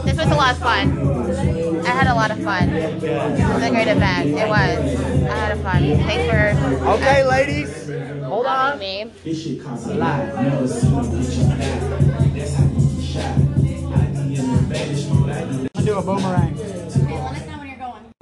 This 0.05 0.17
was 0.17 0.27
a 0.27 0.35
lot 0.35 0.53
of 0.53 0.59
fun. 0.59 1.60
I 1.84 1.91
had 1.91 2.07
a 2.07 2.15
lot 2.15 2.31
of 2.31 2.42
fun. 2.42 2.68
It 2.70 2.94
was 2.94 3.62
a 3.62 3.70
great 3.70 3.89
event. 3.89 4.28
It 4.28 4.49
was. 4.49 4.78
I 5.26 5.34
had 5.34 5.59
a 5.59 5.62
fun. 5.62 5.83
Thanks 5.83 6.31
for. 6.31 6.89
Okay, 6.91 7.26
ladies. 7.26 7.89
Hold 8.25 8.47
on. 8.47 8.78
Me. 8.78 9.10
This 9.25 9.42
shit 9.42 9.62
costs 9.62 9.86
a 9.86 9.94
lot. 9.94 10.26
Never 10.42 10.68
seen 10.68 10.94
a 10.94 11.02
bitch 11.02 11.50
on 11.50 11.59
that. 11.59 12.34
That's 12.34 12.55
how 12.55 12.65
you 12.65 13.02
shot. 13.02 13.25
I 13.25 14.26
be 14.26 14.36
in 14.36 14.52
the 14.52 14.62
vanish 14.68 15.07
mode. 15.07 15.31
I 15.31 15.44
do 15.44 15.68
I 15.75 15.83
do 15.83 15.99
a 15.99 16.02
boomerang. 16.02 17.50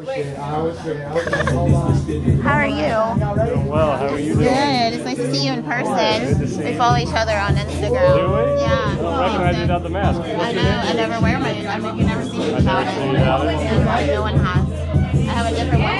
How 0.01 0.05
are 0.07 0.71
you? 2.69 2.87
Well, 3.67 3.97
how 3.99 4.07
are 4.07 4.19
you 4.21 4.35
doing? 4.35 4.45
Good. 4.47 4.93
It's 4.95 5.05
nice 5.05 5.17
to 5.17 5.35
see 5.35 5.45
you 5.45 5.53
in 5.55 5.65
person. 5.65 6.39
We 6.65 6.77
follow 6.77 6.99
each 6.99 7.09
other 7.09 7.37
on 7.37 7.57
Instagram. 7.57 8.15
Do 8.15 8.29
we? 8.31 8.61
Yeah. 8.63 8.95
I 9.03 9.27
recognize 9.27 9.57
you 9.57 9.63
without 9.63 9.83
the 9.83 9.89
mask. 9.89 10.21
I 10.21 10.37
What's 10.37 10.55
your 10.55 10.63
know. 10.63 10.71
name? 10.71 10.87
I 10.87 10.93
never 10.93 11.21
wear 11.21 11.41
my. 11.41 11.51
I 11.67 11.79
mean, 11.81 11.99
you 11.99 12.05
never 12.05 12.25
see 12.27 12.39
me 12.39 12.45
I 12.53 12.55
without 12.59 12.85
never 12.85 13.01
it. 13.01 13.13
without 13.13 13.47
it. 13.49 14.07
Yeah, 14.07 14.07
no 14.15 14.23
one 14.23 14.37
has. 14.37 14.71
I 14.71 15.33
have 15.33 15.47
a 15.53 15.57
different 15.57 15.83
one. 15.83 15.99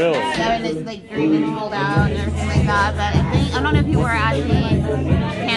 Really? 0.00 0.18
Yeah, 0.18 0.52
and 0.56 0.66
it's 0.66 0.84
like 0.84 1.08
green 1.08 1.34
and 1.44 1.54
rolled 1.54 1.72
out 1.72 2.10
and 2.10 2.18
everything 2.18 2.48
like 2.48 2.66
that. 2.66 2.94
But 2.96 3.14
I 3.14 3.30
think 3.30 3.54
I 3.54 3.62
don't 3.62 3.74
know 3.74 3.80
if 3.80 3.86
you 3.86 3.98
were 4.00 4.08
at 4.08 4.34
the 4.34 5.49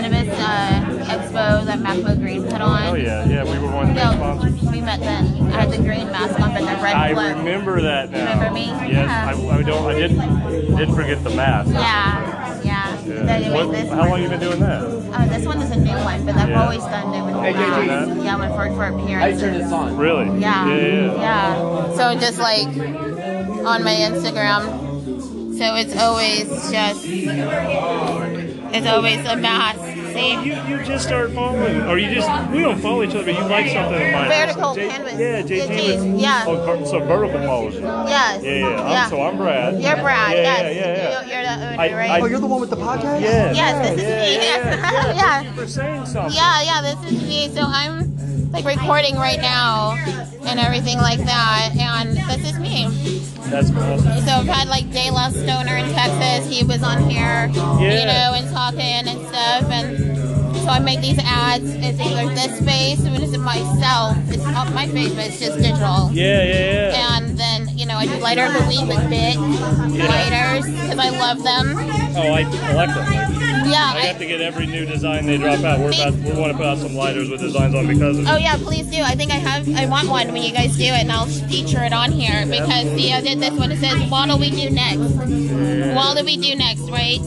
expo 1.17 1.66
that 1.66 1.80
Macmo 1.80 2.19
Green 2.19 2.43
put 2.43 2.61
oh, 2.61 2.66
on. 2.66 2.88
Oh 2.88 2.95
yeah, 2.95 3.25
yeah. 3.27 3.43
We 3.43 3.59
were 3.59 3.72
one 3.74 3.90
of 3.90 3.95
the 3.95 4.01
big 4.01 4.14
sponsors. 4.14 4.72
We 4.72 4.82
met 4.82 5.00
then. 5.00 5.51
I 5.53 5.61
had 5.61 5.72
the 5.72 5.77
green 5.77 6.08
mask 6.11 6.40
on, 6.40 6.53
but 6.53 6.59
the 6.61 6.82
red 6.82 6.95
I 6.95 7.14
float. 7.14 7.38
remember 7.38 7.82
that 7.82 8.09
now. 8.11 8.33
Remember 8.33 8.51
me? 8.53 8.66
Yes, 8.67 8.90
Yeah. 8.92 9.27
I, 9.30 9.58
I 9.59 9.61
don't. 9.64 9.85
I 9.85 9.93
didn't. 9.93 10.75
Didn't 10.77 10.95
forget 10.95 11.24
the 11.24 11.30
mask. 11.32 11.72
Yeah, 11.72 12.61
yeah. 12.64 13.01
Yeah. 13.06 13.14
anyway, 13.35 13.53
What, 13.66 13.72
this 13.72 13.90
how 13.90 14.09
long 14.09 14.22
you 14.24 14.30
been 14.30 14.40
doing 14.40 14.59
that? 14.61 14.82
Oh, 14.83 15.25
this 15.30 15.45
one 15.45 15.61
is 15.61 15.72
a 15.72 15.75
new 15.75 15.92
one, 15.92 16.25
but 16.25 16.35
I've 16.35 16.50
Yeah. 16.50 16.64
always 16.64 16.83
done 16.83 17.14
it 17.14 17.24
with 17.25 17.35
Hey, 17.43 17.53
the 17.53 17.59
JG. 17.59 17.88
mask. 17.88 18.24
Yeah, 18.25 18.35
when 18.38 18.50
for 18.51 18.75
for 18.75 18.85
appearances. 19.01 19.72
on? 19.72 19.98
Really? 19.98 20.40
Yeah. 20.40 20.67
Yeah, 20.67 20.75
yeah. 20.77 21.14
Yeah. 21.22 21.93
So 21.95 22.16
just 22.19 22.40
like 22.40 22.67
on 23.66 23.83
my 23.83 23.93
Instagram. 24.09 24.80
So 25.58 25.75
it's 25.75 25.95
always 25.95 26.48
just 26.72 27.06
it's 28.74 28.88
always 28.88 29.19
a 29.26 29.35
mask. 29.35 29.80
See? 30.14 30.34
You, 30.34 30.53
you 30.68 30.84
just 30.84 31.06
started 31.08 31.34
following, 31.34 31.82
or 31.84 31.98
you 31.98 32.14
just 32.14 32.30
we 32.52 32.60
don't 32.61 32.80
follow 32.80 33.02
each 33.03 33.11
other, 33.16 33.24
but 33.26 33.34
you 33.34 33.42
like 33.45 33.68
something 33.72 34.02
of 34.02 34.11
mine. 34.14 34.30
Vertical 34.30 34.76
J- 34.76 34.88
canvas. 34.90 35.14
Yeah, 35.19 35.42
JG. 35.42 35.68
JG, 35.68 36.14
was- 36.14 36.22
yeah. 36.22 36.43
Oh, 36.48 36.85
so 36.85 37.00
vertical 37.00 37.42
follows 37.42 37.74
you. 37.76 37.82
Yes. 37.82 38.43
Yeah, 38.43 38.52
yeah. 38.52 38.68
I'm, 38.68 38.90
Yeah. 38.90 39.10
So 39.10 39.22
I'm 39.24 39.38
Brad. 39.38 39.82
You're 39.82 39.95
Brad, 39.95 40.35
Yeah, 40.35 40.42
yes. 40.43 40.61
yeah, 40.61 40.69
yeah, 40.69 40.85
yeah. 40.85 41.22
You're, 41.22 41.34
you're 41.34 41.43
the 41.43 41.53
owner, 41.68 41.82
I- 41.82 41.93
right? 41.93 42.10
I- 42.11 42.19
Oh, 42.22 42.26
you're 42.27 42.40
the 42.40 42.45
one 42.48 42.61
with 42.61 42.69
the 42.69 42.76
podcast? 42.77 43.22
Yes. 43.22 43.56
Yes, 43.56 43.90
this 43.90 43.98
is 43.98 44.03
Yeah, 44.03 44.19
me. 44.19 44.35
yeah, 44.35 44.42
Yes. 44.43 45.16
yeah. 45.16 45.42
yeah. 45.43 45.53
For 45.56 45.68
saying 45.68 46.06
something. 46.06 46.35
Yeah, 46.35 46.61
yeah, 46.61 46.82
this 46.93 47.11
is 47.11 47.24
me. 47.24 47.50
So 47.50 47.61
I'm 47.66 48.12
like 48.53 48.65
recording 48.65 49.15
right 49.15 49.41
now 49.41 49.98
and 50.45 50.59
everything 50.59 50.98
like 50.98 51.19
that, 51.25 51.72
and 51.75 52.15
this 52.15 52.53
is 52.53 52.59
me. 52.59 52.88
That's 53.49 53.72
awesome. 53.72 54.22
So 54.22 54.32
I've 54.32 54.45
had 54.45 54.67
like 54.67 54.90
De 54.91 55.09
La 55.09 55.30
Stoner 55.30 55.77
in 55.77 55.91
Texas. 55.93 56.48
He 56.56 56.64
was 56.64 56.83
on 56.83 57.09
here, 57.09 57.48
you 57.48 58.06
know, 58.06 58.33
and 58.38 58.48
talking 58.53 58.80
and 58.80 59.27
stuff. 59.27 59.69
And 59.72 60.57
so 60.59 60.67
I 60.67 60.80
make 60.80 61.01
these 61.01 61.19
ads. 61.19 61.65
It's 61.65 61.99
either 61.99 62.33
this 62.33 62.61
face, 62.64 63.03
or 63.06 63.09
it's 63.22 63.35
myself. 63.38 64.17
It's 64.30 64.45
not 64.45 64.72
my 64.73 64.88
face, 64.88 65.14
but 65.14 65.25
it's 65.27 65.40
just 65.40 65.57
digital. 65.57 66.11
Yeah, 66.14 66.43
yeah, 66.43 66.91
yeah. 66.91 67.17
And 67.17 67.38
then 67.38 67.75
you 67.77 67.88
know, 67.88 67.95
I 67.95 68.06
do 68.06 68.15
lighter 68.19 68.45
of 68.45 68.53
the 68.53 68.65
week 68.69 68.88
with 68.88 69.09
BIC 69.09 69.38
lighters 69.98 70.65
because 70.65 70.99
I 70.99 71.09
love 71.09 71.43
them. 71.43 71.75
Oh, 72.15 72.33
I 72.33 72.43
collect 72.43 72.93
them. 72.93 73.43
Yeah, 73.74 73.92
I 73.93 73.98
I- 73.98 74.06
have 74.06 74.18
to 74.19 74.26
get 74.26 74.42
every 74.42 74.66
new 74.68 74.85
design 74.85 75.26
they 75.26 75.38
drop 75.38 75.64
out. 75.64 75.80
We're 75.80 75.90
about 75.92 76.14
we 76.14 76.32
want 76.40 76.52
to 76.52 76.58
put 76.58 76.66
out 76.68 76.77
some 76.77 76.95
lighters 76.95 77.30
with 77.30 77.42
designs 77.42 77.76
on 77.76 77.88
because 77.88 78.19
of 78.19 78.27
Oh 78.27 78.38
yeah, 78.38 78.56
please 78.58 78.88
do. 78.88 79.02
I 79.02 79.16
think 79.16 79.32
I 79.32 79.35
have. 79.35 79.68
I 79.76 79.85
want 79.88 80.08
one 80.10 80.32
when 80.32 80.43
you 80.43 80.52
guys 80.53 80.77
do 80.77 80.84
it, 80.84 81.02
and 81.03 81.11
I'll 81.11 81.26
feature 81.26 81.84
it 81.84 81.93
on 81.93 82.11
here 82.11 82.45
because 82.45 82.85
Theo 82.93 83.22
did 83.22 83.40
this 83.40 83.52
one. 83.58 83.72
It 83.72 83.80
says, 83.80 84.00
"What'll 84.10 84.38
we 84.40 84.52
do 84.52 84.69
next? 84.69 85.00
What'll 85.00 86.24
we 86.26 86.38
do 86.38 86.56
next?" 86.56 86.82
Right? 86.90 87.19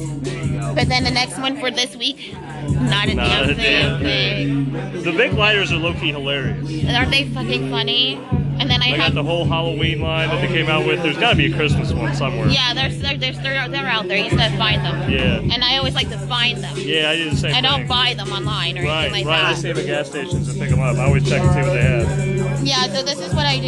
But 0.75 0.89
then 0.89 1.05
the 1.05 1.11
next 1.11 1.39
one 1.39 1.59
for 1.59 1.71
this 1.71 1.97
week, 1.97 2.35
not 2.69 3.09
a 3.09 3.15
Not 3.15 3.27
damn 3.27 3.51
a 3.51 3.55
thing. 3.55 4.67
thing. 4.73 5.03
The 5.03 5.13
BIC 5.13 5.33
lighters 5.35 5.73
are 5.73 5.77
low 5.77 5.95
key 5.95 6.11
hilarious. 6.13 6.85
Aren't 6.95 7.11
they 7.11 7.25
fucking 7.25 7.71
funny? 7.71 8.21
And 8.59 8.71
then 8.71 8.83
I 8.83 8.91
They 8.93 8.97
got 8.97 9.15
the 9.15 9.23
whole 9.23 9.45
Halloween 9.45 10.01
line 10.01 10.29
that 10.31 10.41
they 10.41 10.47
came 10.49 10.69
out 10.69 10.87
with. 10.87 11.03
There's 11.03 11.19
got 11.19 11.31
to 11.31 11.37
be 11.37 11.53
a 11.53 11.57
Christmas 11.57 11.93
one 11.93 12.15
somewhere. 12.15 12.49
Yeah, 12.49 12.73
they're, 12.75 12.89
they're 12.91 13.17
they're 13.19 13.33
they're 13.43 13.69
they're 13.69 13.87
out 13.87 14.09
there. 14.09 14.17
You 14.17 14.25
just 14.31 14.37
gotta 14.37 14.57
find 14.57 14.85
them. 14.85 15.11
Yeah. 15.11 15.41
And 15.55 15.63
I 15.63 15.77
always 15.79 15.95
like 15.95 16.09
to 16.11 16.19
find 16.21 16.63
them. 16.65 16.75
Yeah, 16.79 17.11
I 17.11 17.17
do 17.17 17.31
the 17.31 17.37
same 17.37 17.55
I 17.55 17.61
don't 17.61 17.81
thing. 17.81 17.87
buy 17.89 18.15
them 18.17 18.31
online 18.33 18.79
or 18.79 18.83
Right, 18.85 19.07
anything 19.07 19.27
like 19.27 19.37
right. 19.37 19.45
I 19.45 19.53
that. 19.53 19.61
see 19.61 19.69
them 19.73 19.79
at 19.79 19.87
gas 19.87 20.09
stations 20.09 20.49
and 20.49 20.59
pick 20.59 20.71
them 20.71 20.81
up. 20.81 20.97
I 20.97 21.05
always 21.05 21.29
check 21.29 21.43
and 21.43 21.53
see 21.53 21.61
what 21.61 21.73
they 21.75 21.83
have. 21.83 22.63
Yeah, 22.67 22.83
so 22.85 23.03
this 23.03 23.19
is 23.21 23.35
what 23.35 23.47
I 23.47 23.59
do 23.59 23.67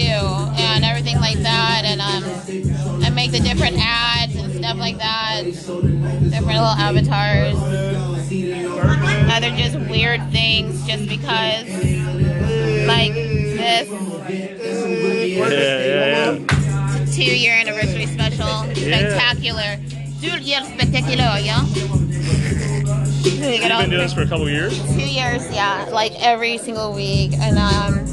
and 0.63 0.85
everything 0.85 1.17
like 1.17 1.39
that, 1.39 1.83
and 1.85 2.01
um, 2.01 3.03
I 3.05 3.11
make 3.11 3.31
the 3.31 3.41
different 3.41 3.77
ads 3.79 4.35
and 4.37 4.53
stuff 4.55 4.77
like 4.79 4.99
that, 4.99 5.43
different 5.45 6.47
little 6.47 6.65
avatars. 6.65 7.57
Other 9.31 9.51
just 9.57 9.79
weird 9.91 10.21
things, 10.33 10.85
just 10.87 11.09
because, 11.09 11.69
like 12.87 13.13
this 13.15 13.89
Yeah, 15.39 15.85
yeah, 15.87 16.33
yeah. 16.33 17.05
two 17.13 17.23
year 17.23 17.55
anniversary 17.55 18.07
special, 18.07 18.65
spectacular, 18.75 19.79
two 20.21 20.39
year 20.43 20.61
spectacular, 20.65 21.39
yeah. 21.39 21.65
You've 23.25 23.61
been 23.61 23.91
doing 23.91 23.91
this 23.91 24.13
for 24.13 24.23
a 24.23 24.27
couple 24.27 24.49
years. 24.51 24.79
Two 24.95 25.09
years, 25.09 25.49
yeah, 25.53 25.89
like 25.93 26.13
every 26.21 26.59
single 26.59 26.93
week, 26.93 27.33
and 27.35 27.57
um, 27.57 28.05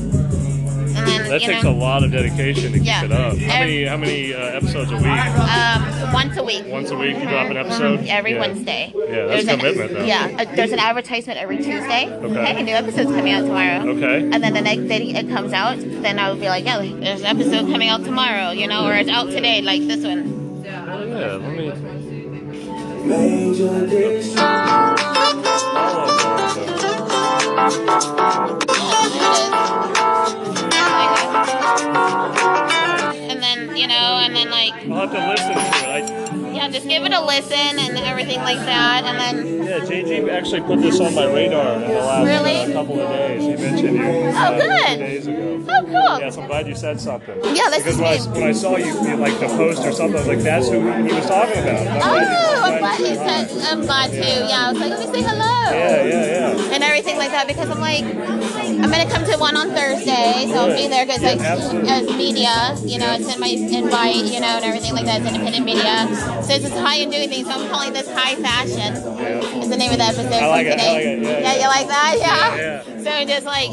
and 1.07 1.31
That 1.31 1.41
you 1.41 1.47
takes 1.47 1.63
know, 1.63 1.71
a 1.71 1.73
lot 1.73 2.03
of 2.03 2.11
dedication 2.11 2.71
to 2.73 2.79
keep 2.79 2.87
it 3.03 3.11
up. 3.11 3.37
How 3.37 3.53
Ev- 3.53 3.59
many 3.59 3.85
how 3.85 3.97
many 3.97 4.33
uh, 4.33 4.37
episodes 4.39 4.91
a 4.91 4.95
week? 4.95 5.05
um, 5.05 6.13
once 6.13 6.37
a 6.37 6.43
week. 6.43 6.63
Once 6.67 6.91
a 6.91 6.97
week 6.97 7.15
you 7.17 7.23
drop 7.23 7.49
an 7.49 7.57
episode. 7.57 8.05
Every 8.07 8.33
Yeah. 8.33 8.39
Wednesday. 8.39 8.91
Yeah, 8.95 9.25
that's 9.25 9.45
There's 9.45 9.47
an- 9.47 9.59
commitment 9.59 9.93
though. 9.93 10.05
Yeah, 10.05 10.37
uh, 10.39 10.55
there's 10.55 10.71
an 10.71 10.79
advertisement 10.79 11.39
every 11.39 11.57
Tuesday. 11.57 12.07
Okay. 12.09 12.45
Hey, 12.45 12.59
a 12.59 12.63
new 12.63 12.73
episode's 12.73 13.11
coming 13.11 13.33
out 13.33 13.41
tomorrow. 13.45 13.87
Okay. 13.89 14.19
And 14.31 14.43
then 14.43 14.53
the 14.53 14.61
next 14.61 14.83
day 14.87 15.03
it 15.09 15.29
comes 15.29 15.53
out, 15.53 15.77
then 15.79 16.19
I 16.19 16.29
would 16.31 16.39
be 16.39 16.47
like, 16.47 16.65
yeah, 16.65 16.79
there's 16.79 17.21
an 17.21 17.27
episode 17.27 17.71
coming 17.71 17.89
out 17.89 18.03
tomorrow, 18.03 18.51
you 18.51 18.67
know, 18.67 18.87
or 18.87 18.93
it's 18.93 19.09
out 19.09 19.29
today, 19.29 19.61
like 19.61 19.81
this 19.87 20.03
one. 20.03 20.63
Yeah, 20.63 21.35
let 21.35 21.57
me. 21.57 21.71
And 23.07 23.11
then, 23.11 24.35
you 33.75 33.87
know, 33.87 34.19
and 34.23 34.35
then 34.35 34.49
like, 34.49 34.73
I'll 34.89 35.07
have 35.07 35.11
to 35.11 35.29
listen 35.29 35.53
to 35.53 35.59
it. 35.59 35.85
I, 35.85 36.51
yeah, 36.55 36.69
just 36.69 36.87
give 36.87 37.03
it 37.03 37.11
a 37.13 37.19
listen 37.23 37.57
and 37.79 37.97
everything 37.97 38.39
like 38.39 38.59
that, 38.59 39.03
and 39.03 39.19
then. 39.19 39.63
yeah, 39.65 39.79
JG 39.79 40.29
actually 40.31 40.61
put 40.61 40.79
this 40.81 40.99
on 41.01 41.13
my 41.13 41.25
radar 41.25 41.73
in 41.75 41.81
the 41.81 41.87
last 41.99 42.25
Really? 42.27 42.73
uh, 42.73 42.79
couple 42.79 42.99
of 43.01 43.09
days. 43.09 43.41
He 43.41 43.55
mentioned 43.65 43.97
you 43.97 44.03
uh, 44.03 44.33
Oh, 44.51 44.57
good. 44.59 44.99
days 44.99 45.27
ago. 45.27 45.63
Oh, 45.67 45.81
cool. 45.83 46.19
Yes, 46.19 46.37
I'm 46.37 46.47
glad 46.47 46.67
you 46.67 46.75
said 46.75 47.01
something. 47.01 47.35
Yeah, 47.55 47.69
that's 47.69 47.83
because 47.83 47.97
when 47.97 48.07
I, 48.07 48.17
when 48.39 48.43
I 48.43 48.51
saw 48.53 48.77
you, 48.77 48.85
you 48.85 49.15
like 49.17 49.37
the 49.39 49.47
post 49.47 49.83
or 49.85 49.91
something, 49.91 50.15
I 50.15 50.19
was 50.19 50.27
like, 50.27 50.39
that's 50.39 50.69
who 50.69 50.79
he 50.79 51.13
was 51.13 51.25
talking 51.27 51.61
about. 51.61 51.87
I'm 51.87 52.01
Oh, 52.55 52.61
I'm 52.71 52.79
glad 52.79 52.99
you 52.99 53.15
said. 53.15 53.51
I'm 53.67 53.81
glad 53.81 54.11
to. 54.11 54.17
Yeah, 54.17 54.67
I 54.67 54.71
was 54.71 54.79
like, 54.79 54.89
let 54.91 54.99
me 54.99 55.13
say 55.13 55.21
hello. 55.27 55.71
Yeah, 55.71 56.03
yeah, 56.03 56.25
yeah. 56.55 56.73
And 56.73 56.83
everything 56.83 57.17
like 57.17 57.31
that 57.31 57.47
because 57.47 57.69
I'm 57.69 57.79
like, 57.81 58.03
I'm 58.81 58.91
gonna 58.91 59.09
come 59.09 59.23
to 59.25 59.37
one 59.37 59.55
on 59.55 59.69
Thursday, 59.69 60.47
so 60.47 60.55
I'll 60.55 60.75
be 60.75 60.87
there 60.87 61.05
because 61.05 61.21
like 61.21 61.39
as 61.39 62.07
uh, 62.07 62.17
media, 62.17 62.75
you 62.83 62.99
know, 62.99 63.13
it's 63.13 63.33
in 63.33 63.39
my 63.39 63.47
invite, 63.47 64.25
you 64.25 64.39
know, 64.39 64.59
and 64.59 64.65
everything 64.65 64.93
like 64.93 65.05
that. 65.05 65.21
It's 65.21 65.27
independent 65.29 65.65
media, 65.65 66.07
so 66.43 66.53
it's 66.53 66.65
just 66.65 66.75
how 66.75 66.93
you 66.93 67.09
doing 67.09 67.29
things. 67.29 67.47
So 67.47 67.53
I'm 67.53 67.69
calling 67.69 67.93
this 67.93 68.07
high 68.11 68.35
fashion. 68.35 68.95
Is 69.61 69.69
the 69.69 69.77
name 69.77 69.91
of 69.91 69.97
the 69.97 70.05
episode 70.05 70.33
I 70.33 70.47
like 70.47 70.67
it, 70.67 70.73
I 70.73 70.77
today. 70.77 71.15
like 71.17 71.23
yeah, 71.23 71.39
yeah. 71.39 71.61
you 71.61 71.67
like 71.67 71.87
that? 71.87 72.15
Yeah. 72.19 72.55
Yeah, 72.55 73.03
So 73.03 73.25
just 73.25 73.45
like 73.45 73.69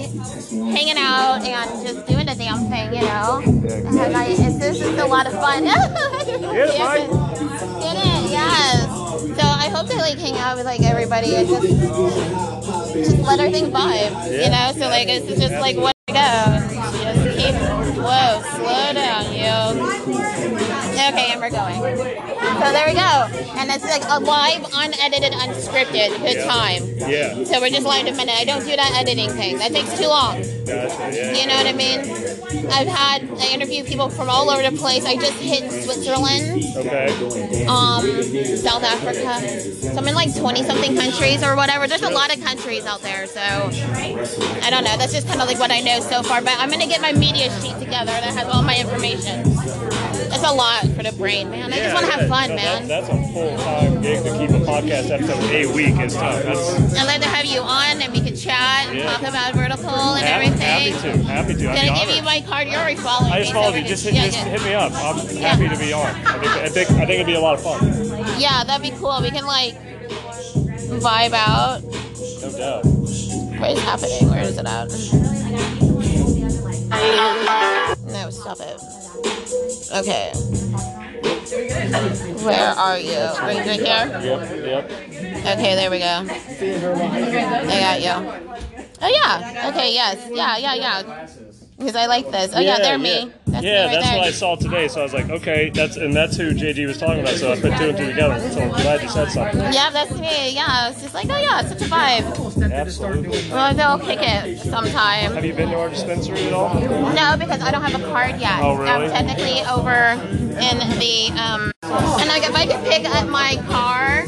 hanging 0.51 0.99
out 0.99 1.43
and 1.43 1.87
just 1.87 2.07
doing 2.07 2.27
the 2.27 2.35
damn 2.35 2.69
thing, 2.71 2.95
you 2.95 3.03
know. 3.03 3.43
And 3.45 4.17
it's 4.29 4.59
this 4.59 4.81
is 4.81 4.99
a 4.99 5.07
lot 5.07 5.27
of 5.27 5.33
fun. 5.35 5.65
It, 6.25 6.79
Mike. 6.79 7.09
Yes. 8.31 9.02
So 9.13 9.43
I 9.47 9.69
hope 9.69 9.89
to 9.91 9.97
like 9.97 10.19
hang 10.19 10.37
out 10.39 10.57
with 10.57 10.65
like 10.65 10.81
everybody 10.83 11.35
and 11.37 11.47
just 11.49 11.69
just 11.69 13.19
let 13.19 13.41
everything 13.41 13.71
vibe, 13.71 14.13
you 14.33 14.49
know. 14.49 14.73
So 14.73 14.89
like 14.89 15.09
it's 15.09 15.27
just 15.39 15.53
like 15.61 15.77
what 15.77 15.95
to 16.07 16.15
go, 16.15 16.21
just 17.03 17.37
keep 17.37 17.55
whoa, 18.01 18.41
slow 18.57 18.93
down, 18.95 19.33
you. 19.33 19.83
Okay, 21.13 21.33
and 21.33 21.41
we're 21.41 21.51
going. 21.51 21.77
So 21.77 22.73
there 22.73 22.87
we 22.89 22.95
go, 22.95 23.29
and 23.61 23.71
it's 23.71 23.85
like 23.85 24.03
a 24.09 24.19
live, 24.21 24.65
unedited, 24.73 25.33
unscripted. 25.33 26.17
Good 26.23 26.37
Yeah. 26.37 26.47
time. 26.47 26.83
Yeah. 26.97 27.45
So 27.45 27.61
we're 27.61 27.71
just 27.71 27.87
live 27.87 28.07
a 28.07 28.13
minute. 28.13 28.35
I 28.35 28.45
don't 28.45 28.65
do 28.65 28.75
that 28.77 28.93
editing 28.97 29.31
thing. 29.31 29.59
That 29.59 29.73
takes 29.73 29.93
too 29.99 30.07
long. 30.09 30.41
Gotcha, 30.65 31.11
yeah. 31.13 31.33
You 31.37 31.47
know 31.49 31.57
what 31.57 31.67
I 31.67 31.73
mean? 31.73 32.01
I've 32.71 32.89
had 32.89 33.29
I 33.39 33.47
interview 33.55 33.85
people 33.85 34.09
from 34.09 34.29
all 34.29 34.51
over 34.51 34.63
the 34.63 34.77
place. 34.77 35.05
I 35.05 35.17
just 35.17 35.39
hit 35.41 35.71
Switzerland, 35.85 36.65
Okay. 36.77 37.67
um, 37.67 38.03
South 38.57 38.85
Africa. 38.85 39.61
So 39.73 39.97
I'm 39.97 40.09
in 40.09 40.15
like 40.15 40.35
20 40.37 40.63
something 40.65 40.97
countries 40.97 41.43
or 41.43 41.57
whatever. 41.57 41.87
There's 41.87 42.03
a 42.03 42.11
lot 42.11 42.35
of 42.35 42.43
countries 42.43 42.87
out 42.87 43.01
there. 43.03 43.27
So 43.27 43.41
I 43.41 44.69
don't 44.71 44.85
know. 44.85 44.97
That's 44.97 45.13
just 45.13 45.27
kind 45.29 45.41
of 45.41 45.49
like 45.49 45.59
what 45.59 45.71
I 45.71 45.81
know 45.81 46.01
so 46.01 46.23
far. 46.23 46.41
But 46.43 46.55
I'm 46.59 46.71
gonna 46.71 46.87
get 46.87 47.01
my 47.01 47.13
media 47.13 47.51
sheet 47.61 47.79
together 47.79 48.13
that 48.13 48.35
has 48.35 48.49
all 48.49 48.63
my 48.63 48.77
information. 48.79 49.43
It's 50.35 50.43
a 50.45 50.53
lot 50.53 50.83
for 50.97 51.03
the 51.03 51.13
brain, 51.19 51.51
man. 51.51 51.73
I 51.73 51.77
just 51.77 51.95
want 51.95 52.07
to 52.07 52.13
have 52.13 52.29
fun, 52.29 52.49
No, 52.51 52.57
man. 52.57 52.89
That, 52.89 53.07
that's 53.07 53.09
a 53.13 53.33
full 53.33 53.57
time 53.59 54.01
gig 54.01 54.25
to 54.25 54.31
keep 54.39 54.51
a 54.51 54.65
podcast 54.65 55.11
episode 55.11 55.45
a 55.53 55.67
week 55.75 55.99
is 56.01 56.15
tough. 56.15 56.43
That's 56.43 56.99
I'd 56.99 57.05
like 57.07 57.21
to 57.21 57.29
have 57.29 57.45
you 57.45 57.61
on 57.61 58.01
and 58.01 58.13
we 58.13 58.21
could 58.21 58.37
chat 58.39 58.89
and 58.89 58.99
talk 59.03 59.21
about 59.21 59.55
vertical 59.55 59.91
and 59.91 60.25
happy, 60.25 60.47
everything. 60.47 60.63
happy 60.63 61.13
to. 61.13 61.23
Happy 61.25 61.55
to. 61.55 61.71
I'd 61.71 61.77
Can 61.77 61.85
be 61.85 61.91
I 61.91 62.05
give 62.07 62.17
you 62.17 62.23
my 62.23 62.41
card? 62.49 62.67
You're 62.67 62.81
already 62.81 62.97
following 62.97 63.33
I 63.33 63.41
just 63.41 63.53
followed 63.53 63.77
you. 63.77 63.85
Just 63.85 64.05
hit. 64.05 64.15
Just 64.15 64.39
hit 64.39 64.63
me 64.63 64.73
up. 64.75 64.93
I'm 64.93 65.19
happy 65.37 65.69
to 65.69 65.77
be 65.79 65.93
on. 65.93 66.07
I 66.07 66.39
think, 66.39 66.47
I 66.47 66.69
think 66.69 66.91
I 66.91 66.95
think 67.07 67.11
it'd 67.11 67.27
be 67.27 67.35
a 67.35 67.41
lot 67.41 67.55
of 67.55 67.63
fun. 67.63 67.85
Yeah, 68.41 68.65
that'd 68.65 68.83
be 68.83 68.97
cool. 68.99 69.21
We 69.21 69.31
can 69.31 69.45
like 69.45 69.75
vibe 71.01 71.35
out. 71.35 71.83
No 72.41 72.51
doubt. 72.57 72.85
What 73.61 73.71
is 73.71 73.81
happening? 73.81 74.31
Where 74.31 74.43
is 74.43 74.57
it 74.57 74.67
at? 74.67 74.89
No, 78.07 78.31
stop 78.31 78.59
it. 78.61 79.02
Okay. 79.93 80.33
Where 82.43 82.71
are 82.71 82.99
you? 82.99 83.19
Right, 83.19 83.67
right 83.67 83.81
here? 83.81 83.85
Yep, 83.87 84.65
yep. 84.65 84.85
Okay, 85.59 85.75
there 85.75 85.91
we 85.91 85.99
go. 85.99 86.25
I 87.67 87.81
got 87.81 88.01
you. 88.01 88.17
Oh 89.03 89.09
yeah. 89.09 89.71
Okay. 89.71 89.93
Yes. 89.95 90.29
Yeah. 90.31 90.57
Yeah. 90.57 90.75
Yeah. 90.75 91.52
Because 91.83 91.97
I 91.97 92.07
like 92.07 92.31
this. 92.31 92.53
Oh 92.55 92.61
yeah, 92.61 92.79
they're 92.79 92.97
me. 92.97 93.33
That's 93.47 93.65
yeah, 93.65 93.73
me 93.73 93.87
right 93.87 93.93
that's 93.95 94.07
there. 94.07 94.19
what 94.19 94.27
I 94.29 94.31
saw 94.31 94.55
today. 94.55 94.87
So 94.87 95.01
I 95.01 95.03
was 95.03 95.13
like, 95.13 95.31
okay, 95.31 95.71
that's 95.71 95.97
and 95.97 96.15
that's 96.15 96.37
who 96.37 96.53
JG 96.53 96.87
was 96.87 96.97
talking 96.97 97.21
about. 97.21 97.35
So 97.35 97.51
I 97.51 97.61
put 97.61 97.77
two 97.77 97.89
and 97.89 97.99
two 97.99 98.07
together. 98.07 98.39
So 98.51 98.61
I'm 98.61 98.71
glad 98.71 99.03
you 99.03 99.09
said 99.09 99.31
something. 99.33 99.61
Yeah, 99.73 99.91
that's 99.91 100.13
me. 100.13 100.55
Yeah, 100.55 100.91
it's 100.91 101.03
just 101.03 101.13
like, 101.13 101.27
oh 101.29 101.37
yeah, 101.37 101.61
it's 101.61 101.71
such 101.71 101.83
a 101.83 101.91
vibe. 101.91 102.73
Absolutely. 102.73 103.51
Well, 103.51 103.75
they'll 103.75 103.99
kick 103.99 104.21
it 104.23 104.61
sometime. 104.61 105.33
Have 105.33 105.45
you 105.45 105.55
been 105.55 105.71
to 105.71 105.79
our 105.79 105.89
dispensary 105.89 106.47
at 106.47 106.53
all? 106.53 106.73
No, 107.15 107.37
because 107.37 107.61
I 107.61 107.73
don't 107.73 107.83
have 107.83 108.01
a 108.01 108.05
card 108.07 108.41
yet. 108.41 108.61
Oh, 108.63 108.77
really? 108.77 108.89
I'm 108.89 109.11
technically 109.11 109.61
over 109.63 110.13
in 110.63 110.79
the 111.01 111.33
um, 111.37 111.73
and 111.83 112.29
like 112.29 112.45
if 112.45 112.55
I 112.55 112.67
could 112.67 112.85
pick 112.85 113.05
up 113.07 113.29
my 113.29 113.57
car 113.67 114.23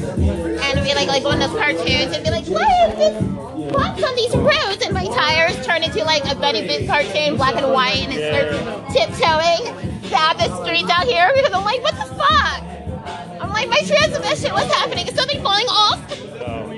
and 0.58 0.84
be 0.84 0.94
like 0.94 1.08
like 1.08 1.24
one 1.24 1.41
of 1.41 1.50
those 1.50 1.60
cartoons 1.60 2.15
and 2.15 2.24
be 2.24 2.31
like, 2.31 2.47
why 2.47 2.66
is 2.89 2.97
this 2.99 3.34
on 3.74 4.15
these 4.16 4.34
roads 4.36 4.84
and 4.84 4.94
my 4.94 5.07
tires 5.07 5.65
turn 5.66 5.83
into 5.83 6.05
like 6.05 6.24
a 6.31 6.34
Betty 6.34 6.66
Boop 6.66 6.86
cartoon, 6.86 7.36
black 7.36 7.57
and 7.57 7.73
white, 7.73 8.05
and 8.05 8.12
it 8.12 8.23
starts 8.31 8.92
tiptoeing 8.94 10.10
down 10.10 10.36
the 10.36 10.65
streets 10.65 10.91
out 10.91 11.07
here 11.07 11.31
because 11.34 11.52
I'm 11.52 11.65
like, 11.65 11.83
what 11.83 11.94
the 11.94 12.15
fuck? 12.15 13.41
I'm 13.41 13.50
like, 13.50 13.68
my 13.68 13.81
transmission, 13.81 14.52
what's 14.52 14.73
happening? 14.74 15.07
Is 15.07 15.15
something 15.15 15.42
falling 15.42 15.66
off? 15.66 16.00
Oh, 16.47 16.74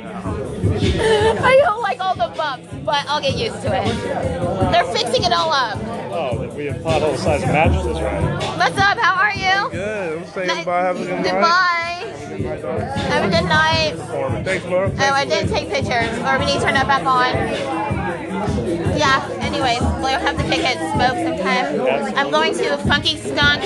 I 1.40 1.60
don't 1.64 1.80
like 1.82 2.00
all 2.00 2.14
the 2.14 2.34
bumps, 2.36 2.68
but 2.84 3.05
I'll 3.08 3.20
get 3.20 3.36
used 3.36 3.62
to 3.62 3.68
it. 3.68 4.72
They're 4.72 4.84
fixing 4.92 5.24
it 5.24 5.32
all 5.32 5.50
up. 5.50 5.78
Oh, 6.12 6.46
we 6.55 6.66
have 6.66 6.76
pothole 6.76 7.16
sized 7.16 7.46
mattresses, 7.46 8.00
right? 8.00 8.22
What's 8.58 8.78
up? 8.78 8.98
How 8.98 9.14
are 9.14 9.32
you? 9.32 9.70
Good. 9.70 10.18
I'm 10.18 10.26
saying 10.26 10.48
goodbye. 10.48 10.82
Have 10.82 11.00
a 11.00 11.05
good 11.05 11.22
night. 11.22 11.24
Goodbye. 11.24 12.06
Have 12.36 13.24
a 13.24 13.30
good 13.30 13.48
night. 13.48 14.44
Thanks, 14.44 14.64
Laura. 14.66 14.92
Oh, 14.92 15.12
I 15.12 15.24
didn't 15.24 15.48
take 15.48 15.70
pictures. 15.70 16.18
Or 16.20 16.38
we 16.38 16.44
need 16.46 16.58
to 16.58 16.64
turn 16.64 16.74
that 16.74 16.86
back 16.86 17.06
on. 17.06 17.32
Yeah. 18.98 19.26
Anyways, 19.40 19.80
we'll 19.80 20.20
have 20.20 20.36
to 20.36 20.44
pick 20.44 20.60
it, 20.60 20.76
smoke 20.92 21.16
sometime. 21.16 22.16
I'm 22.16 22.30
going 22.30 22.55
to 22.58 22.76
Funky 22.78 23.16
Skunk 23.16 23.62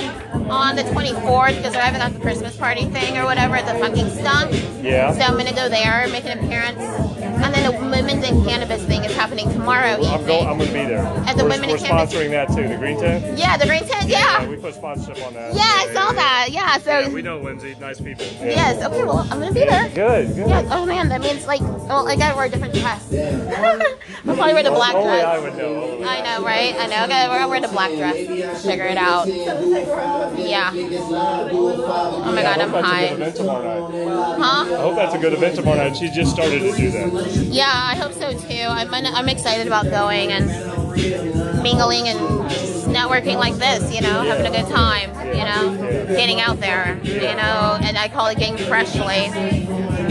on 0.49 0.75
the 0.75 0.83
24th 0.83 1.57
because 1.57 1.73
they're 1.73 1.81
having 1.81 1.99
like 1.99 2.15
a 2.15 2.19
Christmas 2.19 2.55
party 2.57 2.85
thing 2.85 3.17
or 3.17 3.25
whatever 3.25 3.55
at 3.55 3.65
the 3.65 3.79
Funky 3.79 4.09
Skunk. 4.09 4.51
Yeah. 4.83 5.13
So 5.13 5.21
I'm 5.21 5.37
gonna 5.37 5.53
go 5.53 5.69
there, 5.69 6.07
make 6.09 6.25
an 6.25 6.39
appearance, 6.39 6.79
and 6.79 7.53
then 7.53 7.71
the 7.71 7.79
Women's 7.79 8.27
in 8.27 8.43
Cannabis 8.45 8.83
thing 8.85 9.03
is 9.03 9.13
happening 9.15 9.49
tomorrow 9.51 9.93
evening. 9.93 10.09
I'm 10.11 10.25
going. 10.25 10.47
I'm 10.47 10.57
going 10.57 10.69
to 10.69 10.73
be 10.73 10.85
there. 10.85 10.99
At 10.99 11.37
the 11.37 11.43
we're, 11.43 11.49
Women 11.49 11.69
we're 11.69 11.77
in 11.77 11.83
Cannabis- 11.83 12.13
sponsoring 12.13 12.29
that 12.31 12.47
too. 12.49 12.67
The 12.67 12.77
Green 12.77 12.99
Tent. 12.99 13.37
Yeah, 13.37 13.57
the 13.57 13.65
Green 13.65 13.83
Tent. 13.87 14.07
Yeah. 14.09 14.41
yeah. 14.41 14.47
we 14.47 14.55
put 14.57 14.75
sponsorship 14.75 15.25
on 15.25 15.33
that. 15.33 15.53
Yeah, 15.55 15.61
I 15.63 15.89
saw 15.93 16.11
that. 16.13 16.49
Yeah. 16.51 16.77
So. 16.77 16.99
Yeah, 16.99 17.09
we 17.09 17.21
know 17.21 17.39
Lindsay. 17.39 17.75
Nice 17.79 17.99
people. 17.99 18.25
Yeah. 18.39 18.45
Yes. 18.45 18.83
Okay. 18.85 19.03
Well, 19.03 19.19
I'm 19.31 19.39
gonna 19.39 19.53
be 19.53 19.61
there. 19.65 19.89
Good. 19.89 20.35
Good. 20.35 20.49
Yeah. 20.49 20.67
Oh 20.71 20.85
man, 20.85 21.09
that 21.09 21.21
means 21.21 21.45
like, 21.47 21.61
well, 21.61 22.07
I 22.07 22.15
gotta 22.15 22.35
wear 22.35 22.45
a 22.45 22.49
different 22.49 22.73
dress. 22.73 23.11
I'll 23.13 24.35
probably 24.35 24.53
wear 24.53 24.63
the 24.63 24.71
black 24.71 24.93
Only 24.95 25.09
dress. 25.09 25.25
I 25.25 25.39
would 25.39 25.57
know. 25.57 26.03
I 26.03 26.21
know, 26.21 26.45
right? 26.45 26.75
I 26.75 26.87
know. 26.87 26.95
I 26.95 27.07
gotta 27.07 27.29
wear, 27.31 27.47
wear 27.47 27.61
the 27.61 27.67
black 27.69 27.91
dress. 27.91 28.63
Figure 28.63 28.85
it 28.85 28.97
out. 28.97 29.27
Yeah. 30.37 30.71
Oh 30.73 32.31
my 32.33 32.41
god, 32.41 32.59
I'm 32.59 32.73
I 32.75 32.81
hope 32.81 32.81
that's 32.81 32.83
a 32.83 32.83
high. 32.83 33.07
good 33.07 33.13
event 33.21 33.35
tomorrow 33.35 33.89
night. 33.89 34.37
Huh? 34.39 34.75
I 34.75 34.81
hope 34.81 34.95
that's 34.95 35.15
a 35.15 35.19
good 35.19 35.33
event 35.33 35.55
tomorrow 35.55 35.77
night. 35.77 35.97
She 35.97 36.09
just 36.09 36.31
started 36.31 36.59
to 36.59 36.75
do 36.75 36.91
that. 36.91 37.31
Yeah, 37.51 37.71
I 37.71 37.95
hope 37.95 38.13
so 38.13 38.31
too. 38.37 38.65
I'm 38.67 38.93
I'm 38.93 39.29
excited 39.29 39.67
about 39.67 39.85
going 39.85 40.31
and 40.31 40.47
mingling 41.61 42.07
and 42.07 42.19
networking 42.93 43.37
like 43.37 43.55
this. 43.55 43.93
You 43.93 44.01
know, 44.01 44.23
having 44.23 44.47
a 44.47 44.51
good 44.51 44.69
time. 44.69 45.09
You 45.31 45.45
know, 45.45 46.07
getting 46.07 46.41
out 46.41 46.59
there. 46.59 46.99
You 47.03 47.35
know, 47.35 47.77
and 47.81 47.97
I 47.97 48.07
call 48.07 48.27
it 48.27 48.37
getting 48.37 48.57
freshly. 48.57 49.29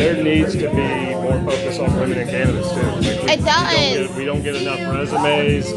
There 0.00 0.24
needs 0.24 0.54
to 0.54 0.70
be 0.70 1.12
more 1.12 1.38
focus 1.44 1.78
on 1.78 1.94
women 1.94 2.16
in 2.16 2.26
cannabis 2.26 2.72
too. 2.72 2.80
Like, 2.80 3.22
we, 3.22 3.32
It 3.32 3.44
does. 3.44 3.76
We 3.76 3.84
don't, 3.98 4.06
get, 4.06 4.16
we 4.16 4.24
don't 4.24 4.42
get 4.42 4.56
enough 4.56 4.96
resumes. 4.96 5.72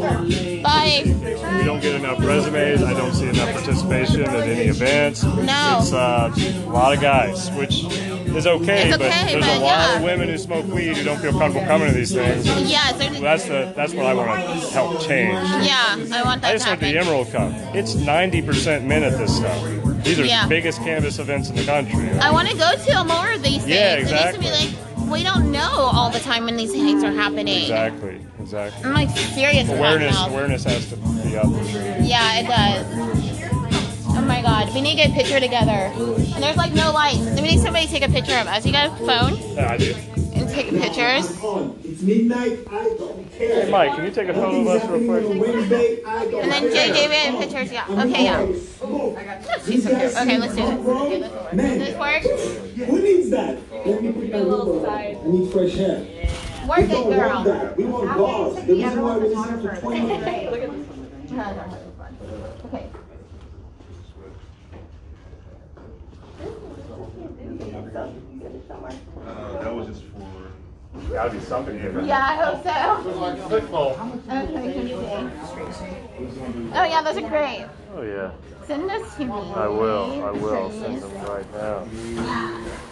Like, 0.64 1.04
We 1.58 1.64
don't 1.64 1.80
get 1.82 1.94
enough 1.96 2.24
resumes. 2.24 2.82
I 2.82 2.94
don't 2.94 3.12
see 3.12 3.28
enough 3.28 3.52
participation 3.52 4.22
at 4.22 4.34
any 4.48 4.62
events. 4.62 5.24
No. 5.24 5.78
It's 5.78 5.92
uh, 5.92 6.32
a 6.34 6.70
lot 6.70 6.94
of 6.94 7.02
guys, 7.02 7.50
which 7.50 7.84
is 7.84 8.46
okay, 8.46 8.90
but 8.92 8.98
there's 9.00 9.34
but 9.34 9.42
a 9.42 9.60
lot 9.60 9.60
yeah. 9.60 9.96
of 9.96 10.02
women 10.02 10.30
who 10.30 10.38
smoke 10.38 10.66
weed 10.68 10.96
who 10.96 11.04
don't 11.04 11.18
feel 11.18 11.32
comfortable 11.32 11.66
coming 11.66 11.88
to 11.88 11.94
these 11.94 12.14
things. 12.14 12.46
Yeah, 12.46 12.92
so- 12.92 13.20
that's 13.20 13.44
the 13.44 13.74
that's 13.76 13.92
what 13.92 14.06
I 14.06 14.14
want 14.14 14.40
to 14.62 14.68
help 14.70 15.02
change. 15.02 15.34
yeah, 15.66 15.96
I 16.12 16.22
want 16.24 16.40
that 16.40 16.48
I 16.48 16.52
to 16.52 16.58
just 16.58 16.66
went 16.66 16.80
to 16.80 16.86
the 16.86 16.98
Emerald 16.98 17.30
Cup. 17.30 17.52
It's 17.74 17.94
90% 17.94 18.86
men 18.86 19.02
at 19.02 19.18
this 19.18 19.36
stuff. 19.36 19.83
These 20.04 20.20
are 20.20 20.24
Yeah. 20.24 20.42
the 20.44 20.48
biggest 20.48 20.78
cannabis 20.82 21.18
events 21.18 21.48
in 21.50 21.56
the 21.56 21.64
country. 21.64 22.10
I 22.20 22.30
want 22.30 22.48
to 22.48 22.56
go 22.56 22.70
to 22.76 23.04
more 23.04 23.32
of 23.32 23.42
these 23.42 23.62
things. 23.62 23.68
Yeah, 23.68 23.94
It 23.96 24.10
needs 24.10 24.34
to 24.34 24.38
be 24.40 24.50
like 24.50 24.70
we 25.10 25.22
don't 25.22 25.50
know 25.52 25.70
all 25.70 26.10
the 26.10 26.20
time 26.20 26.44
when 26.44 26.56
these 26.56 26.72
things 26.72 27.02
are 27.04 27.12
happening. 27.12 27.62
Exactly, 27.62 28.20
exactly. 28.40 28.84
I'm 28.84 28.94
like 28.94 29.10
serious 29.16 29.68
Awareness, 29.68 30.16
awareness 30.26 30.64
has 30.64 30.88
to 30.90 30.96
be 30.96 31.36
up. 31.36 31.46
Yeah, 32.00 32.40
it 32.40 32.46
does. 32.46 32.86
Oh 34.16 34.20
my 34.26 34.40
god, 34.42 34.72
we 34.74 34.80
need 34.80 34.96
to 34.96 34.96
get 34.96 35.10
a 35.10 35.14
picture 35.14 35.40
together. 35.40 35.90
And 36.34 36.42
there's 36.42 36.56
like 36.56 36.72
no 36.74 36.92
lights. 36.92 37.18
Do 37.34 37.42
we 37.42 37.48
need 37.48 37.60
somebody 37.60 37.86
to 37.86 37.92
take 37.92 38.02
a 38.06 38.12
picture 38.12 38.36
of 38.36 38.46
us. 38.46 38.64
You 38.64 38.72
got 38.72 38.86
a 39.00 39.06
phone 39.06 39.38
Yeah, 39.54 39.72
I 39.72 39.76
do. 39.78 39.94
And 40.54 40.70
take 40.70 40.82
pictures? 40.82 41.30
It's 41.84 42.02
midnight. 42.02 42.58
I 42.70 42.84
don't 42.98 43.32
care. 43.32 43.64
Hey, 43.64 43.70
Mike, 43.70 43.94
can 43.94 44.04
you 44.04 44.10
take 44.10 44.28
a 44.28 44.34
photo 44.34 44.60
of 44.60 44.66
us 44.66 44.88
real 44.88 45.06
quick? 45.06 45.40
Wednesday, 45.40 46.02
And 46.04 46.50
then 46.50 46.62
JJ, 46.64 47.08
we 47.08 47.14
have 47.14 47.40
pictures. 47.40 47.72
Yeah. 47.72 47.86
Okay, 47.88 48.24
yeah. 48.24 48.46
She's 48.46 49.84
so 49.84 49.98
cute. 49.98 50.16
Okay, 50.16 50.38
let's 50.38 50.54
do 50.54 50.62
this. 50.62 50.86
Okay, 50.86 51.18
let's 51.18 51.36
work. 51.36 51.52
Does 51.54 51.78
this 51.78 51.96
work? 51.98 52.22
Who 52.88 53.02
needs 53.02 53.30
that? 53.30 53.58
Let 53.86 54.02
me 54.02 54.12
put 54.12 54.30
that 54.30 54.44
window. 54.46 54.86
I 54.86 55.16
need 55.24 55.52
fresh 55.52 55.76
air. 55.76 55.98
Work 56.68 56.78
we 56.78 56.84
it, 56.84 56.88
don't 56.88 57.10
girl. 57.10 57.28
want 57.28 57.44
that. 57.44 57.76
We 57.76 57.84
want 57.84 58.18
bars. 58.18 58.54
The 58.64 58.72
reason 58.72 59.02
why 59.02 59.16
we're 59.18 59.28
listening 59.28 59.68
for 59.68 59.76
20 59.80 60.00
minutes. 60.00 60.50
Look 60.50 60.62
at 60.62 60.70
this. 60.70 60.88
Okay. 62.64 62.90
Gotta 71.10 71.30
be 71.30 71.40
something 71.40 71.76
different. 71.80 72.06
Yeah, 72.08 72.24
I 72.24 72.36
hope 72.36 72.62
so. 72.62 72.70
Okay, 74.30 74.72
can 74.72 74.88
you 74.88 74.96
see? 75.72 75.94
Oh 76.74 76.84
yeah, 76.84 77.02
those 77.02 77.16
are 77.16 77.28
great. 77.28 77.66
Oh 77.94 78.02
yeah. 78.02 78.30
Send 78.66 78.88
those 78.88 79.14
to 79.16 79.24
me. 79.24 79.32
I 79.32 79.68
will. 79.68 80.24
I 80.24 80.30
will 80.30 80.70
please. 80.70 80.80
send 80.80 81.02
them 81.02 81.24
right 81.26 81.54
now. 81.54 81.86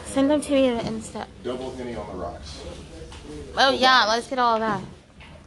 Send 0.05 0.31
them 0.31 0.41
to 0.41 0.53
me 0.53 0.71
to 0.71 0.79
Insta. 0.85 1.27
Double 1.43 1.75
henny 1.77 1.97
on 1.97 2.07
the 2.09 2.23
rocks. 2.23 2.63
Oh 3.57 3.71
yeah, 3.71 4.05
let's 4.07 4.29
get 4.29 4.39
all 4.39 4.55
of 4.57 4.61
that. 4.61 4.83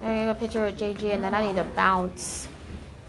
I 0.01 0.13
need 0.13 0.29
a 0.29 0.35
picture 0.35 0.65
with 0.65 0.79
JG, 0.79 1.13
and 1.13 1.23
then 1.23 1.33
I 1.33 1.45
need 1.45 1.55
to 1.55 1.63
bounce. 1.63 2.47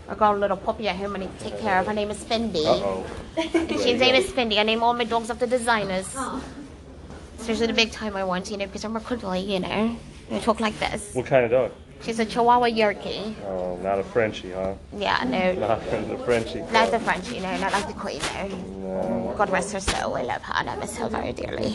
I 0.08 0.14
got 0.14 0.34
a 0.36 0.38
little 0.38 0.56
puppy 0.56 0.88
at 0.88 0.96
home 0.96 1.16
I 1.16 1.20
need 1.20 1.38
to 1.38 1.44
take 1.44 1.58
care 1.58 1.80
of. 1.80 1.86
Her 1.86 1.92
name 1.92 2.10
is 2.10 2.22
Fendi. 2.22 2.64
Uh-oh. 2.64 3.04
She's 3.82 3.98
name 3.98 4.14
is 4.14 4.30
Fendi. 4.30 4.58
I 4.58 4.62
name 4.62 4.82
all 4.82 4.94
my 4.94 5.04
dogs 5.04 5.30
after 5.30 5.46
designers. 5.46 6.08
Oh. 6.14 6.42
Especially 7.38 7.66
the 7.66 7.72
big 7.72 7.92
time 7.92 8.16
I 8.16 8.24
want, 8.24 8.50
you 8.50 8.56
know, 8.56 8.66
because 8.66 8.84
I'm 8.84 8.96
a 8.96 9.00
cuddly, 9.00 9.40
you 9.40 9.60
know. 9.60 9.96
I 10.30 10.38
talk 10.40 10.60
like 10.60 10.78
this. 10.78 11.14
What 11.14 11.26
kind 11.26 11.44
of 11.44 11.50
dog? 11.50 11.72
She's 12.02 12.18
a 12.18 12.26
Chihuahua 12.26 12.66
Yorkie. 12.66 13.34
Oh, 13.44 13.76
not 13.82 13.98
a 13.98 14.02
Frenchie, 14.02 14.52
huh? 14.52 14.74
Yeah, 14.96 15.22
no. 15.24 15.52
Not 15.66 15.80
the 15.90 16.18
Frenchie. 16.24 16.60
Not 16.72 16.90
the 16.90 17.00
French, 17.00 17.30
no. 17.32 17.56
not 17.58 17.72
like 17.72 17.86
the 17.86 17.94
Queen, 17.94 18.20
no. 18.34 18.48
No. 18.48 19.34
God 19.36 19.50
rest 19.50 19.72
her 19.72 19.80
soul. 19.80 20.14
I 20.14 20.22
love 20.22 20.42
her 20.42 20.54
and 20.58 20.68
I 20.68 20.76
miss 20.76 20.96
her 20.98 21.08
very 21.08 21.32
dearly. 21.32 21.74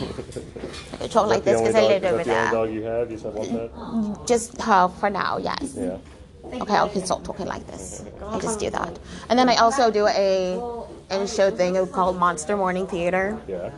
I 1.00 1.08
talk 1.08 1.26
like 1.26 1.44
this 1.44 1.60
because 1.60 1.74
I 1.74 1.82
lived 1.82 2.04
is 2.04 2.12
over 2.12 2.24
that 2.24 2.50
the 2.50 2.56
only 2.58 2.80
there. 2.80 2.82
dog 2.82 2.82
you 2.82 2.82
have? 2.82 3.10
You 3.10 3.18
said 3.18 3.34
one 3.34 3.48
pet? 3.48 3.74
Mm, 3.74 4.26
just 4.26 4.60
her 4.62 4.88
for 4.88 5.10
now, 5.10 5.38
yes. 5.38 5.74
Yeah. 5.76 5.98
Okay, 6.44 6.76
I 6.76 6.88
can 6.88 7.04
stop 7.04 7.24
talking 7.24 7.46
like 7.46 7.66
this. 7.66 8.04
I'll 8.22 8.40
just 8.40 8.60
do 8.60 8.70
that. 8.70 8.98
And 9.28 9.38
then 9.38 9.48
I 9.48 9.56
also 9.56 9.90
do 9.90 10.06
a 10.06 10.86
in 11.10 11.26
show 11.26 11.50
thing 11.50 11.74
called 11.88 12.18
Monster 12.18 12.56
Morning 12.56 12.86
Theater. 12.86 13.38
Yeah. 13.48 13.70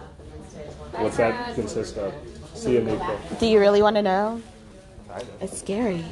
What's 0.99 1.17
that 1.17 1.55
consist 1.55 1.97
of? 1.99 2.15
See 2.55 2.77
a 2.77 2.81
Nico. 2.81 3.19
Do 3.41 3.47
you 3.47 3.59
really 3.61 3.83
want 3.83 3.97
to 3.97 4.03
know? 4.03 4.41
It's 5.41 5.59
scary. 5.59 6.05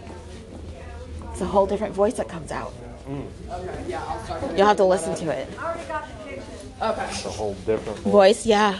It's 1.30 1.40
a 1.40 1.46
whole 1.46 1.66
different 1.66 1.94
voice 1.94 2.14
that 2.14 2.28
comes 2.28 2.52
out. 2.52 2.72
Mm. 3.08 4.56
You'll 4.56 4.66
have 4.66 4.76
to 4.76 4.84
listen 4.84 5.14
to 5.16 5.30
it. 5.30 5.48
Okay. 5.58 7.06
It's 7.08 7.24
a 7.24 7.30
whole 7.30 7.54
different 7.66 7.98
voice. 8.00 8.12
Voice, 8.12 8.46
yeah. 8.46 8.78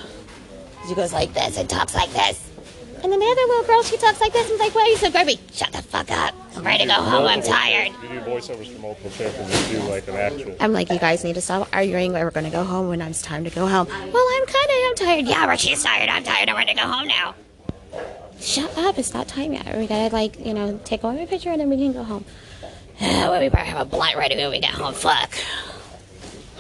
She 0.89 0.95
goes 0.95 1.13
like 1.13 1.33
this 1.33 1.57
and 1.59 1.69
talks 1.69 1.95
like 1.95 2.11
this. 2.11 2.52
And 3.03 3.11
then 3.11 3.19
the 3.19 3.27
other 3.27 3.41
little 3.49 3.65
girl, 3.65 3.83
she 3.83 3.97
talks 3.97 4.21
like 4.21 4.33
this 4.33 4.45
and 4.45 4.53
is 4.55 4.61
like, 4.61 4.75
why 4.77 4.83
are 4.83 4.87
you 4.87 4.97
so 4.97 5.11
grumpy? 5.11 5.41
Shut 5.53 5.73
the 5.73 5.83
fuck 5.83 6.09
up. 6.13 6.35
I'm 6.55 6.65
ready 6.65 6.85
to 6.85 6.89
go 6.89 6.95
home. 6.95 7.27
I'm 7.27 7.43
tired. 7.43 7.89
You 8.03 8.09
do 8.09 8.21
voiceovers 8.21 8.73
for 8.73 8.81
multiple 8.81 9.11
characters. 9.11 9.73
You 9.73 9.81
do 9.81 9.89
like 9.89 10.07
an 10.07 10.15
actual. 10.15 10.55
I'm 10.61 10.73
like, 10.73 10.89
you 10.89 11.01
guys 11.01 11.25
need 11.25 11.35
to 11.35 11.41
stop 11.41 11.69
arguing. 11.73 12.13
We're 12.13 12.31
going 12.31 12.45
to 12.45 12.53
go 12.53 12.63
home 12.63 12.89
when 12.89 13.01
it's 13.01 13.21
time 13.21 13.43
to 13.43 13.51
go 13.51 13.67
home. 13.67 13.89
Well, 13.89 14.27
I'm 14.35 14.47
kind 14.47 14.67
of, 14.67 14.77
I'm 14.87 14.95
tired. 14.95 15.27
Yeah, 15.27 15.47
but 15.47 15.59
she's 15.59 15.83
tired. 15.83 16.09
I'm 16.09 16.23
tired. 16.23 16.49
I'm 16.49 16.55
ready 16.57 16.75
to 16.75 16.81
go 16.81 16.87
home 16.87 17.09
now. 17.09 17.35
Shut 18.39 18.77
up. 18.79 18.97
It's 18.99 19.13
not 19.13 19.27
time 19.27 19.53
yet. 19.53 19.77
We 19.77 19.89
got 19.89 20.09
to, 20.09 20.15
like, 20.15 20.39
you 20.45 20.55
know, 20.55 20.79
take 20.85 21.03
away 21.03 21.17
my 21.17 21.27
picture 21.27 21.51
and 21.51 21.61
then 21.61 21.71
we 21.71 21.77
can 21.79 21.93
go 21.93 22.05
home. 22.05 22.25
well, 23.01 23.41
we 23.41 23.49
better 23.49 23.65
have 23.65 23.81
a 23.81 23.85
blunt 23.85 24.17
ready 24.17 24.37
when 24.37 24.51
we 24.51 24.61
get 24.61 24.71
home. 24.71 24.95
Fuck. 24.95 25.35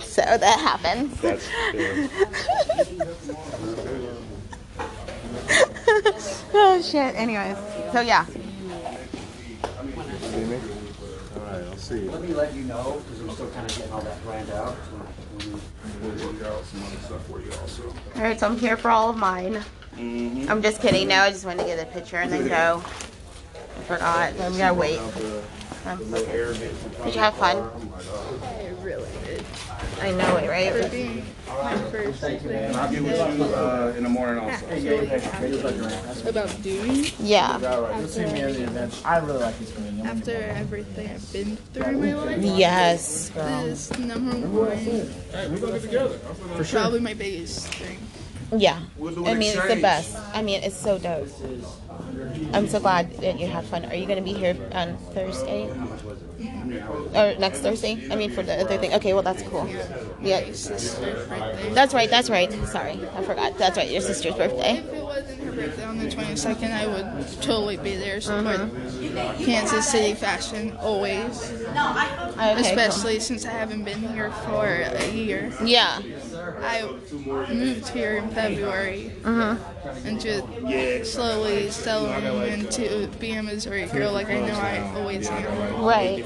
So 0.00 0.22
that 0.22 0.42
happens. 0.42 1.22
Oh, 6.54 6.80
shit. 6.82 7.14
Anyways. 7.14 7.56
So, 7.92 8.00
yeah. 8.00 8.24
See 8.26 8.36
me? 10.44 10.56
All 11.34 11.42
right, 11.42 11.64
I'll 11.64 11.76
see 11.76 12.00
you. 12.02 12.10
Let 12.10 12.22
me 12.22 12.34
let 12.34 12.54
you 12.54 12.62
know, 12.64 13.02
because 13.04 13.20
I'm 13.20 13.30
still 13.30 13.50
kind 13.50 13.70
of 13.70 13.76
getting 13.76 13.92
all 13.92 14.02
that 14.02 14.22
planned 14.22 14.50
out. 14.50 14.76
All 18.16 18.22
right, 18.22 18.38
so 18.38 18.46
I'm 18.46 18.58
here 18.58 18.76
for 18.76 18.90
all 18.90 19.10
of 19.10 19.16
mine. 19.16 19.62
Mm-hmm. 19.96 20.50
I'm 20.50 20.62
just 20.62 20.80
kidding. 20.80 21.08
No, 21.08 21.16
I 21.16 21.30
just 21.30 21.44
wanted 21.44 21.60
to 21.60 21.66
get 21.66 21.78
a 21.78 21.90
picture 21.90 22.16
and 22.16 22.32
then 22.32 22.48
go. 22.48 22.82
I 22.84 23.82
forgot. 23.84 24.32
I'm 24.40 24.56
gonna 24.56 24.74
wait. 24.74 25.00
Um, 25.86 25.98
Did 26.10 27.14
you 27.14 27.20
have 27.20 27.34
fun? 27.34 27.58
I 28.42 28.68
really 28.82 29.08
did. 29.24 29.44
I 30.00 30.10
know 30.12 30.36
it, 30.36 30.48
right? 30.48 30.72
For 30.72 30.88
being 30.88 31.24
my 31.46 31.76
first 31.90 32.22
And 32.22 32.76
I'll 32.76 32.90
get 32.90 33.02
with 33.02 33.38
you 33.38 33.44
uh, 33.44 33.94
in 33.96 34.02
the 34.02 34.08
morning 34.08 34.42
also. 34.42 36.28
about 36.28 36.62
doing 36.62 37.06
Yeah. 37.20 37.58
You'll 37.98 38.08
see 38.08 38.24
me 38.26 38.40
in 38.40 38.52
the 38.52 38.62
event. 38.64 39.02
I 39.04 39.18
really 39.18 39.38
like 39.38 39.58
this 39.58 39.70
game. 39.72 40.06
after 40.06 40.32
everything 40.32 41.10
I've 41.10 41.32
been 41.32 41.56
through 41.56 41.84
in 41.84 42.00
my 42.00 42.14
life. 42.14 42.42
Yes. 42.42 43.30
This 43.30 43.98
number 43.98 44.36
one, 44.46 45.52
we 45.52 45.60
gonna 45.60 45.72
get 45.72 45.82
together. 45.82 46.18
for 46.18 46.64
sure. 46.64 46.80
probably 46.80 47.00
my 47.00 47.14
biggest 47.14 47.68
thing. 47.74 47.98
Yeah. 48.56 48.80
I 49.00 49.34
mean, 49.34 49.56
it's 49.56 49.68
the 49.68 49.80
best. 49.80 50.16
I 50.34 50.42
mean, 50.42 50.62
it's 50.62 50.76
so 50.76 50.98
dope. 50.98 51.28
I'm 52.52 52.68
so 52.68 52.80
glad 52.80 53.12
that 53.18 53.38
you 53.40 53.46
had 53.46 53.64
fun. 53.64 53.84
Are 53.86 53.94
you 53.94 54.06
gonna 54.06 54.22
be 54.22 54.32
here 54.32 54.56
on 54.72 54.96
Thursday? 55.14 55.70
Or 57.14 57.34
next 57.38 57.60
Thursday? 57.60 58.06
I 58.10 58.16
mean, 58.16 58.30
for 58.30 58.42
the 58.42 58.54
other 58.60 58.78
thing. 58.78 58.92
Okay, 58.94 59.12
well, 59.14 59.22
that's 59.22 59.42
cool. 59.44 59.68
Yeah. 60.20 60.40
That's 61.74 61.94
right. 61.94 62.10
That's 62.10 62.30
right. 62.30 62.52
Sorry, 62.68 62.98
I 63.16 63.22
forgot. 63.22 63.58
That's 63.58 63.76
right. 63.76 63.90
Your 63.90 64.00
sister's 64.00 64.34
birthday. 64.34 64.78
If 64.78 64.92
it 64.92 65.02
wasn't 65.02 65.40
her 65.42 65.52
birthday 65.52 65.84
on 65.84 65.98
the 65.98 66.06
22nd, 66.08 66.70
I 66.72 66.86
would 66.86 67.42
totally 67.42 67.76
be 67.76 67.96
there. 67.96 68.20
Support 68.20 68.70
Kansas 69.38 69.88
City 69.88 70.14
fashion 70.14 70.76
always. 70.80 71.52
Okay, 71.52 72.60
Especially 72.60 73.20
since 73.20 73.44
I 73.46 73.50
haven't 73.50 73.84
been 73.84 74.00
here 74.08 74.30
for 74.46 74.66
a 74.66 75.10
year. 75.10 75.52
Yeah. 75.64 76.00
I 76.60 76.82
moved 77.52 77.88
here 77.88 78.16
in 78.16 78.30
February 78.30 79.12
Mhm. 79.22 79.58
And 80.04 80.20
just 80.20 81.12
slowly 81.12 81.70
settling 81.70 82.52
into 82.52 83.08
being 83.18 83.38
a 83.38 83.42
Missouri 83.42 83.86
girl 83.86 84.12
like 84.12 84.28
I 84.28 84.40
know 84.40 84.54
I 84.54 84.80
always 84.96 85.28
am. 85.28 85.82
Right. 85.82 86.24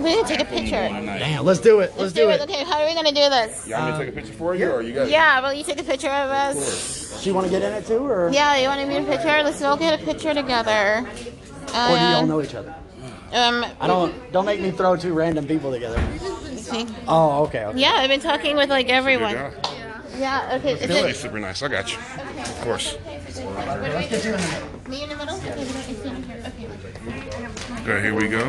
We 0.00 0.16
need 0.16 0.26
to 0.26 0.28
take 0.28 0.40
a 0.40 0.44
picture. 0.44 0.88
Damn, 0.88 1.44
let's 1.44 1.60
do 1.60 1.80
it. 1.80 1.92
Let's 1.96 2.12
do 2.12 2.28
it. 2.30 2.40
Okay, 2.42 2.64
how 2.64 2.80
are 2.80 2.86
we 2.88 2.94
gonna 2.94 3.10
do 3.10 3.28
this? 3.28 3.66
Y'all 3.68 3.80
want 3.80 3.98
me 3.98 3.98
to 3.98 4.04
take 4.06 4.14
a 4.14 4.20
picture 4.20 4.38
for 4.38 4.54
you, 4.54 4.70
or 4.70 4.82
you 4.82 4.92
guys? 4.94 5.10
Yeah, 5.10 5.40
will 5.40 5.52
you 5.52 5.64
take 5.64 5.80
a 5.80 5.84
picture 5.84 6.08
of 6.08 6.30
us? 6.30 7.20
She 7.22 7.32
want 7.32 7.46
to 7.46 7.50
get 7.50 7.62
in 7.62 7.72
it 7.72 7.86
too, 7.86 8.04
or? 8.06 8.30
Yeah, 8.30 8.56
you 8.56 8.68
want 8.68 8.80
to 8.80 8.86
be 8.86 8.94
in 8.96 9.04
a 9.04 9.06
picture? 9.06 9.42
Let's 9.42 9.62
all 9.62 9.76
get 9.76 10.00
a 10.00 10.04
picture 10.04 10.34
together. 10.34 11.06
Or 11.06 11.10
do 11.70 11.72
y'all 11.72 12.16
Um, 12.22 12.28
know 12.28 12.40
each 12.42 12.54
other? 12.54 12.74
Um, 13.32 13.64
I 13.80 13.86
don't. 13.86 14.32
Don't 14.32 14.46
make 14.46 14.60
me 14.60 14.70
throw 14.70 14.96
two 14.96 15.12
random 15.12 15.46
people 15.46 15.70
together. 15.70 16.02
Oh, 17.06 17.44
okay. 17.44 17.64
okay. 17.66 17.78
Yeah, 17.78 17.92
I've 17.96 18.08
been 18.08 18.20
talking 18.20 18.56
with 18.56 18.70
like 18.70 18.88
everyone. 18.88 19.52
Guy. 20.16 20.20
Yeah. 20.20 20.56
Okay. 20.56 20.72
Is 20.72 20.86
Billy, 20.86 21.10
it 21.10 21.16
super 21.16 21.38
nice. 21.38 21.62
I 21.62 21.68
got 21.68 21.92
you. 21.92 21.98
Of 21.98 22.60
course. 22.62 22.96
me 24.88 25.02
in 25.02 25.08
the 25.08 25.16
middle? 25.16 25.36
Okay, 25.36 25.52
okay. 25.52 26.46
Okay, 27.82 28.02
here 28.02 28.14
we 28.14 28.28
go. 28.28 28.44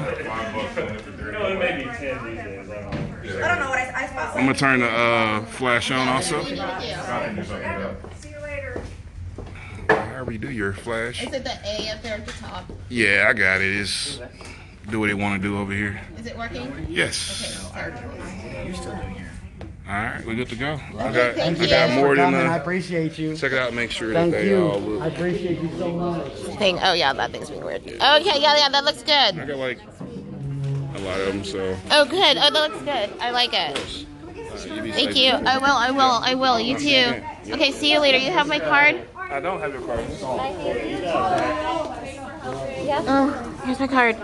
No, 1.31 1.47
it 1.47 1.59
may 1.59 1.83
be 1.83 1.89
10 1.91 2.25
these 2.25 2.37
days. 2.37 2.69
I 2.69 2.73
don't 2.73 2.91
know. 2.91 3.43
I 3.43 3.47
don't 3.47 3.59
know 3.59 3.69
what 3.69 3.79
I, 3.79 4.03
I 4.03 4.07
spot. 4.07 4.35
I'm 4.35 4.45
gonna 4.45 4.53
turn 4.57 4.79
the 4.79 4.89
uh, 4.89 5.45
flash 5.45 5.91
on 5.91 6.07
also. 6.07 6.43
See 6.43 6.55
you 6.55 8.39
later. 8.41 8.81
However 9.89 10.31
you 10.31 10.39
do 10.39 10.49
your 10.51 10.73
flash. 10.73 11.23
Is 11.23 11.33
it 11.33 11.43
the 11.43 11.57
A 11.65 11.91
up 11.91 12.01
there 12.01 12.15
at 12.15 12.25
the 12.25 12.31
top? 12.33 12.65
Yeah, 12.89 13.27
I 13.29 13.33
got 13.33 13.61
it. 13.61 13.75
It's 13.75 14.19
do 14.89 15.01
what 15.01 15.07
they 15.07 15.13
want 15.13 15.41
to 15.41 15.47
do 15.47 15.57
over 15.57 15.73
here. 15.73 15.99
Is 16.17 16.25
it 16.27 16.37
working? 16.37 16.87
Yes. 16.89 17.69
Okay. 17.75 18.65
You're 18.65 18.75
still 18.75 18.95
doing 18.95 19.15
here. 19.15 19.26
All 19.87 19.93
right, 19.93 20.25
we're 20.25 20.35
good 20.35 20.49
to 20.49 20.55
go. 20.57 20.73
I 20.97 21.13
got 21.13 21.35
thank 21.35 21.59
I 21.59 21.63
you 21.63 21.69
got 21.69 21.91
more 21.91 22.13
than 22.13 22.33
coming. 22.33 22.41
I 22.41 22.57
uh, 22.57 22.59
appreciate 22.59 23.17
you. 23.17 23.37
check 23.37 23.53
it 23.53 23.57
out. 23.57 23.73
Make 23.73 23.89
sure 23.89 24.11
Thank 24.11 24.33
that 24.33 24.41
they 24.41 24.49
you. 24.49 24.67
all 24.67 24.81
look. 24.81 25.01
I 25.01 25.07
appreciate 25.07 25.61
you 25.61 25.69
so 25.77 25.91
much. 25.93 26.33
Thing. 26.57 26.77
Oh 26.83 26.91
yeah, 26.91 27.13
that 27.13 27.31
thing's 27.31 27.49
being 27.49 27.63
weird. 27.63 27.83
Okay, 27.83 27.95
yeah, 27.97 28.57
yeah, 28.57 28.67
that 28.69 28.83
looks 28.83 29.01
good. 29.01 29.39
I 29.39 29.45
got 29.45 29.55
like 29.55 29.79
a 29.81 30.99
lot 30.99 31.19
of 31.21 31.27
them, 31.27 31.43
so. 31.45 31.77
Oh, 31.91 32.03
good. 32.03 32.35
Oh, 32.37 32.49
that 32.49 32.53
looks 32.53 32.79
good. 32.79 33.13
I 33.21 33.31
like 33.31 33.53
it. 33.53 33.77
uh, 33.77 34.57
Thank 34.57 35.13
safe. 35.13 35.15
you. 35.15 35.31
I 35.31 35.57
will. 35.57 35.65
I 35.67 35.91
will. 35.91 36.01
I 36.01 36.35
will. 36.35 36.59
You 36.59 36.77
too. 36.77 37.23
Okay. 37.53 37.71
See 37.71 37.89
you 37.89 37.99
later. 38.01 38.17
You 38.17 38.31
have 38.31 38.47
my 38.47 38.59
card. 38.59 39.07
I 39.15 39.39
don't 39.39 39.61
have 39.61 39.71
your 39.71 39.83
card. 39.83 40.05
Yeah. 42.83 43.03
Oh, 43.07 43.61
here's 43.65 43.79
my 43.79 43.87
card. 43.87 44.15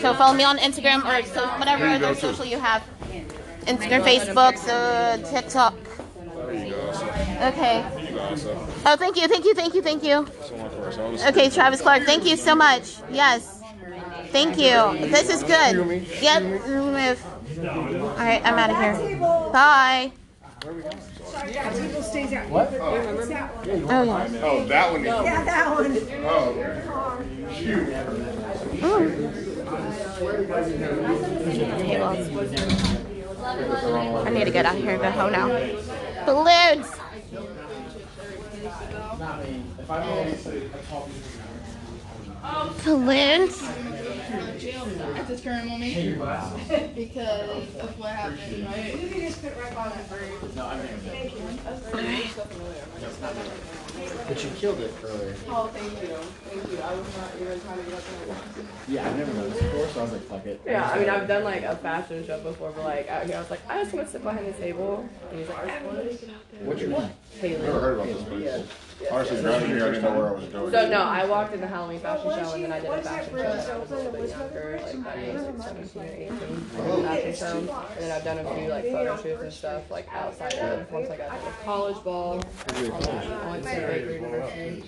So 0.00 0.14
follow 0.14 0.34
me 0.34 0.42
on 0.42 0.58
Instagram 0.58 1.04
or 1.04 1.24
so 1.26 1.46
whatever 1.58 1.84
There 1.84 1.94
you 1.94 2.00
go, 2.00 2.06
other 2.10 2.18
social 2.20 2.44
you 2.44 2.58
have. 2.58 2.82
Instagram, 3.66 4.02
Facebook, 4.04 4.56
so 4.58 4.72
uh, 4.72 5.16
TikTok. 5.30 5.74
There 6.46 6.54
you 6.54 6.70
go. 6.74 6.80
Also. 6.86 7.04
Okay. 7.50 7.84
There 7.94 8.04
you 8.04 8.10
go. 8.14 8.20
Also. 8.20 8.54
Oh, 8.86 8.96
thank 8.96 9.16
you. 9.16 9.26
Thank 9.28 9.44
you. 9.44 9.54
Thank 9.54 9.74
you. 9.74 9.82
Thank 9.82 10.02
you. 10.04 10.26
Someone 10.46 10.70
first. 10.70 10.98
I 10.98 11.08
was- 11.08 11.24
Okay, 11.26 11.50
Travis 11.50 11.80
Clark. 11.80 12.04
Thank 12.04 12.24
you 12.24 12.36
so 12.36 12.54
much. 12.54 12.96
Yes. 13.10 13.60
Thank 14.30 14.56
you. 14.58 14.96
This 15.08 15.28
is 15.30 15.42
good. 15.42 16.06
Yep. 16.20 16.42
Move. 16.68 17.24
All 17.58 18.14
right. 18.16 18.40
I'm 18.44 18.58
out 18.58 18.70
of 18.70 18.76
here. 18.76 18.94
Bye. 19.52 20.12
What? 22.48 22.72
Oh 22.80 24.02
yeah. 24.02 24.28
Oh, 24.42 24.64
that 24.66 24.92
one. 24.92 25.04
Yeah, 25.04 25.44
that 25.44 25.70
one. 25.70 25.96
Oh, 26.24 26.50
okay. 26.50 26.82
Shoot. 27.54 27.88
Oh. 28.82 29.00
I 33.46 34.30
need 34.30 34.44
to 34.44 34.50
get 34.50 34.66
out 34.66 34.74
here 34.76 34.92
and 34.92 35.02
go 35.02 35.10
home 35.10 35.32
now. 35.32 35.48
Balloons. 36.26 36.90
Balloons. 42.84 43.85
At 44.66 45.28
this 45.28 45.40
current 45.42 45.66
moment 45.66 45.94
because 46.96 47.76
of 47.78 47.98
what 47.98 48.10
happened, 48.10 48.66
right? 48.66 49.00
You 49.00 49.08
can 49.08 49.20
just 49.20 49.40
put 49.40 49.56
right 49.56 49.76
on 49.76 49.90
that 49.90 50.10
bird. 50.10 50.56
No, 50.56 50.66
I'm 50.66 50.80
But 54.26 54.42
you 54.42 54.50
killed 54.56 54.80
it 54.80 54.92
earlier. 55.04 55.34
Oh, 55.48 55.68
thank 55.72 55.92
you. 56.02 56.16
Thank 56.50 56.72
you. 56.72 56.78
I 56.80 56.94
was 56.94 57.16
not 57.16 57.30
even 57.40 57.60
trying 57.60 57.78
to 57.78 57.84
get 57.84 57.94
up 57.94 58.02
there. 58.56 58.64
Yeah, 58.88 59.08
I 59.08 59.16
never 59.16 59.32
noticed 59.34 59.60
before, 59.62 59.86
so 59.88 60.00
I 60.00 60.02
was 60.02 60.12
like, 60.12 60.22
fuck 60.22 60.46
it. 60.46 60.60
Yeah, 60.66 60.90
I 60.90 60.98
mean, 60.98 61.10
I've 61.10 61.28
done 61.28 61.44
like 61.44 61.62
a 61.62 61.76
fashion 61.76 62.26
show 62.26 62.40
before, 62.40 62.72
but 62.72 62.84
like 62.84 63.08
out 63.08 63.26
here, 63.26 63.36
I 63.36 63.40
was 63.40 63.50
like, 63.50 63.60
I 63.68 63.82
just 63.82 63.94
want 63.94 64.06
to 64.06 64.12
sit 64.12 64.22
behind 64.24 64.46
the 64.46 64.52
table. 64.52 65.08
And 65.30 65.38
he's 65.38 65.48
like, 65.48 65.58
I 65.58 65.82
want 65.84 65.98
to 65.98 66.04
get 66.04 66.28
out 66.30 66.50
there. 66.50 66.64
What's 66.64 66.80
your 66.80 66.90
name? 66.90 67.10
Haley. 67.40 67.62
Never 67.62 67.80
heard 67.80 67.94
about 67.94 68.06
this 68.06 68.22
place. 68.24 68.66
Honestly, 69.10 69.42
grabbing 69.42 69.68
me, 69.68 69.76
I 69.76 69.84
didn't 69.84 70.02
know 70.02 70.18
where 70.18 70.28
I 70.28 70.32
was 70.32 70.44
going. 70.46 70.72
So 70.72 70.88
no, 70.88 71.02
I 71.02 71.24
walked 71.26 71.54
in 71.54 71.60
the 71.60 71.66
Halloween 71.66 72.00
fashion 72.00 72.30
show 72.30 72.52
and 72.54 72.64
then 72.64 72.72
I 72.72 72.80
did 72.80 72.90
a 72.90 73.02
fashion 73.02 73.36
show 73.36 74.55
when 74.64 74.78
I 74.78 74.82
was 74.82 74.92
a 74.92 74.96
little 74.96 75.02
bit 75.02 75.06
younger, 75.06 75.06
like 75.06 75.06
I 75.06 75.32
like 75.42 75.62
17 75.62 76.02
or 76.02 76.06
18. 76.06 77.06
I 77.06 77.20
did 77.20 77.36
fashion 77.36 77.66
show, 77.66 77.84
and 77.90 78.00
then 78.00 78.10
I've 78.12 78.24
done 78.24 78.38
a 78.38 78.54
few 78.54 78.68
like 78.68 78.84
photo 78.84 79.16
shoots 79.22 79.42
and 79.42 79.52
stuff 79.52 79.90
like 79.90 80.08
outside 80.12 80.54
of 80.54 80.90
once 80.92 81.10
I 81.10 81.16
got 81.16 81.30
to 81.38 81.44
the 81.44 81.50
college 81.64 82.04
ball. 82.04 82.42
I 82.68 83.50
went 83.50 83.64
to 83.64 83.70
Baker 83.70 84.12
University. 84.12 84.84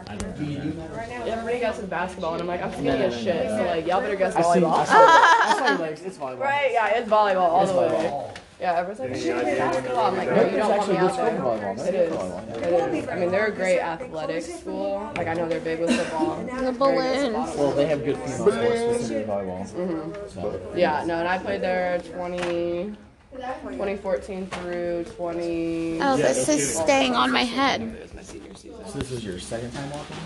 Yeah, 0.00 1.24
everybody 1.26 1.58
guesses 1.60 1.84
basketball, 1.86 2.32
and 2.34 2.42
I'm 2.42 2.48
like, 2.48 2.62
I'm 2.62 2.72
skinny 2.72 2.88
as 2.90 3.14
shit, 3.20 3.48
so 3.48 3.64
like 3.66 3.86
y'all 3.86 4.00
better 4.00 4.16
guess 4.16 4.34
I 4.36 4.42
see- 4.42 4.60
volleyball. 4.60 4.74
I 4.78 4.84
saw- 4.84 4.94
I 4.94 5.54
saw 5.58 5.68
your 5.68 5.78
legs. 5.78 6.02
It's 6.02 6.16
volleyball. 6.18 6.38
Right? 6.40 6.70
Yeah, 6.72 6.88
it's 6.98 7.08
volleyball 7.08 7.36
all 7.40 7.62
It's 7.62 7.72
the 7.72 7.78
way. 7.78 7.88
volleyball. 7.88 8.34
Yeah, 8.60 8.74
everyone's 8.74 9.00
like, 9.00 9.14
shoot 9.16 9.36
me 9.36 9.42
basketball. 9.56 10.06
I'm 10.06 10.16
like, 10.18 10.28
no, 10.28 10.34
you 10.34 10.40
It's 10.42 10.56
don't 10.56 10.68
want 10.68 10.80
actually 10.80 10.92
me 10.92 10.98
a 10.98 11.00
good 11.00 11.10
out 11.10 11.14
school 11.14 11.24
there. 11.24 11.36
for 11.36 11.42
volleyball. 11.42 11.76
That's 11.76 11.88
It 11.88 11.92
good 11.92 12.00
is. 12.00 12.12
volleyball. 12.12 12.90
It 12.90 12.94
is. 12.94 13.08
I 13.08 13.16
mean, 13.16 13.30
they're 13.30 13.46
a 13.46 13.52
great 13.52 13.80
athletic 13.80 14.42
school. 14.42 15.12
Like, 15.16 15.28
I 15.28 15.34
know 15.34 15.48
they're 15.48 15.60
big 15.60 15.80
with 15.80 15.90
football. 15.98 16.36
The 16.44 16.72
balloons. 16.72 17.56
Well, 17.56 17.70
they 17.72 17.86
have 17.86 18.04
good 18.04 18.16
female 18.18 18.36
sports, 18.36 18.80
specifically 18.94 19.24
volleyball. 19.24 20.30
So. 20.30 20.72
Yeah, 20.76 21.04
no, 21.06 21.14
and 21.20 21.28
I 21.28 21.38
played 21.38 21.62
there 21.62 22.00
20, 22.00 22.94
2014 23.32 24.46
through 24.48 25.04
20. 25.04 25.98
Oh, 26.02 26.16
this 26.18 26.48
is 26.50 26.76
staying 26.78 27.14
on 27.14 27.32
my 27.32 27.44
head. 27.44 27.80
It 27.80 28.02
was 28.02 28.14
my 28.14 28.22
senior 28.22 28.54
season. 28.54 28.84
So 28.86 28.98
this 28.98 29.10
is 29.10 29.24
your 29.24 29.38
second 29.38 29.72
time 29.72 29.90
walking? 29.90 30.16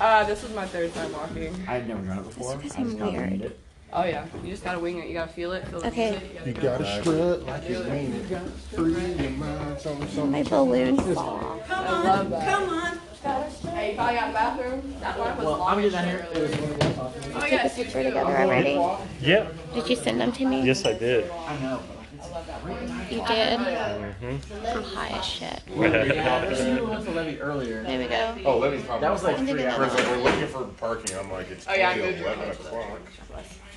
Uh, 0.00 0.24
this 0.24 0.42
was 0.42 0.52
my 0.54 0.66
third 0.66 0.92
time 0.94 1.12
walking. 1.12 1.54
I've 1.68 1.86
never 1.86 2.02
done 2.04 2.18
it 2.18 2.24
before. 2.24 2.56
This 2.56 2.72
is 2.72 2.78
I 2.78 2.82
just 2.82 2.96
kinda 2.98 3.12
weird. 3.12 3.30
winged 3.30 3.44
it. 3.44 3.60
Oh 3.92 4.04
yeah, 4.04 4.24
you 4.44 4.50
just 4.50 4.62
gotta 4.62 4.78
wing 4.78 4.98
it. 4.98 5.08
You 5.08 5.14
gotta 5.14 5.32
feel 5.32 5.52
it. 5.52 5.66
Feel 5.66 5.80
the 5.80 5.88
Okay. 5.88 6.10
music, 6.10 6.46
You 6.46 6.52
gotta 6.52 6.84
gotta 6.84 7.00
strut 7.02 7.42
like 7.44 7.68
you 7.68 7.78
mean 7.84 8.12
it. 8.14 8.38
Free 8.72 8.92
your 8.92 9.30
mind, 9.32 9.80
something, 9.80 10.08
something. 10.08 10.30
My 10.30 10.42
balloons 10.44 11.14
fall. 11.14 11.60
I 11.68 12.02
love 12.04 12.30
that. 12.30 12.48
Come 12.48 12.68
on. 12.68 13.00
Hey, 13.74 13.90
you 13.90 13.96
probably 13.96 14.14
got 14.14 14.26
the 14.28 14.32
bathroom. 14.32 14.94
That 15.00 15.18
one 15.18 15.36
was 15.36 15.44
Well, 15.46 15.58
long. 15.58 15.68
I'm 15.68 15.76
getting 15.78 15.92
down 15.92 16.04
here. 16.06 16.26
It 16.32 16.40
was 16.40 16.50
one 16.52 16.70
of 16.70 16.78
the 16.78 17.36
Oh 17.36 17.40
Take 17.40 17.52
yeah, 17.52 17.66
a 17.66 17.70
picture 17.70 18.02
together 18.04 18.38
already. 18.38 18.80
Yeah. 19.20 19.48
Did 19.74 19.88
you 19.90 19.96
send 19.96 20.20
them 20.20 20.32
to 20.32 20.44
me? 20.46 20.62
Yes, 20.62 20.86
I 20.86 20.92
did. 20.94 21.28
I 21.30 21.58
know. 21.58 21.80
You 23.10 23.24
did. 23.26 23.58
Mm-hmm. 23.58 24.66
I'm 24.76 24.82
high 24.84 25.18
as 25.18 25.24
shit. 25.24 25.62
Went 25.74 25.92
to 25.94 27.10
Levy 27.10 27.40
earlier. 27.40 27.82
There 27.82 27.98
we 27.98 28.06
go. 28.06 28.36
Oh, 28.44 28.58
Levy's 28.58 28.84
probably. 28.84 29.00
That 29.00 29.12
was 29.12 29.24
like 29.24 29.36
three 29.38 29.66
hours. 29.66 29.92
we're 29.94 30.16
looking 30.18 30.46
for 30.46 30.64
parking. 30.78 31.16
I'm 31.18 31.30
like, 31.32 31.50
it's 31.50 31.66
Oh, 31.68 31.74
yeah, 31.74 31.90
I 31.90 31.92
only 31.94 32.06
moved 32.06 32.18
your 32.20 32.28
11 32.28 32.44
page. 32.50 32.58
o'clock. 32.60 33.00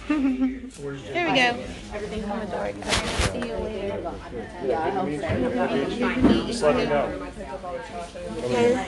There 0.10 1.32
we 1.32 1.36
go. 1.38 1.64
Everything's 1.94 2.26
on 2.26 2.40
the 2.42 2.46
door. 2.48 2.72
guys. 2.74 2.96
See 3.32 3.38
you 3.38 3.56
later. 3.56 4.12
Yeah, 4.66 4.82
I 4.82 4.90
hope 4.90 5.10
Just 6.48 6.62
let 6.64 6.76
me 6.76 6.86
know. 6.86 7.08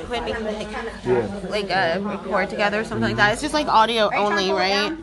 When 0.09 0.25
we 0.25 0.31
can 0.33 0.43
like, 0.43 1.49
like 1.49 1.71
uh, 1.71 1.99
record 2.01 2.49
together 2.49 2.81
or 2.81 2.83
something 2.83 3.07
like 3.07 3.15
that. 3.15 3.31
It's 3.33 3.41
just 3.41 3.53
like 3.53 3.67
audio 3.67 4.09
only, 4.13 4.51
right? 4.51 4.97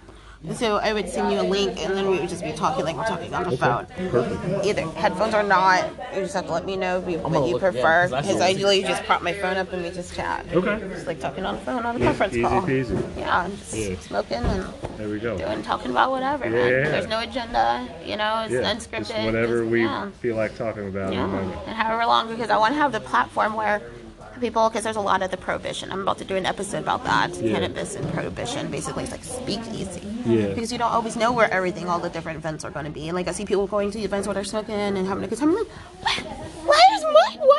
So 0.50 0.76
I 0.78 0.92
would 0.92 1.08
send 1.08 1.32
you 1.32 1.40
a 1.40 1.42
link, 1.42 1.78
and 1.80 1.96
then 1.96 2.10
we 2.10 2.18
would 2.18 2.28
just 2.28 2.42
be 2.42 2.50
talking 2.52 2.84
like 2.84 2.96
we're 2.96 3.06
talking 3.06 3.32
on 3.32 3.48
the 3.48 3.56
phone. 3.56 3.86
Perfect. 4.10 4.66
Either 4.66 4.82
headphones 4.90 5.34
or 5.34 5.44
not. 5.44 5.88
You 6.14 6.22
just 6.22 6.34
have 6.34 6.46
to 6.46 6.52
let 6.52 6.66
me 6.66 6.74
know 6.76 6.98
what 6.98 7.22
gonna 7.22 7.46
you 7.46 7.52
look- 7.54 7.62
yeah, 7.62 7.70
prefer. 7.70 8.02
'cause 8.02 8.12
I 8.12 8.20
Because 8.22 8.38
saw 8.38 8.44
I 8.44 8.48
it. 8.48 8.52
usually 8.54 8.82
just 8.82 9.04
prop 9.04 9.22
my 9.22 9.32
phone 9.34 9.56
up 9.56 9.72
and 9.72 9.82
we 9.84 9.90
just 9.90 10.14
chat. 10.16 10.44
Okay. 10.52 10.80
Just 10.92 11.06
like 11.06 11.20
talking 11.20 11.46
on 11.46 11.54
the 11.54 11.60
phone 11.60 11.86
on 11.86 11.94
a 11.94 11.98
Easy- 11.98 12.04
conference 12.06 12.34
easy 12.34 12.42
call. 12.42 12.60
peasy. 12.62 13.02
Yeah, 13.16 13.48
just 13.56 13.74
Yeah. 13.74 13.94
smoking 14.00 14.38
and 14.38 14.66
There 14.98 15.08
we 15.08 15.20
go. 15.20 15.38
doing 15.38 15.62
talking 15.62 15.92
about 15.92 16.10
whatever. 16.10 16.44
man. 16.50 16.52
Yeah. 16.52 16.90
There's 16.90 17.06
no 17.08 17.20
agenda. 17.20 17.86
You 18.04 18.16
know, 18.16 18.42
it's 18.44 18.52
Yeah. 18.52 18.60
unscripted. 18.74 19.08
Just 19.08 19.20
whatever 19.24 19.60
Just- 19.60 19.70
we 19.70 19.84
yeah. 19.84 20.06
feel 20.20 20.34
like 20.34 20.58
talking 20.58 20.88
about 20.88 21.12
Yeah, 21.12 21.24
and 21.66 21.76
however 21.76 22.04
long, 22.04 22.26
because 22.28 22.50
I 22.50 22.56
want 22.56 22.74
to 22.74 22.80
have 22.80 22.90
the 22.90 23.00
platform 23.00 23.54
where 23.54 23.80
people, 24.40 24.68
because 24.68 24.84
there's 24.84 24.96
a 24.96 25.00
lot 25.00 25.22
of 25.22 25.30
the 25.30 25.36
prohibition. 25.36 25.92
I'm 25.92 26.00
about 26.02 26.18
to 26.18 26.24
do 26.24 26.36
an 26.36 26.46
episode 26.46 26.82
about 26.82 27.04
that, 27.04 27.34
Yeah. 27.36 27.52
cannabis 27.52 27.94
and 27.96 28.10
prohibition. 28.12 28.70
Basically, 28.70 29.04
it's 29.04 29.12
like 29.12 29.24
speakeasy. 29.24 30.02
Yeah. 30.26 30.46
Because 30.48 30.72
you 30.72 30.78
don't 30.78 30.92
always 30.92 31.16
know 31.16 31.32
where 31.32 31.50
everything, 31.52 31.88
all 31.88 31.98
the 31.98 32.10
different 32.10 32.38
events 32.38 32.64
are 32.64 32.70
going 32.70 32.86
to 32.86 32.90
be. 32.92 33.08
And 33.08 33.16
like 33.16 33.28
I 33.28 33.32
see 33.32 33.44
people 33.44 33.66
going 33.66 33.90
to 33.92 34.00
events 34.00 34.26
where 34.26 34.34
they're 34.34 34.44
smoking 34.44 34.74
and 34.74 34.96
having 35.06 35.24
a 35.24 35.28
good 35.28 35.38
time. 35.38 35.50
I'm 35.50 35.56
like, 35.56 35.68
what? 36.00 36.18
Why 36.64 36.82
is 36.96 37.02
what? 37.04 37.38
Why 37.40 37.58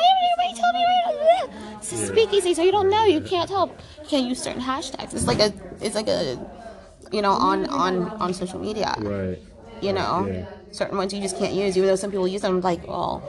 It's 1.78 1.92
a 1.92 2.08
speakeasy, 2.08 2.54
so 2.54 2.64
you 2.64 2.72
don't 2.72 2.90
know. 2.90 3.04
You 3.04 3.20
can't 3.22 3.50
tell. 3.50 3.68
You 4.02 4.08
can't 4.08 4.26
use 4.26 4.42
certain 4.42 4.62
hashtags. 4.62 5.14
It's 5.14 5.28
like 5.28 5.40
a, 5.40 5.52
it's 5.82 5.96
like 5.96 6.08
a, 6.08 6.40
you 7.12 7.22
know, 7.22 7.32
on 7.32 7.66
on 7.68 8.10
on 8.24 8.34
social 8.34 8.58
media. 8.60 8.96
Right. 9.00 9.38
You 9.82 9.92
know, 9.92 10.26
Yeah. 10.26 10.46
certain 10.72 10.98
ones 10.98 11.14
you 11.14 11.22
just 11.22 11.38
can't 11.38 11.54
use, 11.54 11.76
even 11.76 11.88
though 11.90 11.98
some 11.98 12.10
people 12.10 12.28
use 12.28 12.42
them. 12.42 12.62
Like, 12.62 12.88
well, 12.88 13.22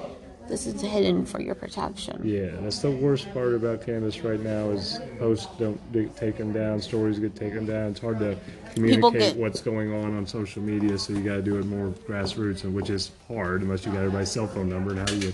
this 0.48 0.66
is 0.66 0.80
hidden 0.80 1.24
for 1.24 1.40
your 1.40 1.54
protection. 1.54 2.20
Yeah, 2.24 2.50
that's 2.60 2.80
the 2.80 2.90
worst 2.90 3.32
part 3.32 3.54
about 3.54 3.84
cannabis 3.84 4.20
right 4.20 4.40
now 4.40 4.70
is 4.70 4.98
posts 5.18 5.48
don't 5.58 5.80
get 5.92 6.16
taken 6.16 6.52
down, 6.52 6.80
stories 6.80 7.18
get 7.18 7.34
taken 7.34 7.64
down. 7.66 7.90
It's 7.92 8.00
hard 8.00 8.18
to 8.18 8.36
communicate 8.74 9.20
get- 9.20 9.36
what's 9.36 9.60
going 9.60 9.92
on 9.92 10.16
on 10.16 10.26
social 10.26 10.62
media, 10.62 10.98
so 10.98 11.12
you 11.12 11.20
got 11.22 11.36
to 11.36 11.42
do 11.42 11.58
it 11.58 11.64
more 11.66 11.88
grassroots, 12.08 12.64
and 12.64 12.74
which 12.74 12.90
is 12.90 13.10
hard 13.28 13.62
unless 13.62 13.84
you 13.86 13.92
got 13.92 13.98
everybody's 14.00 14.30
cell 14.30 14.46
phone 14.46 14.68
number. 14.68 14.90
And 14.90 14.98
how 15.00 15.06
do 15.06 15.16
you 15.18 15.32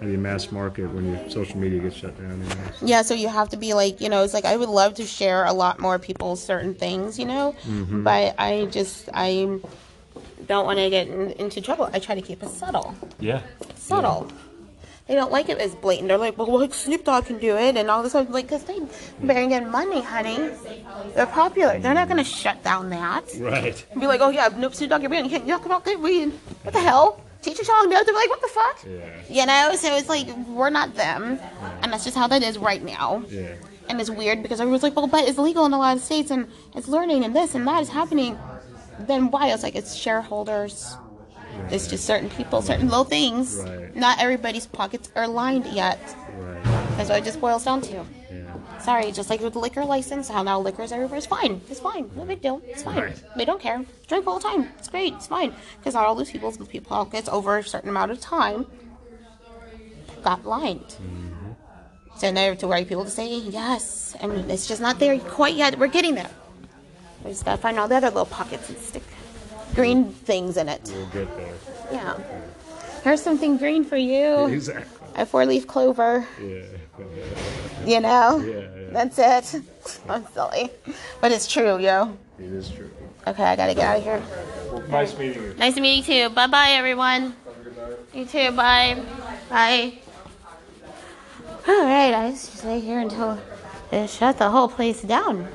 how 0.00 0.06
do 0.06 0.10
you 0.12 0.18
mass 0.18 0.50
market 0.50 0.92
when 0.92 1.12
your 1.12 1.30
social 1.30 1.56
media 1.58 1.80
gets 1.80 1.96
shut 1.96 2.16
down? 2.18 2.32
Anyways? 2.32 2.82
Yeah, 2.82 3.02
so 3.02 3.14
you 3.14 3.28
have 3.28 3.48
to 3.50 3.56
be 3.56 3.74
like, 3.74 4.00
you 4.00 4.08
know, 4.08 4.22
it's 4.24 4.34
like 4.34 4.44
I 4.44 4.56
would 4.56 4.68
love 4.68 4.94
to 4.94 5.04
share 5.04 5.44
a 5.44 5.52
lot 5.52 5.78
more 5.80 5.98
people 6.00 6.34
certain 6.36 6.74
things, 6.74 7.16
you 7.18 7.26
know, 7.26 7.54
Mhm. 7.66 8.02
but 8.04 8.34
I 8.38 8.66
just 8.66 9.08
I 9.14 9.58
don't 10.46 10.66
want 10.66 10.78
to 10.78 10.90
get 10.90 11.08
in, 11.08 11.30
into 11.32 11.60
trouble. 11.60 11.88
I 11.92 12.00
try 12.00 12.14
to 12.16 12.20
keep 12.22 12.42
it 12.42 12.50
subtle, 12.50 12.94
Yeah. 13.20 13.40
subtle. 13.76 14.26
They 15.06 15.14
don't 15.14 15.30
like 15.30 15.50
it 15.50 15.58
as 15.58 15.74
blatant. 15.74 16.08
They're 16.08 16.16
like, 16.16 16.38
well, 16.38 16.58
like 16.58 16.72
Snoop 16.72 17.04
Dogg 17.04 17.26
can 17.26 17.38
do 17.38 17.56
it 17.56 17.76
and 17.76 17.90
all 17.90 18.02
this. 18.02 18.14
I'm 18.14 18.30
like, 18.32 18.46
because 18.46 18.64
they 18.64 18.80
bring 19.20 19.50
in 19.50 19.70
money, 19.70 20.00
honey. 20.00 20.50
They're 21.14 21.26
popular. 21.26 21.78
They're 21.78 21.92
not 21.92 22.08
going 22.08 22.22
to 22.22 22.24
shut 22.24 22.62
down 22.64 22.88
that. 22.90 23.24
Right. 23.38 23.84
And 23.90 24.00
be 24.00 24.06
like, 24.06 24.22
oh 24.22 24.30
yeah, 24.30 24.48
Snoop 24.48 24.74
Snoop 24.74 24.90
Dogg, 24.90 25.02
you're 25.02 25.12
You 25.12 25.28
can't 25.28 25.46
talk 25.46 25.66
about 25.66 25.84
good. 25.84 26.00
What 26.00 26.72
the 26.72 26.80
hell? 26.80 27.20
Cheech 27.42 27.58
and 27.58 27.66
Chong 27.66 27.90
knows. 27.90 28.06
They're 28.06 28.14
like, 28.14 28.30
what 28.30 28.40
the 28.40 28.48
fuck? 28.48 28.84
Yeah. 28.86 29.20
You 29.28 29.46
know, 29.46 29.76
so 29.76 29.94
it's 29.94 30.08
like 30.08 30.26
we're 30.48 30.70
not 30.70 30.94
them, 30.94 31.38
and 31.82 31.92
that's 31.92 32.04
just 32.04 32.16
how 32.16 32.26
that 32.28 32.42
is 32.42 32.56
right 32.56 32.82
now. 32.82 33.22
Yeah. 33.28 33.56
And 33.90 34.00
it's 34.00 34.08
weird 34.08 34.42
because 34.42 34.60
everyone's 34.60 34.82
like, 34.82 34.96
well, 34.96 35.06
but 35.06 35.28
it's 35.28 35.36
legal 35.36 35.66
in 35.66 35.74
a 35.74 35.78
lot 35.78 35.98
of 35.98 36.02
states 36.02 36.30
and 36.30 36.50
it's 36.74 36.88
learning 36.88 37.22
and 37.22 37.36
this 37.36 37.54
and 37.54 37.66
that 37.68 37.82
is 37.82 37.90
happening. 37.90 38.38
Then 39.00 39.30
why? 39.30 39.52
It's 39.52 39.62
like 39.62 39.74
it's 39.74 39.94
shareholders. 39.94 40.96
It's 41.70 41.86
just 41.86 42.04
certain 42.04 42.30
people, 42.30 42.62
certain 42.62 42.88
little 42.88 43.04
things. 43.04 43.56
Right. 43.56 43.94
Not 43.96 44.20
everybody's 44.20 44.66
pockets 44.66 45.10
are 45.16 45.26
lined 45.26 45.66
yet. 45.66 45.98
Right. 46.36 46.62
That's 46.96 47.08
what 47.08 47.18
it 47.18 47.24
just 47.24 47.40
boils 47.40 47.64
down 47.64 47.80
to. 47.82 48.04
Yeah. 48.30 48.78
Sorry, 48.80 49.12
just 49.12 49.30
like 49.30 49.40
with 49.40 49.54
the 49.54 49.58
liquor 49.58 49.84
license, 49.84 50.28
how 50.28 50.42
now 50.42 50.60
liquor 50.60 50.82
is 50.82 50.92
everywhere. 50.92 51.16
It's 51.16 51.26
fine. 51.26 51.60
It's 51.70 51.80
fine. 51.80 52.10
No 52.16 52.24
big 52.24 52.42
deal. 52.42 52.60
It's 52.66 52.82
fine. 52.82 52.98
Right. 52.98 53.22
They 53.36 53.44
don't 53.44 53.60
care. 53.60 53.84
Drink 54.08 54.26
all 54.26 54.38
the 54.38 54.48
time. 54.48 54.68
It's 54.78 54.88
great. 54.88 55.14
It's 55.14 55.26
fine. 55.26 55.54
Because 55.78 55.94
not 55.94 56.04
all 56.04 56.14
these 56.14 56.30
people's 56.30 56.58
people 56.58 56.88
pockets 56.88 57.28
over 57.28 57.58
a 57.58 57.64
certain 57.64 57.88
amount 57.88 58.10
of 58.10 58.20
time 58.20 58.66
got 60.22 60.44
lined. 60.44 60.80
Mm-hmm. 60.80 61.52
So 62.16 62.30
now 62.30 62.54
to 62.54 62.68
where 62.68 62.84
people 62.84 63.04
to 63.04 63.10
say 63.10 63.38
yes, 63.38 64.14
and 64.20 64.50
it's 64.50 64.68
just 64.68 64.80
not 64.80 64.98
there 64.98 65.18
quite 65.18 65.54
yet. 65.54 65.78
We're 65.78 65.88
getting 65.88 66.14
there. 66.14 66.30
We 67.24 67.30
just 67.30 67.44
gotta 67.44 67.60
find 67.60 67.78
all 67.78 67.88
the 67.88 67.96
other 67.96 68.08
little 68.08 68.26
pockets 68.26 68.68
and 68.68 68.78
stick 68.78 69.02
green 69.74 70.12
things 70.12 70.56
in 70.56 70.68
it. 70.68 70.82
We'll 70.92 71.06
get 71.06 71.36
there. 71.36 71.54
Yeah. 71.92 72.18
Here's 73.02 73.22
something 73.22 73.56
green 73.56 73.84
for 73.84 73.96
you. 73.96 74.46
Exactly. 74.46 74.98
A 75.16 75.26
four-leaf 75.26 75.66
clover. 75.66 76.26
Yeah. 76.40 76.62
You 77.84 78.00
know. 78.00 78.38
Yeah, 78.38 78.60
yeah. 78.60 78.66
That's 78.90 79.18
it. 79.54 79.62
I'm 80.08 80.26
silly, 80.32 80.70
but 81.20 81.32
it's 81.32 81.46
true, 81.46 81.78
yo. 81.78 82.16
It 82.38 82.44
is 82.46 82.70
true. 82.70 82.90
Okay, 83.26 83.42
I 83.44 83.56
gotta 83.56 83.74
get 83.74 83.84
out 83.84 83.98
of 83.98 84.04
here. 84.04 84.22
Well, 84.70 84.82
nice 84.88 85.16
meeting 85.18 85.42
you. 85.42 85.54
Nice 85.54 85.74
to 85.74 85.80
meet 85.80 86.06
you 86.08 86.28
too. 86.28 86.34
Bye 86.34 86.46
bye, 86.46 86.70
everyone. 86.70 87.34
You 88.12 88.24
too. 88.24 88.52
Bye. 88.52 89.02
Bye. 89.50 89.94
All 91.66 91.84
right, 91.84 92.14
I 92.14 92.30
just 92.30 92.52
just 92.52 92.64
lay 92.64 92.80
here 92.80 93.00
until 93.00 93.40
they 93.90 94.06
shut 94.06 94.38
the 94.38 94.50
whole 94.50 94.68
place 94.68 95.02
down. 95.02 95.48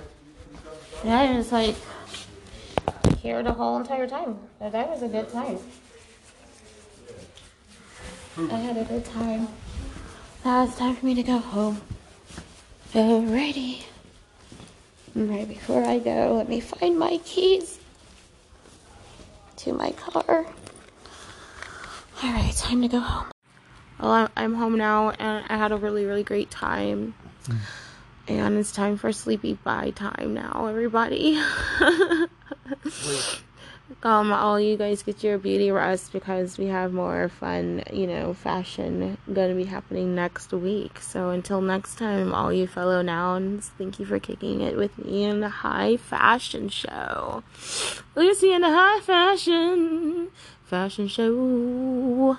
And 1.04 1.14
I 1.14 1.38
was 1.38 1.52
like 1.52 1.76
here 3.22 3.44
the 3.44 3.52
whole 3.54 3.78
entire 3.78 4.08
time. 4.08 4.40
That 4.60 4.90
was 4.90 5.04
a 5.04 5.08
good 5.08 5.30
time. 5.32 5.60
I 8.38 8.58
had 8.58 8.78
a 8.78 8.86
good 8.86 9.04
time. 9.06 9.48
Now 10.46 10.64
it's 10.64 10.78
time 10.78 10.96
for 10.96 11.06
me 11.06 11.16
to 11.16 11.24
go 11.24 11.38
home. 11.40 11.82
Alrighty. 12.94 13.84
Right 15.16 15.48
before 15.48 15.84
I 15.84 16.00
go, 16.00 16.36
let 16.36 16.48
me 16.48 16.62
find 16.62 16.98
my 16.98 17.18
keys 17.26 17.80
to 19.58 19.74
my 19.74 19.92
car. 19.92 20.46
Alright, 22.24 22.56
time 22.56 22.82
to 22.82 22.88
go 22.88 23.00
home. 23.00 23.28
Well, 24.00 24.12
I'm- 24.12 24.30
I'm 24.38 24.54
home 24.54 24.78
now 24.78 25.10
and 25.12 25.46
I 25.50 25.58
had 25.58 25.74
a 25.74 25.78
really, 25.78 26.06
really 26.06 26.24
great 26.24 26.50
time. 26.50 27.16
Mm. 27.48 27.58
And 28.30 28.58
it's 28.58 28.72
time 28.72 28.96
for 28.96 29.12
sleepy 29.12 29.56
bye 29.64 29.90
time 29.92 30.34
now, 30.34 30.68
everybody. 30.70 31.42
um, 34.04 34.32
all 34.32 34.60
you 34.60 34.78
guys 34.78 35.04
get 35.04 35.24
your 35.24 35.38
beauty 35.38 35.72
rest 35.72 36.14
because 36.14 36.58
we 36.58 36.68
have 36.68 36.94
more 36.94 37.30
fun, 37.30 37.84
you 37.92 38.08
know, 38.08 38.34
fashion 38.34 39.18
gonna 39.32 39.56
be 39.56 39.66
happening 39.66 40.16
next 40.16 40.52
week. 40.52 41.00
So 41.00 41.30
until 41.30 41.62
next 41.62 41.98
time, 41.98 42.34
all 42.34 42.54
you 42.54 42.68
fellow 42.68 43.02
nouns, 43.02 43.72
thank 43.78 44.00
you 44.00 44.06
for 44.06 44.20
kicking 44.20 44.62
it 44.62 44.78
with 44.78 44.98
me 44.98 45.24
in 45.24 45.40
the 45.40 45.50
high 45.50 45.98
fashion 45.98 46.70
show. 46.70 47.44
Lucy 48.16 48.54
in 48.54 48.62
the 48.62 48.70
high 48.70 49.00
fashion 49.02 50.30
fashion 50.64 51.08
show. 51.08 52.38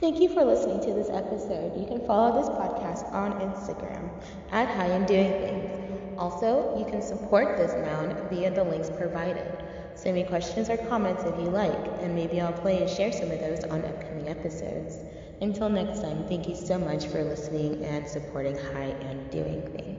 Thank 0.00 0.20
you 0.20 0.28
for 0.28 0.44
listening 0.44 0.80
to 0.80 0.92
this 0.92 1.08
episode. 1.08 1.78
You 1.78 1.86
can 1.86 2.06
follow 2.06 2.38
this 2.38 2.48
podcast 2.50 3.12
on 3.12 3.32
Instagram 3.40 4.10
at 4.52 4.68
High 4.68 4.88
and 4.88 5.06
Doing 5.06 5.32
Things. 5.32 5.85
Also, 6.18 6.78
you 6.78 6.84
can 6.84 7.02
support 7.02 7.56
this 7.56 7.72
noun 7.72 8.16
via 8.30 8.50
the 8.50 8.64
links 8.64 8.90
provided. 8.90 9.46
Send 9.94 10.14
me 10.14 10.24
questions 10.24 10.68
or 10.70 10.76
comments 10.76 11.24
if 11.24 11.36
you 11.38 11.50
like, 11.50 11.78
and 12.00 12.14
maybe 12.14 12.40
I'll 12.40 12.52
play 12.52 12.80
and 12.80 12.90
share 12.90 13.12
some 13.12 13.30
of 13.30 13.40
those 13.40 13.64
on 13.64 13.84
upcoming 13.84 14.28
episodes. 14.28 14.98
Until 15.40 15.68
next 15.68 16.00
time, 16.00 16.26
thank 16.28 16.48
you 16.48 16.54
so 16.54 16.78
much 16.78 17.06
for 17.06 17.22
listening 17.22 17.84
and 17.84 18.08
supporting 18.08 18.56
High 18.56 18.94
and 19.08 19.30
Doing 19.30 19.62
Things. 19.72 19.95